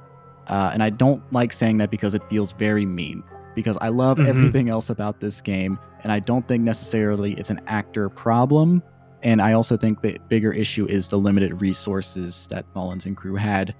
uh, 0.48 0.72
and 0.74 0.82
I 0.82 0.90
don't 0.92 1.22
like 1.34 1.52
saying 1.52 1.80
that 1.80 1.92
because 1.92 2.14
it 2.14 2.22
feels 2.30 2.54
very 2.54 2.86
mean. 2.86 3.22
Because 3.56 3.78
I 3.82 3.90
love 3.90 4.18
Mhm. 4.20 4.28
everything 4.30 4.70
else 4.70 4.90
about 4.90 5.20
this 5.20 5.42
game, 5.42 5.78
and 6.04 6.12
I 6.14 6.20
don't 6.20 6.48
think 6.48 6.64
necessarily 6.64 7.34
it's 7.34 7.50
an 7.50 7.60
actor 7.68 8.08
problem. 8.08 8.82
And 9.24 9.42
I 9.42 9.52
also 9.52 9.76
think 9.76 10.00
the 10.00 10.18
bigger 10.30 10.54
issue 10.54 10.86
is 10.86 11.10
the 11.10 11.18
limited 11.20 11.60
resources 11.60 12.48
that 12.52 12.66
Mullins 12.74 13.06
and 13.06 13.18
crew 13.18 13.36
had 13.36 13.76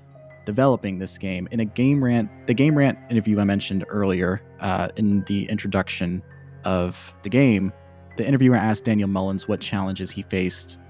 developing 0.50 0.98
this 0.98 1.20
game. 1.20 1.48
In 1.52 1.60
a 1.60 1.66
game 1.66 2.04
rant, 2.04 2.28
the 2.48 2.56
game 2.56 2.76
rant 2.76 2.98
interview 3.12 3.40
I 3.40 3.44
mentioned 3.44 3.86
earlier 3.90 4.42
uh, 4.62 4.88
in 4.96 5.24
the 5.26 5.48
introduction 5.48 6.24
of 6.64 7.14
the 7.22 7.30
game, 7.30 7.72
the 8.18 8.28
interviewer 8.28 8.56
asked 8.56 8.86
Daniel 8.86 9.08
Mullins 9.08 9.48
what 9.48 9.62
challenges 9.62 10.10
he 10.10 10.24
faced 10.24 10.82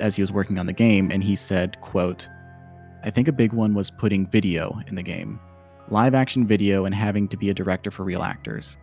as 0.00 0.14
he 0.16 0.22
was 0.22 0.30
working 0.30 0.58
on 0.58 0.66
the 0.66 0.74
game, 0.74 1.10
and 1.10 1.24
he 1.24 1.34
said, 1.34 1.80
"quote 1.80 2.28
I 3.02 3.08
think 3.08 3.26
a 3.26 3.32
big 3.32 3.54
one 3.54 3.72
was 3.72 3.90
putting 3.90 4.26
video 4.26 4.78
in 4.86 4.96
the 4.96 5.02
game, 5.02 5.40
live 5.88 6.14
action 6.14 6.46
video, 6.46 6.84
and 6.84 6.94
having 6.94 7.26
to 7.28 7.38
be 7.38 7.48
a 7.48 7.54
director 7.54 7.90
for 7.90 8.04
real 8.04 8.22
actors. 8.22 8.76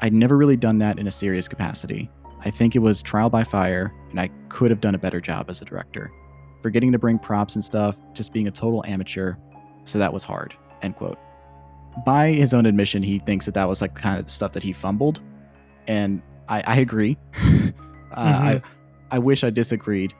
I'd 0.00 0.12
never 0.12 0.36
really 0.36 0.56
done 0.56 0.78
that 0.80 0.98
in 0.98 1.06
a 1.06 1.10
serious 1.10 1.48
capacity. 1.48 2.10
I 2.44 2.50
think 2.50 2.76
it 2.76 2.80
was 2.80 3.00
trial 3.00 3.30
by 3.30 3.42
fire, 3.42 3.90
and 4.10 4.20
I 4.20 4.28
could 4.50 4.70
have 4.70 4.82
done 4.82 4.94
a 4.94 4.98
better 4.98 5.20
job 5.20 5.46
as 5.48 5.62
a 5.62 5.64
director. 5.64 6.10
Forgetting 6.60 6.92
to 6.92 6.98
bring 6.98 7.18
props 7.18 7.54
and 7.54 7.64
stuff, 7.64 7.96
just 8.12 8.32
being 8.32 8.48
a 8.48 8.50
total 8.50 8.84
amateur, 8.86 9.36
so 9.84 9.98
that 9.98 10.12
was 10.12 10.24
hard. 10.24 10.54
End 10.82 10.96
quote. 10.96 11.18
By 12.04 12.28
his 12.28 12.54
own 12.54 12.66
admission, 12.66 13.02
he 13.02 13.18
thinks 13.18 13.44
that 13.46 13.54
that 13.54 13.68
was 13.68 13.80
like 13.80 13.94
kind 13.94 14.18
of 14.18 14.24
the 14.24 14.30
stuff 14.30 14.52
that 14.52 14.62
he 14.62 14.72
fumbled, 14.72 15.20
and 15.86 16.22
I, 16.48 16.62
I 16.66 16.76
agree. 16.76 17.18
uh, 17.36 17.72
I 18.16 18.62
I 19.10 19.18
wish 19.18 19.44
I 19.44 19.50
disagreed. 19.50 20.14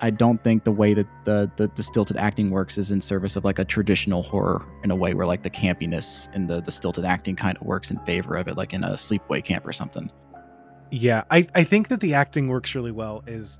I 0.00 0.10
don't 0.10 0.42
think 0.42 0.64
the 0.64 0.72
way 0.72 0.92
that 0.92 1.06
the, 1.24 1.50
the 1.56 1.70
the 1.76 1.82
stilted 1.82 2.16
acting 2.16 2.50
works 2.50 2.76
is 2.78 2.90
in 2.90 3.00
service 3.00 3.36
of 3.36 3.44
like 3.44 3.58
a 3.58 3.64
traditional 3.64 4.22
horror 4.22 4.66
in 4.82 4.90
a 4.90 4.96
way 4.96 5.14
where 5.14 5.26
like 5.26 5.44
the 5.44 5.50
campiness 5.50 6.28
and 6.34 6.50
the 6.50 6.60
the 6.60 6.72
stilted 6.72 7.04
acting 7.04 7.36
kind 7.36 7.56
of 7.56 7.62
works 7.62 7.90
in 7.90 7.98
favor 8.00 8.34
of 8.34 8.48
it, 8.48 8.56
like 8.56 8.74
in 8.74 8.82
a 8.82 8.90
sleepaway 8.90 9.42
camp 9.42 9.66
or 9.66 9.72
something. 9.72 10.10
Yeah, 10.90 11.24
I, 11.30 11.46
I 11.54 11.64
think 11.64 11.88
that 11.88 12.00
the 12.00 12.14
acting 12.14 12.48
works 12.48 12.74
really 12.74 12.92
well. 12.92 13.22
Is 13.26 13.58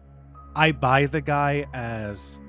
I 0.56 0.72
buy 0.72 1.06
the 1.06 1.20
guy 1.20 1.66
as 1.72 2.40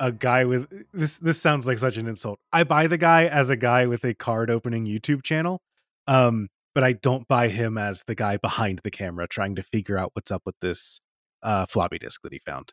a 0.00 0.10
guy 0.10 0.44
with 0.44 0.66
this. 0.92 1.18
This 1.18 1.40
sounds 1.40 1.66
like 1.66 1.78
such 1.78 1.96
an 1.96 2.08
insult. 2.08 2.40
I 2.52 2.64
buy 2.64 2.88
the 2.88 2.98
guy 2.98 3.26
as 3.26 3.50
a 3.50 3.56
guy 3.56 3.86
with 3.86 4.04
a 4.04 4.14
card 4.14 4.50
opening 4.50 4.86
YouTube 4.86 5.22
channel, 5.22 5.60
um, 6.08 6.48
but 6.74 6.82
I 6.82 6.94
don't 6.94 7.28
buy 7.28 7.48
him 7.48 7.78
as 7.78 8.04
the 8.04 8.14
guy 8.14 8.38
behind 8.38 8.80
the 8.82 8.90
camera 8.90 9.28
trying 9.28 9.54
to 9.56 9.62
figure 9.62 9.98
out 9.98 10.10
what's 10.14 10.30
up 10.30 10.42
with 10.46 10.56
this 10.60 11.00
uh, 11.42 11.66
floppy 11.66 11.98
disk 11.98 12.22
that 12.22 12.32
he 12.32 12.40
found. 12.44 12.72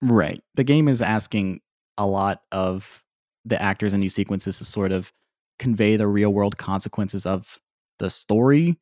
Right. 0.00 0.40
The 0.54 0.64
game 0.64 0.88
is 0.88 1.02
asking 1.02 1.60
a 1.98 2.06
lot 2.06 2.42
of 2.52 3.02
the 3.44 3.60
actors 3.60 3.92
in 3.92 4.00
these 4.00 4.14
sequences 4.14 4.58
to 4.58 4.64
sort 4.64 4.92
of 4.92 5.12
convey 5.58 5.96
the 5.96 6.06
real 6.06 6.32
world 6.32 6.58
consequences 6.58 7.26
of 7.26 7.58
the 7.98 8.10
story. 8.10 8.78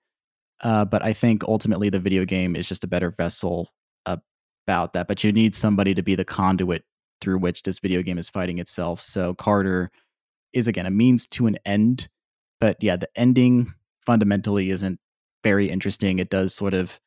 Uh, 0.63 0.85
but 0.85 1.03
I 1.03 1.13
think 1.13 1.45
ultimately 1.45 1.89
the 1.89 2.01
video 2.01 2.25
game 2.25 2.57
is 2.57 2.69
just 2.69 2.85
a 2.85 2.89
better 2.89 3.11
vessel 3.11 3.71
about 4.07 4.95
that. 4.95 5.07
But 5.07 5.23
you 5.23 5.33
need 5.33 5.55
somebody 5.55 5.95
to 5.95 6.03
be 6.03 6.15
the 6.15 6.25
conduit 6.25 6.85
through 7.25 7.39
which 7.39 7.63
this 7.63 7.79
video 7.79 8.03
game 8.03 8.19
is 8.19 8.29
fighting 8.29 8.59
itself. 8.59 9.01
So 9.01 9.33
Carder 9.35 9.91
is 10.53 10.69
again 10.69 10.85
a 10.85 10.91
means 10.91 11.27
to 11.29 11.47
an 11.47 11.57
end. 11.65 12.09
But 12.61 12.77
yeah, 12.83 12.97
the 12.97 13.09
ending 13.17 13.73
fundamentally 14.05 14.69
isn't 14.69 15.01
very 15.43 15.71
interesting. 15.71 16.19
It 16.19 16.29
does 16.29 16.55
sort 16.55 16.75
of, 16.75 17.01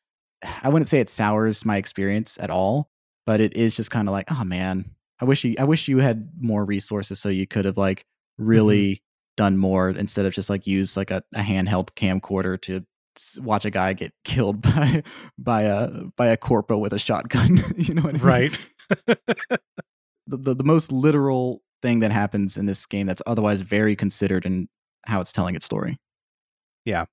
I 0.62 0.68
wouldn't 0.68 0.88
say 0.88 0.98
it 0.98 1.08
sours 1.08 1.64
my 1.64 1.76
experience 1.76 2.36
at 2.40 2.50
all, 2.50 2.90
but 3.26 3.40
it 3.40 3.56
is 3.56 3.76
just 3.76 3.92
kind 3.92 4.08
of 4.08 4.12
like, 4.12 4.30
oh 4.30 4.42
man, 4.44 4.90
I 5.20 5.24
wish 5.24 5.44
you, 5.44 5.54
I 5.58 5.64
wish 5.64 5.86
you 5.86 5.98
had 5.98 6.28
more 6.40 6.64
resources 6.64 7.20
so 7.20 7.28
you 7.28 7.46
could 7.46 7.64
have 7.64 7.78
like 7.78 8.04
really 8.38 8.94
mm-hmm. 8.94 9.34
done 9.36 9.56
more 9.56 9.90
instead 9.90 10.26
of 10.26 10.32
just 10.32 10.50
like 10.50 10.66
use 10.66 10.96
like 10.96 11.12
a, 11.12 11.22
a 11.32 11.42
handheld 11.42 11.90
camcorder 11.94 12.60
to 12.62 12.84
watch 13.40 13.64
a 13.64 13.70
guy 13.70 13.92
get 13.92 14.12
killed 14.24 14.60
by 14.62 15.02
by 15.38 15.62
a 15.62 15.88
by 16.16 16.26
a 16.26 16.36
corpo 16.36 16.76
with 16.76 16.92
a 16.92 16.98
shotgun. 16.98 17.62
you 17.76 17.94
know 17.94 18.02
what 18.02 18.16
I 18.16 18.18
mean? 18.18 18.26
Right. 18.26 18.58
the, 20.28 20.36
the 20.36 20.54
the 20.54 20.64
most 20.64 20.92
literal 20.92 21.62
thing 21.82 22.00
that 22.00 22.12
happens 22.12 22.56
in 22.56 22.66
this 22.66 22.86
game 22.86 23.06
that's 23.06 23.22
otherwise 23.26 23.60
very 23.60 23.96
considered 23.96 24.44
in 24.44 24.68
how 25.06 25.20
it's 25.20 25.32
telling 25.32 25.54
its 25.54 25.64
story. 25.64 25.96
Yeah. 26.84 27.06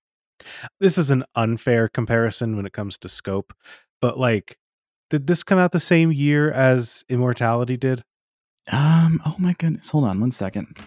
This 0.79 0.97
is 0.97 1.11
an 1.11 1.23
unfair 1.35 1.87
comparison 1.87 2.55
when 2.55 2.65
it 2.65 2.73
comes 2.73 2.97
to 2.99 3.09
scope, 3.09 3.53
but 4.01 4.19
like, 4.19 4.57
did 5.09 5.27
this 5.27 5.43
come 5.43 5.59
out 5.59 5.71
the 5.71 5.79
same 5.79 6.11
year 6.11 6.51
as 6.51 7.03
Immortality 7.09 7.77
did? 7.77 8.03
Um. 8.71 9.21
Oh 9.25 9.35
my 9.37 9.53
goodness. 9.57 9.89
Hold 9.91 10.05
on 10.05 10.19
one 10.19 10.31
second. 10.31 10.77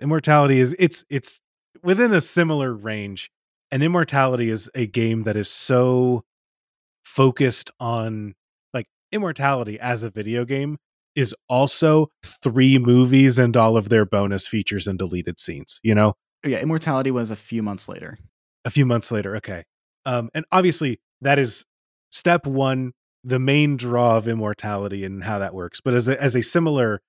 Immortality 0.00 0.60
is 0.60 0.74
it's 0.78 1.04
it's 1.10 1.40
within 1.82 2.12
a 2.14 2.20
similar 2.20 2.72
range. 2.72 3.30
and 3.70 3.82
Immortality 3.82 4.48
is 4.50 4.70
a 4.74 4.86
game 4.86 5.24
that 5.24 5.36
is 5.36 5.50
so 5.50 6.24
focused 7.04 7.70
on 7.80 8.34
like 8.72 8.86
Immortality 9.12 9.78
as 9.80 10.02
a 10.02 10.10
video 10.10 10.44
game 10.44 10.78
is 11.14 11.34
also 11.48 12.08
three 12.24 12.78
movies 12.78 13.38
and 13.38 13.56
all 13.56 13.76
of 13.76 13.88
their 13.88 14.04
bonus 14.04 14.46
features 14.46 14.86
and 14.86 14.98
deleted 14.98 15.38
scenes, 15.38 15.80
you 15.82 15.94
know? 15.94 16.14
Yeah, 16.44 16.60
Immortality 16.60 17.10
was 17.10 17.30
a 17.30 17.36
few 17.36 17.62
months 17.62 17.88
later. 17.88 18.18
A 18.64 18.70
few 18.70 18.86
months 18.86 19.10
later, 19.12 19.36
okay. 19.36 19.64
Um, 20.04 20.30
and 20.34 20.44
obviously 20.52 21.00
that 21.20 21.38
is 21.38 21.64
step 22.10 22.46
one, 22.46 22.92
the 23.22 23.38
main 23.38 23.76
draw 23.76 24.16
of 24.16 24.28
Immortality 24.28 25.04
and 25.04 25.24
how 25.24 25.38
that 25.38 25.54
works. 25.54 25.80
But 25.80 25.94
as 25.94 26.08
a, 26.08 26.20
as 26.22 26.34
a 26.34 26.42
similar 26.42 27.00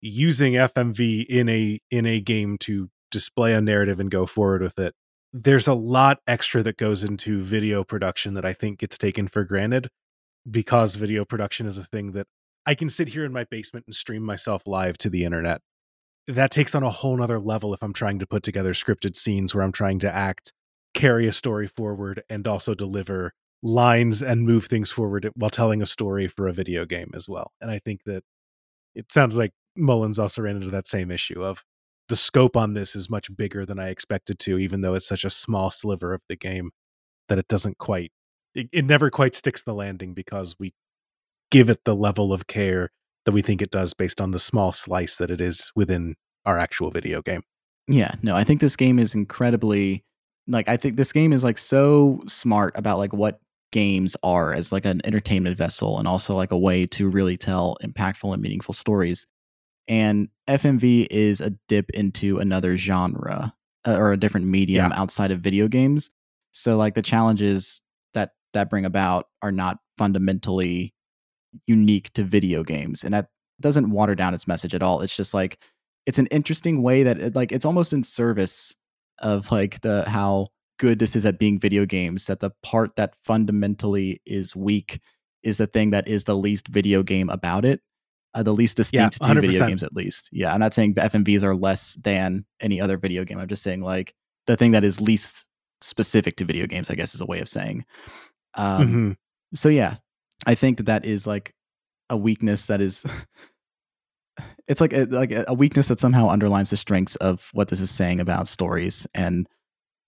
using 0.00 0.54
FMV 0.54 1.26
in 1.26 1.48
a 1.48 1.80
in 1.90 2.06
a 2.06 2.20
game 2.20 2.58
to 2.58 2.88
display 3.10 3.54
a 3.54 3.60
narrative 3.60 3.98
and 3.98 4.10
go 4.10 4.26
forward 4.26 4.62
with 4.62 4.78
it, 4.78 4.94
there's 5.32 5.66
a 5.66 5.74
lot 5.74 6.18
extra 6.26 6.62
that 6.62 6.76
goes 6.76 7.02
into 7.02 7.42
video 7.42 7.84
production 7.84 8.34
that 8.34 8.44
I 8.44 8.52
think 8.52 8.78
gets 8.78 8.98
taken 8.98 9.28
for 9.28 9.44
granted 9.44 9.88
because 10.48 10.94
video 10.94 11.24
production 11.24 11.66
is 11.66 11.78
a 11.78 11.84
thing 11.84 12.12
that 12.12 12.26
I 12.66 12.74
can 12.74 12.88
sit 12.88 13.08
here 13.08 13.24
in 13.24 13.32
my 13.32 13.44
basement 13.44 13.86
and 13.86 13.94
stream 13.94 14.22
myself 14.22 14.62
live 14.66 14.98
to 14.98 15.10
the 15.10 15.24
internet. 15.24 15.60
That 16.26 16.50
takes 16.50 16.74
on 16.74 16.82
a 16.82 16.90
whole 16.90 17.16
nother 17.16 17.38
level 17.38 17.72
if 17.72 17.82
I'm 17.82 17.92
trying 17.92 18.18
to 18.18 18.26
put 18.26 18.42
together 18.42 18.72
scripted 18.72 19.16
scenes 19.16 19.54
where 19.54 19.62
I'm 19.62 19.72
trying 19.72 20.00
to 20.00 20.12
act, 20.12 20.52
carry 20.92 21.28
a 21.28 21.32
story 21.32 21.68
forward, 21.68 22.22
and 22.28 22.46
also 22.46 22.74
deliver 22.74 23.32
lines 23.62 24.22
and 24.22 24.42
move 24.42 24.66
things 24.66 24.90
forward 24.90 25.30
while 25.34 25.50
telling 25.50 25.80
a 25.80 25.86
story 25.86 26.26
for 26.26 26.48
a 26.48 26.52
video 26.52 26.84
game 26.84 27.10
as 27.14 27.28
well. 27.28 27.52
And 27.60 27.70
I 27.70 27.78
think 27.78 28.00
that 28.06 28.24
it 28.94 29.12
sounds 29.12 29.38
like 29.38 29.52
Mullins 29.76 30.18
also 30.18 30.42
ran 30.42 30.56
into 30.56 30.70
that 30.70 30.88
same 30.88 31.10
issue 31.10 31.44
of 31.44 31.62
the 32.08 32.16
scope 32.16 32.56
on 32.56 32.74
this 32.74 32.96
is 32.96 33.10
much 33.10 33.34
bigger 33.36 33.66
than 33.66 33.78
I 33.78 33.88
expected 33.88 34.38
to, 34.40 34.58
even 34.58 34.80
though 34.80 34.94
it's 34.94 35.08
such 35.08 35.24
a 35.24 35.30
small 35.30 35.70
sliver 35.70 36.12
of 36.12 36.22
the 36.28 36.36
game 36.36 36.70
that 37.28 37.38
it 37.38 37.48
doesn't 37.48 37.78
quite, 37.78 38.12
it, 38.54 38.68
it 38.72 38.84
never 38.84 39.10
quite 39.10 39.34
sticks 39.34 39.62
the 39.62 39.74
landing 39.74 40.14
because 40.14 40.56
we 40.58 40.72
give 41.50 41.68
it 41.70 41.84
the 41.84 41.94
level 41.94 42.32
of 42.32 42.46
care 42.46 42.90
that 43.24 43.32
we 43.32 43.42
think 43.42 43.60
it 43.62 43.70
does 43.70 43.94
based 43.94 44.20
on 44.20 44.30
the 44.30 44.38
small 44.38 44.72
slice 44.72 45.16
that 45.16 45.30
it 45.30 45.40
is 45.40 45.72
within 45.74 46.14
our 46.44 46.58
actual 46.58 46.90
video 46.90 47.22
game. 47.22 47.42
Yeah, 47.88 48.14
no, 48.22 48.36
I 48.36 48.44
think 48.44 48.60
this 48.60 48.76
game 48.76 48.98
is 48.98 49.14
incredibly 49.14 50.04
like 50.48 50.68
I 50.68 50.76
think 50.76 50.96
this 50.96 51.12
game 51.12 51.32
is 51.32 51.42
like 51.42 51.58
so 51.58 52.22
smart 52.28 52.72
about 52.76 52.98
like 52.98 53.12
what 53.12 53.40
games 53.72 54.16
are 54.22 54.52
as 54.54 54.70
like 54.70 54.84
an 54.84 55.00
entertainment 55.04 55.56
vessel 55.56 55.98
and 55.98 56.06
also 56.06 56.34
like 56.36 56.52
a 56.52 56.58
way 56.58 56.86
to 56.86 57.10
really 57.10 57.36
tell 57.36 57.76
impactful 57.82 58.32
and 58.32 58.40
meaningful 58.40 58.72
stories. 58.74 59.26
And 59.88 60.28
FMV 60.48 61.08
is 61.10 61.40
a 61.40 61.50
dip 61.68 61.90
into 61.90 62.38
another 62.38 62.76
genre 62.76 63.54
uh, 63.86 63.96
or 63.96 64.12
a 64.12 64.16
different 64.16 64.46
medium 64.46 64.90
Yeah. 64.90 65.00
outside 65.00 65.30
of 65.32 65.40
video 65.40 65.66
games. 65.68 66.10
So 66.52 66.76
like 66.76 66.94
the 66.94 67.02
challenges 67.02 67.82
that 68.14 68.32
that 68.54 68.70
bring 68.70 68.84
about 68.84 69.26
are 69.42 69.52
not 69.52 69.78
fundamentally 69.98 70.94
unique 71.66 72.12
to 72.14 72.22
video 72.24 72.62
games 72.62 73.04
and 73.04 73.12
that 73.14 73.28
doesn't 73.60 73.90
water 73.90 74.14
down 74.14 74.34
its 74.34 74.46
message 74.46 74.74
at 74.74 74.82
all. 74.82 75.00
It's 75.00 75.16
just 75.16 75.32
like 75.34 75.58
it's 76.06 76.18
an 76.18 76.26
interesting 76.28 76.82
way 76.82 77.02
that 77.02 77.20
it, 77.20 77.34
like 77.34 77.52
it's 77.52 77.64
almost 77.64 77.92
in 77.92 78.02
service 78.02 78.74
of 79.20 79.50
like 79.50 79.80
the 79.80 80.08
how 80.08 80.48
good 80.78 80.98
this 80.98 81.16
is 81.16 81.24
at 81.24 81.38
being 81.38 81.58
video 81.58 81.86
games 81.86 82.26
that 82.26 82.40
the 82.40 82.50
part 82.62 82.94
that 82.96 83.14
fundamentally 83.24 84.20
is 84.26 84.54
weak 84.54 85.00
is 85.42 85.56
the 85.58 85.66
thing 85.66 85.90
that 85.90 86.06
is 86.06 86.24
the 86.24 86.36
least 86.36 86.68
video 86.68 87.02
game 87.02 87.30
about 87.30 87.64
it 87.64 87.80
uh, 88.34 88.42
the 88.42 88.52
least 88.52 88.76
distinct 88.76 89.14
to 89.14 89.24
video 89.40 89.58
games 89.68 89.82
at 89.82 89.94
least 89.94 90.28
yeah 90.32 90.52
i'm 90.52 90.60
not 90.60 90.74
saying 90.74 90.94
fmvs 90.94 91.42
are 91.42 91.56
less 91.56 91.94
than 92.02 92.44
any 92.60 92.78
other 92.78 92.98
video 92.98 93.24
game 93.24 93.38
i'm 93.38 93.48
just 93.48 93.62
saying 93.62 93.80
like 93.80 94.12
the 94.46 94.56
thing 94.56 94.72
that 94.72 94.84
is 94.84 95.00
least 95.00 95.46
specific 95.80 96.36
to 96.36 96.44
video 96.44 96.66
games 96.66 96.90
i 96.90 96.94
guess 96.94 97.14
is 97.14 97.22
a 97.22 97.26
way 97.26 97.40
of 97.40 97.48
saying 97.48 97.82
um 98.54 98.86
Mhm. 98.86 99.16
so 99.54 99.70
yeah 99.70 99.96
i 100.46 100.54
think 100.54 100.76
that 100.76 100.86
that 100.86 101.06
is 101.06 101.26
like 101.26 101.54
a 102.10 102.16
weakness 102.16 102.66
that 102.66 102.80
is 102.80 103.04
it's 104.68 104.80
like 104.80 104.92
a, 104.92 105.04
like 105.06 105.32
a 105.46 105.54
weakness 105.54 105.88
that 105.88 106.00
somehow 106.00 106.28
underlines 106.28 106.70
the 106.70 106.76
strengths 106.76 107.16
of 107.16 107.50
what 107.52 107.68
this 107.68 107.80
is 107.80 107.90
saying 107.90 108.20
about 108.20 108.48
stories 108.48 109.06
and 109.14 109.48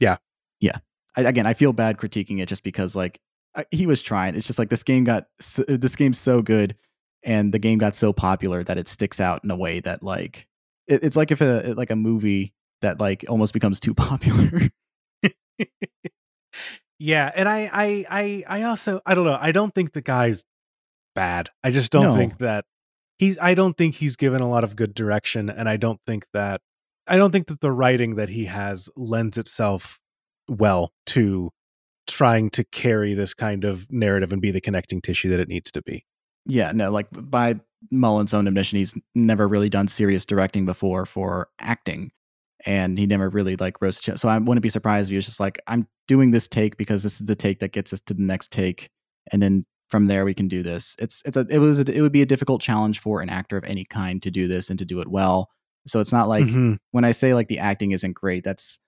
Yeah. 0.00 0.16
yeah 0.60 0.78
I, 1.16 1.22
again 1.22 1.46
i 1.46 1.54
feel 1.54 1.72
bad 1.72 1.96
critiquing 1.98 2.40
it 2.40 2.46
just 2.46 2.62
because 2.62 2.94
like 2.94 3.20
I, 3.54 3.64
he 3.70 3.86
was 3.86 4.02
trying 4.02 4.34
it's 4.34 4.46
just 4.46 4.58
like 4.58 4.68
this 4.70 4.82
game 4.82 5.04
got 5.04 5.26
this 5.66 5.96
game's 5.96 6.18
so 6.18 6.42
good 6.42 6.76
and 7.24 7.52
the 7.52 7.58
game 7.58 7.78
got 7.78 7.96
so 7.96 8.12
popular 8.12 8.62
that 8.64 8.78
it 8.78 8.88
sticks 8.88 9.18
out 9.20 9.42
in 9.42 9.50
a 9.50 9.56
way 9.56 9.80
that 9.80 10.02
like 10.02 10.46
it, 10.86 11.02
it's 11.02 11.16
like 11.16 11.30
if 11.30 11.40
a 11.40 11.74
like 11.76 11.90
a 11.90 11.96
movie 11.96 12.52
that 12.82 13.00
like 13.00 13.24
almost 13.28 13.52
becomes 13.54 13.80
too 13.80 13.94
popular 13.94 14.68
Yeah, 17.00 17.30
and 17.34 17.48
I, 17.48 17.70
I, 17.72 18.06
I, 18.10 18.44
I 18.48 18.62
also, 18.64 19.00
I 19.06 19.14
don't 19.14 19.24
know. 19.24 19.38
I 19.40 19.52
don't 19.52 19.72
think 19.72 19.92
the 19.92 20.00
guy's 20.00 20.44
bad. 21.18 21.50
I 21.64 21.70
just 21.70 21.90
don't 21.90 22.05
No. 22.05 22.14
think 22.14 22.38
that 22.38 22.64
he's. 23.18 23.38
I 23.40 23.55
don't 23.55 23.76
think 23.76 23.97
he's 23.97 24.16
given 24.16 24.40
a 24.40 24.48
lot 24.48 24.62
of 24.64 24.76
good 24.76 24.94
direction, 24.94 25.50
and 25.50 25.68
I 25.68 25.76
don't 25.76 26.00
think 26.06 26.26
that. 26.32 26.60
I 27.06 27.16
don't 27.16 27.32
think 27.32 27.47
that 27.48 27.60
the 27.60 27.72
writing 27.72 28.14
that 28.16 28.28
he 28.28 28.44
has 28.44 28.88
lends 28.97 29.36
itself 29.38 29.98
well 30.48 30.92
to 31.06 31.50
trying 32.06 32.50
to 32.50 32.64
carry 32.64 33.14
this 33.14 33.34
kind 33.34 33.64
of 33.64 33.90
narrative 33.90 34.32
and 34.32 34.40
be 34.40 34.50
the 34.50 34.60
connecting 34.60 35.00
tissue 35.00 35.28
that 35.30 35.40
it 35.40 35.48
needs 35.48 35.70
to 35.72 35.82
be. 35.82 36.05
Yeah, 36.47 36.72
no, 36.72 36.90
like 36.90 37.08
by 37.10 37.60
Mullins' 37.90 38.32
own 38.32 38.47
admission, 38.47 38.78
he's 38.78 38.94
never 39.14 39.48
really 39.48 39.68
done 39.68 39.88
serious 39.88 40.24
directing 40.24 40.64
before 40.66 41.05
for 41.06 41.48
acting. 41.60 42.12
And 42.66 42.98
he 42.98 43.06
never 43.06 43.28
really 43.28 43.56
like 43.56 43.80
rose 43.80 44.00
to 44.02 44.18
so 44.18 44.28
I 44.28 44.36
wouldn't 44.38 44.62
be 44.62 44.68
surprised 44.68 45.08
if 45.08 45.10
he 45.10 45.16
was 45.16 45.26
just 45.26 45.38
like, 45.40 45.60
I'm 45.66 45.86
doing 46.08 46.30
this 46.32 46.48
take 46.48 46.76
because 46.76 47.02
this 47.02 47.20
is 47.20 47.26
the 47.26 47.36
take 47.36 47.60
that 47.60 47.72
gets 47.72 47.92
us 47.92 48.00
to 48.06 48.14
the 48.14 48.22
next 48.22 48.50
take. 48.50 48.88
And 49.32 49.42
then 49.42 49.64
from 49.89 50.07
there 50.07 50.25
we 50.25 50.34
can 50.34 50.49
do 50.49 50.62
this. 50.62 50.94
It's 50.99 51.23
it's 51.25 51.36
a 51.36 51.47
it 51.50 51.58
was 51.58 51.78
a, 51.78 51.92
it 51.97 52.00
would 52.02 52.12
be 52.12 52.23
a 52.23 52.26
difficult 52.26 52.60
challenge 52.62 53.00
for 53.00 53.20
an 53.23 53.31
actor 53.31 53.57
of 53.57 53.65
any 53.65 53.84
kind 53.84 54.23
to 54.23 54.31
do 54.31 54.49
this 54.49 54.70
and 54.70 54.78
to 54.78 54.84
do 54.84 55.00
it 55.00 55.08
well. 55.08 55.50
So 55.86 56.00
it's 56.00 56.12
not 56.12 56.28
like 56.28 56.44
Mhm. 56.44 56.78
when 56.91 57.05
I 57.05 57.12
say 57.12 57.34
like 57.34 57.49
the 57.49 57.58
acting 57.58 57.92
isn't 57.92 58.12
great, 58.12 58.44
that's 58.44 58.78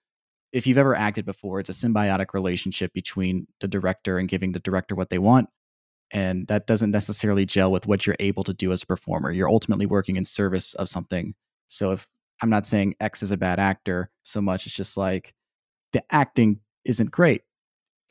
if 0.52 0.66
you've 0.66 0.78
ever 0.78 0.94
acted 0.96 1.24
before, 1.24 1.60
it's 1.60 1.70
a 1.70 1.72
symbiotic 1.72 2.34
relationship 2.34 2.92
between 2.92 3.46
the 3.60 3.68
director 3.68 4.18
and 4.18 4.28
giving 4.28 4.52
the 4.52 4.58
director 4.60 4.94
what 4.94 5.08
they 5.10 5.18
want. 5.18 5.48
And 6.10 6.48
that 6.48 6.66
doesn't 6.66 6.90
necessarily 6.90 7.46
gel 7.46 7.70
with 7.70 7.86
what 7.86 8.04
you're 8.04 8.16
able 8.18 8.42
to 8.44 8.52
do 8.52 8.72
as 8.72 8.82
a 8.82 8.86
performer. 8.86 9.30
You're 9.30 9.48
ultimately 9.48 9.86
working 9.86 10.16
in 10.16 10.24
service 10.24 10.74
of 10.74 10.88
something. 10.88 11.34
So 11.68 11.92
if 11.92 12.08
I'm 12.42 12.50
not 12.50 12.66
saying 12.66 12.96
X 13.00 13.22
is 13.22 13.30
a 13.30 13.36
bad 13.36 13.60
actor 13.60 14.10
so 14.24 14.40
much, 14.40 14.66
it's 14.66 14.74
just 14.74 14.96
like 14.96 15.34
the 15.92 16.02
acting 16.10 16.60
isn't 16.84 17.12
great. 17.12 17.42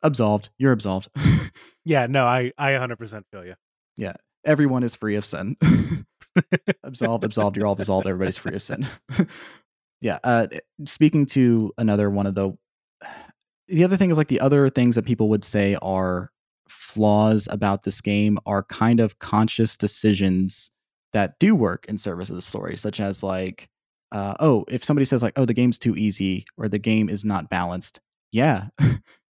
Absolved. 0.03 0.49
You're 0.57 0.71
absolved. 0.71 1.09
Yeah, 1.89 2.05
no, 2.05 2.27
I, 2.27 2.51
I 2.55 2.73
100% 2.73 3.23
feel 3.31 3.43
you. 3.43 3.55
Yeah, 3.97 4.13
everyone 4.45 4.83
is 4.83 4.93
free 4.93 5.15
of 5.15 5.25
sin. 5.25 5.57
absolved, 6.83 7.23
absolved. 7.23 7.57
You're 7.57 7.65
all 7.65 7.73
absolved. 7.73 8.05
Everybody's 8.05 8.37
free 8.37 8.53
of 8.53 8.61
sin. 8.61 8.85
yeah. 10.01 10.19
Uh, 10.23 10.47
speaking 10.85 11.25
to 11.27 11.73
another 11.79 12.11
one 12.11 12.27
of 12.27 12.35
the, 12.35 12.55
the 13.67 13.83
other 13.83 13.97
thing 13.97 14.11
is 14.11 14.19
like 14.19 14.27
the 14.27 14.39
other 14.39 14.69
things 14.69 14.95
that 14.95 15.05
people 15.05 15.29
would 15.29 15.43
say 15.43 15.77
are 15.81 16.29
flaws 16.67 17.47
about 17.49 17.83
this 17.83 18.01
game 18.01 18.37
are 18.45 18.61
kind 18.63 18.99
of 18.99 19.17
conscious 19.17 19.75
decisions 19.75 20.69
that 21.13 21.39
do 21.39 21.55
work 21.55 21.87
in 21.87 21.97
service 21.97 22.29
of 22.29 22.35
the 22.35 22.41
story, 22.43 22.77
such 22.77 22.99
as 22.99 23.23
like, 23.23 23.67
uh, 24.11 24.35
oh, 24.39 24.63
if 24.67 24.83
somebody 24.83 25.05
says 25.05 25.23
like, 25.23 25.37
oh, 25.37 25.45
the 25.45 25.55
game's 25.55 25.79
too 25.79 25.95
easy 25.95 26.45
or 26.55 26.67
the 26.67 26.77
game 26.77 27.09
is 27.09 27.25
not 27.25 27.49
balanced, 27.49 27.99
yeah, 28.31 28.67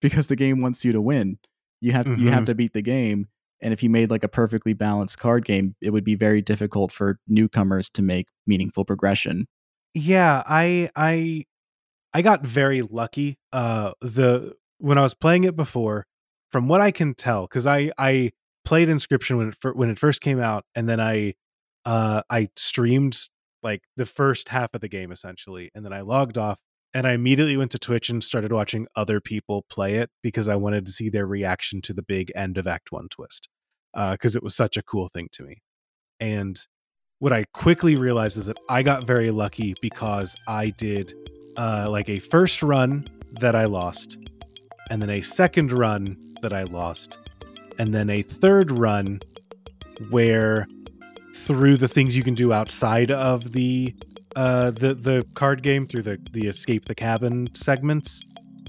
because 0.01 0.27
the 0.27 0.35
game 0.35 0.61
wants 0.61 0.83
you 0.85 0.91
to 0.91 1.01
win. 1.01 1.37
You 1.81 1.91
have 1.93 2.07
you 2.07 2.29
have 2.29 2.43
Mhm. 2.43 2.47
to 2.47 2.55
beat 2.55 2.73
the 2.73 2.81
game, 2.81 3.27
and 3.61 3.73
if 3.73 3.81
you 3.83 3.89
made 3.89 4.09
like 4.11 4.23
a 4.23 4.27
perfectly 4.27 4.73
balanced 4.73 5.17
card 5.19 5.45
game, 5.45 5.75
it 5.81 5.91
would 5.91 6.03
be 6.03 6.15
very 6.15 6.41
difficult 6.41 6.91
for 6.91 7.19
newcomers 7.27 7.89
to 7.91 8.01
make 8.01 8.27
meaningful 8.47 8.85
progression. 8.85 9.47
yeah 9.95 10.43
i 10.45 10.87
i 10.95 11.43
i 12.13 12.21
got 12.21 12.45
very 12.45 12.83
lucky 12.83 13.39
uh 13.53 13.91
the 14.01 14.53
when 14.77 14.99
i 14.99 15.01
was 15.01 15.15
playing 15.15 15.43
it 15.45 15.55
before 15.55 16.05
from 16.51 16.67
what 16.67 16.79
i 16.79 16.91
can 16.91 17.15
tell 17.15 17.43
because 17.47 17.65
i 17.65 17.91
i 17.97 18.29
played 18.65 18.87
inscryption 18.87 19.37
when 19.39 19.47
it 19.49 19.55
fir- 19.55 19.73
when 19.73 19.89
it 19.89 19.97
first 19.97 20.21
came 20.21 20.39
out 20.39 20.63
and 20.75 20.87
then 20.87 20.99
i 20.99 21.33
uh 21.85 22.21
i 22.29 22.47
streamed 22.55 23.17
like 23.63 23.81
the 23.97 24.05
first 24.05 24.49
half 24.49 24.69
of 24.75 24.81
the 24.81 24.87
game 24.87 25.11
essentially 25.11 25.71
and 25.73 25.83
then 25.83 25.91
i 25.91 26.01
logged 26.01 26.37
off 26.37 26.59
and 26.93 27.07
i 27.07 27.11
immediately 27.11 27.57
went 27.57 27.71
to 27.71 27.79
twitch 27.79 28.09
and 28.09 28.23
started 28.23 28.51
watching 28.51 28.87
other 28.95 29.19
people 29.19 29.65
play 29.69 29.95
it 29.95 30.09
because 30.21 30.47
i 30.47 30.55
wanted 30.55 30.85
to 30.85 30.91
see 30.91 31.09
their 31.09 31.27
reaction 31.27 31.81
to 31.81 31.93
the 31.93 32.03
big 32.03 32.31
end 32.35 32.57
of 32.57 32.67
act 32.67 32.91
one 32.91 33.07
twist 33.09 33.49
because 33.93 34.35
it 34.35 34.43
was 34.43 34.55
such 34.55 34.77
a 34.77 34.83
cool 34.83 35.07
thing 35.09 35.29
to 35.33 35.43
me. 35.43 35.61
And 36.19 36.59
what 37.19 37.33
I 37.33 37.45
quickly 37.53 37.95
realized 37.95 38.37
is 38.37 38.45
that 38.45 38.57
I 38.69 38.81
got 38.81 39.03
very 39.03 39.31
lucky 39.31 39.75
because 39.81 40.35
I 40.47 40.69
did 40.69 41.13
uh, 41.57 41.87
like 41.89 42.09
a 42.09 42.19
first 42.19 42.63
run 42.63 43.07
that 43.39 43.55
I 43.55 43.65
lost, 43.65 44.17
and 44.89 45.01
then 45.01 45.09
a 45.09 45.21
second 45.21 45.71
run 45.71 46.17
that 46.41 46.53
I 46.53 46.63
lost, 46.63 47.17
and 47.77 47.93
then 47.93 48.09
a 48.09 48.21
third 48.21 48.71
run 48.71 49.19
where 50.09 50.65
through 51.35 51.77
the 51.77 51.87
things 51.87 52.15
you 52.15 52.23
can 52.23 52.35
do 52.35 52.53
outside 52.53 53.11
of 53.11 53.51
the 53.53 53.93
uh, 54.35 54.71
the 54.71 54.93
the 54.93 55.25
card 55.33 55.63
game 55.63 55.83
through 55.83 56.03
the 56.03 56.19
the 56.31 56.47
escape 56.47 56.85
the 56.85 56.95
cabin 56.95 57.53
segments, 57.55 58.21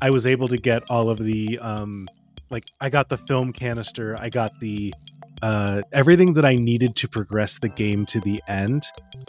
I 0.02 0.10
was 0.10 0.26
able 0.26 0.48
to 0.48 0.56
get 0.56 0.82
all 0.90 1.10
of 1.10 1.18
the 1.18 1.58
um 1.58 2.08
like 2.50 2.64
I 2.80 2.90
got 2.90 3.08
the 3.08 3.18
film 3.18 3.52
canister, 3.52 4.16
I 4.18 4.28
got 4.28 4.58
the 4.60 4.94
uh 5.42 5.82
everything 5.92 6.34
that 6.34 6.44
I 6.44 6.56
needed 6.56 6.96
to 6.96 7.08
progress 7.08 7.58
the 7.58 7.68
game 7.68 8.06
to 8.06 8.20
the 8.20 8.42
end 8.48 8.84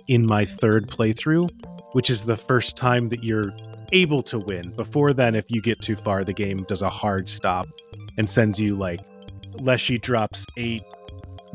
in 0.08 0.26
my 0.26 0.45
third 0.45 0.88
playthrough, 0.88 1.50
which 1.93 2.10
is 2.10 2.26
the 2.26 2.38
first 2.38 2.77
time 2.77 3.08
that 3.10 3.24
you're 3.24 3.51
able 3.92 4.24
to 4.24 4.40
win. 4.40 4.72
Before 4.76 5.14
then 5.14 5.35
if 5.35 5.51
you 5.51 5.61
get 5.61 5.82
too 5.82 5.95
far 5.95 6.24
the 6.24 6.34
game 6.34 6.64
does 6.64 6.82
a 6.82 6.90
hard 6.90 7.30
stop 7.30 7.68
and 8.18 8.30
sends 8.30 8.60
you 8.60 8.76
like 8.76 9.01
Leshy 9.60 9.98
drops 9.98 10.45
8 10.58 10.82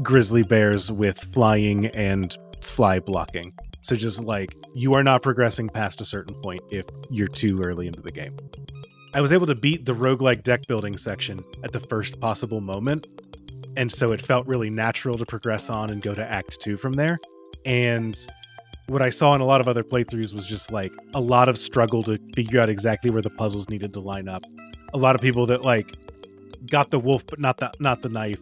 grizzly 0.02 0.42
bears 0.42 0.92
with 0.92 1.18
flying 1.32 1.86
and 1.86 2.36
fly 2.60 2.98
blocking. 3.00 3.52
So 3.86 3.94
just 3.94 4.20
like 4.24 4.56
you 4.74 4.94
are 4.94 5.05
not 5.05 5.23
progressing 5.23 5.68
past 5.68 6.00
a 6.00 6.05
certain 6.05 6.34
point 6.34 6.60
if 6.73 6.84
you're 7.08 7.28
too 7.28 7.62
early 7.62 7.86
into 7.86 8.00
the 8.00 8.10
game. 8.10 8.36
I 9.15 9.20
was 9.20 9.32
able 9.32 9.47
to 9.47 9.55
beat 9.55 9.84
the 9.84 9.92
roguelike 9.92 10.42
deck 10.42 10.66
building 10.66 10.97
section 10.97 11.44
at 11.62 11.70
the 11.70 11.78
first 11.78 12.18
possible 12.18 12.60
moment. 12.60 13.06
And 13.76 13.92
so 13.92 14.10
it 14.10 14.20
felt 14.20 14.44
really 14.48 14.70
natural 14.70 15.16
to 15.18 15.24
progress 15.24 15.70
on 15.70 15.90
and 15.90 16.02
go 16.02 16.16
to 16.16 16.28
Act 16.28 16.60
2 16.60 16.76
from 16.76 16.94
there. 16.94 17.16
And 17.65 18.18
what 18.89 19.02
I 19.02 19.10
saw 19.10 19.36
in 19.36 19.40
a 19.40 19.44
lot 19.44 19.60
of 19.60 19.68
other 19.68 19.84
playthroughs 19.84 20.34
was 20.34 20.48
just 20.48 20.73
like 20.73 20.90
a 21.15 21.20
lot 21.20 21.48
of 21.48 21.56
struggle 21.56 22.02
to 22.02 22.18
figure 22.34 22.58
out 22.58 22.68
exactly 22.68 23.10
where 23.10 23.23
the 23.23 23.31
puzzles 23.31 23.68
needed 23.68 23.94
to 23.94 24.00
line 24.00 24.28
up. 24.28 24.42
A 24.94 24.98
lot 24.98 25.15
of 25.15 25.20
people 25.20 25.47
that 25.47 25.62
like 25.62 25.94
got 26.68 26.90
the 26.90 26.98
wolf 26.98 27.24
but 27.24 27.39
not 27.39 27.58
the 27.58 27.70
not 27.78 28.02
the 28.02 28.08
knife 28.08 28.40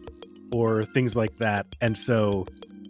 or 0.51 0.85
things 0.85 1.15
like 1.15 1.37
that. 1.37 1.67
And 1.81 1.95
so 1.95 2.47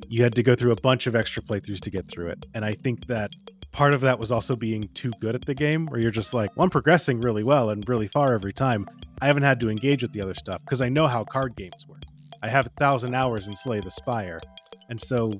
you 0.09 0.24
had 0.24 0.35
to 0.35 0.43
go 0.43 0.56
through 0.56 0.72
a 0.72 0.82
bunch 0.82 1.08
of 1.08 1.16
extra 1.16 1.42
playthroughs 1.42 1.82
to 1.82 1.90
get 1.90 2.06
through 2.06 2.30
it. 2.30 2.45
And 2.53 2.64
I 2.64 2.74
think 2.74 3.08
that 3.08 3.32
part 3.72 3.93
of 3.93 4.01
that 4.01 4.19
was 4.19 4.32
also 4.32 4.56
being 4.56 4.88
too 4.93 5.11
good 5.19 5.35
at 5.35 5.45
the 5.45 5.53
game, 5.53 5.85
where 5.88 6.00
you're 6.00 6.11
just 6.11 6.34
like, 6.34 6.56
well, 6.56 6.64
I'm 6.64 6.69
progressing 6.69 7.22
really 7.22 7.43
well 7.43 7.69
and 7.69 7.88
really 7.90 8.08
far 8.08 8.34
every 8.34 8.53
time. 8.53 8.85
I 9.22 9.27
haven't 9.27 9.43
had 9.43 9.59
to 9.61 9.69
engage 9.69 10.01
with 10.01 10.14
the 10.14 10.22
other 10.22 10.34
stuff 10.34 10.61
because 10.61 10.82
I 10.82 10.90
know 10.90 11.08
how 11.08 11.24
card 11.24 11.56
games 11.56 11.85
work. 11.88 12.03
I 12.43 12.48
have 12.48 12.66
a 12.66 12.69
thousand 12.77 13.16
hours 13.16 13.48
in 13.48 13.56
Slay 13.56 13.80
the 13.80 13.92
Spire. 13.92 14.40
And 14.90 15.01
so 15.01 15.34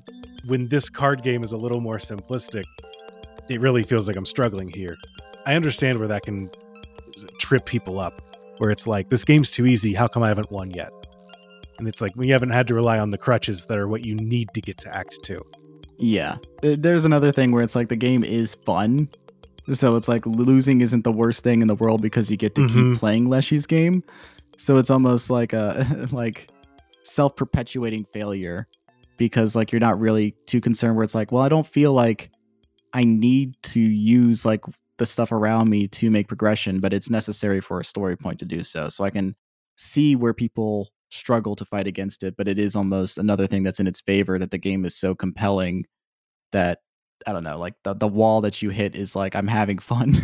when 0.46 0.68
this 0.68 0.88
card 0.88 1.22
game 1.22 1.42
is 1.42 1.52
a 1.52 1.56
little 1.56 1.80
more 1.80 1.98
simplistic, 1.98 2.64
it 3.48 3.60
really 3.60 3.82
feels 3.82 4.08
like 4.08 4.16
I'm 4.16 4.26
struggling 4.26 4.68
here. 4.68 4.96
I 5.44 5.54
understand 5.54 5.98
where 5.98 6.08
that 6.08 6.24
can 6.24 6.48
trip 7.38 7.64
people 7.64 8.00
up, 8.00 8.20
where 8.58 8.70
it's 8.70 8.86
like, 8.86 9.08
this 9.08 9.24
game's 9.24 9.50
too 9.50 9.66
easy. 9.66 9.94
How 9.94 10.08
come 10.08 10.22
I 10.22 10.28
haven't 10.28 10.50
won 10.50 10.70
yet? 10.70 10.90
And 11.78 11.86
it's 11.88 12.00
like, 12.00 12.12
we 12.16 12.28
haven't 12.30 12.50
had 12.50 12.66
to 12.68 12.74
rely 12.74 12.98
on 12.98 13.10
the 13.10 13.18
crutches 13.18 13.66
that 13.66 13.78
are 13.78 13.88
what 13.88 14.04
you 14.04 14.14
need 14.14 14.48
to 14.54 14.60
get 14.60 14.78
to 14.78 14.94
Act 14.94 15.18
2. 15.22 15.40
Yeah. 15.98 16.36
There's 16.62 17.04
another 17.04 17.32
thing 17.32 17.52
where 17.52 17.62
it's 17.62 17.74
like 17.74 17.88
the 17.88 17.96
game 17.96 18.24
is 18.24 18.54
fun. 18.54 19.08
So 19.72 19.96
it's 19.96 20.08
like 20.08 20.24
losing 20.26 20.80
isn't 20.80 21.04
the 21.04 21.12
worst 21.12 21.42
thing 21.42 21.60
in 21.62 21.68
the 21.68 21.74
world 21.74 22.00
because 22.02 22.30
you 22.30 22.36
get 22.36 22.54
to 22.54 22.62
Mhm. 22.62 22.72
keep 22.92 22.98
playing 22.98 23.26
Leshy's 23.26 23.66
game. 23.66 24.02
So 24.56 24.76
it's 24.76 24.90
almost 24.90 25.28
like 25.30 25.52
a 25.52 26.08
like 26.12 26.48
self-perpetuating 27.02 28.04
failure 28.04 28.66
because 29.16 29.56
like 29.56 29.72
you're 29.72 29.80
not 29.80 29.98
really 29.98 30.32
too 30.46 30.60
concerned 30.60 30.96
where 30.96 31.04
it's 31.04 31.14
like, 31.14 31.32
well, 31.32 31.42
I 31.42 31.48
don't 31.48 31.66
feel 31.66 31.92
like 31.92 32.30
I 32.92 33.04
need 33.04 33.54
to 33.64 33.80
use 33.80 34.44
like 34.44 34.60
the 34.98 35.06
stuff 35.06 35.32
around 35.32 35.68
me 35.70 35.88
to 35.88 36.10
make 36.10 36.28
progression, 36.28 36.80
but 36.80 36.92
it's 36.92 37.10
necessary 37.10 37.60
for 37.60 37.80
a 37.80 37.84
story 37.84 38.16
point 38.16 38.38
to 38.40 38.44
do 38.44 38.62
so. 38.62 38.88
So 38.88 39.04
I 39.04 39.10
can 39.10 39.34
see 39.76 40.16
where 40.16 40.32
people 40.34 40.88
struggle 41.16 41.56
to 41.56 41.64
fight 41.64 41.86
against 41.86 42.22
it, 42.22 42.36
but 42.36 42.48
it 42.48 42.58
is 42.58 42.76
almost 42.76 43.18
another 43.18 43.46
thing 43.46 43.62
that's 43.62 43.80
in 43.80 43.86
its 43.86 44.00
favor 44.00 44.38
that 44.38 44.50
the 44.50 44.58
game 44.58 44.84
is 44.84 44.96
so 44.96 45.14
compelling 45.14 45.84
that 46.52 46.78
I 47.26 47.32
don't 47.32 47.44
know, 47.44 47.58
like 47.58 47.74
the 47.84 47.94
the 47.94 48.08
wall 48.08 48.40
that 48.42 48.62
you 48.62 48.70
hit 48.70 48.94
is 48.94 49.16
like 49.16 49.34
I'm 49.34 49.46
having 49.46 49.78
fun. 49.78 50.16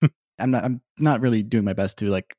I'm 0.38 0.50
not 0.50 0.64
I'm 0.64 0.80
not 0.98 1.20
really 1.20 1.42
doing 1.42 1.64
my 1.64 1.72
best 1.72 1.98
to 1.98 2.08
like 2.08 2.34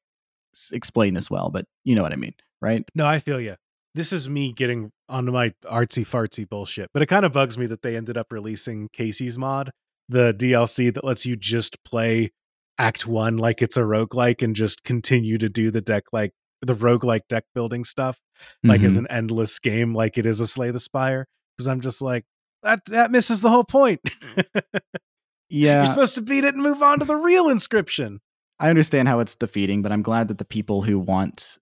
explain 0.71 1.13
this 1.13 1.29
well, 1.29 1.49
but 1.51 1.65
you 1.83 1.95
know 1.95 2.01
what 2.01 2.13
I 2.13 2.17
mean, 2.17 2.33
right? 2.61 2.83
No, 2.95 3.05
I 3.05 3.19
feel 3.19 3.39
you. 3.39 3.55
This 3.95 4.13
is 4.13 4.29
me 4.29 4.53
getting 4.53 4.91
onto 5.07 5.31
my 5.31 5.53
artsy 5.65 6.05
fartsy 6.05 6.47
bullshit, 6.47 6.89
but 6.93 7.01
it 7.01 7.07
kind 7.07 7.25
of 7.25 7.33
bugs 7.33 7.57
me 7.57 7.65
that 7.67 7.81
they 7.81 7.95
ended 7.95 8.17
up 8.17 8.27
releasing 8.31 8.89
Kaycee's 8.89 9.37
mod, 9.37 9.71
the 10.07 10.33
DLC 10.33 10.93
that 10.93 11.03
lets 11.03 11.25
you 11.25 11.35
just 11.35 11.83
play 11.83 12.31
Act 12.77 13.05
One 13.05 13.37
like 13.37 13.61
it's 13.61 13.77
a 13.77 13.81
roguelike 13.81 14.41
and 14.41 14.55
just 14.55 14.83
continue 14.83 15.37
to 15.37 15.49
do 15.49 15.69
the 15.69 15.81
deck 15.81 16.05
like 16.13 16.31
the 16.61 16.73
roguelike 16.75 17.21
deck 17.29 17.45
building 17.55 17.83
stuff, 17.83 18.19
like 18.63 18.81
as 18.83 18.95
Mhm. 18.95 18.99
an 18.99 19.07
endless 19.09 19.59
game, 19.59 19.95
like 19.95 20.17
it 20.17 20.25
is 20.25 20.39
a 20.39 20.47
Slay 20.47 20.71
the 20.71 20.79
Spire. 20.79 21.25
Because 21.57 21.67
I'm 21.67 21.81
just 21.81 22.01
like, 22.01 22.25
that 22.63 22.81
that 22.87 23.11
misses 23.11 23.41
the 23.41 23.49
whole 23.49 23.63
point. 23.63 24.01
yeah, 25.49 25.77
You're 25.77 25.85
supposed 25.85 26.15
to 26.15 26.21
beat 26.21 26.43
it 26.43 26.53
and 26.53 26.63
move 26.63 26.81
on 26.83 26.99
to 26.99 27.05
the 27.05 27.15
real 27.15 27.45
inscryption. 27.45 28.17
I 28.59 28.69
understand 28.69 29.07
how 29.07 29.19
it's 29.19 29.35
defeating, 29.35 29.81
but 29.81 29.91
I'm 29.91 30.01
glad 30.01 30.27
that 30.27 30.37
the 30.37 30.45
people 30.45 30.81
who 30.81 30.99
want 30.99 31.57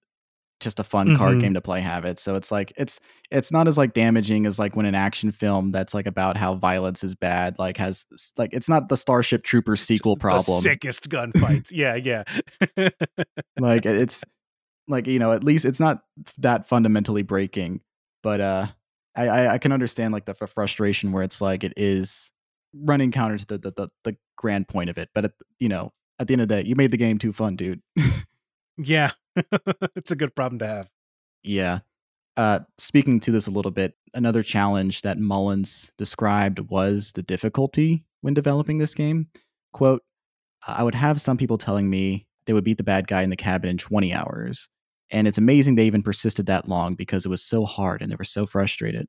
just 0.59 0.79
a 0.79 0.83
fun 0.83 1.15
card 1.15 1.37
Mhm. 1.37 1.41
game 1.41 1.53
to 1.53 1.61
play 1.61 1.81
have 1.81 2.03
it. 2.03 2.19
So 2.19 2.33
it's 2.33 2.51
like 2.51 2.73
it's 2.77 2.99
it's 3.29 3.51
not 3.51 3.67
as 3.67 3.77
like 3.77 3.93
damaging 3.93 4.47
as 4.47 4.57
like 4.57 4.75
when 4.75 4.87
an 4.87 4.95
action 4.95 5.31
film 5.31 5.71
that's 5.71 5.93
like 5.93 6.07
about 6.07 6.35
how 6.35 6.55
violence 6.55 7.03
is 7.03 7.13
bad 7.13 7.59
like 7.59 7.77
has 7.77 8.05
like 8.37 8.53
it's 8.53 8.67
not 8.67 8.89
the 8.89 8.97
Starship 8.97 9.43
Troopers 9.43 9.81
sequel 9.81 10.15
The 10.15 10.21
problem. 10.21 10.61
sickest 10.61 11.09
gunfights. 11.09 11.69
yeah, 11.71 11.93
yeah. 11.93 12.23
like 13.59 13.85
it's 13.85 14.23
like 14.87 15.07
you 15.07 15.19
know 15.19 15.31
at 15.31 15.43
least 15.43 15.65
it's 15.65 15.79
not 15.79 16.03
that 16.37 16.67
fundamentally 16.67 17.23
breaking 17.23 17.81
but 18.23 18.41
uh 18.41 18.67
I, 19.15 19.27
I 19.27 19.53
i 19.53 19.57
can 19.57 19.71
understand 19.71 20.13
like 20.13 20.25
the 20.25 20.33
fr- 20.33 20.45
frustration 20.45 21.11
where 21.11 21.23
it's 21.23 21.41
like 21.41 21.63
it 21.63 21.73
is 21.77 22.31
running 22.73 23.11
counter 23.11 23.37
to 23.37 23.45
the 23.45 23.57
the, 23.57 23.71
the, 23.71 23.89
the 24.03 24.17
grand 24.37 24.67
point 24.67 24.89
of 24.89 24.97
it 24.97 25.09
but 25.13 25.25
at, 25.25 25.31
you 25.59 25.69
know 25.69 25.91
at 26.19 26.27
the 26.27 26.33
end 26.33 26.41
of 26.41 26.47
the 26.47 26.61
day 26.61 26.67
you 26.67 26.75
made 26.75 26.91
the 26.91 26.97
game 26.97 27.17
too 27.17 27.33
fun 27.33 27.55
dude 27.55 27.81
yeah. 28.77 29.11
it's 29.95 30.11
a 30.11 30.15
good 30.15 30.35
problem 30.35 30.59
to 30.59 30.67
have. 30.67 30.89
yeah 31.43 31.79
uh 32.37 32.59
speaking 32.77 33.19
to 33.19 33.31
this 33.31 33.47
a 33.47 33.51
little 33.51 33.71
bit 33.71 33.93
another 34.13 34.43
challenge 34.43 35.01
that 35.01 35.17
mullins 35.17 35.91
described 35.97 36.59
was 36.69 37.11
the 37.13 37.23
difficulty 37.23 38.03
when 38.21 38.33
developing 38.33 38.77
this 38.77 38.93
game 38.93 39.27
quote 39.73 40.03
i 40.67 40.83
would 40.83 40.95
have 40.95 41.21
some 41.21 41.37
people 41.37 41.57
telling 41.57 41.89
me 41.89 42.25
they 42.45 42.53
would 42.53 42.63
beat 42.63 42.77
the 42.77 42.83
bad 42.83 43.07
guy 43.07 43.21
in 43.21 43.29
the 43.29 43.35
cabin 43.35 43.69
in 43.69 43.77
20 43.77 44.13
hours 44.13 44.69
and 45.11 45.27
it's 45.27 45.37
amazing 45.37 45.75
they 45.75 45.85
even 45.85 46.03
persisted 46.03 46.45
that 46.45 46.67
long 46.67 46.95
because 46.95 47.25
it 47.25 47.29
was 47.29 47.43
so 47.43 47.65
hard 47.65 48.01
and 48.01 48.11
they 48.11 48.15
were 48.17 48.23
so 48.23 48.45
frustrated 48.45 49.07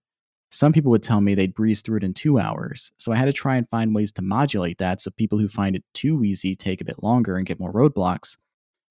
some 0.51 0.73
people 0.73 0.91
would 0.91 1.02
tell 1.02 1.20
me 1.20 1.35
they'd 1.35 1.55
breeze 1.55 1.83
through 1.83 1.99
it 1.99 2.05
in 2.05 2.15
two 2.15 2.39
hours 2.39 2.93
so 2.99 3.12
i 3.12 3.17
had 3.17 3.27
to 3.27 3.33
try 3.33 3.57
and 3.57 3.68
find 3.68 3.94
ways 3.94 4.12
to 4.12 4.23
modulate 4.23 4.78
that 4.78 5.01
so 5.01 5.10
people 5.10 5.39
who 5.39 5.49
find 5.49 5.77
it 5.77 5.85
too 5.94 6.25
easy 6.25 6.55
take 6.55 6.81
a 6.81 6.85
bit 6.85 7.02
longer 7.02 7.36
and 7.36 7.47
get 7.47 7.60
more 7.60 7.73
roadblocks 7.73 8.36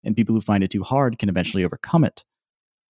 and 0.03 0.15
people 0.15 0.35
who 0.35 0.41
find 0.41 0.63
it 0.63 0.69
too 0.69 0.83
hard 0.83 1.17
can 1.19 1.29
eventually 1.29 1.63
overcome 1.63 2.03
it 2.03 2.23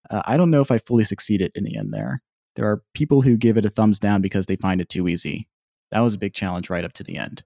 uh, 0.09 0.21
I 0.25 0.37
don't 0.37 0.51
know 0.51 0.61
if 0.61 0.71
I 0.71 0.77
fully 0.77 1.03
succeeded 1.03 1.51
in 1.55 1.63
the 1.63 1.77
end 1.77 1.93
there. 1.93 2.21
There 2.55 2.65
are 2.65 2.83
people 2.93 3.21
who 3.21 3.37
give 3.37 3.57
it 3.57 3.65
a 3.65 3.69
thumbs 3.69 3.99
down 3.99 4.21
because 4.21 4.45
they 4.45 4.55
find 4.55 4.81
it 4.81 4.89
too 4.89 5.07
easy. 5.07 5.47
That 5.91 5.99
was 5.99 6.13
a 6.13 6.19
big 6.19 6.33
challenge 6.33 6.69
right 6.69 6.83
up 6.83 6.93
to 6.93 7.03
the 7.03 7.17
end. 7.17 7.43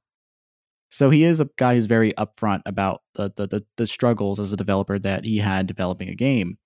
So 0.92 1.10
he 1.10 1.24
is 1.24 1.40
a 1.40 1.50
guy 1.58 1.76
who's 1.76 1.86
very 1.86 2.14
upfront 2.14 2.62
about 2.66 3.02
the 3.16 3.32
the 3.36 3.48
the, 3.48 3.66
the 3.78 3.88
struggles 3.88 4.40
as 4.40 4.54
a 4.54 4.58
developer 4.58 5.00
that 5.00 5.26
he 5.26 5.38
had 5.38 5.68
developing 5.68 6.10
a 6.10 6.16
game, 6.16 6.58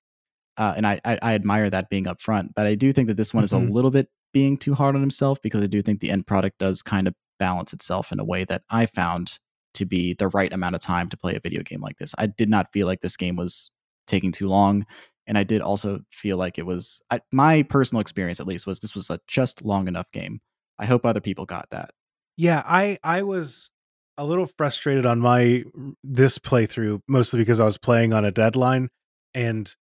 uh, 0.58 0.74
and 0.78 0.88
I, 0.88 1.00
I 1.06 1.20
I 1.22 1.34
admire 1.36 1.70
that 1.70 1.90
being 1.90 2.06
upfront. 2.06 2.50
But 2.56 2.66
I 2.68 2.76
do 2.76 2.94
think 2.94 3.08
that 3.08 3.18
this 3.18 3.34
one 3.34 3.44
is 3.44 3.54
a 3.54 3.58
Mhm. 3.58 3.72
little 3.74 3.92
bit 3.92 4.10
being 4.34 4.58
too 4.58 4.74
hard 4.76 4.95
on 4.95 5.02
himself 5.02 5.42
because 5.42 5.64
I 5.64 5.68
do 5.68 5.82
think 5.82 6.00
the 6.02 6.12
end 6.12 6.28
product 6.28 6.60
does 6.60 6.82
kind 6.82 7.08
of 7.08 7.16
balance 7.40 7.74
itself 7.74 8.12
in 8.12 8.20
a 8.20 8.26
way 8.26 8.44
that 8.45 8.64
I 8.70 8.86
found 8.86 9.40
to 9.76 9.86
be 9.86 10.14
the 10.14 10.30
right 10.30 10.52
amount 10.54 10.76
of 10.76 10.82
time 10.82 11.10
to 11.10 11.18
play 11.18 11.36
a 11.36 11.40
video 11.42 11.62
game 11.64 11.82
like 11.82 11.98
this. 11.98 12.14
I 12.18 12.28
did 12.28 12.50
not 12.50 12.72
feel 12.74 12.88
like 12.88 13.02
this 13.02 13.18
game 13.18 13.36
was 13.36 13.72
taking 14.08 14.32
too 14.32 14.48
long 14.48 14.86
and 15.28 15.38
I 15.38 15.44
did 15.44 15.62
also 15.62 16.00
feel 16.12 16.38
like 16.38 16.58
it 16.58 16.66
was 16.66 17.02
I, 17.12 17.22
my 17.32 17.64
personal 17.64 18.00
experience 18.02 18.40
at 18.40 18.48
least 18.48 18.68
was 18.68 18.80
this 18.80 18.95
was 18.95 19.10
a 19.10 19.20
just 19.28 19.64
long 19.64 19.88
enough 19.88 20.12
game. 20.14 20.40
I 20.80 20.86
hope 20.86 21.06
other 21.06 21.22
people 21.22 21.45
got 21.45 21.70
that. 21.72 21.92
Yeah, 22.38 22.62
I 22.66 22.98
I 23.04 23.24
was 23.24 23.72
a 24.18 24.26
little 24.26 24.48
frustrated 24.58 25.06
on 25.06 25.19
my 25.19 25.64
this 26.03 26.38
playthrough 26.40 27.00
mostly 27.08 27.40
because 27.40 27.60
I 27.60 27.66
was 27.66 27.77
playing 27.77 28.14
on 28.14 28.24
a 28.26 28.32
deadline 28.32 28.90
and 29.34 29.74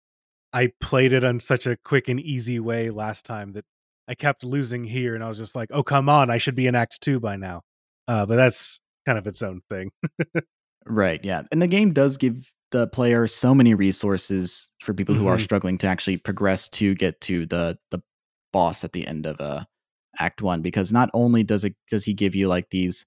I 0.52 0.72
played 0.80 1.12
it 1.12 1.24
on 1.24 1.40
such 1.40 1.66
a 1.66 1.76
quick 1.84 2.08
and 2.08 2.20
easy 2.20 2.58
way 2.60 2.90
last 2.90 3.24
time 3.24 3.52
that 3.52 3.64
I 4.08 4.14
kept 4.14 4.44
losing 4.44 4.84
here 4.84 5.14
and 5.14 5.22
I 5.24 5.28
was 5.28 5.38
just 5.38 5.54
like, 5.56 5.68
"Oh, 5.72 5.82
come 5.82 6.08
on, 6.08 6.30
I 6.30 6.38
should 6.38 6.54
be 6.54 6.66
in 6.66 6.74
act 6.74 7.00
2 7.02 7.20
by 7.20 7.36
now." 7.36 7.62
Uh 8.08 8.26
but 8.26 8.36
that's 8.36 8.80
kind 9.06 9.18
of 9.18 9.26
its 9.26 9.42
own 9.42 9.60
thing. 9.68 9.90
Right, 10.84 11.20
yeah. 11.24 11.42
And 11.52 11.62
the 11.62 11.68
game 11.68 11.92
does 11.92 12.16
give 12.16 12.50
the 12.72 12.88
player 12.88 13.28
so 13.28 13.54
many 13.54 13.72
resources 13.74 14.68
for 14.80 14.92
people 14.94 15.14
who 15.14 15.28
are 15.28 15.36
Mhm. 15.36 15.42
struggling 15.42 15.78
to 15.78 15.86
actually 15.86 16.16
progress 16.16 16.68
to 16.70 16.94
get 16.96 17.20
to 17.22 17.46
the 17.46 17.78
the 17.92 18.02
boss 18.52 18.82
at 18.82 18.92
the 18.92 19.06
end 19.06 19.26
of 19.26 19.40
uh 19.40 19.64
act 20.18 20.42
1 20.42 20.60
because 20.62 20.92
not 20.92 21.08
only 21.14 21.42
does 21.44 21.62
it 21.64 21.76
does 21.88 22.04
he 22.04 22.14
give 22.14 22.34
you 22.34 22.48
like 22.48 22.68
these 22.70 23.06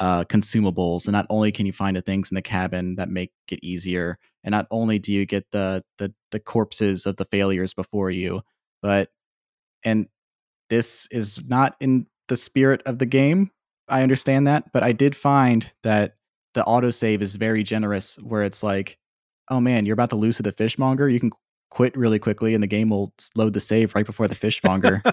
uh 0.00 0.24
consumables 0.24 1.06
and 1.06 1.12
not 1.12 1.26
only 1.30 1.52
can 1.52 1.66
you 1.66 1.72
find 1.72 1.96
the 1.96 2.02
things 2.02 2.30
in 2.30 2.34
the 2.34 2.42
cabin 2.42 2.96
that 2.96 3.08
make 3.08 3.30
it 3.50 3.60
easier 3.62 4.18
and 4.44 4.52
not 4.52 4.66
only 4.70 4.98
do 4.98 5.12
you 5.12 5.26
get 5.26 5.44
the 5.52 5.82
the 5.98 6.12
the 6.30 6.40
corpses 6.40 7.06
of 7.06 7.16
the 7.16 7.24
failures 7.26 7.74
before 7.74 8.10
you 8.10 8.40
but 8.82 9.10
and 9.84 10.06
this 10.70 11.06
is 11.10 11.40
not 11.48 11.76
in 11.80 12.06
the 12.28 12.36
spirit 12.36 12.80
of 12.86 12.98
the 12.98 13.06
game. 13.06 13.50
I 13.88 14.02
understand 14.02 14.46
that, 14.46 14.72
but 14.72 14.82
I 14.82 14.92
did 14.92 15.14
find 15.14 15.70
that 15.82 16.14
the 16.54 16.62
autosave 16.62 17.20
is 17.20 17.36
very 17.36 17.62
generous 17.62 18.16
where 18.20 18.42
it's 18.44 18.62
like, 18.62 18.96
oh 19.50 19.60
man, 19.60 19.84
you're 19.84 19.94
about 19.94 20.10
to 20.10 20.16
lose 20.16 20.36
to 20.36 20.42
the 20.42 20.52
fishmonger. 20.52 21.08
You 21.08 21.20
can 21.20 21.32
quit 21.70 21.96
really 21.96 22.18
quickly 22.18 22.54
and 22.54 22.62
the 22.62 22.68
game 22.68 22.88
will 22.88 23.12
load 23.36 23.52
the 23.52 23.60
save 23.60 23.94
right 23.94 24.06
before 24.06 24.28
the 24.28 24.34
fishmonger. 24.34 25.02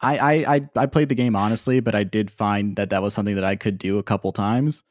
I, 0.00 0.18
I 0.18 0.54
I 0.54 0.68
I 0.76 0.86
played 0.86 1.08
the 1.08 1.14
game 1.14 1.34
honestly, 1.36 1.80
but 1.80 1.94
I 1.94 2.04
did 2.04 2.30
find 2.30 2.76
that 2.76 2.90
that 2.90 3.02
was 3.02 3.14
something 3.14 3.34
that 3.34 3.44
I 3.44 3.56
could 3.56 3.78
do 3.78 3.98
a 3.98 4.02
couple 4.02 4.32
times, 4.32 4.82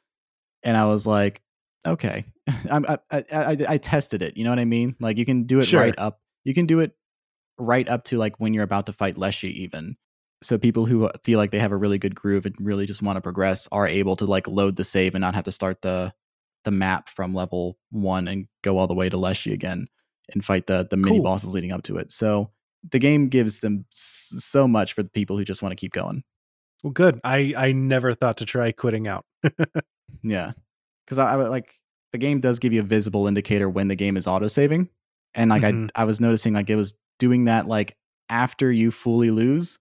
and 0.64 0.76
I 0.76 0.86
was 0.86 1.08
like, 1.08 1.42
okay, 1.86 2.26
I'm, 2.72 2.86
I, 2.88 2.98
I 3.12 3.24
I 3.32 3.58
I 3.70 3.78
tested 3.78 4.22
it. 4.22 4.36
You 4.38 4.44
know 4.44 4.50
what 4.52 4.60
I 4.60 4.66
mean? 4.66 4.96
Like 5.00 5.18
you 5.18 5.26
can 5.26 5.44
do 5.44 5.60
it 5.60 5.66
Sure. 5.66 5.82
right 5.82 5.96
up. 5.98 6.20
You 6.44 6.54
can 6.54 6.66
do 6.66 6.80
it 6.80 6.92
right 7.58 7.88
up 7.88 8.04
to 8.06 8.18
like 8.18 8.40
when 8.40 8.54
you're 8.54 8.64
about 8.64 8.86
to 8.88 8.94
fight 8.94 9.18
Leshy, 9.18 9.64
even. 9.64 9.96
So 10.44 10.58
people 10.58 10.86
who 10.86 11.06
uh, 11.08 11.12
feel 11.24 11.40
like 11.40 11.50
they 11.52 11.58
have 11.60 11.72
a 11.72 11.78
really 11.78 11.98
good 11.98 12.14
groove 12.14 12.46
and 12.46 12.56
really 12.60 12.86
just 12.86 13.02
want 13.02 13.18
to 13.18 13.22
progress 13.22 13.68
are 13.72 13.88
able 13.88 14.16
to 14.18 14.26
like 14.26 14.48
load 14.48 14.76
the 14.76 14.84
save 14.84 15.16
and 15.16 15.22
not 15.22 15.34
have 15.36 15.46
to 15.46 15.52
start 15.52 15.82
the 15.82 16.14
the 16.64 16.72
map 16.72 17.10
from 17.10 17.34
level 17.34 17.78
one 17.92 18.28
and 18.28 18.48
go 18.62 18.78
all 18.78 18.88
the 18.88 18.94
way 18.94 19.10
to 19.10 19.18
Leshy 19.18 19.54
again 19.54 19.88
and 20.34 20.44
fight 20.46 20.68
the 20.68 20.86
the 20.90 20.98
mini 20.98 21.18
Cool. 21.18 21.24
bosses 21.24 21.54
leading 21.54 21.72
up 21.72 21.84
to 21.84 21.98
it. 21.98 22.12
So 22.12 22.52
the 22.92 23.00
game 23.00 23.28
gives 23.30 23.60
them 23.60 23.86
so 23.92 24.68
much 24.68 24.94
for 24.94 25.04
the 25.04 25.10
people 25.10 25.38
who 25.38 25.44
just 25.44 25.62
want 25.62 25.72
to 25.72 25.76
keep 25.76 25.94
going. 25.94 26.24
Well, 26.84 26.92
good. 26.94 27.20
I 27.24 27.54
I 27.58 27.72
never 27.72 28.14
thought 28.14 28.38
to 28.38 28.46
try 28.46 28.72
quitting 28.72 29.08
out. 29.08 29.26
Yeah, 30.24 30.54
because 31.06 31.18
I, 31.20 31.32
I 31.32 31.36
like 31.36 31.74
the 32.12 32.18
game 32.18 32.40
does 32.40 32.60
give 32.60 32.74
you 32.74 32.80
a 32.80 32.84
visible 32.84 33.28
indicator 33.28 33.70
when 33.70 33.88
the 33.88 33.96
game 33.96 34.18
is 34.18 34.26
auto 34.26 34.48
saving, 34.48 34.90
and 35.36 35.50
like 35.50 35.62
Mhm. 35.64 35.90
I 35.96 36.02
I 36.02 36.06
was 36.06 36.20
noticing 36.20 36.54
like 36.54 36.70
it 36.70 36.76
was 36.76 36.96
doing 37.20 37.46
that 37.46 37.68
like 37.68 37.96
after 38.30 38.72
you 38.72 38.90
fully 38.92 39.30
lose. 39.32 39.80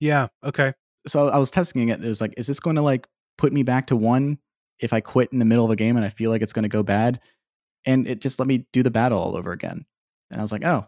Yeah. 0.00 0.28
Okay. 0.44 0.72
So 1.06 1.28
I 1.28 1.38
was 1.38 1.50
testing 1.50 1.88
it. 1.88 2.02
It 2.02 2.08
was 2.08 2.20
like, 2.20 2.34
is 2.36 2.46
this 2.46 2.58
going 2.60 2.76
to 2.76 2.82
like 2.82 3.06
put 3.38 3.52
me 3.52 3.62
back 3.62 3.86
to 3.88 3.96
one 3.96 4.38
if 4.80 4.92
I 4.92 5.00
quit 5.00 5.32
in 5.32 5.38
the 5.38 5.44
middle 5.44 5.64
of 5.64 5.70
a 5.70 5.76
game 5.76 5.96
and 5.96 6.04
I 6.04 6.08
feel 6.10 6.30
like 6.30 6.42
it's 6.42 6.52
going 6.52 6.64
to 6.64 6.68
go 6.68 6.82
bad? 6.82 7.20
And 7.84 8.08
it 8.08 8.20
just 8.20 8.38
let 8.38 8.48
me 8.48 8.66
do 8.72 8.82
the 8.82 8.90
battle 8.90 9.18
all 9.18 9.36
over 9.36 9.52
again. 9.52 9.86
And 10.30 10.40
I 10.40 10.42
was 10.42 10.52
like, 10.52 10.64
oh, 10.64 10.86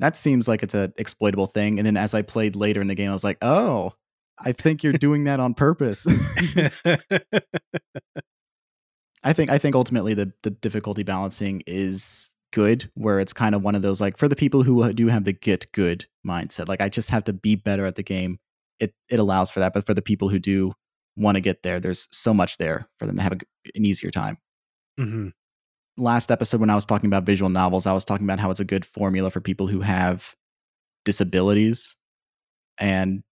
that 0.00 0.16
seems 0.16 0.48
like 0.48 0.62
it's 0.62 0.74
a 0.74 0.92
exploitable 0.98 1.46
thing. 1.46 1.78
And 1.78 1.86
then 1.86 1.96
as 1.96 2.14
I 2.14 2.22
played 2.22 2.56
later 2.56 2.80
in 2.80 2.88
the 2.88 2.94
game, 2.94 3.10
I 3.10 3.12
was 3.12 3.24
like, 3.24 3.38
oh, 3.42 3.92
I 4.38 4.52
think 4.52 4.82
you're 4.82 4.92
doing 4.94 5.24
that 5.24 5.40
on 5.40 5.54
purpose. 5.54 6.06
I 9.22 9.34
think 9.34 9.50
I 9.50 9.58
think 9.58 9.74
ultimately 9.74 10.14
the 10.14 10.32
the 10.42 10.50
difficulty 10.50 11.02
balancing 11.02 11.62
is 11.66 12.34
good 12.52 12.90
where 12.94 13.20
it's 13.20 13.32
kind 13.32 13.54
of 13.54 13.62
one 13.62 13.74
of 13.74 13.82
those 13.82 14.00
like 14.00 14.16
for 14.16 14.26
the 14.26 14.34
people 14.34 14.62
who 14.62 14.92
do 14.92 15.06
have 15.06 15.24
the 15.24 15.32
get 15.32 15.70
good 15.72 16.06
mindset 16.26 16.66
like 16.66 16.80
I 16.80 16.88
just 16.88 17.10
have 17.10 17.22
to 17.24 17.32
be 17.32 17.54
better 17.54 17.84
at 17.84 17.94
the 17.94 18.02
game 18.02 18.38
it 18.80 18.92
it 19.08 19.20
allows 19.20 19.50
for 19.52 19.60
that 19.60 19.72
but 19.72 19.86
for 19.86 19.94
the 19.94 20.02
people 20.02 20.28
who 20.30 20.40
do 20.40 20.72
want 21.16 21.36
to 21.36 21.40
get 21.40 21.62
there 21.62 21.78
there's 21.78 22.08
so 22.10 22.34
much 22.34 22.58
there 22.58 22.88
for 22.98 23.06
them 23.06 23.16
to 23.16 23.22
have 23.22 23.32
a 23.32 23.38
an 23.74 23.84
easier 23.84 24.10
time. 24.10 24.38
hmm 24.98 25.28
Last 26.00 26.30
episode 26.30 26.60
when 26.60 26.70
I 26.70 26.74
was 26.74 26.86
talking 26.86 27.08
about 27.08 27.24
visual 27.24 27.50
novels 27.50 27.84
I 27.84 27.92
was 27.92 28.06
talking 28.06 28.26
about 28.26 28.40
how 28.40 28.50
it's 28.50 28.58
a 28.58 28.64
good 28.64 28.86
formula 28.86 29.30
for 29.30 29.42
people 29.42 29.66
who 29.66 29.80
have 29.80 30.34
disabilities 31.04 31.94
and 32.78 33.22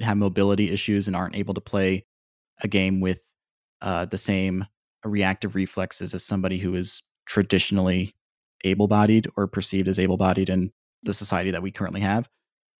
have 0.00 0.16
mobility 0.16 0.70
issues 0.70 1.06
and 1.06 1.14
aren't 1.14 1.36
able 1.36 1.52
to 1.52 1.60
play 1.60 2.06
a 2.62 2.68
game 2.68 3.00
with 3.00 3.20
uh, 3.82 4.06
the 4.06 4.16
same 4.16 4.64
reactive 5.04 5.54
reflexes 5.54 6.14
as 6.14 6.24
somebody 6.24 6.56
who 6.56 6.74
is 6.74 7.02
traditionally 7.26 8.14
able-bodied 8.64 9.28
or 9.36 9.46
perceived 9.46 9.86
as 9.86 9.98
able-bodied 9.98 10.48
in 10.48 10.72
the 11.02 11.12
society 11.12 11.50
that 11.50 11.62
we 11.62 11.70
currently 11.70 12.00
have. 12.00 12.30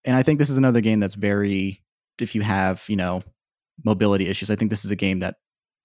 And 0.07 0.17
I 0.17 0.23
think 0.23 0.39
this 0.39 0.51
is 0.51 0.57
another 0.57 0.81
game 0.81 0.99
that's 0.99 1.15
very 1.15 1.83
if 2.19 2.35
you 2.35 2.41
have, 2.41 2.87
you 2.89 2.97
know, 2.97 3.23
mobility 3.85 4.29
issues, 4.29 4.51
I 4.51 4.57
think 4.57 4.71
this 4.71 4.87
is 4.87 4.91
a 4.91 4.97
game 4.97 5.19
that 5.19 5.37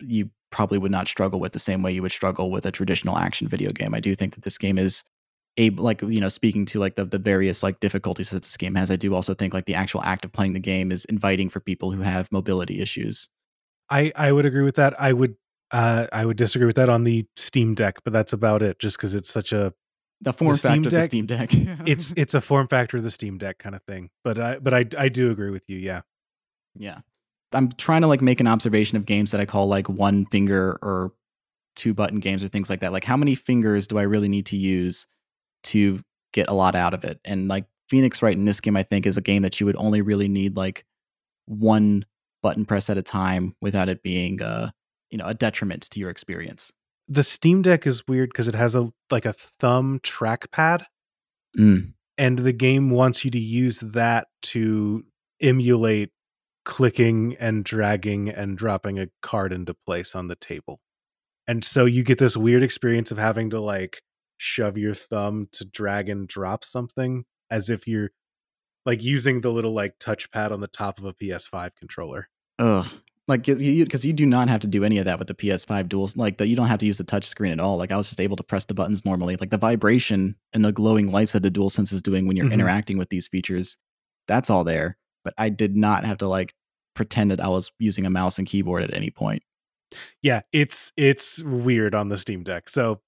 you 0.02 0.30
probably 0.52 0.78
would 0.78 0.92
not 0.92 1.08
struggle 1.08 1.40
with 1.40 1.54
the 1.54 1.60
same 1.60 1.82
way 1.82 1.92
you 1.92 2.02
would 2.02 2.12
struggle 2.12 2.52
with 2.52 2.66
a 2.66 2.72
traditional 2.72 3.18
action 3.18 3.48
video 3.48 3.72
game. 3.72 3.94
I 3.94 4.00
do 4.00 4.16
think 4.16 4.36
that 4.36 4.44
this 4.44 4.58
game 4.58 4.78
is 4.78 5.04
able 5.58 5.84
like 5.84 6.02
you 6.02 6.20
know 6.20 6.30
speaking 6.30 6.66
to 6.66 6.80
like 6.80 6.96
the, 6.96 7.06
the 7.06 7.18
various 7.18 7.64
like 7.64 7.80
difficulties 7.80 8.30
that 8.30 8.44
this 8.44 8.58
game 8.58 8.76
has 8.76 8.92
i 8.92 8.98
do 8.98 9.16
also 9.16 9.34
think 9.34 9.54
like 9.54 9.64
the 9.64 9.74
actual 9.74 10.04
act 10.04 10.26
of 10.26 10.34
playing 10.34 10.52
the 10.52 10.60
game 10.60 10.92
is 10.92 11.06
inviting 11.06 11.50
for 11.50 11.62
people 11.62 11.92
who 11.92 12.02
have 12.02 12.30
mobility 12.30 12.82
issues 12.82 13.30
I 13.90 14.12
I 14.16 14.32
would 14.32 14.46
agree 14.46 14.64
with 14.64 14.76
that. 14.76 15.00
I 15.00 15.14
would 15.14 15.36
uh 15.72 16.08
I 16.12 16.26
would 16.26 16.38
disagree 16.38 16.66
with 16.68 16.76
that 16.78 16.90
on 16.90 17.04
the 17.04 17.26
Steam 17.36 17.76
Deck, 17.76 17.98
but 18.04 18.14
that's 18.14 18.34
about 18.34 18.62
it. 18.62 18.80
Just 18.80 18.98
because 18.98 19.16
it's 19.16 19.30
such 19.30 19.52
a 19.52 19.74
the 20.22 20.34
form 20.34 20.56
Steam 20.56 20.84
factor 20.84 20.88
of 20.88 20.92
the 20.92 21.00
Deck- 21.00 21.06
steam 21.06 21.26
deck 21.26 21.50
it's 21.88 22.14
it's 22.18 22.34
a 22.34 22.42
form 22.42 22.68
factor 22.68 22.98
of 22.98 23.04
the 23.04 23.12
Steam 23.12 23.38
Deck 23.38 23.58
kind 23.60 23.76
of 23.76 23.84
thing. 23.84 24.10
But 24.24 24.40
I 24.40 24.60
but 24.60 24.74
I 24.74 24.86
I 24.98 25.10
do 25.10 25.32
agree 25.32 25.52
with 25.52 25.64
you. 25.70 25.78
Yeah. 25.78 26.02
Yeah. 26.76 27.00
I'm 27.54 27.72
trying 27.74 28.02
to 28.02 28.08
like 28.08 28.22
make 28.22 28.40
an 28.40 28.48
observation 28.48 28.98
of 28.98 29.06
games 29.06 29.32
that 29.32 29.40
I 29.42 29.46
call 29.46 29.68
like 29.68 29.88
one 29.88 30.26
finger 30.28 30.78
or 30.82 31.14
two 31.76 31.94
button 31.94 32.20
games 32.20 32.44
or 32.44 32.48
things 32.48 32.70
like 32.70 32.80
that. 32.82 32.92
Like 32.92 33.04
how 33.04 33.18
many 33.18 33.36
fingers 33.36 33.88
do 33.88 33.98
I 33.98 34.04
really 34.04 34.30
need 34.30 34.46
to 34.48 34.58
use 34.58 35.08
to 35.66 36.02
get 36.34 36.48
a 36.50 36.54
lot 36.54 36.76
out 36.76 36.94
of 36.94 37.04
it? 37.04 37.20
And 37.26 37.48
like 37.48 37.66
Phoenix 37.90 38.22
Wright 38.22 38.36
in 38.36 38.46
this 38.46 38.60
game 38.62 38.76
I 38.76 38.84
think 38.84 39.06
is 39.06 39.18
a 39.18 39.22
game 39.22 39.42
that 39.44 39.60
you 39.60 39.66
would 39.66 39.76
only 39.78 40.02
really 40.02 40.28
need 40.28 40.56
like 40.58 40.86
one 41.46 42.06
button 42.42 42.66
press 42.66 42.90
at 42.90 42.98
a 42.98 43.02
time 43.02 43.56
without 43.62 43.90
it 43.90 44.04
being 44.04 44.42
uh 44.42 44.70
you 45.10 45.18
know 45.18 45.26
a 45.26 45.34
detriment 45.34 45.84
to 45.92 46.00
your 46.00 46.10
experience. 46.10 46.72
The 47.08 47.24
Steam 47.24 47.62
Deck 47.62 47.86
is 47.86 48.04
weird 48.08 48.30
because 48.30 48.48
it 48.48 48.56
has 48.56 48.76
a 48.76 48.90
like 49.12 49.26
a 49.26 49.34
thumb 49.34 50.00
trackpad, 50.00 50.86
Mm. 51.58 51.94
and 52.18 52.40
the 52.40 52.52
game 52.52 52.90
wants 52.90 53.24
you 53.24 53.32
to 53.32 53.40
use 53.40 53.80
that 53.80 54.28
to 54.42 55.06
emulate 55.42 56.10
clicking 56.66 57.36
and 57.40 57.64
dragging 57.64 58.30
and 58.30 58.58
dropping 58.58 59.00
a 59.00 59.08
card 59.22 59.54
into 59.54 59.74
place 59.86 60.16
on 60.16 60.28
the 60.28 60.36
table. 60.36 60.80
And 61.48 61.64
so 61.64 61.86
you 61.86 62.04
get 62.04 62.18
this 62.18 62.36
weird 62.36 62.64
experience 62.64 63.12
of 63.12 63.18
having 63.18 63.52
to 63.52 63.62
like 63.62 64.02
shove 64.38 64.78
your 64.78 64.94
thumb 64.96 65.48
to 65.54 65.64
drag 65.66 66.10
and 66.10 66.28
drop 66.28 66.64
something 66.66 67.24
as 67.50 67.70
if 67.70 67.88
you're 67.88 68.10
like 68.86 69.04
using 69.04 69.42
the 69.42 69.52
little 69.52 69.74
like 69.74 70.00
touchpad 70.00 70.52
on 70.52 70.60
the 70.60 70.68
top 70.68 70.98
of 71.00 71.06
a 71.06 71.14
PS5 71.14 71.72
controller. 71.78 72.28
Ugh. 72.60 72.86
Like 73.28 73.48
you 73.48 73.84
because 73.84 74.06
you 74.06 74.14
do 74.14 74.26
not 74.26 74.50
have 74.50 74.62
to 74.62 74.68
do 74.68 74.84
any 74.84 75.00
of 75.00 75.06
that 75.06 75.18
with 75.18 75.28
the 75.28 75.34
PS5 75.34 75.88
duals. 75.88 76.16
Like 76.16 76.38
that 76.38 76.48
you 76.48 76.56
don't 76.56 76.68
have 76.68 76.78
to 76.80 76.86
use 76.86 77.00
the 77.00 77.04
touch 77.04 77.26
screen 77.26 77.52
at 77.52 77.60
all. 77.60 77.78
Like 77.78 77.92
I 77.92 77.98
was 77.98 78.08
just 78.08 78.22
able 78.22 78.36
to 78.36 78.44
press 78.44 78.66
the 78.66 78.76
buttons 78.76 79.04
normally. 79.06 79.36
Like 79.36 79.50
the 79.50 79.58
vibration 79.58 80.36
and 80.54 80.64
the 80.64 80.72
glowing 80.72 81.12
lights 81.12 81.32
that 81.32 81.42
the 81.42 81.50
DualSense 81.50 81.92
is 81.94 82.02
doing 82.04 82.28
when 82.28 82.38
you're 82.38 82.46
Mhm. 82.48 82.54
interacting 82.54 82.98
with 83.00 83.10
these 83.10 83.28
features, 83.28 83.78
that's 84.28 84.50
all 84.52 84.64
there. 84.64 84.98
But 85.26 85.34
I 85.38 85.50
did 85.50 85.76
not 85.76 86.06
have 86.06 86.20
to 86.20 86.28
like 86.28 86.54
pretend 86.94 87.32
that 87.32 87.42
I 87.42 87.50
was 87.50 87.72
using 87.80 88.06
a 88.06 88.10
mouse 88.10 88.38
and 88.38 88.48
keyboard 88.48 88.84
at 88.84 88.94
any 88.94 89.12
point. 89.12 89.44
Yeah, 90.22 90.42
it's 90.54 90.94
it's 90.96 91.40
weird 91.44 91.94
on 91.94 92.08
the 92.08 92.18
Steam 92.18 92.44
Deck. 92.44 92.70
So 92.70 93.02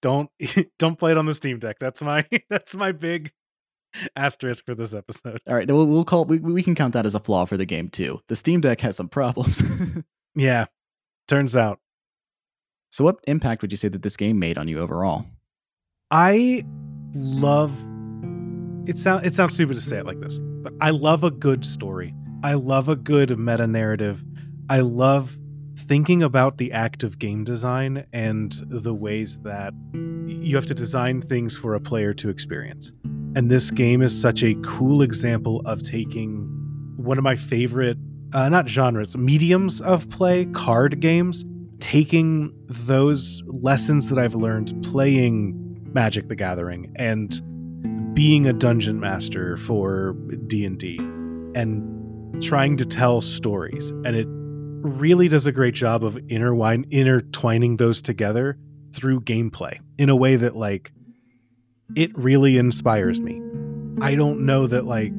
don't 0.00 0.30
don't 0.78 0.98
play 0.98 1.10
it 1.10 1.18
on 1.18 1.26
the 1.26 1.34
Steam 1.34 1.58
Deck. 1.58 1.78
That's 1.80 2.02
my 2.02 2.24
that's 2.50 2.76
my 2.76 2.92
big 2.92 3.32
asterisk 4.14 4.64
for 4.64 4.76
this 4.76 4.94
episode. 4.94 5.40
All 5.48 5.54
right, 5.56 5.66
we'll, 5.66 5.86
we'll 5.86 6.04
call 6.04 6.24
we 6.24 6.38
we 6.38 6.62
can 6.62 6.76
count 6.76 6.92
that 6.94 7.06
as 7.06 7.16
a 7.16 7.20
flaw 7.20 7.46
for 7.46 7.56
the 7.56 7.66
game 7.66 7.88
too. 7.88 8.20
The 8.28 8.36
Steam 8.36 8.60
Deck 8.60 8.80
has 8.82 8.96
some 8.96 9.08
problems. 9.08 9.62
Yeah. 10.34 10.66
Turns 11.26 11.56
out 11.56 11.80
so, 12.90 13.04
what 13.04 13.18
impact 13.26 13.62
would 13.62 13.70
you 13.70 13.76
say 13.76 13.88
that 13.88 14.02
this 14.02 14.16
game 14.16 14.38
made 14.38 14.56
on 14.56 14.66
you 14.68 14.78
overall? 14.78 15.26
I 16.10 16.64
love 17.14 17.72
it 18.88 18.98
sound 18.98 19.26
it 19.26 19.34
sounds 19.34 19.54
stupid 19.54 19.74
to 19.74 19.80
say 19.80 19.98
it 19.98 20.06
like 20.06 20.20
this, 20.20 20.38
I 20.80 20.90
love 20.90 21.24
a 21.24 21.30
good 21.30 21.64
story. 21.64 22.14
I 22.42 22.54
love 22.54 22.88
a 22.88 22.96
good 22.96 23.36
meta 23.38 23.66
narrative. 23.66 24.24
I 24.70 24.80
love 24.80 25.36
thinking 25.76 26.22
about 26.22 26.58
the 26.58 26.72
act 26.72 27.02
of 27.02 27.18
game 27.18 27.44
design 27.44 28.04
and 28.12 28.52
the 28.68 28.94
ways 28.94 29.38
that 29.40 29.72
you 29.92 30.56
have 30.56 30.66
to 30.66 30.74
design 30.74 31.22
things 31.22 31.56
for 31.56 31.74
a 31.74 31.80
player 31.80 32.12
to 32.14 32.28
experience. 32.28 32.92
And 33.36 33.50
this 33.50 33.70
game 33.70 34.02
is 34.02 34.18
such 34.18 34.42
a 34.42 34.54
cool 34.62 35.02
example 35.02 35.62
of 35.64 35.82
taking 35.82 36.46
one 36.96 37.18
of 37.18 37.24
my 37.24 37.36
favorite 37.36 37.96
uh, 38.32 38.48
not 38.48 38.68
genres, 38.68 39.16
mediums 39.16 39.80
of 39.80 40.08
play, 40.10 40.44
card 40.46 41.00
games, 41.00 41.44
taking 41.80 42.52
those 42.66 43.42
lessons 43.46 44.08
that 44.08 44.18
I've 44.18 44.34
learned 44.34 44.74
playing 44.82 45.54
Magic 45.92 46.28
the 46.28 46.36
Gathering 46.36 46.92
and 46.96 47.40
being 48.18 48.46
a 48.46 48.52
dungeon 48.52 48.98
master 48.98 49.56
for 49.56 50.12
D&D 50.48 50.98
and 51.54 52.42
trying 52.42 52.76
to 52.76 52.84
tell 52.84 53.20
stories 53.20 53.90
and 54.04 54.16
it 54.16 54.26
really 54.82 55.28
does 55.28 55.46
a 55.46 55.52
great 55.52 55.72
job 55.72 56.02
of 56.02 56.18
intertwine 56.28 56.84
intertwining 56.90 57.76
those 57.76 58.02
together 58.02 58.58
through 58.92 59.20
gameplay 59.20 59.78
in 59.98 60.08
a 60.08 60.16
way 60.16 60.34
that 60.34 60.56
like 60.56 60.90
it 61.94 62.10
really 62.18 62.58
inspires 62.58 63.20
me. 63.20 63.40
I 64.00 64.16
don't 64.16 64.44
know 64.44 64.66
that 64.66 64.84
like 64.84 65.12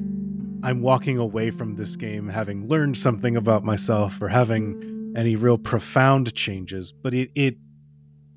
I'm 0.62 0.82
walking 0.82 1.18
away 1.18 1.52
from 1.52 1.78
this 1.78 1.96
game 1.96 2.28
having 2.28 2.68
learned 2.68 2.98
something 2.98 3.38
about 3.38 3.64
myself 3.64 4.22
or 4.22 4.28
having 4.28 5.14
any 5.16 5.38
real 5.38 5.58
profound 5.58 6.36
changes, 6.36 6.92
but 6.92 7.14
it 7.14 7.32
it 7.34 7.56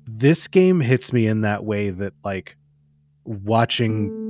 this 0.07 0.47
game 0.47 0.79
hits 0.79 1.11
me 1.11 1.27
in 1.27 1.41
that 1.41 1.65
way 1.65 1.89
that 1.89 2.13
like 2.23 2.55
watching 3.25 4.23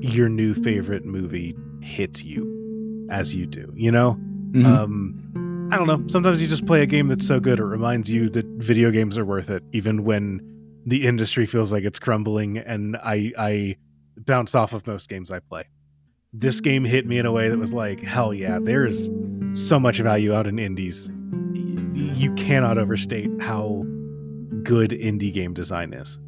your 0.00 0.28
new 0.28 0.54
favorite 0.54 1.04
movie 1.04 1.56
hits 1.80 2.24
you 2.24 3.06
as 3.10 3.34
you 3.34 3.46
do, 3.46 3.72
you 3.76 3.90
know? 3.90 4.18
Mhm. 4.52 4.64
Um 4.64 5.68
I 5.70 5.76
don't 5.76 5.86
know. 5.86 6.02
Sometimes 6.08 6.40
you 6.40 6.48
just 6.48 6.64
play 6.66 6.82
a 6.82 6.86
game 6.86 7.08
that's 7.08 7.26
so 7.26 7.40
good 7.40 7.58
it 7.58 7.64
reminds 7.64 8.10
you 8.10 8.30
that 8.30 8.46
video 8.56 8.90
games 8.90 9.18
are 9.18 9.24
worth 9.24 9.50
it, 9.50 9.62
even 9.72 10.02
when 10.04 10.40
the 10.86 11.06
industry 11.06 11.44
feels 11.44 11.72
like 11.72 11.84
it's 11.84 11.98
crumbling. 11.98 12.56
And 12.58 12.96
I 12.96 13.32
I 13.38 13.76
bounce 14.16 14.54
off 14.54 14.72
of 14.72 14.86
most 14.86 15.08
games 15.08 15.30
I 15.30 15.40
play. 15.40 15.64
This 16.32 16.60
game 16.60 16.84
hit 16.84 17.06
me 17.06 17.18
in 17.18 17.26
a 17.26 17.32
way 17.32 17.48
that 17.48 17.58
was 17.58 17.72
like, 17.74 18.00
hell 18.02 18.32
yeah, 18.34 18.58
there's 18.62 19.10
so 19.52 19.78
much 19.78 19.98
value 19.98 20.32
out 20.34 20.46
in 20.46 20.58
indies. 20.58 21.10
You 21.54 22.32
cannot 22.34 22.78
overstate 22.78 23.30
how 23.40 23.84
good 24.62 24.90
indie 24.90 25.32
game 25.32 25.54
design 25.54 25.92
is. 25.94 26.18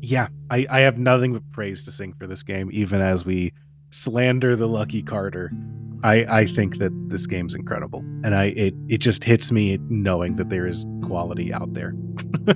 Yeah, 0.00 0.28
I, 0.50 0.66
I 0.70 0.80
have 0.80 0.98
nothing 0.98 1.32
but 1.32 1.42
praise 1.52 1.82
to 1.84 1.92
sing 1.92 2.12
for 2.12 2.26
this 2.26 2.42
game, 2.42 2.70
even 2.72 3.00
as 3.00 3.24
we 3.24 3.52
slander 3.90 4.56
the 4.56 4.68
Lucky 4.68 5.02
Carder. 5.02 5.50
I, 6.04 6.24
I 6.28 6.46
think 6.46 6.78
that 6.78 6.92
this 7.08 7.26
game's 7.26 7.54
incredible. 7.54 8.00
And 8.22 8.34
I 8.34 8.46
it, 8.46 8.74
it 8.88 8.98
just 8.98 9.24
hits 9.24 9.50
me 9.50 9.78
knowing 9.88 10.36
that 10.36 10.48
there 10.48 10.66
is 10.66 10.86
quality 11.02 11.52
out 11.52 11.74
there. 11.74 11.94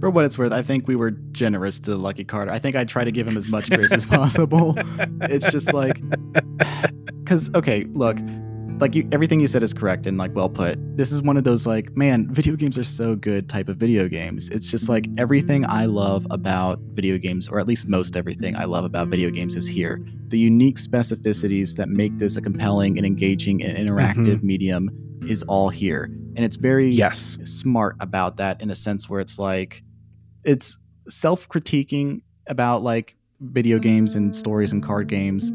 For 0.00 0.08
what 0.08 0.24
it's 0.24 0.38
worth, 0.38 0.52
I 0.52 0.62
think 0.62 0.88
we 0.88 0.96
were 0.96 1.10
generous 1.32 1.78
to 1.80 1.94
Lucky 1.94 2.24
Carder. 2.24 2.50
I 2.50 2.58
think 2.58 2.74
I 2.74 2.84
try 2.84 3.04
to 3.04 3.12
give 3.12 3.28
him 3.28 3.36
as 3.36 3.50
much 3.50 3.68
grace 3.70 3.92
as 3.92 4.04
possible. 4.04 4.76
It's 5.22 5.50
just 5.50 5.74
like, 5.74 6.00
because 7.22 7.54
okay, 7.54 7.84
look, 7.92 8.16
like 8.80 8.94
you, 8.94 9.08
everything 9.12 9.40
you 9.40 9.46
said 9.48 9.62
is 9.62 9.74
correct 9.74 10.06
and 10.06 10.16
like 10.16 10.34
well 10.34 10.48
put. 10.48 10.78
This 10.96 11.12
is 11.12 11.22
one 11.22 11.36
of 11.36 11.44
those 11.44 11.66
like, 11.66 11.96
man, 11.96 12.32
video 12.32 12.56
games 12.56 12.78
are 12.78 12.84
so 12.84 13.14
good 13.14 13.48
type 13.48 13.68
of 13.68 13.76
video 13.76 14.08
games. 14.08 14.48
It's 14.48 14.66
just 14.68 14.88
like 14.88 15.06
everything 15.18 15.66
I 15.68 15.84
love 15.84 16.26
about 16.30 16.78
video 16.94 17.18
games, 17.18 17.48
or 17.48 17.60
at 17.60 17.66
least 17.66 17.88
most 17.88 18.16
everything 18.16 18.56
I 18.56 18.64
love 18.64 18.84
about 18.84 19.08
video 19.08 19.30
games, 19.30 19.54
is 19.54 19.66
here. 19.66 20.00
The 20.28 20.38
unique 20.38 20.76
specificities 20.76 21.76
that 21.76 21.88
make 21.88 22.16
this 22.18 22.36
a 22.36 22.40
compelling 22.42 22.96
and 22.96 23.06
engaging 23.06 23.62
and 23.62 23.76
interactive 23.76 24.10
Mm-hmm. 24.10 24.46
medium 24.46 24.90
is 25.28 25.42
all 25.44 25.68
here, 25.68 26.04
and 26.04 26.38
it's 26.38 26.56
very 26.56 26.88
Yes. 26.88 27.36
smart 27.44 27.96
about 28.00 28.38
that 28.38 28.62
in 28.62 28.70
a 28.70 28.74
sense 28.74 29.08
where 29.08 29.20
it's 29.20 29.38
like 29.38 29.82
it's 30.44 30.78
self-critiquing 31.08 32.22
about 32.46 32.82
like 32.82 33.16
video 33.40 33.78
games 33.78 34.14
and 34.14 34.34
stories 34.34 34.72
and 34.72 34.82
card 34.82 35.08
games 35.08 35.52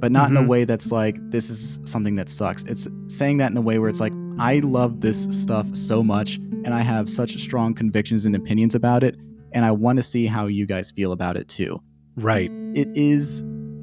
but 0.00 0.12
not 0.12 0.30
in 0.30 0.36
a 0.36 0.42
Mhm. 0.42 0.46
way 0.48 0.64
that's 0.64 0.90
like 0.92 1.16
this 1.30 1.50
is 1.50 1.78
something 1.84 2.16
that 2.16 2.28
sucks 2.28 2.62
it's 2.64 2.88
saying 3.08 3.38
that 3.38 3.50
in 3.50 3.56
a 3.56 3.60
way 3.60 3.78
where 3.78 3.88
it's 3.88 4.00
like 4.00 4.12
i 4.38 4.60
love 4.60 5.00
this 5.00 5.24
stuff 5.30 5.66
so 5.74 6.02
much 6.02 6.36
and 6.64 6.68
i 6.74 6.80
have 6.80 7.08
such 7.10 7.36
strong 7.40 7.74
convictions 7.74 8.24
and 8.24 8.34
opinions 8.36 8.74
about 8.74 9.02
it 9.02 9.16
and 9.52 9.64
i 9.64 9.70
want 9.70 9.98
to 9.98 10.02
see 10.02 10.26
how 10.26 10.46
you 10.46 10.66
guys 10.66 10.90
feel 10.90 11.12
about 11.12 11.36
it 11.36 11.48
too 11.48 11.80
Right. 12.16 12.50
it 12.74 12.88
is 12.94 13.40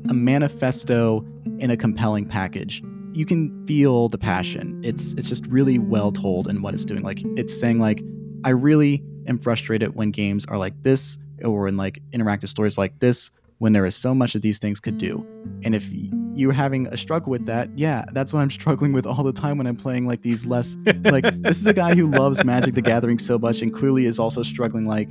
a 0.09 0.13
manifesto 0.13 1.25
in 1.59 1.71
a 1.71 1.77
compelling 1.77 2.25
package. 2.25 2.83
You 3.13 3.25
can 3.25 3.65
feel 3.65 4.09
the 4.09 4.17
passion. 4.17 4.79
It's 4.83 5.13
it's 5.13 5.27
just 5.29 5.45
really 5.47 5.79
well 5.79 6.11
told 6.11 6.47
in 6.47 6.61
what 6.61 6.73
it's 6.73 6.85
doing. 6.85 7.01
Like 7.01 7.21
it's 7.37 7.57
saying 7.57 7.79
like 7.79 8.03
I 8.43 8.49
really 8.49 9.01
am 9.25 9.39
frustrated 9.39 9.95
when 9.95 10.11
games 10.11 10.45
are 10.45 10.57
like 10.57 10.73
this 10.83 11.17
or 11.43 11.67
in 11.67 11.77
like 11.77 12.01
interactive 12.11 12.49
stories 12.49 12.77
like 12.77 12.99
this 12.99 13.31
when 13.59 13.73
there 13.73 13.85
is 13.85 13.95
so 13.95 14.13
much 14.13 14.33
that 14.33 14.41
these 14.41 14.59
things 14.59 14.79
could 14.79 14.97
do. 14.97 15.25
And 15.63 15.73
if 15.73 15.87
you're 16.33 16.51
having 16.51 16.87
a 16.87 16.97
struggle 16.97 17.29
with 17.31 17.45
that, 17.45 17.69
yeah, 17.77 18.03
that's 18.11 18.33
what 18.33 18.41
I'm 18.41 18.49
struggling 18.61 18.91
with 18.93 19.05
all 19.05 19.23
the 19.23 19.31
time 19.33 19.57
when 19.57 19.67
I'm 19.67 19.77
playing 19.77 20.05
like 20.07 20.21
these 20.21 20.45
less 20.45 20.77
like 21.05 21.23
this 21.41 21.59
is 21.59 21.65
a 21.67 21.73
guy 21.73 21.95
who 21.95 22.07
loves 22.07 22.43
Magic 22.43 22.73
the 22.75 22.81
Gathering 22.81 23.19
so 23.19 23.37
much 23.39 23.61
and 23.61 23.73
clearly 23.73 24.05
is 24.05 24.19
also 24.19 24.43
struggling 24.43 24.85
like 24.85 25.09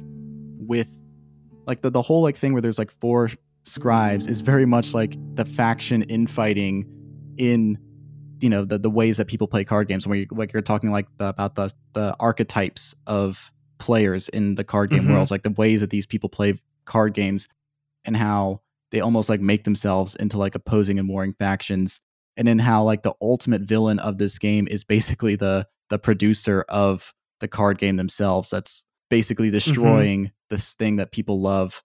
with 0.58 0.88
like 1.66 1.80
the, 1.82 1.90
the 1.90 2.02
whole 2.02 2.22
like 2.22 2.36
thing 2.36 2.52
where 2.52 2.60
there's 2.62 2.78
like 2.78 2.90
four 2.90 3.30
Scrybes 3.64 4.28
is 4.28 4.40
very 4.40 4.66
much 4.66 4.92
like 4.92 5.16
the 5.36 5.44
faction 5.46 6.02
infighting 6.02 6.84
in 7.38 7.78
you 8.40 8.50
know 8.50 8.62
the, 8.66 8.76
the 8.78 8.90
ways 8.90 9.16
that 9.16 9.26
people 9.26 9.48
play 9.48 9.64
card 9.64 9.88
games 9.88 10.06
where 10.06 10.18
you, 10.18 10.26
like 10.32 10.52
you're 10.52 10.60
talking 10.60 10.90
like 10.90 11.06
the, 11.16 11.28
about 11.28 11.54
the 11.54 11.72
the 11.94 12.14
archetypes 12.20 12.94
of 13.06 13.50
players 13.78 14.28
in 14.28 14.54
the 14.56 14.64
card 14.64 14.90
game 14.90 15.04
Mhm. 15.04 15.12
worlds 15.14 15.30
like 15.30 15.44
the 15.44 15.50
ways 15.50 15.80
that 15.80 15.88
these 15.88 16.04
people 16.04 16.28
play 16.28 16.60
card 16.84 17.14
games 17.14 17.48
and 18.04 18.16
how 18.16 18.60
they 18.90 19.00
almost 19.00 19.28
like 19.28 19.40
make 19.40 19.64
themselves 19.64 20.14
into 20.16 20.38
like 20.38 20.54
opposing 20.54 20.98
and 20.98 21.08
warring 21.08 21.34
factions 21.34 22.00
and 22.36 22.48
then 22.48 22.58
how 22.58 22.82
like 22.82 23.02
the 23.02 23.14
ultimate 23.20 23.62
villain 23.62 23.98
of 24.00 24.18
this 24.18 24.38
game 24.38 24.66
is 24.68 24.84
basically 24.84 25.36
the 25.36 25.66
the 25.90 25.98
producer 25.98 26.64
of 26.68 27.12
the 27.40 27.48
card 27.48 27.78
game 27.78 27.96
themselves 27.96 28.50
that's 28.50 28.84
basically 29.10 29.48
mm-hmm. 29.48 29.54
destroying 29.54 30.32
this 30.50 30.74
thing 30.74 30.96
that 30.96 31.12
people 31.12 31.40
love. 31.40 31.82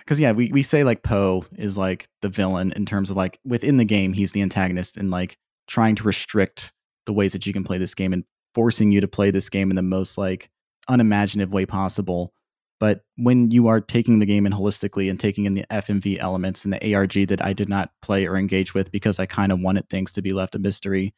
Because 0.00 0.18
yeah 0.18 0.32
we, 0.32 0.50
we 0.52 0.62
say 0.62 0.84
like 0.84 1.02
poe 1.02 1.44
is 1.56 1.76
like 1.76 2.08
the 2.22 2.28
villain 2.28 2.72
in 2.72 2.86
terms 2.86 3.10
of 3.10 3.16
like 3.16 3.38
within 3.44 3.76
the 3.76 3.84
game 3.84 4.12
he's 4.12 4.32
the 4.32 4.42
antagonist 4.42 4.96
and 4.96 5.10
like 5.10 5.36
trying 5.68 5.94
to 5.96 6.02
restrict 6.02 6.72
the 7.04 7.12
ways 7.12 7.32
that 7.32 7.46
you 7.46 7.52
can 7.52 7.62
play 7.62 7.78
this 7.78 7.94
game 7.94 8.12
and 8.12 8.24
forcing 8.54 8.90
you 8.90 9.00
to 9.00 9.06
play 9.06 9.30
this 9.30 9.48
game 9.50 9.70
in 9.70 9.76
the 9.76 9.82
most 9.82 10.16
like 10.16 10.50
unimaginative 10.88 11.52
way 11.52 11.66
possible 11.66 12.32
but 12.78 13.00
when 13.16 13.50
you 13.50 13.68
are 13.68 13.80
taking 13.80 14.18
the 14.18 14.26
game 14.26 14.46
in 14.46 14.52
holistically 14.52 15.08
and 15.08 15.18
taking 15.18 15.44
in 15.44 15.54
the 15.54 15.64
fmv 15.70 16.18
elements 16.18 16.64
and 16.64 16.72
the 16.72 16.94
arg 16.94 17.12
that 17.28 17.44
i 17.44 17.52
did 17.52 17.68
not 17.68 17.90
play 18.02 18.26
or 18.26 18.36
engage 18.36 18.74
with 18.74 18.90
because 18.92 19.18
i 19.18 19.26
kind 19.26 19.52
of 19.52 19.60
wanted 19.60 19.88
things 19.88 20.12
to 20.12 20.22
be 20.22 20.32
left 20.32 20.54
a 20.54 20.58
mystery 20.58 21.14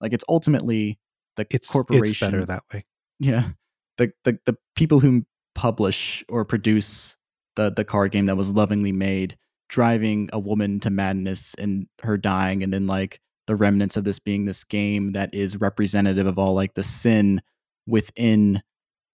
like 0.00 0.12
it's 0.12 0.24
ultimately 0.28 0.98
the 1.36 1.46
It's 1.50 1.70
corporation 1.70 2.10
it's 2.10 2.20
better 2.20 2.44
that 2.44 2.62
way. 2.72 2.84
yeah 3.18 3.50
the, 3.96 4.12
the 4.24 4.38
the 4.46 4.56
people 4.76 5.00
who 5.00 5.24
publish 5.54 6.24
or 6.28 6.44
produce 6.44 7.16
the 7.56 7.70
the 7.70 7.84
card 7.84 8.12
game 8.12 8.26
that 8.26 8.36
was 8.36 8.52
lovingly 8.52 8.92
made 8.92 9.36
driving 9.68 10.30
a 10.32 10.38
woman 10.38 10.80
to 10.80 10.90
madness 10.90 11.54
and 11.58 11.86
her 12.02 12.16
dying 12.16 12.62
and 12.62 12.72
then 12.72 12.86
like 12.86 13.20
the 13.46 13.56
remnants 13.56 13.96
of 13.96 14.04
this 14.04 14.18
being 14.18 14.44
this 14.44 14.62
game 14.64 15.12
that 15.12 15.34
is 15.34 15.60
representative 15.60 16.26
of 16.26 16.38
all 16.38 16.54
like 16.54 16.74
the 16.74 16.82
sin 16.82 17.40
within 17.86 18.62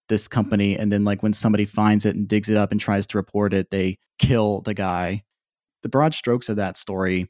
this 0.09 0.27
company 0.27 0.77
and 0.77 0.91
then 0.91 1.03
like 1.03 1.23
when 1.23 1.33
somebody 1.33 1.65
finds 1.65 2.05
it 2.05 2.15
and 2.15 2.27
digs 2.27 2.49
it 2.49 2.57
up 2.57 2.71
and 2.71 2.79
tries 2.79 3.07
to 3.07 3.17
report 3.17 3.53
it 3.53 3.71
they 3.71 3.97
kill 4.19 4.61
the 4.61 4.73
guy. 4.73 5.23
The 5.83 5.89
broad 5.89 6.13
strokes 6.13 6.49
of 6.49 6.55
that 6.57 6.77
story 6.77 7.29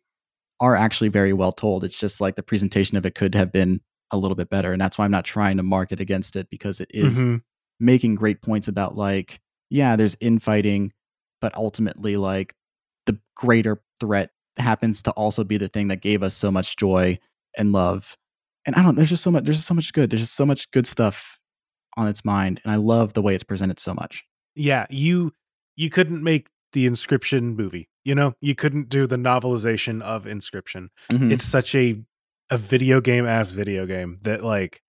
are 0.61 0.75
actually 0.75 1.09
very 1.09 1.33
well 1.33 1.51
told. 1.51 1.83
It's 1.83 1.97
just 1.97 2.21
like 2.21 2.35
the 2.35 2.43
presentation 2.43 2.95
of 2.97 3.05
it 3.05 3.15
could 3.15 3.35
have 3.35 3.51
been 3.51 3.81
a 4.11 4.17
little 4.17 4.35
bit 4.35 4.49
better 4.49 4.71
and 4.71 4.79
that's 4.79 4.99
why 4.99 5.03
i'm 5.03 5.09
not 5.11 5.25
trying 5.25 5.57
to 5.57 5.63
market 5.63 5.99
against 5.99 6.35
it 6.35 6.47
because 6.51 6.79
it 6.79 6.89
is 6.93 7.17
Mhm. 7.25 7.41
making 7.79 8.13
great 8.13 8.39
points 8.43 8.67
about 8.67 8.95
like 8.95 9.39
yeah 9.71 9.95
there's 9.95 10.15
infighting 10.21 10.93
but 11.41 11.53
ultimately 11.55 12.15
like 12.15 12.53
the 13.07 13.17
greater 13.35 13.81
threat 13.99 14.29
happens 14.57 15.01
to 15.01 15.11
also 15.13 15.43
be 15.43 15.57
the 15.57 15.67
thing 15.67 15.87
that 15.87 16.01
gave 16.01 16.21
us 16.21 16.35
so 16.35 16.51
much 16.51 16.77
joy 16.77 17.17
and 17.57 17.71
love. 17.71 18.15
And 18.67 18.75
i 18.75 18.83
don't 18.83 18.95
there's 18.95 19.09
just 19.09 19.23
so 19.23 19.31
much 19.31 19.43
there's 19.43 19.57
just 19.57 19.67
so 19.67 19.73
much 19.73 19.91
good 19.91 20.11
there's 20.11 20.21
just 20.21 20.35
so 20.35 20.45
much 20.45 20.69
good 20.69 20.85
stuff 20.85 21.39
on 21.97 22.07
its 22.07 22.23
mind 22.25 22.61
and 22.63 22.71
i 22.71 22.75
love 22.75 23.13
the 23.13 23.21
way 23.21 23.33
it's 23.35 23.43
presented 23.43 23.79
so 23.79 23.93
much 23.93 24.23
Yeah, 24.55 24.85
you 24.89 25.33
you 25.75 25.89
couldn't 25.89 26.23
make 26.23 26.47
the 26.71 26.87
inscryption 26.87 27.55
movie. 27.55 27.89
You 28.05 28.15
know, 28.15 28.33
you 28.41 28.55
couldn't 28.55 28.87
do 28.89 29.07
the 29.07 29.17
novelization 29.17 30.01
of 30.01 30.25
inscryption. 30.25 30.87
Mhm. 31.11 31.31
It's 31.31 31.45
such 31.45 31.75
a 31.75 32.01
a 32.49 32.57
video 32.57 33.01
game 33.01 33.25
as 33.25 33.51
video 33.51 33.85
game 33.85 34.19
that 34.21 34.43
like 34.43 34.81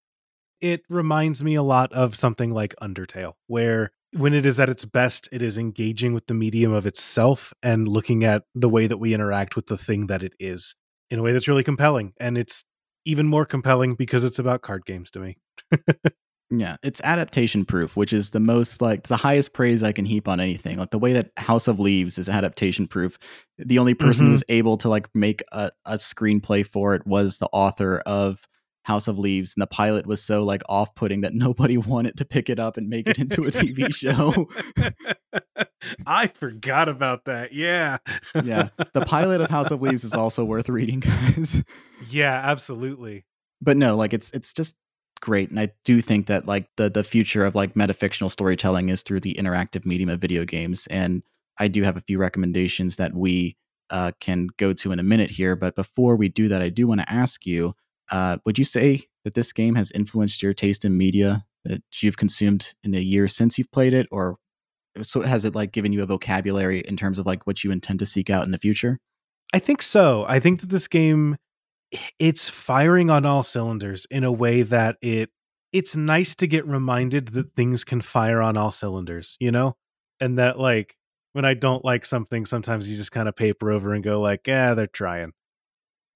it 0.60 0.82
reminds 0.88 1.42
me 1.42 1.54
a 1.54 1.62
lot 1.62 1.92
of 1.92 2.14
something 2.14 2.50
like 2.52 2.74
Undertale, 2.82 3.34
where 3.46 3.90
when 4.12 4.32
it 4.34 4.46
is 4.46 4.58
at 4.60 4.68
its 4.68 4.84
best, 4.84 5.28
it 5.32 5.42
is 5.42 5.58
engaging 5.58 6.14
with 6.14 6.26
the 6.26 6.34
medium 6.34 6.72
of 6.72 6.86
itself 6.86 7.52
and 7.62 7.88
looking 7.88 8.24
at 8.24 8.44
the 8.54 8.68
way 8.68 8.86
that 8.86 8.98
we 8.98 9.14
interact 9.14 9.56
with 9.56 9.66
the 9.66 9.76
thing 9.76 10.06
that 10.06 10.22
it 10.22 10.34
is 10.38 10.74
in 11.10 11.18
a 11.18 11.22
way 11.22 11.32
that's 11.32 11.48
really 11.48 11.64
compelling. 11.64 12.12
And 12.18 12.38
it's 12.38 12.64
even 13.04 13.26
more 13.26 13.44
compelling 13.46 13.94
because 13.96 14.24
it's 14.24 14.38
about 14.38 14.62
card 14.62 14.84
games 14.86 15.10
to 15.12 15.20
me. 15.20 15.36
Yeah, 16.50 16.76
it's 16.84 17.00
adaptation 17.02 17.65
proof, 17.65 17.97
which 17.97 18.12
is 18.12 18.31
the 18.31 18.39
most 18.41 18.81
like 18.81 19.08
the 19.08 19.16
highest 19.16 19.52
praise 19.52 19.83
I 19.83 19.91
can 19.92 20.05
heap 20.05 20.28
on 20.28 20.39
anything. 20.39 20.76
Like 20.78 20.91
the 20.91 20.99
way 20.99 21.12
that 21.12 21.31
House 21.36 21.66
of 21.66 21.81
Leaves 21.81 22.18
is 22.18 22.28
adaptation 22.28 22.86
proof. 22.86 23.18
The 23.58 23.78
only 23.81 23.94
person 23.94 24.26
Mhm. 24.26 24.31
who's 24.31 24.44
able 24.49 24.76
to 24.78 24.89
like 24.89 25.08
make 25.15 25.42
a, 25.50 25.73
a 25.86 25.94
screenplay 25.97 26.65
for 26.65 26.94
it 26.94 27.05
was 27.05 27.39
the 27.39 27.49
author 27.52 27.99
of 28.07 28.47
House 28.84 29.08
of 29.08 29.18
Leaves. 29.18 29.55
And 29.57 29.62
the 29.62 29.66
pilot 29.66 30.07
was 30.07 30.23
so 30.23 30.44
like 30.44 30.62
off 30.68 30.94
putting 30.94 31.23
that 31.23 31.34
nobody 31.34 31.78
wanted 31.78 32.16
to 32.18 32.25
pick 32.25 32.49
it 32.49 32.60
up 32.60 32.76
and 32.76 32.89
make 32.89 33.08
it 33.08 33.18
into 33.18 33.42
a 33.42 33.49
TV 33.50 33.92
show. 33.92 34.47
I 36.07 36.28
forgot 36.28 36.89
about 36.89 37.25
that. 37.25 37.52
Yeah. 37.52 37.99
yeah. 38.44 38.68
The 38.92 39.05
pilot 39.05 39.41
of 39.41 39.50
House 39.50 39.70
of 39.73 39.83
Leaves 39.83 40.05
is 40.05 40.15
also 40.15 40.44
worth 40.44 40.68
reading, 40.68 41.00
guys. 41.00 41.62
yeah, 42.08 42.41
absolutely. 42.44 43.25
but 43.60 43.76
no 43.76 43.97
like 43.97 44.12
it's 44.12 44.31
it's 44.33 44.52
just 44.52 44.76
great 45.20 45.50
and 45.50 45.60
i 45.60 45.68
do 45.84 46.00
think 46.00 46.26
that 46.26 46.46
like 46.46 46.68
the 46.76 46.88
the 46.88 47.04
future 47.04 47.44
of 47.44 47.54
like 47.54 47.74
metafictional 47.74 48.30
storytelling 48.30 48.88
is 48.88 49.02
through 49.02 49.20
the 49.20 49.34
interactive 49.34 49.84
medium 49.84 50.08
of 50.08 50.20
video 50.20 50.44
games 50.44 50.86
and 50.88 51.22
i 51.58 51.68
do 51.68 51.82
have 51.82 51.96
a 51.96 52.02
few 52.02 52.18
recommendations 52.18 52.96
that 52.96 53.14
we 53.14 53.56
uh, 53.90 54.10
can 54.18 54.48
go 54.56 54.72
to 54.72 54.90
in 54.90 54.98
a 54.98 55.04
minute 55.04 55.30
here 55.30 55.54
but 55.54 55.76
before 55.76 56.16
we 56.16 56.28
do 56.28 56.48
that 56.48 56.60
i 56.60 56.68
do 56.68 56.88
want 56.88 57.00
to 57.00 57.10
ask 57.10 57.46
you 57.46 57.72
uh, 58.10 58.36
would 58.44 58.58
you 58.58 58.64
say 58.64 59.00
that 59.24 59.34
this 59.34 59.52
game 59.52 59.74
has 59.74 59.90
influenced 59.92 60.42
your 60.42 60.52
taste 60.52 60.84
in 60.84 60.96
media 60.96 61.44
that 61.64 61.82
you've 62.00 62.16
consumed 62.16 62.74
in 62.82 62.90
the 62.90 63.04
year 63.04 63.28
since 63.28 63.58
you've 63.58 63.70
played 63.70 63.94
it 63.94 64.06
or 64.10 64.38
so 65.02 65.20
has 65.20 65.44
it 65.44 65.54
like 65.54 65.72
given 65.72 65.92
you 65.92 66.02
a 66.02 66.06
vocabulary 66.06 66.80
in 66.80 66.96
terms 66.96 67.18
of 67.18 67.26
like 67.26 67.46
what 67.46 67.62
you 67.62 67.70
intend 67.70 68.00
to 68.00 68.06
seek 68.06 68.28
out 68.28 68.44
in 68.44 68.50
the 68.50 68.58
future 68.58 68.98
I 69.52 69.58
think 69.58 69.82
so. 69.82 70.24
I 70.28 70.40
think 70.40 70.60
that 70.60 70.70
this 70.70 70.88
game 70.88 71.36
it's 72.18 72.48
firing 72.48 73.10
on 73.10 73.24
all 73.24 73.42
cylinders 73.44 74.06
in 74.10 74.24
a 74.24 74.32
way 74.32 74.62
that 74.62 74.97
it 75.02 75.31
it's 75.73 75.97
nice 75.97 76.34
to 76.36 76.47
get 76.47 76.66
reminded 76.66 77.28
that 77.28 77.55
things 77.55 77.84
can 77.84 78.00
fire 78.00 78.40
on 78.40 78.56
all 78.56 78.73
cylinders, 78.73 79.36
you 79.40 79.50
know? 79.50 79.76
And 80.20 80.39
that 80.39 80.58
like 80.58 80.97
when 81.32 81.44
I 81.44 81.55
don't 81.55 81.84
like 81.84 82.05
something, 82.06 82.47
sometimes 82.47 82.89
you 82.89 82.97
just 82.97 83.12
kind 83.12 83.28
of 83.28 83.36
paper 83.36 83.70
over 83.70 83.92
and 83.92 84.02
go 84.02 84.20
like, 84.20 84.47
"Yeah, 84.47 84.74
they're 84.74 84.86
trying." 84.86 85.32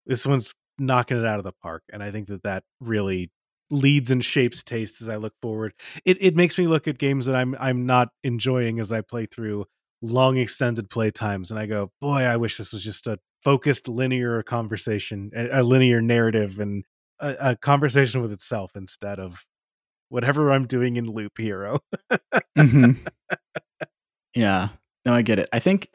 This 0.07 0.27
one's 0.27 0.55
knocking 0.79 1.19
it 1.19 1.27
out 1.27 1.39
of 1.41 1.45
the 1.45 1.53
park, 1.63 1.83
and 1.93 2.03
I 2.03 2.11
think 2.11 2.29
that 2.29 2.43
that 2.45 2.65
really 2.81 3.31
leads 3.71 4.11
and 4.11 4.25
shapes 4.25 4.63
taste 4.65 5.03
as 5.03 5.09
I 5.09 5.17
look 5.17 5.35
forward. 5.43 5.75
It 6.05 6.19
it 6.23 6.37
makes 6.37 6.59
me 6.59 6.67
look 6.67 6.89
at 6.89 6.99
games 6.99 7.27
that 7.27 7.37
I'm 7.37 7.57
I'm 7.61 7.87
not 7.87 8.09
enjoying 8.25 8.81
as 8.81 8.93
I 8.93 9.01
play 9.03 9.27
through 9.27 9.67
long 10.03 10.37
extended 10.39 10.91
play 10.91 11.11
times 11.11 11.51
and 11.51 11.61
I 11.61 11.67
go, 11.67 11.93
"Boy, 12.01 12.23
I 12.25 12.37
wish 12.37 12.57
this 12.59 12.73
was 12.73 12.85
just 12.85 13.07
a 13.07 13.19
focused 13.43 13.89
linear 13.89 14.43
conversation, 14.43 15.31
a, 15.35 15.61
a 15.61 15.63
linear 15.63 16.01
narrative 16.01 16.59
and 16.59 16.85
a, 17.21 17.37
a, 17.41 17.57
conversation 17.57 18.21
with 18.23 18.33
itself 18.33 18.73
instead 18.75 19.19
of 19.19 19.45
whatever 20.09 20.53
I'm 20.53 20.67
doing 20.67 20.97
in 20.97 21.07
Loop 21.07 21.39
Hero." 21.39 21.79
mm-hmm. 22.59 22.93
Yeah. 24.35 24.69
No, 25.07 25.15
I 25.15 25.23
get 25.23 25.39
it. 25.39 25.49
I 25.53 25.59
think, 25.59 25.89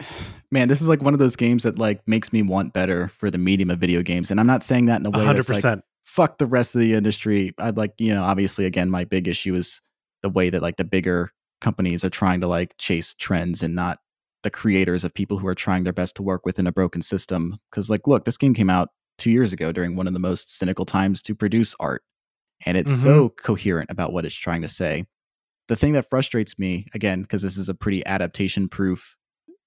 man, 0.51 0.67
this 0.67 0.82
is 0.82 0.88
like 0.88 1.01
one 1.01 1.14
of 1.14 1.19
those 1.19 1.35
games 1.35 1.64
that 1.64 1.77
like 1.77 2.06
makes 2.07 2.33
me 2.33 2.41
want 2.41 2.74
better 2.74 3.09
for 3.09 3.30
the 3.30 3.38
medium 3.38 3.69
of 3.69 3.80
video 3.80 4.01
games, 4.01 4.32
and 4.32 4.40
I'm 4.40 4.48
not 4.48 4.64
saying 4.64 4.88
that 4.88 4.99
in 4.99 5.06
a 5.06 5.11
way 5.11 5.19
100%. 5.19 5.48
that's 5.48 5.64
like 5.64 5.80
fuck 6.06 6.38
the 6.38 6.48
rest 6.48 6.75
of 6.75 6.82
the 6.82 6.93
industry. 6.93 7.53
I'd 7.59 7.77
like, 7.77 7.93
you 7.99 8.14
know, 8.14 8.24
obviously, 8.24 8.65
again, 8.65 8.90
my 8.90 9.03
big 9.03 9.27
issue 9.27 9.53
is 9.53 9.82
the 10.22 10.30
way 10.30 10.49
that 10.49 10.61
like 10.61 10.77
the 10.77 10.83
bigger 10.83 11.32
companies 11.61 12.03
are 12.03 12.09
trying 12.09 12.41
to 12.41 12.48
like 12.48 12.75
chase 12.77 13.14
trends 13.15 13.61
and 13.61 13.75
not 13.75 13.99
the 14.45 14.51
creators 14.51 15.03
of 15.03 15.14
people 15.14 15.40
who 15.40 15.48
are 15.48 15.56
trying 15.56 15.83
their 15.83 15.91
best 15.91 16.15
to 16.15 16.24
work 16.24 16.45
within 16.45 16.67
a 16.67 16.72
broken 16.72 17.01
system. 17.01 17.57
Because, 17.69 17.90
like, 17.90 18.07
look, 18.07 18.24
this 18.24 18.38
game 18.38 18.53
came 18.53 18.69
out 18.69 18.90
two 19.17 19.32
years 19.32 19.51
ago 19.51 19.72
during 19.72 19.95
one 19.95 20.07
of 20.07 20.14
the 20.14 20.19
most 20.19 20.56
cynical 20.56 20.85
times 20.85 21.22
to 21.24 21.33
produce 21.33 21.75
art, 21.80 22.03
and 22.65 22.77
it's 22.77 22.91
mm-hmm. 22.91 23.03
so 23.03 23.30
coherent 23.30 23.90
about 23.90 24.14
what 24.14 24.24
it's 24.24 24.35
trying 24.35 24.61
to 24.61 24.67
say. 24.67 25.06
The 25.67 25.75
thing 25.75 25.93
that 25.93 26.09
frustrates 26.09 26.59
me, 26.59 26.85
again, 26.93 27.24
because 27.24 27.41
this 27.41 27.57
is 27.57 27.69
a 27.69 27.74
pretty 27.74 28.06
adaptation 28.06 28.69
proof 28.69 29.15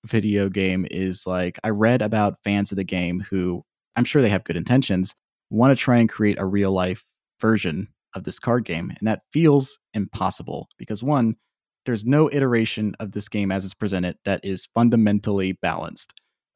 video 0.07 0.49
game, 0.49 0.87
is 0.91 1.27
like 1.27 1.59
I 1.65 1.71
read 1.71 2.01
about 2.01 2.39
fans 2.45 2.71
of 2.71 2.77
the 2.77 2.85
game 2.85 3.25
who 3.29 3.65
I'm 3.97 4.05
sure 4.05 4.23
they 4.23 4.29
have 4.29 4.45
good 4.45 4.57
intentions, 4.57 5.17
want 5.51 5.77
to 5.77 5.83
try 5.83 5.99
and 5.99 6.09
create 6.09 6.39
a 6.39 6.47
real 6.47 6.71
life 6.71 7.05
version 7.41 7.89
of 8.15 8.23
this 8.23 8.39
card 8.39 8.65
game. 8.65 8.93
And 8.97 9.09
that 9.09 9.23
feels 9.33 9.81
impossible 9.93 10.69
because 10.79 11.03
one, 11.03 11.35
there's 11.89 12.05
no 12.05 12.29
iteration 12.31 12.95
of 13.01 13.13
this 13.13 13.31
game 13.31 13.51
as 13.51 13.65
it's 13.65 13.73
presented 13.73 14.19
that 14.27 14.45
is 14.45 14.67
fundamentally 14.75 15.53
balanced. 15.53 16.13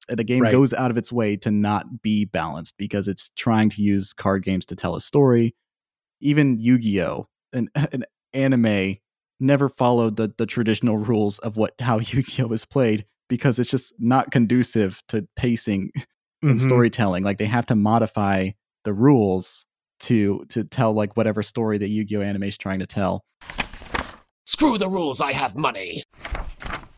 The 0.09 0.25
game 0.25 0.43
right. 0.43 0.52
goes 0.52 0.75
out 0.75 0.91
of 0.91 0.99
its 0.99 1.11
way 1.11 1.39
to 1.39 1.51
not 1.51 2.02
be 2.02 2.27
balanced 2.27 2.77
because 2.77 3.09
it's 3.09 3.31
trying 3.35 3.70
to 3.70 3.83
use 3.83 4.12
card 4.12 4.44
games 4.44 4.67
to 4.67 4.77
tell 4.77 4.94
a 4.94 5.01
story. 5.01 5.55
Even 6.20 6.59
Yu 6.59 6.77
Gi 6.77 7.02
Oh, 7.02 7.28
an, 7.55 7.70
an 7.75 8.05
anime, 8.35 8.99
never 9.41 9.70
followed 9.70 10.17
the, 10.17 10.35
the 10.36 10.44
traditional 10.44 10.99
rules 10.99 11.39
of 11.39 11.57
what 11.57 11.73
how 11.81 11.99
Yu 12.01 12.23
Gi 12.23 12.43
Oh 12.43 12.52
is 12.52 12.67
played 12.67 13.07
because 13.31 13.59
it's 13.59 13.70
just 13.70 13.94
not 13.99 14.33
conducive 14.33 15.02
to 15.09 15.27
pacing 15.36 15.93
and 16.43 16.51
mm-hmm. 16.51 16.59
storytelling. 16.59 17.25
Like 17.25 17.39
they 17.39 17.47
have 17.47 17.65
to 17.67 17.75
modify 17.75 18.51
the 18.85 18.93
rules 18.93 19.65
to 20.01 20.44
to 20.51 20.65
tell 20.65 20.93
like 20.93 21.17
whatever 21.17 21.43
story 21.43 21.78
that 21.78 21.89
Yu-Gi-Oh 21.89 22.20
anime 22.20 22.43
is 22.43 22.59
trying 22.59 22.81
to 22.81 22.86
tell. 22.86 23.25
Screw 24.47 24.79
the 24.79 24.89
rules, 24.89 25.21
I 25.21 25.33
have 25.33 25.57
money. 25.57 26.05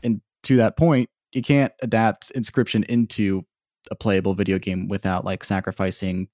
And 0.02 0.20
to 0.44 0.56
that 0.56 0.76
point, 0.76 1.10
you 1.32 1.42
can't 1.42 1.72
adapt 1.82 2.32
inscryption 2.34 2.84
into 2.86 3.44
a 3.90 3.94
playable 3.94 4.34
video 4.34 4.58
game 4.58 4.88
without 4.88 5.24
like 5.24 5.44
sacrificing 5.44 6.28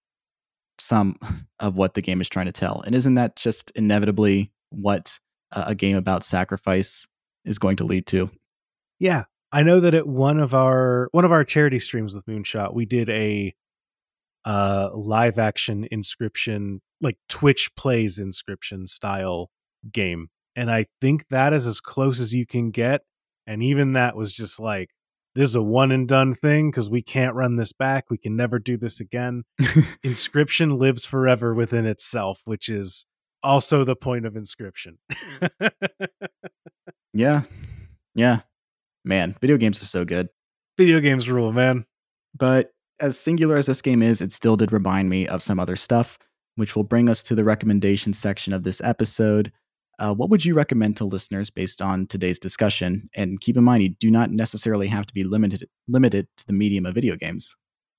some 0.78 1.16
of 1.60 1.76
what 1.76 1.94
the 1.94 2.02
game 2.02 2.20
is 2.20 2.28
trying 2.28 2.46
to 2.46 2.52
tell. 2.52 2.82
And 2.86 2.94
isn't 2.94 3.14
that 3.14 3.36
just 3.36 3.70
inevitably 3.72 4.52
what 4.70 5.18
a 5.52 5.74
game 5.74 5.96
about 5.96 6.24
sacrifice 6.24 7.08
is 7.44 7.58
going 7.58 7.76
to 7.76 7.84
lead 7.84 8.06
to? 8.08 8.30
Yeah. 8.98 9.24
I 9.52 9.64
know 9.64 9.80
that 9.80 9.94
at 9.94 10.06
one 10.06 10.38
of 10.38 10.54
our 10.54 11.08
one 11.10 11.24
of 11.24 11.32
our 11.32 11.44
charity 11.44 11.80
streams 11.80 12.14
with 12.14 12.24
Moonshot, 12.26 12.72
we 12.72 12.86
did 12.86 13.08
a 13.08 13.54
uh 14.44 14.90
live 14.94 15.38
action 15.38 15.86
inscryption 15.92 16.78
like 17.02 17.18
twitch 17.28 17.70
plays 17.76 18.18
inscryption 18.18 18.88
style 18.88 19.50
game 19.92 20.28
and 20.56 20.70
i 20.70 20.84
think 21.00 21.28
that 21.28 21.52
is 21.52 21.66
as 21.66 21.80
close 21.80 22.20
as 22.20 22.32
you 22.34 22.46
can 22.46 22.70
get 22.70 23.02
and 23.46 23.62
even 23.62 23.92
that 23.92 24.16
was 24.16 24.32
just 24.32 24.58
like 24.60 24.90
this 25.34 25.50
is 25.50 25.54
a 25.54 25.62
one 25.62 25.92
and 25.92 26.08
done 26.08 26.34
thing 26.34 26.70
because 26.70 26.90
we 26.90 27.02
can't 27.02 27.34
run 27.34 27.56
this 27.56 27.72
back 27.72 28.04
we 28.10 28.18
can 28.18 28.36
never 28.36 28.58
do 28.58 28.76
this 28.76 29.00
again 29.00 29.42
inscryption 30.04 30.78
lives 30.78 31.04
forever 31.04 31.54
within 31.54 31.86
itself 31.86 32.40
which 32.44 32.68
is 32.68 33.06
also 33.42 33.84
the 33.84 33.96
point 33.96 34.26
of 34.26 34.34
inscryption. 34.34 34.98
yeah 37.14 37.42
yeah 38.14 38.40
man 39.04 39.34
video 39.40 39.56
games 39.56 39.80
are 39.80 39.86
so 39.86 40.04
good 40.04 40.28
video 40.76 41.00
games 41.00 41.28
rule 41.28 41.52
man 41.52 41.84
but 42.36 42.70
as 43.00 43.18
singular 43.18 43.56
as 43.56 43.66
this 43.66 43.82
game 43.82 44.02
is, 44.02 44.20
it 44.20 44.32
still 44.32 44.56
did 44.56 44.72
remind 44.72 45.08
me 45.08 45.26
of 45.26 45.42
some 45.42 45.58
other 45.58 45.76
stuff, 45.76 46.18
which 46.56 46.76
will 46.76 46.84
bring 46.84 47.08
us 47.08 47.22
to 47.24 47.34
the 47.34 47.44
recommendation 47.44 48.12
section 48.12 48.52
of 48.52 48.62
this 48.62 48.80
episode. 48.82 49.52
Uh, 50.00 50.14
what 50.14 50.30
would 50.30 50.44
you 50.44 50.54
recommend 50.54 50.96
to 50.96 51.04
listeners 51.04 51.50
based 51.50 51.82
on 51.82 52.06
today's 52.06 52.38
discussion? 52.38 53.10
And 53.14 53.40
keep 53.40 53.56
in 53.56 53.64
mind, 53.64 53.82
you 53.82 53.90
do 53.90 54.10
not 54.10 54.30
necessarily 54.30 54.88
have 54.88 55.06
to 55.06 55.14
be 55.14 55.24
limited 55.24 55.68
limited 55.86 56.26
to 56.38 56.46
the 56.46 56.54
medium 56.54 56.86
of 56.86 56.94
video 56.94 57.16
games. 57.16 57.54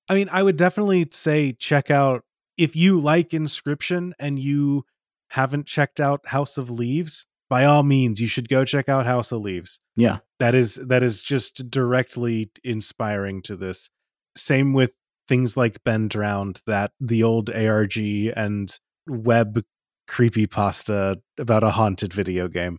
I 0.08 0.14
mean, 0.14 0.28
I 0.30 0.42
would 0.42 0.56
definitely 0.56 1.06
say 1.12 1.52
check 1.52 1.90
out 1.90 2.24
if 2.58 2.74
you 2.74 3.00
like 3.00 3.30
Inscryption 3.30 4.12
and 4.18 4.38
you 4.38 4.84
haven't 5.30 5.66
checked 5.66 6.00
out 6.00 6.26
House 6.26 6.58
of 6.58 6.70
Leaves. 6.70 7.24
By 7.48 7.64
all 7.66 7.82
means, 7.82 8.20
you 8.20 8.26
should 8.26 8.48
go 8.48 8.64
check 8.64 8.88
out 8.88 9.06
House 9.06 9.30
of 9.30 9.42
Leaves. 9.42 9.78
Yeah, 9.94 10.18
that 10.40 10.54
is 10.54 10.74
that 10.74 11.02
is 11.02 11.20
just 11.20 11.70
directly 11.70 12.50
inspiring 12.64 13.42
to 13.42 13.56
this 13.56 13.88
same 14.36 14.72
with 14.72 14.90
things 15.28 15.56
like 15.56 15.84
Ben 15.84 16.08
Drowned, 16.08 16.60
that 16.66 16.92
the 16.98 17.22
old 17.22 17.48
ARG 17.50 17.96
and 17.96 18.76
web 19.06 19.62
creepy 20.08 20.46
pasta 20.46 21.20
about 21.38 21.64
a 21.64 21.70
haunted 21.70 22.12
video 22.12 22.48
game. 22.48 22.78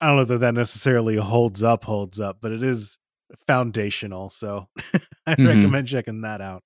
I 0.00 0.08
don't 0.08 0.16
know 0.16 0.24
that 0.24 0.38
that 0.38 0.54
necessarily 0.54 1.16
holds 1.16 1.62
up, 1.62 1.84
holds 1.84 2.20
up, 2.20 2.38
but 2.40 2.52
it 2.52 2.62
is 2.62 2.98
foundational. 3.46 4.30
So 4.30 4.68
I 5.26 5.34
mm-hmm. 5.34 5.46
recommend 5.46 5.88
checking 5.88 6.20
that 6.22 6.40
out. 6.40 6.62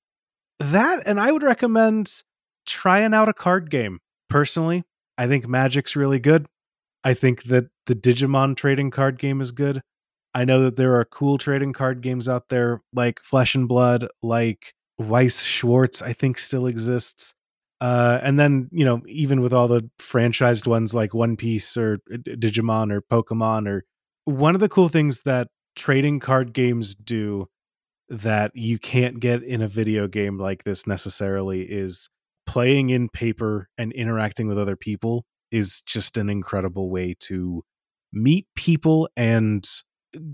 That, 0.58 1.02
and 1.06 1.20
I 1.20 1.32
would 1.32 1.42
recommend 1.42 2.22
trying 2.66 3.14
out 3.14 3.28
a 3.28 3.32
card 3.32 3.70
game. 3.70 4.00
Personally, 4.28 4.84
I 5.16 5.26
think 5.26 5.48
Magic's 5.48 5.96
really 5.96 6.18
good. 6.18 6.46
I 7.02 7.14
think 7.14 7.44
that 7.44 7.68
the 7.86 7.94
Digimon 7.94 8.56
trading 8.56 8.90
card 8.90 9.18
game 9.18 9.40
is 9.40 9.52
good. 9.52 9.80
I 10.34 10.44
know 10.44 10.62
that 10.62 10.76
there 10.76 10.94
are 10.96 11.04
cool 11.04 11.38
trading 11.38 11.72
card 11.72 12.02
games 12.02 12.28
out 12.28 12.48
there 12.50 12.82
like 12.92 13.20
Flesh 13.20 13.54
and 13.54 13.66
Blood, 13.66 14.06
like 14.22 14.74
Weiss 14.98 15.42
Schwarz, 15.42 16.02
I 16.02 16.12
think 16.12 16.38
still 16.38 16.66
exists. 16.66 17.34
Uh, 17.80 18.20
and 18.22 18.38
then, 18.38 18.68
you 18.70 18.84
know, 18.84 19.00
even 19.06 19.40
with 19.40 19.52
all 19.52 19.68
the 19.68 19.88
franchised 19.98 20.66
ones 20.66 20.94
like 20.94 21.14
One 21.14 21.36
Piece 21.36 21.76
or 21.76 21.98
Digimon 22.10 22.92
or 22.92 23.00
Pokemon, 23.00 23.66
or 23.68 23.84
one 24.24 24.54
of 24.54 24.60
the 24.60 24.68
cool 24.68 24.88
things 24.88 25.22
that 25.22 25.48
trading 25.76 26.20
card 26.20 26.52
games 26.52 26.94
do 26.94 27.46
that 28.08 28.50
you 28.54 28.78
can't 28.78 29.20
get 29.20 29.42
in 29.42 29.62
a 29.62 29.68
video 29.68 30.08
game 30.08 30.36
like 30.36 30.64
this 30.64 30.86
necessarily 30.86 31.62
is 31.62 32.08
playing 32.46 32.90
in 32.90 33.08
paper 33.08 33.68
and 33.78 33.92
interacting 33.92 34.48
with 34.48 34.58
other 34.58 34.76
people 34.76 35.24
is 35.52 35.80
just 35.86 36.16
an 36.16 36.28
incredible 36.28 36.90
way 36.90 37.14
to 37.18 37.62
meet 38.12 38.46
people 38.56 39.08
and 39.16 39.68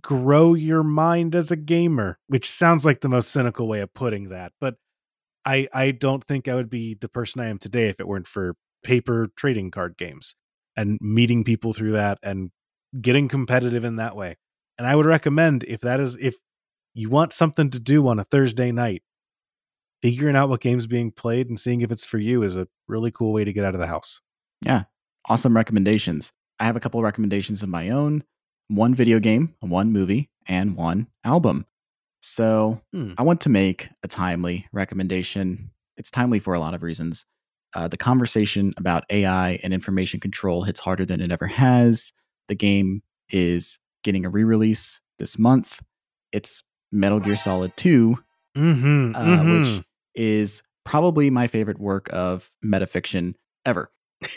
grow 0.01 0.55
your 0.55 0.83
mind 0.83 1.35
as 1.35 1.51
a 1.51 1.57
gamer, 1.57 2.19
which 2.29 2.51
sounds 2.51 2.87
like 2.87 3.03
the 3.03 3.09
most 3.09 3.31
cynical 3.31 3.69
way 3.69 3.81
of 3.81 3.93
putting 3.93 4.31
that. 4.31 4.53
But 4.61 4.77
I 5.47 5.69
I 5.73 5.93
don't 5.93 6.25
think 6.25 6.49
I 6.49 6.55
would 6.55 6.69
be 6.69 6.95
the 6.95 7.09
person 7.09 7.41
I 7.41 7.49
am 7.49 7.59
today 7.59 7.89
if 7.89 8.01
it 8.01 8.09
weren't 8.09 8.27
for 8.27 8.57
paper 8.83 9.29
trading 9.37 9.71
card 9.71 9.97
games 9.97 10.35
and 10.77 10.99
meeting 11.01 11.45
people 11.45 11.73
through 11.73 11.93
that 11.93 12.19
and 12.23 12.51
getting 13.01 13.29
competitive 13.29 13.85
in 13.85 13.97
that 13.97 14.17
way. 14.17 14.37
And 14.77 14.87
I 14.87 14.95
would 14.95 15.07
recommend 15.07 15.65
if 15.65 15.81
that 15.81 16.01
is 16.01 16.17
if 16.21 16.37
you 16.93 17.09
want 17.09 17.33
something 17.33 17.71
to 17.71 17.79
do 17.79 18.07
on 18.09 18.19
a 18.19 18.25
Thursday 18.25 18.73
night, 18.73 19.03
figuring 20.03 20.37
out 20.37 20.49
what 20.49 20.61
game's 20.61 20.87
being 20.87 21.11
played 21.11 21.49
and 21.49 21.59
seeing 21.59 21.81
if 21.81 21.91
it's 21.91 22.05
for 22.05 22.19
you 22.19 22.43
is 22.43 22.57
a 22.57 22.69
really 22.89 23.11
cool 23.11 23.33
way 23.33 23.45
to 23.45 23.53
get 23.53 23.65
out 23.65 23.75
of 23.75 23.81
the 23.81 23.87
house. 23.87 24.21
Yeah. 24.65 24.85
Awesome 25.29 25.57
recommendations. 25.57 26.33
I 26.59 26.65
have 26.65 26.77
a 26.77 26.81
couple 26.81 27.03
recommendations 27.03 27.63
of 27.63 27.69
my 27.69 27.91
own 27.91 28.25
one 28.69 28.95
video 28.95 29.21
game, 29.21 29.55
one 29.61 29.93
movie, 29.93 30.31
and 30.47 30.77
one 30.77 31.09
album. 31.25 31.67
So 32.27 32.81
hmm. 32.93 33.13
I 33.17 33.23
want 33.23 33.41
to 33.43 33.49
make 33.49 33.89
a 34.03 34.09
timely 34.09 34.67
recommendation. 34.73 35.71
It's 35.97 36.11
timely 36.11 36.41
for 36.41 36.55
a 36.55 36.59
lot 36.59 36.75
of 36.75 36.83
reasons. 36.83 37.25
Uh, 37.73 37.87
the 37.87 37.97
conversation 37.97 38.75
about 38.77 39.05
AI 39.11 39.61
and 39.63 39.73
information 39.73 40.19
control 40.19 40.65
hits 40.65 40.81
harder 40.81 41.05
than 41.05 41.21
it 41.21 41.31
ever 41.31 41.47
has. 41.47 42.13
The 42.49 42.57
game 42.57 43.03
is 43.31 43.79
getting 44.03 44.27
a 44.27 44.29
re 44.29 44.43
release 44.43 45.01
this 45.21 45.39
month. 45.39 45.81
It's 46.33 46.65
Metal 46.91 47.21
Gear 47.21 47.37
Solid 47.37 47.77
2, 47.77 48.19
mm-hmm, 48.57 49.13
uh, 49.15 49.19
mm-hmm. 49.19 49.61
which 49.61 49.85
is 50.17 50.65
probably 50.85 51.31
my 51.31 51.47
favorite 51.47 51.79
work 51.79 52.09
of 52.13 52.51
metafiction 52.65 53.35
ever. 53.65 53.93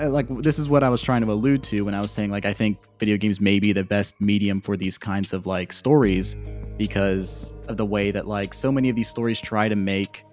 Uh, 0.00 0.08
like 0.08 0.26
this 0.38 0.58
is 0.58 0.68
what 0.68 0.82
I 0.82 0.88
was 0.88 1.02
trying 1.02 1.22
to 1.22 1.30
allude 1.30 1.62
to 1.64 1.82
when 1.82 1.94
I 1.94 2.00
was 2.00 2.10
saying 2.10 2.30
like 2.30 2.46
I 2.46 2.54
think 2.54 2.78
video 2.98 3.16
games 3.16 3.40
may 3.40 3.60
be 3.60 3.72
the 3.72 3.84
best 3.84 4.18
medium 4.20 4.60
for 4.60 4.76
these 4.76 4.96
kinds 4.96 5.32
of 5.32 5.46
like 5.46 5.72
stories 5.72 6.36
because 6.78 7.56
of 7.68 7.76
the 7.76 7.84
way 7.84 8.10
that 8.10 8.26
like 8.26 8.54
so 8.54 8.72
many 8.72 8.88
of 8.88 8.96
these 8.96 9.08
stories 9.08 9.38
try 9.40 9.68
to 9.68 9.76
make 9.76 10.24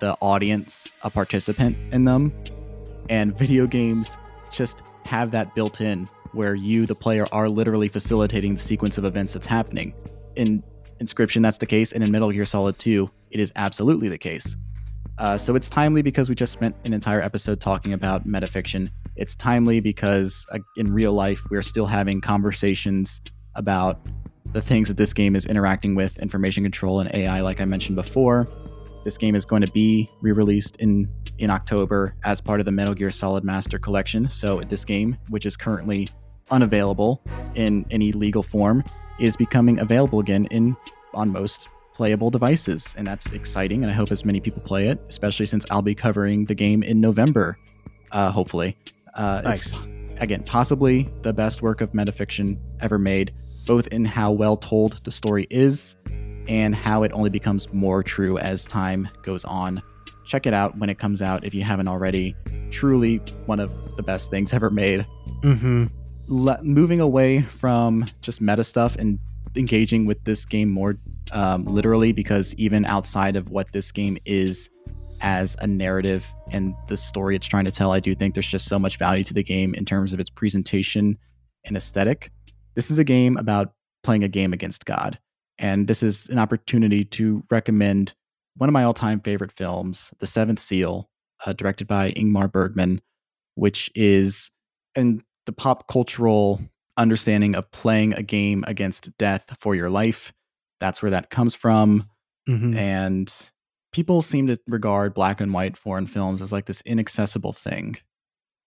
the 0.00 0.16
audience 0.20 0.92
a 1.02 1.10
participant 1.10 1.76
in 1.92 2.04
them. 2.04 2.32
And 3.08 3.36
video 3.38 3.66
games 3.66 4.18
just 4.50 4.82
have 5.04 5.30
that 5.30 5.54
built 5.54 5.80
in 5.80 6.08
where 6.32 6.56
you 6.56 6.86
the 6.86 6.94
player 6.94 7.26
are 7.30 7.48
literally 7.48 7.88
facilitating 7.88 8.54
the 8.54 8.60
sequence 8.60 8.98
of 8.98 9.04
events 9.04 9.34
that's 9.34 9.46
happening. 9.46 9.94
In 10.34 10.64
inscryption 10.98 11.42
that's 11.42 11.58
the 11.58 11.66
case 11.66 11.92
and 11.92 12.02
in 12.02 12.10
metal 12.10 12.30
gear 12.30 12.44
solid 12.44 12.78
2 12.78 13.10
it 13.30 13.38
is 13.38 13.52
absolutely 13.54 14.08
the 14.08 14.18
case. 14.18 14.56
Uh, 15.18 15.38
so 15.38 15.54
it's 15.54 15.68
timely 15.68 16.02
because 16.02 16.28
we 16.28 16.34
just 16.34 16.52
spent 16.52 16.74
an 16.84 16.92
entire 16.92 17.20
episode 17.20 17.60
talking 17.60 17.92
about 17.92 18.26
metafiction 18.26 18.90
it's 19.16 19.36
timely 19.36 19.80
because 19.80 20.46
uh, 20.52 20.58
in 20.76 20.92
real 20.92 21.12
life 21.12 21.42
we're 21.50 21.62
still 21.62 21.86
having 21.86 22.20
conversations 22.20 23.20
about 23.54 24.00
the 24.52 24.62
things 24.62 24.88
that 24.88 24.96
this 24.96 25.12
game 25.12 25.34
is 25.36 25.46
interacting 25.46 25.94
with 25.94 26.18
information 26.18 26.62
control 26.62 27.00
and 27.00 27.14
ai 27.14 27.40
like 27.40 27.60
i 27.60 27.64
mentioned 27.64 27.96
before 27.96 28.48
this 29.04 29.18
game 29.18 29.34
is 29.34 29.44
going 29.44 29.62
to 29.62 29.72
be 29.72 30.08
re-released 30.20 30.76
in 30.76 31.08
in 31.38 31.50
October 31.50 32.14
as 32.24 32.40
part 32.40 32.60
of 32.60 32.66
the 32.66 32.72
Metal 32.72 32.94
Gear 32.94 33.10
Solid 33.10 33.44
Master 33.44 33.78
Collection. 33.78 34.28
So 34.28 34.60
this 34.60 34.84
game, 34.84 35.16
which 35.28 35.46
is 35.46 35.56
currently 35.56 36.08
unavailable 36.50 37.22
in 37.54 37.84
any 37.90 38.12
legal 38.12 38.42
form, 38.42 38.84
is 39.18 39.36
becoming 39.36 39.80
available 39.80 40.20
again 40.20 40.46
in 40.50 40.76
on 41.14 41.30
most 41.30 41.68
playable 41.94 42.30
devices, 42.30 42.94
and 42.96 43.06
that's 43.06 43.32
exciting. 43.32 43.82
And 43.82 43.90
I 43.90 43.94
hope 43.94 44.10
as 44.10 44.24
many 44.24 44.40
people 44.40 44.62
play 44.62 44.88
it, 44.88 45.00
especially 45.08 45.46
since 45.46 45.66
I'll 45.70 45.82
be 45.82 45.94
covering 45.94 46.46
the 46.46 46.54
game 46.54 46.82
in 46.82 47.00
November, 47.00 47.58
uh, 48.12 48.30
hopefully. 48.30 48.76
Uh, 49.14 49.42
Nice. 49.44 49.76
It's, 49.76 50.20
again, 50.20 50.42
possibly 50.44 51.08
the 51.22 51.32
best 51.32 51.62
work 51.62 51.80
of 51.80 51.92
metafiction 51.92 52.58
ever 52.80 52.98
made, 52.98 53.32
both 53.66 53.86
in 53.88 54.04
how 54.04 54.32
well 54.32 54.56
told 54.56 55.04
the 55.04 55.10
story 55.10 55.46
is 55.50 55.96
and 56.48 56.74
how 56.74 57.02
it 57.02 57.12
only 57.12 57.30
becomes 57.30 57.72
more 57.72 58.02
true 58.02 58.38
as 58.38 58.64
time 58.64 59.08
goes 59.22 59.44
on. 59.44 59.82
Check 60.26 60.46
it 60.46 60.54
out 60.54 60.78
when 60.78 60.90
it 60.90 60.98
comes 60.98 61.20
out 61.22 61.44
if 61.44 61.54
you 61.54 61.62
haven't 61.62 61.88
already. 61.88 62.34
Truly 62.70 63.18
one 63.46 63.60
of 63.60 63.70
the 63.96 64.02
best 64.02 64.30
things 64.30 64.52
ever 64.52 64.70
made. 64.70 65.06
mm-hmm. 65.42 65.86
Le- 66.28 66.62
moving 66.62 67.00
away 67.00 67.42
from 67.42 68.06
just 68.22 68.40
meta 68.40 68.62
stuff 68.64 68.96
and 68.96 69.18
engaging 69.56 70.06
with 70.06 70.22
this 70.24 70.44
game 70.44 70.70
more 70.70 70.94
um, 71.32 71.64
literally, 71.64 72.12
because 72.12 72.54
even 72.54 72.84
outside 72.84 73.36
of 73.36 73.50
what 73.50 73.72
this 73.72 73.92
game 73.92 74.16
is 74.24 74.70
as 75.22 75.56
a 75.60 75.66
narrative 75.66 76.30
and 76.50 76.74
the 76.88 76.96
story 76.96 77.36
it's 77.36 77.46
trying 77.46 77.64
to 77.64 77.70
tell, 77.70 77.92
I 77.92 78.00
do 78.00 78.14
think 78.14 78.34
there's 78.34 78.46
just 78.46 78.68
so 78.68 78.78
much 78.78 78.98
value 78.98 79.24
to 79.24 79.34
the 79.34 79.42
game 79.42 79.74
in 79.74 79.84
terms 79.84 80.12
of 80.12 80.20
its 80.20 80.30
presentation 80.30 81.16
and 81.64 81.76
aesthetic. 81.76 82.30
This 82.74 82.90
is 82.90 82.98
a 82.98 83.04
game 83.04 83.36
about 83.36 83.72
playing 84.02 84.24
a 84.24 84.28
game 84.28 84.52
against 84.52 84.84
God. 84.84 85.18
And 85.58 85.86
this 85.86 86.02
is 86.02 86.28
an 86.28 86.38
opportunity 86.38 87.04
to 87.04 87.44
recommend 87.50 88.14
one 88.56 88.68
of 88.68 88.72
my 88.72 88.82
all 88.82 88.94
time 88.94 89.20
favorite 89.20 89.52
films, 89.52 90.12
The 90.18 90.26
Seventh 90.26 90.58
Seal, 90.58 91.08
uh, 91.46 91.52
directed 91.52 91.86
by 91.86 92.10
Ingmar 92.12 92.50
Bergman, 92.50 93.00
which 93.54 93.90
is 93.94 94.50
in 94.94 95.22
the 95.46 95.52
pop 95.52 95.88
cultural 95.88 96.60
understanding 96.96 97.54
of 97.54 97.70
playing 97.70 98.12
a 98.14 98.22
game 98.22 98.64
against 98.66 99.16
death 99.18 99.56
for 99.60 99.74
your 99.74 99.88
life. 99.88 100.32
That's 100.80 101.00
where 101.00 101.10
that 101.12 101.30
comes 101.30 101.54
from. 101.54 102.08
Mm-hmm. 102.48 102.76
And 102.76 103.51
people 103.92 104.22
seem 104.22 104.46
to 104.46 104.58
regard 104.66 105.14
black 105.14 105.40
and 105.40 105.52
white 105.52 105.76
foreign 105.76 106.06
films 106.06 106.42
as 106.42 106.52
like 106.52 106.66
this 106.66 106.82
inaccessible 106.82 107.52
thing. 107.52 107.96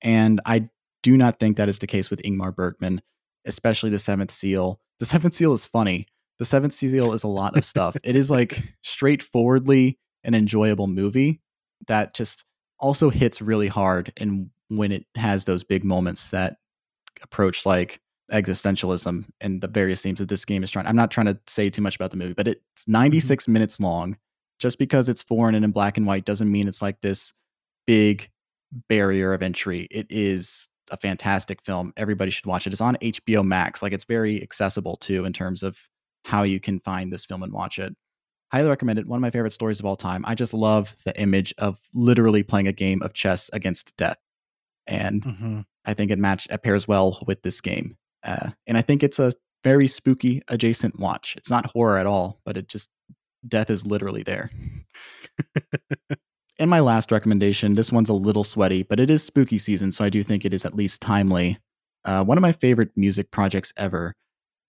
And 0.02 0.40
I 0.46 0.70
do 1.04 1.18
not 1.18 1.40
think 1.40 1.58
that 1.58 1.70
is 1.70 1.80
the 1.80 1.88
case 1.88 2.10
with 2.10 2.22
Ingmar 2.22 2.56
Bergman, 2.56 3.02
especially 3.46 3.90
The 3.90 4.00
Seventh 4.00 4.32
Seal. 4.32 4.80
The 5.00 5.06
Seventh 5.06 5.34
Seal 5.34 5.54
is 5.54 5.66
funny. 5.66 6.08
The 6.40 6.46
Seventh 6.46 6.74
Seal 6.74 7.14
is 7.14 7.24
a 7.24 7.28
lot 7.28 7.58
of 7.58 7.66
stuff. 7.66 7.96
it 8.04 8.16
is 8.16 8.30
like 8.30 8.64
straightforwardly 8.84 9.98
an 10.24 10.34
enjoyable 10.34 10.88
movie 10.88 11.42
that 11.88 12.14
just 12.14 12.46
also 12.80 13.10
hits 13.10 13.42
really 13.42 13.68
hard 13.68 14.12
and 14.18 14.50
when 14.70 14.92
it 14.92 15.06
has 15.16 15.46
those 15.46 15.64
big 15.64 15.84
moments 15.84 16.32
that 16.32 16.58
approach 17.22 17.66
like 17.66 18.00
existentialism 18.32 19.26
and 19.42 19.62
the 19.62 19.68
various 19.68 20.02
themes 20.02 20.20
that 20.20 20.30
this 20.30 20.46
game 20.46 20.64
is 20.64 20.72
trying. 20.72 20.88
I'm 20.88 20.96
not 20.96 21.12
trying 21.12 21.28
to 21.28 21.40
say 21.48 21.70
too 21.70 21.82
much 21.82 21.96
about 21.96 22.12
the 22.12 22.18
movie, 22.18 22.34
but 22.34 22.48
it's 22.48 22.84
mm-hmm. 22.84 22.94
96 22.94 23.48
minutes 23.48 23.80
long. 23.80 24.18
Just 24.60 24.78
because 24.78 25.10
it's 25.10 25.22
foreign 25.22 25.56
and 25.56 25.66
in 25.66 25.72
black 25.72 25.98
and 25.98 26.08
white 26.08 26.26
doesn't 26.26 26.52
mean 26.52 26.68
it's 26.68 26.82
like 26.82 27.02
this 27.02 27.34
big 27.88 28.30
barrier 28.90 29.34
of 29.34 29.42
entry. 29.42 29.88
It 29.92 30.08
is 30.10 30.70
a 30.92 30.98
fantastic 30.98 31.62
film. 31.64 31.94
Everybody 31.98 32.32
should 32.32 32.46
watch 32.46 32.68
it. 32.68 32.74
It's 32.74 32.82
on 32.82 32.96
HBO 32.98 33.44
Max. 33.44 33.82
Like 33.82 33.94
it's 33.94 34.04
very 34.06 34.42
accessible 34.42 34.98
too 34.98 35.26
in 35.26 35.34
terms 35.34 35.64
of 35.64 35.78
how 36.24 36.44
you 36.44 36.60
can 36.60 36.80
find 36.80 37.12
this 37.12 37.26
film 37.26 37.44
and 37.44 37.54
watch 37.54 37.80
it. 37.80 37.96
Highly 38.52 38.70
recommend 38.70 39.00
it. 39.00 39.08
One 39.08 39.18
of 39.18 39.22
my 39.22 39.32
favorite 39.32 39.54
stories 39.54 39.80
of 39.80 39.86
all 39.86 39.96
time. 39.96 40.24
I 40.28 40.36
just 40.36 40.54
love 40.54 40.94
the 41.06 41.20
image 41.20 41.54
of 41.58 41.80
literally 41.94 42.44
playing 42.44 42.68
a 42.68 42.72
game 42.72 43.02
of 43.02 43.14
chess 43.14 43.50
against 43.54 43.96
death. 43.98 44.18
And 44.88 45.24
Mm-hmm. 45.24 45.60
I 45.88 45.94
think 45.94 46.10
it 46.12 46.18
match 46.18 46.48
it 46.50 46.64
pairs 46.64 46.88
well 46.88 47.20
with 47.28 47.44
this 47.44 47.62
game. 47.62 47.96
Uh, 48.24 48.52
and 48.66 48.78
I 48.78 48.82
think 48.82 49.04
it's 49.04 49.20
a 49.20 49.34
very 49.64 49.88
spooky 49.88 50.42
adjacent 50.48 51.00
watch. 51.00 51.36
It's 51.38 51.50
not 51.50 51.68
horror 51.68 51.98
at 51.98 52.08
all, 52.08 52.40
but 52.46 52.58
it 52.58 52.68
just 52.68 52.90
death 53.48 53.70
is 53.70 53.86
literally 53.86 54.24
there. 54.24 54.52
and 56.60 56.70
my 56.70 56.80
last 56.80 57.12
recommendation, 57.12 57.76
this 57.76 57.92
one's 57.92 58.10
a 58.10 58.14
little 58.14 58.44
sweaty, 58.44 58.84
but 58.84 59.00
it 59.00 59.10
is 59.10 59.24
spooky 59.24 59.58
season, 59.58 59.92
so 59.92 60.04
I 60.04 60.10
do 60.10 60.24
think 60.24 60.46
it 60.46 60.54
is 60.54 60.66
at 60.66 60.76
least 60.76 61.02
timely. 61.02 61.58
Uh, 62.04 62.24
one 62.24 62.38
of 62.38 62.42
my 62.42 62.52
favorite 62.52 62.92
music 62.96 63.32
projects 63.32 63.74
ever 63.78 64.16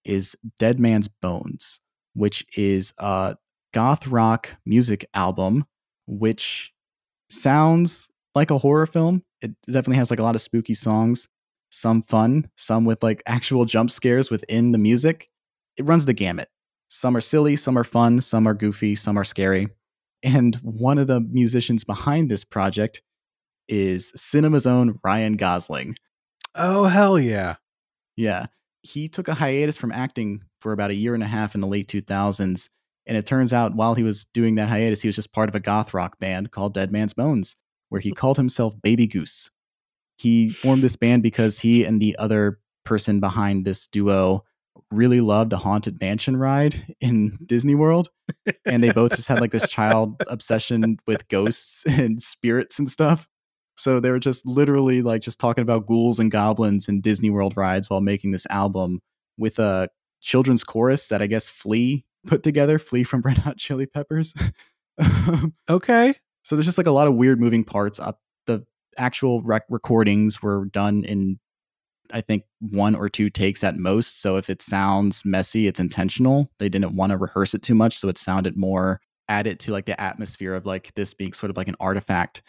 is 0.05 0.37
Dead 0.59 0.81
Man's 0.81 1.09
Bones, 1.09 1.81
which 2.15 2.45
is 2.57 2.93
a 2.99 3.37
goth 3.73 4.07
rock 4.07 4.57
music 4.65 5.07
album, 5.15 5.67
which 6.07 6.73
sounds 7.31 8.09
like 8.35 8.51
a 8.51 8.59
horror 8.59 8.87
film. 8.87 9.23
It 9.43 9.53
definitely 9.67 9.97
has 9.97 10.11
like 10.11 10.19
a 10.19 10.23
lot 10.23 10.35
of 10.35 10.41
spooky 10.41 10.75
songs, 10.75 11.29
some 11.71 12.03
fun, 12.03 12.49
some 12.57 12.85
with 12.85 13.03
like 13.03 13.23
actual 13.27 13.65
jump 13.65 13.91
scares 13.91 14.31
within 14.31 14.73
the 14.73 14.79
music. 14.79 15.29
It 15.77 15.85
runs 15.85 16.07
the 16.07 16.15
gamut. 16.15 16.49
Some 16.89 17.17
are 17.17 17.21
silly, 17.21 17.57
some 17.57 17.77
are 17.79 17.85
fun, 17.85 18.21
some 18.21 18.47
are 18.47 18.55
goofy, 18.55 18.95
some 18.95 19.19
are 19.19 19.25
scary. 19.25 19.69
And 20.23 20.57
one 20.57 20.99
of 20.99 21.07
the 21.07 21.21
musicians 21.21 21.85
behind 21.85 22.31
this 22.31 22.45
project 22.45 23.03
is 23.69 24.13
Cinema's 24.15 24.67
own 24.67 24.99
Ryan 25.05 25.37
Gosling. 25.37 25.97
Oh 26.55 26.85
hell 26.85 27.19
yeah! 27.19 27.57
Yeah. 28.17 28.47
He 28.83 29.09
took 29.09 29.29
a 29.29 29.35
hiatus 29.35 29.77
from 29.77 29.93
acting 29.93 30.43
for 30.61 30.73
about 30.73 30.91
a 30.91 30.95
year 30.95 31.15
and 31.15 31.23
a 31.23 31.27
half 31.27 31.55
in 31.55 31.61
the 31.61 31.67
late 31.67 31.89
2000s. 31.89 32.69
And 33.07 33.17
it 33.17 33.27
turns 33.27 33.53
out 33.53 33.75
while 33.75 33.95
he 33.95 34.03
was 34.03 34.27
doing 34.27 34.55
that 34.57 34.69
hiatus, 34.69 35.03
he 35.03 35.09
was 35.09 35.17
just 35.17 35.33
part 35.33 35.49
of 35.49 35.55
a 35.55 35.61
goth 35.61 35.93
rock 35.93 36.19
band 36.19 36.51
called 36.51 36.75
Dead 36.75 36.91
Man's 36.93 37.13
Bones, 37.13 37.57
where 37.89 38.01
he 38.01 38.13
called 38.13 38.37
himself 38.37 38.75
Baby 38.83 39.07
Goose. 39.07 39.51
He 40.17 40.51
formed 40.51 40.83
this 40.83 40.97
band 40.97 41.23
because 41.23 41.59
he 41.59 41.85
and 41.85 42.01
the 42.01 42.17
other 42.19 42.59
person 42.85 43.21
behind 43.21 43.65
this 43.65 43.87
duo 43.87 44.45
really 44.91 45.21
loved 45.21 45.51
the 45.51 45.57
Haunted 45.57 46.01
Mansion 46.01 46.37
ride 46.37 46.95
in 47.01 47.39
Disney 47.47 47.75
World. 47.75 48.11
And 48.65 48.83
they 48.83 48.93
both 48.93 49.17
just 49.17 49.29
had 49.29 49.41
like 49.41 49.53
this 49.53 49.69
child 49.69 50.23
obsession 50.29 50.99
with 51.07 51.27
ghosts 51.29 51.85
and 51.87 52.23
spirits 52.23 52.79
and 52.79 52.91
stuff. 52.91 53.29
So 53.77 54.01
they 54.01 54.11
were 54.11 54.19
just 54.19 54.47
literally 54.47 55.03
like 55.03 55.21
just 55.23 55.39
talking 55.39 55.63
about 55.63 55.87
ghouls 55.87 56.19
and 56.19 56.31
goblins 56.31 56.89
and 56.89 57.03
Disney 57.03 57.31
World 57.31 57.55
rides 57.57 57.91
while 57.91 58.01
making 58.01 58.33
this 58.33 58.47
album 58.51 59.01
with 59.39 59.59
a 59.59 59.89
children's 60.21 60.65
chorus 60.65 61.09
that 61.09 61.21
I 61.23 61.27
guess 61.27 61.49
Flea 61.49 62.05
put 62.27 62.43
together, 62.43 62.79
Flea 62.79 63.05
from 63.05 63.21
Red 63.21 63.39
Hot 63.39 63.59
Chili 63.59 63.87
Peppers. 63.87 64.35
Okay. 65.69 66.15
so 66.43 66.57
there's 66.57 66.65
just 66.65 66.79
like 66.79 66.87
a 66.87 66.93
lot 66.93 67.07
of 67.07 67.15
weird 67.17 67.39
moving 67.39 67.65
parts. 67.65 68.01
Up 68.01 68.19
the 68.47 68.65
actual 68.97 69.43
rec- 69.43 69.67
recordings 69.69 70.41
were 70.41 70.67
done 70.67 71.05
in 71.05 71.39
I 72.13 72.21
think 72.21 72.45
one 72.61 72.95
or 72.95 73.09
two 73.09 73.31
takes 73.31 73.65
at 73.65 73.77
most. 73.77 74.21
So 74.21 74.37
if 74.37 74.49
it 74.51 74.63
sounds 74.63 75.23
messy, 75.25 75.67
it's 75.67 75.81
intentional. 75.81 76.51
They 76.59 76.69
didn't 76.69 76.97
want 76.97 77.13
to 77.13 77.19
rehearse 77.19 77.55
it 77.55 77.63
too 77.63 77.75
much, 77.75 77.99
so 77.99 78.09
it 78.09 78.19
sounded 78.19 78.57
more 78.57 79.01
added 79.29 79.59
to 79.61 79.73
like 79.73 79.87
the 79.87 80.01
atmosphere 80.01 80.55
of 80.55 80.67
like 80.67 80.95
this 80.95 81.15
being 81.15 81.33
sort 81.33 81.51
of 81.51 81.57
like 81.57 81.69
an 81.69 81.77
artifact. 81.81 82.43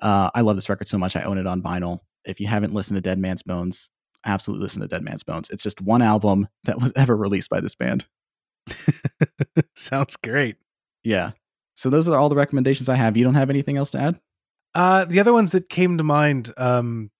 Uh, 0.00 0.30
I 0.34 0.40
love 0.40 0.56
this 0.56 0.68
record 0.68 0.88
so 0.88 0.98
much. 0.98 1.16
I 1.16 1.22
own 1.22 1.38
it 1.38 1.46
on 1.46 1.62
vinyl. 1.62 2.00
If 2.24 2.40
you 2.40 2.46
haven't 2.46 2.74
listened 2.74 2.96
to 2.96 3.00
Dead 3.00 3.18
Man's 3.18 3.42
Bones, 3.42 3.90
absolutely 4.24 4.64
listen 4.64 4.82
to 4.82 4.88
Dead 4.88 5.02
Man's 5.02 5.22
Bones. 5.22 5.50
It's 5.50 5.62
just 5.62 5.80
one 5.80 6.02
album 6.02 6.48
that 6.64 6.80
was 6.80 6.92
ever 6.96 7.16
released 7.16 7.50
by 7.50 7.60
this 7.60 7.74
band. 7.74 8.06
Sounds 9.76 10.16
great. 10.16 10.56
Yeah. 11.02 11.32
So 11.74 11.90
those 11.90 12.08
are 12.08 12.16
all 12.16 12.28
the 12.28 12.36
recommendations 12.36 12.88
I 12.88 12.94
have. 12.94 13.16
You 13.16 13.24
don't 13.24 13.34
have 13.34 13.50
anything 13.50 13.76
else 13.76 13.90
to 13.92 14.00
add? 14.00 14.20
Uh, 14.74 15.04
the 15.04 15.20
other 15.20 15.32
ones 15.32 15.52
that 15.52 15.68
came 15.68 15.98
to 15.98 16.04
mind, 16.04 16.52
um, 16.56 17.10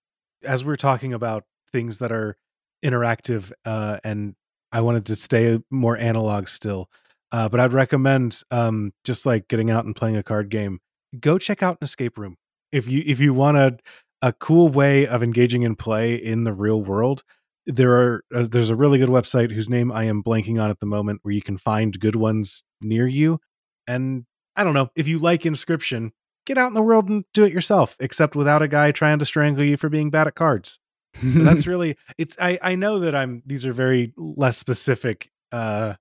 as 0.43 0.65
we 0.65 0.73
are 0.73 0.77
talking 0.77 1.13
about 1.13 1.45
things 1.75 1.99
that 1.99 2.11
are 2.13 2.37
interactive, 2.83 3.51
uh, 3.65 3.97
and 4.01 4.33
I 4.71 4.79
wanted 4.79 5.05
to 5.07 5.17
stay 5.17 5.59
more 5.69 5.97
analog 5.97 6.47
still. 6.47 6.89
Uh, 7.33 7.49
but 7.49 7.59
I'd 7.59 7.73
recommend 7.73 8.41
um, 8.49 8.93
just 9.03 9.25
like 9.25 9.49
getting 9.49 9.69
out 9.69 9.83
and 9.83 9.93
playing 9.93 10.15
a 10.15 10.23
card 10.23 10.49
game. 10.49 10.79
Go 11.19 11.37
check 11.37 11.61
out 11.61 11.77
an 11.81 11.85
escape 11.85 12.17
room 12.17 12.37
if 12.71 12.87
you 12.87 13.03
if 13.05 13.19
you 13.19 13.33
want 13.33 13.57
a 13.57 13.77
a 14.21 14.31
cool 14.31 14.69
way 14.69 15.05
of 15.05 15.21
engaging 15.21 15.63
in 15.63 15.75
play 15.75 16.15
in 16.15 16.45
the 16.45 16.53
real 16.53 16.81
world. 16.81 17.23
There 17.65 17.91
are 17.91 18.23
uh, 18.33 18.47
there's 18.49 18.69
a 18.69 18.75
really 18.75 18.99
good 18.99 19.09
website 19.09 19.51
whose 19.51 19.69
name 19.69 19.91
I 19.91 20.05
am 20.05 20.23
blanking 20.23 20.61
on 20.61 20.69
at 20.69 20.79
the 20.79 20.85
moment 20.85 21.19
where 21.23 21.33
you 21.33 21.41
can 21.41 21.57
find 21.57 21.99
good 21.99 22.15
ones 22.15 22.63
near 22.81 23.05
you. 23.05 23.39
And 23.85 24.25
I 24.55 24.63
don't 24.63 24.73
know 24.73 24.89
if 24.95 25.07
you 25.07 25.17
like 25.17 25.41
Inscryption, 25.41 26.11
get 26.45 26.57
out 26.57 26.69
in 26.69 26.73
the 26.73 26.81
world 26.81 27.09
and 27.09 27.25
do 27.33 27.43
it 27.43 27.51
yourself, 27.51 27.97
except 27.99 28.35
without 28.35 28.61
a 28.61 28.67
guy 28.69 28.91
trying 28.91 29.19
to 29.19 29.25
strangle 29.25 29.63
you 29.63 29.75
for 29.75 29.89
being 29.89 30.09
bad 30.09 30.27
at 30.27 30.35
cards. 30.35 30.79
That's 31.21 31.67
really 31.67 31.97
it's 32.17 32.35
I 32.39 32.59
I 32.61 32.75
know 32.75 32.99
that 32.99 33.15
I'm 33.15 33.41
these 33.45 33.65
are 33.65 33.73
very 33.73 34.13
less 34.17 34.57
specific 34.57 35.29
uh 35.51 35.95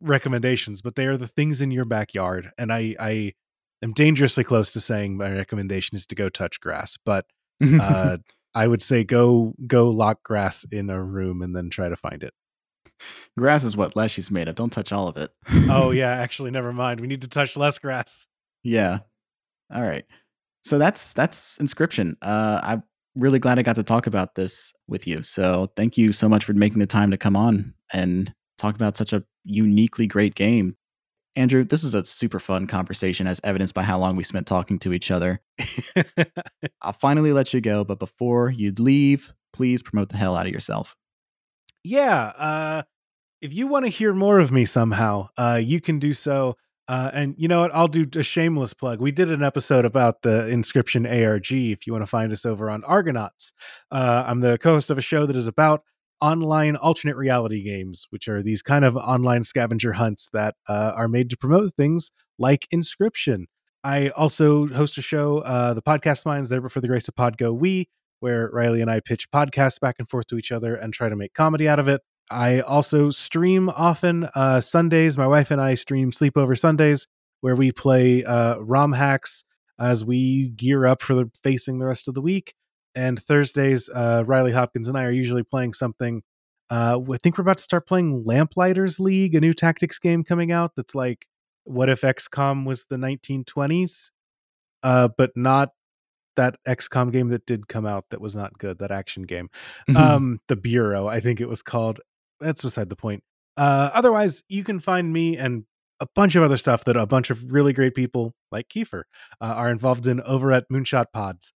recommendations, 0.00 0.80
but 0.80 0.96
they 0.96 1.06
are 1.06 1.16
the 1.16 1.26
things 1.26 1.60
in 1.60 1.70
your 1.70 1.84
backyard 1.84 2.50
and 2.58 2.72
I 2.72 2.96
I 2.98 3.32
am 3.82 3.92
dangerously 3.92 4.44
close 4.44 4.72
to 4.72 4.80
saying 4.80 5.16
my 5.16 5.30
recommendation 5.32 5.94
is 5.96 6.06
to 6.06 6.14
go 6.14 6.28
touch 6.28 6.60
grass, 6.60 6.96
but 7.04 7.26
uh 7.80 8.18
I 8.54 8.68
would 8.68 8.82
say 8.82 9.02
go 9.02 9.54
go 9.66 9.90
lock 9.90 10.22
grass 10.22 10.64
in 10.70 10.88
a 10.88 11.02
room 11.02 11.42
and 11.42 11.56
then 11.56 11.70
try 11.70 11.88
to 11.88 11.96
find 11.96 12.22
it. 12.22 12.32
Grass 13.36 13.64
is 13.64 13.76
what 13.76 13.96
Leshy's 13.96 14.30
made 14.30 14.46
of. 14.46 14.54
Don't 14.54 14.70
touch 14.70 14.92
all 14.92 15.08
of 15.08 15.16
it. 15.16 15.30
oh 15.68 15.90
yeah, 15.90 16.10
actually 16.22 16.50
never 16.50 16.72
mind. 16.72 17.00
We 17.00 17.06
need 17.08 17.22
to 17.22 17.28
touch 17.28 17.56
less 17.56 17.78
grass. 17.78 18.26
Yeah. 18.62 19.00
All 19.74 19.82
right. 19.82 20.04
So 20.62 20.78
that's 20.78 21.12
that's 21.14 21.58
inscryption. 21.58 22.14
Uh 22.22 22.60
I'm 22.62 22.82
really 23.14 23.38
glad 23.38 23.58
I 23.58 23.62
got 23.62 23.76
to 23.76 23.82
talk 23.82 24.06
about 24.06 24.34
this 24.34 24.72
with 24.88 25.06
you. 25.06 25.22
So 25.22 25.70
thank 25.76 25.96
you 25.96 26.12
so 26.12 26.28
much 26.28 26.44
for 26.44 26.52
making 26.52 26.80
the 26.80 26.86
time 26.86 27.10
to 27.10 27.16
come 27.16 27.36
on 27.36 27.74
and 27.92 28.32
talk 28.58 28.74
about 28.74 28.96
such 28.96 29.12
a 29.12 29.24
uniquely 29.44 30.06
great 30.06 30.34
game. 30.34 30.76
Andrew, 31.36 31.64
this 31.64 31.82
was 31.82 31.94
a 31.94 32.04
super 32.04 32.38
fun 32.38 32.66
conversation 32.66 33.26
as 33.26 33.40
evidenced 33.42 33.74
by 33.74 33.82
how 33.82 33.98
long 33.98 34.14
we 34.14 34.22
spent 34.22 34.46
talking 34.46 34.78
to 34.80 34.92
each 34.92 35.10
other. 35.10 35.40
I'll 36.82 36.92
finally 36.92 37.32
let 37.32 37.52
you 37.52 37.60
go, 37.60 37.82
but 37.84 37.98
before 37.98 38.50
you 38.50 38.72
leave, 38.78 39.32
please 39.52 39.82
promote 39.82 40.10
the 40.10 40.16
hell 40.16 40.36
out 40.36 40.46
of 40.46 40.52
yourself. 40.52 40.96
Yeah, 41.82 42.26
uh 42.36 42.82
if 43.40 43.52
you 43.52 43.66
want 43.66 43.84
to 43.84 43.90
hear 43.90 44.14
more 44.14 44.38
of 44.38 44.52
me 44.52 44.64
somehow, 44.64 45.28
uh 45.36 45.60
you 45.62 45.80
can 45.80 45.98
do 45.98 46.12
so 46.12 46.56
uh, 46.88 47.10
and 47.12 47.34
you 47.38 47.48
know 47.48 47.62
what? 47.62 47.74
I'll 47.74 47.88
do 47.88 48.06
a 48.16 48.22
shameless 48.22 48.74
plug. 48.74 49.00
We 49.00 49.10
did 49.10 49.30
an 49.30 49.42
episode 49.42 49.84
about 49.84 50.22
the 50.22 50.42
Inscryption 50.50 51.06
ARG. 51.06 51.50
If 51.50 51.86
you 51.86 51.92
want 51.92 52.02
to 52.02 52.06
find 52.06 52.32
us 52.32 52.44
over 52.44 52.68
on 52.68 52.82
ARGonauts, 52.82 53.52
uh, 53.90 54.24
I'm 54.26 54.40
the 54.40 54.58
co-host 54.58 54.90
of 54.90 54.98
a 54.98 55.02
show 55.02 55.26
that 55.26 55.36
is 55.36 55.46
about 55.46 55.82
online 56.20 56.76
alternate 56.76 57.16
reality 57.16 57.62
games, 57.62 58.06
which 58.10 58.28
are 58.28 58.42
these 58.42 58.62
kind 58.62 58.84
of 58.84 58.96
online 58.96 59.44
scavenger 59.44 59.92
hunts 59.92 60.28
that 60.32 60.54
uh, 60.68 60.92
are 60.94 61.08
made 61.08 61.30
to 61.30 61.36
promote 61.36 61.74
things 61.74 62.10
like 62.38 62.66
Inscryption. 62.72 63.44
I 63.82 64.08
also 64.10 64.66
host 64.68 64.96
a 64.96 65.02
show, 65.02 65.38
uh, 65.38 65.74
the 65.74 65.82
Podcast 65.82 66.24
Mines, 66.24 66.48
there 66.48 66.66
for 66.68 66.80
the 66.80 66.88
grace 66.88 67.08
of 67.08 67.14
Pod 67.14 67.36
Go 67.36 67.52
We, 67.52 67.88
where 68.20 68.48
Riley 68.52 68.80
and 68.80 68.90
I 68.90 69.00
pitch 69.00 69.30
podcasts 69.30 69.78
back 69.80 69.96
and 69.98 70.08
forth 70.08 70.26
to 70.28 70.38
each 70.38 70.50
other 70.52 70.74
and 70.74 70.92
try 70.94 71.08
to 71.08 71.16
make 71.16 71.34
comedy 71.34 71.68
out 71.68 71.78
of 71.78 71.88
it. 71.88 72.00
I 72.30 72.60
also 72.60 73.10
stream 73.10 73.68
often 73.68 74.28
uh, 74.34 74.60
Sundays. 74.60 75.16
My 75.16 75.26
wife 75.26 75.50
and 75.50 75.60
I 75.60 75.74
stream 75.74 76.10
Sleepover 76.10 76.58
Sundays, 76.58 77.06
where 77.40 77.56
we 77.56 77.70
play 77.72 78.24
uh, 78.24 78.58
ROM 78.58 78.92
hacks 78.92 79.44
as 79.78 80.04
we 80.04 80.50
gear 80.50 80.86
up 80.86 81.02
for 81.02 81.14
the, 81.14 81.30
facing 81.42 81.78
the 81.78 81.86
rest 81.86 82.08
of 82.08 82.14
the 82.14 82.22
week. 82.22 82.54
And 82.94 83.18
Thursdays, 83.18 83.88
uh, 83.88 84.24
Riley 84.26 84.52
Hopkins 84.52 84.88
and 84.88 84.96
I 84.96 85.04
are 85.04 85.10
usually 85.10 85.42
playing 85.42 85.74
something. 85.74 86.22
Uh, 86.70 86.98
I 87.12 87.16
think 87.18 87.36
we're 87.36 87.42
about 87.42 87.58
to 87.58 87.62
start 87.62 87.86
playing 87.86 88.24
Lamplighters 88.24 88.98
League, 88.98 89.34
a 89.34 89.40
new 89.40 89.52
tactics 89.52 89.98
game 89.98 90.24
coming 90.24 90.52
out 90.52 90.72
that's 90.76 90.94
like, 90.94 91.26
what 91.64 91.88
if 91.88 92.02
XCOM 92.02 92.64
was 92.64 92.86
the 92.86 92.96
1920s, 92.96 94.10
uh, 94.82 95.08
but 95.16 95.32
not 95.34 95.70
that 96.36 96.56
XCOM 96.66 97.12
game 97.12 97.28
that 97.28 97.46
did 97.46 97.68
come 97.68 97.86
out 97.86 98.06
that 98.10 98.20
was 98.20 98.34
not 98.34 98.58
good, 98.58 98.78
that 98.78 98.90
action 98.90 99.24
game. 99.24 99.50
Mm-hmm. 99.88 99.96
Um, 99.96 100.40
the 100.48 100.56
Bureau, 100.56 101.06
I 101.06 101.20
think 101.20 101.40
it 101.40 101.48
was 101.48 101.62
called 101.62 102.00
that's 102.40 102.62
beside 102.62 102.88
the 102.88 102.96
point. 102.96 103.22
Uh, 103.56 103.90
otherwise, 103.94 104.42
you 104.48 104.64
can 104.64 104.80
find 104.80 105.12
me 105.12 105.36
and 105.36 105.64
a 106.00 106.06
bunch 106.14 106.34
of 106.34 106.42
other 106.42 106.56
stuff 106.56 106.84
that 106.84 106.96
a 106.96 107.06
bunch 107.06 107.30
of 107.30 107.52
really 107.52 107.72
great 107.72 107.94
people 107.94 108.34
like 108.50 108.68
Keifer 108.68 109.02
uh, 109.40 109.44
are 109.44 109.70
involved 109.70 110.06
in 110.06 110.20
over 110.22 110.52
at 110.52 110.64
Moonshot 110.70 111.06
Pods. 111.12 111.52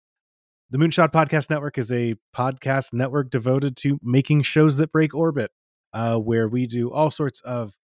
The 0.70 0.78
Moonshot 0.78 1.12
Podcast 1.12 1.48
Network 1.48 1.78
is 1.78 1.90
a 1.90 2.16
podcast 2.34 2.92
network 2.92 3.30
devoted 3.30 3.76
to 3.78 3.98
making 4.02 4.42
shows 4.42 4.76
that 4.76 4.92
break 4.92 5.14
orbit, 5.14 5.50
uh, 5.92 6.16
where 6.16 6.48
we 6.48 6.66
do 6.66 6.92
all 6.92 7.10
sorts 7.10 7.40
of 7.40 7.76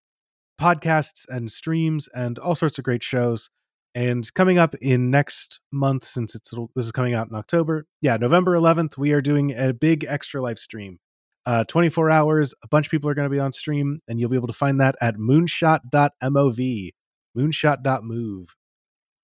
podcasts 0.60 1.24
and 1.28 1.50
streams 1.50 2.08
and 2.14 2.38
all 2.38 2.54
sorts 2.54 2.78
of 2.78 2.84
great 2.84 3.02
shows. 3.02 3.50
And 3.94 4.32
coming 4.34 4.58
up 4.58 4.74
in 4.76 5.10
next 5.10 5.60
month, 5.70 6.04
since 6.04 6.34
it's 6.34 6.50
this 6.74 6.86
is 6.86 6.92
coming 6.92 7.14
out 7.14 7.28
in 7.28 7.34
October, 7.34 7.86
yeah, 8.00 8.16
November 8.16 8.56
11th, 8.56 8.98
we 8.98 9.12
are 9.12 9.20
doing 9.20 9.52
a 9.56 9.72
big 9.72 10.04
extra 10.04 10.40
live 10.42 10.58
stream 10.58 10.98
uh, 11.46 11.64
24 11.64 12.10
hours. 12.10 12.54
A 12.62 12.68
bunch 12.68 12.86
of 12.86 12.90
people 12.90 13.10
are 13.10 13.14
going 13.14 13.26
to 13.26 13.34
be 13.34 13.40
on 13.40 13.52
stream, 13.52 14.00
and 14.08 14.18
you'll 14.18 14.30
be 14.30 14.36
able 14.36 14.48
to 14.48 14.52
find 14.52 14.80
that 14.80 14.94
at 15.00 15.16
moonshot.mov, 15.16 16.90
moonshot.move. 17.36 18.56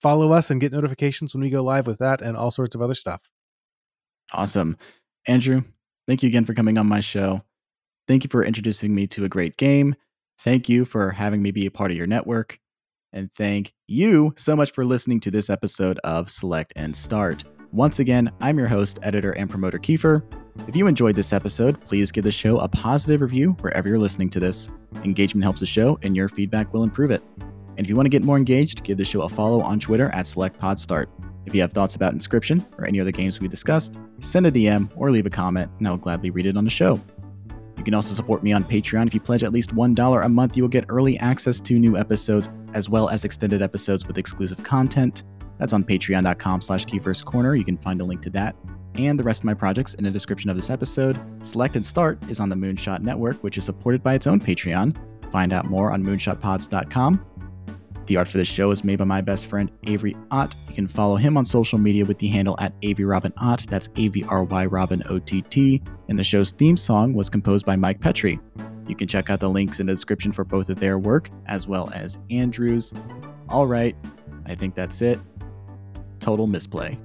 Follow 0.00 0.32
us 0.32 0.50
and 0.50 0.60
get 0.60 0.72
notifications 0.72 1.34
when 1.34 1.42
we 1.42 1.50
go 1.50 1.62
live 1.62 1.86
with 1.86 1.98
that 1.98 2.20
and 2.20 2.36
all 2.36 2.50
sorts 2.50 2.74
of 2.74 2.82
other 2.82 2.94
stuff. 2.94 3.20
Awesome. 4.32 4.76
Andrew, 5.26 5.64
thank 6.06 6.22
you 6.22 6.28
again 6.28 6.44
for 6.44 6.54
coming 6.54 6.78
on 6.78 6.88
my 6.88 7.00
show. 7.00 7.42
Thank 8.06 8.24
you 8.24 8.30
for 8.30 8.44
introducing 8.44 8.94
me 8.94 9.06
to 9.08 9.24
a 9.24 9.28
great 9.28 9.56
game. 9.56 9.94
Thank 10.40 10.68
you 10.68 10.84
for 10.84 11.10
having 11.10 11.42
me 11.42 11.50
be 11.50 11.66
a 11.66 11.70
part 11.70 11.90
of 11.90 11.96
your 11.96 12.06
network. 12.06 12.58
And 13.12 13.32
thank 13.32 13.72
you 13.86 14.32
so 14.36 14.54
much 14.54 14.72
for 14.72 14.84
listening 14.84 15.20
to 15.20 15.30
this 15.30 15.50
episode 15.50 15.98
of 16.04 16.30
Select 16.30 16.72
and 16.76 16.94
Start. 16.94 17.44
Once 17.72 17.98
again, 17.98 18.30
I'm 18.40 18.58
your 18.58 18.68
host, 18.68 18.98
editor, 19.02 19.32
and 19.32 19.50
promoter 19.50 19.78
Keifer. 19.78 20.22
If 20.66 20.76
you 20.76 20.86
enjoyed 20.86 21.16
this 21.16 21.32
episode, 21.32 21.82
please 21.84 22.12
give 22.12 22.24
the 22.24 22.32
show 22.32 22.58
a 22.58 22.68
positive 22.68 23.20
review 23.22 23.52
wherever 23.60 23.88
you're 23.88 23.98
listening 23.98 24.28
to 24.30 24.40
this. 24.40 24.70
Engagement 25.04 25.44
helps 25.44 25.60
the 25.60 25.66
show, 25.66 25.98
and 26.02 26.14
your 26.14 26.28
feedback 26.28 26.72
will 26.74 26.82
improve 26.82 27.10
it. 27.10 27.22
And 27.40 27.80
if 27.86 27.88
you 27.88 27.96
want 27.96 28.06
to 28.06 28.10
get 28.10 28.22
more 28.22 28.36
engaged, 28.36 28.82
give 28.82 28.98
the 28.98 29.04
show 29.04 29.22
a 29.22 29.28
follow 29.28 29.62
on 29.62 29.80
Twitter 29.80 30.10
at 30.10 30.26
SelectPodStart. 30.26 31.06
If 31.46 31.54
you 31.54 31.62
have 31.62 31.72
thoughts 31.72 31.94
about 31.94 32.12
Inscryption 32.12 32.66
or 32.76 32.84
any 32.84 33.00
other 33.00 33.12
games 33.12 33.40
we 33.40 33.48
discussed, 33.48 33.98
send 34.18 34.46
a 34.46 34.52
DM 34.52 34.90
or 34.96 35.10
leave 35.10 35.24
a 35.24 35.30
comment, 35.30 35.70
and 35.78 35.88
I'll 35.88 35.96
gladly 35.96 36.28
read 36.30 36.44
it 36.44 36.56
on 36.56 36.64
the 36.64 36.70
show. 36.70 37.00
You 37.78 37.84
can 37.84 37.94
also 37.94 38.12
support 38.12 38.42
me 38.42 38.52
on 38.52 38.64
Patreon. 38.64 39.06
If 39.06 39.14
you 39.14 39.20
pledge 39.20 39.44
at 39.44 39.52
least 39.52 39.74
$1 39.74 40.24
a 40.24 40.28
month, 40.28 40.56
you 40.56 40.64
will 40.64 40.68
get 40.68 40.84
early 40.88 41.16
access 41.18 41.60
to 41.60 41.78
new 41.78 41.96
episodes, 41.96 42.50
as 42.74 42.90
well 42.90 43.08
as 43.08 43.24
extended 43.24 43.62
episodes 43.62 44.06
with 44.06 44.18
exclusive 44.18 44.62
content. 44.64 45.22
That's 45.58 45.72
on 45.72 45.84
patreon.com 45.84 46.60
slash. 46.60 46.84
You 46.92 47.64
can 47.64 47.78
find 47.78 48.00
a 48.00 48.04
link 48.04 48.20
to 48.22 48.30
that 48.30 48.54
and 48.98 49.18
the 49.18 49.24
rest 49.24 49.40
of 49.40 49.44
my 49.44 49.54
projects 49.54 49.94
in 49.94 50.04
the 50.04 50.10
description 50.10 50.50
of 50.50 50.56
this 50.56 50.70
episode. 50.70 51.18
Select 51.44 51.76
and 51.76 51.86
Start 51.86 52.18
is 52.30 52.40
on 52.40 52.48
the 52.48 52.56
Moonshot 52.56 53.00
Network, 53.00 53.42
which 53.42 53.56
is 53.58 53.64
supported 53.64 54.02
by 54.02 54.14
its 54.14 54.26
own 54.26 54.40
Patreon. 54.40 54.96
Find 55.30 55.52
out 55.52 55.66
more 55.66 55.92
on 55.92 56.02
moonshotpods.com. 56.02 57.24
The 58.06 58.16
art 58.16 58.28
for 58.28 58.38
this 58.38 58.48
show 58.48 58.70
is 58.70 58.84
made 58.84 58.98
by 58.98 59.04
my 59.04 59.20
best 59.20 59.46
friend 59.46 59.70
Avry 59.82 60.16
Ott. 60.30 60.54
You 60.68 60.74
can 60.74 60.88
follow 60.88 61.16
him 61.16 61.36
on 61.36 61.44
social 61.44 61.78
media 61.78 62.06
with 62.06 62.18
the 62.18 62.28
handle 62.28 62.56
at 62.58 62.72
Avry 62.80 63.06
Robin 63.06 63.34
Ott. 63.36 63.66
That's 63.68 63.90
A 63.96 64.08
V 64.08 64.24
R 64.30 64.44
Y 64.44 64.64
Robin 64.64 65.02
O 65.10 65.18
T 65.18 65.42
T. 65.42 65.82
And 66.08 66.18
the 66.18 66.24
show's 66.24 66.52
theme 66.52 66.78
song 66.78 67.12
was 67.12 67.28
composed 67.28 67.66
by 67.66 67.76
Mike 67.76 68.00
Petrie. 68.00 68.40
You 68.86 68.96
can 68.96 69.08
check 69.08 69.28
out 69.28 69.40
the 69.40 69.50
links 69.50 69.78
in 69.78 69.86
the 69.86 69.92
description 69.92 70.32
for 70.32 70.42
both 70.42 70.70
of 70.70 70.80
their 70.80 70.98
work 70.98 71.28
as 71.44 71.68
well 71.68 71.90
as 71.94 72.18
Andrew's. 72.30 72.94
All 73.50 73.66
right, 73.66 73.94
I 74.46 74.54
think 74.54 74.74
that's 74.74 75.02
it. 75.02 75.20
Total 76.18 76.46
misplay. 76.46 76.98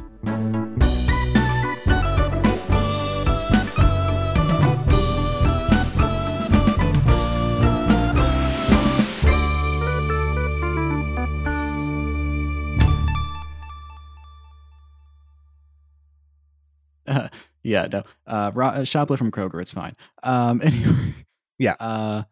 Yeah, 17.64 17.88
no. 17.92 18.04
Uh, 18.28 18.52
ro- 18.54 18.68
uh, 18.68 18.80
shoplift 18.80 19.18
from 19.18 19.32
Kroger, 19.32 19.62
it's 19.62 19.72
fine. 19.72 19.96
Um, 20.24 20.62
anyway. 20.64 21.14
Yeah. 21.58 21.76
Uh, 21.80 22.24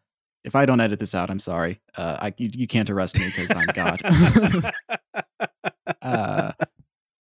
if 0.44 0.56
I 0.56 0.66
don't 0.66 0.82
edit 0.82 1.00
this 1.00 1.14
out, 1.14 1.30
I'm 1.30 1.40
sorry. 1.40 1.80
Uh, 1.96 2.18
I 2.20 2.34
you, 2.38 2.50
you 2.54 2.68
can't 2.68 2.90
arrest 2.90 3.18
me 3.18 3.26
because 3.26 3.52
I'm 3.56 3.68
God. 3.74 4.02
uh, 6.02 6.52